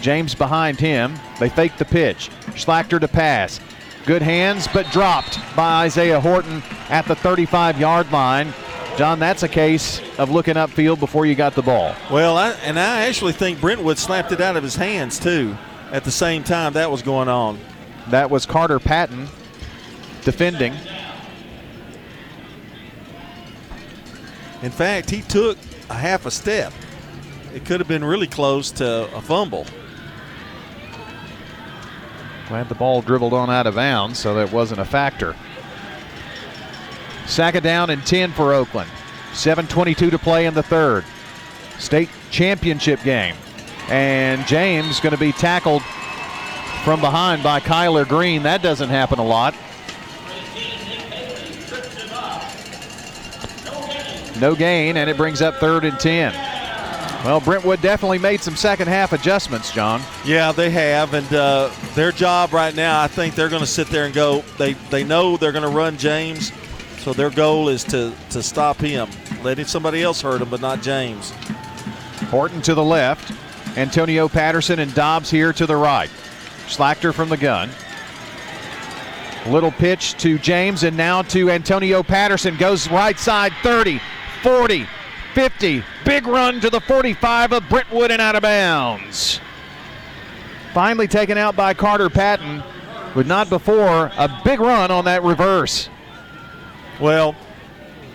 James 0.00 0.34
behind 0.34 0.78
him. 0.78 1.14
They 1.40 1.48
fake 1.48 1.76
the 1.76 1.84
pitch. 1.84 2.30
Schlachter 2.50 3.00
to 3.00 3.08
pass. 3.08 3.60
Good 4.06 4.22
hands, 4.22 4.68
but 4.72 4.90
dropped 4.90 5.38
by 5.54 5.84
Isaiah 5.84 6.20
Horton 6.20 6.62
at 6.88 7.06
the 7.06 7.14
35 7.14 7.78
yard 7.80 8.10
line. 8.12 8.52
John, 8.96 9.18
that's 9.20 9.44
a 9.44 9.48
case 9.48 10.00
of 10.18 10.30
looking 10.30 10.54
upfield 10.54 10.98
before 10.98 11.24
you 11.24 11.34
got 11.34 11.54
the 11.54 11.62
ball. 11.62 11.94
Well, 12.10 12.36
I, 12.36 12.50
and 12.64 12.78
I 12.78 13.02
actually 13.06 13.32
think 13.32 13.60
Brentwood 13.60 13.98
slapped 13.98 14.32
it 14.32 14.40
out 14.40 14.56
of 14.56 14.64
his 14.64 14.74
hands, 14.74 15.20
too, 15.20 15.56
at 15.92 16.02
the 16.04 16.10
same 16.10 16.42
time 16.42 16.72
that 16.72 16.90
was 16.90 17.02
going 17.02 17.28
on. 17.28 17.60
That 18.08 18.30
was 18.30 18.44
Carter 18.44 18.80
Patton 18.80 19.28
defending. 20.24 20.74
In 24.62 24.70
fact, 24.70 25.10
he 25.10 25.22
took 25.22 25.56
a 25.88 25.94
half 25.94 26.26
a 26.26 26.30
step. 26.30 26.72
It 27.54 27.64
could 27.64 27.80
have 27.80 27.88
been 27.88 28.04
really 28.04 28.26
close 28.26 28.70
to 28.72 29.14
a 29.14 29.20
fumble. 29.20 29.66
Glad 32.48 32.68
the 32.68 32.74
ball 32.74 33.02
dribbled 33.02 33.34
on 33.34 33.50
out 33.50 33.66
of 33.66 33.74
bounds, 33.74 34.18
so 34.18 34.34
that 34.34 34.52
wasn't 34.52 34.80
a 34.80 34.84
factor. 34.84 35.36
Second 37.26 37.62
down 37.62 37.90
and 37.90 38.04
10 38.06 38.32
for 38.32 38.54
Oakland. 38.54 38.90
7.22 39.32 40.10
to 40.10 40.18
play 40.18 40.46
in 40.46 40.54
the 40.54 40.62
third. 40.62 41.04
State 41.78 42.08
championship 42.30 43.02
game. 43.02 43.36
And 43.88 44.46
James 44.46 45.00
going 45.00 45.14
to 45.14 45.20
be 45.20 45.32
tackled 45.32 45.82
from 46.84 47.00
behind 47.00 47.42
by 47.42 47.60
Kyler 47.60 48.08
Green. 48.08 48.42
That 48.42 48.62
doesn't 48.62 48.88
happen 48.88 49.18
a 49.18 49.24
lot. 49.24 49.54
No 54.40 54.54
gain, 54.54 54.96
and 54.96 55.10
it 55.10 55.16
brings 55.16 55.42
up 55.42 55.56
third 55.56 55.84
and 55.84 55.98
10. 55.98 56.32
Well, 57.24 57.40
Brentwood 57.40 57.80
definitely 57.80 58.18
made 58.18 58.40
some 58.40 58.54
second 58.54 58.86
half 58.86 59.12
adjustments, 59.12 59.72
John. 59.72 60.00
Yeah, 60.24 60.52
they 60.52 60.70
have, 60.70 61.14
and 61.14 61.32
uh, 61.34 61.70
their 61.94 62.12
job 62.12 62.52
right 62.52 62.74
now, 62.74 63.00
I 63.00 63.08
think 63.08 63.34
they're 63.34 63.48
going 63.48 63.60
to 63.60 63.66
sit 63.66 63.88
there 63.88 64.04
and 64.04 64.14
go. 64.14 64.42
They 64.56 64.74
they 64.74 65.02
know 65.02 65.36
they're 65.36 65.52
going 65.52 65.68
to 65.68 65.76
run 65.76 65.96
James, 65.96 66.52
so 66.98 67.12
their 67.12 67.30
goal 67.30 67.68
is 67.68 67.82
to 67.84 68.14
to 68.30 68.40
stop 68.40 68.76
him, 68.76 69.08
letting 69.42 69.64
somebody 69.64 70.00
else 70.02 70.20
hurt 70.20 70.40
him, 70.40 70.48
but 70.48 70.60
not 70.60 70.80
James. 70.80 71.32
Horton 72.30 72.62
to 72.62 72.74
the 72.74 72.84
left, 72.84 73.32
Antonio 73.76 74.28
Patterson 74.28 74.78
and 74.78 74.94
Dobbs 74.94 75.28
here 75.28 75.52
to 75.52 75.66
the 75.66 75.76
right. 75.76 76.10
Schlachter 76.68 77.12
from 77.12 77.30
the 77.30 77.36
gun. 77.36 77.68
Little 79.46 79.72
pitch 79.72 80.14
to 80.18 80.38
James 80.38 80.84
and 80.84 80.96
now 80.96 81.22
to 81.22 81.50
Antonio 81.50 82.02
Patterson. 82.02 82.56
Goes 82.56 82.88
right 82.90 83.18
side 83.18 83.52
30, 83.62 84.00
40, 84.42 84.86
50. 85.34 85.84
Big 86.04 86.26
run 86.26 86.60
to 86.60 86.70
the 86.70 86.80
45 86.80 87.52
of 87.52 87.68
Brentwood 87.68 88.10
and 88.10 88.20
out 88.20 88.36
of 88.36 88.42
bounds. 88.42 89.40
Finally 90.72 91.08
taken 91.08 91.38
out 91.38 91.56
by 91.56 91.74
Carter 91.74 92.10
Patton, 92.10 92.62
but 93.14 93.26
not 93.26 93.48
before 93.48 94.10
a 94.16 94.40
big 94.44 94.60
run 94.60 94.90
on 94.90 95.04
that 95.06 95.22
reverse. 95.22 95.88
Well, 97.00 97.34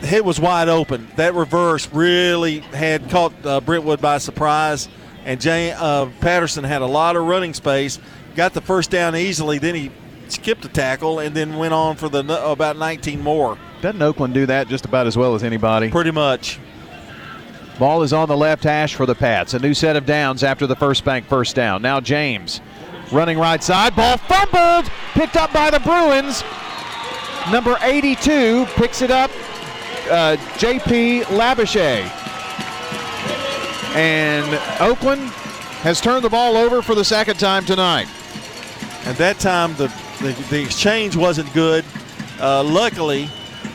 it 0.02 0.24
was 0.24 0.40
wide 0.40 0.70
open. 0.70 1.08
That 1.16 1.34
reverse 1.34 1.92
really 1.94 2.60
had 2.60 3.10
caught 3.10 3.34
uh, 3.46 3.62
Brentwood 3.62 4.02
by 4.02 4.18
surprise, 4.18 4.90
and 5.26 5.40
Jay, 5.40 5.72
uh, 5.72 6.08
Patterson 6.20 6.64
had 6.64 6.82
a 6.82 6.86
lot 6.86 7.16
of 7.16 7.26
running 7.26 7.54
space. 7.54 8.00
Got 8.36 8.54
the 8.54 8.62
first 8.62 8.90
down 8.90 9.16
easily. 9.16 9.60
Then 9.60 9.76
he 9.76 9.92
skipped 10.32 10.66
a 10.66 10.70
tackle 10.70 11.20
and 11.20 11.36
then 11.36 11.58
went 11.58 11.74
on 11.74 11.96
for 11.96 12.10
the 12.10 12.20
about 12.50 12.78
19 12.78 13.22
more. 13.22 13.58
Doesn't 13.82 14.02
Oakland 14.02 14.34
do 14.34 14.46
that 14.46 14.68
just 14.68 14.86
about 14.86 15.08
as 15.08 15.18
well 15.18 15.36
as 15.36 15.44
anybody? 15.44 15.90
Pretty 15.90 16.12
much. 16.12 16.60
Ball 17.80 18.04
is 18.04 18.14
on 18.14 18.28
the 18.28 18.38
left 18.38 18.64
hash 18.64 18.96
for 18.96 19.06
the 19.06 19.16
Pats. 19.16 19.54
A 19.54 19.60
new 19.60 19.74
set 19.74 19.96
of 19.96 20.06
downs 20.06 20.44
after 20.44 20.68
the 20.68 20.76
first 20.76 21.04
bank 21.04 21.26
first 21.26 21.56
down. 21.56 21.82
Now 21.82 22.00
James 22.00 22.62
running 23.12 23.38
right 23.38 23.64
side. 23.64 23.96
Ball 23.96 24.18
fumbled. 24.18 24.92
Picked 25.14 25.36
up 25.36 25.52
by 25.54 25.70
the 25.70 25.80
Bruins. 25.80 26.44
Number 27.52 27.78
82 27.82 28.66
picks 28.76 29.02
it 29.02 29.12
up. 29.12 29.32
Uh, 30.10 30.38
J.P. 30.58 31.22
Labouche. 31.24 32.10
And 33.96 34.60
Oakland 34.82 35.22
has 35.82 36.00
turned 36.02 36.24
the 36.24 36.30
ball 36.30 36.58
over 36.58 36.82
for 36.82 36.96
the 36.96 37.04
second 37.04 37.40
time 37.40 37.66
tonight. 37.66 38.08
And 39.06 39.18
that 39.18 39.40
time 39.40 39.76
the, 39.76 39.94
the, 40.24 40.32
the 40.50 40.62
exchange 40.62 41.18
wasn't 41.18 41.52
good. 41.54 41.84
Uh, 42.40 42.64
luckily, 42.64 43.30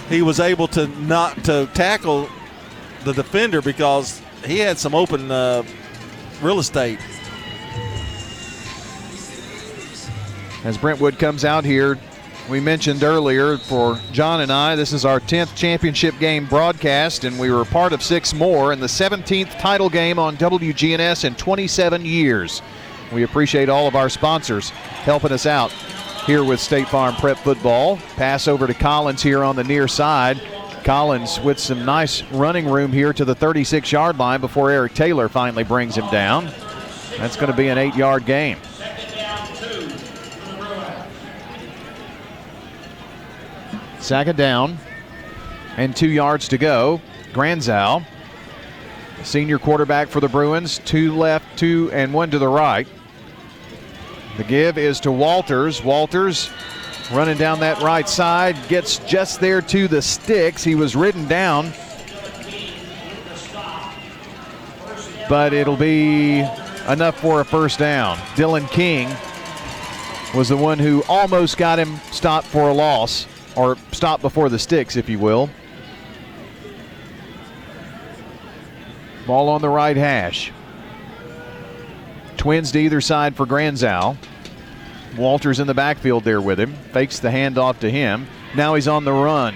he 0.08 0.22
was 0.22 0.40
able 0.40 0.66
to 0.68 0.86
not 1.02 1.44
to 1.44 1.68
tackle 1.74 2.28
the 3.04 3.12
defender 3.12 3.60
because 3.60 4.22
he 4.44 4.58
had 4.58 4.78
some 4.78 4.94
open 4.94 5.30
uh, 5.30 5.62
real 6.40 6.58
estate. 6.58 6.98
As 10.64 10.76
Brentwood 10.78 11.18
comes 11.18 11.44
out 11.44 11.64
here, 11.64 11.98
we 12.48 12.60
mentioned 12.60 13.04
earlier 13.04 13.58
for 13.58 14.00
John 14.10 14.40
and 14.40 14.50
I, 14.50 14.74
this 14.74 14.94
is 14.94 15.04
our 15.04 15.20
10th 15.20 15.54
championship 15.54 16.18
game 16.18 16.46
broadcast, 16.46 17.24
and 17.24 17.38
we 17.38 17.50
were 17.50 17.66
part 17.66 17.92
of 17.92 18.02
six 18.02 18.32
more 18.32 18.72
in 18.72 18.80
the 18.80 18.86
17th 18.86 19.58
title 19.60 19.90
game 19.90 20.18
on 20.18 20.36
WGNS 20.38 21.24
in 21.24 21.34
27 21.34 22.06
years. 22.06 22.62
We 23.12 23.22
appreciate 23.22 23.68
all 23.68 23.86
of 23.86 23.94
our 23.94 24.08
sponsors 24.08 24.70
helping 24.70 25.32
us 25.32 25.46
out 25.46 25.72
here 26.26 26.44
with 26.44 26.60
State 26.60 26.88
Farm 26.88 27.14
Prep 27.16 27.38
Football. 27.38 27.96
Pass 28.16 28.48
over 28.48 28.66
to 28.66 28.74
Collins 28.74 29.22
here 29.22 29.42
on 29.42 29.56
the 29.56 29.64
near 29.64 29.88
side. 29.88 30.40
Collins 30.84 31.40
with 31.40 31.58
some 31.58 31.84
nice 31.84 32.22
running 32.32 32.68
room 32.68 32.92
here 32.92 33.12
to 33.12 33.24
the 33.24 33.34
36 33.34 33.90
yard 33.90 34.18
line 34.18 34.40
before 34.40 34.70
Eric 34.70 34.94
Taylor 34.94 35.28
finally 35.28 35.64
brings 35.64 35.96
him 35.96 36.08
down. 36.10 36.46
That's 37.18 37.36
going 37.36 37.50
to 37.50 37.56
be 37.56 37.68
an 37.68 37.78
eight 37.78 37.94
yard 37.94 38.24
game. 38.24 38.58
Second 43.98 44.36
down 44.36 44.78
and 45.76 45.94
two 45.94 46.08
yards 46.08 46.48
to 46.48 46.58
go. 46.58 47.00
Granzow, 47.32 48.04
senior 49.22 49.58
quarterback 49.58 50.08
for 50.08 50.20
the 50.20 50.28
Bruins, 50.28 50.78
two 50.78 51.14
left, 51.14 51.58
two 51.58 51.90
and 51.92 52.14
one 52.14 52.30
to 52.30 52.38
the 52.38 52.48
right. 52.48 52.88
The 54.38 54.44
give 54.44 54.78
is 54.78 55.00
to 55.00 55.10
Walters. 55.10 55.82
Walters 55.82 56.48
running 57.12 57.36
down 57.36 57.58
that 57.58 57.82
right 57.82 58.08
side, 58.08 58.56
gets 58.68 58.98
just 58.98 59.40
there 59.40 59.60
to 59.62 59.88
the 59.88 60.00
sticks. 60.00 60.62
He 60.62 60.76
was 60.76 60.94
ridden 60.94 61.26
down, 61.26 61.72
but 65.28 65.52
it'll 65.52 65.76
be 65.76 66.38
enough 66.88 67.18
for 67.18 67.40
a 67.40 67.44
first 67.44 67.80
down. 67.80 68.16
Dylan 68.36 68.70
King 68.70 69.08
was 70.36 70.48
the 70.48 70.56
one 70.56 70.78
who 70.78 71.02
almost 71.08 71.56
got 71.56 71.80
him 71.80 71.96
stopped 72.12 72.46
for 72.46 72.68
a 72.68 72.72
loss, 72.72 73.26
or 73.56 73.76
stopped 73.90 74.22
before 74.22 74.48
the 74.48 74.58
sticks, 74.58 74.94
if 74.94 75.08
you 75.08 75.18
will. 75.18 75.50
Ball 79.26 79.48
on 79.48 79.60
the 79.60 79.68
right 79.68 79.96
hash. 79.96 80.52
Twins 82.38 82.72
to 82.72 82.78
either 82.78 83.02
side 83.02 83.36
for 83.36 83.44
Granzow. 83.44 84.16
Walters 85.16 85.60
in 85.60 85.66
the 85.66 85.74
backfield 85.74 86.24
there 86.24 86.40
with 86.40 86.58
him. 86.58 86.72
Fakes 86.92 87.18
the 87.18 87.28
handoff 87.28 87.80
to 87.80 87.90
him. 87.90 88.26
Now 88.56 88.74
he's 88.74 88.88
on 88.88 89.04
the 89.04 89.12
run, 89.12 89.54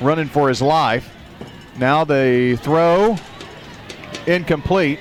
running 0.00 0.28
for 0.28 0.48
his 0.48 0.60
life. 0.60 1.08
Now 1.78 2.04
the 2.04 2.58
throw 2.60 3.16
incomplete. 4.26 4.98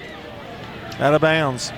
Out 1.00 1.14
of 1.14 1.22
bounds. 1.22 1.72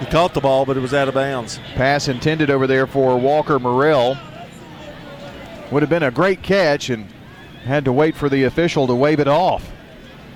He 0.00 0.06
caught 0.06 0.34
the 0.34 0.40
ball, 0.40 0.64
but 0.66 0.76
it 0.76 0.80
was 0.80 0.94
out 0.94 1.08
of 1.08 1.14
bounds. 1.14 1.58
Pass 1.74 2.08
intended 2.08 2.50
over 2.50 2.66
there 2.66 2.86
for 2.86 3.18
Walker 3.18 3.58
Morrell. 3.58 4.16
Would 5.70 5.82
have 5.82 5.90
been 5.90 6.02
a 6.02 6.10
great 6.10 6.42
catch 6.42 6.90
and 6.90 7.06
had 7.64 7.84
to 7.84 7.92
wait 7.92 8.16
for 8.16 8.28
the 8.28 8.44
official 8.44 8.86
to 8.86 8.94
wave 8.94 9.20
it 9.20 9.28
off. 9.28 9.70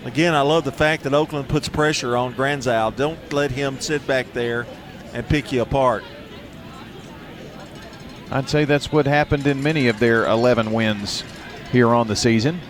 Again, 0.04 0.34
I 0.34 0.40
love 0.40 0.64
the 0.64 0.72
fact 0.72 1.04
that 1.04 1.14
Oakland 1.14 1.48
puts 1.48 1.68
pressure 1.68 2.16
on 2.16 2.34
Granzow. 2.34 2.94
Don't 2.96 3.32
let 3.32 3.52
him 3.52 3.78
sit 3.78 4.04
back 4.04 4.32
there 4.32 4.66
and 5.12 5.26
pick 5.28 5.52
you 5.52 5.62
apart. 5.62 6.02
I'd 8.30 8.48
say 8.48 8.64
that's 8.64 8.90
what 8.90 9.06
happened 9.06 9.46
in 9.46 9.62
many 9.62 9.86
of 9.86 10.00
their 10.00 10.26
11 10.26 10.72
wins 10.72 11.22
here 11.70 11.90
on 11.90 12.08
the 12.08 12.16
season. 12.16 12.60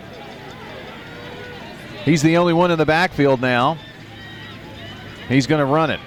He's 2.05 2.21
the 2.21 2.37
only 2.37 2.53
one 2.53 2.69
in 2.69 2.77
the 2.77 2.85
backfield 2.85 3.41
now. 3.41 3.77
He's 5.27 5.47
going 5.47 5.59
to 5.59 5.65
run 5.65 5.89
it. 5.89 6.01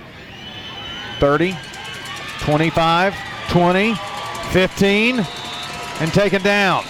30, 1.18 1.56
25, 2.40 3.14
20, 3.48 3.94
15, 4.52 5.26
and 6.00 6.12
taken 6.12 6.42
down. 6.42 6.84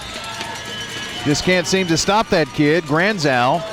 Just 1.23 1.43
can't 1.43 1.65
seem 1.65 1.87
to 1.87 1.97
stop 1.97 2.29
that 2.29 2.47
kid. 2.49 2.83
Granzow 2.83 3.63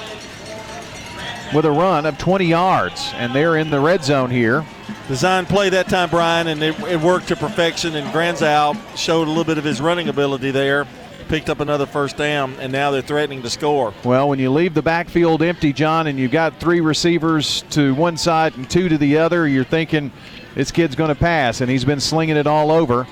with 1.55 1.65
a 1.65 1.71
run 1.71 2.05
of 2.05 2.19
20 2.19 2.47
yards, 2.47 3.13
and 3.15 3.33
they're 3.33 3.57
in 3.57 3.71
the 3.71 3.79
red 3.79 4.03
zone 4.03 4.29
here. 4.29 4.65
Design 5.07 5.47
play 5.47 5.71
that 5.71 5.89
time, 5.89 6.11
Brian, 6.11 6.49
and 6.49 6.61
it, 6.63 6.79
it 6.81 7.01
worked 7.01 7.29
to 7.29 7.37
perfection. 7.37 7.95
And 7.95 8.07
Granzow 8.09 8.77
showed 8.97 9.29
a 9.29 9.31
little 9.31 9.45
bit 9.45 9.57
of 9.57 9.65
his 9.65 9.81
running 9.81 10.09
ability 10.09 10.51
there. 10.51 10.87
picked 11.29 11.49
up 11.49 11.61
another 11.61 11.87
first 11.87 12.17
down, 12.17 12.55
and 12.59 12.73
now 12.73 12.91
they're 12.91 13.03
threatening 13.03 13.41
to 13.43 13.51
score. 13.51 13.95
Well, 14.05 14.29
when 14.29 14.41
you 14.41 14.51
leave 14.51 14.75
the 14.75 14.83
backfield 14.83 15.43
empty, 15.43 15.73
John, 15.73 16.09
and 16.09 16.19
you've 16.19 16.33
got 16.33 16.59
three 16.59 16.81
receivers 16.81 17.63
to 17.71 17.95
one 17.95 18.17
side 18.17 18.57
and 18.57 18.69
two 18.69 18.89
to 18.89 18.99
the 18.99 19.19
other, 19.19 19.47
you're 19.47 19.63
thinking 19.63 20.11
this 20.57 20.73
kid's 20.73 20.97
going 20.97 21.09
to 21.09 21.15
pass, 21.15 21.61
and 21.61 21.71
he's 21.71 21.85
been 21.85 22.01
slinging 22.01 22.37
it 22.37 22.49
all 22.49 22.73
over. 22.73 23.07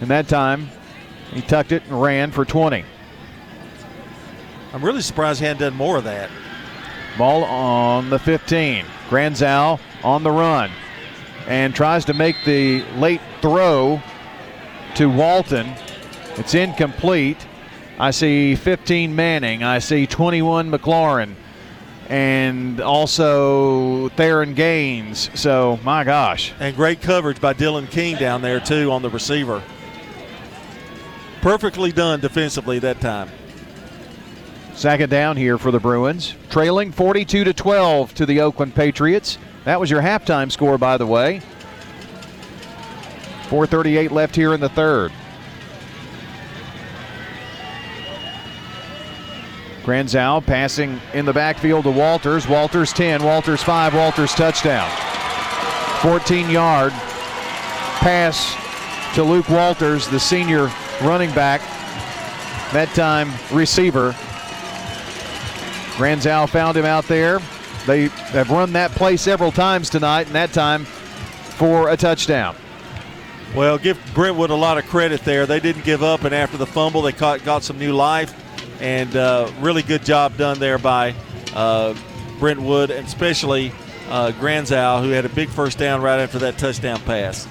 And 0.00 0.08
that 0.10 0.28
time, 0.28 0.68
he 1.32 1.42
tucked 1.42 1.72
it 1.72 1.82
and 1.86 2.00
ran 2.00 2.30
for 2.30 2.44
20. 2.44 2.84
I'm 4.72 4.84
really 4.84 5.02
surprised 5.02 5.40
he 5.40 5.46
hadn't 5.46 5.60
done 5.60 5.74
more 5.74 5.98
of 5.98 6.04
that. 6.04 6.30
Ball 7.18 7.44
on 7.44 8.10
the 8.10 8.18
15. 8.18 8.84
Granzow 9.08 9.80
on 10.04 10.22
the 10.22 10.30
run 10.30 10.70
and 11.46 11.74
tries 11.74 12.04
to 12.04 12.14
make 12.14 12.36
the 12.44 12.82
late 12.96 13.20
throw 13.40 14.00
to 14.94 15.10
Walton. 15.10 15.74
It's 16.36 16.54
incomplete. 16.54 17.44
I 17.98 18.12
see 18.12 18.54
15 18.54 19.14
Manning. 19.14 19.62
I 19.62 19.80
see 19.80 20.06
21 20.06 20.70
McLaurin. 20.70 21.34
And 22.08 22.80
also 22.80 24.08
Theron 24.10 24.54
Gaines. 24.54 25.30
So, 25.38 25.78
my 25.84 26.04
gosh. 26.04 26.52
And 26.58 26.74
great 26.74 27.00
coverage 27.02 27.40
by 27.40 27.54
Dylan 27.54 27.90
King 27.90 28.16
down 28.16 28.42
there, 28.42 28.60
too, 28.60 28.90
on 28.90 29.02
the 29.02 29.10
receiver. 29.10 29.62
Perfectly 31.40 31.92
done 31.92 32.20
defensively 32.20 32.78
that 32.80 33.00
time. 33.00 33.28
Second 34.80 35.10
down 35.10 35.36
here 35.36 35.58
for 35.58 35.70
the 35.70 35.78
Bruins, 35.78 36.34
trailing 36.48 36.90
42 36.90 37.44
to 37.44 37.52
12 37.52 38.14
to 38.14 38.24
the 38.24 38.40
Oakland 38.40 38.74
Patriots. 38.74 39.36
That 39.64 39.78
was 39.78 39.90
your 39.90 40.00
halftime 40.00 40.50
score, 40.50 40.78
by 40.78 40.96
the 40.96 41.06
way. 41.06 41.42
4:38 43.50 44.10
left 44.10 44.34
here 44.34 44.54
in 44.54 44.60
the 44.60 44.70
third. 44.70 45.12
Granzow 49.84 50.40
passing 50.46 50.98
in 51.12 51.26
the 51.26 51.34
backfield 51.34 51.84
to 51.84 51.90
Walters. 51.90 52.48
Walters 52.48 52.94
10, 52.94 53.22
Walters 53.22 53.62
5, 53.62 53.94
Walters 53.94 54.32
touchdown. 54.32 54.90
14 56.00 56.48
yard 56.48 56.92
pass 58.00 58.56
to 59.14 59.22
Luke 59.22 59.50
Walters, 59.50 60.08
the 60.08 60.18
senior 60.18 60.70
running 61.02 61.32
back. 61.32 61.60
That 62.72 62.88
time 62.94 63.30
receiver. 63.52 64.16
Granzow 65.96 66.48
found 66.48 66.76
him 66.76 66.84
out 66.84 67.04
there. 67.04 67.40
They 67.86 68.06
have 68.08 68.50
run 68.50 68.72
that 68.74 68.90
play 68.92 69.16
several 69.16 69.52
times 69.52 69.90
tonight, 69.90 70.26
and 70.26 70.34
that 70.34 70.52
time 70.52 70.84
for 70.84 71.90
a 71.90 71.96
touchdown. 71.96 72.56
Well, 73.54 73.78
give 73.78 73.98
Brentwood 74.14 74.50
a 74.50 74.54
lot 74.54 74.78
of 74.78 74.86
credit 74.86 75.22
there. 75.22 75.44
They 75.44 75.60
didn't 75.60 75.84
give 75.84 76.02
up, 76.02 76.24
and 76.24 76.34
after 76.34 76.56
the 76.56 76.66
fumble, 76.66 77.02
they 77.02 77.12
caught, 77.12 77.44
got 77.44 77.64
some 77.64 77.78
new 77.78 77.92
life, 77.92 78.32
and 78.80 79.14
uh, 79.16 79.50
really 79.60 79.82
good 79.82 80.04
job 80.04 80.36
done 80.36 80.58
there 80.58 80.78
by 80.78 81.14
uh, 81.54 81.94
Brentwood, 82.38 82.90
and 82.90 83.06
especially 83.06 83.72
uh, 84.08 84.32
Granzow, 84.38 85.02
who 85.02 85.10
had 85.10 85.24
a 85.24 85.28
big 85.28 85.48
first 85.48 85.78
down 85.78 86.00
right 86.00 86.20
after 86.20 86.38
that 86.38 86.58
touchdown 86.58 87.00
pass. 87.00 87.48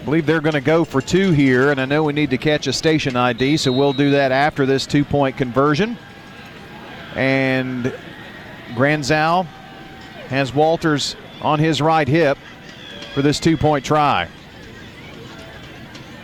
I 0.00 0.04
believe 0.04 0.26
they're 0.26 0.40
going 0.40 0.54
to 0.54 0.60
go 0.60 0.84
for 0.84 1.00
two 1.00 1.30
here, 1.32 1.70
and 1.70 1.80
I 1.80 1.84
know 1.84 2.02
we 2.02 2.12
need 2.12 2.30
to 2.30 2.38
catch 2.38 2.66
a 2.66 2.72
station 2.72 3.14
ID, 3.14 3.58
so 3.58 3.72
we'll 3.72 3.92
do 3.92 4.10
that 4.10 4.32
after 4.32 4.66
this 4.66 4.86
two 4.86 5.04
point 5.04 5.36
conversion. 5.36 5.96
And 7.18 7.92
Granzow 8.74 9.44
has 10.28 10.54
Walters 10.54 11.16
on 11.42 11.58
his 11.58 11.82
right 11.82 12.06
hip 12.06 12.38
for 13.12 13.22
this 13.22 13.40
two 13.40 13.56
point 13.56 13.84
try. 13.84 14.28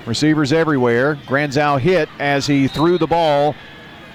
Receivers 0.07 0.53
everywhere. 0.53 1.16
Granzow 1.27 1.81
hit 1.81 2.09
as 2.21 2.47
he 2.47 2.69
threw 2.69 2.97
the 2.97 3.09
ball 3.09 3.57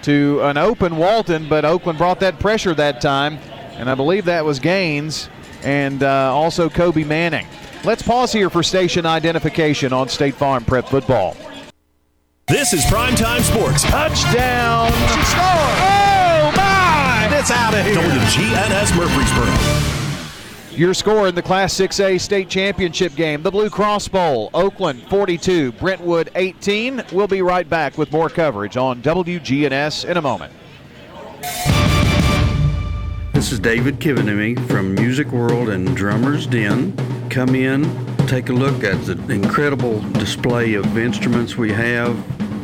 to 0.03 0.39
an 0.43 0.55
open 0.55 0.95
Walton, 0.95 1.49
but 1.49 1.65
Oakland 1.65 1.97
brought 1.97 2.21
that 2.21 2.39
pressure 2.39 2.73
that 2.75 3.01
time, 3.01 3.39
and 3.73 3.89
I 3.89 3.95
believe 3.95 4.23
that 4.25 4.45
was 4.45 4.59
Gaines 4.59 5.27
and 5.63 6.01
uh, 6.01 6.33
also 6.33 6.69
Kobe 6.69 7.03
Manning. 7.03 7.47
Let's 7.83 8.03
pause 8.03 8.31
here 8.31 8.49
for 8.49 8.63
station 8.63 9.05
identification 9.05 9.91
on 9.91 10.07
State 10.07 10.35
Farm 10.35 10.63
Prep 10.63 10.87
Football. 10.87 11.35
This 12.47 12.71
is 12.71 12.85
Primetime 12.85 13.41
Sports. 13.41 13.83
Touchdown! 13.83 15.98
She 17.29 17.35
scored! 17.35 17.35
My! 17.35 17.39
It's 17.39 17.51
out 17.51 17.73
of 17.73 17.85
here. 17.85 17.95
WGNS 17.95 18.97
Murfreesboro. 18.97 20.77
Your 20.77 20.93
score 20.93 21.27
in 21.27 21.35
the 21.35 21.41
Class 21.41 21.73
6A 21.73 22.21
state 22.21 22.47
championship 22.47 23.15
game, 23.15 23.43
the 23.43 23.51
Blue 23.51 23.69
Cross 23.69 24.07
Bowl, 24.07 24.49
Oakland 24.53 25.03
42, 25.09 25.73
Brentwood 25.73 26.29
18. 26.35 27.03
We'll 27.11 27.27
be 27.27 27.41
right 27.41 27.69
back 27.69 27.97
with 27.97 28.11
more 28.11 28.29
coverage 28.29 28.77
on 28.77 29.01
WGNS 29.01 30.05
in 30.05 30.17
a 30.17 30.21
moment. 30.21 30.53
This 33.33 33.51
is 33.51 33.59
David 33.59 33.99
Kivenemy 33.99 34.67
from 34.69 34.95
Music 34.95 35.27
World 35.31 35.69
and 35.69 35.95
Drummers 35.95 36.47
Den. 36.47 36.95
Come 37.29 37.55
in, 37.55 37.83
take 38.27 38.49
a 38.49 38.53
look 38.53 38.83
at 38.83 39.05
the 39.05 39.33
incredible 39.33 39.99
display 40.13 40.75
of 40.75 40.97
instruments 40.97 41.57
we 41.57 41.71
have 41.71 42.15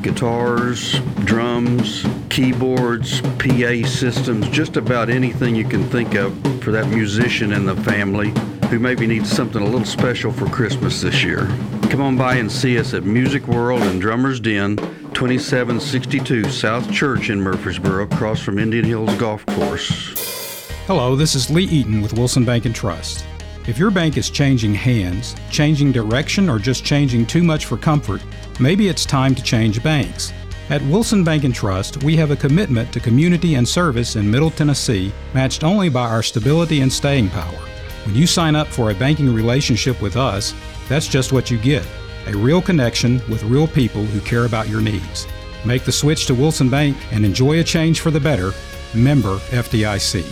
guitars, 0.05 0.99
drums, 1.23 2.05
keyboards, 2.29 3.21
PA 3.39 3.87
systems, 3.87 4.47
just 4.49 4.77
about 4.77 5.09
anything 5.09 5.55
you 5.55 5.65
can 5.67 5.83
think 5.89 6.13
of 6.13 6.31
for 6.63 6.71
that 6.71 6.87
musician 6.89 7.51
in 7.51 7.65
the 7.65 7.75
family 7.77 8.31
who 8.69 8.77
maybe 8.77 9.07
needs 9.07 9.31
something 9.31 9.63
a 9.63 9.65
little 9.65 9.83
special 9.83 10.31
for 10.31 10.45
Christmas 10.45 11.01
this 11.01 11.23
year. 11.23 11.47
Come 11.89 12.01
on 12.01 12.17
by 12.17 12.35
and 12.35 12.51
see 12.51 12.77
us 12.77 12.93
at 12.93 13.03
Music 13.03 13.47
World 13.47 13.81
and 13.81 13.99
Drummers 13.99 14.39
Den, 14.39 14.77
2762 15.15 16.51
South 16.51 16.91
Church 16.91 17.31
in 17.31 17.41
Murfreesboro, 17.41 18.03
across 18.03 18.39
from 18.39 18.59
Indian 18.59 18.85
Hills 18.85 19.15
Golf 19.15 19.43
Course. 19.47 20.69
Hello, 20.85 21.15
this 21.15 21.33
is 21.33 21.49
Lee 21.49 21.63
Eaton 21.63 22.03
with 22.03 22.13
Wilson 22.13 22.45
Bank 22.45 22.65
and 22.65 22.75
Trust. 22.75 23.25
If 23.67 23.79
your 23.79 23.89
bank 23.89 24.15
is 24.15 24.29
changing 24.29 24.75
hands, 24.75 25.35
changing 25.49 25.91
direction, 25.91 26.47
or 26.47 26.59
just 26.59 26.85
changing 26.85 27.25
too 27.25 27.41
much 27.41 27.65
for 27.65 27.77
comfort, 27.77 28.21
maybe 28.59 28.87
it's 28.87 29.05
time 29.05 29.35
to 29.35 29.43
change 29.43 29.83
banks. 29.83 30.33
At 30.69 30.81
Wilson 30.83 31.23
Bank 31.23 31.43
and 31.43 31.53
Trust, 31.53 32.03
we 32.03 32.15
have 32.15 32.31
a 32.31 32.35
commitment 32.35 32.91
to 32.93 32.99
community 32.99 33.55
and 33.55 33.67
service 33.67 34.15
in 34.15 34.29
Middle 34.29 34.49
Tennessee, 34.49 35.13
matched 35.33 35.63
only 35.63 35.89
by 35.89 36.09
our 36.09 36.23
stability 36.23 36.81
and 36.81 36.91
staying 36.91 37.29
power. 37.29 37.59
When 38.05 38.15
you 38.15 38.25
sign 38.25 38.55
up 38.55 38.67
for 38.67 38.89
a 38.89 38.95
banking 38.95 39.33
relationship 39.33 40.01
with 40.01 40.15
us, 40.15 40.53
that's 40.89 41.07
just 41.07 41.33
what 41.33 41.51
you 41.51 41.57
get 41.57 41.85
a 42.27 42.35
real 42.35 42.61
connection 42.61 43.21
with 43.29 43.43
real 43.43 43.67
people 43.67 44.03
who 44.03 44.19
care 44.21 44.45
about 44.45 44.67
your 44.67 44.81
needs. 44.81 45.27
Make 45.63 45.83
the 45.83 45.91
switch 45.91 46.25
to 46.25 46.33
Wilson 46.33 46.69
Bank 46.69 46.97
and 47.11 47.23
enjoy 47.23 47.59
a 47.59 47.63
change 47.63 47.99
for 47.99 48.09
the 48.09 48.19
better. 48.19 48.51
Member 48.95 49.37
FDIC. 49.49 50.25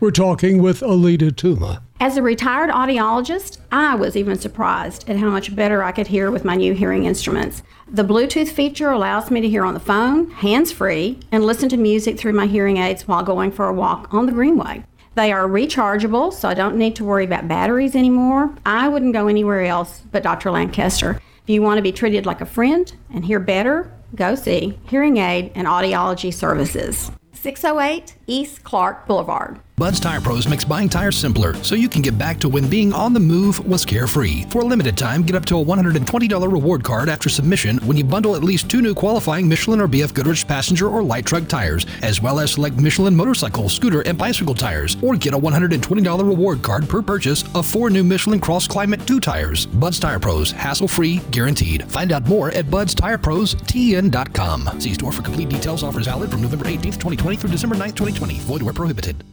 We're 0.00 0.10
talking 0.10 0.60
with 0.60 0.80
Alita 0.80 1.30
Tuma. 1.30 1.80
As 2.02 2.16
a 2.16 2.22
retired 2.22 2.70
audiologist, 2.70 3.58
I 3.70 3.94
was 3.94 4.16
even 4.16 4.38
surprised 4.38 5.06
at 5.10 5.18
how 5.18 5.28
much 5.28 5.54
better 5.54 5.82
I 5.84 5.92
could 5.92 6.06
hear 6.06 6.30
with 6.30 6.46
my 6.46 6.56
new 6.56 6.72
hearing 6.72 7.04
instruments. 7.04 7.62
The 7.86 8.02
Bluetooth 8.02 8.48
feature 8.48 8.90
allows 8.90 9.30
me 9.30 9.42
to 9.42 9.48
hear 9.50 9.66
on 9.66 9.74
the 9.74 9.80
phone, 9.80 10.30
hands 10.30 10.72
free, 10.72 11.18
and 11.30 11.44
listen 11.44 11.68
to 11.68 11.76
music 11.76 12.18
through 12.18 12.32
my 12.32 12.46
hearing 12.46 12.78
aids 12.78 13.06
while 13.06 13.22
going 13.22 13.52
for 13.52 13.66
a 13.66 13.74
walk 13.74 14.14
on 14.14 14.24
the 14.24 14.32
Greenway. 14.32 14.82
They 15.14 15.30
are 15.30 15.46
rechargeable, 15.46 16.32
so 16.32 16.48
I 16.48 16.54
don't 16.54 16.76
need 16.76 16.96
to 16.96 17.04
worry 17.04 17.26
about 17.26 17.48
batteries 17.48 17.94
anymore. 17.94 18.54
I 18.64 18.88
wouldn't 18.88 19.12
go 19.12 19.28
anywhere 19.28 19.64
else 19.64 20.00
but 20.10 20.22
Dr. 20.22 20.50
Lancaster. 20.50 21.20
If 21.42 21.50
you 21.50 21.60
want 21.60 21.76
to 21.76 21.82
be 21.82 21.92
treated 21.92 22.24
like 22.24 22.40
a 22.40 22.46
friend 22.46 22.90
and 23.12 23.26
hear 23.26 23.40
better, 23.40 23.92
go 24.14 24.36
see 24.36 24.78
Hearing 24.84 25.18
Aid 25.18 25.52
and 25.54 25.66
Audiology 25.66 26.32
Services. 26.32 27.10
608 27.34 28.16
East 28.30 28.62
Clark 28.62 29.06
Boulevard. 29.06 29.60
Bud's 29.80 29.98
Tire 29.98 30.20
Pros 30.20 30.46
makes 30.46 30.62
buying 30.62 30.90
tires 30.90 31.16
simpler 31.16 31.54
so 31.64 31.74
you 31.74 31.88
can 31.88 32.02
get 32.02 32.18
back 32.18 32.38
to 32.40 32.50
when 32.50 32.68
being 32.68 32.92
on 32.92 33.14
the 33.14 33.20
move 33.20 33.66
was 33.66 33.82
carefree. 33.82 34.44
For 34.50 34.60
a 34.60 34.64
limited 34.66 34.98
time, 34.98 35.22
get 35.22 35.34
up 35.34 35.46
to 35.46 35.58
a 35.58 35.64
$120 35.64 36.52
reward 36.52 36.84
card 36.84 37.08
after 37.08 37.30
submission 37.30 37.78
when 37.78 37.96
you 37.96 38.04
bundle 38.04 38.36
at 38.36 38.44
least 38.44 38.68
two 38.68 38.82
new 38.82 38.94
qualifying 38.94 39.48
Michelin 39.48 39.80
or 39.80 39.88
BF 39.88 40.12
Goodrich 40.12 40.46
passenger 40.46 40.88
or 40.88 41.02
light 41.02 41.24
truck 41.24 41.48
tires, 41.48 41.86
as 42.02 42.20
well 42.20 42.40
as 42.40 42.52
select 42.52 42.76
Michelin 42.76 43.16
motorcycle, 43.16 43.70
scooter, 43.70 44.02
and 44.02 44.18
bicycle 44.18 44.54
tires, 44.54 44.98
or 45.00 45.16
get 45.16 45.32
a 45.32 45.38
$120 45.38 46.28
reward 46.28 46.62
card 46.62 46.86
per 46.86 47.00
purchase 47.00 47.42
of 47.54 47.64
four 47.64 47.88
new 47.88 48.04
Michelin 48.04 48.38
Cross 48.38 48.68
Climate 48.68 49.06
2 49.06 49.18
tires. 49.18 49.64
Bud's 49.64 49.98
Tire 49.98 50.18
Pros, 50.18 50.52
hassle 50.52 50.88
free, 50.88 51.20
guaranteed. 51.30 51.90
Find 51.90 52.12
out 52.12 52.26
more 52.26 52.50
at 52.50 52.66
budstireprostn.com. 52.66 54.78
See 54.78 54.92
store 54.92 55.12
for 55.12 55.22
complete 55.22 55.48
details. 55.48 55.82
Offers 55.82 56.04
valid 56.04 56.30
from 56.30 56.42
November 56.42 56.66
18th, 56.66 57.00
2020 57.00 57.36
through 57.38 57.48
December 57.48 57.76
9th, 57.76 57.96
2020. 57.96 58.19
Void 58.20 58.62
where 58.62 58.74
prohibited. 58.74 59.24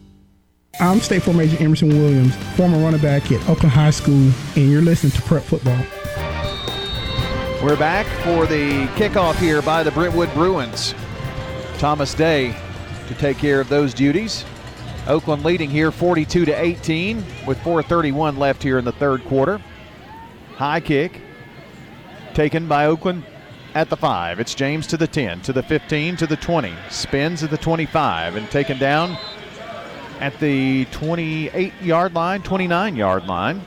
I'm 0.80 1.02
State 1.02 1.24
Farm 1.24 1.40
Agent 1.42 1.60
Emerson 1.60 1.90
Williams, 1.90 2.36
former 2.56 2.78
running 2.78 3.02
back 3.02 3.32
at 3.32 3.42
Oakland 3.50 3.72
High 3.72 3.90
School, 3.90 4.32
and 4.56 4.72
you're 4.72 4.82
listening 4.82 5.12
to 5.12 5.22
Prep 5.24 5.44
Football. 5.44 5.78
We're 7.62 7.76
back 7.76 8.06
for 8.24 8.46
the 8.46 8.88
kickoff 8.96 9.36
here 9.40 9.62
by 9.62 9.84
the 9.84 9.92
Brentwood 9.92 10.34
Bruins. 10.34 10.96
Thomas 11.80 12.14
Day 12.14 12.56
to 13.08 13.16
take 13.16 13.38
care 13.38 13.60
of 13.60 13.68
those 13.68 13.94
duties. 13.94 14.46
Oakland 15.08 15.44
leading 15.44 15.70
here 15.70 15.92
42 15.92 16.46
to 16.46 16.52
18 16.54 17.18
with 17.46 17.58
4:31 17.60 18.38
left 18.38 18.64
here 18.64 18.78
in 18.78 18.86
the 18.86 18.94
third 18.94 19.24
quarter. 19.26 19.60
High 20.56 20.80
kick 20.80 21.20
taken 22.34 22.68
by 22.68 22.86
Oakland 22.86 23.24
at 23.78 23.92
the 23.92 23.96
5. 23.96 24.40
It's 24.40 24.56
James 24.56 24.88
to 24.88 24.98
the 24.98 25.06
10, 25.06 25.42
to 25.42 25.54
the 25.54 25.62
15, 25.62 26.18
to 26.18 26.26
the 26.26 26.36
20. 26.36 26.74
Spins 26.90 27.44
at 27.44 27.52
the 27.52 27.60
25 27.60 28.36
and 28.36 28.50
taken 28.50 28.80
down 28.80 29.16
at 30.20 30.40
the 30.40 30.86
28 30.86 31.72
yard 31.84 32.16
line, 32.16 32.42
29 32.42 32.96
yard 32.96 33.28
line. 33.28 33.62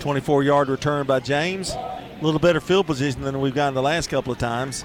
24 0.00 0.42
yard 0.42 0.68
return 0.68 1.06
by 1.06 1.20
James. 1.20 1.70
A 1.70 2.18
little 2.20 2.40
better 2.40 2.60
field 2.60 2.86
position 2.86 3.22
than 3.22 3.40
we've 3.40 3.54
gotten 3.54 3.74
the 3.74 3.82
last 3.82 4.08
couple 4.08 4.32
of 4.32 4.38
times. 4.38 4.84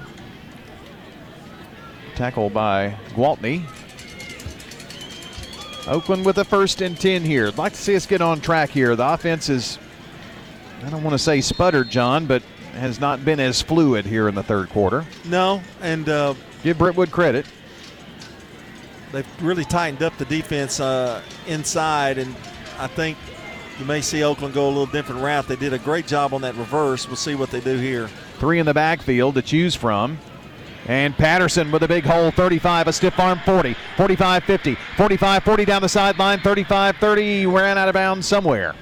Tackle 2.14 2.52
by 2.52 2.96
Gwaltney. 3.16 3.64
Oakland 5.88 6.24
with 6.24 6.38
a 6.38 6.46
first 6.46 6.82
and 6.82 7.00
10 7.00 7.24
here. 7.24 7.48
I'd 7.48 7.58
like 7.58 7.74
to 7.74 7.82
see 7.82 7.96
us 7.96 8.06
get 8.06 8.22
on 8.22 8.42
track 8.42 8.70
here. 8.70 8.96
The 8.96 9.12
offense 9.12 9.50
is, 9.50 9.80
I 10.84 10.92
don't 10.92 11.02
want 11.02 11.16
to 11.16 11.20
say 11.20 11.42
sputtered, 11.42 11.90
John, 11.90 12.28
but 12.28 12.44
has 12.74 13.00
not 13.00 13.24
been 13.24 13.40
as 13.40 13.62
fluid 13.62 14.06
here 14.06 14.28
in 14.28 14.36
the 14.36 14.44
third 14.44 14.70
quarter. 14.70 15.06
No, 15.26 15.62
and 15.82 16.10
uh, 16.10 16.34
give 16.64 16.78
Brentwood 16.78 17.12
credit. 17.12 17.46
They've 19.12 19.44
really 19.44 19.66
tightened 19.66 20.02
up 20.02 20.18
the 20.18 20.26
defense 20.26 20.80
uh, 20.80 21.22
inside, 21.48 22.18
and 22.18 22.36
I 22.80 22.88
think 22.88 23.18
you 23.80 23.86
may 23.86 24.02
see 24.02 24.24
Oakland 24.24 24.54
go 24.54 24.66
a 24.66 24.70
little 24.70 24.86
different 24.86 25.22
route. 25.22 25.48
They 25.48 25.56
did 25.56 25.74
a 25.74 25.80
great 25.80 26.08
job 26.08 26.34
on 26.34 26.42
that 26.42 26.56
reverse. 26.56 27.08
We'll 27.08 27.16
see 27.16 27.36
what 27.36 27.52
they 27.52 27.60
do 27.60 27.78
here. 27.78 28.08
Three 28.40 28.60
in 28.60 28.66
the 28.66 28.74
backfield 28.74 29.36
to 29.36 29.42
choose 29.42 29.76
from. 29.76 30.18
And 30.86 31.16
Patterson 31.16 31.72
with 31.72 31.84
a 31.84 31.88
big 31.88 32.04
hole, 32.04 32.30
35, 32.32 32.88
a 32.88 32.94
stiff 32.94 33.18
arm 33.18 33.40
40, 33.46 33.76
45 33.96 34.44
50, 34.44 34.76
45 34.98 35.44
40 35.44 35.66
down 35.66 35.82
the 35.82 35.90
sideline, 35.90 36.40
35 36.42 36.98
30, 36.98 37.46
ran 37.46 37.78
out 37.78 37.88
of 37.88 37.94
bounds 37.94 38.28
somewhere. 38.28 38.76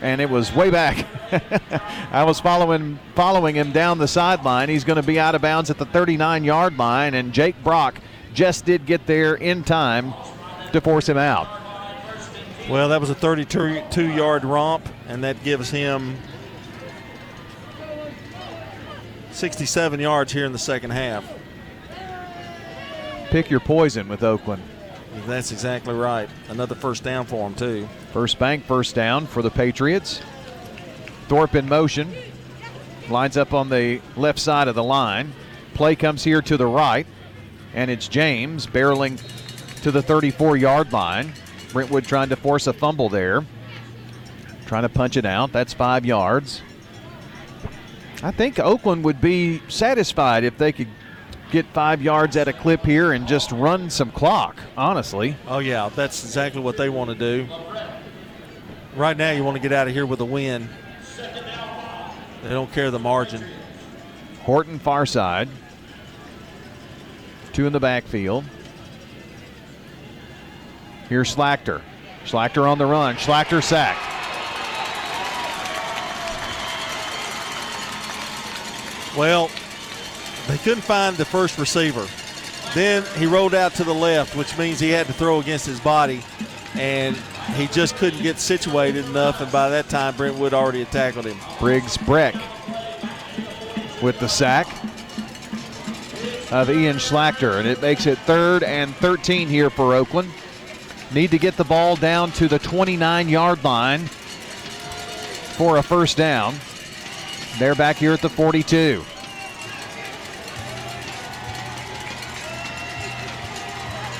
And 0.00 0.20
it 0.20 0.30
was 0.30 0.52
way 0.54 0.70
back. 0.70 1.06
I 2.12 2.24
was 2.24 2.38
following 2.40 2.98
following 3.14 3.56
him 3.56 3.72
down 3.72 3.98
the 3.98 4.08
sideline. 4.08 4.68
He's 4.68 4.84
going 4.84 5.00
to 5.00 5.06
be 5.06 5.18
out 5.18 5.34
of 5.34 5.42
bounds 5.42 5.70
at 5.70 5.78
the 5.78 5.86
39 5.86 6.44
yard 6.44 6.78
line, 6.78 7.14
and 7.14 7.32
Jake 7.32 7.62
Brock 7.64 8.00
just 8.32 8.64
did 8.64 8.86
get 8.86 9.06
there 9.06 9.34
in 9.34 9.64
time 9.64 10.14
to 10.72 10.80
force 10.80 11.08
him 11.08 11.18
out. 11.18 11.48
Well, 12.68 12.90
that 12.90 13.00
was 13.00 13.10
a 13.10 13.14
32 13.14 14.12
yard 14.12 14.44
romp, 14.44 14.86
and 15.08 15.24
that 15.24 15.42
gives 15.42 15.70
him 15.70 16.16
67 19.32 20.00
yards 20.00 20.32
here 20.32 20.44
in 20.44 20.52
the 20.52 20.58
second 20.58 20.90
half. 20.90 21.24
Pick 23.30 23.50
your 23.50 23.60
poison 23.60 24.08
with 24.08 24.22
Oakland. 24.22 24.62
That's 25.26 25.52
exactly 25.52 25.94
right. 25.94 26.28
Another 26.48 26.74
first 26.74 27.02
down 27.02 27.26
for 27.26 27.46
him, 27.46 27.54
too. 27.54 27.88
First 28.12 28.38
bank, 28.38 28.64
first 28.64 28.94
down 28.94 29.26
for 29.26 29.42
the 29.42 29.50
Patriots. 29.50 30.20
Thorpe 31.28 31.54
in 31.54 31.68
motion. 31.68 32.14
Lines 33.08 33.36
up 33.36 33.52
on 33.54 33.68
the 33.68 34.00
left 34.16 34.38
side 34.38 34.68
of 34.68 34.74
the 34.74 34.84
line. 34.84 35.32
Play 35.74 35.96
comes 35.96 36.24
here 36.24 36.42
to 36.42 36.56
the 36.56 36.66
right, 36.66 37.06
and 37.74 37.90
it's 37.90 38.08
James 38.08 38.66
barreling 38.66 39.20
to 39.82 39.90
the 39.90 40.02
34 40.02 40.56
yard 40.56 40.92
line. 40.92 41.32
Brentwood 41.72 42.04
trying 42.04 42.28
to 42.30 42.36
force 42.36 42.66
a 42.66 42.72
fumble 42.72 43.08
there. 43.08 43.44
Trying 44.66 44.82
to 44.82 44.88
punch 44.88 45.16
it 45.16 45.24
out. 45.24 45.52
That's 45.52 45.72
five 45.72 46.04
yards. 46.04 46.62
I 48.22 48.30
think 48.30 48.58
Oakland 48.58 49.04
would 49.04 49.20
be 49.20 49.62
satisfied 49.68 50.44
if 50.44 50.58
they 50.58 50.72
could 50.72 50.88
get 51.50 51.66
five 51.66 52.02
yards 52.02 52.36
at 52.36 52.48
a 52.48 52.52
clip 52.52 52.84
here 52.84 53.12
and 53.12 53.26
just 53.26 53.52
run 53.52 53.90
some 53.90 54.10
clock, 54.10 54.56
honestly. 54.76 55.36
Oh, 55.46 55.58
yeah, 55.58 55.88
that's 55.94 56.24
exactly 56.24 56.60
what 56.60 56.76
they 56.76 56.88
want 56.88 57.10
to 57.10 57.16
do. 57.16 57.48
Right 58.94 59.16
now, 59.16 59.30
you 59.30 59.44
want 59.44 59.56
to 59.56 59.62
get 59.62 59.72
out 59.72 59.88
of 59.88 59.94
here 59.94 60.06
with 60.06 60.20
a 60.20 60.24
win. 60.24 60.68
They 62.42 62.50
don't 62.50 62.72
care 62.72 62.90
the 62.90 62.98
margin. 62.98 63.44
Horton 64.42 64.78
far 64.78 65.06
side. 65.06 65.48
Two 67.52 67.66
in 67.66 67.72
the 67.72 67.80
backfield. 67.80 68.44
Here's 71.08 71.34
Schlachter. 71.34 71.82
Schlachter 72.24 72.68
on 72.68 72.78
the 72.78 72.86
run. 72.86 73.16
Schlachter 73.16 73.62
sacked. 73.62 74.04
Well, 79.16 79.50
they 80.48 80.58
couldn't 80.58 80.82
find 80.82 81.16
the 81.16 81.24
first 81.24 81.58
receiver. 81.58 82.06
Then 82.74 83.04
he 83.16 83.26
rolled 83.26 83.54
out 83.54 83.74
to 83.74 83.84
the 83.84 83.94
left, 83.94 84.34
which 84.34 84.56
means 84.58 84.80
he 84.80 84.90
had 84.90 85.06
to 85.06 85.12
throw 85.12 85.40
against 85.40 85.66
his 85.66 85.80
body, 85.80 86.22
and 86.74 87.16
he 87.54 87.66
just 87.68 87.96
couldn't 87.96 88.22
get 88.22 88.38
situated 88.38 89.06
enough. 89.06 89.40
And 89.40 89.50
by 89.52 89.68
that 89.68 89.88
time, 89.88 90.16
Brentwood 90.16 90.54
already 90.54 90.80
had 90.80 90.92
tackled 90.92 91.26
him. 91.26 91.38
Briggs 91.58 91.96
Breck 91.96 92.34
with 94.02 94.18
the 94.20 94.28
sack 94.28 94.66
of 96.50 96.70
Ian 96.70 96.96
Schlachter, 96.96 97.58
and 97.58 97.68
it 97.68 97.80
makes 97.82 98.06
it 98.06 98.18
third 98.18 98.62
and 98.62 98.94
13 98.96 99.48
here 99.48 99.70
for 99.70 99.94
Oakland. 99.94 100.30
Need 101.12 101.30
to 101.30 101.38
get 101.38 101.56
the 101.56 101.64
ball 101.64 101.96
down 101.96 102.32
to 102.32 102.48
the 102.48 102.58
29 102.58 103.28
yard 103.28 103.64
line 103.64 104.06
for 105.56 105.78
a 105.78 105.82
first 105.82 106.16
down. 106.16 106.54
They're 107.58 107.74
back 107.74 107.96
here 107.96 108.12
at 108.12 108.20
the 108.20 108.28
42. 108.28 109.02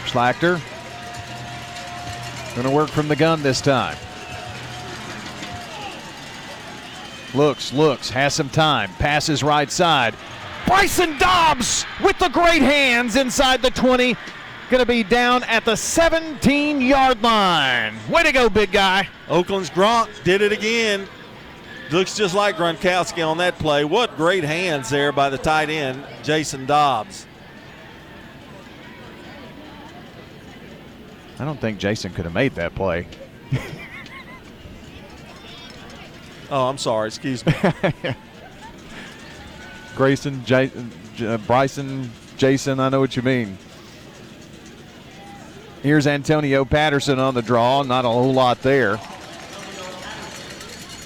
Schlachter 0.08 0.60
going 2.58 2.68
to 2.68 2.74
work 2.74 2.90
from 2.90 3.06
the 3.06 3.14
gun 3.14 3.40
this 3.40 3.60
time. 3.60 3.96
Looks, 7.32 7.72
looks, 7.72 8.10
has 8.10 8.34
some 8.34 8.48
time. 8.48 8.90
Passes 8.94 9.44
right 9.44 9.70
side. 9.70 10.14
Bryson 10.66 11.16
Dobbs 11.18 11.86
with 12.02 12.18
the 12.18 12.28
great 12.30 12.62
hands 12.62 13.14
inside 13.14 13.62
the 13.62 13.70
20. 13.70 14.16
Going 14.70 14.80
to 14.80 14.86
be 14.86 15.04
down 15.04 15.44
at 15.44 15.64
the 15.64 15.76
17 15.76 16.80
yard 16.80 17.22
line. 17.22 17.94
Way 18.10 18.24
to 18.24 18.32
go, 18.32 18.48
big 18.48 18.72
guy. 18.72 19.08
Oakland's 19.28 19.70
Gronk 19.70 20.08
did 20.24 20.42
it 20.42 20.50
again. 20.50 21.06
Looks 21.92 22.16
just 22.16 22.34
like 22.34 22.56
Gronkowski 22.56 23.24
on 23.24 23.38
that 23.38 23.56
play. 23.60 23.84
What 23.84 24.16
great 24.16 24.42
hands 24.42 24.90
there 24.90 25.12
by 25.12 25.30
the 25.30 25.38
tight 25.38 25.70
end, 25.70 26.04
Jason 26.24 26.66
Dobbs. 26.66 27.24
I 31.40 31.44
don't 31.44 31.60
think 31.60 31.78
Jason 31.78 32.12
could 32.12 32.24
have 32.24 32.34
made 32.34 32.54
that 32.56 32.74
play. 32.74 33.06
oh, 36.50 36.68
I'm 36.68 36.78
sorry. 36.78 37.08
Excuse 37.08 37.44
me. 37.46 37.54
Grayson, 39.96 40.44
J- 40.44 40.70
J- 41.16 41.36
Bryson, 41.46 42.10
Jason, 42.36 42.80
I 42.80 42.88
know 42.88 43.00
what 43.00 43.16
you 43.16 43.22
mean. 43.22 43.56
Here's 45.82 46.06
Antonio 46.08 46.64
Patterson 46.64 47.18
on 47.18 47.34
the 47.34 47.42
draw. 47.42 47.82
Not 47.82 48.04
a 48.04 48.08
whole 48.08 48.32
lot 48.32 48.62
there. 48.62 48.98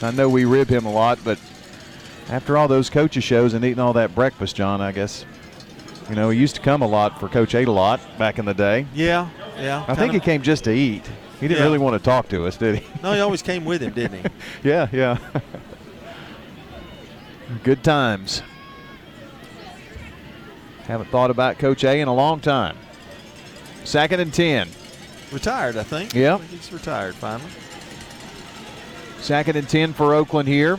I 0.01 0.11
know 0.11 0.29
we 0.29 0.45
rib 0.45 0.69
him 0.69 0.85
a 0.87 0.93
lot, 0.93 1.19
but 1.23 1.39
after 2.29 2.57
all 2.57 2.67
those 2.69 2.89
coaches 2.91 3.23
shows 3.23 3.55
and 3.55 3.65
eating 3.65 3.79
all 3.79 3.93
that 3.93 4.15
breakfast, 4.15 4.57
John, 4.57 4.81
I 4.81 4.91
guess, 4.93 5.25
you 6.09 6.17
know, 6.17 6.31
he 6.31 6.41
used 6.41 6.55
to 6.57 6.61
come 6.63 6.83
a 6.83 6.87
lot 6.87 7.21
for 7.21 7.29
Coach 7.29 7.55
Ate 7.55 7.69
a 7.69 7.73
lot 7.73 8.01
back 8.19 8.39
in 8.39 8.45
the 8.47 8.55
day. 8.55 8.87
Yeah, 8.95 9.29
yeah. 9.59 9.85
I 9.89 9.95
think 9.95 10.13
he 10.13 10.21
came 10.21 10.43
just 10.43 10.65
to 10.65 10.73
eat. 10.73 11.05
He 11.41 11.49
didn't 11.49 11.59
Yeah. 11.59 11.65
really 11.65 11.79
want 11.79 11.95
to 11.95 12.03
talk 12.03 12.29
to 12.29 12.47
us, 12.47 12.57
did 12.57 12.77
he? 12.79 12.87
No, 13.03 13.13
he 13.13 13.21
always 13.21 13.43
came 13.43 13.65
with 13.65 13.83
him, 13.83 13.93
didn't 13.93 14.23
he? 14.23 14.29
yeah, 14.69 14.89
yeah. 14.93 15.19
Good 17.65 17.83
times. 17.85 18.43
Haven't 20.85 21.11
thought 21.11 21.31
about 21.31 21.59
Coach 21.59 21.85
A 21.85 22.01
in 22.01 22.09
a 22.09 22.15
long 22.15 22.41
time. 22.41 22.77
Second 23.85 24.21
and 24.21 24.33
10. 24.33 24.69
Retired, 25.33 25.77
I 25.77 25.83
think. 25.83 26.15
Yeah. 26.15 26.39
He's 26.39 26.73
retired 26.73 27.15
finally. 27.15 27.51
Second 29.21 29.57
and 29.57 29.69
10 29.69 29.93
for 29.93 30.15
Oakland 30.15 30.49
here 30.49 30.79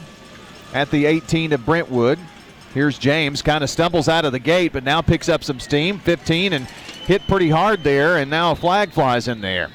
at 0.74 0.91
the 0.91 1.06
18 1.06 1.54
of 1.54 1.66
Brentwood. 1.66 2.20
Here's 2.74 2.98
James, 2.98 3.41
kind 3.41 3.64
of 3.64 3.70
stumbles 3.70 4.10
out 4.10 4.26
of 4.26 4.32
the 4.32 4.40
gate, 4.40 4.74
but 4.74 4.84
now 4.84 5.02
picks 5.02 5.30
up 5.30 5.44
some 5.44 5.60
steam. 5.60 6.00
15 6.00 6.54
and 6.54 6.68
hit 7.05 7.25
pretty 7.27 7.49
hard 7.49 7.84
there, 7.84 8.17
and 8.17 8.30
now 8.30 8.51
a 8.51 8.55
flag 8.55 8.91
flies 8.91 9.27
in 9.27 9.41
there. 9.41 9.69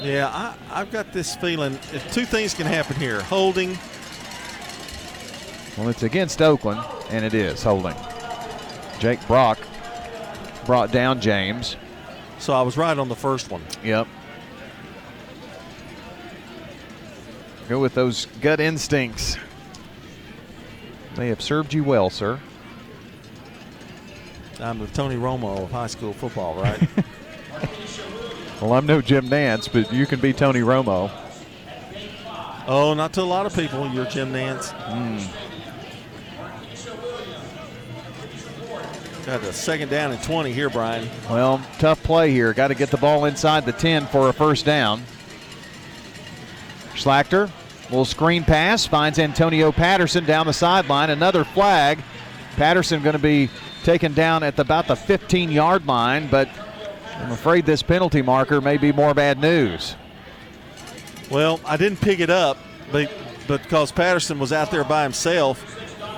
Yeah, 0.00 0.28
I, 0.28 0.80
I've 0.80 0.90
got 0.90 1.12
this 1.12 1.36
feeling 1.36 1.74
if 1.92 2.12
two 2.12 2.24
things 2.24 2.54
can 2.54 2.66
happen 2.66 2.96
here 2.96 3.22
holding, 3.22 3.78
Well, 5.78 5.88
it's 5.88 6.02
against 6.02 6.42
Oakland, 6.42 6.80
and 7.10 7.24
it 7.24 7.34
is 7.34 7.62
holding. 7.62 7.94
Jake 8.98 9.24
Brock 9.26 9.58
brought 10.66 10.90
down 10.92 11.20
James. 11.20 11.76
so 12.38 12.52
I 12.52 12.62
was 12.62 12.76
right 12.76 12.96
on 12.96 13.08
the 13.08 13.16
first 13.16 13.50
one. 13.50 13.62
Yep. 13.84 14.06
Go 17.68 17.78
with 17.78 17.94
those 17.94 18.26
gut 18.40 18.60
instincts. 18.60 19.36
They 21.14 21.28
have 21.28 21.40
served 21.40 21.72
you 21.72 21.84
well, 21.84 22.10
sir. 22.10 22.40
I'm 24.62 24.78
the 24.78 24.86
Tony 24.88 25.16
Romo 25.16 25.64
of 25.64 25.70
high 25.72 25.88
school 25.88 26.12
football, 26.12 26.54
right? 26.54 26.80
well, 28.60 28.74
I'm 28.74 28.86
no 28.86 29.00
Jim 29.00 29.28
Nantz, 29.28 29.70
but 29.70 29.92
you 29.92 30.06
can 30.06 30.20
be 30.20 30.32
Tony 30.32 30.60
Romo. 30.60 31.10
Oh, 32.68 32.94
not 32.94 33.12
to 33.14 33.22
a 33.22 33.24
lot 33.24 33.44
of 33.44 33.54
people, 33.54 33.88
you're 33.88 34.06
Jim 34.06 34.32
Nantz. 34.32 34.72
Mm. 34.86 35.28
Got 39.26 39.42
a 39.42 39.52
second 39.52 39.88
down 39.88 40.12
and 40.12 40.22
20 40.22 40.52
here, 40.52 40.70
Brian. 40.70 41.08
Well, 41.28 41.60
tough 41.78 42.02
play 42.02 42.30
here. 42.30 42.52
Got 42.52 42.68
to 42.68 42.74
get 42.74 42.90
the 42.90 42.96
ball 42.96 43.24
inside 43.24 43.64
the 43.64 43.72
10 43.72 44.06
for 44.06 44.28
a 44.28 44.32
first 44.32 44.64
down. 44.64 45.02
Schlachter, 46.94 47.50
little 47.84 48.04
screen 48.04 48.44
pass, 48.44 48.84
finds 48.84 49.18
Antonio 49.18 49.72
Patterson 49.72 50.24
down 50.24 50.46
the 50.46 50.52
sideline. 50.52 51.10
Another 51.10 51.44
flag 51.44 52.00
Patterson 52.56 53.02
going 53.02 53.14
to 53.14 53.18
be 53.18 53.48
taken 53.82 54.12
down 54.14 54.42
at 54.42 54.56
the, 54.56 54.62
about 54.62 54.86
the 54.86 54.96
15 54.96 55.50
yard 55.50 55.86
line, 55.86 56.28
but 56.28 56.48
I'm 57.16 57.32
afraid 57.32 57.66
this 57.66 57.82
penalty 57.82 58.22
marker 58.22 58.60
may 58.60 58.76
be 58.76 58.92
more 58.92 59.14
bad 59.14 59.38
news. 59.38 59.96
Well, 61.30 61.60
I 61.64 61.76
didn't 61.76 62.00
pick 62.00 62.20
it 62.20 62.30
up, 62.30 62.58
but, 62.90 63.10
but 63.46 63.62
because 63.62 63.90
Patterson 63.92 64.38
was 64.38 64.52
out 64.52 64.70
there 64.70 64.84
by 64.84 65.02
himself, 65.02 65.64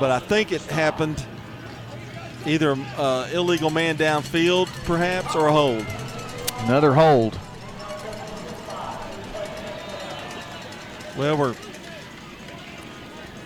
but 0.01 0.11
I 0.11 0.19
think 0.19 0.51
it 0.51 0.63
happened 0.63 1.25
either 2.47 2.77
uh, 2.97 3.29
illegal 3.33 3.71
man 3.71 3.97
downfield, 3.97 4.67
perhaps, 4.85 5.35
or 5.35 5.47
a 5.49 5.53
hold. 5.53 5.87
Another 6.61 6.93
hold. 6.93 7.39
Well, 11.17 11.37
we're. 11.37 11.55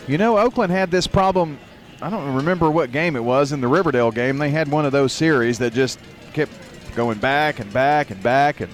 You 0.06 0.16
know, 0.16 0.38
Oakland 0.38 0.72
had 0.72 0.90
this 0.90 1.06
problem. 1.06 1.58
I 2.00 2.10
don't 2.10 2.34
remember 2.34 2.70
what 2.70 2.92
game 2.92 3.16
it 3.16 3.24
was 3.24 3.50
in 3.50 3.60
the 3.60 3.66
Riverdale 3.66 4.12
game. 4.12 4.38
They 4.38 4.50
had 4.50 4.68
one 4.68 4.86
of 4.86 4.92
those 4.92 5.12
series 5.12 5.58
that 5.58 5.72
just 5.72 5.98
kept 6.32 6.52
going 6.94 7.18
back 7.18 7.58
and 7.58 7.72
back 7.72 8.10
and 8.10 8.22
back, 8.22 8.60
and 8.60 8.72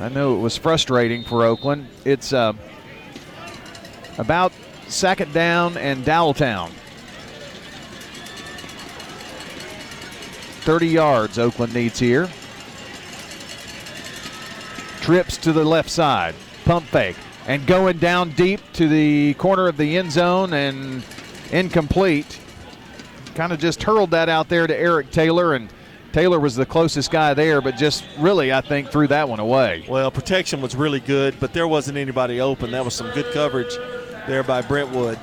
I 0.00 0.08
know 0.08 0.36
it 0.36 0.40
was 0.40 0.56
frustrating 0.56 1.22
for 1.22 1.44
Oakland. 1.44 1.86
It's 2.04 2.32
uh, 2.32 2.54
about 4.18 4.52
second 4.88 5.32
down 5.32 5.76
and 5.76 6.04
Dowelltown. 6.04 6.70
30 10.64 10.88
yards 10.88 11.38
Oakland 11.38 11.74
needs 11.74 11.98
here. 11.98 12.28
Trips 15.00 15.36
to 15.36 15.52
the 15.52 15.62
left 15.62 15.90
side. 15.90 16.34
Pump 16.64 16.86
fake. 16.86 17.16
And 17.46 17.66
going 17.66 17.98
down 17.98 18.30
deep 18.30 18.60
to 18.72 18.88
the 18.88 19.34
corner 19.34 19.68
of 19.68 19.76
the 19.76 19.98
end 19.98 20.10
zone 20.10 20.54
and 20.54 21.04
incomplete. 21.52 22.38
Kind 23.34 23.52
of 23.52 23.58
just 23.58 23.82
hurled 23.82 24.12
that 24.12 24.28
out 24.28 24.48
there 24.48 24.66
to 24.66 24.76
Eric 24.76 25.10
Taylor, 25.10 25.54
and 25.54 25.68
Taylor 26.12 26.38
was 26.38 26.54
the 26.54 26.64
closest 26.64 27.10
guy 27.10 27.34
there, 27.34 27.60
but 27.60 27.76
just 27.76 28.04
really, 28.18 28.52
I 28.52 28.60
think, 28.60 28.90
threw 28.90 29.08
that 29.08 29.28
one 29.28 29.40
away. 29.40 29.84
Well, 29.88 30.10
protection 30.10 30.60
was 30.60 30.76
really 30.76 31.00
good, 31.00 31.34
but 31.40 31.52
there 31.52 31.66
wasn't 31.66 31.98
anybody 31.98 32.40
open. 32.40 32.70
That 32.70 32.84
was 32.84 32.94
some 32.94 33.10
good 33.10 33.32
coverage 33.32 33.74
there 34.28 34.44
by 34.44 34.62
Brentwood. 34.62 35.18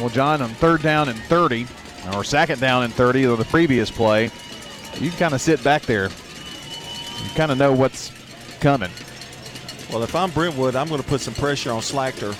Well, 0.00 0.08
John, 0.08 0.42
on 0.42 0.50
third 0.50 0.82
down 0.82 1.08
and 1.08 1.18
30, 1.20 1.66
or 2.12 2.24
second 2.24 2.60
down 2.60 2.82
and 2.82 2.92
30 2.92 3.24
of 3.24 3.38
the 3.38 3.44
previous 3.44 3.90
play, 3.90 4.30
you 4.98 5.10
kind 5.12 5.34
of 5.34 5.40
sit 5.40 5.62
back 5.62 5.82
there. 5.82 6.08
You 7.22 7.30
kind 7.36 7.52
of 7.52 7.58
know 7.58 7.72
what's 7.72 8.10
coming. 8.58 8.90
Well, 9.92 10.02
if 10.02 10.16
I'm 10.16 10.30
Brentwood, 10.32 10.74
I'm 10.74 10.88
going 10.88 11.00
to 11.00 11.06
put 11.06 11.20
some 11.20 11.34
pressure 11.34 11.70
on 11.70 11.80
Schlachter, 11.80 12.34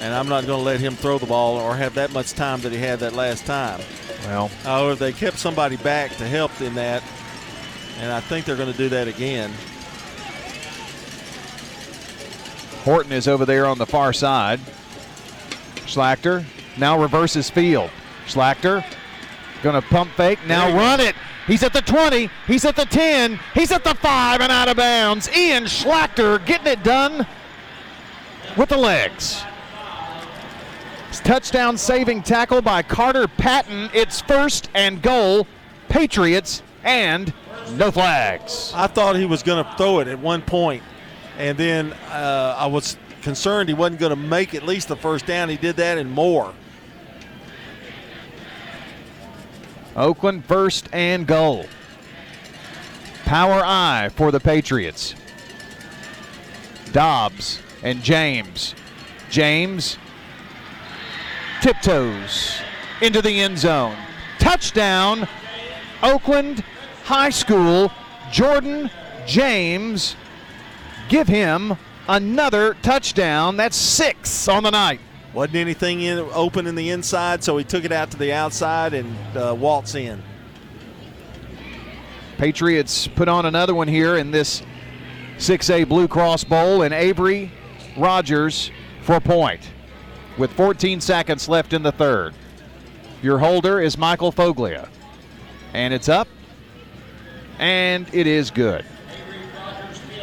and 0.00 0.14
I'm 0.14 0.28
not 0.28 0.46
going 0.46 0.58
to 0.58 0.64
let 0.64 0.80
him 0.80 0.94
throw 0.94 1.18
the 1.18 1.26
ball 1.26 1.56
or 1.56 1.76
have 1.76 1.94
that 1.94 2.12
much 2.12 2.32
time 2.32 2.60
that 2.62 2.72
he 2.72 2.78
had 2.78 3.00
that 3.00 3.12
last 3.12 3.44
time. 3.46 3.80
Well, 4.24 4.48
however, 4.64 4.94
they 4.94 5.12
kept 5.12 5.38
somebody 5.38 5.76
back 5.76 6.16
to 6.16 6.26
help 6.26 6.60
in 6.60 6.74
that, 6.74 7.02
and 7.98 8.10
I 8.10 8.20
think 8.20 8.46
they're 8.46 8.56
going 8.56 8.72
to 8.72 8.78
do 8.78 8.88
that 8.88 9.08
again. 9.08 9.50
Horton 12.84 13.12
is 13.12 13.28
over 13.28 13.44
there 13.44 13.66
on 13.66 13.78
the 13.78 13.86
far 13.86 14.12
side. 14.12 14.58
Schlachter 15.86 16.44
now 16.78 17.00
reverses 17.00 17.50
field. 17.50 17.90
Schlachter 18.26 18.84
going 19.62 19.80
to 19.80 19.86
pump 19.88 20.10
fake, 20.12 20.38
now 20.46 20.74
run 20.74 21.00
it. 21.00 21.14
He's 21.46 21.62
at 21.62 21.72
the 21.72 21.82
20, 21.82 22.30
he's 22.46 22.64
at 22.64 22.76
the 22.76 22.84
10, 22.84 23.38
he's 23.54 23.72
at 23.72 23.84
the 23.84 23.94
5 23.94 24.40
and 24.40 24.52
out 24.52 24.68
of 24.68 24.76
bounds. 24.76 25.28
Ian 25.36 25.64
Schlachter 25.64 26.44
getting 26.46 26.68
it 26.68 26.82
done 26.82 27.26
with 28.56 28.68
the 28.68 28.76
legs. 28.76 29.42
Touchdown 31.24 31.76
saving 31.76 32.22
tackle 32.22 32.62
by 32.62 32.82
Carter 32.82 33.28
Patton. 33.28 33.90
It's 33.92 34.20
first 34.22 34.70
and 34.74 35.00
goal, 35.00 35.46
Patriots, 35.88 36.62
and 36.82 37.32
no 37.76 37.90
flags. 37.90 38.72
I 38.74 38.86
thought 38.86 39.16
he 39.16 39.26
was 39.26 39.42
going 39.42 39.64
to 39.64 39.76
throw 39.76 40.00
it 40.00 40.08
at 40.08 40.18
one 40.18 40.42
point, 40.42 40.82
and 41.38 41.56
then 41.56 41.92
uh, 42.10 42.56
I 42.58 42.66
was 42.66 42.96
concerned 43.22 43.68
he 43.68 43.74
wasn't 43.74 44.00
going 44.00 44.10
to 44.10 44.16
make 44.16 44.54
at 44.54 44.64
least 44.64 44.88
the 44.88 44.96
first 44.96 45.26
down. 45.26 45.48
He 45.48 45.56
did 45.56 45.76
that 45.76 45.98
and 45.98 46.10
more. 46.10 46.52
Oakland 49.94 50.44
first 50.44 50.88
and 50.92 51.26
goal. 51.26 51.66
Power 53.24 53.62
I 53.64 54.08
for 54.16 54.32
the 54.32 54.40
Patriots. 54.40 55.14
Dobbs 56.92 57.60
and 57.82 58.02
James. 58.02 58.74
James 59.30 59.98
tiptoes 61.60 62.60
into 63.00 63.22
the 63.22 63.40
end 63.40 63.58
zone. 63.58 63.96
Touchdown, 64.38 65.28
Oakland 66.02 66.64
High 67.04 67.30
School. 67.30 67.92
Jordan 68.30 68.90
James. 69.26 70.16
Give 71.08 71.26
him 71.26 71.76
another 72.08 72.74
touchdown. 72.82 73.56
That's 73.56 73.76
six 73.76 74.48
on 74.48 74.62
the 74.62 74.70
night. 74.70 75.00
Wasn't 75.34 75.56
anything 75.56 76.00
in, 76.00 76.18
open 76.32 76.66
in 76.66 76.74
the 76.74 76.90
inside, 76.90 77.44
so 77.44 77.56
he 77.56 77.64
took 77.64 77.84
it 77.84 77.92
out 77.92 78.10
to 78.12 78.16
the 78.16 78.32
outside 78.32 78.94
and 78.94 79.16
uh, 79.36 79.54
waltz 79.58 79.94
in. 79.94 80.22
Patriots 82.38 83.06
put 83.06 83.28
on 83.28 83.46
another 83.46 83.74
one 83.74 83.86
here 83.86 84.16
in 84.16 84.30
this 84.30 84.62
6A 85.36 85.88
Blue 85.88 86.08
Cross 86.08 86.44
Bowl, 86.44 86.82
and 86.82 86.94
Avery 86.94 87.52
Rogers 87.96 88.70
for 89.02 89.16
a 89.16 89.20
point 89.20 89.70
with 90.40 90.52
14 90.54 91.00
seconds 91.00 91.48
left 91.48 91.72
in 91.72 91.82
the 91.84 91.92
third. 91.92 92.34
Your 93.22 93.38
holder 93.38 93.80
is 93.80 93.96
Michael 93.96 94.32
Foglia. 94.32 94.88
And 95.74 95.94
it's 95.94 96.08
up, 96.08 96.26
and 97.60 98.12
it 98.12 98.26
is 98.26 98.50
good. 98.50 98.84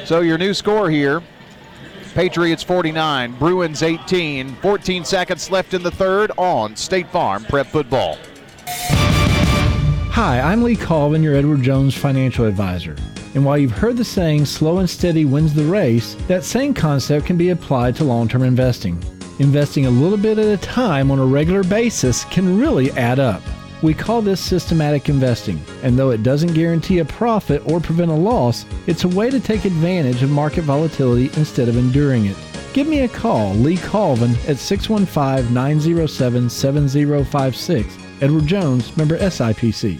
So 0.03 0.19
your 0.19 0.38
new 0.38 0.53
score 0.53 0.89
here 0.89 1.22
Patriots 2.18 2.64
49, 2.64 3.38
Bruins 3.38 3.84
18, 3.84 4.56
14 4.56 5.06
seconds 5.06 5.52
left 5.52 5.76
in 5.76 5.84
the 5.84 5.91
third 5.91 6.31
on 6.35 6.76
State 6.76 7.07
Farm 7.11 7.44
Prep 7.44 7.68
Football. 7.68 8.18
Hi, 8.65 10.41
I'm 10.41 10.64
Lee 10.64 10.76
Colvin, 10.76 11.22
your 11.22 11.35
Edward 11.35 11.61
Jones 11.61 11.95
financial 11.95 12.45
advisor. 12.45 12.95
And 13.35 13.45
while 13.45 13.56
you've 13.56 13.72
heard 13.72 13.98
the 13.98 14.03
saying, 14.03 14.48
slow 14.48 14.80
and 14.80 14.89
steady 14.89 15.26
wins 15.26 15.53
the 15.53 15.65
race, 15.65 16.15
that 16.27 16.44
same 16.44 16.73
concept 16.73 17.27
can 17.27 17.38
be 17.38 17.49
applied 17.49 17.95
to 17.98 18.03
long 18.03 18.27
term 18.27 18.41
investing. 18.41 18.99
Investing 19.39 19.85
a 19.85 19.91
little 19.91 20.18
bit 20.18 20.39
at 20.39 20.47
a 20.47 20.57
time 20.57 21.11
on 21.11 21.19
a 21.19 21.26
regular 21.26 21.64
basis 21.64 22.26
can 22.26 22.57
really 22.57 22.91
add 22.93 23.19
up. 23.19 23.43
We 23.84 23.93
call 23.93 24.23
this 24.23 24.41
systematic 24.41 25.09
investing, 25.09 25.61
and 25.84 25.97
though 25.97 26.09
it 26.09 26.23
doesn't 26.23 26.55
guarantee 26.55 26.99
a 26.99 27.05
profit 27.05 27.61
or 27.69 27.80
prevent 27.80 28.09
a 28.09 28.15
loss, 28.15 28.65
it's 28.88 29.03
a 29.03 29.07
way 29.07 29.30
to 29.30 29.39
take 29.39 29.65
advantage 29.65 30.23
of 30.23 30.31
market 30.31 30.64
volatility 30.64 31.30
instead 31.38 31.69
of 31.69 31.77
enduring 31.77 32.26
it. 32.26 32.38
Give 32.73 32.88
me 32.88 33.01
a 33.01 33.07
call, 33.07 33.53
Lee 33.53 33.77
Colvin, 33.77 34.35
at 34.47 34.57
615 34.57 35.53
907 35.53 36.49
7056. 36.49 37.97
Edward 38.22 38.47
Jones, 38.47 38.97
member 38.97 39.19
SIPC. 39.19 39.99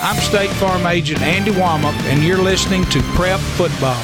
I'm 0.00 0.16
State 0.16 0.50
Farm 0.50 0.84
Agent 0.86 1.20
Andy 1.22 1.52
Womack, 1.52 1.94
and 2.04 2.22
you're 2.24 2.42
listening 2.42 2.84
to 2.86 3.00
Prep 3.14 3.38
Football. 3.40 4.02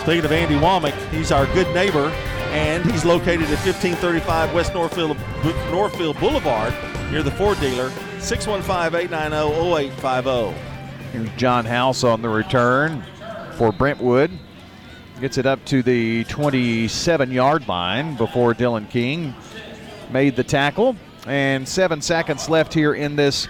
Speaking 0.00 0.24
of 0.24 0.32
Andy 0.32 0.54
Womack, 0.54 0.94
he's 1.10 1.30
our 1.32 1.44
good 1.46 1.72
neighbor, 1.74 2.08
and 2.50 2.84
he's 2.90 3.04
located 3.04 3.42
at 3.42 3.58
1535 3.66 4.54
West 4.54 4.72
Northfield, 4.72 5.18
Northfield 5.70 6.18
Boulevard 6.18 6.72
near 7.10 7.22
the 7.22 7.30
Ford 7.32 7.60
dealer, 7.60 7.90
615-890-0850. 8.18 10.52
Here's 11.12 11.28
John 11.36 11.64
House 11.66 12.02
on 12.04 12.22
the 12.22 12.28
return 12.28 13.02
for 13.56 13.72
Brentwood. 13.72 14.30
Gets 15.20 15.36
it 15.38 15.46
up 15.46 15.64
to 15.66 15.82
the 15.82 16.24
27 16.24 17.30
yard 17.32 17.68
line 17.68 18.16
before 18.16 18.54
Dylan 18.54 18.88
King 18.88 19.34
made 20.10 20.36
the 20.36 20.44
tackle. 20.44 20.96
and 21.26 21.68
seven 21.68 22.00
seconds 22.00 22.48
left 22.48 22.72
here 22.72 22.94
in 22.94 23.16
this 23.16 23.48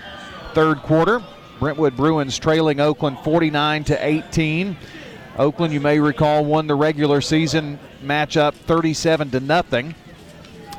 third 0.56 0.78
quarter. 0.78 1.22
Brentwood 1.60 1.98
Bruins 1.98 2.38
trailing 2.38 2.80
Oakland 2.80 3.18
49 3.18 3.84
to 3.84 4.06
18. 4.06 4.74
Oakland, 5.36 5.74
you 5.74 5.80
may 5.80 6.00
recall, 6.00 6.46
won 6.46 6.66
the 6.66 6.74
regular 6.74 7.20
season 7.20 7.78
matchup 8.02 8.54
37 8.54 9.32
to 9.32 9.40
nothing 9.40 9.94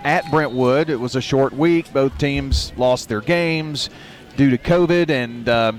at 0.04 0.32
Brentwood. 0.32 0.90
It 0.90 0.96
was 0.96 1.16
a 1.16 1.22
short 1.22 1.54
week. 1.54 1.94
Both 1.94 2.18
teams 2.18 2.74
lost 2.76 3.08
their 3.08 3.22
games 3.22 3.92
due 4.36 4.50
to 4.50 4.58
COVID, 4.58 5.12
and 5.12 5.48
uh, 5.48 5.74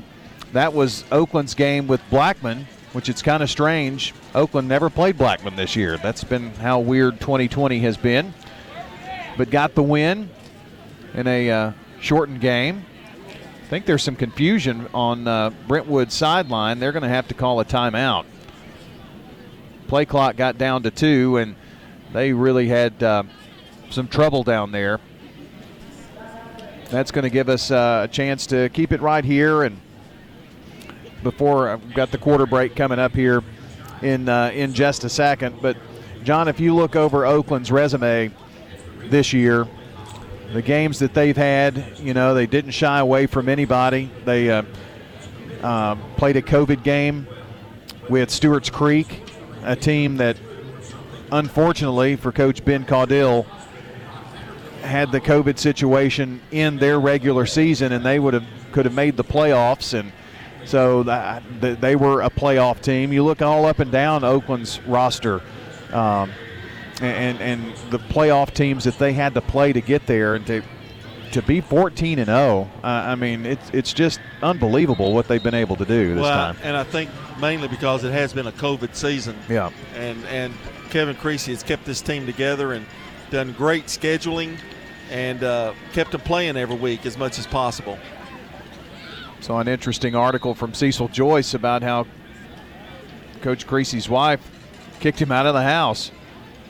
that 0.52 0.72
was 0.72 1.02
Oakland's 1.10 1.54
game 1.54 1.88
with 1.88 2.00
Blackman, 2.08 2.68
which 2.92 3.08
it's 3.08 3.20
kind 3.20 3.42
of 3.42 3.50
strange. 3.50 4.14
Oakland 4.32 4.68
never 4.68 4.90
played 4.90 5.18
Blackman 5.18 5.56
this 5.56 5.74
year. 5.74 5.96
That's 5.96 6.22
been 6.22 6.52
how 6.54 6.78
weird 6.78 7.18
2020 7.18 7.80
has 7.80 7.96
been. 7.96 8.32
But 9.36 9.50
got 9.50 9.74
the 9.74 9.82
win 9.82 10.30
in 11.14 11.26
a 11.26 11.50
uh, 11.50 11.72
shortened 12.00 12.40
game. 12.40 12.84
I 13.69 13.70
think 13.70 13.85
there's 13.85 14.03
some 14.03 14.16
confusion 14.16 14.89
on 14.95 15.28
uh, 15.28 15.51
Brentwood's 15.66 16.15
sideline. 16.15 16.78
They're 16.78 16.90
going 16.90 17.03
to 17.03 17.09
have 17.11 17.28
to 17.28 17.35
call 17.35 17.61
a 17.61 17.66
timeout. 17.66 18.24
Play 19.89 20.07
clock 20.07 20.36
got 20.36 20.57
down 20.57 20.85
to 20.85 20.90
two, 20.90 21.36
and 21.36 21.55
they 22.15 22.32
really 22.32 22.69
had 22.69 23.03
uh, 23.03 23.24
some 23.90 24.09
trouble 24.09 24.43
down 24.43 24.73
there. 24.73 25.01
That's 26.89 27.11
going 27.11 27.24
to 27.24 27.28
give 27.28 27.51
us 27.51 27.70
uh, 27.70 28.07
a 28.07 28.09
chance 28.09 28.47
to 28.47 28.70
keep 28.70 28.90
it 28.90 29.03
right 29.03 29.23
here, 29.23 29.65
and 29.65 29.78
before 31.23 31.69
I've 31.69 31.93
got 31.93 32.11
the 32.11 32.16
quarter 32.16 32.47
break 32.47 32.74
coming 32.74 32.99
up 32.99 33.12
here 33.12 33.43
in 34.01 34.31
uh, 34.31 34.51
in 34.55 34.73
just 34.73 35.05
a 35.05 35.11
second. 35.11 35.61
But 35.61 35.77
John, 36.24 36.49
if 36.49 36.59
you 36.59 36.74
look 36.74 36.97
over 36.97 37.27
Oakland's 37.27 37.70
resume 37.70 38.31
this 39.11 39.35
year, 39.35 39.69
the 40.52 40.62
games 40.62 40.98
that 41.00 41.14
they've 41.14 41.36
had, 41.36 41.98
you 41.98 42.14
know, 42.14 42.34
they 42.34 42.46
didn't 42.46 42.70
shy 42.70 42.98
away 42.98 43.26
from 43.26 43.48
anybody. 43.48 44.10
They 44.24 44.50
uh, 44.50 44.62
uh, 45.62 45.96
played 46.16 46.36
a 46.36 46.42
COVID 46.42 46.82
game 46.82 47.26
with 48.08 48.30
Stewart's 48.30 48.70
Creek, 48.70 49.22
a 49.64 49.76
team 49.76 50.16
that, 50.16 50.38
unfortunately 51.30 52.16
for 52.16 52.32
Coach 52.32 52.64
Ben 52.64 52.84
Caudill, 52.84 53.44
had 54.82 55.12
the 55.12 55.20
COVID 55.20 55.58
situation 55.58 56.40
in 56.50 56.78
their 56.78 56.98
regular 56.98 57.44
season, 57.44 57.92
and 57.92 58.04
they 58.04 58.18
would 58.18 58.34
have 58.34 58.44
could 58.72 58.84
have 58.84 58.94
made 58.94 59.16
the 59.16 59.24
playoffs, 59.24 59.98
and 59.98 60.12
so 60.64 61.02
that, 61.02 61.42
they 61.60 61.96
were 61.96 62.22
a 62.22 62.30
playoff 62.30 62.80
team. 62.80 63.12
You 63.12 63.24
look 63.24 63.42
all 63.42 63.64
up 63.66 63.78
and 63.78 63.90
down 63.90 64.24
Oakland's 64.24 64.80
roster. 64.82 65.40
Um, 65.92 66.30
and 67.00 67.40
and 67.40 67.76
the 67.90 67.98
playoff 67.98 68.52
teams 68.52 68.84
that 68.84 68.98
they 68.98 69.12
had 69.12 69.34
to 69.34 69.40
play 69.40 69.72
to 69.72 69.80
get 69.80 70.06
there 70.06 70.34
and 70.34 70.46
to 70.46 70.62
to 71.32 71.42
be 71.42 71.60
14 71.60 72.18
and 72.18 72.26
0 72.26 72.70
uh, 72.82 72.86
I 72.86 73.14
mean 73.14 73.44
it's 73.46 73.70
it's 73.72 73.92
just 73.92 74.20
unbelievable 74.42 75.12
what 75.12 75.28
they've 75.28 75.42
been 75.42 75.54
able 75.54 75.76
to 75.76 75.84
do 75.84 76.14
this 76.14 76.22
well, 76.22 76.54
time. 76.54 76.56
and 76.62 76.76
I 76.76 76.84
think 76.84 77.10
mainly 77.38 77.68
because 77.68 78.04
it 78.04 78.12
has 78.12 78.32
been 78.32 78.46
a 78.46 78.52
COVID 78.52 78.94
season. 78.94 79.36
Yeah. 79.48 79.70
And 79.94 80.24
and 80.26 80.54
Kevin 80.90 81.16
Creasy 81.16 81.52
has 81.52 81.62
kept 81.62 81.84
this 81.84 82.00
team 82.00 82.26
together 82.26 82.72
and 82.72 82.86
done 83.30 83.52
great 83.52 83.86
scheduling 83.86 84.58
and 85.10 85.42
uh, 85.42 85.74
kept 85.92 86.12
them 86.12 86.20
playing 86.22 86.56
every 86.56 86.76
week 86.76 87.06
as 87.06 87.16
much 87.16 87.38
as 87.38 87.46
possible. 87.46 87.98
Saw 89.40 89.60
an 89.60 89.68
interesting 89.68 90.14
article 90.14 90.54
from 90.54 90.74
Cecil 90.74 91.08
Joyce 91.08 91.54
about 91.54 91.82
how 91.82 92.06
Coach 93.40 93.66
Creasy's 93.66 94.08
wife 94.08 94.40
kicked 95.00 95.20
him 95.20 95.30
out 95.30 95.46
of 95.46 95.54
the 95.54 95.62
house 95.62 96.10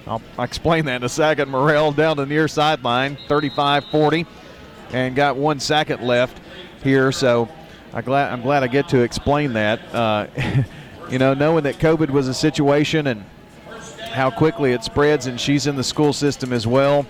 I'll 0.09 0.23
explain 0.39 0.87
that 0.87 0.97
in 0.97 1.05
a 1.05 1.09
second. 1.09 1.51
Morrell 1.51 1.93
down 1.93 2.17
the 2.17 2.27
near 2.27 2.49
sideline, 2.49 3.19
35 3.29 3.85
40, 3.87 4.27
and 4.93 5.15
got 5.15 5.37
one 5.37 5.61
second 5.61 6.03
left 6.03 6.41
here. 6.83 7.13
So 7.13 7.49
I'm 7.93 8.05
glad, 8.05 8.33
I'm 8.33 8.43
glad 8.43 8.63
I 8.63 8.69
get 8.69 8.89
to 8.91 9.01
explain 9.01 9.53
that. 9.53 9.95
Uh, 9.95 10.27
you 11.11 11.19
know, 11.19 11.35
knowing 11.35 11.65
that 11.65 11.77
COVID 11.77 12.11
was 12.11 12.29
a 12.29 12.35
situation 12.35 13.09
and 13.09 13.25
how 14.11 14.31
quickly 14.31 14.73
it 14.73 14.83
spreads, 14.83 15.27
and 15.27 15.41
she's 15.41 15.67
in 15.67 15.77
the 15.77 15.85
school 15.85 16.13
system 16.13 16.53
as 16.53 16.67
well. 16.67 17.07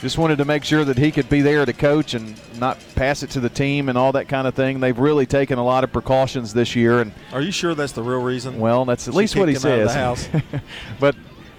Just 0.00 0.18
wanted 0.18 0.38
to 0.38 0.44
make 0.44 0.64
sure 0.64 0.84
that 0.84 0.98
he 0.98 1.12
could 1.12 1.28
be 1.28 1.42
there 1.42 1.64
to 1.64 1.72
coach 1.72 2.14
and 2.14 2.34
not 2.58 2.76
pass 2.96 3.22
it 3.22 3.30
to 3.30 3.40
the 3.40 3.48
team 3.48 3.88
and 3.88 3.96
all 3.96 4.10
that 4.12 4.28
kind 4.28 4.48
of 4.48 4.54
thing. 4.54 4.80
They've 4.80 4.98
really 4.98 5.26
taken 5.26 5.58
a 5.58 5.64
lot 5.64 5.84
of 5.84 5.92
precautions 5.92 6.52
this 6.52 6.74
year. 6.74 7.00
And 7.00 7.12
are 7.32 7.40
you 7.40 7.52
sure 7.52 7.76
that's 7.76 7.92
the 7.92 8.02
real 8.02 8.20
reason? 8.20 8.58
Well, 8.58 8.84
that's 8.84 9.06
at 9.06 9.14
least 9.14 9.36
what 9.36 9.48
he 9.48 9.54
says. 9.54 10.28
but 11.00 11.14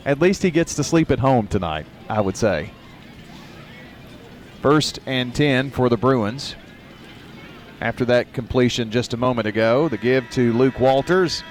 at 0.05 0.19
least 0.19 0.43
he 0.43 0.51
gets 0.51 0.75
to 0.75 0.83
sleep 0.83 1.11
at 1.11 1.19
home 1.19 1.47
tonight, 1.47 1.85
I 2.09 2.21
would 2.21 2.37
say. 2.37 2.71
First 4.61 4.99
and 5.05 5.33
10 5.33 5.71
for 5.71 5.89
the 5.89 5.97
Bruins. 5.97 6.55
After 7.81 8.05
that 8.05 8.33
completion 8.33 8.91
just 8.91 9.13
a 9.13 9.17
moment 9.17 9.47
ago, 9.47 9.89
the 9.89 9.97
give 9.97 10.29
to 10.31 10.53
Luke 10.53 10.79
Walters. 10.79 11.43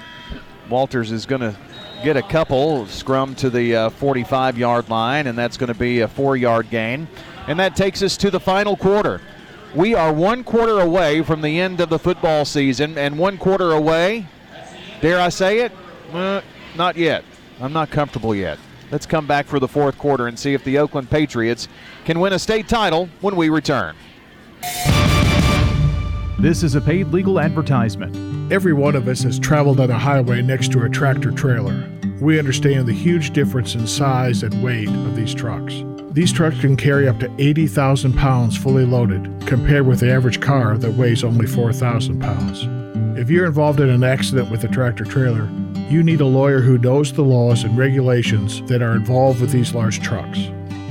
Walters 0.69 1.11
is 1.11 1.25
going 1.25 1.41
to 1.41 1.55
get 2.03 2.17
a 2.17 2.23
couple, 2.23 2.87
scrum 2.87 3.35
to 3.35 3.49
the 3.49 3.91
45 3.97 4.55
uh, 4.55 4.57
yard 4.57 4.89
line, 4.89 5.27
and 5.27 5.37
that's 5.37 5.57
going 5.57 5.71
to 5.71 5.79
be 5.79 5.99
a 5.99 6.07
four 6.07 6.35
yard 6.35 6.69
gain. 6.69 7.07
And 7.47 7.59
that 7.59 7.75
takes 7.75 8.01
us 8.01 8.17
to 8.17 8.31
the 8.31 8.39
final 8.39 8.75
quarter. 8.75 9.21
We 9.75 9.95
are 9.95 10.13
one 10.13 10.43
quarter 10.43 10.79
away 10.79 11.21
from 11.23 11.41
the 11.41 11.59
end 11.59 11.81
of 11.81 11.89
the 11.89 11.99
football 11.99 12.45
season, 12.45 12.97
and 12.97 13.17
one 13.17 13.37
quarter 13.37 13.71
away, 13.71 14.27
dare 15.01 15.19
I 15.19 15.29
say 15.29 15.59
it? 15.59 15.71
Uh, 16.11 16.41
not 16.75 16.95
yet. 16.95 17.23
I'm 17.59 17.73
not 17.73 17.89
comfortable 17.89 18.33
yet. 18.35 18.59
Let's 18.91 19.05
come 19.05 19.25
back 19.25 19.47
for 19.47 19.59
the 19.59 19.67
fourth 19.67 19.97
quarter 19.97 20.27
and 20.27 20.37
see 20.37 20.53
if 20.53 20.63
the 20.63 20.77
Oakland 20.77 21.09
Patriots 21.09 21.67
can 22.05 22.19
win 22.19 22.33
a 22.33 22.39
state 22.39 22.67
title 22.67 23.09
when 23.21 23.35
we 23.35 23.49
return. 23.49 23.95
This 26.39 26.61
is 26.61 26.75
a 26.75 26.81
paid 26.81 27.07
legal 27.07 27.39
advertisement. 27.39 28.51
Every 28.51 28.73
one 28.73 28.95
of 28.95 29.07
us 29.07 29.23
has 29.23 29.39
traveled 29.39 29.79
on 29.79 29.89
a 29.89 29.97
highway 29.97 30.41
next 30.41 30.71
to 30.73 30.83
a 30.83 30.89
tractor 30.89 31.31
trailer. 31.31 31.89
We 32.19 32.37
understand 32.37 32.85
the 32.87 32.93
huge 32.93 33.31
difference 33.31 33.75
in 33.75 33.87
size 33.87 34.43
and 34.43 34.61
weight 34.61 34.89
of 34.89 35.15
these 35.15 35.33
trucks. 35.33 35.73
These 36.11 36.33
trucks 36.33 36.59
can 36.59 36.77
carry 36.77 37.07
up 37.07 37.19
to 37.21 37.33
80,000 37.39 38.13
pounds 38.13 38.55
fully 38.55 38.85
loaded, 38.85 39.47
compared 39.47 39.87
with 39.87 40.01
the 40.01 40.11
average 40.11 40.39
car 40.39 40.77
that 40.77 40.93
weighs 40.93 41.23
only 41.23 41.47
4,000 41.47 42.19
pounds. 42.19 42.67
If 43.17 43.29
you're 43.29 43.47
involved 43.47 43.79
in 43.79 43.89
an 43.89 44.03
accident 44.03 44.51
with 44.51 44.63
a 44.63 44.67
tractor 44.67 45.05
trailer, 45.05 45.49
you 45.93 46.01
need 46.01 46.21
a 46.21 46.25
lawyer 46.25 46.59
who 46.59 46.79
knows 46.79 47.13
the 47.13 47.21
laws 47.21 47.63
and 47.63 47.77
regulations 47.77 48.63
that 48.63 48.81
are 48.81 48.95
involved 48.95 49.39
with 49.39 49.51
these 49.51 49.75
large 49.75 50.01
trucks. 50.01 50.39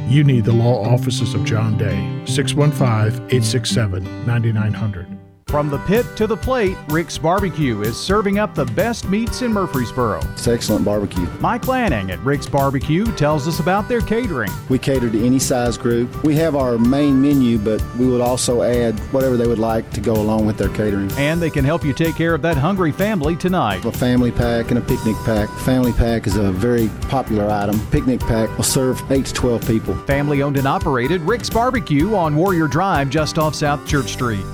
You 0.06 0.22
need 0.22 0.44
the 0.44 0.52
law 0.52 0.80
offices 0.84 1.34
of 1.34 1.44
John 1.44 1.76
Day, 1.76 2.24
615 2.24 3.20
867 3.26 4.26
9900. 4.26 5.11
From 5.52 5.68
the 5.68 5.80
pit 5.80 6.06
to 6.16 6.26
the 6.26 6.34
plate, 6.34 6.78
Rick's 6.88 7.18
Barbecue 7.18 7.82
is 7.82 7.94
serving 7.94 8.38
up 8.38 8.54
the 8.54 8.64
best 8.64 9.06
meats 9.10 9.42
in 9.42 9.52
Murfreesboro. 9.52 10.20
It's 10.32 10.48
excellent 10.48 10.82
barbecue. 10.82 11.26
Mike 11.40 11.68
Lanning 11.68 12.10
at 12.10 12.18
Rick's 12.20 12.46
Barbecue 12.46 13.04
tells 13.16 13.46
us 13.46 13.60
about 13.60 13.86
their 13.86 14.00
catering. 14.00 14.50
We 14.70 14.78
cater 14.78 15.10
to 15.10 15.26
any 15.26 15.38
size 15.38 15.76
group. 15.76 16.24
We 16.24 16.34
have 16.36 16.56
our 16.56 16.78
main 16.78 17.20
menu, 17.20 17.58
but 17.58 17.84
we 17.98 18.06
would 18.06 18.22
also 18.22 18.62
add 18.62 18.98
whatever 19.12 19.36
they 19.36 19.46
would 19.46 19.58
like 19.58 19.90
to 19.90 20.00
go 20.00 20.14
along 20.14 20.46
with 20.46 20.56
their 20.56 20.70
catering. 20.70 21.12
And 21.18 21.42
they 21.42 21.50
can 21.50 21.66
help 21.66 21.84
you 21.84 21.92
take 21.92 22.16
care 22.16 22.32
of 22.32 22.40
that 22.40 22.56
hungry 22.56 22.90
family 22.90 23.36
tonight. 23.36 23.84
A 23.84 23.92
family 23.92 24.32
pack 24.32 24.70
and 24.70 24.78
a 24.78 24.82
picnic 24.82 25.16
pack. 25.26 25.50
Family 25.58 25.92
pack 25.92 26.26
is 26.26 26.36
a 26.36 26.50
very 26.50 26.88
popular 27.10 27.50
item. 27.50 27.78
Picnic 27.90 28.20
pack 28.20 28.48
will 28.56 28.64
serve 28.64 29.02
8 29.12 29.26
to 29.26 29.34
12 29.34 29.66
people. 29.66 29.94
Family 30.06 30.42
owned 30.42 30.56
and 30.56 30.66
operated 30.66 31.20
Rick's 31.20 31.50
Barbecue 31.50 32.14
on 32.14 32.36
Warrior 32.36 32.68
Drive 32.68 33.10
just 33.10 33.36
off 33.36 33.54
South 33.54 33.86
Church 33.86 34.12
Street. 34.12 34.46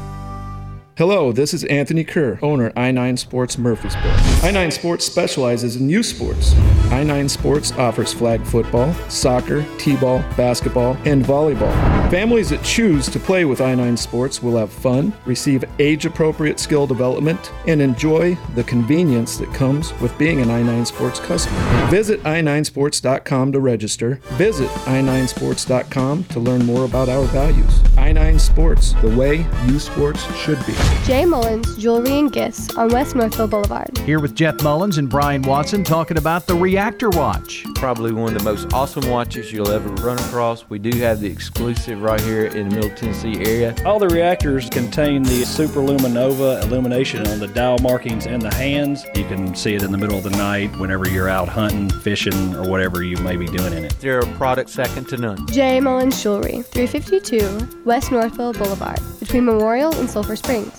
Hello, 0.99 1.31
this 1.31 1.55
is 1.55 1.63
Anthony 1.67 2.03
Kerr, 2.03 2.41
owner 2.43 2.71
I9 2.71 3.21
Sports 3.21 3.57
Murfreesboro. 3.57 4.11
I9 4.41 4.73
Sports 4.73 5.05
specializes 5.05 5.77
in 5.77 5.89
youth 5.89 6.07
sports. 6.07 6.55
I9 6.91 7.31
Sports 7.31 7.71
offers 7.75 8.13
flag 8.13 8.43
football, 8.45 8.93
soccer, 9.09 9.65
t-ball, 9.79 10.19
basketball, 10.37 10.97
and 11.05 11.25
volleyball. 11.25 11.73
Families 12.11 12.51
that 12.51 12.65
choose 12.65 13.09
to 13.11 13.21
play 13.21 13.45
with 13.45 13.61
I9 13.61 13.97
Sports 13.97 14.43
will 14.43 14.57
have 14.57 14.73
fun, 14.73 15.13
receive 15.25 15.63
age-appropriate 15.79 16.59
skill 16.59 16.85
development, 16.89 17.53
and 17.69 17.81
enjoy 17.81 18.35
the 18.57 18.65
convenience 18.65 19.37
that 19.37 19.55
comes 19.55 19.93
with 20.01 20.19
being 20.19 20.41
an 20.41 20.49
I9 20.49 20.85
Sports 20.85 21.21
customer. 21.21 21.87
Visit 21.91 22.21
i9sports.com 22.25 23.53
to 23.53 23.61
register. 23.61 24.17
Visit 24.33 24.69
i9sports.com 24.69 26.25
to 26.25 26.41
learn 26.41 26.67
more 26.67 26.87
about 26.87 27.09
our 27.09 27.25
values. 27.27 27.79
I9 27.95 28.41
Sports, 28.41 28.95
the 28.95 29.17
way 29.17 29.47
youth 29.67 29.83
sports 29.83 30.25
should 30.35 30.59
be. 30.67 30.75
Jay 31.09 31.25
Mullins 31.25 31.75
Jewelry 31.79 32.19
and 32.19 32.31
Gifts 32.31 32.77
on 32.77 32.89
West 32.91 33.17
Northfield 33.17 33.49
Boulevard. 33.49 33.97
Here 34.01 34.21
with 34.21 34.35
Jeff 34.35 34.63
Mullins 34.63 34.99
and 34.99 35.09
Brian 35.09 35.41
Watson 35.41 35.83
talking 35.83 36.19
about 36.19 36.47
the 36.47 36.55
Reactor 36.55 37.09
Watch. 37.09 37.65
Probably 37.77 38.13
one 38.13 38.35
of 38.35 38.39
the 38.39 38.45
most 38.45 38.75
awesome 38.75 39.09
watches 39.09 39.51
you'll 39.51 39.71
ever 39.71 39.89
run 40.05 40.19
across. 40.19 40.69
We 40.69 40.79
do 40.79 40.95
have 40.99 41.21
the 41.21 41.27
exclusive 41.27 42.03
right 42.03 42.21
here 42.21 42.45
in 42.49 42.69
the 42.69 42.75
Middle 42.75 42.95
Tennessee 42.95 43.43
area. 43.43 43.75
All 43.87 43.99
the 43.99 44.09
reactors 44.09 44.69
contain 44.69 45.23
the 45.23 45.47
Super 45.47 45.81
Luminova 45.81 46.63
illumination 46.65 47.27
on 47.27 47.39
the 47.39 47.49
dial 47.49 47.79
markings 47.79 48.27
and 48.27 48.43
the 48.43 48.53
hands. 48.55 49.07
You 49.15 49.25
can 49.25 49.55
see 49.55 49.75
it 49.75 49.83
in 49.83 49.93
the 49.93 49.99
middle 49.99 50.19
of 50.19 50.25
the 50.25 50.37
night 50.37 50.77
whenever 50.79 51.09
you're 51.09 51.31
out 51.31 51.49
hunting, 51.49 51.89
fishing, 52.01 52.55
or 52.55 52.69
whatever 52.69 53.03
you 53.03 53.17
may 53.17 53.37
be 53.37 53.47
doing 53.47 53.73
in 53.73 53.83
it. 53.83 53.99
They're 54.01 54.21
a 54.21 54.35
product 54.35 54.69
second 54.69 55.09
to 55.09 55.17
none. 55.17 55.47
Jay 55.47 55.81
Mullins 55.81 56.23
Jewelry, 56.23 56.61
352 56.61 57.85
West 57.87 58.13
Northfield 58.13 58.59
Boulevard, 58.59 59.01
between 59.21 59.47
Memorial 59.47 59.95
and 59.95 60.11
Sulphur 60.11 60.37
Springs. 60.37 60.78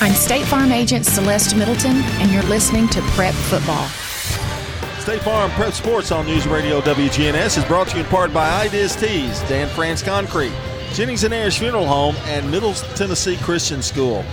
I'm 0.00 0.12
State 0.12 0.44
Farm 0.44 0.70
Agent 0.70 1.04
Celeste 1.06 1.56
Middleton, 1.56 1.96
and 2.20 2.30
you're 2.30 2.42
listening 2.44 2.88
to 2.90 3.00
Prep 3.00 3.34
Football. 3.34 3.88
State 5.00 5.22
Farm 5.22 5.50
Prep 5.52 5.72
Sports 5.72 6.12
on 6.12 6.24
News 6.24 6.46
Radio 6.46 6.80
WGNS 6.82 7.58
is 7.58 7.64
brought 7.64 7.88
to 7.88 7.96
you 7.96 8.04
in 8.04 8.08
part 8.08 8.32
by 8.32 8.48
Ideas 8.64 8.94
Tees, 8.94 9.40
Dan 9.48 9.66
France 9.68 10.00
Concrete, 10.00 10.52
Jennings 10.92 11.24
and 11.24 11.34
Ayers 11.34 11.56
Funeral 11.56 11.86
Home, 11.86 12.14
and 12.26 12.48
Middle 12.48 12.74
Tennessee 12.74 13.36
Christian 13.38 13.82
School. 13.82 14.24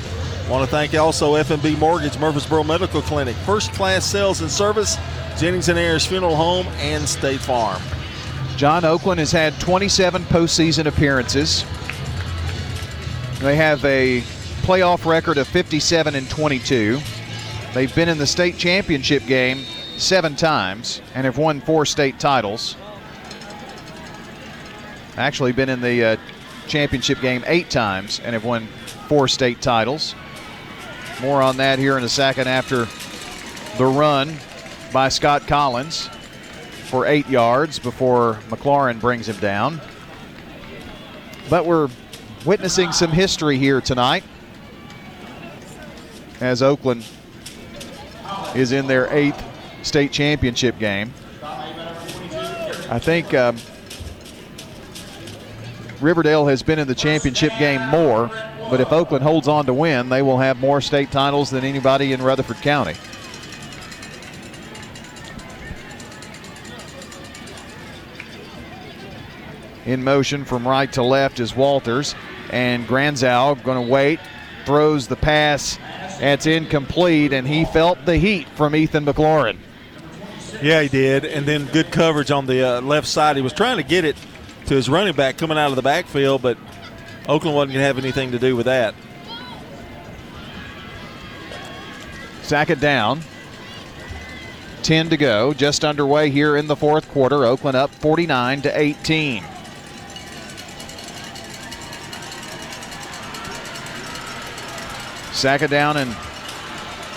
Want 0.50 0.64
to 0.64 0.68
thank 0.70 0.94
also 0.94 1.34
FMB 1.34 1.80
Mortgage, 1.80 2.20
Murfreesboro 2.20 2.64
Medical 2.64 3.02
Clinic, 3.02 3.36
First 3.38 3.74
Class 3.74 4.06
Sales 4.06 4.42
and 4.42 4.52
Service, 4.52 4.98
Jennings 5.36 5.70
and 5.70 5.80
Ayers 5.80 6.06
Funeral 6.06 6.36
Home, 6.36 6.68
and 6.78 7.08
State 7.10 7.40
Farm. 7.40 7.82
John 8.56 8.86
Oakland 8.86 9.20
has 9.20 9.32
had 9.32 9.60
27 9.60 10.22
postseason 10.26 10.86
appearances. 10.86 11.66
They 13.40 13.56
have 13.56 13.84
a 13.84 14.22
playoff 14.66 15.06
record 15.06 15.38
of 15.38 15.48
57 15.48 16.16
and 16.16 16.28
22. 16.28 17.00
They've 17.76 17.94
been 17.94 18.10
in 18.10 18.18
the 18.18 18.26
state 18.26 18.58
championship 18.58 19.24
game 19.28 19.60
seven 19.98 20.36
times 20.36 21.04
and 21.14 21.24
have 21.26 21.38
won 21.38 21.62
four 21.62 21.86
state 21.86 22.20
titles. 22.20 22.76
Actually, 25.18 25.52
been 25.52 25.70
in 25.70 25.82
the 25.82 26.04
uh, 26.04 26.18
championship 26.66 27.22
game 27.22 27.44
eight 27.46 27.70
times 27.70 28.20
and 28.26 28.34
have 28.34 28.44
won 28.44 28.66
four 29.08 29.28
state 29.28 29.62
titles. 29.62 30.16
More 31.22 31.44
on 31.44 31.58
that 31.58 31.78
here 31.78 31.96
in 32.00 32.04
a 32.04 32.10
second 32.10 32.48
after 32.48 32.88
the 33.78 33.86
run 33.86 34.36
by 34.92 35.10
Scott 35.10 35.46
Collins 35.46 36.10
for 36.90 37.06
eight 37.06 37.30
yards 37.30 37.78
before 37.78 38.40
McLaurin 38.50 39.00
brings 39.00 39.30
him 39.30 39.38
down. 39.38 39.80
But 41.52 41.68
we're 41.68 41.88
witnessing 42.48 42.94
some 42.94 43.12
history 43.12 43.60
here 43.60 43.80
tonight 43.80 44.24
as 46.42 46.62
Oakland 46.62 47.06
is 48.56 48.72
in 48.72 48.88
their 48.88 49.12
eighth 49.14 49.44
state 49.84 50.12
championship 50.12 50.78
game. 50.80 51.14
I 51.44 53.00
think 53.00 53.34
um, 53.34 53.58
Riverdale 56.00 56.46
has 56.48 56.62
been 56.62 56.80
in 56.80 56.88
the 56.88 56.96
championship 56.96 57.52
game 57.58 57.82
more, 57.90 58.30
but 58.70 58.80
if 58.80 58.92
Oakland 58.92 59.24
holds 59.24 59.48
on 59.48 59.66
to 59.66 59.74
win, 59.74 60.10
they 60.10 60.22
will 60.22 60.38
have 60.38 60.60
more 60.60 60.82
state 60.82 61.12
titles 61.12 61.50
than 61.50 61.64
anybody 61.64 62.14
in 62.14 62.22
Rutherford 62.22 62.58
County. 62.58 62.96
In 69.86 70.04
motion 70.04 70.46
from 70.46 70.68
right 70.68 70.92
to 70.94 71.04
left 71.04 71.40
is 71.40 71.56
Walters, 71.56 72.16
and 72.50 72.88
Granzow 72.88 73.62
going 73.64 73.86
to 73.86 73.92
wait, 73.92 74.20
throws 74.66 75.08
the 75.08 75.16
pass. 75.16 75.78
It's 76.20 76.46
incomplete, 76.46 77.34
and 77.34 77.48
he 77.48 77.66
felt 77.66 78.06
the 78.06 78.18
heat 78.18 78.48
from 78.50 78.76
Ethan 78.76 79.06
McLaurin. 79.06 79.58
Yeah, 80.62 80.82
he 80.82 80.88
did. 80.88 81.26
And 81.26 81.46
then 81.46 81.66
good 81.66 81.92
coverage 81.92 82.32
on 82.32 82.46
the 82.46 82.78
uh, 82.78 82.82
left 82.82 83.08
side. 83.08 83.36
He 83.36 83.42
was 83.42 83.54
trying 83.54 83.78
to 83.78 83.84
get 83.84 84.06
it 84.06 84.16
to 84.68 84.76
his 84.76 84.90
running 84.90 85.16
back 85.16 85.38
coming 85.38 85.58
out 85.58 85.70
of 85.70 85.76
the 85.76 85.82
backfield, 85.82 86.42
but 86.42 86.58
Oakland 87.28 87.56
wasn't 87.56 87.74
going 87.74 87.82
to 87.82 87.88
have 87.88 87.98
anything 87.98 88.32
to 88.32 88.40
do 88.40 88.56
with 88.56 88.66
that. 88.66 88.96
Sack 92.42 92.70
it 92.70 92.80
down. 92.80 93.22
10 94.84 95.10
to 95.10 95.18
go, 95.18 95.52
just 95.52 95.84
underway 95.84 96.30
here 96.30 96.56
in 96.56 96.68
the 96.68 96.76
fourth 96.76 97.10
quarter. 97.10 97.44
Oakland 97.44 97.76
up 97.76 97.90
49 97.90 98.62
to 98.62 98.80
18. 98.80 99.44
Sack 105.36 105.62
it 105.64 105.70
down 105.70 105.98
and 105.98 106.16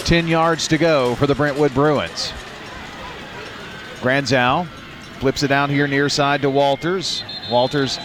10 0.01 0.27
yards 0.27 0.67
to 0.69 0.77
go 0.77 1.15
for 1.15 1.29
the 1.29 1.37
Brentwood 1.37 1.73
Bruins. 1.73 2.33
Granzow 4.01 4.67
flips 5.21 5.45
it 5.45 5.49
down 5.49 5.71
here 5.71 5.87
near 5.87 6.09
side 6.09 6.43
to 6.43 6.51
Walters. 6.51 7.23
Walters 7.49 8.01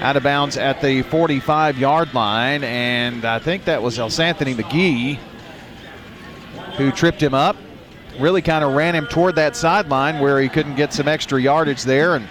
out 0.00 0.16
of 0.16 0.22
bounds 0.22 0.56
at 0.56 0.80
the 0.80 1.02
45 1.02 1.76
yard 1.76 2.14
line, 2.14 2.64
and 2.64 3.26
I 3.26 3.38
think 3.38 3.66
that 3.66 3.82
was 3.82 3.98
El 3.98 4.10
Anthony 4.20 4.54
McGee 4.54 5.18
who 6.78 6.90
tripped 6.90 7.22
him 7.22 7.34
up. 7.34 7.56
Really 8.18 8.40
kind 8.40 8.64
of 8.64 8.74
ran 8.74 8.94
him 8.94 9.06
toward 9.08 9.34
that 9.34 9.56
sideline 9.56 10.20
where 10.20 10.40
he 10.40 10.48
couldn't 10.48 10.76
get 10.76 10.94
some 10.94 11.06
extra 11.06 11.38
yardage 11.38 11.82
there. 11.82 12.16
And 12.16 12.26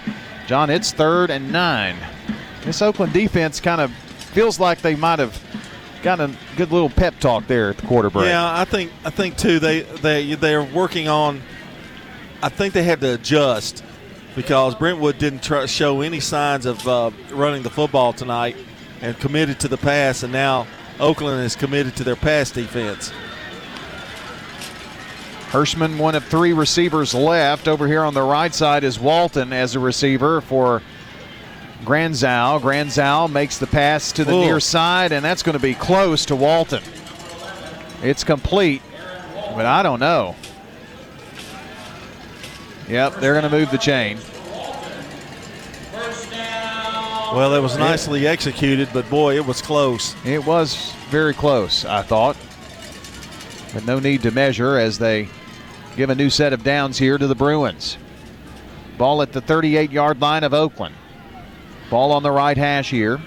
John, 0.48 0.72
it's 0.72 0.92
third 0.92 1.30
and 1.30 1.52
nine. 1.52 1.96
This 2.64 2.82
Oakland 2.82 3.14
defense 3.14 3.60
kind 3.60 3.82
of 3.82 3.92
feels 3.92 4.60
like 4.60 4.82
they 4.82 4.96
might 4.96 5.20
have 5.20 5.40
got 6.02 6.20
a 6.20 6.34
good 6.56 6.72
little 6.72 6.90
pep 6.90 7.20
talk 7.20 7.48
there 7.48 7.70
at 7.70 7.78
the 7.78 7.88
quarter 7.88 8.10
break. 8.10 8.28
Yeah, 8.28 8.60
I 8.60 8.66
think 8.66 8.92
I 9.06 9.10
think 9.10 9.38
too 9.38 9.60
they 9.60 9.82
they 9.82 10.36
they're 10.36 10.64
working 10.64 11.08
on. 11.08 11.42
I 12.42 12.50
think 12.50 12.74
they 12.74 12.84
had 12.84 13.02
to 13.02 13.16
adjust 13.16 13.84
because 14.36 14.76
Brentwood 14.76 15.18
didn't 15.18 15.44
try, 15.44 15.66
show 15.66 16.02
any 16.02 16.20
signs 16.20 16.66
of 16.66 16.88
uh, 16.88 17.12
running 17.32 17.64
the 17.64 17.70
football 17.70 18.14
tonight 18.14 18.56
and 19.02 19.18
committed 19.20 19.60
to 19.62 19.68
the 19.68 19.78
pass, 19.78 20.24
and 20.24 20.32
now 20.32 20.68
Oakland 21.00 21.44
is 21.44 21.56
committed 21.56 21.96
to 21.98 22.04
their 22.04 22.16
pass 22.16 22.52
defense. 22.52 23.12
Hirschman, 25.50 25.98
one 25.98 26.14
of 26.14 26.24
three 26.26 26.54
receivers 26.54 27.14
left. 27.16 27.68
Over 27.68 27.88
here 27.88 28.04
on 28.04 28.14
the 28.14 28.22
right 28.22 28.54
side 28.54 28.84
is 28.84 29.00
Walton 29.00 29.52
as 29.52 29.76
a 29.76 29.80
receiver 29.80 30.42
for 30.42 30.84
Granzow. 31.84 32.60
Granzow 32.62 33.32
makes 33.32 33.58
the 33.58 33.68
pass 33.68 34.12
to 34.14 34.26
the 34.26 34.34
Ooh. 34.34 34.42
near 34.42 34.60
side, 34.60 35.12
and 35.12 35.24
that's 35.24 35.44
going 35.44 35.54
to 35.54 35.62
be 35.62 35.74
close 35.74 36.26
to 36.26 36.36
Walton. 36.36 36.84
It's 38.04 38.24
complete, 38.24 38.82
but 39.56 39.66
I 39.66 39.84
don't 39.84 40.00
know. 40.00 40.36
Yep, 42.88 43.16
they're 43.16 43.34
going 43.34 43.50
to 43.50 43.58
move 43.58 43.72
the 43.72 43.78
chain. 43.78 44.18
Well, 47.34 47.54
it 47.54 47.62
was 47.62 47.78
nicely 47.78 48.26
executed, 48.26 48.90
but 48.92 49.08
boy, 49.08 49.36
it 49.36 49.46
was 49.46 49.62
close. 49.62 50.16
It 50.26 50.44
was 50.44 50.94
very 51.10 51.36
close, 51.36 51.86
I 51.86 52.02
thought. 52.02 52.36
But 53.72 53.86
no 53.86 54.00
need 54.00 54.24
to 54.24 54.32
measure 54.32 54.78
as 54.78 54.98
they 54.98 55.30
give 55.96 56.10
a 56.10 56.16
new 56.16 56.32
set 56.32 56.54
of 56.54 56.64
downs 56.64 56.98
here 56.98 57.20
to 57.20 57.28
the 57.28 57.36
Bruins. 57.36 58.00
Ball 58.98 59.22
at 59.22 59.32
the 59.32 59.42
38 59.42 59.92
yard 59.92 60.20
line 60.20 60.44
of 60.44 60.56
Oakland. 60.56 60.96
Ball 61.90 62.12
on 62.12 62.24
the 62.24 62.32
right 62.32 62.58
hash 62.58 62.90
here. 62.90 63.20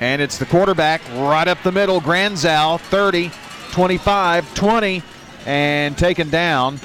And 0.00 0.20
it's 0.20 0.36
the 0.38 0.46
quarterback 0.46 1.00
right 1.14 1.48
up 1.48 1.62
the 1.62 1.72
middle. 1.72 2.00
Granzow, 2.00 2.78
30, 2.80 3.30
25, 3.72 4.54
20, 4.54 5.02
and 5.46 5.96
taken 5.96 6.28
down 6.28 6.78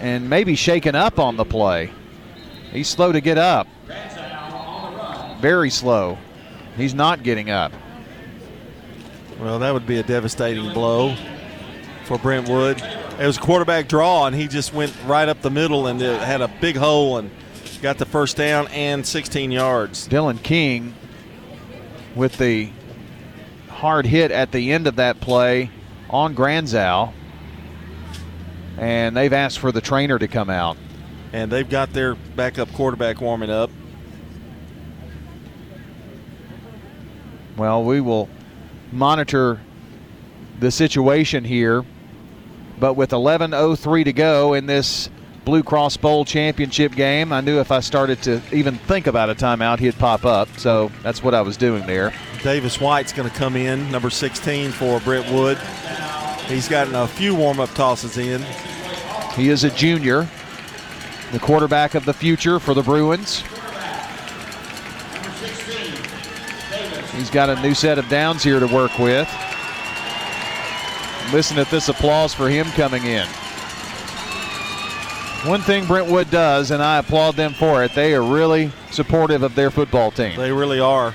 and 0.00 0.28
maybe 0.28 0.56
shaken 0.56 0.94
up 0.94 1.18
on 1.18 1.36
the 1.36 1.44
play. 1.44 1.92
He's 2.72 2.88
slow 2.88 3.12
to 3.12 3.20
get 3.20 3.38
up. 3.38 3.68
Very 5.40 5.70
slow. 5.70 6.18
He's 6.76 6.94
not 6.94 7.22
getting 7.22 7.50
up. 7.50 7.72
Well, 9.38 9.58
that 9.60 9.72
would 9.72 9.86
be 9.86 9.98
a 9.98 10.02
devastating 10.02 10.72
blow 10.72 11.14
for 12.04 12.18
Brentwood. 12.18 12.82
It 13.20 13.26
was 13.26 13.36
quarterback 13.36 13.86
draw, 13.86 14.26
and 14.26 14.34
he 14.34 14.48
just 14.48 14.72
went 14.72 14.94
right 15.04 15.28
up 15.28 15.42
the 15.42 15.50
middle 15.50 15.88
and 15.88 16.00
it 16.00 16.22
had 16.22 16.40
a 16.40 16.48
big 16.48 16.74
hole 16.74 17.18
and 17.18 17.30
got 17.82 17.98
the 17.98 18.06
first 18.06 18.38
down 18.38 18.66
and 18.68 19.06
16 19.06 19.52
yards. 19.52 20.08
Dylan 20.08 20.42
King 20.42 20.94
with 22.16 22.38
the 22.38 22.70
hard 23.68 24.06
hit 24.06 24.30
at 24.30 24.52
the 24.52 24.72
end 24.72 24.86
of 24.86 24.96
that 24.96 25.20
play 25.20 25.70
on 26.08 26.34
Granzow. 26.34 27.12
And 28.78 29.14
they've 29.14 29.34
asked 29.34 29.58
for 29.58 29.70
the 29.70 29.82
trainer 29.82 30.18
to 30.18 30.26
come 30.26 30.48
out. 30.48 30.78
And 31.34 31.52
they've 31.52 31.68
got 31.68 31.92
their 31.92 32.14
backup 32.14 32.72
quarterback 32.72 33.20
warming 33.20 33.50
up. 33.50 33.70
Well, 37.58 37.84
we 37.84 38.00
will 38.00 38.30
monitor 38.90 39.60
the 40.58 40.70
situation 40.70 41.44
here. 41.44 41.84
But 42.80 42.94
with 42.94 43.10
11.03 43.10 44.04
to 44.04 44.12
go 44.12 44.54
in 44.54 44.66
this 44.66 45.10
Blue 45.44 45.62
Cross 45.62 45.96
Bowl 45.96 46.24
championship 46.24 46.94
game. 46.94 47.32
I 47.32 47.40
knew 47.40 47.60
if 47.60 47.72
I 47.72 47.80
started 47.80 48.22
to 48.22 48.40
even 48.52 48.76
think 48.76 49.06
about 49.06 49.30
a 49.30 49.34
timeout, 49.34 49.78
he'd 49.78 49.98
pop 49.98 50.24
up. 50.24 50.48
So 50.58 50.90
that's 51.02 51.22
what 51.22 51.34
I 51.34 51.40
was 51.40 51.56
doing 51.56 51.86
there. 51.86 52.12
Davis 52.42 52.80
White's 52.80 53.12
going 53.12 53.28
to 53.28 53.34
come 53.34 53.56
in, 53.56 53.90
number 53.90 54.10
16 54.10 54.70
for 54.72 55.00
Brentwood. 55.00 55.58
He's 56.46 56.68
gotten 56.68 56.94
a 56.94 57.06
few 57.06 57.34
warm 57.34 57.60
up 57.60 57.70
tosses 57.70 58.18
in. 58.18 58.42
He 59.34 59.48
is 59.48 59.64
a 59.64 59.70
junior, 59.70 60.28
the 61.32 61.38
quarterback 61.38 61.94
of 61.94 62.04
the 62.04 62.14
future 62.14 62.58
for 62.58 62.74
the 62.74 62.82
Bruins. 62.82 63.42
He's 67.14 67.30
got 67.30 67.50
a 67.50 67.60
new 67.60 67.74
set 67.74 67.98
of 67.98 68.08
downs 68.08 68.42
here 68.42 68.60
to 68.60 68.66
work 68.66 68.98
with. 68.98 69.28
Listen 71.32 71.58
at 71.58 71.70
this 71.70 71.88
applause 71.88 72.34
for 72.34 72.48
him 72.48 72.66
coming 72.72 73.04
in. 73.04 73.26
One 75.46 75.62
thing 75.62 75.86
Brentwood 75.86 76.30
does, 76.30 76.70
and 76.70 76.82
I 76.82 76.98
applaud 76.98 77.36
them 77.36 77.54
for 77.54 77.82
it, 77.82 77.94
they 77.94 78.14
are 78.14 78.22
really 78.22 78.72
supportive 78.90 79.42
of 79.42 79.54
their 79.54 79.70
football 79.70 80.10
team. 80.10 80.36
They 80.36 80.52
really 80.52 80.80
are. 80.80 81.14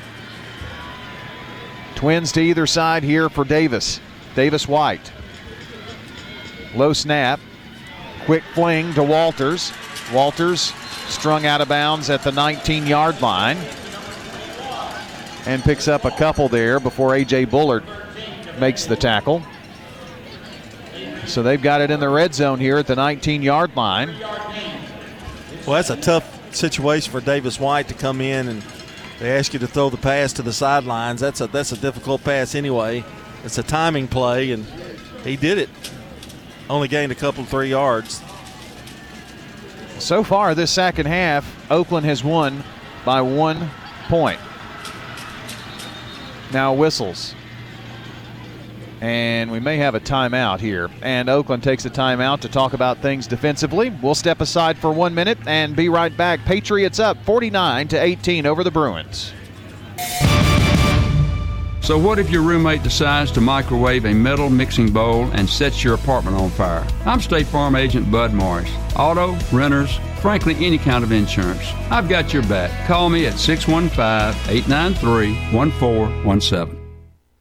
Twins 1.95 2.31
to 2.31 2.41
either 2.41 2.65
side 2.65 3.03
here 3.03 3.29
for 3.29 3.43
Davis. 3.43 3.99
Davis 4.35 4.67
White. 4.67 5.11
Low 6.73 6.93
snap. 6.93 7.39
Quick 8.25 8.43
fling 8.53 8.93
to 8.95 9.03
Walters. 9.03 9.71
Walters 10.13 10.73
strung 11.07 11.45
out 11.45 11.61
of 11.61 11.67
bounds 11.67 12.09
at 12.09 12.23
the 12.23 12.31
19 12.31 12.87
yard 12.87 13.21
line 13.21 13.57
and 15.45 15.63
picks 15.63 15.87
up 15.87 16.05
a 16.05 16.11
couple 16.11 16.49
there 16.49 16.79
before 16.79 17.15
A.J. 17.15 17.45
Bullard 17.45 17.83
makes 18.59 18.85
the 18.85 18.95
tackle. 18.95 19.43
So 21.27 21.43
they've 21.43 21.61
got 21.61 21.81
it 21.81 21.91
in 21.91 21.99
the 21.99 22.09
red 22.09 22.33
zone 22.33 22.59
here 22.59 22.77
at 22.77 22.87
the 22.87 22.95
19 22.95 23.41
yard 23.41 23.75
line. 23.75 24.15
Well, 25.65 25.75
that's 25.75 25.89
a 25.89 25.97
tough 25.97 26.55
situation 26.55 27.11
for 27.11 27.21
Davis 27.21 27.59
White 27.59 27.87
to 27.87 27.93
come 27.93 28.21
in 28.21 28.47
and 28.47 28.63
they 29.19 29.37
ask 29.37 29.53
you 29.53 29.59
to 29.59 29.67
throw 29.67 29.89
the 29.89 29.97
pass 29.97 30.33
to 30.33 30.41
the 30.41 30.51
sidelines. 30.51 31.21
That's 31.21 31.39
a 31.39 31.47
that's 31.47 31.71
a 31.71 31.77
difficult 31.77 32.23
pass 32.23 32.53
anyway. 32.53 33.03
It's 33.45 33.57
a 33.57 33.63
timing 33.63 34.07
play, 34.07 34.51
and 34.51 34.65
he 35.23 35.37
did 35.37 35.57
it. 35.57 35.69
Only 36.69 36.87
gained 36.87 37.11
a 37.11 37.15
couple 37.15 37.45
three 37.45 37.69
yards. 37.69 38.21
So 39.99 40.23
far, 40.23 40.53
this 40.53 40.71
second 40.71 41.05
half, 41.05 41.71
Oakland 41.71 42.05
has 42.05 42.23
won 42.23 42.63
by 43.05 43.21
one 43.21 43.69
point. 44.07 44.39
Now 46.51 46.73
whistles. 46.73 47.35
And 49.05 49.51
we 49.51 49.59
may 49.59 49.77
have 49.77 49.93
a 49.93 49.99
timeout 49.99 50.59
here. 50.59 50.89
And 51.03 51.29
Oakland 51.29 51.61
takes 51.61 51.85
a 51.85 51.91
timeout 51.91 52.39
to 52.39 52.49
talk 52.49 52.73
about 52.73 53.03
things 53.03 53.27
defensively. 53.27 53.91
We'll 54.01 54.15
step 54.15 54.41
aside 54.41 54.79
for 54.79 54.91
one 54.91 55.13
minute 55.13 55.37
and 55.45 55.75
be 55.75 55.89
right 55.89 56.15
back. 56.17 56.39
Patriots 56.43 56.99
up 56.99 57.23
49 57.23 57.87
to 57.89 58.01
18 58.01 58.47
over 58.47 58.63
the 58.63 58.71
Bruins. 58.71 59.31
So, 61.81 61.99
what 61.99 62.17
if 62.17 62.31
your 62.31 62.41
roommate 62.41 62.81
decides 62.81 63.31
to 63.33 63.41
microwave 63.41 64.05
a 64.05 64.13
metal 64.15 64.49
mixing 64.49 64.91
bowl 64.91 65.25
and 65.33 65.47
sets 65.47 65.83
your 65.83 65.93
apartment 65.93 66.37
on 66.37 66.49
fire? 66.49 66.83
I'm 67.05 67.21
State 67.21 67.45
Farm 67.45 67.75
Agent 67.75 68.09
Bud 68.09 68.33
Morris. 68.33 68.71
Auto, 68.95 69.37
renters, 69.51 69.99
frankly, 70.19 70.55
any 70.65 70.79
kind 70.79 71.03
of 71.03 71.11
insurance. 71.11 71.71
I've 71.91 72.09
got 72.09 72.33
your 72.33 72.41
back. 72.47 72.87
Call 72.87 73.11
me 73.11 73.27
at 73.27 73.37
615 73.37 74.51
893 74.51 75.55
1417. 75.55 76.84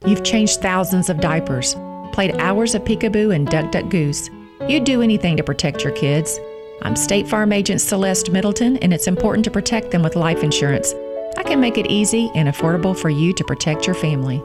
You've 0.05 0.23
changed 0.23 0.61
thousands 0.61 1.09
of 1.09 1.19
diapers, 1.19 1.75
played 2.11 2.35
hours 2.35 2.75
of 2.75 2.83
peekaboo 2.83 3.33
and 3.33 3.47
duck 3.47 3.71
duck 3.71 3.89
goose. 3.89 4.29
You'd 4.67 4.83
do 4.83 5.01
anything 5.01 5.35
to 5.37 5.43
protect 5.43 5.83
your 5.83 5.93
kids. 5.93 6.39
I'm 6.83 6.95
State 6.95 7.27
Farm 7.27 7.51
Agent 7.51 7.81
Celeste 7.81 8.31
Middleton, 8.31 8.77
and 8.77 8.93
it's 8.93 9.07
important 9.07 9.45
to 9.45 9.51
protect 9.51 9.89
them 9.89 10.03
with 10.03 10.15
life 10.15 10.43
insurance. 10.43 10.93
I 11.37 11.43
can 11.43 11.59
make 11.59 11.79
it 11.79 11.87
easy 11.87 12.29
and 12.35 12.47
affordable 12.47 12.95
for 12.95 13.09
you 13.09 13.33
to 13.33 13.43
protect 13.43 13.87
your 13.87 13.95
family. 13.95 14.43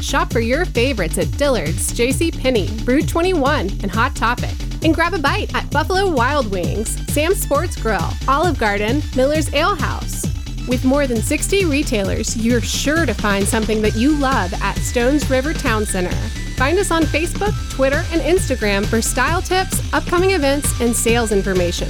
Shop 0.00 0.32
for 0.32 0.40
your 0.40 0.64
favorites 0.64 1.18
at 1.18 1.30
Dillard's, 1.36 1.92
J.C. 1.92 2.30
Penney, 2.30 2.68
rue21, 2.68 3.82
and 3.82 3.90
Hot 3.90 4.16
Topic. 4.16 4.54
And 4.82 4.94
grab 4.94 5.12
a 5.12 5.18
bite 5.18 5.54
at 5.54 5.70
Buffalo 5.70 6.10
Wild 6.10 6.50
Wings, 6.50 6.88
Sam's 7.12 7.42
Sports 7.42 7.76
Grill, 7.76 8.08
Olive 8.28 8.58
Garden, 8.58 9.02
Miller's 9.14 9.52
Ale 9.52 9.76
House. 9.76 10.35
With 10.68 10.84
more 10.84 11.06
than 11.06 11.22
60 11.22 11.64
retailers, 11.66 12.36
you're 12.36 12.60
sure 12.60 13.06
to 13.06 13.14
find 13.14 13.46
something 13.46 13.80
that 13.82 13.94
you 13.94 14.16
love 14.16 14.52
at 14.54 14.76
Stones 14.78 15.30
River 15.30 15.54
Town 15.54 15.86
Center. 15.86 16.16
Find 16.56 16.76
us 16.78 16.90
on 16.90 17.02
Facebook, 17.04 17.54
Twitter, 17.70 18.04
and 18.10 18.20
Instagram 18.20 18.84
for 18.84 19.00
style 19.00 19.40
tips, 19.40 19.80
upcoming 19.92 20.32
events, 20.32 20.80
and 20.80 20.94
sales 20.94 21.30
information. 21.30 21.88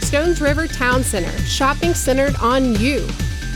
Stones 0.00 0.40
River 0.40 0.66
Town 0.66 1.02
Center, 1.02 1.36
shopping 1.40 1.92
centered 1.92 2.34
on 2.36 2.74
you. 2.76 3.06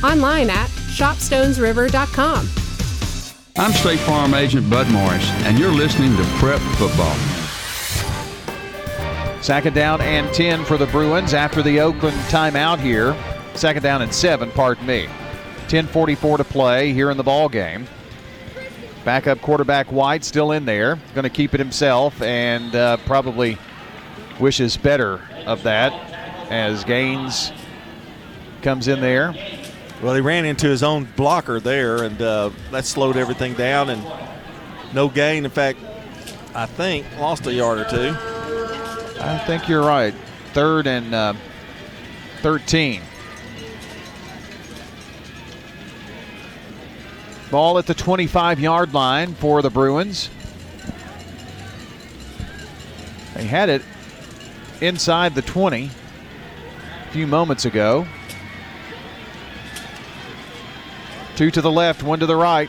Online 0.05 0.51
at 0.51 0.69
shopstonesriver.com. 0.69 2.49
I'm 3.57 3.73
State 3.73 4.01
Farm 4.01 4.35
Agent 4.35 4.69
Bud 4.69 4.91
Morris, 4.91 5.31
and 5.45 5.59
you're 5.59 5.73
listening 5.73 6.15
to 6.17 6.25
Prep 6.37 6.61
Football. 6.77 7.15
Sack 9.41 9.63
Second 9.63 9.75
down 9.75 10.01
and 10.03 10.33
10 10.35 10.65
for 10.65 10.77
the 10.77 10.87
Bruins 10.87 11.33
after 11.33 11.63
the 11.63 11.81
Oakland 11.81 12.17
timeout 12.29 12.81
here. 12.81 13.17
Second 13.59 13.83
down 13.83 14.03
and 14.03 14.15
seven, 14.15 14.53
pardon 14.53 14.87
me. 14.87 15.09
10:44 15.67 16.37
to 16.37 16.45
play 16.45 16.93
here 16.93 17.11
in 17.11 17.17
the 17.17 17.25
ball 17.25 17.49
game. 17.49 17.89
Backup 19.05 19.41
quarterback 19.41 19.91
White 19.91 20.23
still 20.23 20.53
in 20.53 20.65
there, 20.65 20.97
going 21.13 21.25
to 21.25 21.29
keep 21.29 21.55
it 21.55 21.59
himself, 21.59 22.23
and 22.23 22.73
uh, 22.77 22.99
probably 22.99 23.59
wishes 24.39 24.77
better 24.77 25.21
of 25.45 25.65
that 25.65 25.93
as 26.51 26.85
Gaines 26.85 27.51
comes 28.63 28.87
in 28.87 29.01
there. 29.01 29.35
Well, 30.05 30.15
he 30.15 30.21
ran 30.21 30.45
into 30.45 30.69
his 30.69 30.85
own 30.85 31.09
blocker 31.17 31.59
there, 31.59 32.05
and 32.05 32.23
uh, 32.23 32.51
that 32.71 32.85
slowed 32.85 33.17
everything 33.17 33.55
down. 33.55 33.91
And 33.91 34.05
no 34.95 35.09
gain. 35.09 35.45
In 35.45 35.51
fact, 35.51 35.81
I 36.55 36.67
think 36.67 37.05
lost 37.19 37.45
a 37.49 37.53
yard 37.53 37.81
or 37.81 37.91
two. 37.91 38.15
I 39.21 39.43
think 39.49 39.69
you're 39.69 39.85
right. 39.85 40.15
Third 40.53 40.87
and 40.87 41.13
uh, 41.13 41.35
13. 42.43 43.03
Ball 47.51 47.79
at 47.79 47.87
the 47.87 47.95
25 47.95 48.61
yard 48.61 48.93
line 48.93 49.35
for 49.35 49.63
the 49.63 49.71
Bruins. 49.71 50.29
They 53.35 53.45
had 53.45 53.69
it 53.69 53.83
inside 54.81 55.35
the 55.35 55.43
20 55.43 55.87
a 55.87 57.11
few 57.11 57.27
moments 57.27 57.65
ago. 57.65 58.07
Two 61.37 61.51
to 61.53 61.63
the 61.63 61.71
left, 61.71 62.03
one 62.03 62.19
to 62.19 62.27
the 62.27 62.37
right 62.37 62.69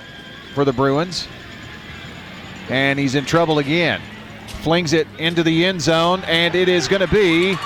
for 0.54 0.64
the 0.64 0.72
Bruins. 0.72 1.28
And 2.70 3.00
he's 3.00 3.16
in 3.16 3.26
trouble 3.26 3.60
again. 3.60 4.00
Flings 4.62 4.94
it 4.94 5.08
into 5.18 5.44
the 5.44 5.66
end 5.66 5.82
zone, 5.82 6.24
and 6.26 6.54
it 6.54 6.70
is 6.70 6.88
going 6.88 7.02
to 7.02 7.08
be 7.08 7.58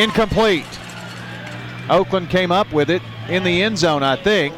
incomplete. 0.00 0.64
Oakland 1.90 2.30
came 2.30 2.50
up 2.50 2.72
with 2.72 2.88
it 2.90 3.02
in 3.28 3.44
the 3.44 3.62
end 3.62 3.78
zone, 3.78 4.02
I 4.02 4.16
think. 4.16 4.54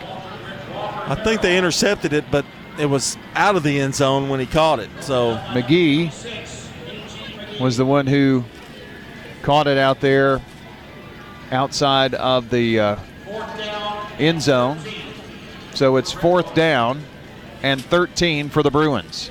I 1.13 1.15
think 1.15 1.43
they 1.43 1.59
intercepted 1.59 2.15
it, 2.15 2.25
but 2.31 2.47
it 2.79 2.87
was 2.87 3.19
out 3.35 3.55
of 3.55 3.63
the 3.63 3.79
end 3.79 3.95
zone 3.95 4.31
when 4.31 4.41
he 4.41 4.47
caught 4.47 4.81
it. 4.81 4.89
So 5.01 5.37
McGee 5.49 6.11
was 7.61 7.77
the 7.77 7.85
one 7.85 8.07
who 8.07 8.45
caught 9.43 9.67
it 9.67 9.77
out 9.77 10.01
there 10.01 10.41
outside 11.51 12.15
of 12.15 12.49
the 12.49 12.81
uh, 12.81 12.97
end 14.19 14.41
zone. 14.41 14.79
So 15.75 15.97
it's 15.97 16.13
fourth 16.13 16.55
down 16.55 17.03
and 17.63 17.85
13 17.85 18.49
for 18.49 18.63
the 18.63 18.71
Bruins. 18.71 19.31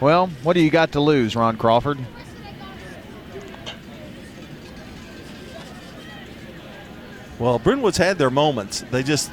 Well, 0.00 0.26
what 0.42 0.54
do 0.54 0.60
you 0.60 0.70
got 0.70 0.90
to 0.92 1.00
lose, 1.00 1.36
Ron 1.36 1.58
Crawford? 1.58 2.00
Well, 7.38 7.60
Brentwood's 7.60 7.98
had 7.98 8.18
their 8.18 8.30
moments. 8.30 8.84
They 8.90 9.04
just 9.04 9.30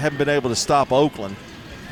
haven't 0.00 0.18
been 0.18 0.28
able 0.28 0.50
to 0.50 0.56
stop 0.56 0.90
Oakland. 0.90 1.36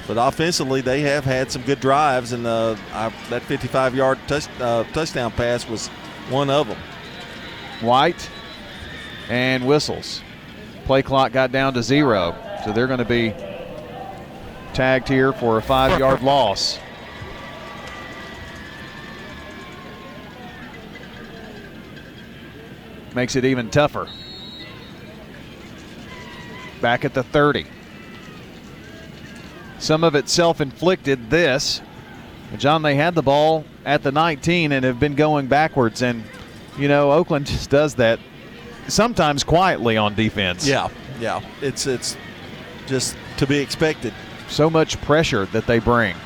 But 0.08 0.16
offensively, 0.16 0.80
they 0.80 1.02
have 1.02 1.24
had 1.24 1.52
some 1.52 1.60
good 1.62 1.80
drives, 1.80 2.32
and 2.32 2.46
uh, 2.46 2.76
I, 2.94 3.10
that 3.28 3.42
55-yard 3.42 4.18
touch, 4.26 4.48
uh, 4.58 4.84
touchdown 4.94 5.30
pass 5.32 5.68
was 5.68 5.88
one 6.30 6.48
of 6.48 6.66
them. 6.66 6.78
White 7.82 8.30
and 9.28 9.66
whistles. 9.66 10.22
Play 10.86 11.02
clock 11.02 11.32
got 11.32 11.52
down 11.52 11.74
to 11.74 11.82
zero, 11.82 12.34
so 12.64 12.72
they're 12.72 12.86
going 12.86 13.00
to 13.00 13.04
be 13.04 13.34
tagged 14.72 15.08
here 15.08 15.34
for 15.34 15.58
a 15.58 15.62
five-yard 15.62 16.22
loss. 16.22 16.78
Makes 23.14 23.36
it 23.36 23.44
even 23.44 23.68
tougher. 23.68 24.08
Back 26.80 27.04
at 27.04 27.12
the 27.12 27.22
30. 27.22 27.66
Some 29.78 30.04
of 30.04 30.14
it 30.14 30.28
self 30.28 30.60
inflicted. 30.60 31.30
This, 31.30 31.80
John, 32.56 32.82
they 32.82 32.94
had 32.94 33.14
the 33.14 33.22
ball 33.22 33.64
at 33.84 34.02
the 34.02 34.12
19 34.12 34.72
and 34.72 34.84
have 34.84 34.98
been 34.98 35.14
going 35.14 35.46
backwards. 35.46 36.02
And 36.02 36.24
you 36.78 36.88
know, 36.88 37.12
Oakland 37.12 37.46
just 37.48 37.70
does 37.70 37.94
that 37.96 38.18
sometimes 38.88 39.44
quietly 39.44 39.96
on 39.96 40.14
defense. 40.14 40.66
Yeah, 40.66 40.88
yeah. 41.20 41.40
It's 41.60 41.86
it's 41.86 42.16
just 42.86 43.16
to 43.36 43.46
be 43.46 43.58
expected. 43.58 44.12
So 44.48 44.70
much 44.70 45.00
pressure 45.02 45.46
that 45.46 45.66
they 45.66 45.78
bring. 45.78 46.16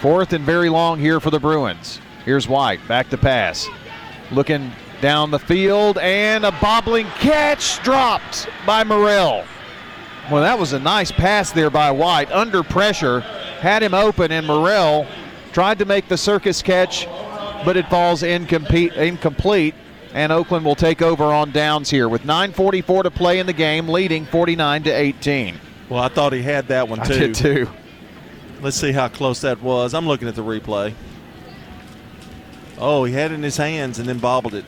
Fourth 0.00 0.32
and 0.32 0.44
very 0.44 0.68
long 0.68 0.98
here 0.98 1.20
for 1.20 1.30
the 1.30 1.38
Bruins. 1.38 2.00
Here's 2.24 2.48
White, 2.48 2.86
back 2.88 3.08
to 3.10 3.18
pass. 3.18 3.68
Looking 4.30 4.72
down 5.00 5.30
the 5.30 5.38
field, 5.38 5.98
and 5.98 6.44
a 6.44 6.52
bobbling 6.52 7.06
catch 7.18 7.82
dropped 7.82 8.48
by 8.64 8.84
Morrell. 8.84 9.44
Well, 10.30 10.42
that 10.42 10.58
was 10.58 10.72
a 10.72 10.78
nice 10.78 11.10
pass 11.10 11.50
there 11.52 11.70
by 11.70 11.90
White. 11.90 12.30
Under 12.30 12.62
pressure, 12.62 13.20
had 13.60 13.82
him 13.82 13.94
open, 13.94 14.32
and 14.32 14.46
Morrell 14.46 15.06
tried 15.52 15.78
to 15.78 15.84
make 15.84 16.08
the 16.08 16.16
circus 16.16 16.62
catch, 16.62 17.06
but 17.64 17.76
it 17.76 17.88
falls 17.88 18.22
incomplete. 18.22 18.92
incomplete 18.94 19.74
and 20.14 20.30
Oakland 20.30 20.64
will 20.64 20.74
take 20.74 21.00
over 21.00 21.24
on 21.24 21.52
downs 21.52 21.90
here 21.90 22.08
with 22.08 22.24
9:44 22.24 23.04
to 23.04 23.10
play 23.10 23.38
in 23.38 23.46
the 23.46 23.52
game, 23.52 23.88
leading 23.88 24.26
49 24.26 24.82
to 24.84 24.90
18. 24.90 25.58
Well, 25.88 26.02
I 26.02 26.08
thought 26.08 26.32
he 26.32 26.42
had 26.42 26.68
that 26.68 26.88
one 26.88 27.02
too. 27.02 27.14
I 27.14 27.18
did 27.18 27.34
too. 27.34 27.68
Let's 28.60 28.76
see 28.76 28.92
how 28.92 29.08
close 29.08 29.40
that 29.40 29.60
was. 29.62 29.94
I'm 29.94 30.06
looking 30.06 30.28
at 30.28 30.34
the 30.34 30.42
replay. 30.42 30.94
Oh, 32.78 33.04
he 33.04 33.12
had 33.12 33.30
it 33.30 33.34
in 33.34 33.42
his 33.42 33.56
hands 33.56 33.98
and 33.98 34.08
then 34.08 34.18
bobbled 34.18 34.54
it. 34.54 34.64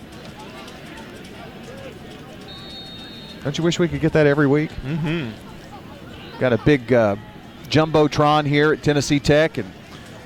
Don't 3.43 3.57
you 3.59 3.65
wish 3.65 3.79
we 3.79 3.89
could 3.89 4.01
get 4.01 4.13
that 4.15 4.27
every 4.27 4.47
week? 4.47 4.71
Mm-hmm. 4.87 5.31
Got 6.39 6.53
a 6.53 6.59
big 6.59 6.93
uh, 6.93 7.17
jumbotron 7.69 8.47
here 8.47 8.73
at 8.73 8.83
Tennessee 8.83 9.21
Tech 9.21 9.57
and 9.59 9.71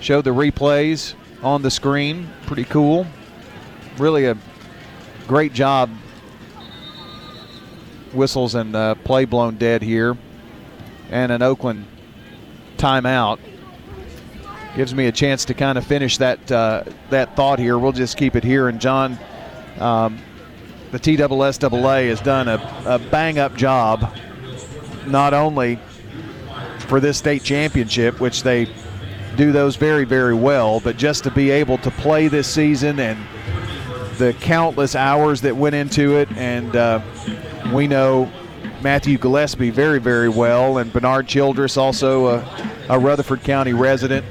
show 0.01 0.23
the 0.23 0.31
replays 0.31 1.15
on 1.43 1.63
the 1.63 1.71
screen. 1.71 2.29
Pretty 2.47 2.65
cool. 2.65 3.07
Really 3.99 4.27
a 4.27 4.37
great 5.27 5.53
job. 5.53 5.91
Whistles 8.13 8.55
and 8.55 8.75
uh, 8.75 8.95
play 8.95 9.27
blown 9.27 9.57
dead 9.57 9.83
here, 9.83 10.17
and 11.11 11.31
an 11.31 11.43
Oakland 11.43 11.85
timeout 12.79 13.39
gives 14.75 14.95
me 14.95 15.07
a 15.07 15.13
chance 15.13 15.45
to 15.45 15.55
kind 15.55 15.77
of 15.77 15.87
finish 15.87 16.17
that 16.17 16.51
uh, 16.51 16.85
that 17.11 17.37
thought 17.37 17.59
here. 17.59 17.79
We'll 17.79 17.93
just 17.93 18.17
keep 18.17 18.35
it 18.35 18.45
here. 18.45 18.69
And 18.69 18.81
John, 18.81 19.19
um, 19.79 20.19
the 20.91 20.99
TSSAA 20.99 22.09
has 22.09 22.21
done 22.23 22.49
a, 22.49 22.83
a 22.87 22.99
bang 22.99 23.39
up 23.39 23.55
job, 23.57 24.17
not 25.07 25.35
only 25.35 25.79
for 26.89 27.01
this 27.01 27.19
state 27.19 27.43
championship, 27.43 28.21
which 28.21 28.43
they 28.43 28.69
do 29.37 29.53
those 29.53 29.77
very 29.77 30.05
very 30.05 30.35
well, 30.35 30.81
but 30.81 30.97
just 30.97 31.23
to 31.25 31.31
be 31.31 31.51
able 31.51 31.79
to 31.79 31.91
play 31.93 32.29
this 32.29 32.53
season 32.53 32.99
and 32.99 33.19
the 34.19 34.33
countless 34.41 34.97
hours 34.97 35.41
that 35.43 35.57
went 35.57 35.75
into 35.75 36.17
it, 36.17 36.29
and 36.33 36.75
uh, 36.75 37.01
we 37.73 37.87
know 37.87 38.31
Matthew 38.83 39.19
Gillespie 39.19 39.71
very, 39.71 39.99
very 39.99 40.29
well, 40.29 40.79
and 40.79 40.93
Bernard 40.93 41.29
Childress, 41.29 41.77
also 41.77 42.27
a, 42.27 42.69
a, 42.89 42.99
Rutherford 42.99 43.43
County 43.43 43.73
resident. 43.73 44.25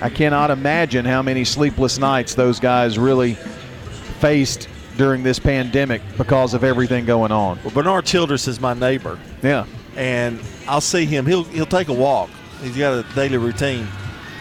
I 0.00 0.08
cannot 0.08 0.50
imagine 0.50 1.04
how 1.04 1.22
many 1.22 1.44
sleepless 1.44 1.98
nights 1.98 2.34
those 2.34 2.60
guys 2.60 2.98
really 2.98 3.34
faced 4.20 4.68
during 4.96 5.22
this 5.22 5.38
pandemic 5.38 6.02
because 6.16 6.54
of 6.54 6.64
everything 6.64 7.06
going 7.06 7.32
on. 7.32 7.58
Well, 7.62 7.72
Bernard 7.72 8.04
Childress 8.06 8.48
is 8.48 8.60
my 8.60 8.74
neighbor. 8.74 9.18
Yeah. 9.42 9.66
And 9.96 10.40
I'll 10.68 10.80
see 10.80 11.04
him. 11.04 11.26
He'll 11.26 11.44
he'll 11.44 11.66
take 11.66 11.88
a 11.88 11.92
walk. 11.92 12.30
He's 12.62 12.76
got 12.76 12.92
a 12.92 13.14
daily 13.14 13.38
routine, 13.38 13.86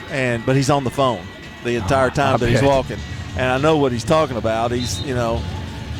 and 0.09 0.45
but 0.45 0.55
he's 0.55 0.69
on 0.69 0.83
the 0.83 0.89
phone 0.89 1.25
the 1.63 1.75
entire 1.75 2.09
time 2.09 2.37
that 2.39 2.49
he's 2.49 2.61
walking 2.61 2.99
and 3.39 3.51
I 3.51 3.57
know 3.57 3.77
what 3.77 3.91
he's 3.91 4.03
talking 4.03 4.37
about. 4.37 4.71
He's 4.71 5.01
you 5.01 5.15
know 5.15 5.41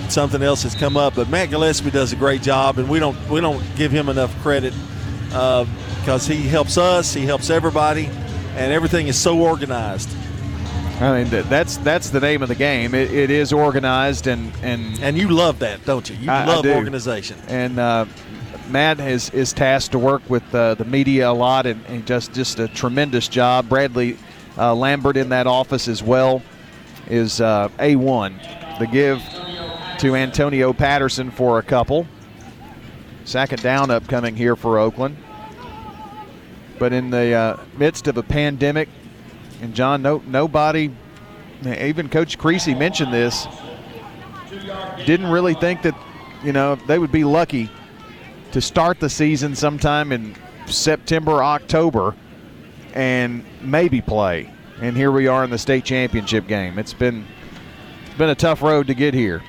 something 0.10 0.42
else 0.42 0.64
has 0.64 0.76
come 0.76 0.98
up, 0.98 1.16
but 1.16 1.30
Matt 1.30 1.50
Gillespie 1.50 1.92
does 1.92 2.14
a 2.14 2.16
great 2.16 2.42
job, 2.42 2.78
and 2.78 2.90
we 2.90 3.00
don't 3.00 3.18
we 3.30 3.42
don't 3.42 3.64
give 3.76 3.92
him 3.92 4.10
enough 4.10 4.38
credit 4.42 4.74
because 5.28 6.30
uh, 6.30 6.34
he 6.34 6.48
helps 6.48 6.78
us, 6.78 7.14
he 7.14 7.26
helps 7.26 7.50
everybody, 7.50 8.08
and 8.56 8.72
everything 8.72 9.08
is 9.08 9.18
so 9.18 9.40
organized. 9.40 10.10
I 11.00 11.24
mean 11.24 11.44
that's 11.48 11.78
that's 11.78 12.10
the 12.10 12.20
name 12.20 12.44
of 12.44 12.50
the 12.50 12.56
game. 12.56 12.94
it, 12.94 13.12
it 13.14 13.32
is 13.32 13.54
organized 13.54 14.28
and 14.28 14.52
and 14.62 15.00
and 15.00 15.18
you 15.18 15.30
love 15.30 15.60
that, 15.60 15.86
don't 15.86 16.10
you? 16.10 16.18
You 16.18 16.30
I, 16.30 16.44
love 16.44 16.66
I 16.66 16.74
organization. 16.76 17.38
And 17.48 17.80
uh, 17.80 18.06
Matt 18.70 19.00
is 19.00 19.32
is 19.32 19.52
tasked 19.52 19.94
to 19.94 20.00
work 20.00 20.22
with 20.30 20.44
uh, 20.54 20.76
the 20.76 20.86
media 20.86 21.30
a 21.30 21.34
lot, 21.34 21.66
and, 21.66 21.84
and, 21.88 22.06
just 22.06 22.34
just 22.34 22.60
a 22.60 22.68
tremendous 22.68 23.28
job. 23.28 23.68
Bradley 23.68 24.18
uh, 24.58 24.76
Lambert 24.76 25.18
in 25.18 25.30
that 25.30 25.48
office 25.48 25.88
as 25.88 26.04
well 26.04 26.44
is 27.08 27.42
uh, 27.42 27.70
A1. 27.80 28.80
The 28.80 28.88
give 28.88 29.22
to 30.00 30.16
Antonio 30.16 30.72
Patterson 30.72 31.32
for 31.32 31.60
a 31.60 31.64
couple. 31.64 32.08
Second 33.26 33.62
down 33.62 33.92
upcoming 33.92 34.36
here 34.36 34.56
for 34.56 34.80
Oakland. 34.80 35.18
But 36.78 36.94
in 36.94 37.10
the 37.10 37.34
uh, 37.34 37.58
midst 37.78 38.08
of 38.08 38.18
a 38.18 38.24
pandemic, 38.24 38.88
and 39.62 39.74
John, 39.76 40.02
no, 40.02 40.24
nobody, 40.26 40.90
even 41.66 42.08
Coach 42.08 42.38
Creasy 42.38 42.74
mentioned 42.74 43.14
this, 43.14 43.48
didn't 45.06 45.28
really 45.28 45.54
think 45.56 45.82
that, 45.82 45.96
you 46.44 46.54
know, 46.54 46.76
they 46.88 46.98
would 46.98 47.12
be 47.12 47.26
lucky 47.26 47.70
to 48.52 48.62
start 48.62 49.00
the 49.00 49.10
season 49.10 49.56
sometime 49.56 50.12
in 50.12 50.36
September, 50.68 51.44
October, 51.44 52.16
and 52.94 53.44
maybe 53.62 54.02
play 54.02 54.52
and 54.82 54.96
here 54.96 55.12
we 55.12 55.28
are 55.28 55.44
in 55.44 55.50
the 55.50 55.58
state 55.58 55.84
championship 55.84 56.48
game. 56.48 56.80
It's 56.80 56.94
been 56.94 57.26
it's 58.06 58.18
been 58.18 58.30
a 58.30 58.36
tough 58.36 58.62
road 58.62 58.88
to 58.88 58.94
get 58.94 59.14
here. 59.14 59.44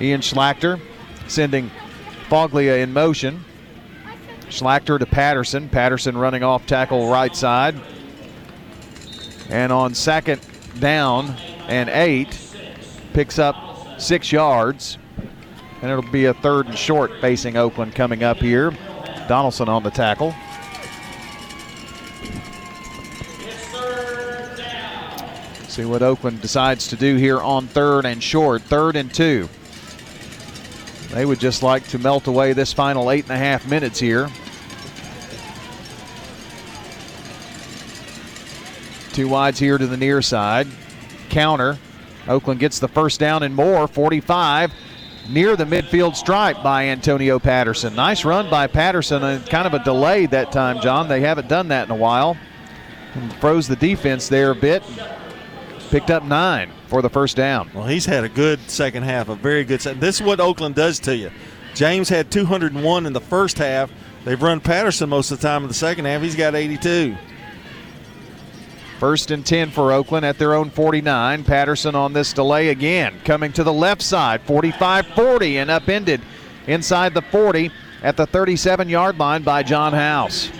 Ian 0.00 0.20
Schlachter 0.20 0.80
sending 1.26 1.70
Foglia 2.28 2.82
in 2.82 2.92
motion. 2.92 3.44
Schlachter 4.48 4.98
to 4.98 5.06
Patterson. 5.06 5.68
Patterson 5.68 6.16
running 6.16 6.42
off 6.42 6.66
tackle 6.66 7.10
right 7.10 7.34
side. 7.34 7.74
And 9.48 9.72
on 9.72 9.94
second 9.94 10.40
down 10.78 11.30
and 11.68 11.88
eight, 11.88 12.38
picks 13.12 13.38
up 13.38 14.00
six 14.00 14.30
yards. 14.30 14.98
And 15.86 15.92
it'll 15.92 16.10
be 16.10 16.24
a 16.24 16.34
third 16.34 16.66
and 16.66 16.76
short 16.76 17.12
facing 17.20 17.56
Oakland 17.56 17.94
coming 17.94 18.24
up 18.24 18.38
here. 18.38 18.72
Donaldson 19.28 19.68
on 19.68 19.84
the 19.84 19.90
tackle. 19.92 20.34
See 25.68 25.84
what 25.84 26.02
Oakland 26.02 26.42
decides 26.42 26.88
to 26.88 26.96
do 26.96 27.14
here 27.14 27.38
on 27.38 27.68
third 27.68 28.04
and 28.04 28.20
short, 28.20 28.62
third 28.62 28.96
and 28.96 29.14
two. 29.14 29.48
They 31.10 31.24
would 31.24 31.38
just 31.38 31.62
like 31.62 31.86
to 31.90 32.00
melt 32.00 32.26
away 32.26 32.52
this 32.52 32.72
final 32.72 33.12
eight 33.12 33.26
and 33.26 33.34
a 33.34 33.38
half 33.38 33.68
minutes 33.68 34.00
here. 34.00 34.28
Two 39.12 39.28
wides 39.28 39.60
here 39.60 39.78
to 39.78 39.86
the 39.86 39.96
near 39.96 40.20
side. 40.20 40.66
Counter. 41.28 41.78
Oakland 42.26 42.58
gets 42.58 42.80
the 42.80 42.88
first 42.88 43.20
down 43.20 43.44
and 43.44 43.54
more, 43.54 43.86
45 43.86 44.72
near 45.28 45.56
the 45.56 45.64
midfield 45.64 46.16
stripe 46.16 46.62
by 46.62 46.86
Antonio 46.86 47.38
Patterson. 47.38 47.94
Nice 47.94 48.24
run 48.24 48.48
by 48.50 48.66
Patterson 48.66 49.22
and 49.22 49.44
kind 49.46 49.66
of 49.66 49.74
a 49.74 49.84
delay 49.84 50.26
that 50.26 50.52
time, 50.52 50.80
John. 50.80 51.08
They 51.08 51.20
haven't 51.20 51.48
done 51.48 51.68
that 51.68 51.86
in 51.86 51.90
a 51.90 51.96
while. 51.96 52.36
Froze 53.40 53.66
the 53.66 53.76
defense 53.76 54.28
there 54.28 54.50
a 54.50 54.54
bit 54.54 54.82
picked 55.90 56.10
up 56.10 56.24
nine 56.24 56.70
for 56.88 57.02
the 57.02 57.08
first 57.08 57.36
down. 57.36 57.70
Well, 57.74 57.86
he's 57.86 58.06
had 58.06 58.24
a 58.24 58.28
good 58.28 58.60
second 58.68 59.04
half, 59.04 59.28
a 59.28 59.34
very 59.34 59.64
good 59.64 59.80
second. 59.80 60.00
This 60.00 60.16
is 60.16 60.22
what 60.22 60.40
Oakland 60.40 60.74
does 60.74 60.98
to 61.00 61.16
you. 61.16 61.30
James 61.74 62.08
had 62.08 62.30
201 62.30 63.06
in 63.06 63.12
the 63.12 63.20
first 63.20 63.58
half. 63.58 63.90
They've 64.24 64.40
run 64.40 64.60
Patterson 64.60 65.08
most 65.08 65.30
of 65.30 65.40
the 65.40 65.46
time 65.46 65.62
in 65.62 65.68
the 65.68 65.74
second 65.74 66.06
half. 66.06 66.22
He's 66.22 66.36
got 66.36 66.54
82. 66.54 67.16
First 68.98 69.30
and 69.30 69.44
10 69.44 69.70
for 69.70 69.92
Oakland 69.92 70.24
at 70.24 70.38
their 70.38 70.54
own 70.54 70.70
49. 70.70 71.44
Patterson 71.44 71.94
on 71.94 72.12
this 72.12 72.32
delay 72.32 72.68
again, 72.68 73.14
coming 73.24 73.52
to 73.52 73.62
the 73.62 73.72
left 73.72 74.02
side, 74.02 74.40
45 74.42 75.06
40, 75.08 75.58
and 75.58 75.70
upended 75.70 76.20
inside 76.66 77.12
the 77.12 77.22
40 77.22 77.70
at 78.02 78.16
the 78.16 78.26
37 78.26 78.88
yard 78.88 79.18
line 79.18 79.42
by 79.42 79.62
John 79.62 79.92
House. 79.92 80.50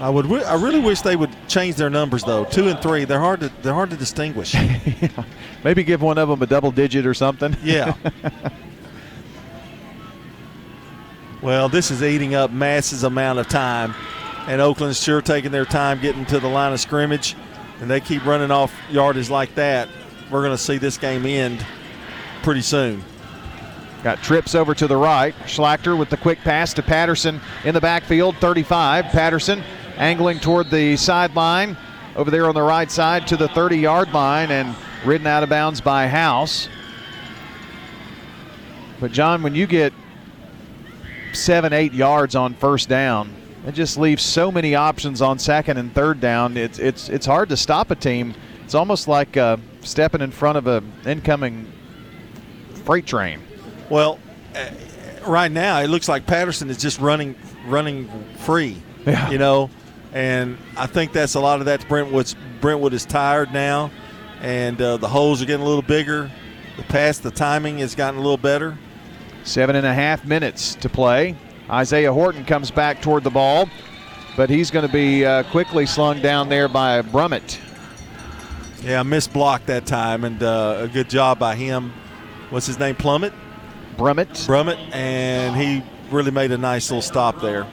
I 0.00 0.08
would. 0.08 0.32
I 0.44 0.54
really 0.54 0.80
wish 0.80 1.02
they 1.02 1.14
would 1.14 1.30
change 1.46 1.76
their 1.76 1.90
numbers 1.90 2.24
though. 2.24 2.46
Two 2.46 2.68
and 2.68 2.80
three, 2.80 3.04
they're 3.04 3.20
hard 3.20 3.40
to 3.40 3.52
they're 3.60 3.74
hard 3.74 3.90
to 3.90 3.96
distinguish. 3.96 4.54
yeah. 4.54 5.24
Maybe 5.64 5.84
give 5.84 6.00
one 6.00 6.16
of 6.16 6.30
them 6.30 6.40
a 6.40 6.46
double 6.46 6.70
digit 6.70 7.04
or 7.04 7.12
something. 7.12 7.54
Yeah. 7.62 7.94
well, 11.42 11.68
this 11.68 11.90
is 11.90 12.02
eating 12.02 12.34
up 12.34 12.50
masses 12.50 13.04
amount 13.04 13.40
of 13.40 13.48
time, 13.48 13.94
and 14.46 14.60
Oakland's 14.60 15.02
sure 15.02 15.22
taking 15.22 15.50
their 15.50 15.64
time 15.64 16.00
getting 16.00 16.24
to 16.26 16.40
the 16.40 16.48
line 16.48 16.72
of 16.72 16.80
scrimmage, 16.80 17.36
and 17.80 17.90
they 17.90 18.00
keep 18.00 18.24
running 18.24 18.50
off 18.50 18.74
yardage 18.90 19.30
like 19.30 19.54
that. 19.54 19.88
We're 20.30 20.42
going 20.42 20.56
to 20.56 20.62
see 20.62 20.78
this 20.78 20.98
game 20.98 21.26
end 21.26 21.64
pretty 22.42 22.62
soon. 22.62 23.02
Got 24.02 24.22
trips 24.22 24.54
over 24.54 24.74
to 24.74 24.86
the 24.86 24.96
right. 24.96 25.34
Schlachter 25.44 25.98
with 25.98 26.08
the 26.08 26.16
quick 26.16 26.38
pass 26.38 26.72
to 26.74 26.82
Patterson 26.82 27.40
in 27.64 27.74
the 27.74 27.80
backfield, 27.80 28.36
35. 28.36 29.06
Patterson 29.06 29.62
angling 29.96 30.40
toward 30.40 30.70
the 30.70 30.96
sideline. 30.96 31.76
over 32.16 32.30
there 32.30 32.48
on 32.48 32.54
the 32.54 32.62
right 32.62 32.90
side 32.90 33.26
to 33.28 33.36
the 33.36 33.48
30 33.48 33.78
yard 33.78 34.12
line 34.12 34.50
and 34.50 34.74
ridden 35.04 35.26
out 35.26 35.42
of 35.42 35.48
bounds 35.48 35.80
by 35.80 36.08
House. 36.08 36.68
But, 39.00 39.12
John, 39.12 39.42
when 39.42 39.54
you 39.54 39.66
get 39.66 39.92
seven, 41.32 41.72
eight 41.72 41.92
yards 41.92 42.34
on 42.34 42.54
first 42.54 42.88
down, 42.88 43.34
it 43.70 43.74
just 43.74 43.96
leaves 43.96 44.22
so 44.22 44.50
many 44.50 44.74
options 44.74 45.22
on 45.22 45.38
second 45.38 45.76
and 45.76 45.94
third 45.94 46.20
down. 46.20 46.56
It's, 46.56 46.80
it's, 46.80 47.08
it's 47.08 47.24
hard 47.24 47.48
to 47.50 47.56
stop 47.56 47.92
a 47.92 47.94
team. 47.94 48.34
It's 48.64 48.74
almost 48.74 49.06
like 49.06 49.36
uh, 49.36 49.58
stepping 49.80 50.20
in 50.20 50.32
front 50.32 50.58
of 50.58 50.66
an 50.66 50.92
incoming 51.06 51.72
freight 52.84 53.06
train. 53.06 53.40
Well, 53.88 54.18
uh, 54.56 54.70
right 55.24 55.52
now 55.52 55.80
it 55.80 55.86
looks 55.86 56.08
like 56.08 56.26
Patterson 56.26 56.68
is 56.68 56.78
just 56.78 56.98
running 57.00 57.36
running 57.66 58.08
free. 58.38 58.76
Yeah. 59.06 59.30
You 59.30 59.38
know, 59.38 59.70
and 60.12 60.58
I 60.76 60.86
think 60.86 61.12
that's 61.12 61.34
a 61.34 61.40
lot 61.40 61.60
of 61.60 61.66
that. 61.66 61.88
Brentwood's 61.88 62.34
Brentwood 62.60 62.92
is 62.92 63.04
tired 63.04 63.52
now, 63.52 63.92
and 64.40 64.80
uh, 64.82 64.96
the 64.96 65.08
holes 65.08 65.40
are 65.42 65.46
getting 65.46 65.64
a 65.64 65.68
little 65.68 65.82
bigger. 65.82 66.30
The 66.76 66.82
pass, 66.84 67.18
the 67.18 67.30
timing 67.30 67.78
has 67.78 67.94
gotten 67.94 68.18
a 68.18 68.22
little 68.22 68.36
better. 68.36 68.76
Seven 69.44 69.76
and 69.76 69.86
a 69.86 69.94
half 69.94 70.24
minutes 70.24 70.74
to 70.76 70.88
play. 70.88 71.36
Isaiah 71.70 72.12
Horton 72.12 72.44
comes 72.44 72.70
back 72.72 73.00
toward 73.00 73.22
the 73.22 73.30
ball, 73.30 73.68
but 74.36 74.50
he's 74.50 74.70
going 74.72 74.86
to 74.86 74.92
be 74.92 75.24
uh, 75.24 75.44
quickly 75.44 75.86
slung 75.86 76.20
down 76.20 76.48
there 76.48 76.68
by 76.68 77.00
Brummett. 77.02 77.58
Yeah, 78.82 79.02
missed 79.04 79.32
block 79.32 79.66
that 79.66 79.86
time, 79.86 80.24
and 80.24 80.42
uh, 80.42 80.78
a 80.80 80.88
good 80.88 81.08
job 81.08 81.38
by 81.38 81.54
him. 81.54 81.92
What's 82.48 82.66
his 82.66 82.78
name? 82.78 82.96
Plummet? 82.96 83.32
Brummett. 83.96 84.46
Brummett, 84.46 84.78
and 84.92 85.54
he 85.54 85.84
really 86.10 86.30
made 86.32 86.50
a 86.50 86.58
nice 86.58 86.90
little 86.90 87.02
stop 87.02 87.40
there. 87.40 87.66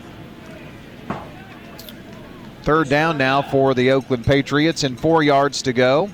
Third 2.61 2.89
down 2.89 3.17
now 3.17 3.41
for 3.41 3.73
the 3.73 3.91
Oakland 3.91 4.25
Patriots, 4.25 4.83
and 4.83 4.99
four 4.99 5.23
yards 5.23 5.61
to 5.63 5.73
go, 5.73 6.09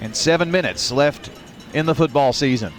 and 0.00 0.14
seven 0.14 0.50
minutes 0.50 0.92
left 0.92 1.30
in 1.72 1.86
the 1.86 1.94
football 1.94 2.32
season. 2.32 2.72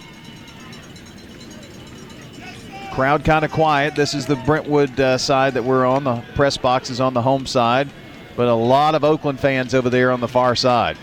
Crowd 2.92 3.24
kind 3.24 3.42
of 3.42 3.50
quiet. 3.50 3.94
This 3.94 4.12
is 4.12 4.26
the 4.26 4.36
Brentwood 4.36 5.00
uh, 5.00 5.16
side 5.16 5.54
that 5.54 5.64
we're 5.64 5.86
on. 5.86 6.04
The 6.04 6.22
press 6.34 6.58
box 6.58 6.90
is 6.90 7.00
on 7.00 7.14
the 7.14 7.22
home 7.22 7.46
side, 7.46 7.88
but 8.36 8.48
a 8.48 8.54
lot 8.54 8.94
of 8.94 9.02
Oakland 9.02 9.40
fans 9.40 9.74
over 9.74 9.88
there 9.88 10.12
on 10.12 10.20
the 10.20 10.28
far 10.28 10.54
side. 10.54 10.98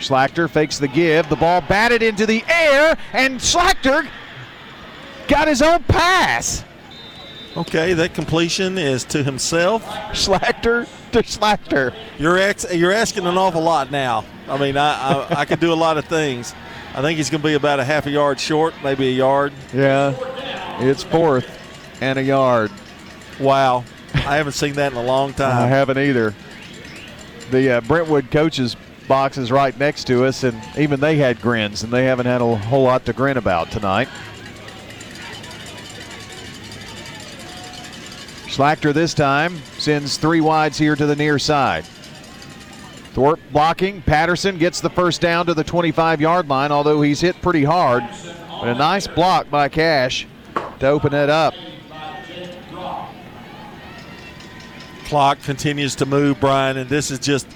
Schlachter 0.00 0.50
fakes 0.50 0.80
the 0.80 0.88
give. 0.88 1.28
The 1.28 1.36
ball 1.36 1.60
batted 1.60 2.02
into 2.02 2.26
the 2.26 2.42
air, 2.48 2.98
and 3.12 3.38
Schlachter 3.38 4.08
got 5.28 5.46
his 5.46 5.62
own 5.62 5.84
pass. 5.84 6.64
Okay, 7.56 7.92
that 7.92 8.14
completion 8.14 8.78
is 8.78 9.04
to 9.04 9.22
himself. 9.22 9.84
Schlachter 10.12 10.88
to 11.12 11.22
Schlachter. 11.22 11.94
You're 12.18 12.38
ex- 12.38 12.74
you're 12.74 12.92
asking 12.92 13.26
an 13.26 13.38
awful 13.38 13.62
lot 13.62 13.92
now. 13.92 14.24
I 14.48 14.58
mean, 14.58 14.76
I, 14.76 14.94
I, 14.94 15.40
I 15.40 15.44
could 15.44 15.60
do 15.60 15.72
a 15.72 15.74
lot 15.74 15.98
of 15.98 16.04
things. 16.06 16.52
I 16.94 17.02
think 17.02 17.18
he's 17.18 17.30
going 17.30 17.40
to 17.40 17.48
be 17.48 17.54
about 17.54 17.78
a 17.78 17.84
half 17.84 18.06
a 18.06 18.10
yard 18.10 18.40
short, 18.40 18.74
maybe 18.82 19.08
a 19.08 19.12
yard. 19.12 19.52
Yeah, 19.72 20.14
it's 20.80 21.02
fourth 21.02 21.48
and 22.00 22.18
a 22.18 22.22
yard. 22.22 22.70
Wow, 23.38 23.84
I 24.14 24.36
haven't 24.36 24.52
seen 24.52 24.74
that 24.74 24.92
in 24.92 24.98
a 24.98 25.02
long 25.02 25.32
time. 25.32 25.56
I 25.56 25.66
haven't 25.66 25.98
either. 25.98 26.34
The 27.50 27.78
uh, 27.78 27.80
Brentwood 27.82 28.30
coaches 28.30 28.76
box 29.08 29.38
is 29.38 29.50
right 29.50 29.76
next 29.78 30.04
to 30.08 30.24
us, 30.24 30.44
and 30.44 30.60
even 30.78 31.00
they 31.00 31.16
had 31.16 31.40
grins, 31.40 31.82
and 31.82 31.92
they 31.92 32.04
haven't 32.04 32.26
had 32.26 32.40
a 32.40 32.56
whole 32.56 32.84
lot 32.84 33.04
to 33.06 33.12
grin 33.12 33.36
about 33.36 33.70
tonight. 33.70 34.08
Schlachter 38.46 38.92
this 38.92 39.14
time 39.14 39.58
sends 39.78 40.16
three 40.16 40.40
wides 40.40 40.76
here 40.76 40.96
to 40.96 41.06
the 41.06 41.16
near 41.16 41.38
side. 41.38 41.84
Thorpe 43.12 43.40
blocking. 43.52 44.02
Patterson 44.02 44.56
gets 44.58 44.80
the 44.80 44.90
first 44.90 45.20
down 45.20 45.46
to 45.46 45.54
the 45.54 45.64
25 45.64 46.20
yard 46.20 46.48
line, 46.48 46.70
although 46.70 47.02
he's 47.02 47.20
hit 47.20 47.40
pretty 47.42 47.64
hard. 47.64 48.04
But 48.60 48.68
a 48.68 48.74
nice 48.74 49.06
block 49.06 49.50
by 49.50 49.68
Cash 49.68 50.26
to 50.78 50.86
open 50.86 51.14
it 51.14 51.30
up. 51.30 51.54
Clock 55.06 55.42
continues 55.42 55.96
to 55.96 56.06
move, 56.06 56.38
Brian, 56.38 56.76
and 56.76 56.88
this 56.88 57.10
is 57.10 57.18
just 57.18 57.48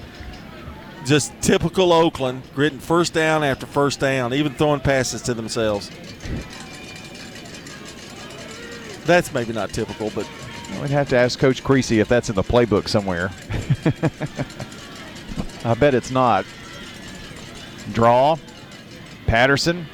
just 1.04 1.38
typical 1.40 1.92
Oakland, 1.92 2.42
gritting 2.54 2.78
first 2.78 3.12
down 3.12 3.44
after 3.44 3.66
first 3.66 4.00
down, 4.00 4.32
even 4.34 4.54
throwing 4.54 4.80
passes 4.80 5.22
to 5.22 5.34
themselves. 5.34 5.90
That's 9.04 9.32
maybe 9.32 9.52
not 9.52 9.70
typical, 9.70 10.10
but 10.14 10.26
we'd 10.80 10.90
have 10.90 11.10
to 11.10 11.16
ask 11.16 11.38
Coach 11.38 11.62
Creasy 11.62 12.00
if 12.00 12.08
that's 12.08 12.30
in 12.30 12.34
the 12.34 12.42
playbook 12.42 12.88
somewhere. 12.88 13.30
I 15.64 15.74
bet 15.74 15.94
it's 15.94 16.10
not. 16.10 16.44
Draw. 17.92 18.36
Patterson 19.26 19.86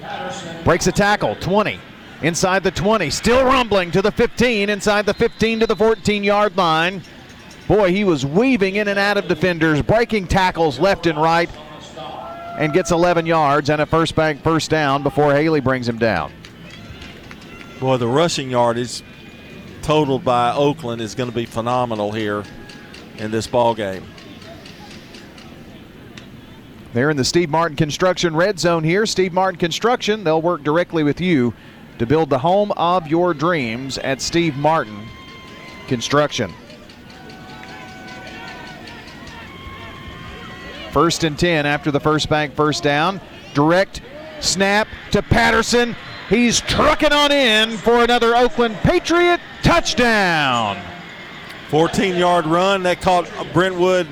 breaks 0.64 0.86
a 0.86 0.92
tackle. 0.92 1.36
20. 1.36 1.78
Inside 2.22 2.64
the 2.64 2.70
20. 2.70 3.08
Still 3.10 3.44
rumbling 3.44 3.90
to 3.92 4.02
the 4.02 4.10
15. 4.10 4.68
Inside 4.68 5.06
the 5.06 5.14
15 5.14 5.60
to 5.60 5.66
the 5.66 5.76
14 5.76 6.24
yard 6.24 6.56
line. 6.56 7.02
Boy, 7.68 7.92
he 7.92 8.02
was 8.02 8.26
weaving 8.26 8.76
in 8.76 8.88
and 8.88 8.98
out 8.98 9.16
of 9.16 9.28
defenders, 9.28 9.80
breaking 9.80 10.26
tackles 10.26 10.80
left 10.80 11.06
and 11.06 11.16
right, 11.16 11.48
and 12.58 12.72
gets 12.72 12.90
11 12.90 13.26
yards 13.26 13.70
and 13.70 13.80
a 13.80 13.86
first 13.86 14.16
bank 14.16 14.42
first 14.42 14.70
down 14.70 15.04
before 15.04 15.32
Haley 15.32 15.60
brings 15.60 15.88
him 15.88 15.96
down. 15.96 16.32
Boy, 17.78 17.96
the 17.96 18.08
rushing 18.08 18.50
yardage 18.50 19.04
totaled 19.82 20.24
by 20.24 20.52
Oakland 20.52 21.00
is 21.00 21.14
going 21.14 21.30
to 21.30 21.34
be 21.34 21.46
phenomenal 21.46 22.10
here 22.10 22.42
in 23.18 23.30
this 23.30 23.46
ball 23.46 23.72
game. 23.72 24.04
They're 26.92 27.10
in 27.10 27.16
the 27.16 27.24
Steve 27.24 27.50
Martin 27.50 27.76
Construction 27.76 28.34
red 28.34 28.58
zone 28.58 28.82
here. 28.82 29.06
Steve 29.06 29.32
Martin 29.32 29.58
Construction, 29.58 30.24
they'll 30.24 30.42
work 30.42 30.64
directly 30.64 31.04
with 31.04 31.20
you 31.20 31.54
to 31.98 32.06
build 32.06 32.30
the 32.30 32.38
home 32.38 32.72
of 32.72 33.06
your 33.06 33.32
dreams 33.32 33.96
at 33.98 34.20
Steve 34.20 34.56
Martin 34.56 35.06
Construction. 35.86 36.52
First 40.90 41.22
and 41.22 41.38
10 41.38 41.66
after 41.66 41.92
the 41.92 42.00
first 42.00 42.28
bank 42.28 42.54
first 42.54 42.82
down. 42.82 43.20
Direct 43.54 44.02
snap 44.40 44.88
to 45.12 45.22
Patterson. 45.22 45.94
He's 46.28 46.60
trucking 46.60 47.12
on 47.12 47.30
in 47.30 47.76
for 47.76 48.02
another 48.02 48.34
Oakland 48.34 48.74
Patriot 48.76 49.40
touchdown. 49.62 50.80
14 51.68 52.16
yard 52.16 52.46
run. 52.46 52.82
That 52.82 53.00
caught 53.00 53.28
Brentwood 53.52 54.08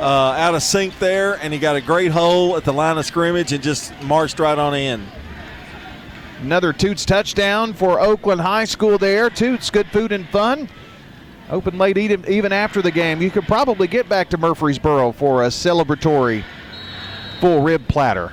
uh, 0.00 0.34
out 0.36 0.54
of 0.54 0.62
sync 0.62 0.98
there, 0.98 1.34
and 1.34 1.52
he 1.52 1.58
got 1.58 1.76
a 1.76 1.80
great 1.80 2.10
hole 2.10 2.56
at 2.56 2.64
the 2.64 2.72
line 2.72 2.98
of 2.98 3.04
scrimmage 3.06 3.52
and 3.52 3.62
just 3.62 3.92
marched 4.02 4.38
right 4.38 4.58
on 4.58 4.74
in. 4.74 5.06
Another 6.40 6.72
Toots 6.72 7.04
touchdown 7.04 7.72
for 7.72 8.00
Oakland 8.00 8.40
High 8.40 8.66
School 8.66 8.98
there. 8.98 9.30
Toots, 9.30 9.70
good 9.70 9.86
food 9.88 10.12
and 10.12 10.28
fun. 10.28 10.68
Open 11.50 11.78
late 11.78 11.96
even 11.96 12.52
after 12.52 12.82
the 12.82 12.90
game. 12.90 13.22
You 13.22 13.30
could 13.30 13.46
probably 13.46 13.86
get 13.86 14.08
back 14.08 14.30
to 14.30 14.38
Murfreesboro 14.38 15.12
for 15.12 15.44
a 15.44 15.48
celebratory 15.48 16.44
full 17.40 17.62
rib 17.62 17.86
platter. 17.88 18.32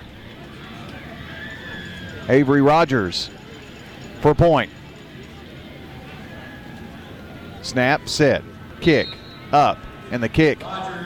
Avery 2.29 2.61
Rogers 2.61 3.29
for 4.21 4.33
point. 4.33 4.71
Snap, 7.61 8.09
set, 8.09 8.43
kick, 8.79 9.07
up, 9.51 9.77
and 10.11 10.21
the 10.21 10.29
kick 10.29 10.61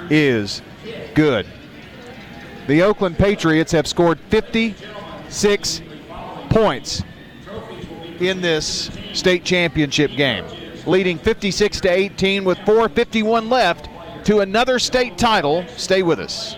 is 0.10 0.62
good. 1.14 1.46
The 2.68 2.82
Oakland 2.82 3.18
Patriots 3.18 3.72
have 3.72 3.88
scored 3.88 4.20
56 4.30 5.82
points 6.50 7.04
in 8.20 8.42
this 8.42 8.90
state 9.14 9.44
championship 9.44 10.12
game, 10.12 10.46
leading 10.86 11.18
56 11.18 11.82
to 11.82 11.90
18 11.90 12.44
with 12.44 12.58
4:51 12.60 13.50
left 13.50 13.90
to 14.26 14.40
another 14.40 14.80
state 14.80 15.18
title. 15.18 15.66
Stay 15.78 16.02
with 16.02 16.20
us. 16.20 16.58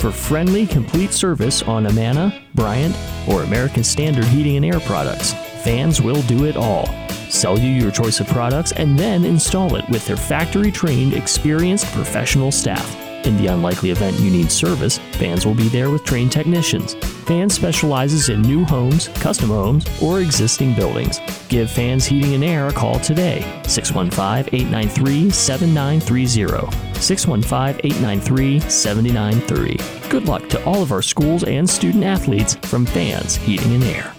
for 0.00 0.10
friendly, 0.10 0.66
complete 0.66 1.12
service 1.12 1.62
on 1.62 1.86
Amana, 1.86 2.42
Bryant, 2.54 2.96
or 3.28 3.42
American 3.42 3.82
Standard 3.84 4.24
Heating 4.24 4.56
and 4.56 4.64
Air 4.64 4.80
products. 4.80 5.32
Fans 5.64 6.00
will 6.00 6.22
do 6.22 6.44
it 6.44 6.56
all. 6.56 6.86
sell 7.30 7.58
you 7.58 7.70
your 7.70 7.90
choice 7.90 8.20
of 8.20 8.26
products, 8.28 8.72
and 8.72 8.98
then 8.98 9.24
install 9.24 9.74
it 9.76 9.88
with 9.88 10.06
their 10.06 10.16
factory 10.16 10.70
trained, 10.70 11.12
experienced 11.12 11.86
professional 11.92 12.52
staff. 12.52 12.94
In 13.26 13.36
the 13.36 13.48
unlikely 13.48 13.90
event 13.90 14.18
you 14.20 14.30
need 14.30 14.50
service, 14.50 14.98
Fans 15.12 15.44
will 15.44 15.54
be 15.54 15.68
there 15.68 15.90
with 15.90 16.04
trained 16.04 16.32
technicians. 16.32 16.94
Fans 17.26 17.54
specializes 17.54 18.28
in 18.28 18.40
new 18.42 18.64
homes, 18.64 19.08
custom 19.08 19.48
homes, 19.48 19.84
or 20.00 20.20
existing 20.20 20.74
buildings. 20.74 21.18
Give 21.48 21.68
Fans 21.68 22.06
Heating 22.06 22.34
and 22.34 22.44
Air 22.44 22.68
a 22.68 22.72
call 22.72 23.00
today, 23.00 23.40
615 23.66 24.54
893 24.54 25.30
7930. 25.30 27.00
615 27.00 27.80
893 27.84 28.60
7930. 28.60 30.08
Good 30.08 30.28
luck 30.28 30.48
to 30.50 30.64
all 30.64 30.82
of 30.82 30.92
our 30.92 31.02
schools 31.02 31.42
and 31.42 31.68
student 31.68 32.04
athletes 32.04 32.54
from 32.62 32.86
Fans 32.86 33.34
Heating 33.34 33.74
and 33.74 33.82
Air. 33.82 34.14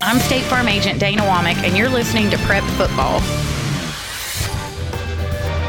I'm 0.00 0.20
State 0.20 0.44
Farm 0.44 0.68
Agent 0.68 1.00
Dana 1.00 1.22
Womack, 1.22 1.56
and 1.66 1.76
you're 1.76 1.88
listening 1.88 2.30
to 2.30 2.38
Prep 2.38 2.62
Football. 2.62 3.20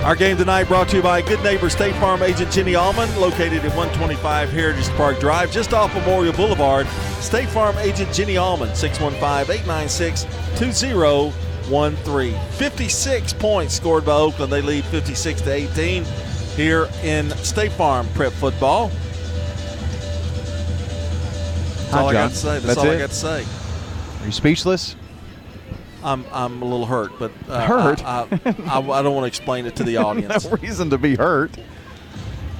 Our 0.09 0.15
game 0.15 0.37
tonight 0.37 0.63
brought 0.63 0.89
to 0.89 0.95
you 0.97 1.03
by 1.03 1.21
Good 1.21 1.43
Neighbor 1.43 1.69
State 1.69 1.93
Farm 1.97 2.23
agent 2.23 2.51
Jenny 2.51 2.73
Allman, 2.73 3.15
located 3.21 3.63
at 3.63 3.75
125 3.75 4.49
Heritage 4.49 4.89
Park 4.95 5.19
Drive, 5.19 5.51
just 5.51 5.71
off 5.71 5.93
Memorial 5.93 6.33
Boulevard. 6.33 6.87
State 7.19 7.47
Farm 7.49 7.77
agent 7.77 8.11
Jenny 8.11 8.35
Allman, 8.35 8.73
615 8.73 9.55
896 9.55 10.23
2013. 10.57 12.39
56 12.53 13.33
points 13.33 13.75
scored 13.75 14.03
by 14.03 14.13
Oakland. 14.13 14.51
They 14.51 14.63
lead 14.63 14.83
56 14.85 15.41
to 15.41 15.53
18 15.53 16.03
here 16.55 16.89
in 17.03 17.29
State 17.29 17.73
Farm 17.73 18.07
prep 18.15 18.33
football. 18.33 18.87
That's 21.77 21.91
Hi, 21.91 22.01
all 22.01 22.09
I 22.09 22.13
got 22.13 22.31
to 22.31 22.35
say. 22.35 22.53
That's, 22.53 22.65
That's 22.65 22.77
all 22.79 22.89
I 22.89 22.97
got 22.97 23.09
to 23.11 23.15
say. 23.15 23.45
Are 24.21 24.25
you 24.25 24.31
speechless? 24.31 24.95
I'm 26.03 26.25
I'm 26.31 26.61
a 26.61 26.65
little 26.65 26.85
hurt, 26.85 27.11
but 27.19 27.31
uh, 27.49 27.65
Hurt? 27.65 28.03
I, 28.03 28.27
I, 28.45 28.55
I, 28.67 28.79
I 28.79 29.01
don't 29.01 29.13
want 29.13 29.23
to 29.23 29.27
explain 29.27 29.65
it 29.65 29.75
to 29.77 29.83
the 29.83 29.97
audience. 30.05 30.45
no 30.45 30.51
reason 30.57 30.89
to 30.91 30.97
be 30.97 31.15
hurt. 31.15 31.51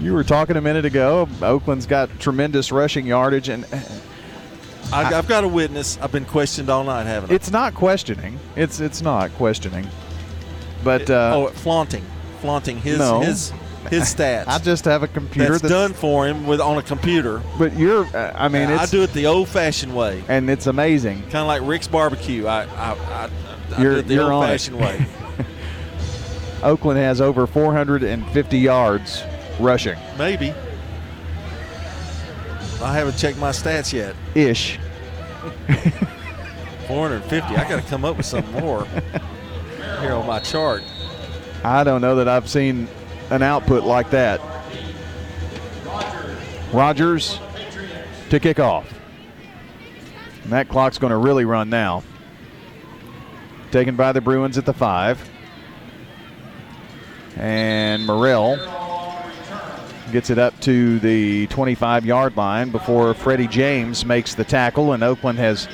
You 0.01 0.13
were 0.13 0.23
talking 0.23 0.55
a 0.55 0.61
minute 0.61 0.85
ago. 0.85 1.27
Oakland's 1.41 1.85
got 1.85 2.19
tremendous 2.19 2.71
rushing 2.71 3.05
yardage, 3.05 3.49
and 3.49 3.65
I, 4.91 5.13
I've 5.13 5.27
got 5.27 5.43
a 5.43 5.47
witness. 5.47 5.97
I've 5.99 6.11
been 6.11 6.25
questioned 6.25 6.69
all 6.69 6.83
night, 6.83 7.05
haven't 7.05 7.31
I? 7.31 7.35
it's 7.35 7.51
not 7.51 7.75
questioning. 7.75 8.39
It's 8.55 8.79
it's 8.79 9.01
not 9.01 9.31
questioning. 9.33 9.87
But 10.83 11.09
uh, 11.09 11.33
oh, 11.35 11.47
flaunting, 11.49 12.05
flaunting 12.41 12.77
his 12.79 12.99
no. 12.99 13.19
his 13.19 13.51
his 13.89 14.03
stats. 14.13 14.47
I 14.47 14.57
just 14.59 14.85
have 14.85 15.03
a 15.03 15.07
computer 15.07 15.57
that's, 15.57 15.69
done 15.69 15.93
for 15.93 16.27
him 16.27 16.45
with 16.47 16.59
on 16.61 16.77
a 16.77 16.83
computer. 16.83 17.41
But 17.57 17.75
you're, 17.77 18.05
uh, 18.15 18.33
I 18.35 18.47
mean, 18.47 18.69
I 18.69 18.85
do 18.85 19.01
it 19.03 19.13
the 19.13 19.25
old-fashioned 19.27 19.95
way, 19.95 20.23
and 20.27 20.49
it's 20.49 20.67
amazing. 20.67 21.21
kind 21.23 21.37
of 21.37 21.47
like 21.47 21.61
Rick's 21.63 21.87
barbecue. 21.87 22.45
I 22.47 22.63
I, 22.63 22.93
I, 22.93 23.29
I 23.77 23.81
You're- 23.81 23.95
do 23.95 23.99
it 23.99 24.07
the 24.07 24.13
you're 24.15 24.23
on 24.25 24.31
it. 24.31 24.35
old-fashioned 24.35 24.79
way. 24.79 25.05
Oakland 26.63 26.99
has 26.99 27.21
over 27.21 27.47
450 27.47 28.57
yards 28.57 29.23
rushing 29.61 29.97
Maybe. 30.17 30.53
I 32.81 32.93
haven't 32.93 33.17
checked 33.17 33.37
my 33.37 33.51
stats 33.51 33.93
yet. 33.93 34.15
ish. 34.35 34.77
450. 36.87 37.55
I 37.55 37.69
got 37.69 37.81
to 37.83 37.89
come 37.89 38.03
up 38.03 38.17
with 38.17 38.25
some 38.25 38.49
more 38.51 38.85
here 40.01 40.13
on 40.13 40.25
my 40.27 40.39
chart. 40.39 40.83
I 41.63 41.83
don't 41.83 42.01
know 42.01 42.15
that 42.15 42.27
I've 42.27 42.49
seen 42.49 42.87
an 43.29 43.43
output 43.43 43.83
like 43.83 44.09
that. 44.11 44.41
Rogers 46.71 47.39
to 48.29 48.39
kick 48.39 48.59
off. 48.59 48.91
And 50.43 50.53
that 50.53 50.69
clock's 50.69 50.97
going 50.97 51.11
to 51.11 51.17
really 51.17 51.45
run 51.45 51.69
now. 51.69 52.03
Taken 53.71 53.95
by 53.95 54.11
the 54.11 54.21
Bruins 54.21 54.57
at 54.57 54.65
the 54.65 54.73
five. 54.73 55.29
And 57.35 58.05
Morrell 58.05 58.57
gets 60.11 60.29
it 60.29 60.39
up 60.39 60.59
to 60.61 60.99
the 60.99 61.47
25 61.47 62.05
yard 62.05 62.35
line 62.35 62.71
before 62.71 63.13
Freddie 63.13 63.47
James 63.47 64.05
makes 64.05 64.33
the 64.33 64.43
tackle, 64.43 64.93
and 64.93 65.03
Oakland 65.03 65.37
has 65.37 65.67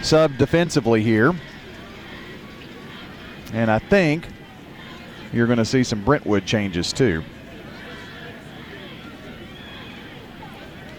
subbed 0.00 0.38
defensively 0.38 1.02
here. 1.02 1.32
And 3.52 3.70
I 3.70 3.78
think 3.78 4.26
you're 5.32 5.46
going 5.46 5.58
to 5.58 5.64
see 5.64 5.84
some 5.84 6.04
Brentwood 6.04 6.46
changes 6.46 6.92
too. 6.92 7.22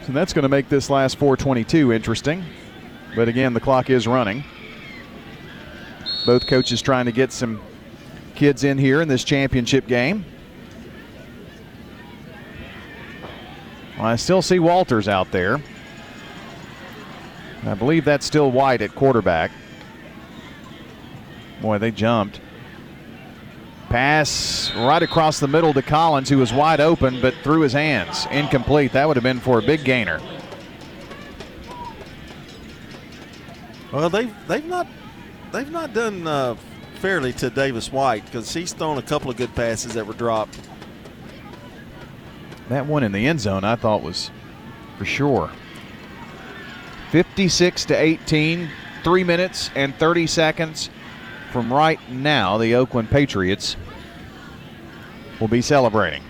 So 0.05 0.13
that's 0.13 0.33
going 0.33 0.43
to 0.43 0.49
make 0.49 0.69
this 0.69 0.89
last 0.89 1.17
422 1.17 1.93
interesting. 1.93 2.43
But 3.15 3.27
again, 3.27 3.53
the 3.53 3.59
clock 3.59 3.89
is 3.89 4.07
running. 4.07 4.43
Both 6.25 6.47
coaches 6.47 6.81
trying 6.81 7.05
to 7.05 7.11
get 7.11 7.31
some 7.31 7.61
kids 8.35 8.63
in 8.63 8.77
here 8.77 9.01
in 9.01 9.07
this 9.07 9.23
championship 9.23 9.87
game. 9.87 10.25
Well, 13.97 14.07
I 14.07 14.15
still 14.15 14.41
see 14.41 14.59
Walters 14.59 15.07
out 15.07 15.31
there. 15.31 15.61
I 17.63 17.75
believe 17.75 18.05
that's 18.05 18.25
still 18.25 18.49
White 18.49 18.81
at 18.81 18.95
quarterback. 18.95 19.51
Boy, 21.61 21.77
they 21.77 21.91
jumped. 21.91 22.41
Pass 23.91 24.71
right 24.73 25.03
across 25.03 25.41
the 25.41 25.49
middle 25.49 25.73
to 25.73 25.81
Collins, 25.81 26.29
who 26.29 26.37
was 26.37 26.53
wide 26.53 26.79
open 26.79 27.19
but 27.19 27.33
threw 27.43 27.59
his 27.59 27.73
hands. 27.73 28.25
Incomplete. 28.31 28.93
That 28.93 29.05
would 29.05 29.17
have 29.17 29.23
been 29.23 29.41
for 29.41 29.59
a 29.59 29.61
big 29.61 29.83
gainer. 29.83 30.21
Well, 33.91 34.09
they've 34.09 34.33
they've 34.47 34.65
not 34.65 34.87
they've 35.51 35.69
not 35.69 35.93
done 35.93 36.25
uh, 36.25 36.55
fairly 36.95 37.33
to 37.33 37.49
Davis 37.49 37.91
White 37.91 38.23
because 38.23 38.53
he's 38.53 38.71
thrown 38.71 38.97
a 38.97 39.01
couple 39.01 39.29
of 39.29 39.35
good 39.35 39.53
passes 39.55 39.95
that 39.95 40.07
were 40.07 40.13
dropped. 40.13 40.57
That 42.69 42.85
one 42.85 43.03
in 43.03 43.11
the 43.11 43.27
end 43.27 43.41
zone, 43.41 43.65
I 43.65 43.75
thought 43.75 44.03
was 44.03 44.31
for 44.97 45.03
sure. 45.03 45.51
56 47.11 47.83
to 47.85 47.93
18, 47.93 48.69
three 49.03 49.25
minutes 49.25 49.69
and 49.75 49.93
30 49.95 50.27
seconds 50.27 50.89
from 51.51 51.71
right 51.71 51.99
now. 52.09 52.57
The 52.57 52.75
Oakland 52.75 53.09
Patriots 53.09 53.75
will 55.39 55.47
be 55.47 55.61
celebrating. 55.61 56.23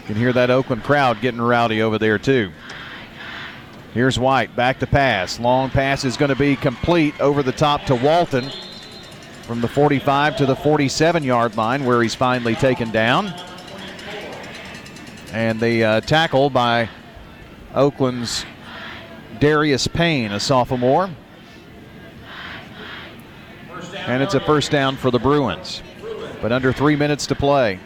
You 0.00 0.04
can 0.06 0.16
hear 0.16 0.32
that 0.32 0.50
Oakland 0.50 0.84
crowd 0.84 1.20
getting 1.20 1.40
rowdy 1.40 1.82
over 1.82 1.98
there, 1.98 2.18
too. 2.18 2.52
Here's 3.92 4.18
White 4.18 4.54
back 4.54 4.78
to 4.80 4.86
pass. 4.86 5.40
Long 5.40 5.70
pass 5.70 6.04
is 6.04 6.16
going 6.16 6.28
to 6.28 6.36
be 6.36 6.54
complete 6.54 7.18
over 7.20 7.42
the 7.42 7.52
top 7.52 7.84
to 7.86 7.94
Walton 7.94 8.50
from 9.42 9.60
the 9.60 9.68
45 9.68 10.36
to 10.36 10.46
the 10.46 10.54
47 10.54 11.24
yard 11.24 11.56
line, 11.56 11.84
where 11.84 12.02
he's 12.02 12.14
finally 12.14 12.54
taken 12.54 12.90
down. 12.90 13.32
And 15.32 15.58
the 15.58 15.84
uh, 15.84 16.00
tackle 16.02 16.50
by 16.50 16.88
Oakland's 17.74 18.44
Darius 19.40 19.86
Payne, 19.86 20.32
a 20.32 20.40
sophomore. 20.40 21.10
And 24.06 24.22
it's 24.22 24.34
a 24.34 24.40
first 24.40 24.70
down 24.70 24.96
for 24.96 25.10
the 25.10 25.18
Bruins. 25.18 25.82
But 26.40 26.52
under 26.52 26.72
three 26.72 26.94
minutes 26.94 27.26
to 27.26 27.34
play. 27.34 27.80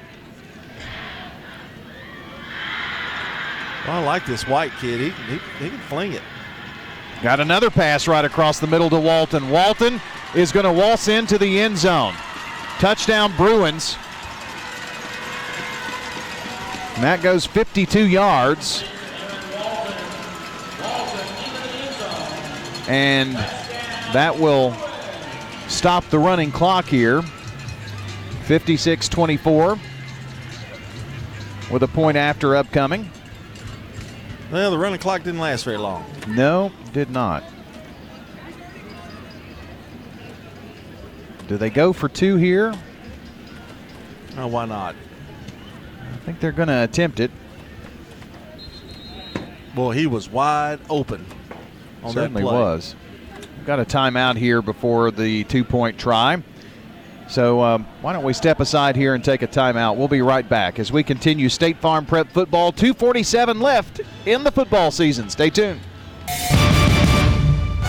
Well, 3.86 3.96
I 3.96 4.04
like 4.04 4.26
this 4.26 4.46
White 4.46 4.72
kid. 4.78 5.00
He, 5.00 5.10
he, 5.32 5.38
he 5.58 5.70
can 5.70 5.78
fling 5.80 6.12
it. 6.12 6.22
Got 7.22 7.40
another 7.40 7.70
pass 7.70 8.06
right 8.06 8.24
across 8.24 8.60
the 8.60 8.66
middle 8.66 8.90
to 8.90 9.00
Walton. 9.00 9.48
Walton 9.48 10.00
is 10.34 10.52
going 10.52 10.64
to 10.64 10.72
waltz 10.72 11.08
into 11.08 11.38
the 11.38 11.58
end 11.58 11.78
zone. 11.78 12.14
Touchdown 12.78 13.34
Bruins. 13.36 13.96
And 16.94 17.04
that 17.04 17.20
goes 17.22 17.46
52 17.46 18.06
yards. 18.06 18.84
And 22.88 23.36
that 24.12 24.38
will 24.38 24.76
stop 25.70 26.04
the 26.10 26.18
running 26.18 26.52
clock 26.52 26.84
here. 26.86 27.22
56 28.44 29.08
24 29.08 29.78
with 31.70 31.82
a 31.82 31.88
point 31.88 32.16
after 32.16 32.56
upcoming. 32.56 33.08
Well, 34.50 34.72
the 34.72 34.78
running 34.78 34.98
clock 34.98 35.22
didn't 35.22 35.38
last 35.40 35.64
very 35.64 35.76
long. 35.76 36.04
No, 36.26 36.72
did 36.92 37.10
not. 37.10 37.44
Do 41.46 41.56
they 41.56 41.70
go 41.70 41.92
for 41.92 42.08
two 42.08 42.36
here? 42.36 42.74
Oh, 44.36 44.48
why 44.48 44.64
not? 44.64 44.96
I 46.12 46.16
think 46.24 46.40
they're 46.40 46.52
going 46.52 46.68
to 46.68 46.82
attempt 46.82 47.20
it. 47.20 47.30
Boy, 49.74 49.92
he 49.92 50.06
was 50.06 50.28
wide 50.28 50.80
open 50.88 51.24
on 52.02 52.12
Certainly 52.12 52.42
that 52.42 52.48
play. 52.48 52.58
was. 52.58 52.94
Got 53.66 53.78
a 53.78 53.84
timeout 53.84 54.36
here 54.36 54.62
before 54.62 55.10
the 55.10 55.44
two 55.44 55.64
point 55.64 55.98
try. 55.98 56.42
So 57.28 57.62
um, 57.62 57.86
why 58.00 58.12
don't 58.12 58.24
we 58.24 58.32
step 58.32 58.58
aside 58.58 58.96
here 58.96 59.14
and 59.14 59.22
take 59.22 59.42
a 59.42 59.46
timeout? 59.46 59.96
We'll 59.96 60.08
be 60.08 60.22
right 60.22 60.48
back 60.48 60.78
as 60.78 60.90
we 60.90 61.02
continue 61.02 61.48
State 61.48 61.76
Farm 61.78 62.04
Prep 62.04 62.28
Football. 62.32 62.72
247 62.72 63.60
left 63.60 64.00
in 64.26 64.42
the 64.42 64.50
football 64.50 64.90
season. 64.90 65.30
Stay 65.30 65.50
tuned. 65.50 65.80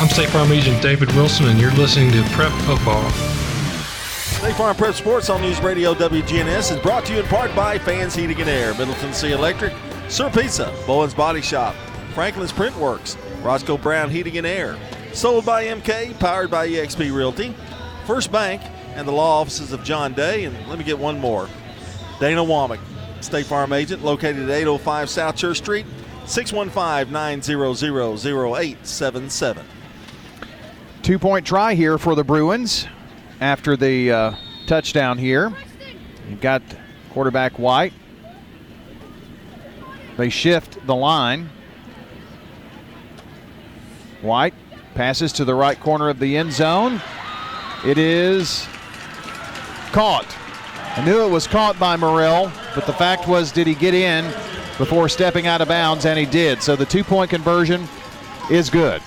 I'm 0.00 0.08
State 0.08 0.30
Farm 0.30 0.50
Agent 0.50 0.82
David 0.82 1.12
Wilson, 1.14 1.46
and 1.46 1.60
you're 1.60 1.70
listening 1.72 2.10
to 2.12 2.22
Prep 2.30 2.50
Football. 2.62 3.08
State 3.10 4.56
Farm 4.56 4.74
Prep 4.74 4.94
Sports 4.94 5.28
on 5.28 5.42
News 5.42 5.60
Radio 5.60 5.94
WGNS 5.94 6.72
is 6.74 6.78
brought 6.80 7.04
to 7.06 7.12
you 7.12 7.20
in 7.20 7.26
part 7.26 7.54
by 7.54 7.78
Fans 7.78 8.14
Heating 8.14 8.40
and 8.40 8.48
Air, 8.48 8.72
Middle 8.74 8.94
Tennessee 8.94 9.32
Electric, 9.32 9.72
Sir 10.08 10.30
Pizza, 10.30 10.74
Bowen's 10.86 11.14
Body 11.14 11.42
Shop, 11.42 11.74
Franklin's 12.14 12.52
Print 12.52 12.76
Works, 12.78 13.16
Roscoe 13.42 13.76
Brown 13.76 14.10
Heating 14.10 14.38
and 14.38 14.46
Air, 14.46 14.78
sold 15.12 15.44
by 15.44 15.66
MK, 15.66 16.18
powered 16.18 16.50
by 16.50 16.66
eXp 16.68 17.14
Realty, 17.14 17.54
First 18.06 18.32
Bank, 18.32 18.62
and 18.94 19.06
the 19.06 19.12
law 19.12 19.40
offices 19.40 19.72
of 19.72 19.84
John 19.84 20.14
Day. 20.14 20.44
And 20.44 20.68
let 20.68 20.78
me 20.78 20.84
get 20.84 20.98
one 20.98 21.20
more 21.20 21.48
Dana 22.18 22.42
Womack, 22.42 22.80
State 23.20 23.46
Farm 23.46 23.72
agent, 23.72 24.02
located 24.02 24.48
at 24.48 24.50
805 24.50 25.10
South 25.10 25.36
Church 25.36 25.58
Street, 25.58 25.86
615 26.24 27.12
900 27.12 27.66
0877. 27.76 29.64
Two 31.02 31.18
point 31.18 31.44
try 31.44 31.74
here 31.74 31.98
for 31.98 32.14
the 32.14 32.22
Bruins 32.22 32.86
after 33.40 33.76
the 33.76 34.12
uh, 34.12 34.34
touchdown 34.68 35.18
here. 35.18 35.52
You've 36.30 36.40
got 36.40 36.62
quarterback 37.10 37.58
White. 37.58 37.92
They 40.16 40.28
shift 40.28 40.86
the 40.86 40.94
line. 40.94 41.50
White 44.20 44.54
passes 44.94 45.32
to 45.32 45.44
the 45.44 45.56
right 45.56 45.78
corner 45.80 46.08
of 46.08 46.20
the 46.20 46.36
end 46.36 46.52
zone. 46.52 47.02
It 47.84 47.98
is 47.98 48.68
caught. 49.90 50.36
I 50.96 51.04
knew 51.04 51.26
it 51.26 51.30
was 51.30 51.48
caught 51.48 51.76
by 51.80 51.96
Morrell, 51.96 52.52
but 52.76 52.86
the 52.86 52.92
fact 52.92 53.26
was, 53.26 53.50
did 53.50 53.66
he 53.66 53.74
get 53.74 53.94
in 53.94 54.24
before 54.78 55.08
stepping 55.08 55.48
out 55.48 55.60
of 55.60 55.66
bounds? 55.66 56.06
And 56.06 56.16
he 56.16 56.26
did. 56.26 56.62
So 56.62 56.76
the 56.76 56.86
two 56.86 57.02
point 57.02 57.30
conversion 57.30 57.88
is 58.48 58.70
good. 58.70 59.02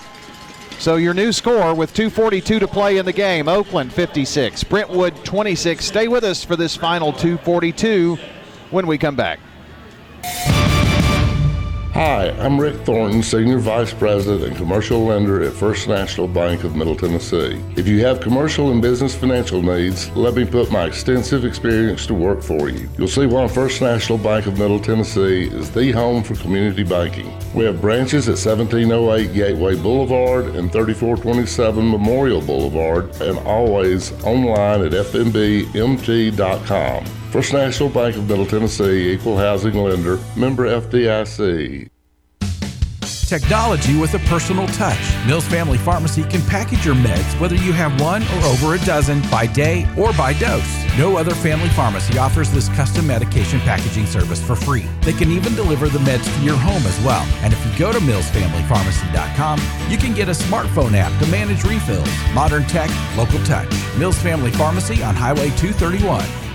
So 0.78 0.96
your 0.96 1.14
new 1.14 1.32
score 1.32 1.74
with 1.74 1.94
242 1.94 2.58
to 2.58 2.68
play 2.68 2.98
in 2.98 3.06
the 3.06 3.12
game 3.12 3.48
Oakland 3.48 3.92
56, 3.92 4.64
Brentwood 4.64 5.24
26. 5.24 5.84
Stay 5.84 6.06
with 6.06 6.22
us 6.22 6.44
for 6.44 6.54
this 6.54 6.76
final 6.76 7.12
242 7.12 8.18
when 8.70 8.86
we 8.86 8.98
come 8.98 9.16
back. 9.16 9.40
Hi, 11.96 12.28
I'm 12.32 12.60
Rick 12.60 12.84
Thornton, 12.84 13.22
Senior 13.22 13.56
Vice 13.56 13.94
President 13.94 14.44
and 14.44 14.54
Commercial 14.54 15.06
Lender 15.06 15.42
at 15.42 15.54
First 15.54 15.88
National 15.88 16.28
Bank 16.28 16.62
of 16.62 16.76
Middle 16.76 16.94
Tennessee. 16.94 17.58
If 17.74 17.88
you 17.88 18.04
have 18.04 18.20
commercial 18.20 18.70
and 18.70 18.82
business 18.82 19.14
financial 19.14 19.62
needs, 19.62 20.10
let 20.10 20.34
me 20.34 20.44
put 20.44 20.70
my 20.70 20.84
extensive 20.84 21.46
experience 21.46 22.04
to 22.08 22.12
work 22.12 22.42
for 22.42 22.68
you. 22.68 22.86
You'll 22.98 23.08
see 23.08 23.24
why 23.24 23.48
First 23.48 23.80
National 23.80 24.18
Bank 24.18 24.44
of 24.44 24.58
Middle 24.58 24.78
Tennessee 24.78 25.48
is 25.48 25.70
the 25.70 25.90
home 25.90 26.22
for 26.22 26.34
community 26.34 26.82
banking. 26.82 27.32
We 27.54 27.64
have 27.64 27.80
branches 27.80 28.28
at 28.28 28.32
1708 28.32 29.32
Gateway 29.32 29.76
Boulevard 29.76 30.54
and 30.54 30.70
3427 30.70 31.90
Memorial 31.90 32.42
Boulevard, 32.42 33.18
and 33.22 33.38
always 33.38 34.12
online 34.22 34.82
at 34.82 34.92
fnbmt.com. 34.92 35.56
First 37.30 37.52
National 37.52 37.88
Bank 37.88 38.16
of 38.16 38.28
Middle 38.28 38.46
Tennessee, 38.46 39.12
Equal 39.12 39.36
Housing 39.36 39.74
Lender, 39.74 40.18
member 40.36 40.66
FDIC. 40.66 41.90
Technology 43.26 43.98
with 43.98 44.14
a 44.14 44.20
personal 44.20 44.68
touch. 44.68 45.26
Mills 45.26 45.46
Family 45.48 45.78
Pharmacy 45.78 46.22
can 46.22 46.40
package 46.42 46.86
your 46.86 46.94
meds 46.94 47.40
whether 47.40 47.56
you 47.56 47.72
have 47.72 48.00
one 48.00 48.22
or 48.22 48.44
over 48.44 48.74
a 48.74 48.78
dozen 48.84 49.20
by 49.30 49.46
day 49.46 49.84
or 49.98 50.12
by 50.12 50.32
dose. 50.34 50.84
No 50.96 51.16
other 51.16 51.34
family 51.34 51.68
pharmacy 51.70 52.18
offers 52.18 52.52
this 52.52 52.68
custom 52.68 53.08
medication 53.08 53.58
packaging 53.60 54.06
service 54.06 54.40
for 54.40 54.54
free. 54.54 54.86
They 55.02 55.12
can 55.12 55.32
even 55.32 55.56
deliver 55.56 55.88
the 55.88 55.98
meds 55.98 56.32
to 56.36 56.44
your 56.44 56.56
home 56.56 56.86
as 56.86 56.98
well. 57.04 57.26
And 57.42 57.52
if 57.52 57.66
you 57.66 57.76
go 57.76 57.92
to 57.92 57.98
millsfamilypharmacy.com, 57.98 59.60
you 59.90 59.98
can 59.98 60.14
get 60.14 60.28
a 60.28 60.32
smartphone 60.32 60.94
app 60.94 61.20
to 61.20 61.28
manage 61.28 61.64
refills. 61.64 62.08
Modern 62.32 62.62
tech, 62.66 62.90
local 63.16 63.42
touch. 63.44 63.68
Mills 63.98 64.18
Family 64.22 64.52
Pharmacy 64.52 65.02
on 65.02 65.16
Highway 65.16 65.50
231. 65.56 66.45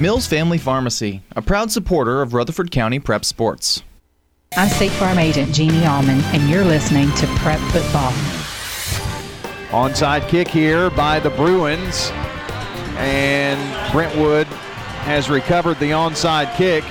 Mills 0.00 0.26
Family 0.28 0.58
Pharmacy, 0.58 1.22
a 1.34 1.42
proud 1.42 1.72
supporter 1.72 2.22
of 2.22 2.32
Rutherford 2.32 2.70
County 2.70 3.00
Prep 3.00 3.24
Sports. 3.24 3.82
I'm 4.56 4.68
State 4.68 4.92
Farm 4.92 5.18
Agent 5.18 5.52
Jeannie 5.52 5.84
Allman, 5.86 6.20
and 6.26 6.48
you're 6.48 6.64
listening 6.64 7.10
to 7.16 7.26
Prep 7.38 7.58
Football. 7.72 8.12
Onside 9.70 10.28
kick 10.28 10.46
here 10.48 10.88
by 10.90 11.18
the 11.18 11.30
Bruins, 11.30 12.10
and 12.96 13.92
Brentwood 13.92 14.46
has 14.46 15.28
recovered 15.28 15.78
the 15.80 15.90
onside 15.90 16.54
kick. 16.56 16.84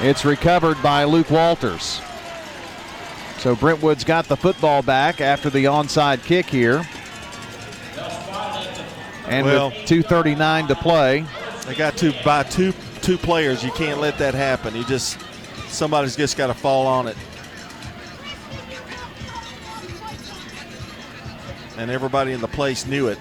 It's 0.00 0.24
recovered 0.24 0.80
by 0.82 1.02
Luke 1.04 1.30
Walters. 1.30 2.00
So 3.38 3.56
Brentwood's 3.56 4.04
got 4.04 4.26
the 4.28 4.36
football 4.36 4.82
back 4.82 5.20
after 5.20 5.50
the 5.50 5.64
onside 5.64 6.22
kick 6.24 6.46
here. 6.46 6.86
And 9.26 9.46
Well- 9.46 9.70
with 9.70 9.86
2.39 9.86 10.68
to 10.68 10.74
play, 10.76 11.24
They 11.66 11.74
got 11.74 11.96
to 11.98 12.12
buy 12.24 12.42
two 12.44 12.72
two 13.02 13.18
players. 13.18 13.64
You 13.64 13.70
can't 13.72 14.00
let 14.00 14.18
that 14.18 14.34
happen. 14.34 14.74
You 14.74 14.84
just 14.84 15.18
somebody's 15.68 16.16
just 16.16 16.36
got 16.36 16.48
to 16.48 16.54
fall 16.54 16.86
on 16.86 17.08
it. 17.08 17.16
And 21.78 21.90
everybody 21.90 22.32
in 22.32 22.40
the 22.40 22.48
place 22.48 22.86
knew 22.86 23.08
it. 23.08 23.18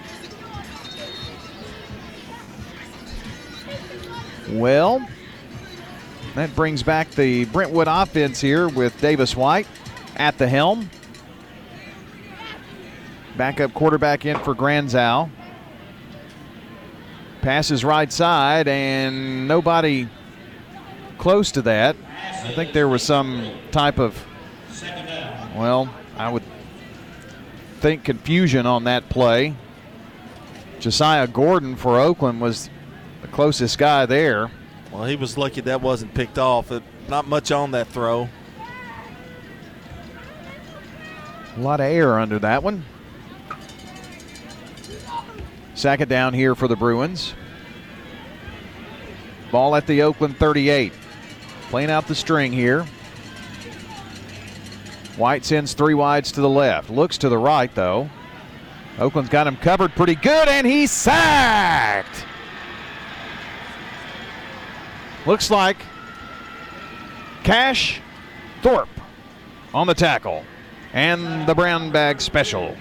Well, 4.49 5.07
that 6.35 6.53
brings 6.55 6.83
back 6.83 7.09
the 7.11 7.45
Brentwood 7.45 7.87
offense 7.89 8.41
here 8.41 8.67
with 8.67 8.99
Davis 8.99 9.35
White 9.35 9.67
at 10.17 10.37
the 10.37 10.47
helm. 10.47 10.89
Backup 13.37 13.73
quarterback 13.73 14.25
in 14.25 14.37
for 14.39 14.53
Granzow. 14.53 15.29
Passes 17.41 17.83
right 17.83 18.11
side, 18.11 18.67
and 18.67 19.47
nobody 19.47 20.07
close 21.17 21.51
to 21.53 21.61
that. 21.63 21.95
I 22.43 22.53
think 22.53 22.73
there 22.73 22.87
was 22.87 23.01
some 23.01 23.51
type 23.71 23.99
of, 23.99 24.23
well, 25.55 25.93
I 26.17 26.29
would 26.29 26.43
think 27.79 28.03
confusion 28.03 28.65
on 28.65 28.83
that 28.83 29.09
play. 29.09 29.55
Josiah 30.79 31.27
Gordon 31.27 31.75
for 31.75 31.99
Oakland 31.99 32.41
was 32.41 32.69
the 33.21 33.27
closest 33.27 33.77
guy 33.77 34.05
there. 34.05 34.51
Well, 34.91 35.05
he 35.05 35.15
was 35.15 35.37
lucky 35.37 35.61
that 35.61 35.81
wasn't 35.81 36.13
picked 36.13 36.37
off. 36.37 36.71
It, 36.71 36.83
not 37.07 37.27
much 37.27 37.51
on 37.51 37.71
that 37.71 37.87
throw. 37.87 38.29
A 41.57 41.59
lot 41.59 41.79
of 41.79 41.87
air 41.87 42.19
under 42.19 42.39
that 42.39 42.61
one. 42.63 42.85
Second 45.82 46.10
down 46.10 46.35
here 46.35 46.53
for 46.53 46.68
the 46.68 46.76
Bruins. 46.76 47.34
Ball 49.51 49.76
at 49.76 49.88
the 49.88 50.03
Oakland 50.03 50.38
38. 50.38 50.93
Playing 51.72 51.90
out 51.90 52.08
the 52.08 52.14
string 52.14 52.53
here. 52.53 52.84
White 55.18 55.43
sends 55.43 55.74
three 55.74 55.95
wides 55.95 56.32
to 56.34 56.42
the 56.42 56.48
left. 56.48 56.92
Looks 56.92 57.18
to 57.18 57.30
the 57.30 57.38
right, 57.40 57.74
though. 57.74 58.11
Oakland's 59.00 59.32
got 59.32 59.48
him 59.48 59.58
covered 59.58 59.93
pretty 59.93 60.14
good, 60.14 60.48
and 60.48 60.68
he's 60.68 60.92
sacked. 60.92 62.27
Looks 65.26 65.50
like 65.50 65.77
Cash 67.43 68.01
Thorpe 68.61 68.88
on 69.74 69.88
the 69.88 69.95
tackle. 69.95 70.45
And 70.93 71.50
the 71.50 71.56
brown 71.56 71.90
bag 71.90 72.22
special. 72.22 72.77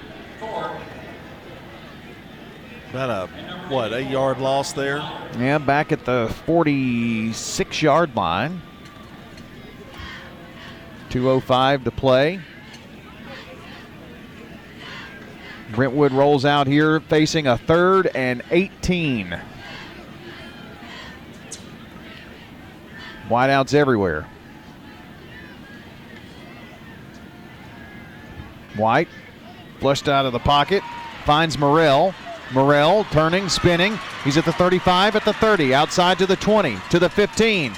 About 2.90 3.10
a 3.10 3.26
what 3.68 3.92
eight 3.92 4.10
yard 4.10 4.38
loss 4.38 4.72
there. 4.72 4.98
Yeah, 5.38 5.58
back 5.58 5.92
at 5.92 6.04
the 6.04 6.34
46 6.46 7.82
yard 7.82 8.14
line. 8.16 8.60
2.05 11.10 11.84
to 11.84 11.90
play. 11.90 12.40
Brentwood 15.72 16.12
rolls 16.12 16.44
out 16.44 16.66
here 16.66 17.00
facing 17.00 17.46
a 17.46 17.56
third 17.56 18.08
and 18.08 18.42
18. 18.50 19.40
Wideouts 23.28 23.74
everywhere. 23.74 24.26
White 28.76 29.08
Flushed 29.80 30.10
out 30.10 30.26
of 30.26 30.34
the 30.34 30.38
pocket. 30.38 30.82
Finds 31.24 31.56
Morrell. 31.58 32.14
Morrell 32.52 33.04
turning, 33.04 33.48
spinning. 33.48 33.98
He's 34.24 34.36
at 34.36 34.44
the 34.44 34.52
35, 34.52 35.16
at 35.16 35.24
the 35.24 35.32
30, 35.32 35.74
outside 35.74 36.18
to 36.18 36.26
the 36.26 36.36
20, 36.36 36.76
to 36.90 36.98
the 36.98 37.08
15, 37.08 37.72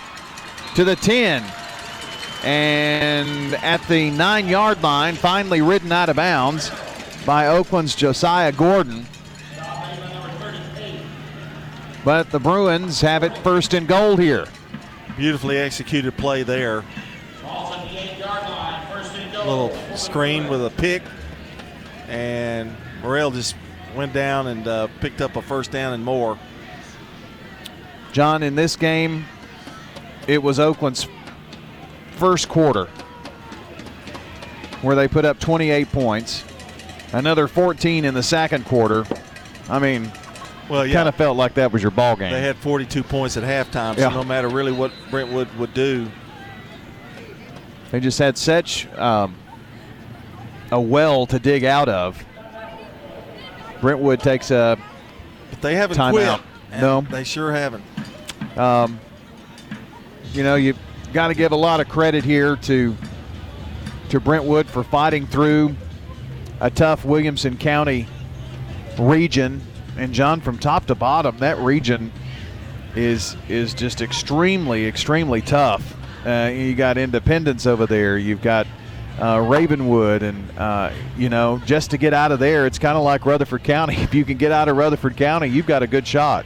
to 0.74 0.84
the 0.84 0.96
10. 0.96 1.44
And 2.44 3.54
at 3.56 3.86
the 3.88 4.10
nine 4.10 4.48
yard 4.48 4.82
line, 4.82 5.14
finally 5.14 5.60
ridden 5.60 5.92
out 5.92 6.08
of 6.08 6.16
bounds 6.16 6.70
by 7.24 7.46
Oakland's 7.46 7.94
Josiah 7.94 8.50
Gordon. 8.50 9.06
But 12.04 12.30
the 12.30 12.40
Bruins 12.40 13.00
have 13.00 13.22
it 13.22 13.36
first 13.38 13.74
and 13.74 13.86
goal 13.86 14.16
here. 14.16 14.46
Beautifully 15.16 15.58
executed 15.58 16.16
play 16.16 16.42
there. 16.42 16.82
Little 19.44 19.76
screen 19.96 20.48
with 20.48 20.64
a 20.64 20.70
pick, 20.70 21.02
and 22.08 22.74
Morrell 23.02 23.32
just 23.32 23.56
went 23.94 24.12
down 24.12 24.46
and 24.48 24.66
uh, 24.66 24.88
picked 25.00 25.20
up 25.20 25.36
a 25.36 25.42
first 25.42 25.70
down 25.70 25.92
and 25.92 26.04
more. 26.04 26.38
John, 28.12 28.42
in 28.42 28.54
this 28.54 28.76
game, 28.76 29.24
it 30.26 30.42
was 30.42 30.58
Oakland's 30.60 31.06
first 32.16 32.48
quarter 32.48 32.86
where 34.82 34.94
they 34.96 35.08
put 35.08 35.24
up 35.24 35.38
28 35.38 35.90
points, 35.92 36.44
another 37.12 37.46
14 37.48 38.04
in 38.04 38.14
the 38.14 38.22
second 38.22 38.64
quarter. 38.66 39.04
I 39.68 39.78
mean, 39.78 40.10
well, 40.68 40.84
yeah. 40.86 40.92
kind 40.94 41.08
of 41.08 41.14
felt 41.14 41.36
like 41.36 41.54
that 41.54 41.72
was 41.72 41.82
your 41.82 41.90
ball 41.90 42.16
game. 42.16 42.32
They 42.32 42.42
had 42.42 42.56
42 42.56 43.02
points 43.02 43.36
at 43.36 43.44
halftime, 43.44 43.94
so 43.94 44.02
Yeah. 44.02 44.08
no 44.08 44.24
matter 44.24 44.48
really 44.48 44.72
what 44.72 44.92
Brentwood 45.10 45.48
would 45.56 45.72
do, 45.74 46.08
They 47.90 48.00
just 48.00 48.18
had 48.18 48.38
such 48.38 48.88
um, 48.96 49.34
a 50.70 50.80
well 50.80 51.26
to 51.26 51.38
dig 51.38 51.64
out 51.64 51.88
of. 51.90 52.24
Brentwood 53.82 54.20
takes 54.20 54.50
a 54.50 54.78
but 55.50 55.60
they 55.60 55.74
haven't 55.74 55.98
timeout. 55.98 56.40
quit. 56.70 56.80
No. 56.80 57.02
they 57.02 57.24
sure 57.24 57.52
haven't. 57.52 57.84
Um, 58.56 58.98
you 60.32 60.42
know, 60.42 60.54
you 60.54 60.74
got 61.12 61.28
to 61.28 61.34
give 61.34 61.52
a 61.52 61.56
lot 61.56 61.80
of 61.80 61.88
credit 61.90 62.24
here 62.24 62.56
to 62.56 62.96
to 64.08 64.20
Brentwood 64.20 64.66
for 64.66 64.82
fighting 64.82 65.26
through 65.26 65.74
a 66.60 66.70
tough 66.70 67.04
Williamson 67.04 67.58
County 67.58 68.06
region. 68.98 69.60
And 69.98 70.14
John, 70.14 70.40
from 70.40 70.58
top 70.58 70.86
to 70.86 70.94
bottom, 70.94 71.36
that 71.38 71.58
region 71.58 72.12
is 72.94 73.36
is 73.48 73.74
just 73.74 74.00
extremely, 74.00 74.86
extremely 74.86 75.42
tough. 75.42 75.96
Uh, 76.24 76.50
you 76.54 76.74
got 76.76 76.96
Independence 76.96 77.66
over 77.66 77.86
there. 77.86 78.16
You've 78.16 78.42
got 78.42 78.66
uh, 79.20 79.40
Ravenwood, 79.40 80.22
and 80.22 80.58
uh, 80.58 80.92
you 81.16 81.28
know, 81.28 81.60
just 81.64 81.90
to 81.90 81.98
get 81.98 82.14
out 82.14 82.32
of 82.32 82.38
there, 82.38 82.66
it's 82.66 82.78
kind 82.78 82.96
of 82.96 83.04
like 83.04 83.26
Rutherford 83.26 83.64
County. 83.64 83.96
If 84.02 84.14
you 84.14 84.24
can 84.24 84.36
get 84.36 84.52
out 84.52 84.68
of 84.68 84.76
Rutherford 84.76 85.16
County, 85.16 85.48
you've 85.48 85.66
got 85.66 85.82
a 85.82 85.86
good 85.86 86.06
shot. 86.06 86.44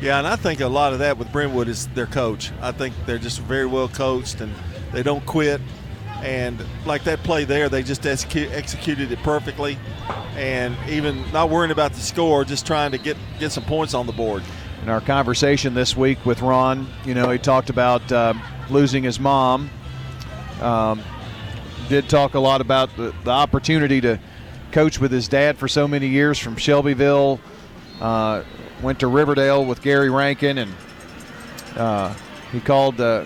Yeah, 0.00 0.18
and 0.18 0.26
I 0.26 0.36
think 0.36 0.60
a 0.60 0.68
lot 0.68 0.92
of 0.92 0.98
that 1.00 1.18
with 1.18 1.30
Brentwood 1.32 1.68
is 1.68 1.88
their 1.88 2.06
coach. 2.06 2.52
I 2.60 2.72
think 2.72 2.94
they're 3.06 3.18
just 3.18 3.40
very 3.40 3.66
well 3.66 3.88
coached 3.88 4.40
and 4.40 4.52
they 4.92 5.02
don't 5.02 5.24
quit. 5.24 5.60
And 6.22 6.64
like 6.86 7.04
that 7.04 7.22
play 7.22 7.44
there, 7.44 7.68
they 7.68 7.82
just 7.82 8.02
execu- 8.02 8.50
executed 8.50 9.12
it 9.12 9.18
perfectly, 9.20 9.76
and 10.36 10.76
even 10.88 11.30
not 11.32 11.50
worrying 11.50 11.70
about 11.70 11.92
the 11.92 12.00
score, 12.00 12.44
just 12.44 12.66
trying 12.66 12.92
to 12.92 12.98
get 12.98 13.16
get 13.38 13.52
some 13.52 13.64
points 13.64 13.92
on 13.92 14.06
the 14.06 14.12
board. 14.12 14.42
In 14.82 14.88
our 14.88 15.00
conversation 15.00 15.74
this 15.74 15.96
week 15.96 16.24
with 16.24 16.40
Ron, 16.40 16.86
you 17.04 17.14
know, 17.14 17.30
he 17.30 17.38
talked 17.38 17.68
about 17.68 18.10
um, 18.12 18.42
losing 18.70 19.02
his 19.02 19.20
mom. 19.20 19.70
Um, 20.60 21.02
did 21.88 22.08
talk 22.08 22.34
a 22.34 22.40
lot 22.40 22.60
about 22.60 22.94
the, 22.96 23.14
the 23.24 23.30
opportunity 23.30 24.00
to 24.00 24.18
coach 24.72 24.98
with 24.98 25.12
his 25.12 25.28
dad 25.28 25.56
for 25.56 25.68
so 25.68 25.86
many 25.86 26.08
years 26.08 26.38
from 26.38 26.56
Shelbyville. 26.56 27.40
Uh, 28.00 28.42
went 28.82 29.00
to 29.00 29.06
Riverdale 29.06 29.64
with 29.64 29.82
Gary 29.82 30.10
Rankin, 30.10 30.58
and 30.58 30.74
uh, 31.76 32.14
he 32.52 32.60
called 32.60 33.00
uh, 33.00 33.24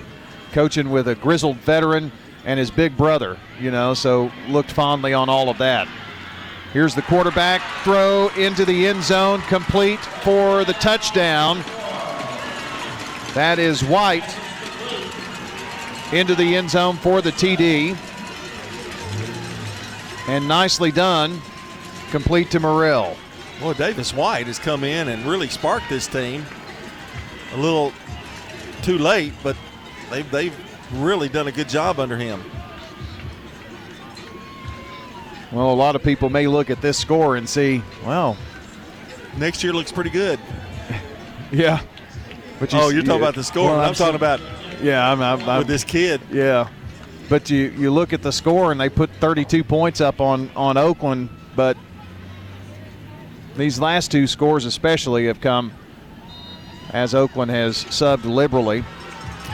coaching 0.52 0.90
with 0.90 1.08
a 1.08 1.14
grizzled 1.14 1.56
veteran 1.58 2.12
and 2.44 2.58
his 2.58 2.70
big 2.70 2.96
brother, 2.96 3.38
you 3.60 3.70
know, 3.70 3.94
so 3.94 4.30
looked 4.48 4.70
fondly 4.72 5.12
on 5.12 5.28
all 5.28 5.48
of 5.48 5.58
that. 5.58 5.88
Here's 6.72 6.94
the 6.94 7.02
quarterback 7.02 7.62
throw 7.82 8.28
into 8.36 8.64
the 8.64 8.86
end 8.86 9.02
zone, 9.02 9.40
complete 9.42 9.98
for 9.98 10.64
the 10.64 10.74
touchdown. 10.74 11.58
That 13.34 13.58
is 13.58 13.82
White 13.82 14.36
into 16.12 16.34
the 16.34 16.56
end 16.56 16.70
zone 16.70 16.96
for 16.96 17.20
the 17.20 17.32
TD. 17.32 17.96
And 20.28 20.47
nicely 20.47 20.92
done, 20.92 21.40
complete 22.10 22.50
to 22.52 22.60
Morrell. 22.60 23.16
Boy, 23.60 23.74
Davis 23.74 24.15
White 24.15 24.47
has 24.47 24.58
come 24.58 24.84
in 24.84 25.08
and 25.08 25.24
really 25.24 25.48
sparked 25.48 25.89
this 25.89 26.07
team. 26.07 26.44
A 27.55 27.57
little 27.57 27.92
too 28.82 28.98
late, 28.98 29.32
but 29.42 29.57
they've, 30.10 30.31
they've 30.31 30.55
really 30.92 31.28
done 31.28 31.48
a 31.48 31.52
good 31.52 31.68
job 31.68 31.98
under 31.98 32.16
him. 32.16 32.44
Well, 35.50 35.73
a 35.73 35.74
lot 35.74 35.97
of 35.97 36.02
people 36.02 36.28
may 36.28 36.47
look 36.47 36.70
at 36.70 36.81
this 36.82 36.98
score 36.98 37.36
and 37.36 37.48
see, 37.48 37.82
well, 38.05 38.36
Next 39.39 39.62
year 39.62 39.73
looks 39.73 39.92
pretty 39.92 40.10
good. 40.10 40.40
yeah. 41.52 41.81
But 42.58 42.74
oh, 42.74 42.89
you're 42.89 43.02
talking 43.02 43.23
about 43.23 43.34
the 43.34 43.44
score. 43.44 43.70
Well, 43.70 43.81
I'm 43.81 43.94
talking 43.94 44.16
about 44.16 44.40
yeah, 44.82 45.10
I'm, 45.10 45.20
I'm, 45.23 45.48
I'm 45.48 45.58
with 45.58 45.68
this 45.68 45.84
kid. 45.84 46.20
Yeah, 46.31 46.68
but 47.28 47.50
you 47.50 47.73
you 47.78 47.90
look 47.90 48.12
at 48.12 48.23
the 48.23 48.32
score 48.32 48.73
and 48.73 48.81
they 48.81 48.89
put 48.89 49.10
32 49.20 49.62
points 49.65 50.00
up 50.00 50.20
on 50.20 50.50
on 50.57 50.76
Oakland, 50.76 51.28
but 51.57 51.76
these 53.57 53.78
last 53.81 54.10
two 54.10 54.26
scores 54.26 54.65
especially 54.65 55.26
have 55.26 55.40
come 55.40 55.73
as 56.90 57.15
Oakland 57.15 57.50
has 57.50 57.84
subbed 57.84 58.24
liberally. 58.24 58.84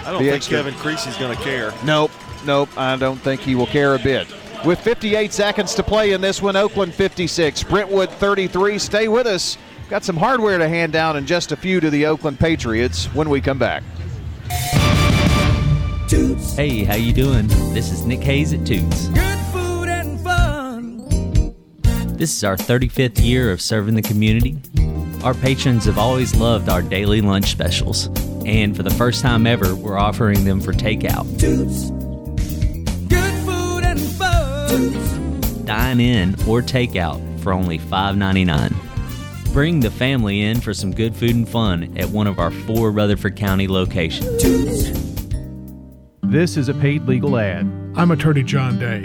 I 0.05 0.11
don't 0.13 0.23
The 0.23 0.29
think 0.31 0.37
extra- 0.37 0.57
Kevin 0.59 0.75
Creasy's 0.75 1.17
going 1.17 1.35
to 1.37 1.43
care. 1.43 1.73
Nope, 1.85 2.11
nope. 2.45 2.69
I 2.77 2.97
don't 2.97 3.17
think 3.19 3.41
he 3.41 3.55
will 3.55 3.67
care 3.67 3.95
a 3.95 3.99
bit. 3.99 4.27
With 4.65 4.79
58 4.81 5.33
seconds 5.33 5.75
to 5.75 5.83
play 5.83 6.13
in 6.13 6.21
this 6.21 6.41
one, 6.43 6.57
Oakland 6.57 6.95
56, 6.95 7.63
Brentwood 7.65 8.11
33. 8.11 8.79
Stay 8.79 9.09
with 9.09 9.27
us. 9.27 9.57
Got 9.91 10.05
some 10.05 10.17
hardware 10.17 10.59
to 10.59 10.69
hand 10.69 10.93
down 10.93 11.17
and 11.17 11.27
just 11.27 11.53
a 11.53 11.57
few 11.57 11.81
to 11.81 11.91
the 11.91 12.07
Oakland 12.07 12.39
Patriots 12.39 13.07
when 13.15 13.29
we 13.31 13.41
come 13.41 13.59
back. 13.59 13.83
Hey, 16.15 16.85
how 16.85 16.95
you 16.95 17.13
doing? 17.13 17.49
This 17.75 17.91
is 17.91 18.07
Nick 18.07 18.21
Hayes 18.21 18.53
at 18.53 18.65
Toots. 18.65 19.09
Good 19.09 19.39
food 19.53 19.89
and 19.89 20.21
fun. 20.21 21.09
This 22.17 22.37
is 22.37 22.45
our 22.45 22.57
35th 22.57 23.21
year 23.21 23.51
of 23.51 23.61
serving 23.61 23.97
the 23.97 24.03
community. 24.03 24.57
Our 25.25 25.35
patrons 25.35 25.87
have 25.87 25.99
always 25.99 26.37
loved 26.37 26.69
our 26.69 26.83
daily 26.83 27.21
lunch 27.21 27.51
specials, 27.51 28.07
and 28.47 28.77
for 28.77 28.85
the 28.85 28.91
first 28.91 29.23
time 29.23 29.45
ever, 29.45 29.75
we're 29.75 29.99
offering 29.99 30.45
them 30.45 30.61
for 30.61 30.73
takeout. 30.73 31.27
Toots. 31.41 31.91
Good 33.09 33.35
food 33.45 33.85
and 33.85 33.99
fun. 34.01 35.65
Dine 35.65 35.99
in 35.99 36.35
or 36.47 36.63
takeout 36.63 37.41
for 37.41 37.53
only 37.53 37.81
$5.99. 37.81 39.53
Bring 39.53 39.81
the 39.81 39.91
family 39.91 40.43
in 40.43 40.61
for 40.61 40.73
some 40.75 40.93
good 40.93 41.17
food 41.17 41.35
and 41.35 41.49
fun 41.49 41.93
at 41.97 42.09
one 42.11 42.29
of 42.29 42.39
our 42.39 42.53
four 42.53 42.93
Rutherford 42.93 43.35
County 43.35 43.67
locations. 43.67 45.04
This 46.35 46.57
is 46.57 46.69
a 46.69 46.75
paid 46.75 47.07
legal 47.07 47.39
ad. 47.39 47.65
I'm 47.95 48.11
attorney 48.11 48.43
John 48.43 48.77
Day. 48.77 49.03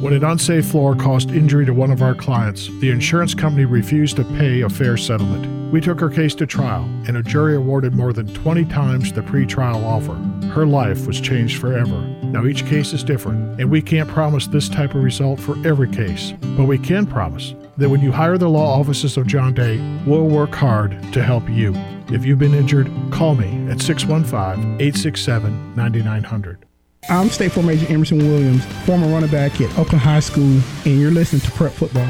When 0.00 0.12
an 0.12 0.24
unsafe 0.24 0.66
floor 0.66 0.96
caused 0.96 1.30
injury 1.30 1.64
to 1.64 1.72
one 1.72 1.92
of 1.92 2.02
our 2.02 2.12
clients, 2.12 2.66
the 2.80 2.90
insurance 2.90 3.36
company 3.36 3.66
refused 3.66 4.16
to 4.16 4.24
pay 4.24 4.62
a 4.62 4.68
fair 4.68 4.96
settlement. 4.96 5.72
We 5.72 5.80
took 5.80 6.00
her 6.00 6.10
case 6.10 6.34
to 6.34 6.44
trial, 6.44 6.82
and 7.06 7.16
a 7.16 7.22
jury 7.22 7.54
awarded 7.54 7.94
more 7.94 8.12
than 8.12 8.34
20 8.34 8.64
times 8.64 9.12
the 9.12 9.20
pretrial 9.20 9.84
offer. 9.84 10.14
Her 10.48 10.66
life 10.66 11.06
was 11.06 11.20
changed 11.20 11.60
forever. 11.60 12.00
Now, 12.24 12.46
each 12.46 12.66
case 12.66 12.92
is 12.92 13.04
different, 13.04 13.60
and 13.60 13.70
we 13.70 13.80
can't 13.80 14.08
promise 14.08 14.48
this 14.48 14.68
type 14.68 14.96
of 14.96 15.04
result 15.04 15.38
for 15.38 15.54
every 15.64 15.88
case, 15.88 16.32
but 16.56 16.64
we 16.64 16.78
can 16.78 17.06
promise 17.06 17.54
that 17.76 17.90
when 17.90 18.00
you 18.00 18.10
hire 18.10 18.38
the 18.38 18.48
law 18.48 18.80
offices 18.80 19.16
of 19.16 19.28
John 19.28 19.54
Day, 19.54 19.78
we'll 20.04 20.26
work 20.26 20.52
hard 20.52 21.00
to 21.12 21.22
help 21.22 21.48
you. 21.48 21.76
If 22.08 22.26
you've 22.26 22.40
been 22.40 22.54
injured, 22.54 22.90
call 23.12 23.36
me 23.36 23.70
at 23.70 23.80
615 23.80 24.80
867 24.80 25.76
9900. 25.76 26.66
I'm 27.08 27.30
State 27.30 27.50
Farm 27.50 27.68
Agent 27.68 27.90
Emerson 27.90 28.18
Williams, 28.18 28.64
former 28.86 29.08
running 29.08 29.28
back 29.28 29.60
at 29.60 29.76
Oakland 29.76 30.00
High 30.00 30.20
School, 30.20 30.60
and 30.84 31.00
you're 31.00 31.10
listening 31.10 31.42
to 31.42 31.50
Prep 31.50 31.72
Football. 31.72 32.06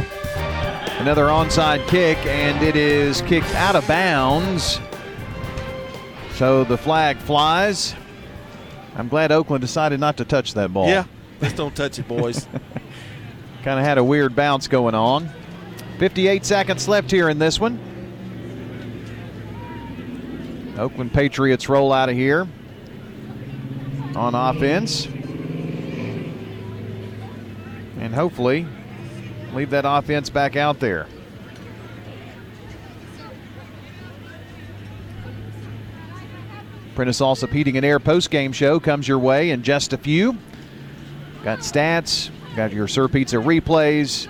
Another 0.98 1.24
onside 1.24 1.88
kick, 1.88 2.18
and 2.26 2.62
it 2.62 2.76
is 2.76 3.22
kicked 3.22 3.52
out 3.54 3.74
of 3.74 3.88
bounds. 3.88 4.80
So 6.34 6.64
the 6.64 6.76
flag 6.76 7.16
flies. 7.16 7.94
I'm 8.94 9.08
glad 9.08 9.32
Oakland 9.32 9.62
decided 9.62 9.98
not 9.98 10.18
to 10.18 10.26
touch 10.26 10.52
that 10.54 10.74
ball. 10.74 10.88
Yeah, 10.88 11.04
just 11.40 11.56
don't 11.56 11.74
touch 11.74 11.98
it, 11.98 12.06
boys. 12.06 12.46
kind 13.62 13.80
of 13.80 13.86
had 13.86 13.96
a 13.96 14.04
weird 14.04 14.36
bounce 14.36 14.68
going 14.68 14.94
on. 14.94 15.30
58 16.00 16.44
seconds 16.44 16.86
left 16.86 17.10
here 17.10 17.30
in 17.30 17.38
this 17.38 17.58
one. 17.58 17.80
Oakland 20.76 21.14
Patriots 21.14 21.70
roll 21.70 21.94
out 21.94 22.10
of 22.10 22.14
here 22.14 22.46
on 24.16 24.34
offense. 24.34 25.07
And 27.99 28.15
hopefully 28.15 28.66
leave 29.55 29.70
that 29.70 29.84
offense 29.86 30.31
back 30.31 30.57
out 30.57 30.81
there. 30.81 31.07
Prentice 36.94 37.20
Allsup 37.20 37.50
Heating 37.50 37.76
and 37.76 37.86
Air 37.86 37.99
post 37.99 38.31
game 38.31 38.52
show 38.52 38.78
comes 38.78 39.08
your 39.08 39.18
way 39.18 39.50
in 39.50 39.62
just 39.62 39.92
a 39.92 39.99
few. 39.99 40.36
Got 41.42 41.60
stats, 41.60 42.31
got 42.55 42.73
your 42.73 42.86
Sir 42.86 43.08
Pizza 43.08 43.36
replays. 43.36 44.28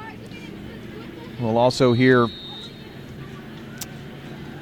We'll 1.40 1.58
also 1.58 1.92
hear 1.92 2.28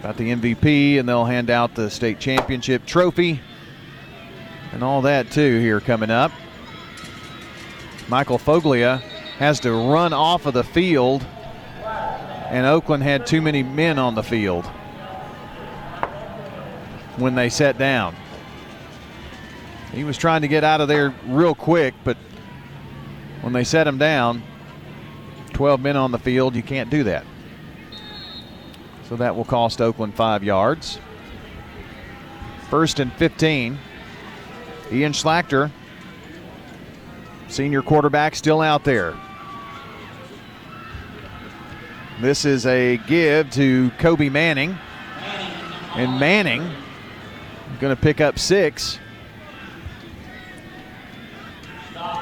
about 0.01 0.17
the 0.17 0.33
MVP, 0.33 0.99
and 0.99 1.07
they'll 1.07 1.27
hand 1.27 1.51
out 1.51 1.75
the 1.75 1.91
state 1.91 2.19
championship 2.19 2.87
trophy 2.87 3.41
and 4.73 4.83
all 4.83 5.03
that 5.03 5.31
too 5.31 5.59
here 5.61 5.81
coming 5.81 6.11
up. 6.11 6.33
Michael 8.09 8.39
Foglia 8.39 9.01
has 9.39 9.61
to 9.61 9.73
run 9.73 10.13
off 10.13 10.47
of 10.47 10.55
the 10.55 10.65
field, 10.65 11.25
and 12.49 12.67
Oakland 12.67 13.03
had 13.03 13.27
too 13.27 13.41
many 13.41 13.63
men 13.63 13.99
on 13.99 14.15
the 14.15 14.23
field 14.23 14.67
when 17.17 17.35
they 17.35 17.49
sat 17.49 17.79
down. 17.79 18.17
He 19.93 20.05
was 20.05 20.17
trying 20.17 20.43
to 20.43 20.49
get 20.49 20.65
out 20.65 20.81
of 20.81 20.89
there 20.89 21.15
real 21.27 21.55
quick, 21.55 21.95
but 22.05 22.17
when 23.41 23.53
they 23.53 23.65
set 23.65 23.87
him 23.87 23.99
down, 23.99 24.43
12 25.53 25.81
men 25.81 25.97
on 25.97 26.11
the 26.11 26.19
field, 26.19 26.55
you 26.55 26.63
can't 26.63 26.91
do 26.91 27.05
that. 27.05 27.25
So 29.09 29.17
that 29.17 29.35
will 29.35 29.45
cost 29.45 29.81
Oakland 29.81 30.15
five 30.15 30.45
yards. 30.45 30.99
First 32.69 33.01
and 33.01 33.13
15. 33.15 33.79
Ian 34.93 35.13
Schlachter, 35.13 35.71
senior 37.49 37.83
quarterback, 37.83 38.35
still 38.35 38.61
out 38.61 38.85
there. 38.85 39.15
This 42.21 42.45
is 42.45 42.67
a 42.67 42.99
give 43.07 43.51
to 43.53 43.91
Kobe 43.99 44.29
Manning. 44.29 44.77
And 45.95 46.21
Manning 46.21 46.71
going 47.81 47.97
to 47.97 48.01
pick 48.01 48.21
up 48.21 48.39
six. 48.39 48.99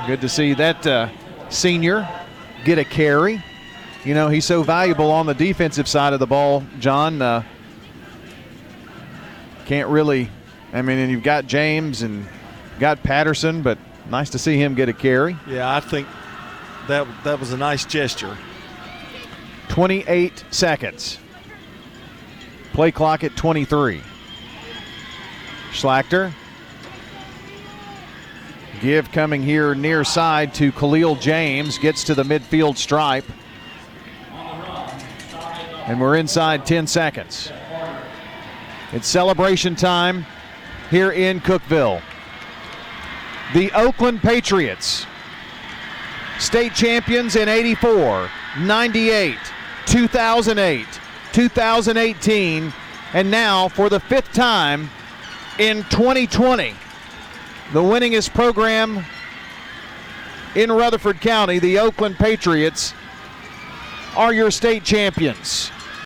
Good 0.07 0.21
to 0.21 0.29
see 0.29 0.55
that 0.55 0.87
uh, 0.87 1.09
senior 1.49 2.09
get 2.65 2.79
a 2.79 2.85
carry. 2.85 3.43
You 4.05 4.15
know, 4.15 4.29
he's 4.29 4.45
so 4.45 4.63
valuable 4.63 5.11
on 5.11 5.27
the 5.27 5.35
defensive 5.35 5.89
side 5.89 6.13
of 6.13 6.21
the 6.21 6.27
ball, 6.27 6.65
John. 6.79 7.21
Uh, 7.21 7.43
can't 9.67 9.89
really, 9.89 10.31
I 10.73 10.83
mean, 10.83 10.99
and 10.99 11.11
you've 11.11 11.25
got 11.25 11.47
James 11.47 12.03
and 12.03 12.27
got 12.79 13.03
Patterson, 13.03 13.63
but 13.63 13.79
nice 14.11 14.31
to 14.31 14.39
see 14.39 14.57
him 14.57 14.75
get 14.75 14.89
a 14.89 14.93
carry. 14.93 15.37
Yeah, 15.47 15.75
I 15.75 15.81
think 15.81 16.07
that 16.89 17.07
that 17.25 17.39
was 17.41 17.53
a 17.53 17.57
nice 17.57 17.85
gesture. 17.85 18.37
28 19.69 20.45
seconds. 20.51 21.19
Play 22.73 22.91
clock 22.91 23.25
at 23.25 23.37
23. 23.37 24.01
Schlachter. 25.73 26.33
Give 28.81 29.11
coming 29.11 29.43
here 29.43 29.75
near 29.75 30.05
side 30.05 30.55
to 30.55 30.71
Khalil 30.73 31.17
James. 31.17 31.79
Gets 31.79 32.05
to 32.05 32.15
the 32.15 32.23
midfield 32.23 32.77
stripe. 32.77 33.25
And 35.87 36.01
we're 36.01 36.17
inside 36.17 36.65
10 36.67 36.87
seconds. 36.87 37.51
It's 38.93 39.07
celebration 39.07 39.75
time 39.75 40.25
here 40.91 41.11
in 41.11 41.41
Cookeville. 41.41 42.01
The 43.55 43.73
Oakland 43.73 44.21
Patriots, 44.21 45.07
state 46.39 46.75
champions 46.75 47.35
in 47.35 47.49
84, 47.49 48.31
98, 48.59 49.39
2008, 49.87 50.87
2018, 51.33 52.73
and 53.15 53.31
now 53.31 53.69
for 53.69 53.89
the 53.89 54.01
fifth 54.01 54.33
time 54.35 54.91
in 55.59 55.83
2020. 55.85 56.75
The 57.73 57.81
winningest 57.81 58.35
program 58.35 59.03
in 60.55 60.71
Rutherford 60.71 61.23
County, 61.23 61.59
the 61.59 61.79
Oakland 61.79 62.19
Patriots, 62.19 62.93
are 64.15 64.35
your 64.35 64.51
state 64.51 64.85
champions. 64.85 65.71